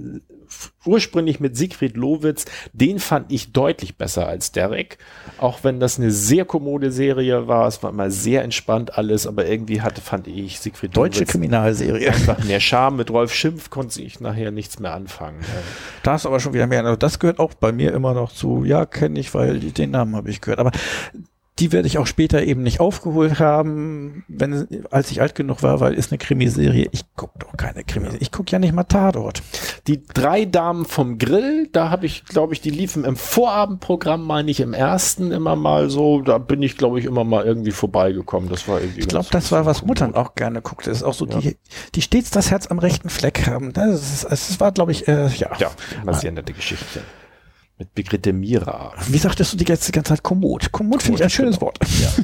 ursprünglich 0.85 1.39
mit 1.39 1.57
Siegfried 1.57 1.97
Lowitz, 1.97 2.45
den 2.73 2.99
fand 2.99 3.31
ich 3.31 3.51
deutlich 3.51 3.97
besser 3.97 4.27
als 4.27 4.51
Derek, 4.51 4.97
auch 5.37 5.63
wenn 5.63 5.79
das 5.79 5.99
eine 5.99 6.11
sehr 6.11 6.45
kommode 6.45 6.91
Serie 6.91 7.47
war, 7.47 7.67
es 7.67 7.81
war 7.83 7.89
immer 7.89 8.11
sehr 8.11 8.43
entspannt 8.43 8.97
alles, 8.97 9.27
aber 9.27 9.47
irgendwie 9.47 9.81
hatte 9.81 10.01
fand 10.01 10.27
ich 10.27 10.59
Siegfried 10.59 10.95
Deutsche 10.95 11.21
Lowitz 11.21 11.31
Kriminalserie. 11.31 12.09
einfach 12.11 12.43
mehr 12.43 12.59
Charme 12.59 12.97
mit 12.97 13.09
Rolf 13.11 13.33
Schimpf 13.33 13.69
konnte 13.69 14.01
ich 14.01 14.19
nachher 14.19 14.51
nichts 14.51 14.79
mehr 14.79 14.93
anfangen. 14.93 15.39
Da 16.03 16.15
ist 16.15 16.25
aber 16.25 16.39
schon 16.39 16.53
wieder 16.53 16.67
mehr. 16.67 16.83
Also 16.83 16.95
das 16.95 17.19
gehört 17.19 17.39
auch 17.39 17.53
bei 17.53 17.71
mir 17.71 17.93
immer 17.93 18.13
noch 18.13 18.31
zu. 18.31 18.63
Ja, 18.63 18.85
kenne 18.85 19.19
ich, 19.19 19.33
weil 19.33 19.59
den 19.59 19.91
Namen 19.91 20.15
habe 20.15 20.29
ich 20.29 20.41
gehört. 20.41 20.59
Aber 20.59 20.71
die 21.59 21.71
werde 21.71 21.87
ich 21.87 21.97
auch 21.97 22.07
später 22.07 22.43
eben 22.43 22.63
nicht 22.63 22.81
aufgeholt 22.81 23.39
haben, 23.39 24.25
wenn 24.27 24.85
als 24.91 25.09
ich 25.11 25.21
alt 25.21 25.35
genug 25.35 25.63
war, 25.63 25.79
weil 25.79 25.93
ist 25.93 26.11
eine 26.11 26.17
Krimiserie. 26.17 26.89
Ich 26.91 27.05
gucke 27.15 27.39
doch 27.39 27.55
keine 27.55 27.85
Krimiserie. 27.85 28.21
Ich 28.21 28.33
gucke 28.33 28.51
ja 28.51 28.59
nicht 28.59 28.73
mal 28.73 28.83
Tatort. 28.83 29.41
Die 29.87 30.03
drei 30.05 30.43
Damen 30.43 30.83
vom 30.83 31.17
Grill, 31.17 31.69
da 31.71 31.89
habe 31.89 32.07
ich, 32.07 32.25
glaube 32.25 32.53
ich, 32.53 32.59
die 32.59 32.71
liefen 32.71 33.05
im 33.05 33.15
Vorabendprogramm, 33.15 34.25
meine 34.25 34.51
ich, 34.51 34.59
im 34.59 34.73
ersten 34.73 35.31
immer 35.31 35.55
mal 35.55 35.89
so. 35.89 36.21
Da 36.21 36.39
bin 36.39 36.61
ich, 36.61 36.77
glaube 36.77 36.99
ich, 36.99 37.05
immer 37.05 37.23
mal 37.23 37.45
irgendwie 37.45 37.71
vorbeigekommen. 37.71 38.49
Das 38.49 38.67
war 38.67 38.81
irgendwie. 38.81 38.99
Ich 38.99 39.07
glaube, 39.07 39.27
das 39.31 39.51
war, 39.53 39.65
was 39.65 39.85
Muttern 39.85 40.13
auch 40.13 40.35
gerne 40.35 40.61
guckte. 40.61 40.89
Das 40.89 40.99
ist 40.99 41.03
auch 41.03 41.13
so, 41.13 41.25
die, 41.25 41.55
die 41.95 42.01
stets 42.01 42.31
das 42.31 42.51
Herz 42.51 42.67
am 42.67 42.79
rechten 42.79 43.09
Fleck 43.09 43.47
haben. 43.47 43.71
Das, 43.71 44.23
ist, 44.23 44.25
das 44.29 44.59
war, 44.59 44.73
glaube 44.73 44.91
ich, 44.91 45.07
äh, 45.07 45.27
ja. 45.27 45.51
Ja, 45.57 45.71
nette 46.31 46.51
Geschichte. 46.51 47.01
Mit 47.77 47.93
Brigitte 47.93 48.31
Mira. 48.31 48.93
Wie 49.09 49.17
sagtest 49.17 49.51
du 49.51 49.57
die 49.57 49.65
ganze, 49.65 49.91
ganze 49.91 50.09
Zeit 50.09 50.23
Kommod? 50.23 50.71
Kommod 50.71 51.03
finde 51.03 51.19
ich 51.19 51.23
ein 51.23 51.29
schönes 51.29 51.59
Wort. 51.59 51.77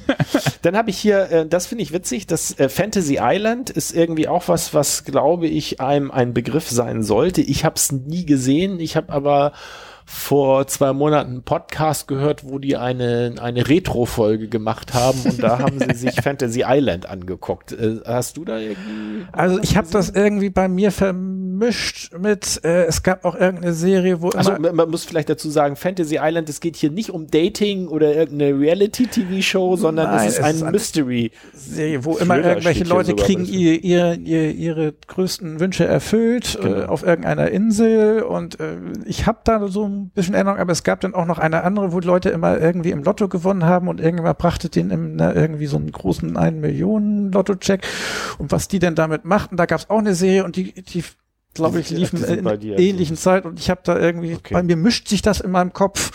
Dann 0.61 0.78
habe 0.78 0.90
ich 0.90 0.98
hier, 0.98 1.30
äh, 1.30 1.45
das 1.45 1.68
finde 1.68 1.84
ich 1.84 1.91
witzig, 1.91 2.26
das 2.26 2.57
äh, 2.57 2.69
Fantasy 2.69 3.18
Island 3.22 3.69
ist 3.69 3.94
irgendwie 3.94 4.30
auch 4.30 4.48
was, 4.48 4.73
was 4.73 5.03
glaube 5.03 5.48
ich 5.48 5.82
einem 5.82 6.10
ein 6.10 6.34
Begriff 6.34 6.69
sein 6.69 7.03
sollte. 7.03 7.41
Ich 7.41 7.65
habe 7.65 7.76
es 7.76 7.91
nie 7.91 8.26
gesehen. 8.26 8.80
Ich 8.80 8.95
habe 8.95 9.11
aber 9.11 9.52
vor 10.14 10.68
zwei 10.68 10.92
Monaten 10.92 11.30
einen 11.32 11.44
Podcast 11.44 12.08
gehört, 12.08 12.44
wo 12.44 12.60
die 12.60 12.76
eine, 12.76 13.36
eine 13.42 13.68
Retro-Folge 13.70 14.50
gemacht 14.50 14.94
haben 14.94 15.20
und 15.24 15.42
da 15.42 15.60
haben 15.60 15.80
sie 15.80 15.96
sich 15.96 16.16
Fantasy 16.22 16.64
Island 16.68 17.08
angeguckt. 17.08 17.72
Äh, 17.72 18.02
hast 18.06 18.36
du 18.36 18.44
da 18.44 18.58
irgendwie? 18.58 19.26
Also 19.32 19.60
ich 19.64 19.78
habe 19.78 19.88
das 19.90 20.10
irgendwie 20.10 20.50
bei 20.50 20.68
mir 20.68 20.92
vermischt 20.92 22.12
mit, 22.20 22.60
äh, 22.66 22.84
es 22.86 23.04
gab 23.04 23.24
auch 23.24 23.36
irgendeine 23.36 23.74
Serie, 23.74 24.22
wo 24.22 24.30
Also 24.30 24.54
man 24.60 24.90
muss 24.90 25.06
vielleicht 25.06 25.30
dazu 25.30 25.50
sagen, 25.50 25.76
Fantasy 25.78 26.18
Island, 26.22 26.50
es 26.50 26.60
geht 26.60 26.76
hier 26.76 26.92
nicht 26.92 27.10
um 27.12 27.28
Dating 27.28 27.88
oder 27.88 28.14
irgendeine 28.14 28.60
Reality-TV-Show, 28.60 29.78
sondern 29.78 30.08
Nein, 30.12 30.28
es 30.28 30.34
ist 30.34 30.40
es 30.40 30.44
ein 30.44 30.56
ist 30.56 30.64
ein- 30.64 30.72
Mystery. 30.72 31.32
Serie, 31.54 32.04
wo 32.04 32.18
immer 32.18 32.38
irgendwelche 32.38 32.84
Leute 32.84 33.16
kriegen 33.16 33.46
ihr, 33.46 33.82
ihr, 33.84 34.20
ihr, 34.20 34.52
ihre 34.52 34.94
größten 35.08 35.60
Wünsche 35.60 35.86
erfüllt 35.86 36.58
äh, 36.60 36.64
Genau. 36.72 36.86
auf 36.88 37.04
irgendeiner 37.04 37.50
Insel 37.52 38.24
und 38.24 38.60
äh, 38.60 38.76
ich 39.06 39.26
habe 39.26 39.40
da 39.44 39.68
so 39.68 39.86
ein 39.88 40.01
bisschen 40.10 40.34
Erinnerung, 40.34 40.60
aber 40.60 40.72
es 40.72 40.84
gab 40.84 40.99
dann 41.02 41.14
auch 41.14 41.26
noch 41.26 41.38
eine 41.40 41.64
andere, 41.64 41.94
wo 41.94 41.99
Leute 41.99 42.30
immer 42.30 42.57
irgendwie 42.60 42.91
im 42.91 43.03
Lotto 43.03 43.28
gewonnen 43.28 43.65
haben 43.65 43.88
und 43.88 44.02
irgendwann 44.02 44.36
brachte 44.36 44.69
denen 44.69 44.91
im, 44.91 45.15
na, 45.15 45.34
irgendwie 45.34 45.68
so 45.68 45.78
einen 45.78 45.91
großen 45.91 46.36
1 46.36 46.60
Millionen 46.60 47.32
Lotto-Check 47.32 47.86
und 48.38 48.52
was 48.52 48.68
die 48.68 48.80
denn 48.80 48.95
damit 48.95 49.26
machten, 49.26 49.57
da 49.57 49.65
gab 49.65 49.80
es 49.80 49.90
auch 49.90 49.99
eine 49.99 50.15
Serie 50.15 50.44
und 50.44 50.56
die, 50.56 50.73
die 50.73 51.03
glaube 51.53 51.80
ich, 51.80 51.90
liefen 51.90 52.23
in 52.23 52.44
bei 52.44 52.57
dir. 52.57 52.80
ähnlichen 52.80 53.18
Zeit 53.18 53.45
und 53.45 53.60
ich 53.60 53.69
habe 53.69 53.82
da 53.84 53.98
irgendwie, 53.99 54.36
Okay. 54.36 54.53
bei 54.53 54.64
mir 54.64 54.76
mischt 54.78 55.07
sich 55.07 55.22
das 55.22 55.40
in 55.41 55.52
meinem 55.52 55.73
Kopf 55.73 56.11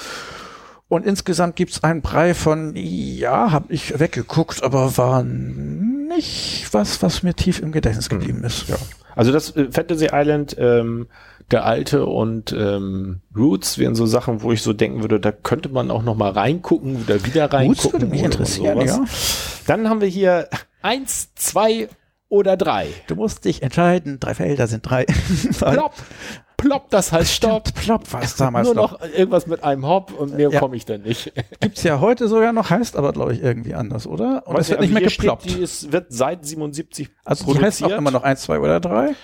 und 0.88 1.04
insgesamt 1.04 1.56
gibt's 1.56 1.82
einen 1.82 2.00
Brei 2.00 2.32
von, 2.34 2.72
ja, 2.76 3.50
habe 3.50 3.72
ich 3.72 3.98
weggeguckt, 3.98 4.62
aber 4.62 4.96
war 4.96 5.22
nicht 5.24 6.68
was, 6.72 7.02
was 7.02 7.22
mir 7.22 7.34
tief 7.34 7.60
im 7.60 7.72
Gedächtnis 7.72 8.08
geblieben 8.08 8.44
ist. 8.44 8.68
Ja. 8.68 8.76
Also 9.16 9.32
das 9.32 9.56
äh, 9.56 9.68
Fantasy 9.72 10.10
Island, 10.12 10.54
ähm, 10.58 11.08
alte 11.55 12.06
und 12.06 12.52
ähm, 12.52 13.20
Roots 13.36 13.78
wären 13.78 13.94
so 13.94 14.05
Sachen, 14.06 14.43
wo 14.43 14.52
ich 14.52 14.62
so 14.62 14.73
denken 14.73 15.02
würde, 15.02 15.20
da 15.20 15.31
könnte 15.31 15.68
man 15.68 15.90
auch 15.90 16.02
noch 16.02 16.16
mal 16.16 16.31
reingucken 16.32 17.02
oder 17.05 17.24
wieder 17.24 17.52
reingucken. 17.52 17.93
würde 17.93 18.06
mich 18.06 18.23
interessieren, 18.23 18.86
sowas. 18.86 19.62
Dann 19.66 19.89
haben 19.89 20.01
wir 20.01 20.09
hier 20.09 20.48
eins, 20.82 21.35
zwei 21.35 21.89
oder 22.28 22.56
drei. 22.56 22.89
Du 23.06 23.14
musst 23.14 23.44
dich 23.44 23.62
entscheiden, 23.62 24.18
drei 24.18 24.35
Felder 24.35 24.66
sind 24.66 24.82
drei. 24.82 25.05
Plopp, 25.59 25.94
plopp, 26.56 26.90
das 26.90 27.12
heißt 27.12 27.32
Stopp. 27.32 27.73
Plopp 27.74 28.12
war 28.12 28.23
es 28.23 28.35
damals 28.35 28.66
Nur 28.66 28.74
noch. 28.74 29.01
noch 29.01 29.09
irgendwas 29.09 29.47
mit 29.47 29.62
einem 29.62 29.86
Hop 29.86 30.12
und 30.12 30.35
mehr 30.36 30.51
Ja. 30.51 30.59
komme 30.59 30.74
ich 30.74 30.85
dann 30.85 31.02
nicht. 31.02 31.32
Gibt's 31.60 31.85
ja 31.85 32.01
heute 32.01 32.27
sogar 32.27 32.52
noch, 32.52 32.70
heißt 32.70 32.97
aber, 32.97 33.12
glaube 33.12 33.35
ich, 33.35 33.43
irgendwie 33.43 33.74
anders, 33.74 34.06
oder? 34.09 34.43
Und 34.47 34.59
es 34.59 34.70
wird 34.70 34.81
nicht 34.81 34.89
also 34.89 34.94
mehr 34.94 35.01
hier 35.02 35.10
steht, 35.10 35.20
geploppt. 35.20 35.44
Die 35.44 35.62
ist, 35.62 35.93
wird 35.93 36.06
seit 36.09 36.44
77 36.44 37.09
also 37.24 37.55
die 37.55 37.60
heißt 37.60 37.85
auch 37.85 37.90
immer 37.90 38.10
noch 38.10 38.24
eins, 38.24 38.43
zwei 38.43 38.59
oder 38.59 38.81
drei. 38.81 39.14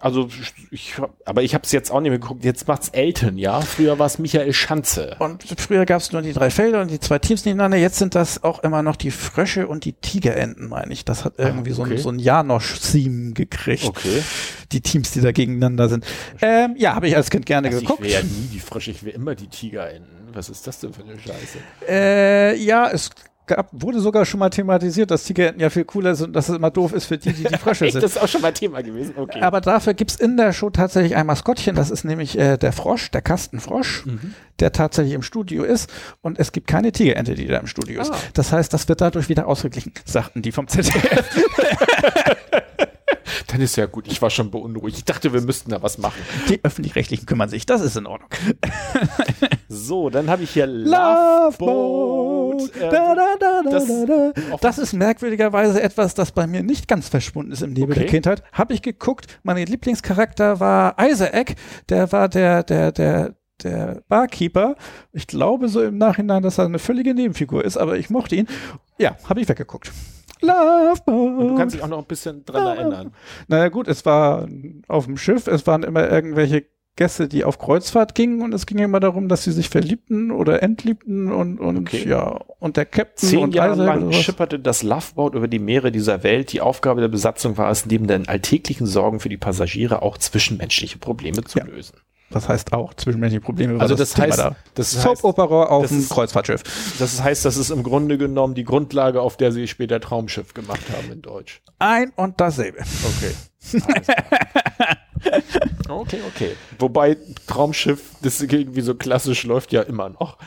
Also 0.00 0.28
ich, 0.70 0.94
aber 1.24 1.42
ich 1.42 1.54
habe 1.54 1.64
es 1.64 1.72
jetzt 1.72 1.90
auch 1.90 2.00
nicht 2.00 2.10
mehr 2.10 2.18
geguckt. 2.18 2.44
Jetzt 2.44 2.66
macht's 2.66 2.88
Elton, 2.88 3.36
ja. 3.36 3.60
Früher 3.60 3.98
war 3.98 4.06
es 4.06 4.18
Michael 4.18 4.52
Schanze. 4.52 5.16
Und 5.18 5.44
früher 5.58 5.84
gab's 5.84 6.12
nur 6.12 6.22
die 6.22 6.32
drei 6.32 6.50
Felder 6.50 6.80
und 6.80 6.90
die 6.90 7.00
zwei 7.00 7.18
Teams 7.18 7.44
nebeneinander. 7.44 7.76
Jetzt 7.76 7.98
sind 7.98 8.14
das 8.14 8.42
auch 8.42 8.60
immer 8.60 8.82
noch 8.82 8.96
die 8.96 9.10
Frösche 9.10 9.68
und 9.68 9.84
die 9.84 9.92
Tigerenten, 9.92 10.68
meine 10.68 10.92
ich. 10.92 11.04
Das 11.04 11.24
hat 11.24 11.34
irgendwie 11.36 11.72
so 11.72 11.82
okay. 11.82 11.94
ein, 11.94 11.98
so 11.98 12.08
ein 12.08 12.18
Janosch-Theme 12.18 13.32
gekriegt. 13.32 13.84
Okay. 13.84 14.22
Die 14.72 14.80
Teams, 14.80 15.10
die 15.10 15.20
da 15.20 15.32
gegeneinander 15.32 15.88
sind. 15.88 16.06
Ähm, 16.40 16.74
ja, 16.76 16.94
habe 16.94 17.08
ich 17.08 17.16
als 17.16 17.28
Kind 17.30 17.44
gerne 17.44 17.68
Also 17.68 17.80
ich 17.80 17.84
geguckt. 17.84 18.02
will 18.02 18.10
ja 18.10 18.22
nie 18.22 18.48
die 18.52 18.60
Frösche, 18.60 18.92
ich 18.92 19.02
will 19.02 19.12
immer 19.12 19.34
die 19.34 19.48
Tigerenten. 19.48 20.08
Was 20.32 20.48
ist 20.48 20.66
das 20.66 20.78
denn 20.78 20.92
für 20.92 21.02
eine 21.02 21.18
Scheiße? 21.18 21.58
Äh, 21.88 22.56
ja, 22.56 22.88
es 22.88 23.10
gab, 23.56 23.68
wurde 23.72 24.00
sogar 24.00 24.24
schon 24.24 24.40
mal 24.40 24.50
thematisiert, 24.50 25.10
dass 25.10 25.24
Tigerenten 25.24 25.60
ja 25.60 25.70
viel 25.70 25.84
cooler 25.84 26.14
sind 26.14 26.28
und 26.28 26.32
dass 26.34 26.48
es 26.48 26.56
immer 26.56 26.70
doof 26.70 26.92
ist 26.92 27.06
für 27.06 27.18
die, 27.18 27.32
die 27.32 27.44
die 27.44 27.56
Frösche 27.58 27.84
Echt, 27.86 27.92
sind. 27.92 28.02
das 28.02 28.12
ist 28.16 28.22
auch 28.22 28.28
schon 28.28 28.40
mal 28.42 28.52
Thema 28.52 28.82
gewesen. 28.82 29.14
Okay. 29.16 29.40
Aber 29.40 29.60
dafür 29.60 29.94
gibt's 29.94 30.16
in 30.16 30.36
der 30.36 30.52
Show 30.52 30.70
tatsächlich 30.70 31.16
ein 31.16 31.26
Maskottchen, 31.26 31.74
das 31.76 31.90
ist 31.90 32.04
nämlich 32.04 32.38
äh, 32.38 32.56
der 32.56 32.72
Frosch, 32.72 33.10
der 33.10 33.22
Kastenfrosch, 33.22 34.06
Mhm. 34.06 34.34
der 34.60 34.72
tatsächlich 34.72 35.14
im 35.14 35.22
Studio 35.22 35.64
ist 35.64 35.90
und 36.22 36.38
es 36.38 36.52
gibt 36.52 36.66
keine 36.66 36.92
Tigerente, 36.92 37.34
die 37.34 37.46
da 37.46 37.58
im 37.58 37.66
Studio 37.66 38.00
ist. 38.00 38.12
Ah. 38.12 38.16
Das 38.34 38.52
heißt, 38.52 38.72
das 38.72 38.88
wird 38.88 39.00
dadurch 39.00 39.28
wieder 39.28 39.46
ausgeglichen, 39.46 39.92
sagten 40.04 40.42
die 40.42 40.52
vom 40.52 40.68
ZDF. 40.68 41.24
Dann 43.50 43.60
ist 43.60 43.76
ja 43.76 43.86
gut. 43.86 44.06
Ich 44.06 44.22
war 44.22 44.30
schon 44.30 44.50
beunruhigt. 44.50 44.98
Ich 44.98 45.04
dachte, 45.04 45.32
wir 45.32 45.40
müssten 45.40 45.70
da 45.70 45.82
was 45.82 45.98
machen. 45.98 46.20
Die 46.48 46.62
Öffentlich-Rechtlichen 46.64 47.26
kümmern 47.26 47.48
sich, 47.48 47.66
das 47.66 47.80
ist 47.80 47.96
in 47.96 48.06
Ordnung. 48.06 48.30
So, 49.72 50.10
dann 50.10 50.28
habe 50.28 50.42
ich 50.42 50.50
hier 50.50 50.66
Loveboat. 50.66 52.62
Äh, 52.76 52.90
Da, 52.90 53.14
da, 53.14 53.26
da, 53.38 53.62
da, 53.62 53.70
das- 53.70 53.86
da, 53.86 54.04
da. 54.06 54.32
Das 54.60 54.78
ist 54.78 54.92
merkwürdigerweise 54.92 55.80
etwas, 55.82 56.14
das 56.14 56.32
bei 56.32 56.46
mir 56.48 56.62
nicht 56.62 56.88
ganz 56.88 57.08
verschwunden 57.08 57.52
ist 57.52 57.62
im 57.62 57.72
Nebel 57.72 57.92
Okay. 57.92 58.00
der 58.00 58.08
Kindheit. 58.08 58.42
Habe 58.52 58.74
ich 58.74 58.82
geguckt, 58.82 59.26
mein 59.42 59.64
Lieblingscharakter 59.66 60.60
war 60.60 60.96
Isaac, 61.00 61.54
der 61.88 62.10
war 62.12 62.28
der, 62.28 62.62
der, 62.64 62.92
der, 62.92 63.34
der 63.62 64.02
Barkeeper. 64.08 64.76
Ich 65.12 65.26
glaube 65.26 65.68
so 65.68 65.82
im 65.82 65.98
Nachhinein, 65.98 66.42
dass 66.42 66.58
er 66.58 66.64
eine 66.64 66.78
völlige 66.78 67.14
Nebenfigur 67.14 67.64
ist, 67.64 67.76
aber 67.76 67.96
ich 67.96 68.10
mochte 68.10 68.36
ihn. 68.36 68.48
Ja, 68.98 69.16
habe 69.28 69.40
ich 69.40 69.48
weggeguckt. 69.48 69.92
Loveboat. 70.40 71.50
Du 71.50 71.54
kannst 71.56 71.74
dich 71.76 71.82
auch 71.82 71.88
noch 71.88 71.98
ein 71.98 72.04
bisschen 72.06 72.44
dran 72.44 72.66
erinnern. 72.76 73.12
Naja 73.48 73.68
gut, 73.68 73.88
es 73.88 74.04
war 74.06 74.48
auf 74.88 75.06
dem 75.06 75.16
Schiff, 75.16 75.46
es 75.46 75.66
waren 75.66 75.82
immer 75.82 76.10
irgendwelche 76.10 76.64
Gäste, 76.96 77.28
die 77.28 77.44
auf 77.44 77.58
Kreuzfahrt 77.58 78.14
gingen 78.14 78.42
und 78.42 78.52
es 78.52 78.66
ging 78.66 78.78
immer 78.78 79.00
darum, 79.00 79.28
dass 79.28 79.44
sie 79.44 79.52
sich 79.52 79.70
verliebten 79.70 80.30
oder 80.30 80.62
entliebten 80.62 81.32
und, 81.32 81.58
und 81.58 81.78
Okay. 81.78 82.06
ja, 82.06 82.38
und 82.58 82.76
der 82.76 82.84
Captain 82.84 83.28
Zehn 83.28 83.38
und 83.38 83.54
Jahre 83.54 83.82
lang 83.82 84.12
schipperte 84.12 84.58
das 84.58 84.82
Loveboat 84.82 85.34
über 85.34 85.48
die 85.48 85.60
Meere 85.60 85.92
dieser 85.92 86.22
Welt. 86.24 86.52
Die 86.52 86.60
Aufgabe 86.60 87.00
der 87.00 87.08
Besatzung 87.08 87.56
war 87.56 87.70
es, 87.70 87.86
neben 87.86 88.06
den 88.06 88.28
alltäglichen 88.28 88.86
Sorgen 88.86 89.20
für 89.20 89.28
die 89.30 89.38
Passagiere 89.38 90.02
auch 90.02 90.18
zwischenmenschliche 90.18 90.98
Probleme 90.98 91.42
zu 91.44 91.60
Ja. 91.60 91.64
lösen. 91.64 91.94
Das 92.30 92.48
heißt 92.48 92.72
auch 92.72 92.94
zwischenmenschliche 92.94 93.40
Probleme. 93.40 93.80
Also 93.80 93.94
das 93.96 94.12
Thema 94.12 94.28
heißt, 94.28 94.38
da. 94.38 94.56
das 94.74 94.92
Soap-Opera 94.92 95.64
auf 95.64 95.82
das 95.82 95.90
dem 95.90 96.00
ist- 96.00 96.10
Kreuzfahrtschiff. 96.10 96.62
das 96.98 97.20
heißt, 97.22 97.44
das 97.44 97.56
ist 97.56 97.70
im 97.70 97.82
Grunde 97.82 98.18
genommen 98.18 98.54
die 98.54 98.64
Grundlage, 98.64 99.20
auf 99.20 99.36
der 99.36 99.50
sie 99.52 99.66
später 99.66 100.00
Traumschiff 100.00 100.54
gemacht 100.54 100.82
haben 100.96 101.10
in 101.12 101.22
Deutsch. 101.22 101.60
Ein 101.80 102.12
und 102.16 102.40
dasselbe. 102.40 102.78
Okay. 102.80 103.34
Okay, 105.88 106.20
okay. 106.28 106.52
Wobei 106.78 107.16
Traumschiff, 107.46 108.00
das 108.22 108.40
irgendwie 108.40 108.80
so 108.80 108.94
klassisch 108.94 109.44
läuft 109.44 109.72
ja 109.72 109.82
immer 109.82 110.08
noch. 110.08 110.38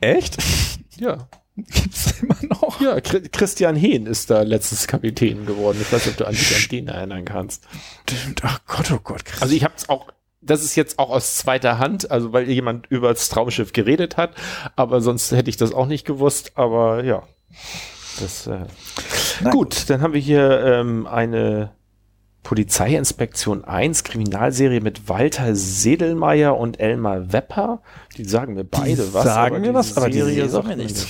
Echt? 0.00 0.36
Ja. 0.98 1.28
Gibt's 1.56 2.14
immer 2.20 2.36
noch? 2.48 2.80
Ja, 2.80 2.94
Chri- 2.96 3.28
Christian 3.30 3.76
Hehn 3.76 4.06
ist 4.06 4.30
da 4.30 4.42
letztens 4.42 4.86
Kapitän 4.88 5.46
geworden. 5.46 5.78
Ich 5.80 5.92
weiß 5.92 6.06
nicht, 6.06 6.14
ob 6.14 6.16
du 6.18 6.24
an 6.26 6.32
dich 6.34 6.56
an 6.56 6.68
den 6.70 6.88
erinnern 6.88 7.24
kannst. 7.24 7.64
Ach 8.42 8.60
Gott, 8.66 8.90
oh 8.90 8.98
Gott. 9.04 9.24
Krass. 9.24 9.42
Also 9.42 9.54
ich 9.54 9.62
habe 9.62 9.74
es 9.76 9.88
auch, 9.88 10.06
das 10.44 10.62
ist 10.62 10.76
jetzt 10.76 10.98
auch 10.98 11.10
aus 11.10 11.36
zweiter 11.36 11.78
Hand, 11.78 12.10
also 12.10 12.32
weil 12.32 12.48
jemand 12.50 12.86
über 12.88 13.08
das 13.08 13.28
Traumschiff 13.28 13.72
geredet 13.72 14.16
hat, 14.16 14.32
aber 14.76 15.00
sonst 15.00 15.32
hätte 15.32 15.50
ich 15.50 15.56
das 15.56 15.72
auch 15.72 15.86
nicht 15.86 16.06
gewusst, 16.06 16.52
aber 16.54 17.04
ja. 17.04 17.22
Das, 18.20 18.46
äh, 18.46 18.66
gut, 19.50 19.90
dann 19.90 20.00
haben 20.00 20.14
wir 20.14 20.20
hier 20.20 20.60
ähm, 20.64 21.06
eine 21.06 21.72
Polizeiinspektion 22.44 23.64
1, 23.64 24.04
Kriminalserie 24.04 24.80
mit 24.80 25.08
Walter 25.08 25.56
Sedelmeier 25.56 26.56
und 26.56 26.78
Elmar 26.78 27.32
Wepper. 27.32 27.80
Die 28.16 28.24
sagen 28.24 28.54
mir 28.54 28.64
beide 28.64 29.12
was. 29.12 29.24
sagen 29.24 29.56
aber 29.56 29.58
mir 29.60 29.68
die 29.68 29.74
was, 29.74 29.96
aber 29.96 30.10
die 30.10 30.20
Serie 30.20 30.48
sagt 30.48 30.68
mir 30.68 30.76
nichts. 30.76 31.06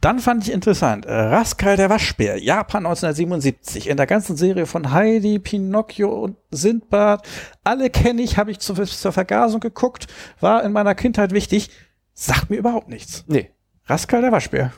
Dann 0.00 0.18
fand 0.20 0.44
ich 0.44 0.52
interessant, 0.52 1.06
äh, 1.06 1.12
Rascal 1.12 1.76
der 1.76 1.90
Waschbär, 1.90 2.38
Japan 2.38 2.86
1977, 2.86 3.88
in 3.88 3.96
der 3.96 4.06
ganzen 4.06 4.36
Serie 4.36 4.66
von 4.66 4.92
Heidi, 4.92 5.38
Pinocchio 5.38 6.10
und 6.10 6.36
Sindbad. 6.50 7.26
Alle 7.64 7.90
kenne 7.90 8.22
ich, 8.22 8.38
habe 8.38 8.50
ich 8.50 8.60
zu, 8.60 8.74
zur 8.74 9.12
Vergasung 9.12 9.60
geguckt, 9.60 10.06
war 10.40 10.62
in 10.64 10.72
meiner 10.72 10.94
Kindheit 10.94 11.32
wichtig, 11.32 11.70
sagt 12.14 12.50
mir 12.50 12.56
überhaupt 12.56 12.88
nichts. 12.88 13.24
Nee. 13.26 13.50
Rascal 13.86 14.22
der 14.22 14.32
Waschbär. 14.32 14.72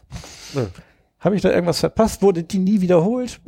Nö. 0.54 0.66
Habe 1.20 1.36
ich 1.36 1.42
da 1.42 1.50
irgendwas 1.50 1.80
verpasst? 1.80 2.22
Wurde 2.22 2.44
die 2.44 2.58
nie 2.58 2.80
wiederholt? 2.80 3.40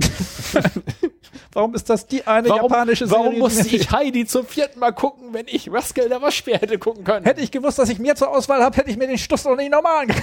warum 1.52 1.74
ist 1.74 1.90
das 1.90 2.06
die 2.06 2.26
eine 2.26 2.48
Warum, 2.48 2.62
japanische 2.70 3.06
Serie? 3.06 3.24
warum 3.24 3.38
musste 3.38 3.68
ich 3.74 3.90
Heidi 3.90 4.26
zum 4.26 4.46
vierten 4.46 4.78
Mal 4.80 4.92
gucken, 4.92 5.32
wenn 5.32 5.46
ich 5.48 5.70
Rascal 5.72 6.08
der 6.08 6.22
Waschbär 6.22 6.58
hätte 6.58 6.78
gucken 6.78 7.04
können? 7.04 7.24
Hätte 7.24 7.40
ich 7.40 7.50
gewusst, 7.50 7.78
dass 7.78 7.88
ich 7.88 7.98
mehr 7.98 8.16
zur 8.16 8.28
Auswahl 8.36 8.62
habe, 8.62 8.76
hätte 8.76 8.90
ich 8.90 8.96
mir 8.96 9.06
den 9.06 9.18
Stuss 9.18 9.44
noch 9.44 9.56
nicht 9.56 9.70
normal. 9.70 10.06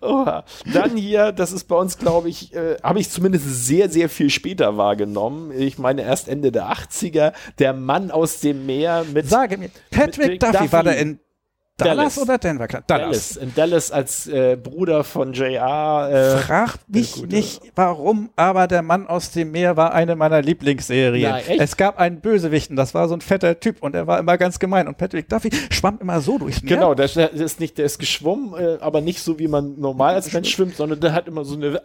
Oha. 0.00 0.44
Dann 0.72 0.96
hier, 0.96 1.32
das 1.32 1.52
ist 1.52 1.64
bei 1.64 1.76
uns, 1.76 1.98
glaube 1.98 2.28
ich, 2.28 2.54
äh, 2.54 2.76
habe 2.82 3.00
ich 3.00 3.10
zumindest 3.10 3.66
sehr, 3.66 3.88
sehr 3.90 4.08
viel 4.08 4.30
später 4.30 4.76
wahrgenommen. 4.76 5.50
Ich 5.58 5.78
meine 5.78 6.02
erst 6.02 6.28
Ende 6.28 6.52
der 6.52 6.70
80er, 6.70 7.32
der 7.58 7.72
Mann 7.72 8.10
aus 8.10 8.40
dem 8.40 8.66
Meer 8.66 9.04
mit 9.12 9.28
Sage 9.28 9.58
mir, 9.58 9.70
Patrick 9.90 10.28
Mit 10.28 10.42
Duffy, 10.42 10.52
Duffy. 10.52 10.72
war 10.72 10.84
der 10.84 10.98
in 10.98 11.18
Dallas, 11.76 11.96
Dallas. 12.14 12.18
oder 12.18 12.38
Denver? 12.38 12.68
Klar, 12.68 12.84
Dallas. 12.86 13.36
In 13.36 13.52
Dallas 13.52 13.90
als 13.90 14.28
äh, 14.28 14.56
Bruder 14.56 15.02
von 15.02 15.32
JR. 15.32 16.08
Äh, 16.08 16.38
Frag 16.38 16.78
mich 16.86 17.14
gute- 17.14 17.34
nicht, 17.34 17.62
warum, 17.74 18.30
aber 18.36 18.68
der 18.68 18.82
Mann 18.82 19.08
aus 19.08 19.32
dem 19.32 19.50
Meer 19.50 19.76
war 19.76 19.92
eine 19.92 20.14
meiner 20.14 20.40
Lieblingsserien. 20.40 21.34
Echt? 21.34 21.60
es 21.60 21.76
gab 21.76 21.98
einen 21.98 22.20
Bösewichten, 22.20 22.76
das 22.76 22.94
war 22.94 23.08
so 23.08 23.14
ein 23.14 23.20
fetter 23.20 23.58
Typ 23.58 23.82
und 23.82 23.96
er 23.96 24.06
war 24.06 24.20
immer 24.20 24.38
ganz 24.38 24.60
gemein. 24.60 24.86
Und 24.86 24.98
Patrick 24.98 25.28
Duffy 25.28 25.50
schwamm 25.72 25.98
immer 26.00 26.20
so 26.20 26.38
durchs 26.38 26.62
Meer. 26.62 26.76
Genau, 26.76 26.94
der, 26.94 27.08
der 27.08 27.32
ist 27.32 27.58
nicht, 27.58 27.76
der 27.76 27.86
ist 27.86 27.98
geschwommen, 27.98 28.54
äh, 28.54 28.78
aber 28.80 29.00
nicht 29.00 29.20
so 29.20 29.40
wie 29.40 29.48
man 29.48 29.76
normal 29.80 30.14
als 30.14 30.32
Mensch 30.32 30.50
schwimmt, 30.52 30.76
sondern 30.76 31.00
der 31.00 31.12
hat 31.12 31.26
immer 31.26 31.44
so 31.44 31.56
eine 31.56 31.80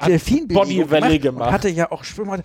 Bodywelle 0.50 1.14
und 1.16 1.22
gemacht. 1.22 1.52
Hatte 1.52 1.70
ja 1.70 1.92
auch 1.92 2.04
Schwimmer. 2.04 2.38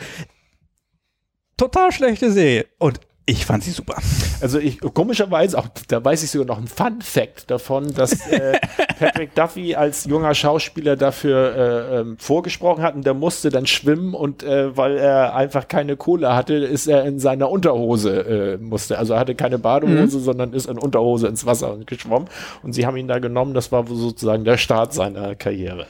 Total 1.59 1.93
schlechte 1.93 2.33
Serie. 2.33 2.67
Und 2.79 3.01
Ich 3.27 3.47
fand 3.47 3.65
sie 3.65 3.71
super. 3.71 3.97
Also 4.43 4.59
ich 4.59 4.81
komischerweise, 4.81 5.59
auch 5.59 5.69
da 5.89 6.05
weiß 6.05 6.23
ich 6.23 6.31
sogar 6.31 6.47
noch 6.47 6.59
einen 6.59 6.67
Fun 6.67 7.01
Fact 7.01 7.51
davon, 7.51 7.95
dass 7.95 8.27
äh, 8.29 8.59
Patrick 8.99 9.35
Duffy 9.35 9.75
als 9.75 10.05
junger 10.05 10.35
Schauspieler 10.35 10.97
dafür 10.97 11.57
äh, 11.57 12.01
ähm, 12.01 12.19
vorgesprochen 12.19 12.83
hat 12.83 12.95
und 12.95 13.07
der 13.07 13.15
musste 13.15 13.49
dann 13.49 13.67
schwimmen 13.67 14.13
und 14.13 14.43
äh, 14.43 14.77
weil 14.77 14.99
er 14.99 15.35
einfach 15.35 15.69
keine 15.69 15.97
Kohle 15.97 16.35
hatte, 16.35 16.55
ist 16.55 16.87
er 16.87 17.05
in 17.05 17.19
seiner 17.19 17.49
Unterhose 17.49 18.57
äh, 18.57 18.59
musste. 18.59 18.99
Also 18.99 19.15
er 19.15 19.21
hatte 19.21 19.35
keine 19.35 19.59
Badehose, 19.59 20.19
mhm. 20.19 20.23
sondern 20.23 20.53
ist 20.53 20.67
in 20.67 20.77
Unterhose 20.77 21.27
ins 21.27 21.47
Wasser 21.47 21.79
geschwommen 21.87 22.29
und 22.63 22.75
sie 22.75 22.85
haben 22.85 22.99
ihn 22.99 23.09
da 23.09 23.21
genommen. 23.21 23.55
Das 23.55 23.73
war 23.73 23.87
sozusagen 23.87 24.45
der 24.45 24.59
Start 24.59 24.93
seiner 24.93 25.35
Karriere. 25.35 25.87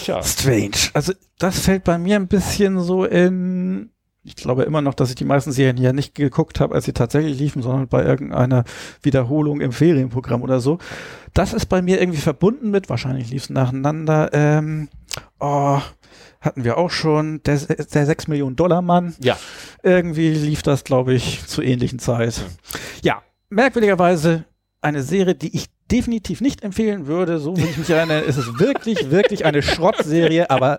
Tja. 0.00 0.22
Strange. 0.22 0.90
Also 0.92 1.14
das 1.38 1.60
fällt 1.60 1.84
bei 1.84 1.96
mir 1.96 2.16
ein 2.16 2.28
bisschen 2.28 2.78
so 2.80 3.06
in 3.06 3.88
ich 4.24 4.36
glaube 4.36 4.62
immer 4.62 4.82
noch, 4.82 4.94
dass 4.94 5.10
ich 5.10 5.16
die 5.16 5.24
meisten 5.24 5.50
Serien 5.50 5.76
hier 5.76 5.92
nicht 5.92 6.14
geguckt 6.14 6.60
habe, 6.60 6.74
als 6.74 6.84
sie 6.84 6.92
tatsächlich 6.92 7.38
liefen, 7.38 7.62
sondern 7.62 7.88
bei 7.88 8.04
irgendeiner 8.04 8.64
Wiederholung 9.02 9.60
im 9.60 9.72
Ferienprogramm 9.72 10.42
oder 10.42 10.60
so. 10.60 10.78
Das 11.34 11.52
ist 11.52 11.66
bei 11.66 11.82
mir 11.82 12.00
irgendwie 12.00 12.20
verbunden 12.20 12.70
mit, 12.70 12.88
wahrscheinlich 12.88 13.30
lief 13.30 13.44
es 13.44 13.50
nacheinander, 13.50 14.30
ähm, 14.32 14.88
oh, 15.40 15.80
hatten 16.40 16.64
wir 16.64 16.78
auch 16.78 16.90
schon, 16.90 17.42
der, 17.44 17.56
der 17.56 18.06
6 18.06 18.28
Millionen 18.28 18.56
Dollar 18.56 18.82
Mann. 18.82 19.14
Ja. 19.20 19.36
Irgendwie 19.82 20.30
lief 20.30 20.62
das, 20.62 20.84
glaube 20.84 21.14
ich, 21.14 21.44
zur 21.46 21.64
ähnlichen 21.64 21.98
Zeit. 21.98 22.44
Ja, 23.02 23.22
merkwürdigerweise 23.48 24.44
eine 24.80 25.02
Serie, 25.02 25.34
die 25.34 25.56
ich 25.56 25.66
definitiv 25.92 26.40
nicht 26.40 26.64
empfehlen 26.64 27.06
würde. 27.06 27.38
So 27.38 27.56
wie 27.56 27.64
ich 27.64 27.76
mich 27.76 27.90
erinnere, 27.90 28.20
ist 28.20 28.38
es 28.38 28.58
wirklich, 28.58 29.10
wirklich 29.10 29.44
eine 29.44 29.62
Schrottserie, 29.62 30.48
aber 30.50 30.78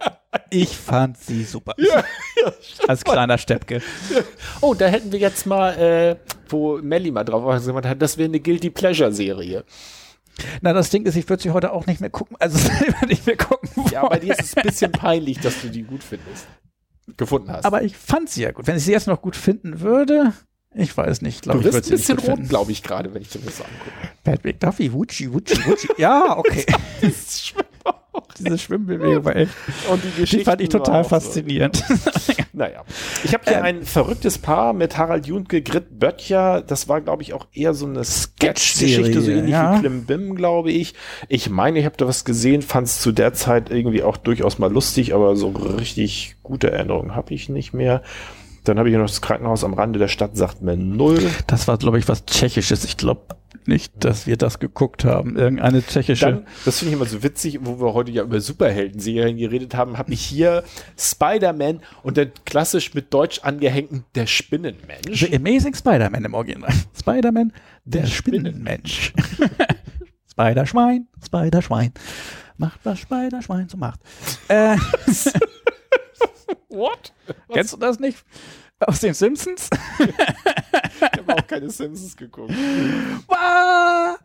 ich 0.50 0.76
fand 0.76 1.18
sie 1.18 1.44
super. 1.44 1.76
Ja, 1.78 2.04
ja, 2.44 2.52
Als 2.88 3.04
kleiner 3.04 3.38
Steppke. 3.38 3.82
Oh, 4.62 4.74
da 4.74 4.88
hätten 4.88 5.12
wir 5.12 5.20
jetzt 5.20 5.46
mal, 5.46 5.78
äh, 5.78 6.16
wo 6.50 6.80
Melly 6.80 7.12
mal 7.12 7.24
drauf 7.24 7.64
gemacht 7.64 7.86
hat, 7.86 8.02
das 8.02 8.18
wäre 8.18 8.28
eine 8.28 8.40
Guilty 8.40 8.72
Pleasure 8.72 9.14
Serie. 9.14 9.64
Na, 10.62 10.74
das 10.74 10.90
Ding 10.90 11.06
ist, 11.06 11.16
ich 11.16 11.30
würde 11.30 11.44
sie 11.44 11.52
heute 11.52 11.72
auch 11.72 11.86
nicht 11.86 12.02
mehr 12.02 12.10
gucken, 12.10 12.36
also 12.40 12.58
selber 12.80 13.06
nicht 13.06 13.26
mehr 13.28 13.38
gucken. 13.38 13.70
Ja, 13.92 14.08
bei 14.08 14.18
dir 14.18 14.34
ist 14.34 14.42
es 14.42 14.58
ein 14.58 14.64
bisschen 14.64 14.92
peinlich, 14.92 15.40
dass 15.40 15.62
du 15.62 15.70
die 15.70 15.84
gut 15.84 16.04
findest. 16.04 16.48
Gefunden 17.18 17.52
hast. 17.52 17.66
Aber 17.66 17.84
ich 17.84 17.96
fand 17.96 18.30
sie 18.30 18.44
ja 18.44 18.52
gut. 18.52 18.66
Wenn 18.66 18.78
ich 18.78 18.86
sie 18.86 18.94
jetzt 18.94 19.08
noch 19.08 19.22
gut 19.22 19.36
finden 19.36 19.82
würde, 19.82 20.34
ich 20.76 20.96
weiß 20.96 21.22
nicht. 21.22 21.44
Glaub, 21.44 21.62
du 21.62 21.72
bist 21.72 21.86
ein 21.86 21.92
bisschen 21.92 22.20
rot, 22.20 22.50
glaube 22.50 22.72
ich, 22.72 22.84
gerade, 22.84 23.14
wenn 23.14 23.22
ich 23.22 23.30
dir 23.30 23.40
das 23.40 23.62
angucke. 23.62 23.92
Patrick 24.24 24.60
Duffy, 24.60 24.92
Wutschi, 24.92 25.32
Wutschi, 25.32 25.66
Wutschi. 25.66 25.90
ja, 25.98 26.38
okay. 26.38 26.66
Diese 28.40 28.58
Schwimmbewegung 28.58 29.26
war 29.26 29.36
echt. 29.36 29.54
Und 29.92 30.04
die 30.04 30.22
Geschichte 30.22 30.46
fand 30.46 30.62
ich 30.62 30.70
total 30.70 31.04
faszinierend. 31.04 31.78
So. 31.78 32.34
naja. 32.54 32.84
Ich 33.24 33.34
habe 33.34 33.44
hier 33.46 33.58
ähm, 33.58 33.64
ein 33.64 33.84
verrücktes 33.84 34.38
Paar 34.38 34.74
mit 34.74 34.98
Harald 34.98 35.28
Junke, 35.28 35.62
Grit 35.62 36.00
Böttcher. 36.00 36.62
Das 36.62 36.88
war, 36.88 37.02
glaube 37.02 37.24
ich, 37.24 37.34
auch 37.34 37.48
eher 37.54 37.74
so 37.74 37.86
eine 37.86 38.04
Sketch-Geschichte, 38.04 39.22
so 39.22 39.32
ähnlich 39.32 39.52
ja. 39.52 39.76
wie 39.76 39.80
Klim 39.80 40.06
Bim, 40.06 40.36
glaube 40.36 40.72
ich. 40.72 40.94
Ich 41.28 41.50
meine, 41.50 41.80
ich 41.80 41.86
habe 41.86 41.98
da 41.98 42.08
was 42.08 42.26
gesehen, 42.26 42.62
fand 42.62 42.88
es 42.88 43.02
zu 43.02 43.12
der 43.12 43.34
Zeit 43.34 43.70
irgendwie 43.70 44.04
auch 44.04 44.18
durchaus 44.18 44.58
mal 44.60 44.72
lustig, 44.72 45.14
aber 45.14 45.36
so 45.36 45.50
richtig 45.50 46.36
gute 46.44 46.72
Erinnerungen 46.72 47.16
habe 47.16 47.34
ich 47.34 47.50
nicht 47.50 47.74
mehr. 47.74 48.02
Dann 48.64 48.80
habe 48.80 48.90
ich 48.90 48.96
noch 48.96 49.08
das 49.08 49.22
Krankenhaus 49.22 49.64
am 49.64 49.74
Rande 49.74 50.00
der 50.00 50.08
Stadt, 50.08 50.38
sagt 50.38 50.62
mir 50.62 50.78
null. 50.78 51.20
Das 51.48 51.68
war, 51.68 51.78
glaube 51.78 52.00
ich, 52.00 52.08
was 52.08 52.26
Tschechisches. 52.26 52.86
Ich 52.86 52.98
glaube 52.98 53.36
nicht, 53.68 53.94
dass 54.04 54.28
wir 54.28 54.38
das 54.38 54.60
geguckt 54.60 55.06
haben. 55.06 55.38
Irgendeine 55.38 55.86
tschechische. 55.86 56.26
Dann, 56.26 56.48
das 56.66 56.80
finde 56.80 56.94
ich 56.94 57.00
immer 57.00 57.10
so 57.10 57.24
witzig, 57.24 57.60
wo 57.62 57.80
wir 57.80 57.94
heute 57.94 58.12
ja 58.12 58.24
über 58.24 58.40
Superhelden-Serien 58.40 59.38
geredet 59.38 59.76
haben, 59.76 59.98
habe 59.98 60.14
ich 60.14 60.22
hier 60.22 60.64
Spider-Man 60.98 61.82
und 62.04 62.18
dann 62.18 62.32
klassisch 62.46 62.94
mit 62.94 63.14
Deutsch 63.14 63.40
angehängten 63.44 64.06
Der 64.16 64.28
Spinnenmensch. 64.28 65.20
The 65.20 65.36
Amazing 65.36 65.76
Spider-Man 65.76 66.26
im 66.26 66.34
Original. 66.34 66.72
Spider-Man, 66.98 67.54
der, 67.86 68.02
der 68.02 68.08
Spinnenmensch. 68.08 69.14
Spider-Schwein, 70.32 71.08
Spider-Schwein. 71.24 71.94
Macht 72.58 72.80
was 72.84 73.00
Spider-Schwein 73.00 73.68
so 73.70 73.78
macht. 73.78 74.00
Äh, 74.48 74.78
What? 76.74 77.14
Was? 77.28 77.36
Kennst 77.54 77.74
du 77.74 77.78
das 77.78 78.00
nicht? 78.00 78.18
Aus 78.80 79.00
den 79.00 79.14
Simpsons? 79.14 79.70
ich 80.00 81.20
habe 81.20 81.36
auch 81.36 81.48
keine 81.48 81.70
Simpsons 81.70 82.18
geguckt. 82.18 82.52
Wow. 83.28 84.18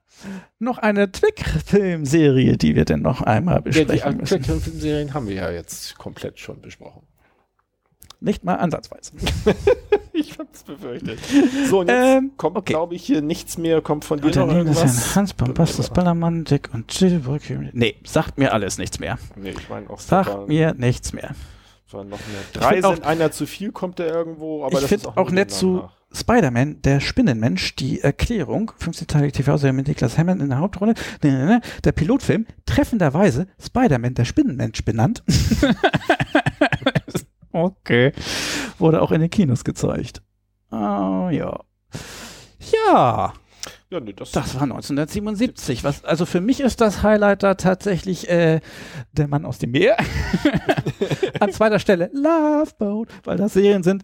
Noch 0.58 0.78
eine 0.78 1.12
Trickfilmserie, 1.12 2.56
die 2.56 2.74
wir 2.74 2.86
denn 2.86 3.02
noch 3.02 3.20
einmal 3.20 3.60
besprechen 3.60 3.98
ja, 3.98 4.10
die 4.10 4.16
müssen. 4.16 4.42
Trickfilmserien 4.42 5.14
haben 5.14 5.28
wir 5.28 5.36
ja 5.36 5.50
jetzt 5.50 5.96
komplett 5.98 6.40
schon 6.40 6.60
besprochen. 6.62 7.02
Nicht 8.20 8.42
mal 8.42 8.54
ansatzweise. 8.56 9.12
ich 10.12 10.36
hab's 10.38 10.64
befürchtet. 10.64 11.20
So, 11.68 11.80
und 11.80 11.88
jetzt 11.88 12.04
ähm, 12.04 12.32
kommt, 12.36 12.56
okay. 12.56 12.72
glaube 12.72 12.96
ich, 12.96 13.04
hier 13.04 13.20
nichts 13.20 13.58
mehr. 13.58 13.80
Kommt 13.80 14.04
von 14.04 14.20
dir 14.20 14.34
noch 14.34 14.52
irgendwas? 14.52 15.14
Hans 15.14 15.34
Bombastus, 15.34 15.90
Ballermann, 15.90 16.44
Dick 16.44 16.70
und 16.72 16.98
Jill. 16.98 17.20
Nee, 17.74 17.96
sagt 18.04 18.38
mir 18.38 18.52
alles 18.54 18.78
nichts 18.78 18.98
mehr. 18.98 19.18
Nee, 19.36 19.50
ich 19.50 19.68
meine 19.68 19.88
auch. 19.88 20.00
Sagt 20.00 20.48
mir 20.48 20.74
nichts 20.74 21.12
mehr. 21.12 21.34
War 21.90 22.04
noch 22.04 22.18
mehr. 22.18 22.40
Drei 22.52 22.80
sind 22.80 22.84
auch, 22.84 23.00
einer 23.02 23.30
zu 23.30 23.46
viel, 23.46 23.72
kommt 23.72 23.98
er 23.98 24.08
irgendwo, 24.08 24.64
aber 24.64 24.74
ich 24.74 24.82
das 24.82 24.92
ist 24.92 25.08
auch, 25.08 25.16
auch 25.16 25.30
nett 25.30 25.50
zu 25.50 25.88
Spider-Man, 26.12 26.80
der 26.82 27.00
Spinnenmensch, 27.00 27.76
die 27.76 28.00
Erklärung, 28.00 28.72
15-teilige 28.80 29.32
TV-Serie 29.32 29.74
mit 29.74 29.88
Niklas 29.88 30.16
Hammond 30.16 30.40
in 30.40 30.48
der 30.48 30.58
Hauptrolle, 30.58 30.94
der 31.22 31.92
Pilotfilm, 31.92 32.46
treffenderweise 32.66 33.46
Spider-Man, 33.60 34.14
der 34.14 34.24
Spinnenmensch 34.24 34.84
benannt. 34.84 35.22
okay. 37.52 38.12
Wurde 38.78 39.02
auch 39.02 39.12
in 39.12 39.20
den 39.20 39.30
Kinos 39.30 39.64
gezeigt. 39.64 40.22
Oh, 40.70 41.28
ja. 41.30 41.60
Ja. 42.86 43.32
Ja, 43.90 44.00
nee, 44.00 44.12
das, 44.12 44.32
das 44.32 44.54
war 44.54 44.62
1977. 44.62 45.82
Was, 45.82 46.04
also 46.04 46.26
für 46.26 46.42
mich 46.42 46.60
ist 46.60 46.80
das 46.82 47.02
Highlight 47.02 47.42
da 47.42 47.54
tatsächlich 47.54 48.28
äh, 48.28 48.60
der 49.12 49.28
Mann 49.28 49.46
aus 49.46 49.58
dem 49.58 49.70
Meer. 49.70 49.96
An 51.40 51.52
zweiter 51.52 51.78
Stelle 51.78 52.10
Love 52.12 52.72
Boat, 52.78 53.08
weil 53.24 53.38
das 53.38 53.54
Serien 53.54 53.82
sind, 53.82 54.02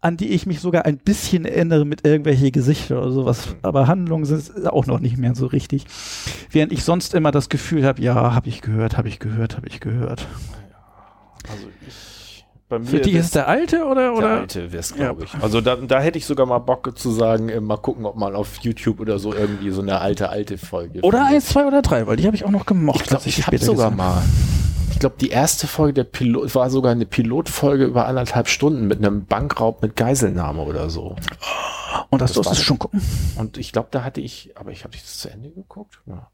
an 0.00 0.16
die 0.16 0.28
ich 0.30 0.46
mich 0.46 0.60
sogar 0.60 0.86
ein 0.86 0.96
bisschen 0.96 1.44
erinnere 1.44 1.84
mit 1.84 2.06
irgendwelche 2.06 2.50
Gesichter 2.50 3.02
oder 3.02 3.10
sowas. 3.10 3.56
Aber 3.60 3.88
Handlungen 3.88 4.24
sind 4.24 4.66
auch 4.66 4.86
noch 4.86 5.00
nicht 5.00 5.18
mehr 5.18 5.34
so 5.34 5.46
richtig. 5.46 5.84
Während 6.50 6.72
ich 6.72 6.82
sonst 6.82 7.12
immer 7.12 7.30
das 7.30 7.50
Gefühl 7.50 7.84
habe, 7.84 8.00
ja, 8.00 8.34
habe 8.34 8.48
ich 8.48 8.62
gehört, 8.62 8.96
habe 8.96 9.08
ich 9.08 9.18
gehört, 9.18 9.56
habe 9.56 9.68
ich 9.68 9.80
gehört. 9.80 10.26
Also 11.50 11.68
ich 11.86 12.17
bei 12.68 12.78
mir 12.78 12.86
Für 12.86 13.00
dich 13.00 13.14
ist 13.14 13.34
der 13.34 13.48
alte 13.48 13.86
oder? 13.86 14.12
oder? 14.12 14.28
Der 14.28 14.40
alte 14.40 14.72
wäre 14.72 14.80
es, 14.80 14.94
glaube 14.94 15.22
ja. 15.22 15.26
ich. 15.26 15.42
Also 15.42 15.60
da, 15.60 15.76
da 15.76 16.00
hätte 16.00 16.18
ich 16.18 16.26
sogar 16.26 16.46
mal 16.46 16.58
Bock 16.58 16.98
zu 16.98 17.10
sagen, 17.10 17.48
äh, 17.48 17.60
mal 17.60 17.78
gucken, 17.78 18.04
ob 18.04 18.16
man 18.16 18.34
auf 18.34 18.58
YouTube 18.58 19.00
oder 19.00 19.18
so 19.18 19.32
irgendwie 19.32 19.70
so 19.70 19.80
eine 19.80 20.00
alte, 20.00 20.28
alte 20.28 20.58
Folge. 20.58 21.00
Oder 21.00 21.26
eins, 21.26 21.46
zwei 21.46 21.66
oder 21.66 21.80
drei, 21.80 22.06
weil 22.06 22.16
die 22.16 22.26
habe 22.26 22.36
ich 22.36 22.44
auch 22.44 22.50
noch 22.50 22.66
gemocht. 22.66 23.00
Ich 23.00 23.06
glaube, 23.06 23.22
ich, 23.26 23.38
ich 23.38 23.46
habe 23.46 23.58
sogar 23.58 23.90
mal. 23.90 24.22
Ich 24.90 24.98
glaube, 24.98 25.16
die 25.20 25.28
erste 25.28 25.66
Folge 25.66 25.94
der 25.94 26.04
Pilot 26.04 26.54
war 26.54 26.70
sogar 26.70 26.92
eine 26.92 27.06
Pilotfolge 27.06 27.84
über 27.84 28.06
anderthalb 28.06 28.48
Stunden 28.48 28.86
mit 28.86 28.98
einem 28.98 29.26
Bankraub 29.26 29.80
mit 29.80 29.96
Geiselnahme 29.96 30.62
oder 30.62 30.90
so. 30.90 31.14
Und 32.10 32.20
das, 32.20 32.30
das 32.30 32.34
durftest 32.34 32.60
du 32.60 32.64
schon 32.64 32.78
gucken? 32.78 33.00
Und 33.36 33.58
ich 33.58 33.72
glaube, 33.72 33.88
da 33.90 34.02
hatte 34.02 34.20
ich, 34.20 34.52
aber 34.56 34.72
ich 34.72 34.84
habe 34.84 34.92
das 34.92 35.18
zu 35.18 35.30
Ende 35.30 35.50
geguckt. 35.50 36.00
Ja. 36.06 36.28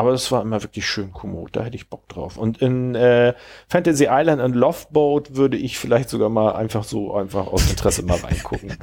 Aber 0.00 0.12
das 0.12 0.32
war 0.32 0.40
immer 0.40 0.62
wirklich 0.62 0.86
schön 0.86 1.12
kommod, 1.12 1.50
da 1.52 1.62
hätte 1.62 1.76
ich 1.76 1.90
Bock 1.90 2.08
drauf. 2.08 2.38
Und 2.38 2.62
in 2.62 2.94
äh, 2.94 3.34
Fantasy 3.68 4.06
Island 4.08 4.40
und 4.40 4.54
Loveboat 4.54 5.36
würde 5.36 5.58
ich 5.58 5.78
vielleicht 5.78 6.08
sogar 6.08 6.30
mal 6.30 6.52
einfach 6.52 6.84
so 6.84 7.12
einfach 7.12 7.46
aus 7.46 7.68
Interesse 7.68 8.02
mal 8.02 8.16
reingucken. 8.18 8.78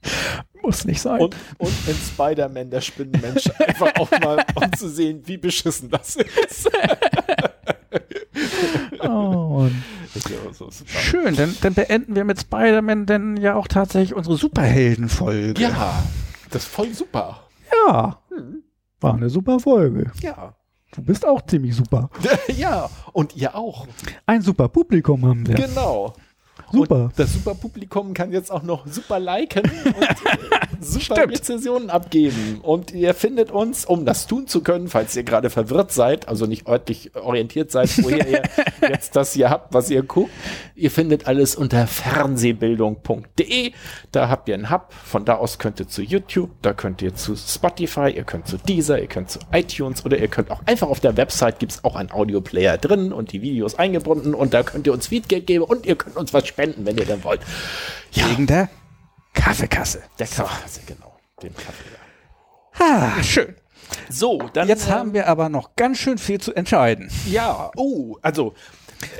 Muss 0.62 0.86
nicht 0.86 1.02
sein. 1.02 1.20
Und, 1.20 1.36
und 1.58 1.72
in 1.86 1.94
Spider-Man, 1.94 2.70
der 2.70 2.80
Spinnenmensch, 2.80 3.50
einfach 3.58 3.94
auch 3.96 4.10
mal, 4.22 4.42
um 4.54 4.72
zu 4.72 4.88
sehen, 4.88 5.20
wie 5.26 5.36
beschissen 5.36 5.90
das 5.90 6.16
ist. 6.16 6.70
oh, 9.00 9.68
Schön, 10.86 11.36
dann, 11.36 11.54
dann 11.60 11.74
beenden 11.74 12.14
wir 12.14 12.24
mit 12.24 12.40
Spider-Man 12.40 13.04
denn 13.04 13.36
ja 13.36 13.54
auch 13.54 13.68
tatsächlich 13.68 14.14
unsere 14.14 14.38
Superhelden-Folge. 14.38 15.60
Ja, 15.60 16.02
das 16.48 16.62
ist 16.62 16.68
voll 16.68 16.94
super. 16.94 17.42
Ja. 17.86 18.18
Hm. 18.30 18.63
War 19.04 19.14
eine 19.14 19.28
super 19.28 19.60
Folge. 19.60 20.10
Ja. 20.22 20.54
Du 20.92 21.02
bist 21.02 21.26
auch 21.26 21.42
ziemlich 21.44 21.74
super. 21.76 22.08
ja, 22.56 22.88
und 23.12 23.36
ihr 23.36 23.54
auch. 23.54 23.86
Ein 24.24 24.40
super 24.40 24.68
Publikum 24.68 25.26
haben 25.26 25.46
wir. 25.46 25.56
Genau. 25.56 26.14
Super. 26.74 27.04
Und 27.04 27.12
das 27.16 27.32
Superpublikum 27.32 28.14
kann 28.14 28.32
jetzt 28.32 28.50
auch 28.50 28.62
noch 28.62 28.86
super 28.86 29.18
liken 29.18 29.62
und 29.84 30.84
super 30.84 31.16
Stimmt. 31.16 31.32
Rezensionen 31.32 31.90
abgeben. 31.90 32.60
Und 32.62 32.92
ihr 32.92 33.14
findet 33.14 33.50
uns, 33.50 33.84
um 33.84 34.04
das 34.04 34.26
tun 34.26 34.46
zu 34.46 34.62
können, 34.62 34.88
falls 34.88 35.16
ihr 35.16 35.22
gerade 35.22 35.50
verwirrt 35.50 35.92
seid, 35.92 36.28
also 36.28 36.46
nicht 36.46 36.68
örtlich 36.68 37.14
orientiert 37.16 37.70
seid, 37.70 37.90
woher 38.02 38.28
ihr 38.28 38.42
jetzt 38.88 39.16
das 39.16 39.32
hier 39.32 39.50
habt, 39.50 39.72
was 39.72 39.90
ihr 39.90 40.02
guckt. 40.02 40.30
Ihr 40.74 40.90
findet 40.90 41.26
alles 41.26 41.56
unter 41.56 41.86
fernsehbildung.de. 41.86 43.72
Da 44.12 44.28
habt 44.28 44.48
ihr 44.48 44.54
einen 44.54 44.70
Hub. 44.70 44.92
Von 45.04 45.24
da 45.24 45.36
aus 45.36 45.58
könnt 45.58 45.80
ihr 45.80 45.88
zu 45.88 46.02
YouTube, 46.02 46.50
da 46.62 46.72
könnt 46.72 47.02
ihr 47.02 47.14
zu 47.14 47.36
Spotify, 47.36 48.10
ihr 48.14 48.24
könnt 48.24 48.46
zu 48.48 48.58
Deezer, 48.58 49.00
ihr 49.00 49.06
könnt 49.06 49.30
zu 49.30 49.38
iTunes 49.52 50.04
oder 50.04 50.18
ihr 50.18 50.28
könnt 50.28 50.50
auch 50.50 50.60
einfach 50.66 50.88
auf 50.88 51.00
der 51.00 51.16
Website 51.16 51.58
gibt 51.58 51.72
es 51.72 51.84
auch 51.84 51.96
einen 51.96 52.10
Audioplayer 52.10 52.78
drin 52.78 53.12
und 53.12 53.32
die 53.32 53.42
Videos 53.42 53.76
eingebunden 53.76 54.34
und 54.34 54.54
da 54.54 54.62
könnt 54.62 54.86
ihr 54.86 54.92
uns 54.92 55.08
Feedback 55.08 55.46
geben 55.46 55.64
und 55.64 55.86
ihr 55.86 55.96
könnt 55.96 56.16
uns 56.16 56.32
was 56.32 56.46
spenden, 56.46 56.63
wenn 56.76 56.96
ihr 56.96 57.04
denn 57.04 57.22
wollt. 57.24 57.40
Ja. 58.12 58.30
Wegen 58.30 58.46
der 58.46 58.68
Kaffeekasse. 59.34 60.02
Der 60.18 60.26
Kaffeekasse, 60.26 60.80
genau. 60.86 61.16
Den 61.42 61.54
Kaffee. 61.54 61.84
Ah, 62.78 63.22
schön. 63.22 63.54
So, 64.08 64.48
dann. 64.52 64.68
Jetzt 64.68 64.88
ähm, 64.88 64.94
haben 64.94 65.12
wir 65.14 65.28
aber 65.28 65.48
noch 65.48 65.76
ganz 65.76 65.98
schön 65.98 66.18
viel 66.18 66.40
zu 66.40 66.54
entscheiden. 66.54 67.10
Ja, 67.26 67.70
oh, 67.76 68.16
also. 68.22 68.54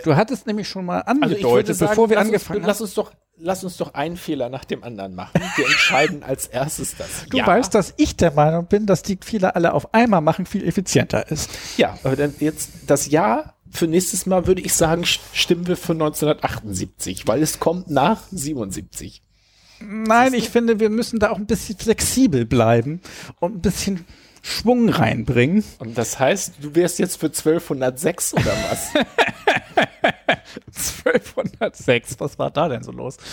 Du 0.03 0.17
hattest 0.17 0.47
nämlich 0.47 0.69
schon 0.69 0.87
mal 0.87 1.03
Also 1.03 1.23
angedeutet, 1.23 1.45
würde 1.45 1.75
sagen, 1.75 1.91
bevor 1.91 2.11
wir 2.11 2.19
angefangen 2.19 2.61
uns, 2.61 2.67
lass 2.67 2.81
uns 2.81 2.95
doch 2.95 3.13
lass 3.37 3.65
uns 3.65 3.77
doch 3.77 3.95
einen 3.95 4.17
Fehler 4.17 4.49
nach 4.49 4.65
dem 4.65 4.85
anderen 4.85 5.15
machen. 5.15 5.41
Wir 5.57 5.67
entscheiden 5.67 6.23
als 6.23 6.47
erstes 6.47 6.97
das. 6.97 7.27
Du 7.29 7.39
weißt, 7.39 7.75
dass 7.75 7.95
ich 7.97 8.17
der 8.17 8.33
Meinung 8.33 8.67
bin, 8.67 8.87
dass 8.87 9.03
die 9.03 9.19
Fehler 9.23 9.57
alle 9.57 9.73
auf 9.73 9.93
einmal 9.93 10.21
machen 10.21 10.47
viel 10.47 10.67
effizienter 10.67 11.31
ist. 11.31 11.51
Ja, 11.77 11.99
aber 12.05 12.17
dann 12.17 12.35
jetzt 12.39 12.71
das 12.87 13.11
Jahr 13.11 13.54
für 13.75 13.87
nächstes 13.87 14.27
Mal 14.27 14.47
würde 14.47 14.63
ich 14.63 14.73
sagen, 14.73 15.03
st- 15.03 15.21
stimmen 15.33 15.67
wir 15.67 15.77
für 15.77 15.93
1978, 15.93 17.27
weil 17.27 17.43
es 17.43 17.61
kommt 17.61 17.91
nach 17.91 18.23
77. 18.31 19.21
Nein, 19.81 20.33
ich 20.35 20.49
finde, 20.49 20.81
wir 20.81 20.89
müssen 20.89 21.19
da 21.19 21.31
auch 21.31 21.37
ein 21.37 21.47
bisschen 21.47 21.77
flexibel 21.77 22.47
bleiben 22.47 23.01
und 23.41 23.57
ein 23.57 23.61
bisschen 23.61 24.07
Schwung 24.43 24.89
reinbringen. 24.89 25.65
Und 25.79 25.99
das 25.99 26.19
heißt, 26.19 26.55
du 26.61 26.75
wärst 26.75 26.99
jetzt 26.99 27.17
für 27.19 27.27
1206 27.27 28.35
oder 28.35 28.53
was? 28.71 28.89
1206, 31.05 32.17
was 32.21 32.39
war 32.39 32.51
da 32.51 32.69
denn 32.69 32.83
so 32.83 32.93
los? 32.93 33.17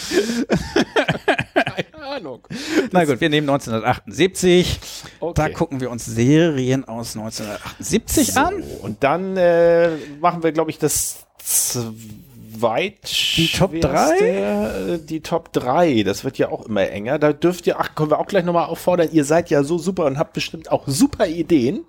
Keine 1.84 2.04
Ahnung. 2.04 2.48
Na 2.92 3.06
gut, 3.06 3.22
wir 3.22 3.30
nehmen 3.30 3.50
1978. 3.50 4.80
Okay. 5.20 5.34
Da 5.36 5.50
gucken 5.50 5.82
wir 5.82 5.92
uns 5.92 6.06
Serien 6.06 6.86
aus 6.86 7.16
1978 7.16 8.38
an. 8.38 8.64
Und 8.82 9.04
dann 9.04 9.38
äh, 9.38 9.92
machen 10.20 10.44
wir, 10.44 10.52
glaube 10.52 10.72
ich, 10.72 10.78
das 10.78 11.26
zweit 11.44 13.38
Die 13.38 13.48
Top 13.48 13.74
äh, 13.74 14.98
Die 15.00 15.22
Top 15.22 15.52
3. 15.54 16.04
Das 16.04 16.24
wird 16.24 16.38
ja 16.38 16.50
auch 16.50 16.66
immer 16.66 16.88
enger. 16.90 17.20
Da 17.20 17.34
dürft 17.34 17.68
ihr, 17.68 17.80
ach, 17.80 17.96
können 17.96 18.12
wir 18.12 18.20
auch 18.20 18.28
gleich 18.28 18.46
nochmal 18.46 18.68
auffordern. 18.68 19.10
Ihr 19.12 19.26
seid 19.26 19.50
ja 19.50 19.64
so 19.64 19.78
super 19.78 20.06
und 20.06 20.18
habt 20.18 20.34
bestimmt 20.34 20.72
auch 20.72 20.84
super 20.88 21.28
Ideen. 21.28 21.86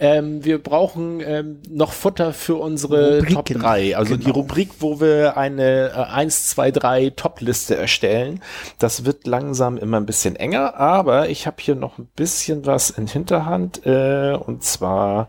Ähm, 0.00 0.42
wir 0.44 0.62
brauchen 0.62 1.20
ähm, 1.20 1.60
noch 1.68 1.92
Futter 1.92 2.32
für 2.32 2.56
unsere 2.56 3.18
Rubriken. 3.18 3.34
Top 3.34 3.44
3. 3.62 3.96
Also 3.96 4.16
die 4.16 4.24
Genau. 4.24 4.36
Rubrik, 4.36 4.70
wo 4.80 4.98
wir 4.98 5.36
eine 5.36 5.90
äh, 5.90 6.12
1, 6.12 6.48
2, 6.48 6.70
3 6.70 7.10
Top-Liste 7.10 7.76
erstellen. 7.76 8.40
Das 8.78 9.04
wird 9.04 9.26
langsam 9.26 9.76
immer 9.76 9.98
ein 9.98 10.06
bisschen 10.06 10.36
enger, 10.36 10.76
aber 10.76 11.28
ich 11.28 11.46
habe 11.46 11.56
hier 11.60 11.74
noch 11.74 11.98
ein 11.98 12.08
bisschen 12.16 12.64
was 12.64 12.88
in 12.88 13.06
Hinterhand. 13.06 13.84
Äh, 13.84 14.32
und 14.34 14.64
zwar 14.64 15.28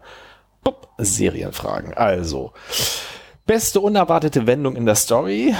Pop, 0.64 0.88
Serienfragen. 0.98 1.94
Also, 1.94 2.54
beste 3.46 3.82
unerwartete 3.82 4.48
Wendung 4.48 4.78
in 4.78 4.86
der 4.86 4.96
Story. 4.96 5.54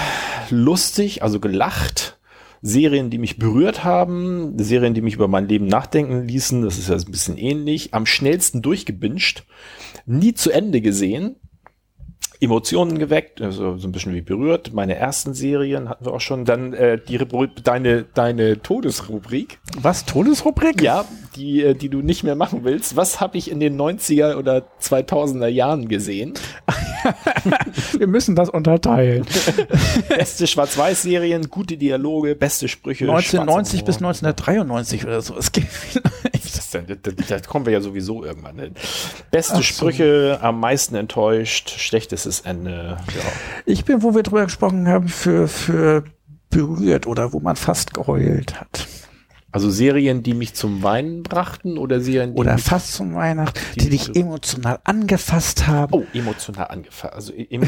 Lustig, 0.50 1.22
also 1.22 1.42
gelacht. 1.42 2.18
Serien, 2.62 3.10
die 3.10 3.18
mich 3.18 3.40
berührt 3.40 3.84
haben, 3.84 4.58
Serien, 4.60 4.94
die 4.94 5.02
mich 5.02 5.16
über 5.16 5.28
mein 5.28 5.48
Leben 5.48 5.66
nachdenken 5.66 6.28
ließen, 6.28 6.62
das 6.62 6.78
ist 6.78 6.90
ja 6.90 6.96
ein 6.96 7.12
bisschen 7.12 7.38
ähnlich, 7.38 7.94
am 7.94 8.06
schnellsten 8.06 8.62
durchgebinscht, 8.62 9.44
nie 10.06 10.34
zu 10.34 10.52
Ende 10.52 10.82
gesehen, 10.82 11.38
Emotionen 12.42 12.98
geweckt, 12.98 13.40
also 13.40 13.78
so 13.78 13.88
ein 13.88 13.92
bisschen 13.92 14.16
wie 14.16 14.22
berührt. 14.22 14.74
Meine 14.74 14.96
ersten 14.96 15.36
Serien 15.36 15.90
hatten 15.90 16.06
wir 16.06 16.14
auch 16.14 16.22
schon. 16.22 16.44
Dann 16.44 16.74
äh, 16.74 16.98
die 17.00 17.18
Rubrik, 17.18 17.64
deine 17.64 18.04
deine 18.16 18.60
Todesrubrik. 18.64 19.60
Was? 19.80 20.06
Todesrubrik? 20.06 20.82
Ja, 20.82 21.06
die 21.36 21.62
äh, 21.62 21.76
die 21.76 21.90
du 21.90 22.02
nicht 22.02 22.24
mehr 22.24 22.36
machen 22.36 22.64
willst. 22.64 22.96
Was 22.96 23.22
habe 23.22 23.38
ich 23.38 23.52
in 23.52 23.60
den 23.60 23.80
90er 23.80 24.38
oder 24.38 24.66
2000er 24.82 25.48
Jahren 25.48 25.88
gesehen? 25.88 26.34
Wir 27.98 28.08
müssen 28.08 28.36
das 28.36 28.50
unterteilen. 28.50 29.26
Beste 30.10 30.48
Schwarz-Weiß-Serien, 30.48 31.50
gute 31.50 31.78
Dialoge, 31.78 32.36
beste 32.36 32.68
Sprüche. 32.68 33.06
1990 33.06 33.80
schwarzer 33.80 33.86
bis 33.86 33.98
Humor. 33.98 34.10
1993 34.10 35.06
oder 35.06 35.22
so. 35.22 35.38
Es 35.38 35.52
geht 35.52 35.68
vielleicht. 35.68 36.58
Das, 36.58 36.70
denn? 36.72 36.86
da, 36.88 37.12
da 37.12 37.40
kommen 37.40 37.66
wir 37.66 37.74
ja 37.74 37.82
sowieso 37.82 38.24
irgendwann 38.24 38.60
hin. 38.60 38.76
Beste 39.32 39.54
Ach 39.54 39.58
so. 39.58 39.64
Sprüche, 39.64 40.40
am 40.42 40.60
meisten 40.60 40.96
enttäuscht, 40.96 41.70
schlechtestes 41.70 42.42
Ende. 42.42 42.98
Ja. 43.08 43.22
Ich 43.66 43.86
bin, 43.86 44.04
wo 44.04 44.16
wir 44.16 44.24
drüber 44.24 44.46
gesprochen 44.46 44.88
haben, 44.88 45.08
für, 45.08 45.48
für 45.48 46.04
berührt 46.50 47.08
oder 47.08 47.34
wo 47.34 47.40
man 47.40 47.56
fast 47.56 47.94
geheult 47.94 48.60
hat. 48.60 48.88
Also 49.52 49.70
Serien, 49.70 50.24
die 50.24 50.34
mich 50.34 50.54
zum 50.54 50.82
Weinen 50.82 51.24
brachten 51.24 51.78
oder 51.78 52.00
Serien, 52.00 52.34
die 52.36 52.40
Oder 52.40 52.54
mich 52.56 52.64
fast 52.64 52.94
zum 52.94 53.16
Weihnachten, 53.16 53.60
Die 53.76 53.80
die 53.80 53.90
dich 53.90 54.16
emotional 54.16 54.80
angefasst 54.86 55.68
haben. 55.68 55.94
oh, 55.94 56.06
emotional 56.14 56.68
angefasst, 56.68 57.14
also 57.14 57.34
em, 57.34 57.64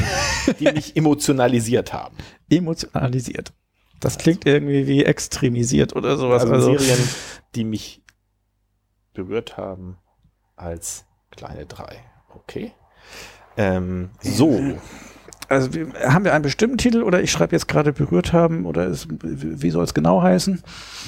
die 0.60 0.72
mich 0.72 0.96
emotionalisiert 0.96 1.92
haben. 1.92 2.16
Emotionalisiert. 2.48 3.52
Das 4.00 4.18
klingt 4.18 4.46
irgendwie 4.46 4.86
wie 4.86 5.04
extremisiert 5.04 5.94
oder 5.94 6.16
sowas. 6.16 6.42
Also, 6.42 6.54
Also, 6.72 6.78
Serien, 6.78 7.08
die 7.54 7.64
mich 7.64 8.02
berührt 9.12 9.56
haben 9.56 9.98
als 10.56 11.04
kleine 11.30 11.66
drei. 11.66 11.98
Okay. 12.34 12.72
Ähm, 13.56 14.10
so, 14.20 14.58
also 15.54 15.72
wir, 15.72 15.92
haben 16.00 16.24
wir 16.24 16.34
einen 16.34 16.42
bestimmten 16.42 16.78
Titel 16.78 17.02
oder 17.02 17.22
ich 17.22 17.30
schreibe 17.30 17.54
jetzt 17.54 17.68
gerade 17.68 17.92
berührt 17.92 18.32
haben 18.32 18.66
oder 18.66 18.86
ist, 18.86 19.06
wie 19.22 19.70
soll 19.70 19.84
es 19.84 19.94
genau 19.94 20.22
heißen? 20.22 20.62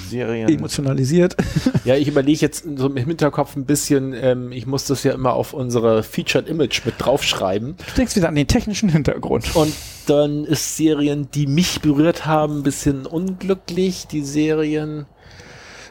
Serien. 0.09 0.49
Emotionalisiert. 0.49 1.35
Ja, 1.83 1.95
ich 1.95 2.07
überlege 2.07 2.39
jetzt 2.41 2.65
so 2.75 2.87
im 2.87 2.97
Hinterkopf 2.97 3.55
ein 3.55 3.65
bisschen, 3.65 4.13
ähm, 4.13 4.51
ich 4.51 4.65
muss 4.65 4.85
das 4.85 5.03
ja 5.03 5.13
immer 5.13 5.33
auf 5.33 5.53
unsere 5.53 6.03
Featured 6.03 6.49
Image 6.49 6.85
mit 6.85 6.95
draufschreiben. 6.97 7.75
Du 7.77 7.93
denkst 7.95 8.15
wieder 8.15 8.27
an 8.27 8.35
den 8.35 8.47
technischen 8.47 8.89
Hintergrund. 8.89 9.55
Und 9.55 9.73
dann 10.07 10.45
ist 10.45 10.77
Serien, 10.77 11.29
die 11.33 11.47
mich 11.47 11.81
berührt 11.81 12.25
haben, 12.25 12.59
ein 12.59 12.63
bisschen 12.63 13.05
unglücklich. 13.05 14.07
Die 14.07 14.21
Serien, 14.21 15.05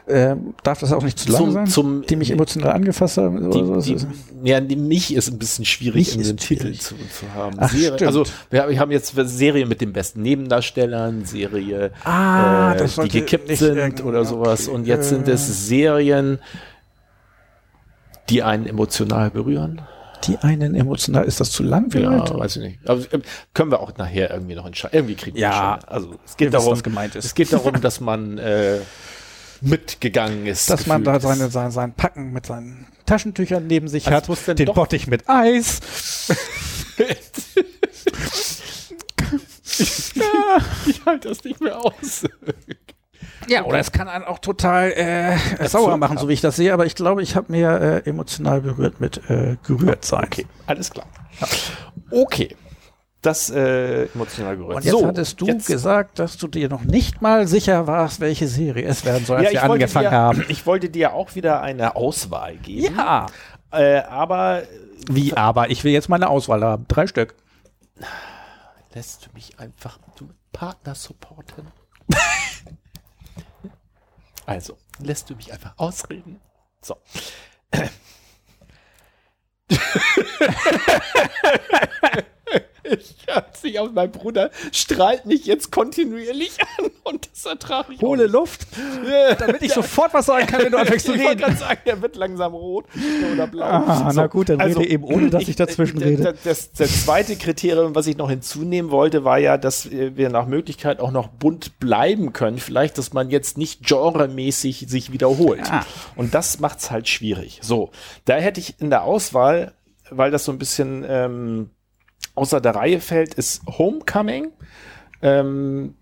Ähm, 0.09 0.53
darf 0.63 0.79
das 0.79 0.93
auch 0.93 1.03
nicht 1.03 1.19
zu 1.19 1.29
lang 1.31 1.41
Zum- 1.41 1.51
sein? 1.51 1.67
zum- 1.67 2.05
die 2.05 2.15
mich 2.15 2.31
emotional 2.31 2.71
angefasst 2.71 3.17
haben? 3.17 3.51
die, 3.51 3.57
oder 3.57 3.81
so? 3.81 3.93
die, 3.95 4.05
ja, 4.49 4.61
die 4.61 4.77
mich 4.77 5.13
ist 5.13 5.29
ein 5.29 5.37
bisschen 5.37 5.65
schwierig, 5.65 6.15
Mich 6.15 6.15
in 6.15 6.23
den 6.23 6.37
Titel 6.37 6.71
zu, 6.75 6.95
zu 6.95 7.33
haben. 7.35 7.57
Ach, 7.59 7.69
stimmt. 7.69 8.03
also 8.03 8.23
wir, 8.49 8.69
wir 8.69 8.79
haben 8.79 8.91
jetzt 8.91 9.13
Serien 9.15 9.67
mit 9.67 9.81
den 9.81 9.91
besten 9.91 10.21
Nebendarstellern, 10.21 11.25
Serie, 11.25 11.91
Ah, 12.05 12.73
äh, 12.75 12.87
die 13.03 13.09
gekippt 13.09 13.55
sind 13.57 14.01
oder 14.05 14.23
sowas. 14.23 14.67
okay. 14.69 14.75
Und 14.77 14.87
jetzt 14.87 15.09
sind 15.09 15.27
es 15.27 15.67
Serien, 15.67 16.39
die 18.29 18.43
einen 18.43 18.65
emotional 18.65 19.29
berühren. 19.29 19.81
die 20.23 20.37
einen 20.37 20.73
emotional, 20.73 21.25
ist 21.25 21.39
das 21.39 21.51
zu 21.51 21.63
lang 21.63 21.91
vielleicht? 21.91 22.29
Ja, 22.29 22.39
weiß 22.39 22.55
ich 22.57 22.61
nicht. 22.63 22.89
Aber 22.89 23.01
äh, 23.01 23.19
können 23.53 23.71
wir 23.71 23.79
auch 23.79 23.95
nachher 23.97 24.31
irgendwie 24.31 24.55
noch 24.55 24.65
entscheiden. 24.65 24.95
Irgendwie 24.97 25.15
kriegen 25.15 25.35
wir 25.35 25.43
Ja. 25.43 25.79
Also 25.85 26.15
es 26.25 26.35
geht 26.37 26.53
darum, 26.53 26.71
was 26.71 26.81
gemeint 26.83 27.15
ist. 27.15 27.25
es 27.25 27.35
geht 27.35 27.53
darum, 27.53 27.73
dass 27.81 27.99
man 28.01 28.37
äh, 28.37 28.79
mitgegangen 29.61 30.45
ist. 30.45 30.69
Dass 30.69 30.85
man 30.87 31.03
da 31.03 31.19
seine, 31.19 31.49
sein, 31.49 31.71
sein 31.71 31.93
Packen 31.93 32.31
mit 32.33 32.45
seinen 32.45 32.87
Taschentüchern 33.05 33.67
neben 33.67 33.87
sich 33.87 34.07
Als 34.07 34.27
hat, 34.47 34.59
den 34.59 34.73
Bottich 34.73 35.07
mit 35.07 35.29
Eis. 35.29 35.79
ich 40.85 41.05
halte 41.05 41.29
das 41.29 41.43
nicht 41.43 41.61
mehr 41.61 41.77
aus. 41.77 42.23
Ja, 43.47 43.63
oder 43.63 43.79
es 43.79 43.91
kann 43.91 44.07
einen 44.09 44.25
auch 44.25 44.39
total 44.39 44.91
äh, 44.91 45.67
sauer 45.67 45.97
machen, 45.97 46.17
so 46.17 46.27
wie 46.27 46.33
ich 46.33 46.41
das 46.41 46.55
sehe, 46.57 46.73
aber 46.73 46.85
ich 46.85 46.95
glaube, 46.95 47.23
ich 47.23 47.35
habe 47.35 47.51
mir 47.51 48.03
äh, 48.05 48.09
emotional 48.09 48.61
berührt 48.61 48.99
mit 48.99 49.29
äh, 49.29 49.57
gerührt 49.65 50.03
sein. 50.03 50.25
Okay, 50.25 50.45
alles 50.65 50.91
klar. 50.91 51.07
Okay. 52.11 52.55
Das 53.21 53.49
äh, 53.49 54.03
emotional 54.13 54.57
gerührt. 54.57 54.75
Und 54.77 54.85
jetzt 54.85 55.03
hattest 55.03 55.41
du 55.41 55.47
jetzt- 55.47 55.67
gesagt, 55.67 56.19
dass 56.19 56.37
du 56.37 56.47
dir 56.47 56.69
noch 56.69 56.83
nicht 56.83 57.21
mal 57.21 57.47
sicher 57.47 57.87
warst, 57.87 58.19
welche 58.19 58.47
Serie 58.47 58.85
es 58.85 59.03
werden 59.05 59.25
soll, 59.25 59.37
als 59.37 59.51
ja, 59.51 59.63
wir 59.63 59.71
angefangen 59.71 60.09
dir, 60.09 60.15
haben. 60.15 60.45
ich 60.49 60.65
wollte 60.67 60.89
dir 60.89 61.13
auch 61.13 61.33
wieder 61.35 61.61
eine 61.61 61.95
Auswahl 61.95 62.57
geben. 62.57 62.95
Ja. 62.95 63.25
Äh, 63.71 63.99
aber 64.01 64.63
Wie, 65.09 65.35
aber 65.35 65.69
ich 65.71 65.83
will 65.83 65.91
jetzt 65.91 66.09
meine 66.09 66.29
Auswahl 66.29 66.63
haben. 66.63 66.85
Drei 66.87 67.07
Stück. 67.07 67.35
lässt 68.93 69.25
du 69.25 69.29
mich 69.33 69.59
einfach 69.59 69.99
mit 70.07 70.19
dem 70.19 70.29
Partner 70.53 70.93
supporten? 70.95 71.67
also, 74.45 74.77
lässt 74.99 75.29
du 75.29 75.35
mich 75.35 75.51
einfach 75.51 75.73
ausreden? 75.77 76.39
So. 76.81 76.95
Ich 82.89 83.15
hab 83.27 83.57
sich 83.57 83.79
auf 83.79 83.91
mein 83.91 84.11
Bruder 84.11 84.49
strahlt 84.71 85.25
mich 85.25 85.45
jetzt 85.45 85.71
kontinuierlich 85.71 86.57
an 86.77 86.89
und 87.03 87.29
das 87.31 87.45
ertrage 87.45 87.93
ich 87.93 88.01
Hole 88.01 88.23
nicht. 88.23 88.31
Luft, 88.31 88.67
damit 89.39 89.61
ich 89.61 89.73
sofort 89.73 90.13
was 90.13 90.27
sagen 90.27 90.47
kann, 90.47 90.63
wenn 90.63 90.71
du 90.71 90.77
anfängst 90.77 91.05
zu 91.05 91.13
Ich 91.17 91.21
reden. 91.21 91.39
gerade 91.39 91.55
sagen, 91.55 91.81
der 91.85 92.01
wird 92.01 92.15
langsam 92.15 92.53
rot 92.53 92.85
oder 93.33 93.47
blau. 93.47 93.65
Ah, 93.65 94.11
na 94.13 94.27
gut, 94.27 94.49
dann 94.49 94.61
rede 94.61 94.87
eben, 94.87 95.03
ohne 95.03 95.29
dass 95.29 95.47
ich 95.47 95.55
dazwischen 95.55 96.01
äh, 96.01 96.05
rede. 96.05 96.35
Das, 96.43 96.71
das, 96.71 97.05
zweite 97.05 97.35
Kriterium, 97.35 97.95
was 97.95 98.07
ich 98.07 98.17
noch 98.17 98.29
hinzunehmen 98.29 98.91
wollte, 98.91 99.23
war 99.23 99.37
ja, 99.37 99.57
dass 99.57 99.89
wir 99.91 100.29
nach 100.29 100.45
Möglichkeit 100.45 100.99
auch 100.99 101.11
noch 101.11 101.27
bunt 101.27 101.79
bleiben 101.79 102.33
können. 102.33 102.57
Vielleicht, 102.57 102.97
dass 102.97 103.13
man 103.13 103.29
jetzt 103.29 103.57
nicht 103.57 103.85
genremäßig 103.85 104.85
sich 104.87 105.11
wiederholt. 105.11 105.69
Ah. 105.71 105.85
Und 106.15 106.33
das 106.33 106.59
macht's 106.59 106.91
halt 106.91 107.07
schwierig. 107.07 107.59
So, 107.63 107.91
da 108.25 108.35
hätte 108.35 108.59
ich 108.59 108.79
in 108.79 108.89
der 108.89 109.03
Auswahl, 109.03 109.73
weil 110.09 110.31
das 110.31 110.45
so 110.45 110.51
ein 110.51 110.57
bisschen 110.57 111.05
ähm, 111.07 111.69
außer 112.35 112.61
der 112.61 112.75
Reihe 112.75 112.99
fällt, 112.99 113.33
ist 113.33 113.61
Homecoming. 113.67 114.51
Ähm, 115.21 115.95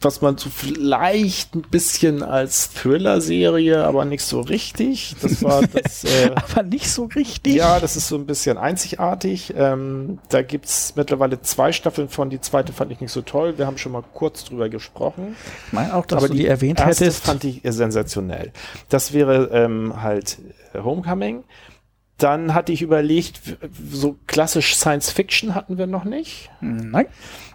was 0.00 0.20
man 0.20 0.38
so 0.38 0.48
vielleicht 0.48 1.56
ein 1.56 1.62
bisschen 1.62 2.22
als 2.22 2.72
Thriller-Serie, 2.72 3.82
aber 3.84 4.04
nicht 4.04 4.22
so 4.22 4.40
richtig. 4.40 5.16
Das 5.20 5.42
war 5.42 5.66
das. 5.72 6.04
Äh, 6.04 6.30
Aber 6.36 6.62
nicht 6.62 6.88
so 6.88 7.06
richtig. 7.06 7.56
ja, 7.56 7.80
das 7.80 7.96
ist 7.96 8.06
so 8.06 8.14
ein 8.16 8.26
bisschen 8.26 8.58
einzigartig. 8.58 9.54
Ähm, 9.56 10.20
da 10.28 10.42
gibt's 10.42 10.94
mittlerweile 10.94 11.40
zwei 11.42 11.72
Staffeln 11.72 12.08
von. 12.08 12.30
Die 12.30 12.40
zweite 12.40 12.72
fand 12.72 12.92
ich 12.92 13.00
nicht 13.00 13.10
so 13.10 13.22
toll. 13.22 13.58
Wir 13.58 13.66
haben 13.66 13.78
schon 13.78 13.90
mal 13.92 14.04
kurz 14.14 14.44
drüber 14.44 14.68
gesprochen. 14.68 15.34
Ich 15.66 15.72
meine 15.72 15.94
auch, 15.94 16.06
dass 16.06 16.18
aber 16.18 16.28
du 16.28 16.34
die, 16.34 16.46
erwähnt 16.46 16.78
erste 16.78 17.06
hättest. 17.06 17.24
fand 17.24 17.42
ich 17.42 17.62
sensationell. 17.64 18.52
Das 18.88 19.12
wäre 19.12 19.50
ähm, 19.52 20.00
halt 20.00 20.38
äh, 20.74 20.78
Homecoming. 20.78 21.42
Dann 22.18 22.52
hatte 22.52 22.72
ich 22.72 22.82
überlegt, 22.82 23.40
so 23.72 24.18
klassisch 24.26 24.74
Science 24.74 25.10
Fiction 25.10 25.54
hatten 25.54 25.78
wir 25.78 25.86
noch 25.86 26.04
nicht. 26.04 26.50
Nein. 26.60 27.06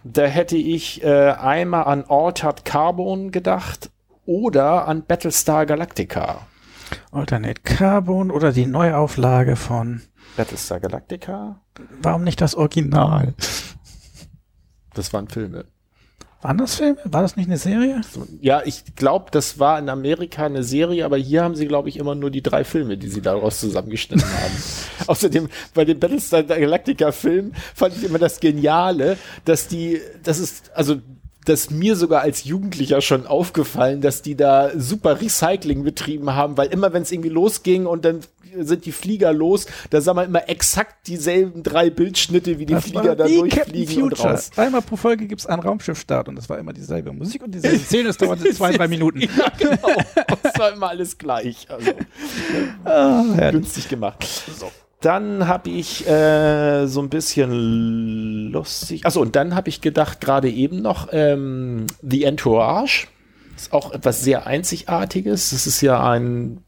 Da 0.05 0.23
hätte 0.23 0.55
ich 0.55 1.03
äh, 1.03 1.31
einmal 1.31 1.83
an 1.83 2.05
Altered 2.07 2.63
Carbon 2.63 3.31
gedacht 3.31 3.91
oder 4.25 4.87
an 4.87 5.03
Battlestar 5.03 5.65
Galactica. 5.65 6.47
Alternate 7.11 7.61
Carbon 7.61 8.31
oder 8.31 8.53
die 8.53 8.65
Neuauflage 8.65 9.57
von 9.57 10.01
Battlestar 10.37 10.79
Galactica? 10.79 11.59
Warum 12.01 12.23
nicht 12.23 12.39
das 12.39 12.55
Original? 12.55 13.33
Das 14.93 15.11
waren 15.11 15.27
Filme. 15.27 15.65
Waren 16.43 16.57
das 16.57 16.75
Filme? 16.75 16.97
War 17.05 17.21
das 17.21 17.37
nicht 17.37 17.47
eine 17.47 17.57
Serie? 17.57 18.01
Ja, 18.41 18.61
ich 18.65 18.83
glaube, 18.97 19.27
das 19.31 19.59
war 19.59 19.79
in 19.79 19.87
Amerika 19.87 20.45
eine 20.45 20.63
Serie, 20.63 21.05
aber 21.05 21.15
hier 21.15 21.41
haben 21.41 21.55
sie, 21.55 21.67
glaube 21.67 21.87
ich, 21.87 21.95
immer 21.95 22.15
nur 22.15 22.31
die 22.31 22.43
drei 22.43 22.65
Filme, 22.65 22.97
die 22.97 23.07
sie 23.07 23.21
daraus 23.21 23.61
zusammengeschnitten 23.61 24.25
haben. 24.41 24.53
Außerdem, 25.07 25.47
bei 25.73 25.85
dem 25.85 25.99
Battlestar 25.99 26.43
Galactica 26.43 27.13
Film 27.13 27.53
fand 27.73 27.95
ich 27.95 28.03
immer 28.03 28.19
das 28.19 28.41
Geniale, 28.41 29.17
dass 29.45 29.69
die, 29.69 30.01
das 30.23 30.39
ist, 30.39 30.71
also, 30.75 30.97
dass 31.45 31.69
mir 31.69 31.95
sogar 31.95 32.21
als 32.21 32.43
Jugendlicher 32.43 32.99
schon 32.99 33.25
aufgefallen, 33.25 34.01
dass 34.01 34.21
die 34.21 34.35
da 34.35 34.71
super 34.77 35.21
Recycling 35.21 35.83
betrieben 35.83 36.35
haben, 36.35 36.57
weil 36.57 36.67
immer 36.67 36.91
wenn 36.91 37.03
es 37.03 37.11
irgendwie 37.13 37.29
losging 37.29 37.85
und 37.85 38.03
dann 38.03 38.19
sind 38.59 38.85
die 38.85 38.91
Flieger 38.91 39.33
los, 39.33 39.65
da 39.89 40.01
sah 40.01 40.13
man 40.13 40.25
immer 40.25 40.49
exakt 40.49 41.07
dieselben 41.07 41.63
drei 41.63 41.89
Bildschnitte, 41.89 42.59
wie 42.59 42.65
die 42.65 42.73
Das 42.73 42.85
Flieger 42.85 43.15
da 43.15 43.27
durchfliegen 43.27 44.03
und 44.03 44.23
raus. 44.23 44.51
Einmal 44.55 44.81
pro 44.81 44.95
Folge 44.95 45.27
gibt's 45.27 45.45
einen 45.45 45.61
Raumschiffstart 45.61 46.29
und 46.29 46.35
das 46.35 46.49
war 46.49 46.59
immer 46.59 46.73
dieselbe 46.73 47.11
Musik 47.13 47.43
und 47.43 47.53
dieselbe 47.53 47.79
Szene. 47.79 48.09
Es 48.09 48.17
dauerte 48.17 48.49
zwei, 48.53 48.71
drei 48.71 48.87
Minuten. 48.87 49.21
Ja, 49.21 49.51
genau. 49.57 49.89
Das 50.43 50.59
war 50.59 50.73
immer 50.73 50.89
alles 50.89 51.17
gleich. 51.17 51.67
Also, 51.69 51.91
Ah, 52.85 53.23
günstig 53.51 53.89
gemacht. 53.89 54.25
So. 54.57 54.71
Dann 55.01 55.47
habe 55.47 55.69
ich 55.69 56.07
äh, 56.07 56.87
so 56.87 57.01
ein 57.01 57.09
bisschen 57.09 58.51
lustig. 58.51 59.05
Achso, 59.05 59.21
und 59.21 59.35
dann 59.35 59.53
habe 59.53 59.67
ich 59.67 59.81
gedacht, 59.81 60.21
gerade 60.21 60.49
eben 60.49 60.81
noch, 60.81 61.09
ähm, 61.11 61.87
The 62.01 62.23
Entourage. 62.23 63.07
Ist 63.55 63.73
auch 63.73 63.91
etwas 63.91 64.23
sehr 64.23 64.47
Einzigartiges. 64.47 65.49
Das 65.51 65.67
ist 65.67 65.81
ja 65.81 66.09
ein, 66.09 66.63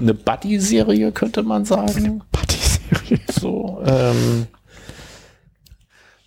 eine 0.00 0.14
Buddy-Serie, 0.14 1.12
könnte 1.12 1.42
man 1.42 1.64
sagen. 1.64 2.22
Partyserie. 2.32 3.20
So, 3.30 3.82
ähm, 3.86 4.46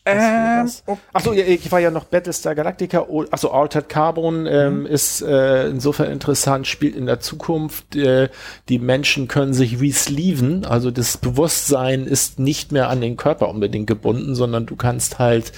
Ähm, 0.04 0.68
Achso, 1.14 1.34
ja, 1.34 1.46
ich 1.46 1.72
war 1.72 1.80
ja 1.80 1.92
noch 1.92 2.06
Battlestar 2.06 2.56
Galactica. 2.56 3.06
Oh, 3.08 3.24
Achso, 3.30 3.50
Altered 3.50 3.88
Carbon 3.88 4.48
ähm, 4.48 4.86
ist 4.88 5.22
äh, 5.22 5.68
insofern 5.68 6.12
interessant, 6.12 6.66
spielt 6.66 6.96
in 6.96 7.06
der 7.06 7.20
Zukunft. 7.20 7.96
Äh, 7.96 8.30
die 8.68 8.80
Menschen 8.80 9.28
können 9.28 9.54
sich 9.54 9.80
resleeven, 9.80 10.66
also 10.66 10.90
das 10.90 11.18
Bewusstsein 11.18 12.08
ist 12.08 12.40
nicht 12.40 12.72
mehr 12.72 12.90
an 12.90 13.00
den 13.00 13.16
Körper 13.16 13.50
unbedingt 13.50 13.86
gebunden, 13.86 14.34
sondern 14.34 14.66
du 14.66 14.76
kannst 14.76 15.20
halt 15.20 15.52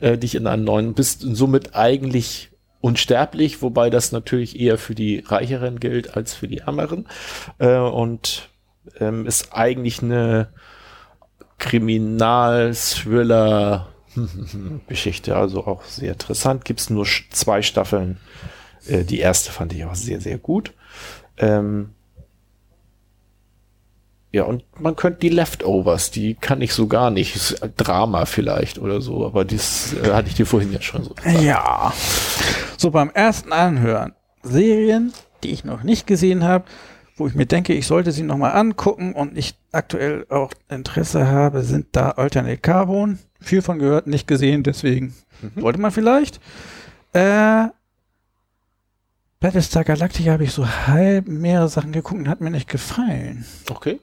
äh, 0.00 0.16
dich 0.16 0.36
in 0.36 0.46
einen 0.46 0.64
neuen, 0.64 0.94
bist 0.94 1.22
somit 1.22 1.74
eigentlich 1.74 2.50
unsterblich, 2.80 3.62
wobei 3.62 3.90
das 3.90 4.12
natürlich 4.12 4.58
eher 4.58 4.78
für 4.78 4.94
die 4.94 5.22
Reicheren 5.26 5.80
gilt 5.80 6.16
als 6.16 6.32
für 6.34 6.48
die 6.48 6.58
Ärmeren. 6.58 7.06
Äh, 7.58 7.78
und 7.78 8.48
ähm, 9.00 9.26
ist 9.26 9.52
eigentlich 9.52 10.02
eine 10.02 10.48
Kriminal-Thriller 11.58 13.88
Geschichte, 14.88 15.36
also 15.36 15.66
auch 15.66 15.84
sehr 15.84 16.12
interessant. 16.12 16.64
Gibt 16.64 16.80
es 16.80 16.90
nur 16.90 17.06
zwei 17.30 17.62
Staffeln. 17.62 18.18
Äh, 18.86 19.04
die 19.04 19.20
erste 19.20 19.52
fand 19.52 19.72
ich 19.72 19.84
auch 19.84 19.94
sehr, 19.94 20.20
sehr 20.20 20.38
gut. 20.38 20.72
Ähm, 21.36 21.90
ja, 24.30 24.42
und 24.44 24.62
man 24.78 24.94
könnte 24.94 25.20
die 25.20 25.30
Leftovers, 25.30 26.10
die 26.10 26.34
kann 26.34 26.60
ich 26.60 26.74
so 26.74 26.86
gar 26.86 27.10
nicht. 27.10 27.34
Ist 27.34 27.60
Drama 27.78 28.26
vielleicht 28.26 28.78
oder 28.78 29.00
so, 29.00 29.24
aber 29.24 29.44
das 29.44 29.94
äh, 29.94 30.12
hatte 30.12 30.28
ich 30.28 30.34
dir 30.34 30.44
vorhin 30.44 30.72
ja 30.72 30.82
schon 30.82 31.04
so 31.04 31.14
gesagt. 31.14 31.40
Ja. 31.40 31.92
So 32.76 32.90
beim 32.90 33.10
ersten 33.10 33.52
Anhören. 33.52 34.12
Serien, 34.42 35.12
die 35.42 35.50
ich 35.50 35.64
noch 35.64 35.82
nicht 35.82 36.06
gesehen 36.06 36.44
habe, 36.44 36.64
wo 37.16 37.26
ich 37.26 37.34
mir 37.34 37.46
denke, 37.46 37.72
ich 37.72 37.86
sollte 37.86 38.12
sie 38.12 38.22
nochmal 38.22 38.52
angucken 38.52 39.14
und 39.14 39.36
ich 39.36 39.54
aktuell 39.72 40.26
auch 40.28 40.52
Interesse 40.68 41.26
habe, 41.26 41.62
sind 41.62 41.88
da 41.92 42.10
Alternate 42.10 42.58
Carbon. 42.58 43.18
Viel 43.40 43.62
von 43.62 43.78
gehört, 43.78 44.06
nicht 44.06 44.28
gesehen, 44.28 44.62
deswegen 44.62 45.14
sollte 45.56 45.80
man 45.80 45.90
vielleicht. 45.90 46.40
Äh, 47.14 47.68
Battlestar 49.40 49.84
Galactica 49.84 50.32
habe 50.32 50.44
ich 50.44 50.52
so 50.52 50.68
halb 50.68 51.28
mehrere 51.28 51.68
Sachen 51.68 51.92
geguckt 51.92 52.20
und 52.20 52.28
hat 52.28 52.40
mir 52.40 52.50
nicht 52.50 52.68
gefallen. 52.68 53.46
Okay. 53.70 54.00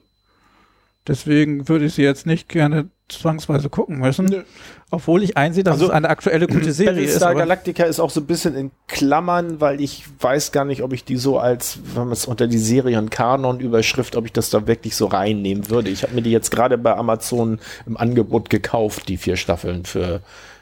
Deswegen 1.08 1.68
würde 1.68 1.84
ich 1.86 1.94
sie 1.94 2.02
jetzt 2.02 2.26
nicht 2.26 2.48
gerne 2.48 2.88
zwangsweise 3.08 3.68
gucken 3.70 3.98
müssen. 4.00 4.26
Nö. 4.26 4.42
Obwohl 4.90 5.22
ich 5.22 5.36
einsehe, 5.36 5.62
dass 5.62 5.74
Also, 5.74 5.86
es 5.86 5.90
eine 5.92 6.08
aktuelle 6.08 6.46
gute 6.48 6.72
Serie 6.72 6.94
ist. 7.02 7.06
Battlestar 7.14 7.30
aber- 7.30 7.38
Galactica 7.40 7.84
ist 7.84 8.00
auch 8.00 8.10
so 8.10 8.20
ein 8.20 8.26
bisschen 8.26 8.56
in 8.56 8.70
Klammern, 8.88 9.60
weil 9.60 9.80
ich 9.80 10.04
weiß 10.20 10.50
gar 10.50 10.64
nicht, 10.64 10.82
ob 10.82 10.92
ich 10.92 11.04
die 11.04 11.16
so 11.16 11.38
als, 11.38 11.78
wenn 11.94 12.04
man 12.04 12.12
es 12.12 12.26
unter 12.26 12.48
die 12.48 12.58
Serien-Kanon-Überschrift, 12.58 14.16
ob 14.16 14.26
ich 14.26 14.32
das 14.32 14.50
da 14.50 14.66
wirklich 14.66 14.96
so 14.96 15.06
reinnehmen 15.06 15.70
würde. 15.70 15.90
Ich 15.90 16.02
habe 16.02 16.14
mir 16.14 16.22
die 16.22 16.30
jetzt 16.32 16.50
gerade 16.50 16.78
bei 16.78 16.96
Amazon 16.96 17.60
im 17.86 17.96
Angebot 17.96 18.50
gekauft, 18.50 19.08
die 19.08 19.16
vier 19.16 19.36
Staffeln 19.36 19.84
für, 19.84 20.20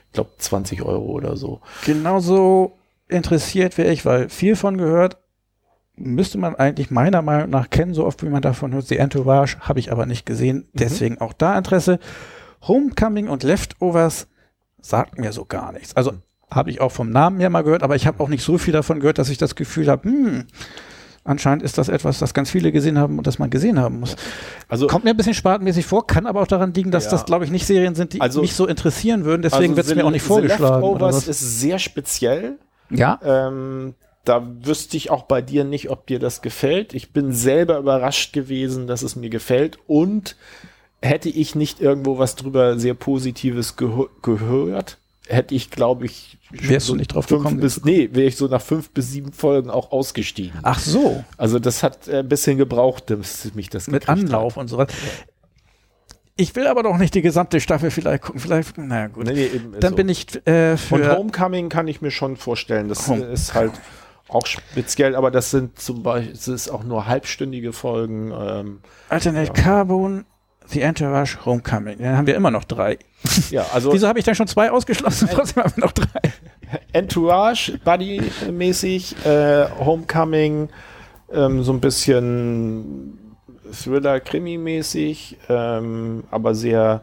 ich 0.09 0.13
glaube, 0.15 0.31
20 0.39 0.83
Euro 0.83 1.07
oder 1.07 1.37
so. 1.37 1.61
genauso 1.85 2.73
interessiert 3.09 3.77
wäre 3.79 3.93
ich, 3.93 4.05
weil 4.05 4.29
viel 4.29 4.57
von 4.57 4.77
gehört, 4.79 5.19
müsste 5.97 6.39
man 6.39 6.57
eigentlich 6.57 6.91
meiner 6.91 7.23
Meinung 7.23 7.51
nach 7.51 7.71
kennen, 7.71 7.95
so 7.95 8.05
oft 8.05 8.23
wie 8.23 8.29
man 8.29 8.43
davon 8.43 8.73
hört. 8.73 8.87
The 8.87 8.97
Entourage 8.99 9.59
habe 9.61 9.79
ich 9.79 9.93
aber 9.93 10.07
nicht 10.07 10.27
gesehen, 10.27 10.67
deswegen 10.73 11.21
auch 11.21 11.33
da 11.33 11.57
Interesse. 11.57 11.99
Homecoming 12.67 13.29
und 13.29 13.43
Leftovers 13.43 14.27
sagt 14.81 15.19
mir 15.19 15.33
so 15.33 15.45
gar 15.45 15.73
nichts. 15.73 15.95
Also 15.97 16.13
habe 16.51 16.71
ich 16.71 16.81
auch 16.81 16.93
vom 16.93 17.11
Namen 17.11 17.39
her 17.41 17.51
mal 17.51 17.63
gehört, 17.63 17.83
aber 17.83 17.97
ich 17.97 18.07
habe 18.07 18.23
auch 18.23 18.29
nicht 18.29 18.43
so 18.45 18.59
viel 18.59 18.73
davon 18.73 19.01
gehört, 19.01 19.19
dass 19.19 19.29
ich 19.29 19.39
das 19.39 19.55
Gefühl 19.55 19.89
habe, 19.89 20.09
hm, 20.09 20.45
anscheinend 21.25 21.63
ist 21.63 21.79
das 21.79 21.89
etwas, 21.89 22.19
das 22.19 22.35
ganz 22.35 22.51
viele 22.51 22.71
gesehen 22.73 22.99
haben 22.99 23.19
und 23.19 23.27
das 23.27 23.39
man 23.39 23.51
gesehen 23.51 23.79
haben 23.81 24.01
muss. 24.01 24.17
Also, 24.69 24.87
Kommt 24.87 25.05
mir 25.05 25.11
ein 25.11 25.17
bisschen 25.17 25.35
spartenmäßig 25.35 25.87
vor, 25.87 26.07
kann 26.07 26.27
aber 26.27 26.43
auch 26.43 26.47
daran 26.47 26.73
liegen, 26.75 26.91
dass 26.91 27.05
Ja. 27.07 27.11
das, 27.13 27.25
glaube 27.25 27.45
ich, 27.45 27.51
nicht 27.51 27.67
Serien 27.67 27.95
sind, 27.95 28.13
die 28.13 28.21
Also- 28.21 28.41
mich 28.41 28.55
so 28.55 28.67
interessieren 28.67 29.25
würden. 29.25 29.43
Deswegen 29.43 29.73
also 29.73 29.77
wird 29.77 29.87
es 29.87 29.95
mir 29.95 30.05
auch 30.05 30.11
nicht 30.11 30.23
vorgeschlagen. 30.25 30.83
Leftovers 30.87 31.29
ist 31.29 31.61
sehr 31.61 31.79
speziell. 31.79 32.59
Ja, 32.91 33.19
Ähm, 33.25 33.95
da 34.25 34.47
wüsste 34.63 34.97
ich 34.97 35.11
auch 35.11 35.25
bei 35.25 35.43
dir 35.43 35.65
nicht, 35.65 35.91
ob 35.91 36.07
dir 36.07 36.19
das 36.19 36.41
gefällt. 36.43 36.95
Ich 36.95 37.13
bin 37.13 37.33
selber 37.33 37.79
überrascht 37.79 38.33
gewesen, 38.33 38.87
dass 38.87 39.03
es 39.03 39.17
mir 39.17 39.31
gefällt 39.31 39.79
und 39.87 40.37
hätte 41.03 41.29
ich 41.29 41.55
nicht 41.55 41.81
irgendwo 41.81 42.19
was 42.19 42.35
drüber 42.35 42.79
sehr 42.79 42.95
Positives 42.95 43.77
geho- 43.77 44.09
gehört, 44.23 44.97
hätte 45.27 45.55
ich, 45.55 45.71
glaube 45.71 46.07
ich, 46.07 46.39
Wärst 46.51 46.89
du 46.89 46.95
nicht 46.95 47.09
drauf 47.09 47.27
gekommen? 47.27 47.61
bis, 47.61 47.85
nee, 47.85 48.09
wäre 48.13 48.27
ich 48.29 48.37
so 48.37 48.47
nach 48.47 48.63
fünf 48.63 48.91
bis 48.91 49.11
sieben 49.11 49.33
Folgen 49.33 49.69
auch 49.71 49.91
ausgestiegen. 49.93 50.59
Ach 50.63 50.79
so, 50.79 51.25
Also 51.37 51.59
das 51.59 51.83
hat 51.83 52.09
äh, 52.09 52.19
ein 52.21 52.29
bisschen 52.29 52.57
gebraucht, 52.59 53.11
dass 53.11 53.53
mich 53.55 53.69
das 53.71 53.89
mit 53.89 54.09
Anlauf 54.09 54.57
und 54.57 54.69
so 54.69 54.79
weiter. 54.79 54.95
Ich 56.37 56.55
will 56.57 56.67
aber 56.67 56.83
doch 56.83 56.97
nicht 56.99 57.15
die 57.15 57.23
gesamte 57.23 57.61
Staffel 57.61 57.91
vielleicht 57.91 58.23
gucken. 58.25 58.41
Vielleicht, 58.41 58.77
naja, 58.77 59.07
gut. 59.07 59.29
Hat. 59.29 59.35
Nee, 59.35 59.51
nee, 59.53 59.79
Dann 59.81 59.91
so. 59.93 59.97
bin 59.97 60.09
ich 60.09 60.27
äh, 60.47 60.73
Und 60.73 60.79
für. 60.79 61.17
Homecoming 61.17 61.69
kann 61.69 61.87
ich 61.87 62.01
mir 62.01 62.11
schon 62.11 62.37
vorstellen. 62.37 62.89
Das 62.89 63.07
Home- 63.09 63.25
ist 63.27 63.55
halt 63.55 63.73
auch 64.29 64.47
speziell, 64.47 65.15
aber 65.15 65.31
das 65.31 65.51
sind 65.51 65.79
zum 65.79 66.03
Beispiel, 66.03 66.33
es 66.33 66.49
ist 66.49 66.69
auch 66.69 66.83
nur 66.83 67.07
halbstündige 67.07 67.73
Folgen. 67.73 68.33
Ähm, 68.33 68.81
Alternate 69.09 69.53
Carbon, 69.53 70.25
The 70.67 70.81
Entourage, 70.81 71.45
Homecoming. 71.45 71.99
Dann 71.99 72.17
haben 72.17 72.27
wir 72.27 72.35
immer 72.35 72.51
noch 72.51 72.65
drei. 72.65 72.99
ja, 73.51 73.67
also 73.73 73.93
Wieso 73.93 74.09
habe 74.09 74.19
ich 74.19 74.25
dann 74.25 74.35
schon 74.35 74.47
zwei 74.47 74.71
ausgeschlossen? 74.71 75.29
Trotzdem 75.33 75.63
haben 75.63 75.73
wir 75.77 75.85
noch 75.85 75.93
drei. 75.93 76.33
Entourage, 76.93 77.79
Buddy-mäßig, 77.85 79.27
äh, 79.27 79.69
Homecoming, 79.79 80.71
ähm, 81.33 81.63
so 81.63 81.73
ein 81.73 81.81
bisschen 81.81 83.19
Thriller-Krimi-mäßig, 83.73 85.37
ähm, 85.49 86.25
aber 86.31 86.55
sehr 86.55 87.03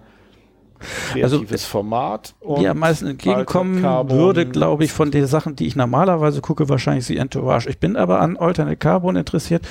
kreatives 0.81 1.65
Format. 1.65 2.35
Und 2.39 2.59
Die 2.59 2.67
am 2.67 2.79
meisten 2.79 3.07
entgegenkommen 3.07 3.83
würde, 4.09 4.45
glaube 4.45 4.83
ich, 4.83 4.91
von 4.91 5.11
den 5.11 5.27
Sachen, 5.27 5.55
die 5.55 5.67
ich 5.67 5.75
normalerweise 5.75 6.41
gucke, 6.41 6.69
wahrscheinlich 6.69 7.05
The 7.05 7.17
Entourage. 7.17 7.69
Ich 7.69 7.79
bin 7.79 7.95
aber 7.95 8.19
an 8.19 8.37
Alternate 8.37 8.77
Carbon 8.77 9.15
interessiert. 9.15 9.67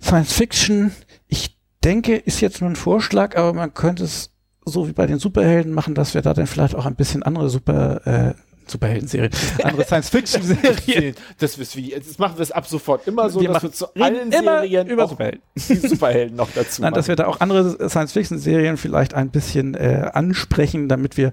Science 0.00 0.32
Fiction, 0.32 0.92
ich 1.28 1.58
denke, 1.84 2.16
ist 2.16 2.40
jetzt 2.40 2.60
nur 2.60 2.70
ein 2.70 2.76
Vorschlag, 2.76 3.36
aber 3.36 3.52
man 3.52 3.74
könnte 3.74 4.04
es 4.04 4.30
so 4.64 4.88
wie 4.88 4.92
bei 4.92 5.06
den 5.06 5.18
Superhelden 5.18 5.72
machen, 5.72 5.94
dass 5.94 6.14
wir 6.14 6.22
da 6.22 6.34
dann 6.34 6.46
vielleicht 6.46 6.74
auch 6.74 6.86
ein 6.86 6.94
bisschen 6.94 7.22
andere 7.22 7.48
Super 7.48 8.06
äh, 8.06 8.34
Superhelden-Serien. 8.70 9.30
Andere 9.62 9.84
Science-Fiction-Serien. 9.84 11.14
Das, 11.38 11.58
ist 11.58 11.76
wie, 11.76 11.90
das 11.90 12.18
machen 12.18 12.36
wir 12.38 12.42
es 12.42 12.50
ab 12.52 12.66
sofort 12.66 13.06
immer 13.06 13.28
so, 13.30 13.40
Wir 13.40 13.48
dass 13.48 13.54
machen- 13.62 13.68
wir 13.68 13.72
zu 13.72 13.94
allen 13.94 14.32
immer 14.32 14.60
Serien 14.60 14.88
über 14.88 15.08
Superhelden. 15.08 15.40
die 15.68 15.74
Superhelden 15.88 16.36
noch 16.36 16.48
dazu 16.54 16.82
Nein, 16.82 16.94
dass 16.94 17.08
wir 17.08 17.16
da 17.16 17.26
auch 17.26 17.40
andere 17.40 17.88
Science-Fiction-Serien 17.88 18.76
vielleicht 18.76 19.14
ein 19.14 19.30
bisschen 19.30 19.74
äh, 19.74 20.10
ansprechen, 20.12 20.88
damit 20.88 21.16
wir 21.16 21.32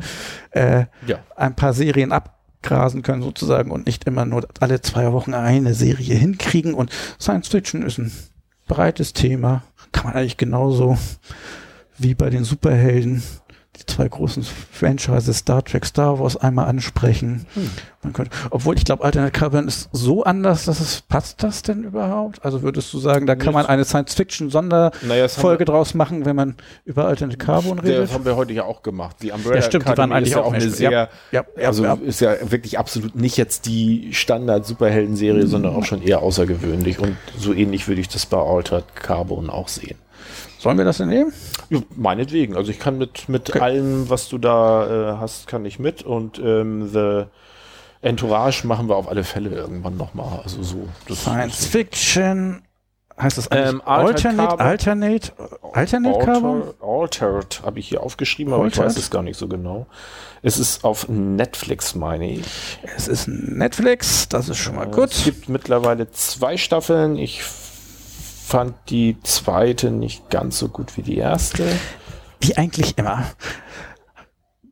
äh, 0.52 0.86
Ja. 1.06 1.20
ein 1.36 1.56
paar 1.56 1.74
Serien 1.74 2.12
abgrasen 2.12 3.02
können 3.04 3.22
sozusagen 3.22 3.72
und 3.72 3.86
nicht 3.86 4.06
immer 4.06 4.26
nur 4.26 4.48
alle 4.60 4.82
zwei 4.82 5.12
Wochen 5.14 5.34
eine 5.34 5.74
Serie 5.74 6.16
hinkriegen. 6.16 6.74
Und 6.74 6.92
Science-Fiction 7.22 7.84
ist 7.84 7.98
ein 8.00 8.12
breites 8.68 9.14
Thema. 9.14 9.64
Kann 9.92 10.06
man 10.06 10.14
eigentlich 10.16 10.38
genauso 10.38 10.98
wie 11.98 12.14
bei 12.14 12.30
den 12.30 12.44
Superhelden 12.44 13.24
die 13.78 13.86
zwei 13.86 14.08
großen 14.08 14.44
Franchises 14.44 15.38
Star 15.38 15.64
Trek, 15.64 15.86
Star 15.86 16.20
Wars 16.20 16.36
einmal 16.38 16.68
ansprechen. 16.68 17.46
Hm. 17.54 17.70
Man 18.04 18.14
könnte, 18.14 18.32
obwohl 18.52 18.76
ich 18.76 18.86
glaube, 18.86 19.04
Alternate 19.04 19.32
Carbon 19.32 19.68
ist 19.68 19.90
so 19.92 20.24
anders, 20.24 20.66
dass 20.66 20.80
es 20.80 21.02
passt 21.02 21.44
das 21.44 21.62
denn 21.62 21.84
überhaupt? 21.84 22.44
Also 22.46 22.62
würdest 22.62 22.94
du 22.94 23.00
sagen, 23.00 23.26
da 23.26 23.36
kann 23.36 23.54
man 23.54 23.66
eine 23.66 23.84
Science-Fiction-Sonderfolge 23.86 25.64
Naja, 25.64 25.66
draus 25.66 25.94
machen, 25.94 26.26
wenn 26.26 26.36
man 26.36 26.56
über 26.86 27.06
Alternate 27.06 27.38
Carbon 27.38 27.80
redet? 27.80 28.04
Das 28.04 28.14
haben 28.14 28.26
wir 28.26 28.36
heute 28.36 28.54
ja 28.54 28.64
auch 28.64 28.84
gemacht. 28.84 29.18
Die 29.22 29.32
Umbrella 29.32 29.58
Ja, 29.58 29.62
stimmt, 29.62 29.86
die 29.86 29.90
Academy 29.90 30.10
waren 30.10 30.18
eigentlich 30.18 30.30
ist 30.30 30.36
ja 30.36 30.42
auch 30.42 30.48
auch 30.48 30.54
eine 30.54 30.70
sehr, 30.70 30.92
ja, 30.92 31.10
ja, 31.32 31.46
ja, 31.58 31.68
also 31.68 31.86
ist 31.96 32.22
ja 32.22 32.36
wirklich 32.50 32.80
absolut 32.80 33.16
nicht 33.16 33.38
jetzt 33.38 33.66
die 33.66 34.14
Standard-Superhelden-Serie, 34.14 35.48
sondern 35.48 35.76
auch 35.76 35.86
schon 35.86 36.02
eher 36.02 36.22
außergewöhnlich. 36.22 37.00
Und 37.00 37.18
so 37.38 37.54
ähnlich 37.54 37.88
würde 37.88 38.02
ich 38.02 38.08
das 38.08 38.26
bei 38.26 38.38
Altered 38.38 38.96
Carbon 38.96 39.50
auch 39.50 39.68
sehen. 39.68 39.98
Sollen 40.60 40.78
wir 40.78 40.86
das 40.86 40.98
denn 40.98 41.10
nehmen? 41.10 41.34
Ja, 41.70 41.80
meinetwegen. 41.96 42.56
Also 42.56 42.72
ich 42.72 42.80
kann 42.80 42.98
mit, 42.98 43.30
mit 43.30 43.50
Okay. 43.50 43.60
allem, 43.60 44.10
was 44.10 44.28
du 44.30 44.38
da 44.38 45.14
äh, 45.14 45.18
hast, 45.18 45.48
kann 45.48 45.66
ich 45.66 45.80
mit. 45.80 46.04
Und 46.04 46.40
ähm, 46.40 46.90
The 46.92 47.26
Entourage 48.02 48.66
machen 48.66 48.88
wir 48.90 48.96
auf 48.96 49.08
alle 49.08 49.24
Fälle 49.24 49.50
irgendwann 49.50 49.98
nochmal. 49.98 50.40
Also 50.44 50.62
so. 50.64 50.88
Science 51.14 51.66
Fiction. 51.66 52.62
Heißt 53.20 53.36
das 53.40 53.48
eigentlich 53.52 53.70
Ähm, 53.70 53.82
Alternate. 53.84 54.60
Alternate, 54.60 55.32
Alternate 55.74 56.20
Carbon? 56.24 56.62
Alter, 56.62 57.26
Altered 57.26 57.62
habe 57.66 57.80
ich 57.80 57.88
hier 57.90 58.04
aufgeschrieben, 58.04 58.54
aber 58.54 58.68
ich 58.68 58.74
Altered? 58.74 58.86
weiß 58.92 58.98
es 58.98 59.10
gar 59.10 59.24
nicht 59.24 59.38
so 59.38 59.48
genau. 59.48 59.88
Es 60.44 60.60
ist 60.60 60.84
auf 60.84 61.10
Netflix, 61.10 61.96
meine 61.96 62.30
ich. 62.30 62.46
Es 62.96 63.08
ist 63.08 63.28
Netflix, 63.28 64.30
das 64.30 64.50
ist 64.50 64.58
schon 64.60 64.76
mal 64.76 64.86
Äh, 64.86 64.90
Es 64.92 64.96
gut. 64.96 65.24
gibt 65.26 65.50
mittlerweile 65.50 66.12
zwei 66.12 66.58
Staffeln. 66.58 67.18
Ich 67.18 67.42
fand 68.48 68.76
die 68.90 69.18
zweite 69.24 69.92
nicht 69.92 70.30
ganz 70.30 70.58
so 70.58 70.70
gut 70.70 70.96
wie 70.96 71.02
die 71.02 71.18
erste. 71.18 71.68
Wie 72.40 72.56
eigentlich 72.56 72.98
immer. 72.98 73.26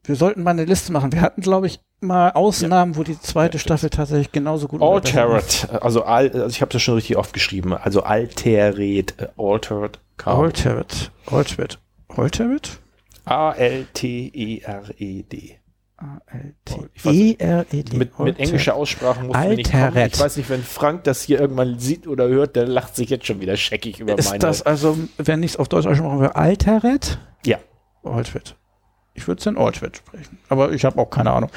Wir 0.05 0.15
sollten 0.15 0.43
mal 0.43 0.51
eine 0.51 0.63
Liste 0.63 0.93
machen. 0.93 1.11
Wir 1.11 1.19
hatten, 1.19 1.41
glaube 1.41 1.67
ich, 1.67 1.81
mal 1.99 2.31
Ausnahmen, 2.31 2.95
wo 2.95 3.03
die 3.03 3.19
zweite 3.19 3.59
Staffel 3.59 3.89
tatsächlich 3.89 4.31
genauso 4.31 4.69
gut. 4.69 4.81
Altered, 4.81 5.67
also, 5.81 6.03
al, 6.03 6.31
also 6.31 6.47
ich 6.47 6.61
habe 6.61 6.71
das 6.71 6.81
schon 6.81 6.93
richtig 6.95 7.17
oft 7.17 7.33
geschrieben. 7.33 7.73
Also 7.73 8.03
Altered, 8.03 9.19
äh, 9.19 9.27
Altered 9.37 9.99
Carbon. 10.15 10.45
Altered. 10.45 11.11
Altered. 11.25 11.77
Altered? 12.07 12.79
A-L-T-E-R-E-D. 13.25 13.89
Ich 16.93 17.05
weiß 17.05 17.13
nicht. 17.13 17.41
A-L-T-E-R-E-D. 17.41 17.97
Mit, 17.97 18.19
mit 18.19 18.39
englischer 18.39 18.75
Aussprache 18.75 19.23
muss 19.23 19.35
mir 19.37 19.55
nicht 19.55 19.71
kommen. 19.71 19.83
Altered. 19.83 20.13
Ich 20.15 20.19
weiß 20.19 20.37
nicht, 20.37 20.49
wenn 20.49 20.63
Frank 20.63 21.03
das 21.03 21.21
hier 21.21 21.39
irgendwann 21.39 21.79
sieht 21.79 22.07
oder 22.07 22.27
hört, 22.27 22.55
der 22.55 22.67
lacht 22.67 22.95
sich 22.95 23.09
jetzt 23.09 23.25
schon 23.25 23.41
wieder 23.41 23.57
scheckig 23.57 23.99
über 23.99 24.17
Ist 24.17 24.29
meine. 24.29 24.39
das 24.39 24.61
also, 24.61 24.97
wenn 25.17 25.43
ich 25.43 25.51
es 25.51 25.57
auf 25.57 25.67
Deutsch 25.67 25.85
ausspreche, 25.85 26.03
machen 26.03 26.21
wir 26.21 26.35
Altered? 26.35 27.19
ja, 27.45 27.57
Altered. 28.03 28.55
Ich 29.17 29.27
würde 29.29 29.39
es 29.39 29.45
in 29.45 29.57
Altered 29.57 29.95
sprechen. 29.97 30.39
Aber 30.49 30.73
ich 30.73 30.83
habe 30.83 30.99
auch 30.99 31.09
keine 31.09 31.31
Ahnung. 31.31 31.49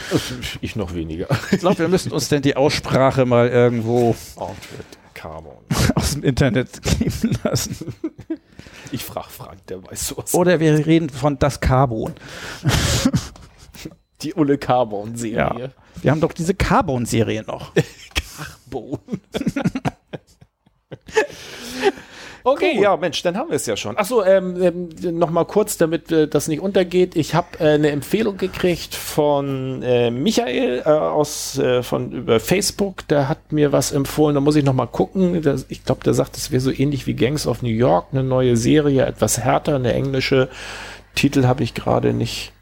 ich 0.60 0.77
noch 0.77 0.94
weniger. 0.94 1.27
Ich 1.51 1.59
glaube, 1.59 1.78
wir 1.81 1.89
müssten 1.89 2.12
uns 2.12 2.28
denn 2.28 2.41
die 2.41 2.55
Aussprache 2.57 3.27
mal 3.27 3.49
irgendwo 3.49 4.15
Altered 4.36 4.86
Carbon. 5.15 5.57
aus 5.97 6.12
dem 6.12 6.23
Internet 6.23 6.81
geben 6.83 7.36
lassen. 7.43 7.93
Ich 8.93 9.05
frage 9.05 9.28
Frank, 9.28 9.67
der 9.67 9.83
weiß 9.83 10.07
sowas. 10.09 10.33
Oder 10.35 10.60
wir 10.60 10.86
reden 10.86 11.10
von 11.10 11.39
das 11.41 11.59
Carbon. 11.60 12.15
Die 14.22 14.34
Ulle 14.34 14.58
Carbon-Serie. 14.58 15.72
Wir 16.02 16.10
haben 16.10 16.20
doch 16.20 16.32
diese 16.32 16.55
Carbon-Serie 16.55 17.44
noch. 17.44 17.72
Carbon. 18.70 18.98
Okay, 22.44 22.80
ja, 22.80 22.97
Mensch, 22.97 23.22
dann 23.22 23.36
haben 23.36 23.50
wir 23.50 23.56
es 23.56 23.66
ja 23.66 23.76
schon. 23.76 23.98
Achso, 23.98 24.24
ähm, 24.24 24.56
ähm, 24.62 25.18
noch 25.18 25.30
mal 25.30 25.44
kurz, 25.44 25.76
damit 25.76 26.10
äh, 26.10 26.28
das 26.28 26.48
nicht 26.48 26.60
untergeht. 26.60 27.14
Ich 27.14 27.34
habe 27.34 27.58
äh, 27.58 27.74
eine 27.74 27.90
Empfehlung 27.90 28.38
gekriegt 28.38 28.94
von 28.94 29.82
äh, 29.82 30.10
Michael 30.10 30.82
äh, 30.84 30.88
aus 30.88 31.58
äh, 31.58 31.82
von 31.82 32.12
über 32.12 32.40
Facebook. 32.40 33.06
Der 33.08 33.28
hat 33.28 33.52
mir 33.52 33.72
was 33.72 33.92
empfohlen. 33.92 34.34
Da 34.34 34.40
muss 34.40 34.56
ich 34.56 34.64
noch 34.64 34.72
mal 34.72 34.86
gucken. 34.86 35.42
Das, 35.42 35.66
ich 35.68 35.84
glaube, 35.84 36.05
der 36.05 36.14
sagt, 36.14 36.36
es 36.36 36.50
wäre 36.50 36.60
so 36.60 36.70
ähnlich 36.70 37.06
wie 37.06 37.14
Gangs 37.14 37.47
of 37.47 37.62
New 37.62 37.68
York, 37.68 38.06
eine 38.12 38.22
neue 38.22 38.56
Serie, 38.56 39.05
etwas 39.05 39.38
härter, 39.38 39.76
eine 39.76 39.92
englische. 39.92 40.48
Titel 41.14 41.47
habe 41.47 41.64
ich 41.64 41.74
gerade 41.74 42.12
nicht 42.12 42.52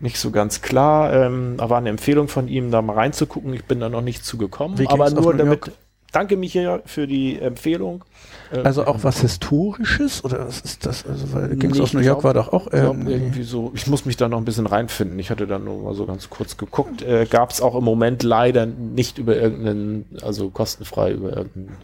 nicht 0.00 0.18
so 0.18 0.30
ganz 0.30 0.60
klar. 0.62 1.12
Ähm, 1.12 1.54
aber 1.58 1.76
eine 1.78 1.90
Empfehlung 1.90 2.28
von 2.28 2.48
ihm, 2.48 2.70
da 2.70 2.82
mal 2.82 2.94
reinzugucken. 2.94 3.52
Ich 3.54 3.64
bin 3.64 3.80
da 3.80 3.88
noch 3.88 4.02
nicht 4.02 4.24
zugekommen. 4.24 4.86
Aber 4.88 5.10
nur 5.10 5.34
damit. 5.34 5.70
Danke, 6.12 6.36
Michael, 6.36 6.82
für 6.86 7.08
die 7.08 7.40
Empfehlung. 7.40 8.04
Ähm, 8.52 8.64
Also 8.64 8.86
auch 8.86 9.02
was 9.02 9.20
Historisches? 9.20 10.22
Oder 10.24 10.46
was 10.46 10.60
ist 10.60 10.86
das? 10.86 11.04
Also, 11.04 11.32
weil 11.32 11.56
Gangs 11.56 11.74
Nee, 11.76 11.80
of 11.82 11.88
ich 11.88 11.94
New 11.94 12.00
York 12.00 12.20
glaub- 12.20 12.24
war 12.24 12.34
doch 12.34 12.52
auch 12.52 12.70
glaub, 12.70 12.96
irgendwie. 13.08 13.42
so, 13.42 13.72
ich 13.74 13.88
muss 13.88 14.04
mich 14.04 14.16
da 14.16 14.28
noch 14.28 14.38
ein 14.38 14.44
bisschen 14.44 14.66
reinfinden. 14.66 15.18
Ich 15.18 15.30
hatte 15.30 15.48
da 15.48 15.58
nur 15.58 15.82
mal 15.82 15.94
so 15.94 16.06
ganz 16.06 16.30
kurz 16.30 16.56
geguckt. 16.56 17.02
Äh, 17.02 17.26
Gab 17.28 17.50
es 17.50 17.60
auch 17.60 17.74
im 17.74 17.82
Moment 17.82 18.22
leider 18.22 18.64
nicht 18.64 19.18
über 19.18 19.34
irgendeinen, 19.36 20.04
also 20.22 20.50
kostenfrei 20.50 21.10
über 21.10 21.36
irgendeinen 21.36 21.78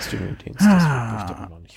Streaming-Dienst. 0.00 0.60
Das 0.60 0.66
Ah, 0.82 1.26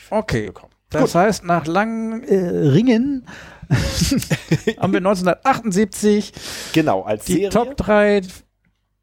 da 0.09 0.17
okay. 0.17 0.45
bekommen. 0.47 0.71
Das 0.91 1.13
heißt, 1.15 1.43
nach 1.43 1.67
langen 1.67 2.23
äh, 2.23 2.35
Ringen 2.69 3.25
haben 4.79 4.93
wir 4.93 4.99
1978 4.99 6.33
Genau, 6.73 7.01
als 7.03 7.25
die 7.25 7.33
Serie. 7.33 7.49
Top 7.49 7.75
3 7.77 8.21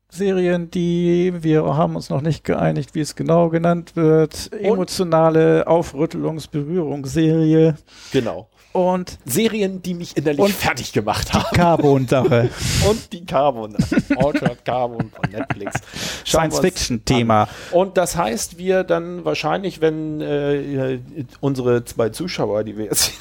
Serien, 0.09 0.71
die 0.71 1.33
wir 1.41 1.65
haben 1.65 1.97
uns 1.97 2.11
noch 2.11 2.21
nicht 2.23 2.45
geeinigt, 2.45 2.95
wie 2.95 3.01
es 3.01 3.17
genau 3.17 3.49
genannt 3.51 3.97
wird. 3.97 4.51
Emotionale 4.53 5.67
Aufrüttelungs-Berührungsserie 5.67 7.75
Genau. 8.13 8.49
und 8.73 9.19
Serien, 9.25 9.83
die 9.83 9.95
mich 9.95 10.17
innerlich 10.17 10.39
Und- 10.41 10.53
fertig 10.53 10.93
gemacht 10.93 11.33
haben. 11.35 11.45
Carbon-Sache. 11.55 12.51
Und 12.89 13.13
die 13.13 13.25
Carbon. 13.27 13.77
Altered 14.17 14.65
Carbon 14.65 15.11
von 15.11 15.31
Netflix. 15.31 15.81
Science-Fiction-Thema. 16.25 17.49
Und 17.73 17.97
das 17.97 18.17
heißt, 18.17 18.59
wir 18.59 18.85
dann 18.85 19.25
wahrscheinlich, 19.25 19.81
wenn 19.81 20.21
äh, 20.21 21.01
unsere 21.41 21.85
zwei 21.85 22.11
Zuschauer, 22.11 22.63
die 22.65 22.77
wir 22.79 22.85
jetzt 22.87 23.13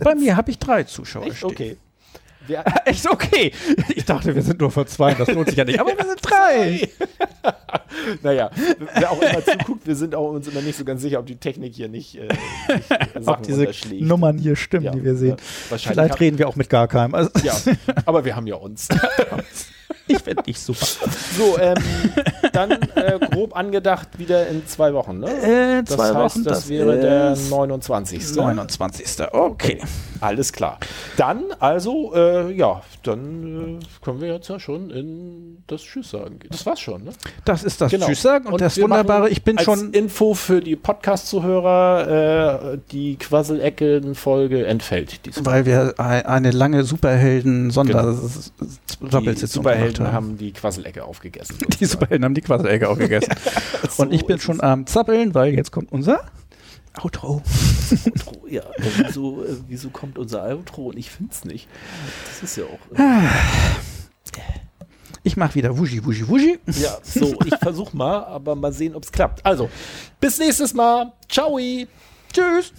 Bei 0.00 0.14
mir 0.14 0.36
habe 0.36 0.50
ich 0.50 0.58
drei 0.58 0.82
Zuschauer 0.84 1.26
Echt? 1.26 1.36
stehen. 1.36 1.50
Okay. 1.50 1.76
Wir, 2.46 2.64
Echt 2.84 3.08
okay. 3.08 3.52
Ich 3.94 4.04
dachte, 4.04 4.34
wir 4.34 4.42
sind 4.42 4.60
nur 4.60 4.70
von 4.70 4.86
zwei, 4.86 5.14
das 5.14 5.28
lohnt 5.28 5.48
sich 5.48 5.56
ja 5.56 5.64
nicht. 5.64 5.78
Aber 5.78 5.90
wir 5.96 6.04
sind 6.04 6.18
drei. 6.22 6.88
naja, 8.22 8.50
wer 8.94 9.10
auch 9.10 9.20
immer 9.20 9.44
zuguckt, 9.44 9.86
wir 9.86 9.94
sind 9.94 10.14
auch 10.14 10.30
uns 10.30 10.48
immer 10.48 10.62
nicht 10.62 10.76
so 10.76 10.84
ganz 10.84 11.02
sicher, 11.02 11.18
ob 11.20 11.26
die 11.26 11.36
Technik 11.36 11.74
hier 11.74 11.88
nicht, 11.88 12.16
äh, 12.16 12.22
nicht 12.28 12.90
äh, 12.90 13.20
Ob 13.26 13.42
diese. 13.42 13.68
Nummern 14.00 14.38
hier 14.38 14.56
stimmen, 14.56 14.86
Ja, 14.86 14.92
die 14.92 15.04
wir 15.04 15.14
sehen. 15.16 15.36
ja, 15.38 15.70
wahrscheinlich 15.70 15.98
Vielleicht 16.02 16.20
reden 16.20 16.38
wir 16.38 16.48
auch 16.48 16.56
mit 16.56 16.70
gar 16.70 16.88
keinem. 16.88 17.14
Also, 17.14 17.30
Ja, 17.42 17.54
aber 18.06 18.24
wir 18.24 18.34
haben 18.34 18.46
ja 18.46 18.56
uns. 18.56 18.88
Ich 20.06 20.18
finde 20.18 20.42
dich 20.42 20.58
super. 20.58 20.86
So, 21.36 21.58
ähm, 21.58 21.74
dann 22.52 22.70
äh, 22.72 23.18
grob 23.30 23.56
angedacht 23.56 24.18
wieder 24.18 24.46
in 24.48 24.66
zwei 24.66 24.92
Wochen, 24.94 25.20
ne? 25.20 25.30
Äh, 25.30 25.82
Das 25.84 25.96
zwei 25.96 26.04
heißt, 26.06 26.14
Wochen, 26.16 26.44
das, 26.44 26.58
das 26.60 26.68
wäre 26.68 26.98
der 26.98 27.32
ist 27.32 27.50
29. 27.50 28.34
29. 28.36 29.06
Okay. 29.32 29.80
Alles 30.20 30.52
klar. 30.52 30.78
Dann, 31.16 31.44
also, 31.60 32.14
äh, 32.14 32.52
ja, 32.52 32.82
dann 33.04 33.78
äh, 33.80 34.04
können 34.04 34.20
wir 34.20 34.34
jetzt 34.34 34.48
ja 34.48 34.60
schon 34.60 34.90
in 34.90 35.62
das 35.66 35.80
Tschüss 35.82 36.10
sagen. 36.10 36.38
Das 36.50 36.66
war's 36.66 36.80
schon, 36.80 37.04
ne? 37.04 37.12
Das 37.44 37.64
ist 37.64 37.80
das 37.80 37.90
Genau. 37.90 38.06
Tschüss 38.06 38.20
sagen 38.22 38.46
und, 38.46 38.60
das 38.60 38.76
wir 38.76 38.84
Wunderbare, 38.84 39.30
ich 39.30 39.42
bin 39.44 39.56
als 39.56 39.64
schon. 39.64 39.92
Info 39.92 40.34
für 40.34 40.60
die 40.60 40.76
Podcast-Zuhörer, 40.76 42.72
äh, 42.74 42.78
die 42.92 43.16
Quasselecke-Folge 43.16 44.66
entfällt 44.66 45.24
diesmal. 45.24 45.54
Weil 45.54 45.66
wir 45.66 45.94
ein- 45.98 46.26
eine 46.26 46.50
lange 46.50 46.84
Superhelden-Sonder 46.84 48.02
Genau. 48.02 49.10
Die 49.88 49.92
Superhelden 49.92 49.94
gemacht 49.98 50.12
haben 50.14 50.38
die 50.38 50.52
Quasselecke 50.52 51.04
aufgegessen. 51.04 51.56
Die 51.58 51.64
sozusagen. 51.64 51.86
Superhelden 51.90 52.24
haben 52.24 52.34
die 52.34 52.40
Quasselecke 52.40 52.88
auch 52.90 52.98
gegessen. 52.98 53.32
So 53.90 54.02
und 54.02 54.12
ich 54.12 54.24
bin 54.26 54.38
schon 54.40 54.56
es. 54.56 54.60
am 54.62 54.86
Zappeln, 54.86 55.34
weil 55.34 55.54
jetzt 55.54 55.70
kommt 55.72 55.90
unser 55.92 56.24
Outro. 57.02 57.42
Outro. 58.06 58.46
Ja, 58.48 58.62
äh, 58.62 58.82
wieso, 59.06 59.44
äh, 59.44 59.56
wieso 59.68 59.90
kommt 59.90 60.18
unser 60.18 60.42
Outro 60.44 60.88
und 60.88 60.96
ich 60.98 61.10
find's 61.10 61.44
nicht? 61.44 61.68
Das 62.26 62.42
ist 62.50 62.56
ja 62.56 62.64
auch. 62.64 62.98
Äh, 62.98 63.28
Ich 65.22 65.36
mache 65.36 65.54
wieder 65.54 65.76
Wushi, 65.76 66.02
Wushi, 66.04 66.26
Wushi. 66.28 66.58
ja, 66.80 66.96
so, 67.02 67.36
ich 67.44 67.54
versuch 67.56 67.92
mal, 67.92 68.24
aber 68.24 68.56
mal 68.56 68.72
sehen, 68.72 68.94
ob's 68.94 69.12
klappt. 69.12 69.44
Also, 69.44 69.68
bis 70.18 70.38
nächstes 70.38 70.72
Mal. 70.72 71.12
Ciao. 71.28 71.58
Tschüss. 72.32 72.72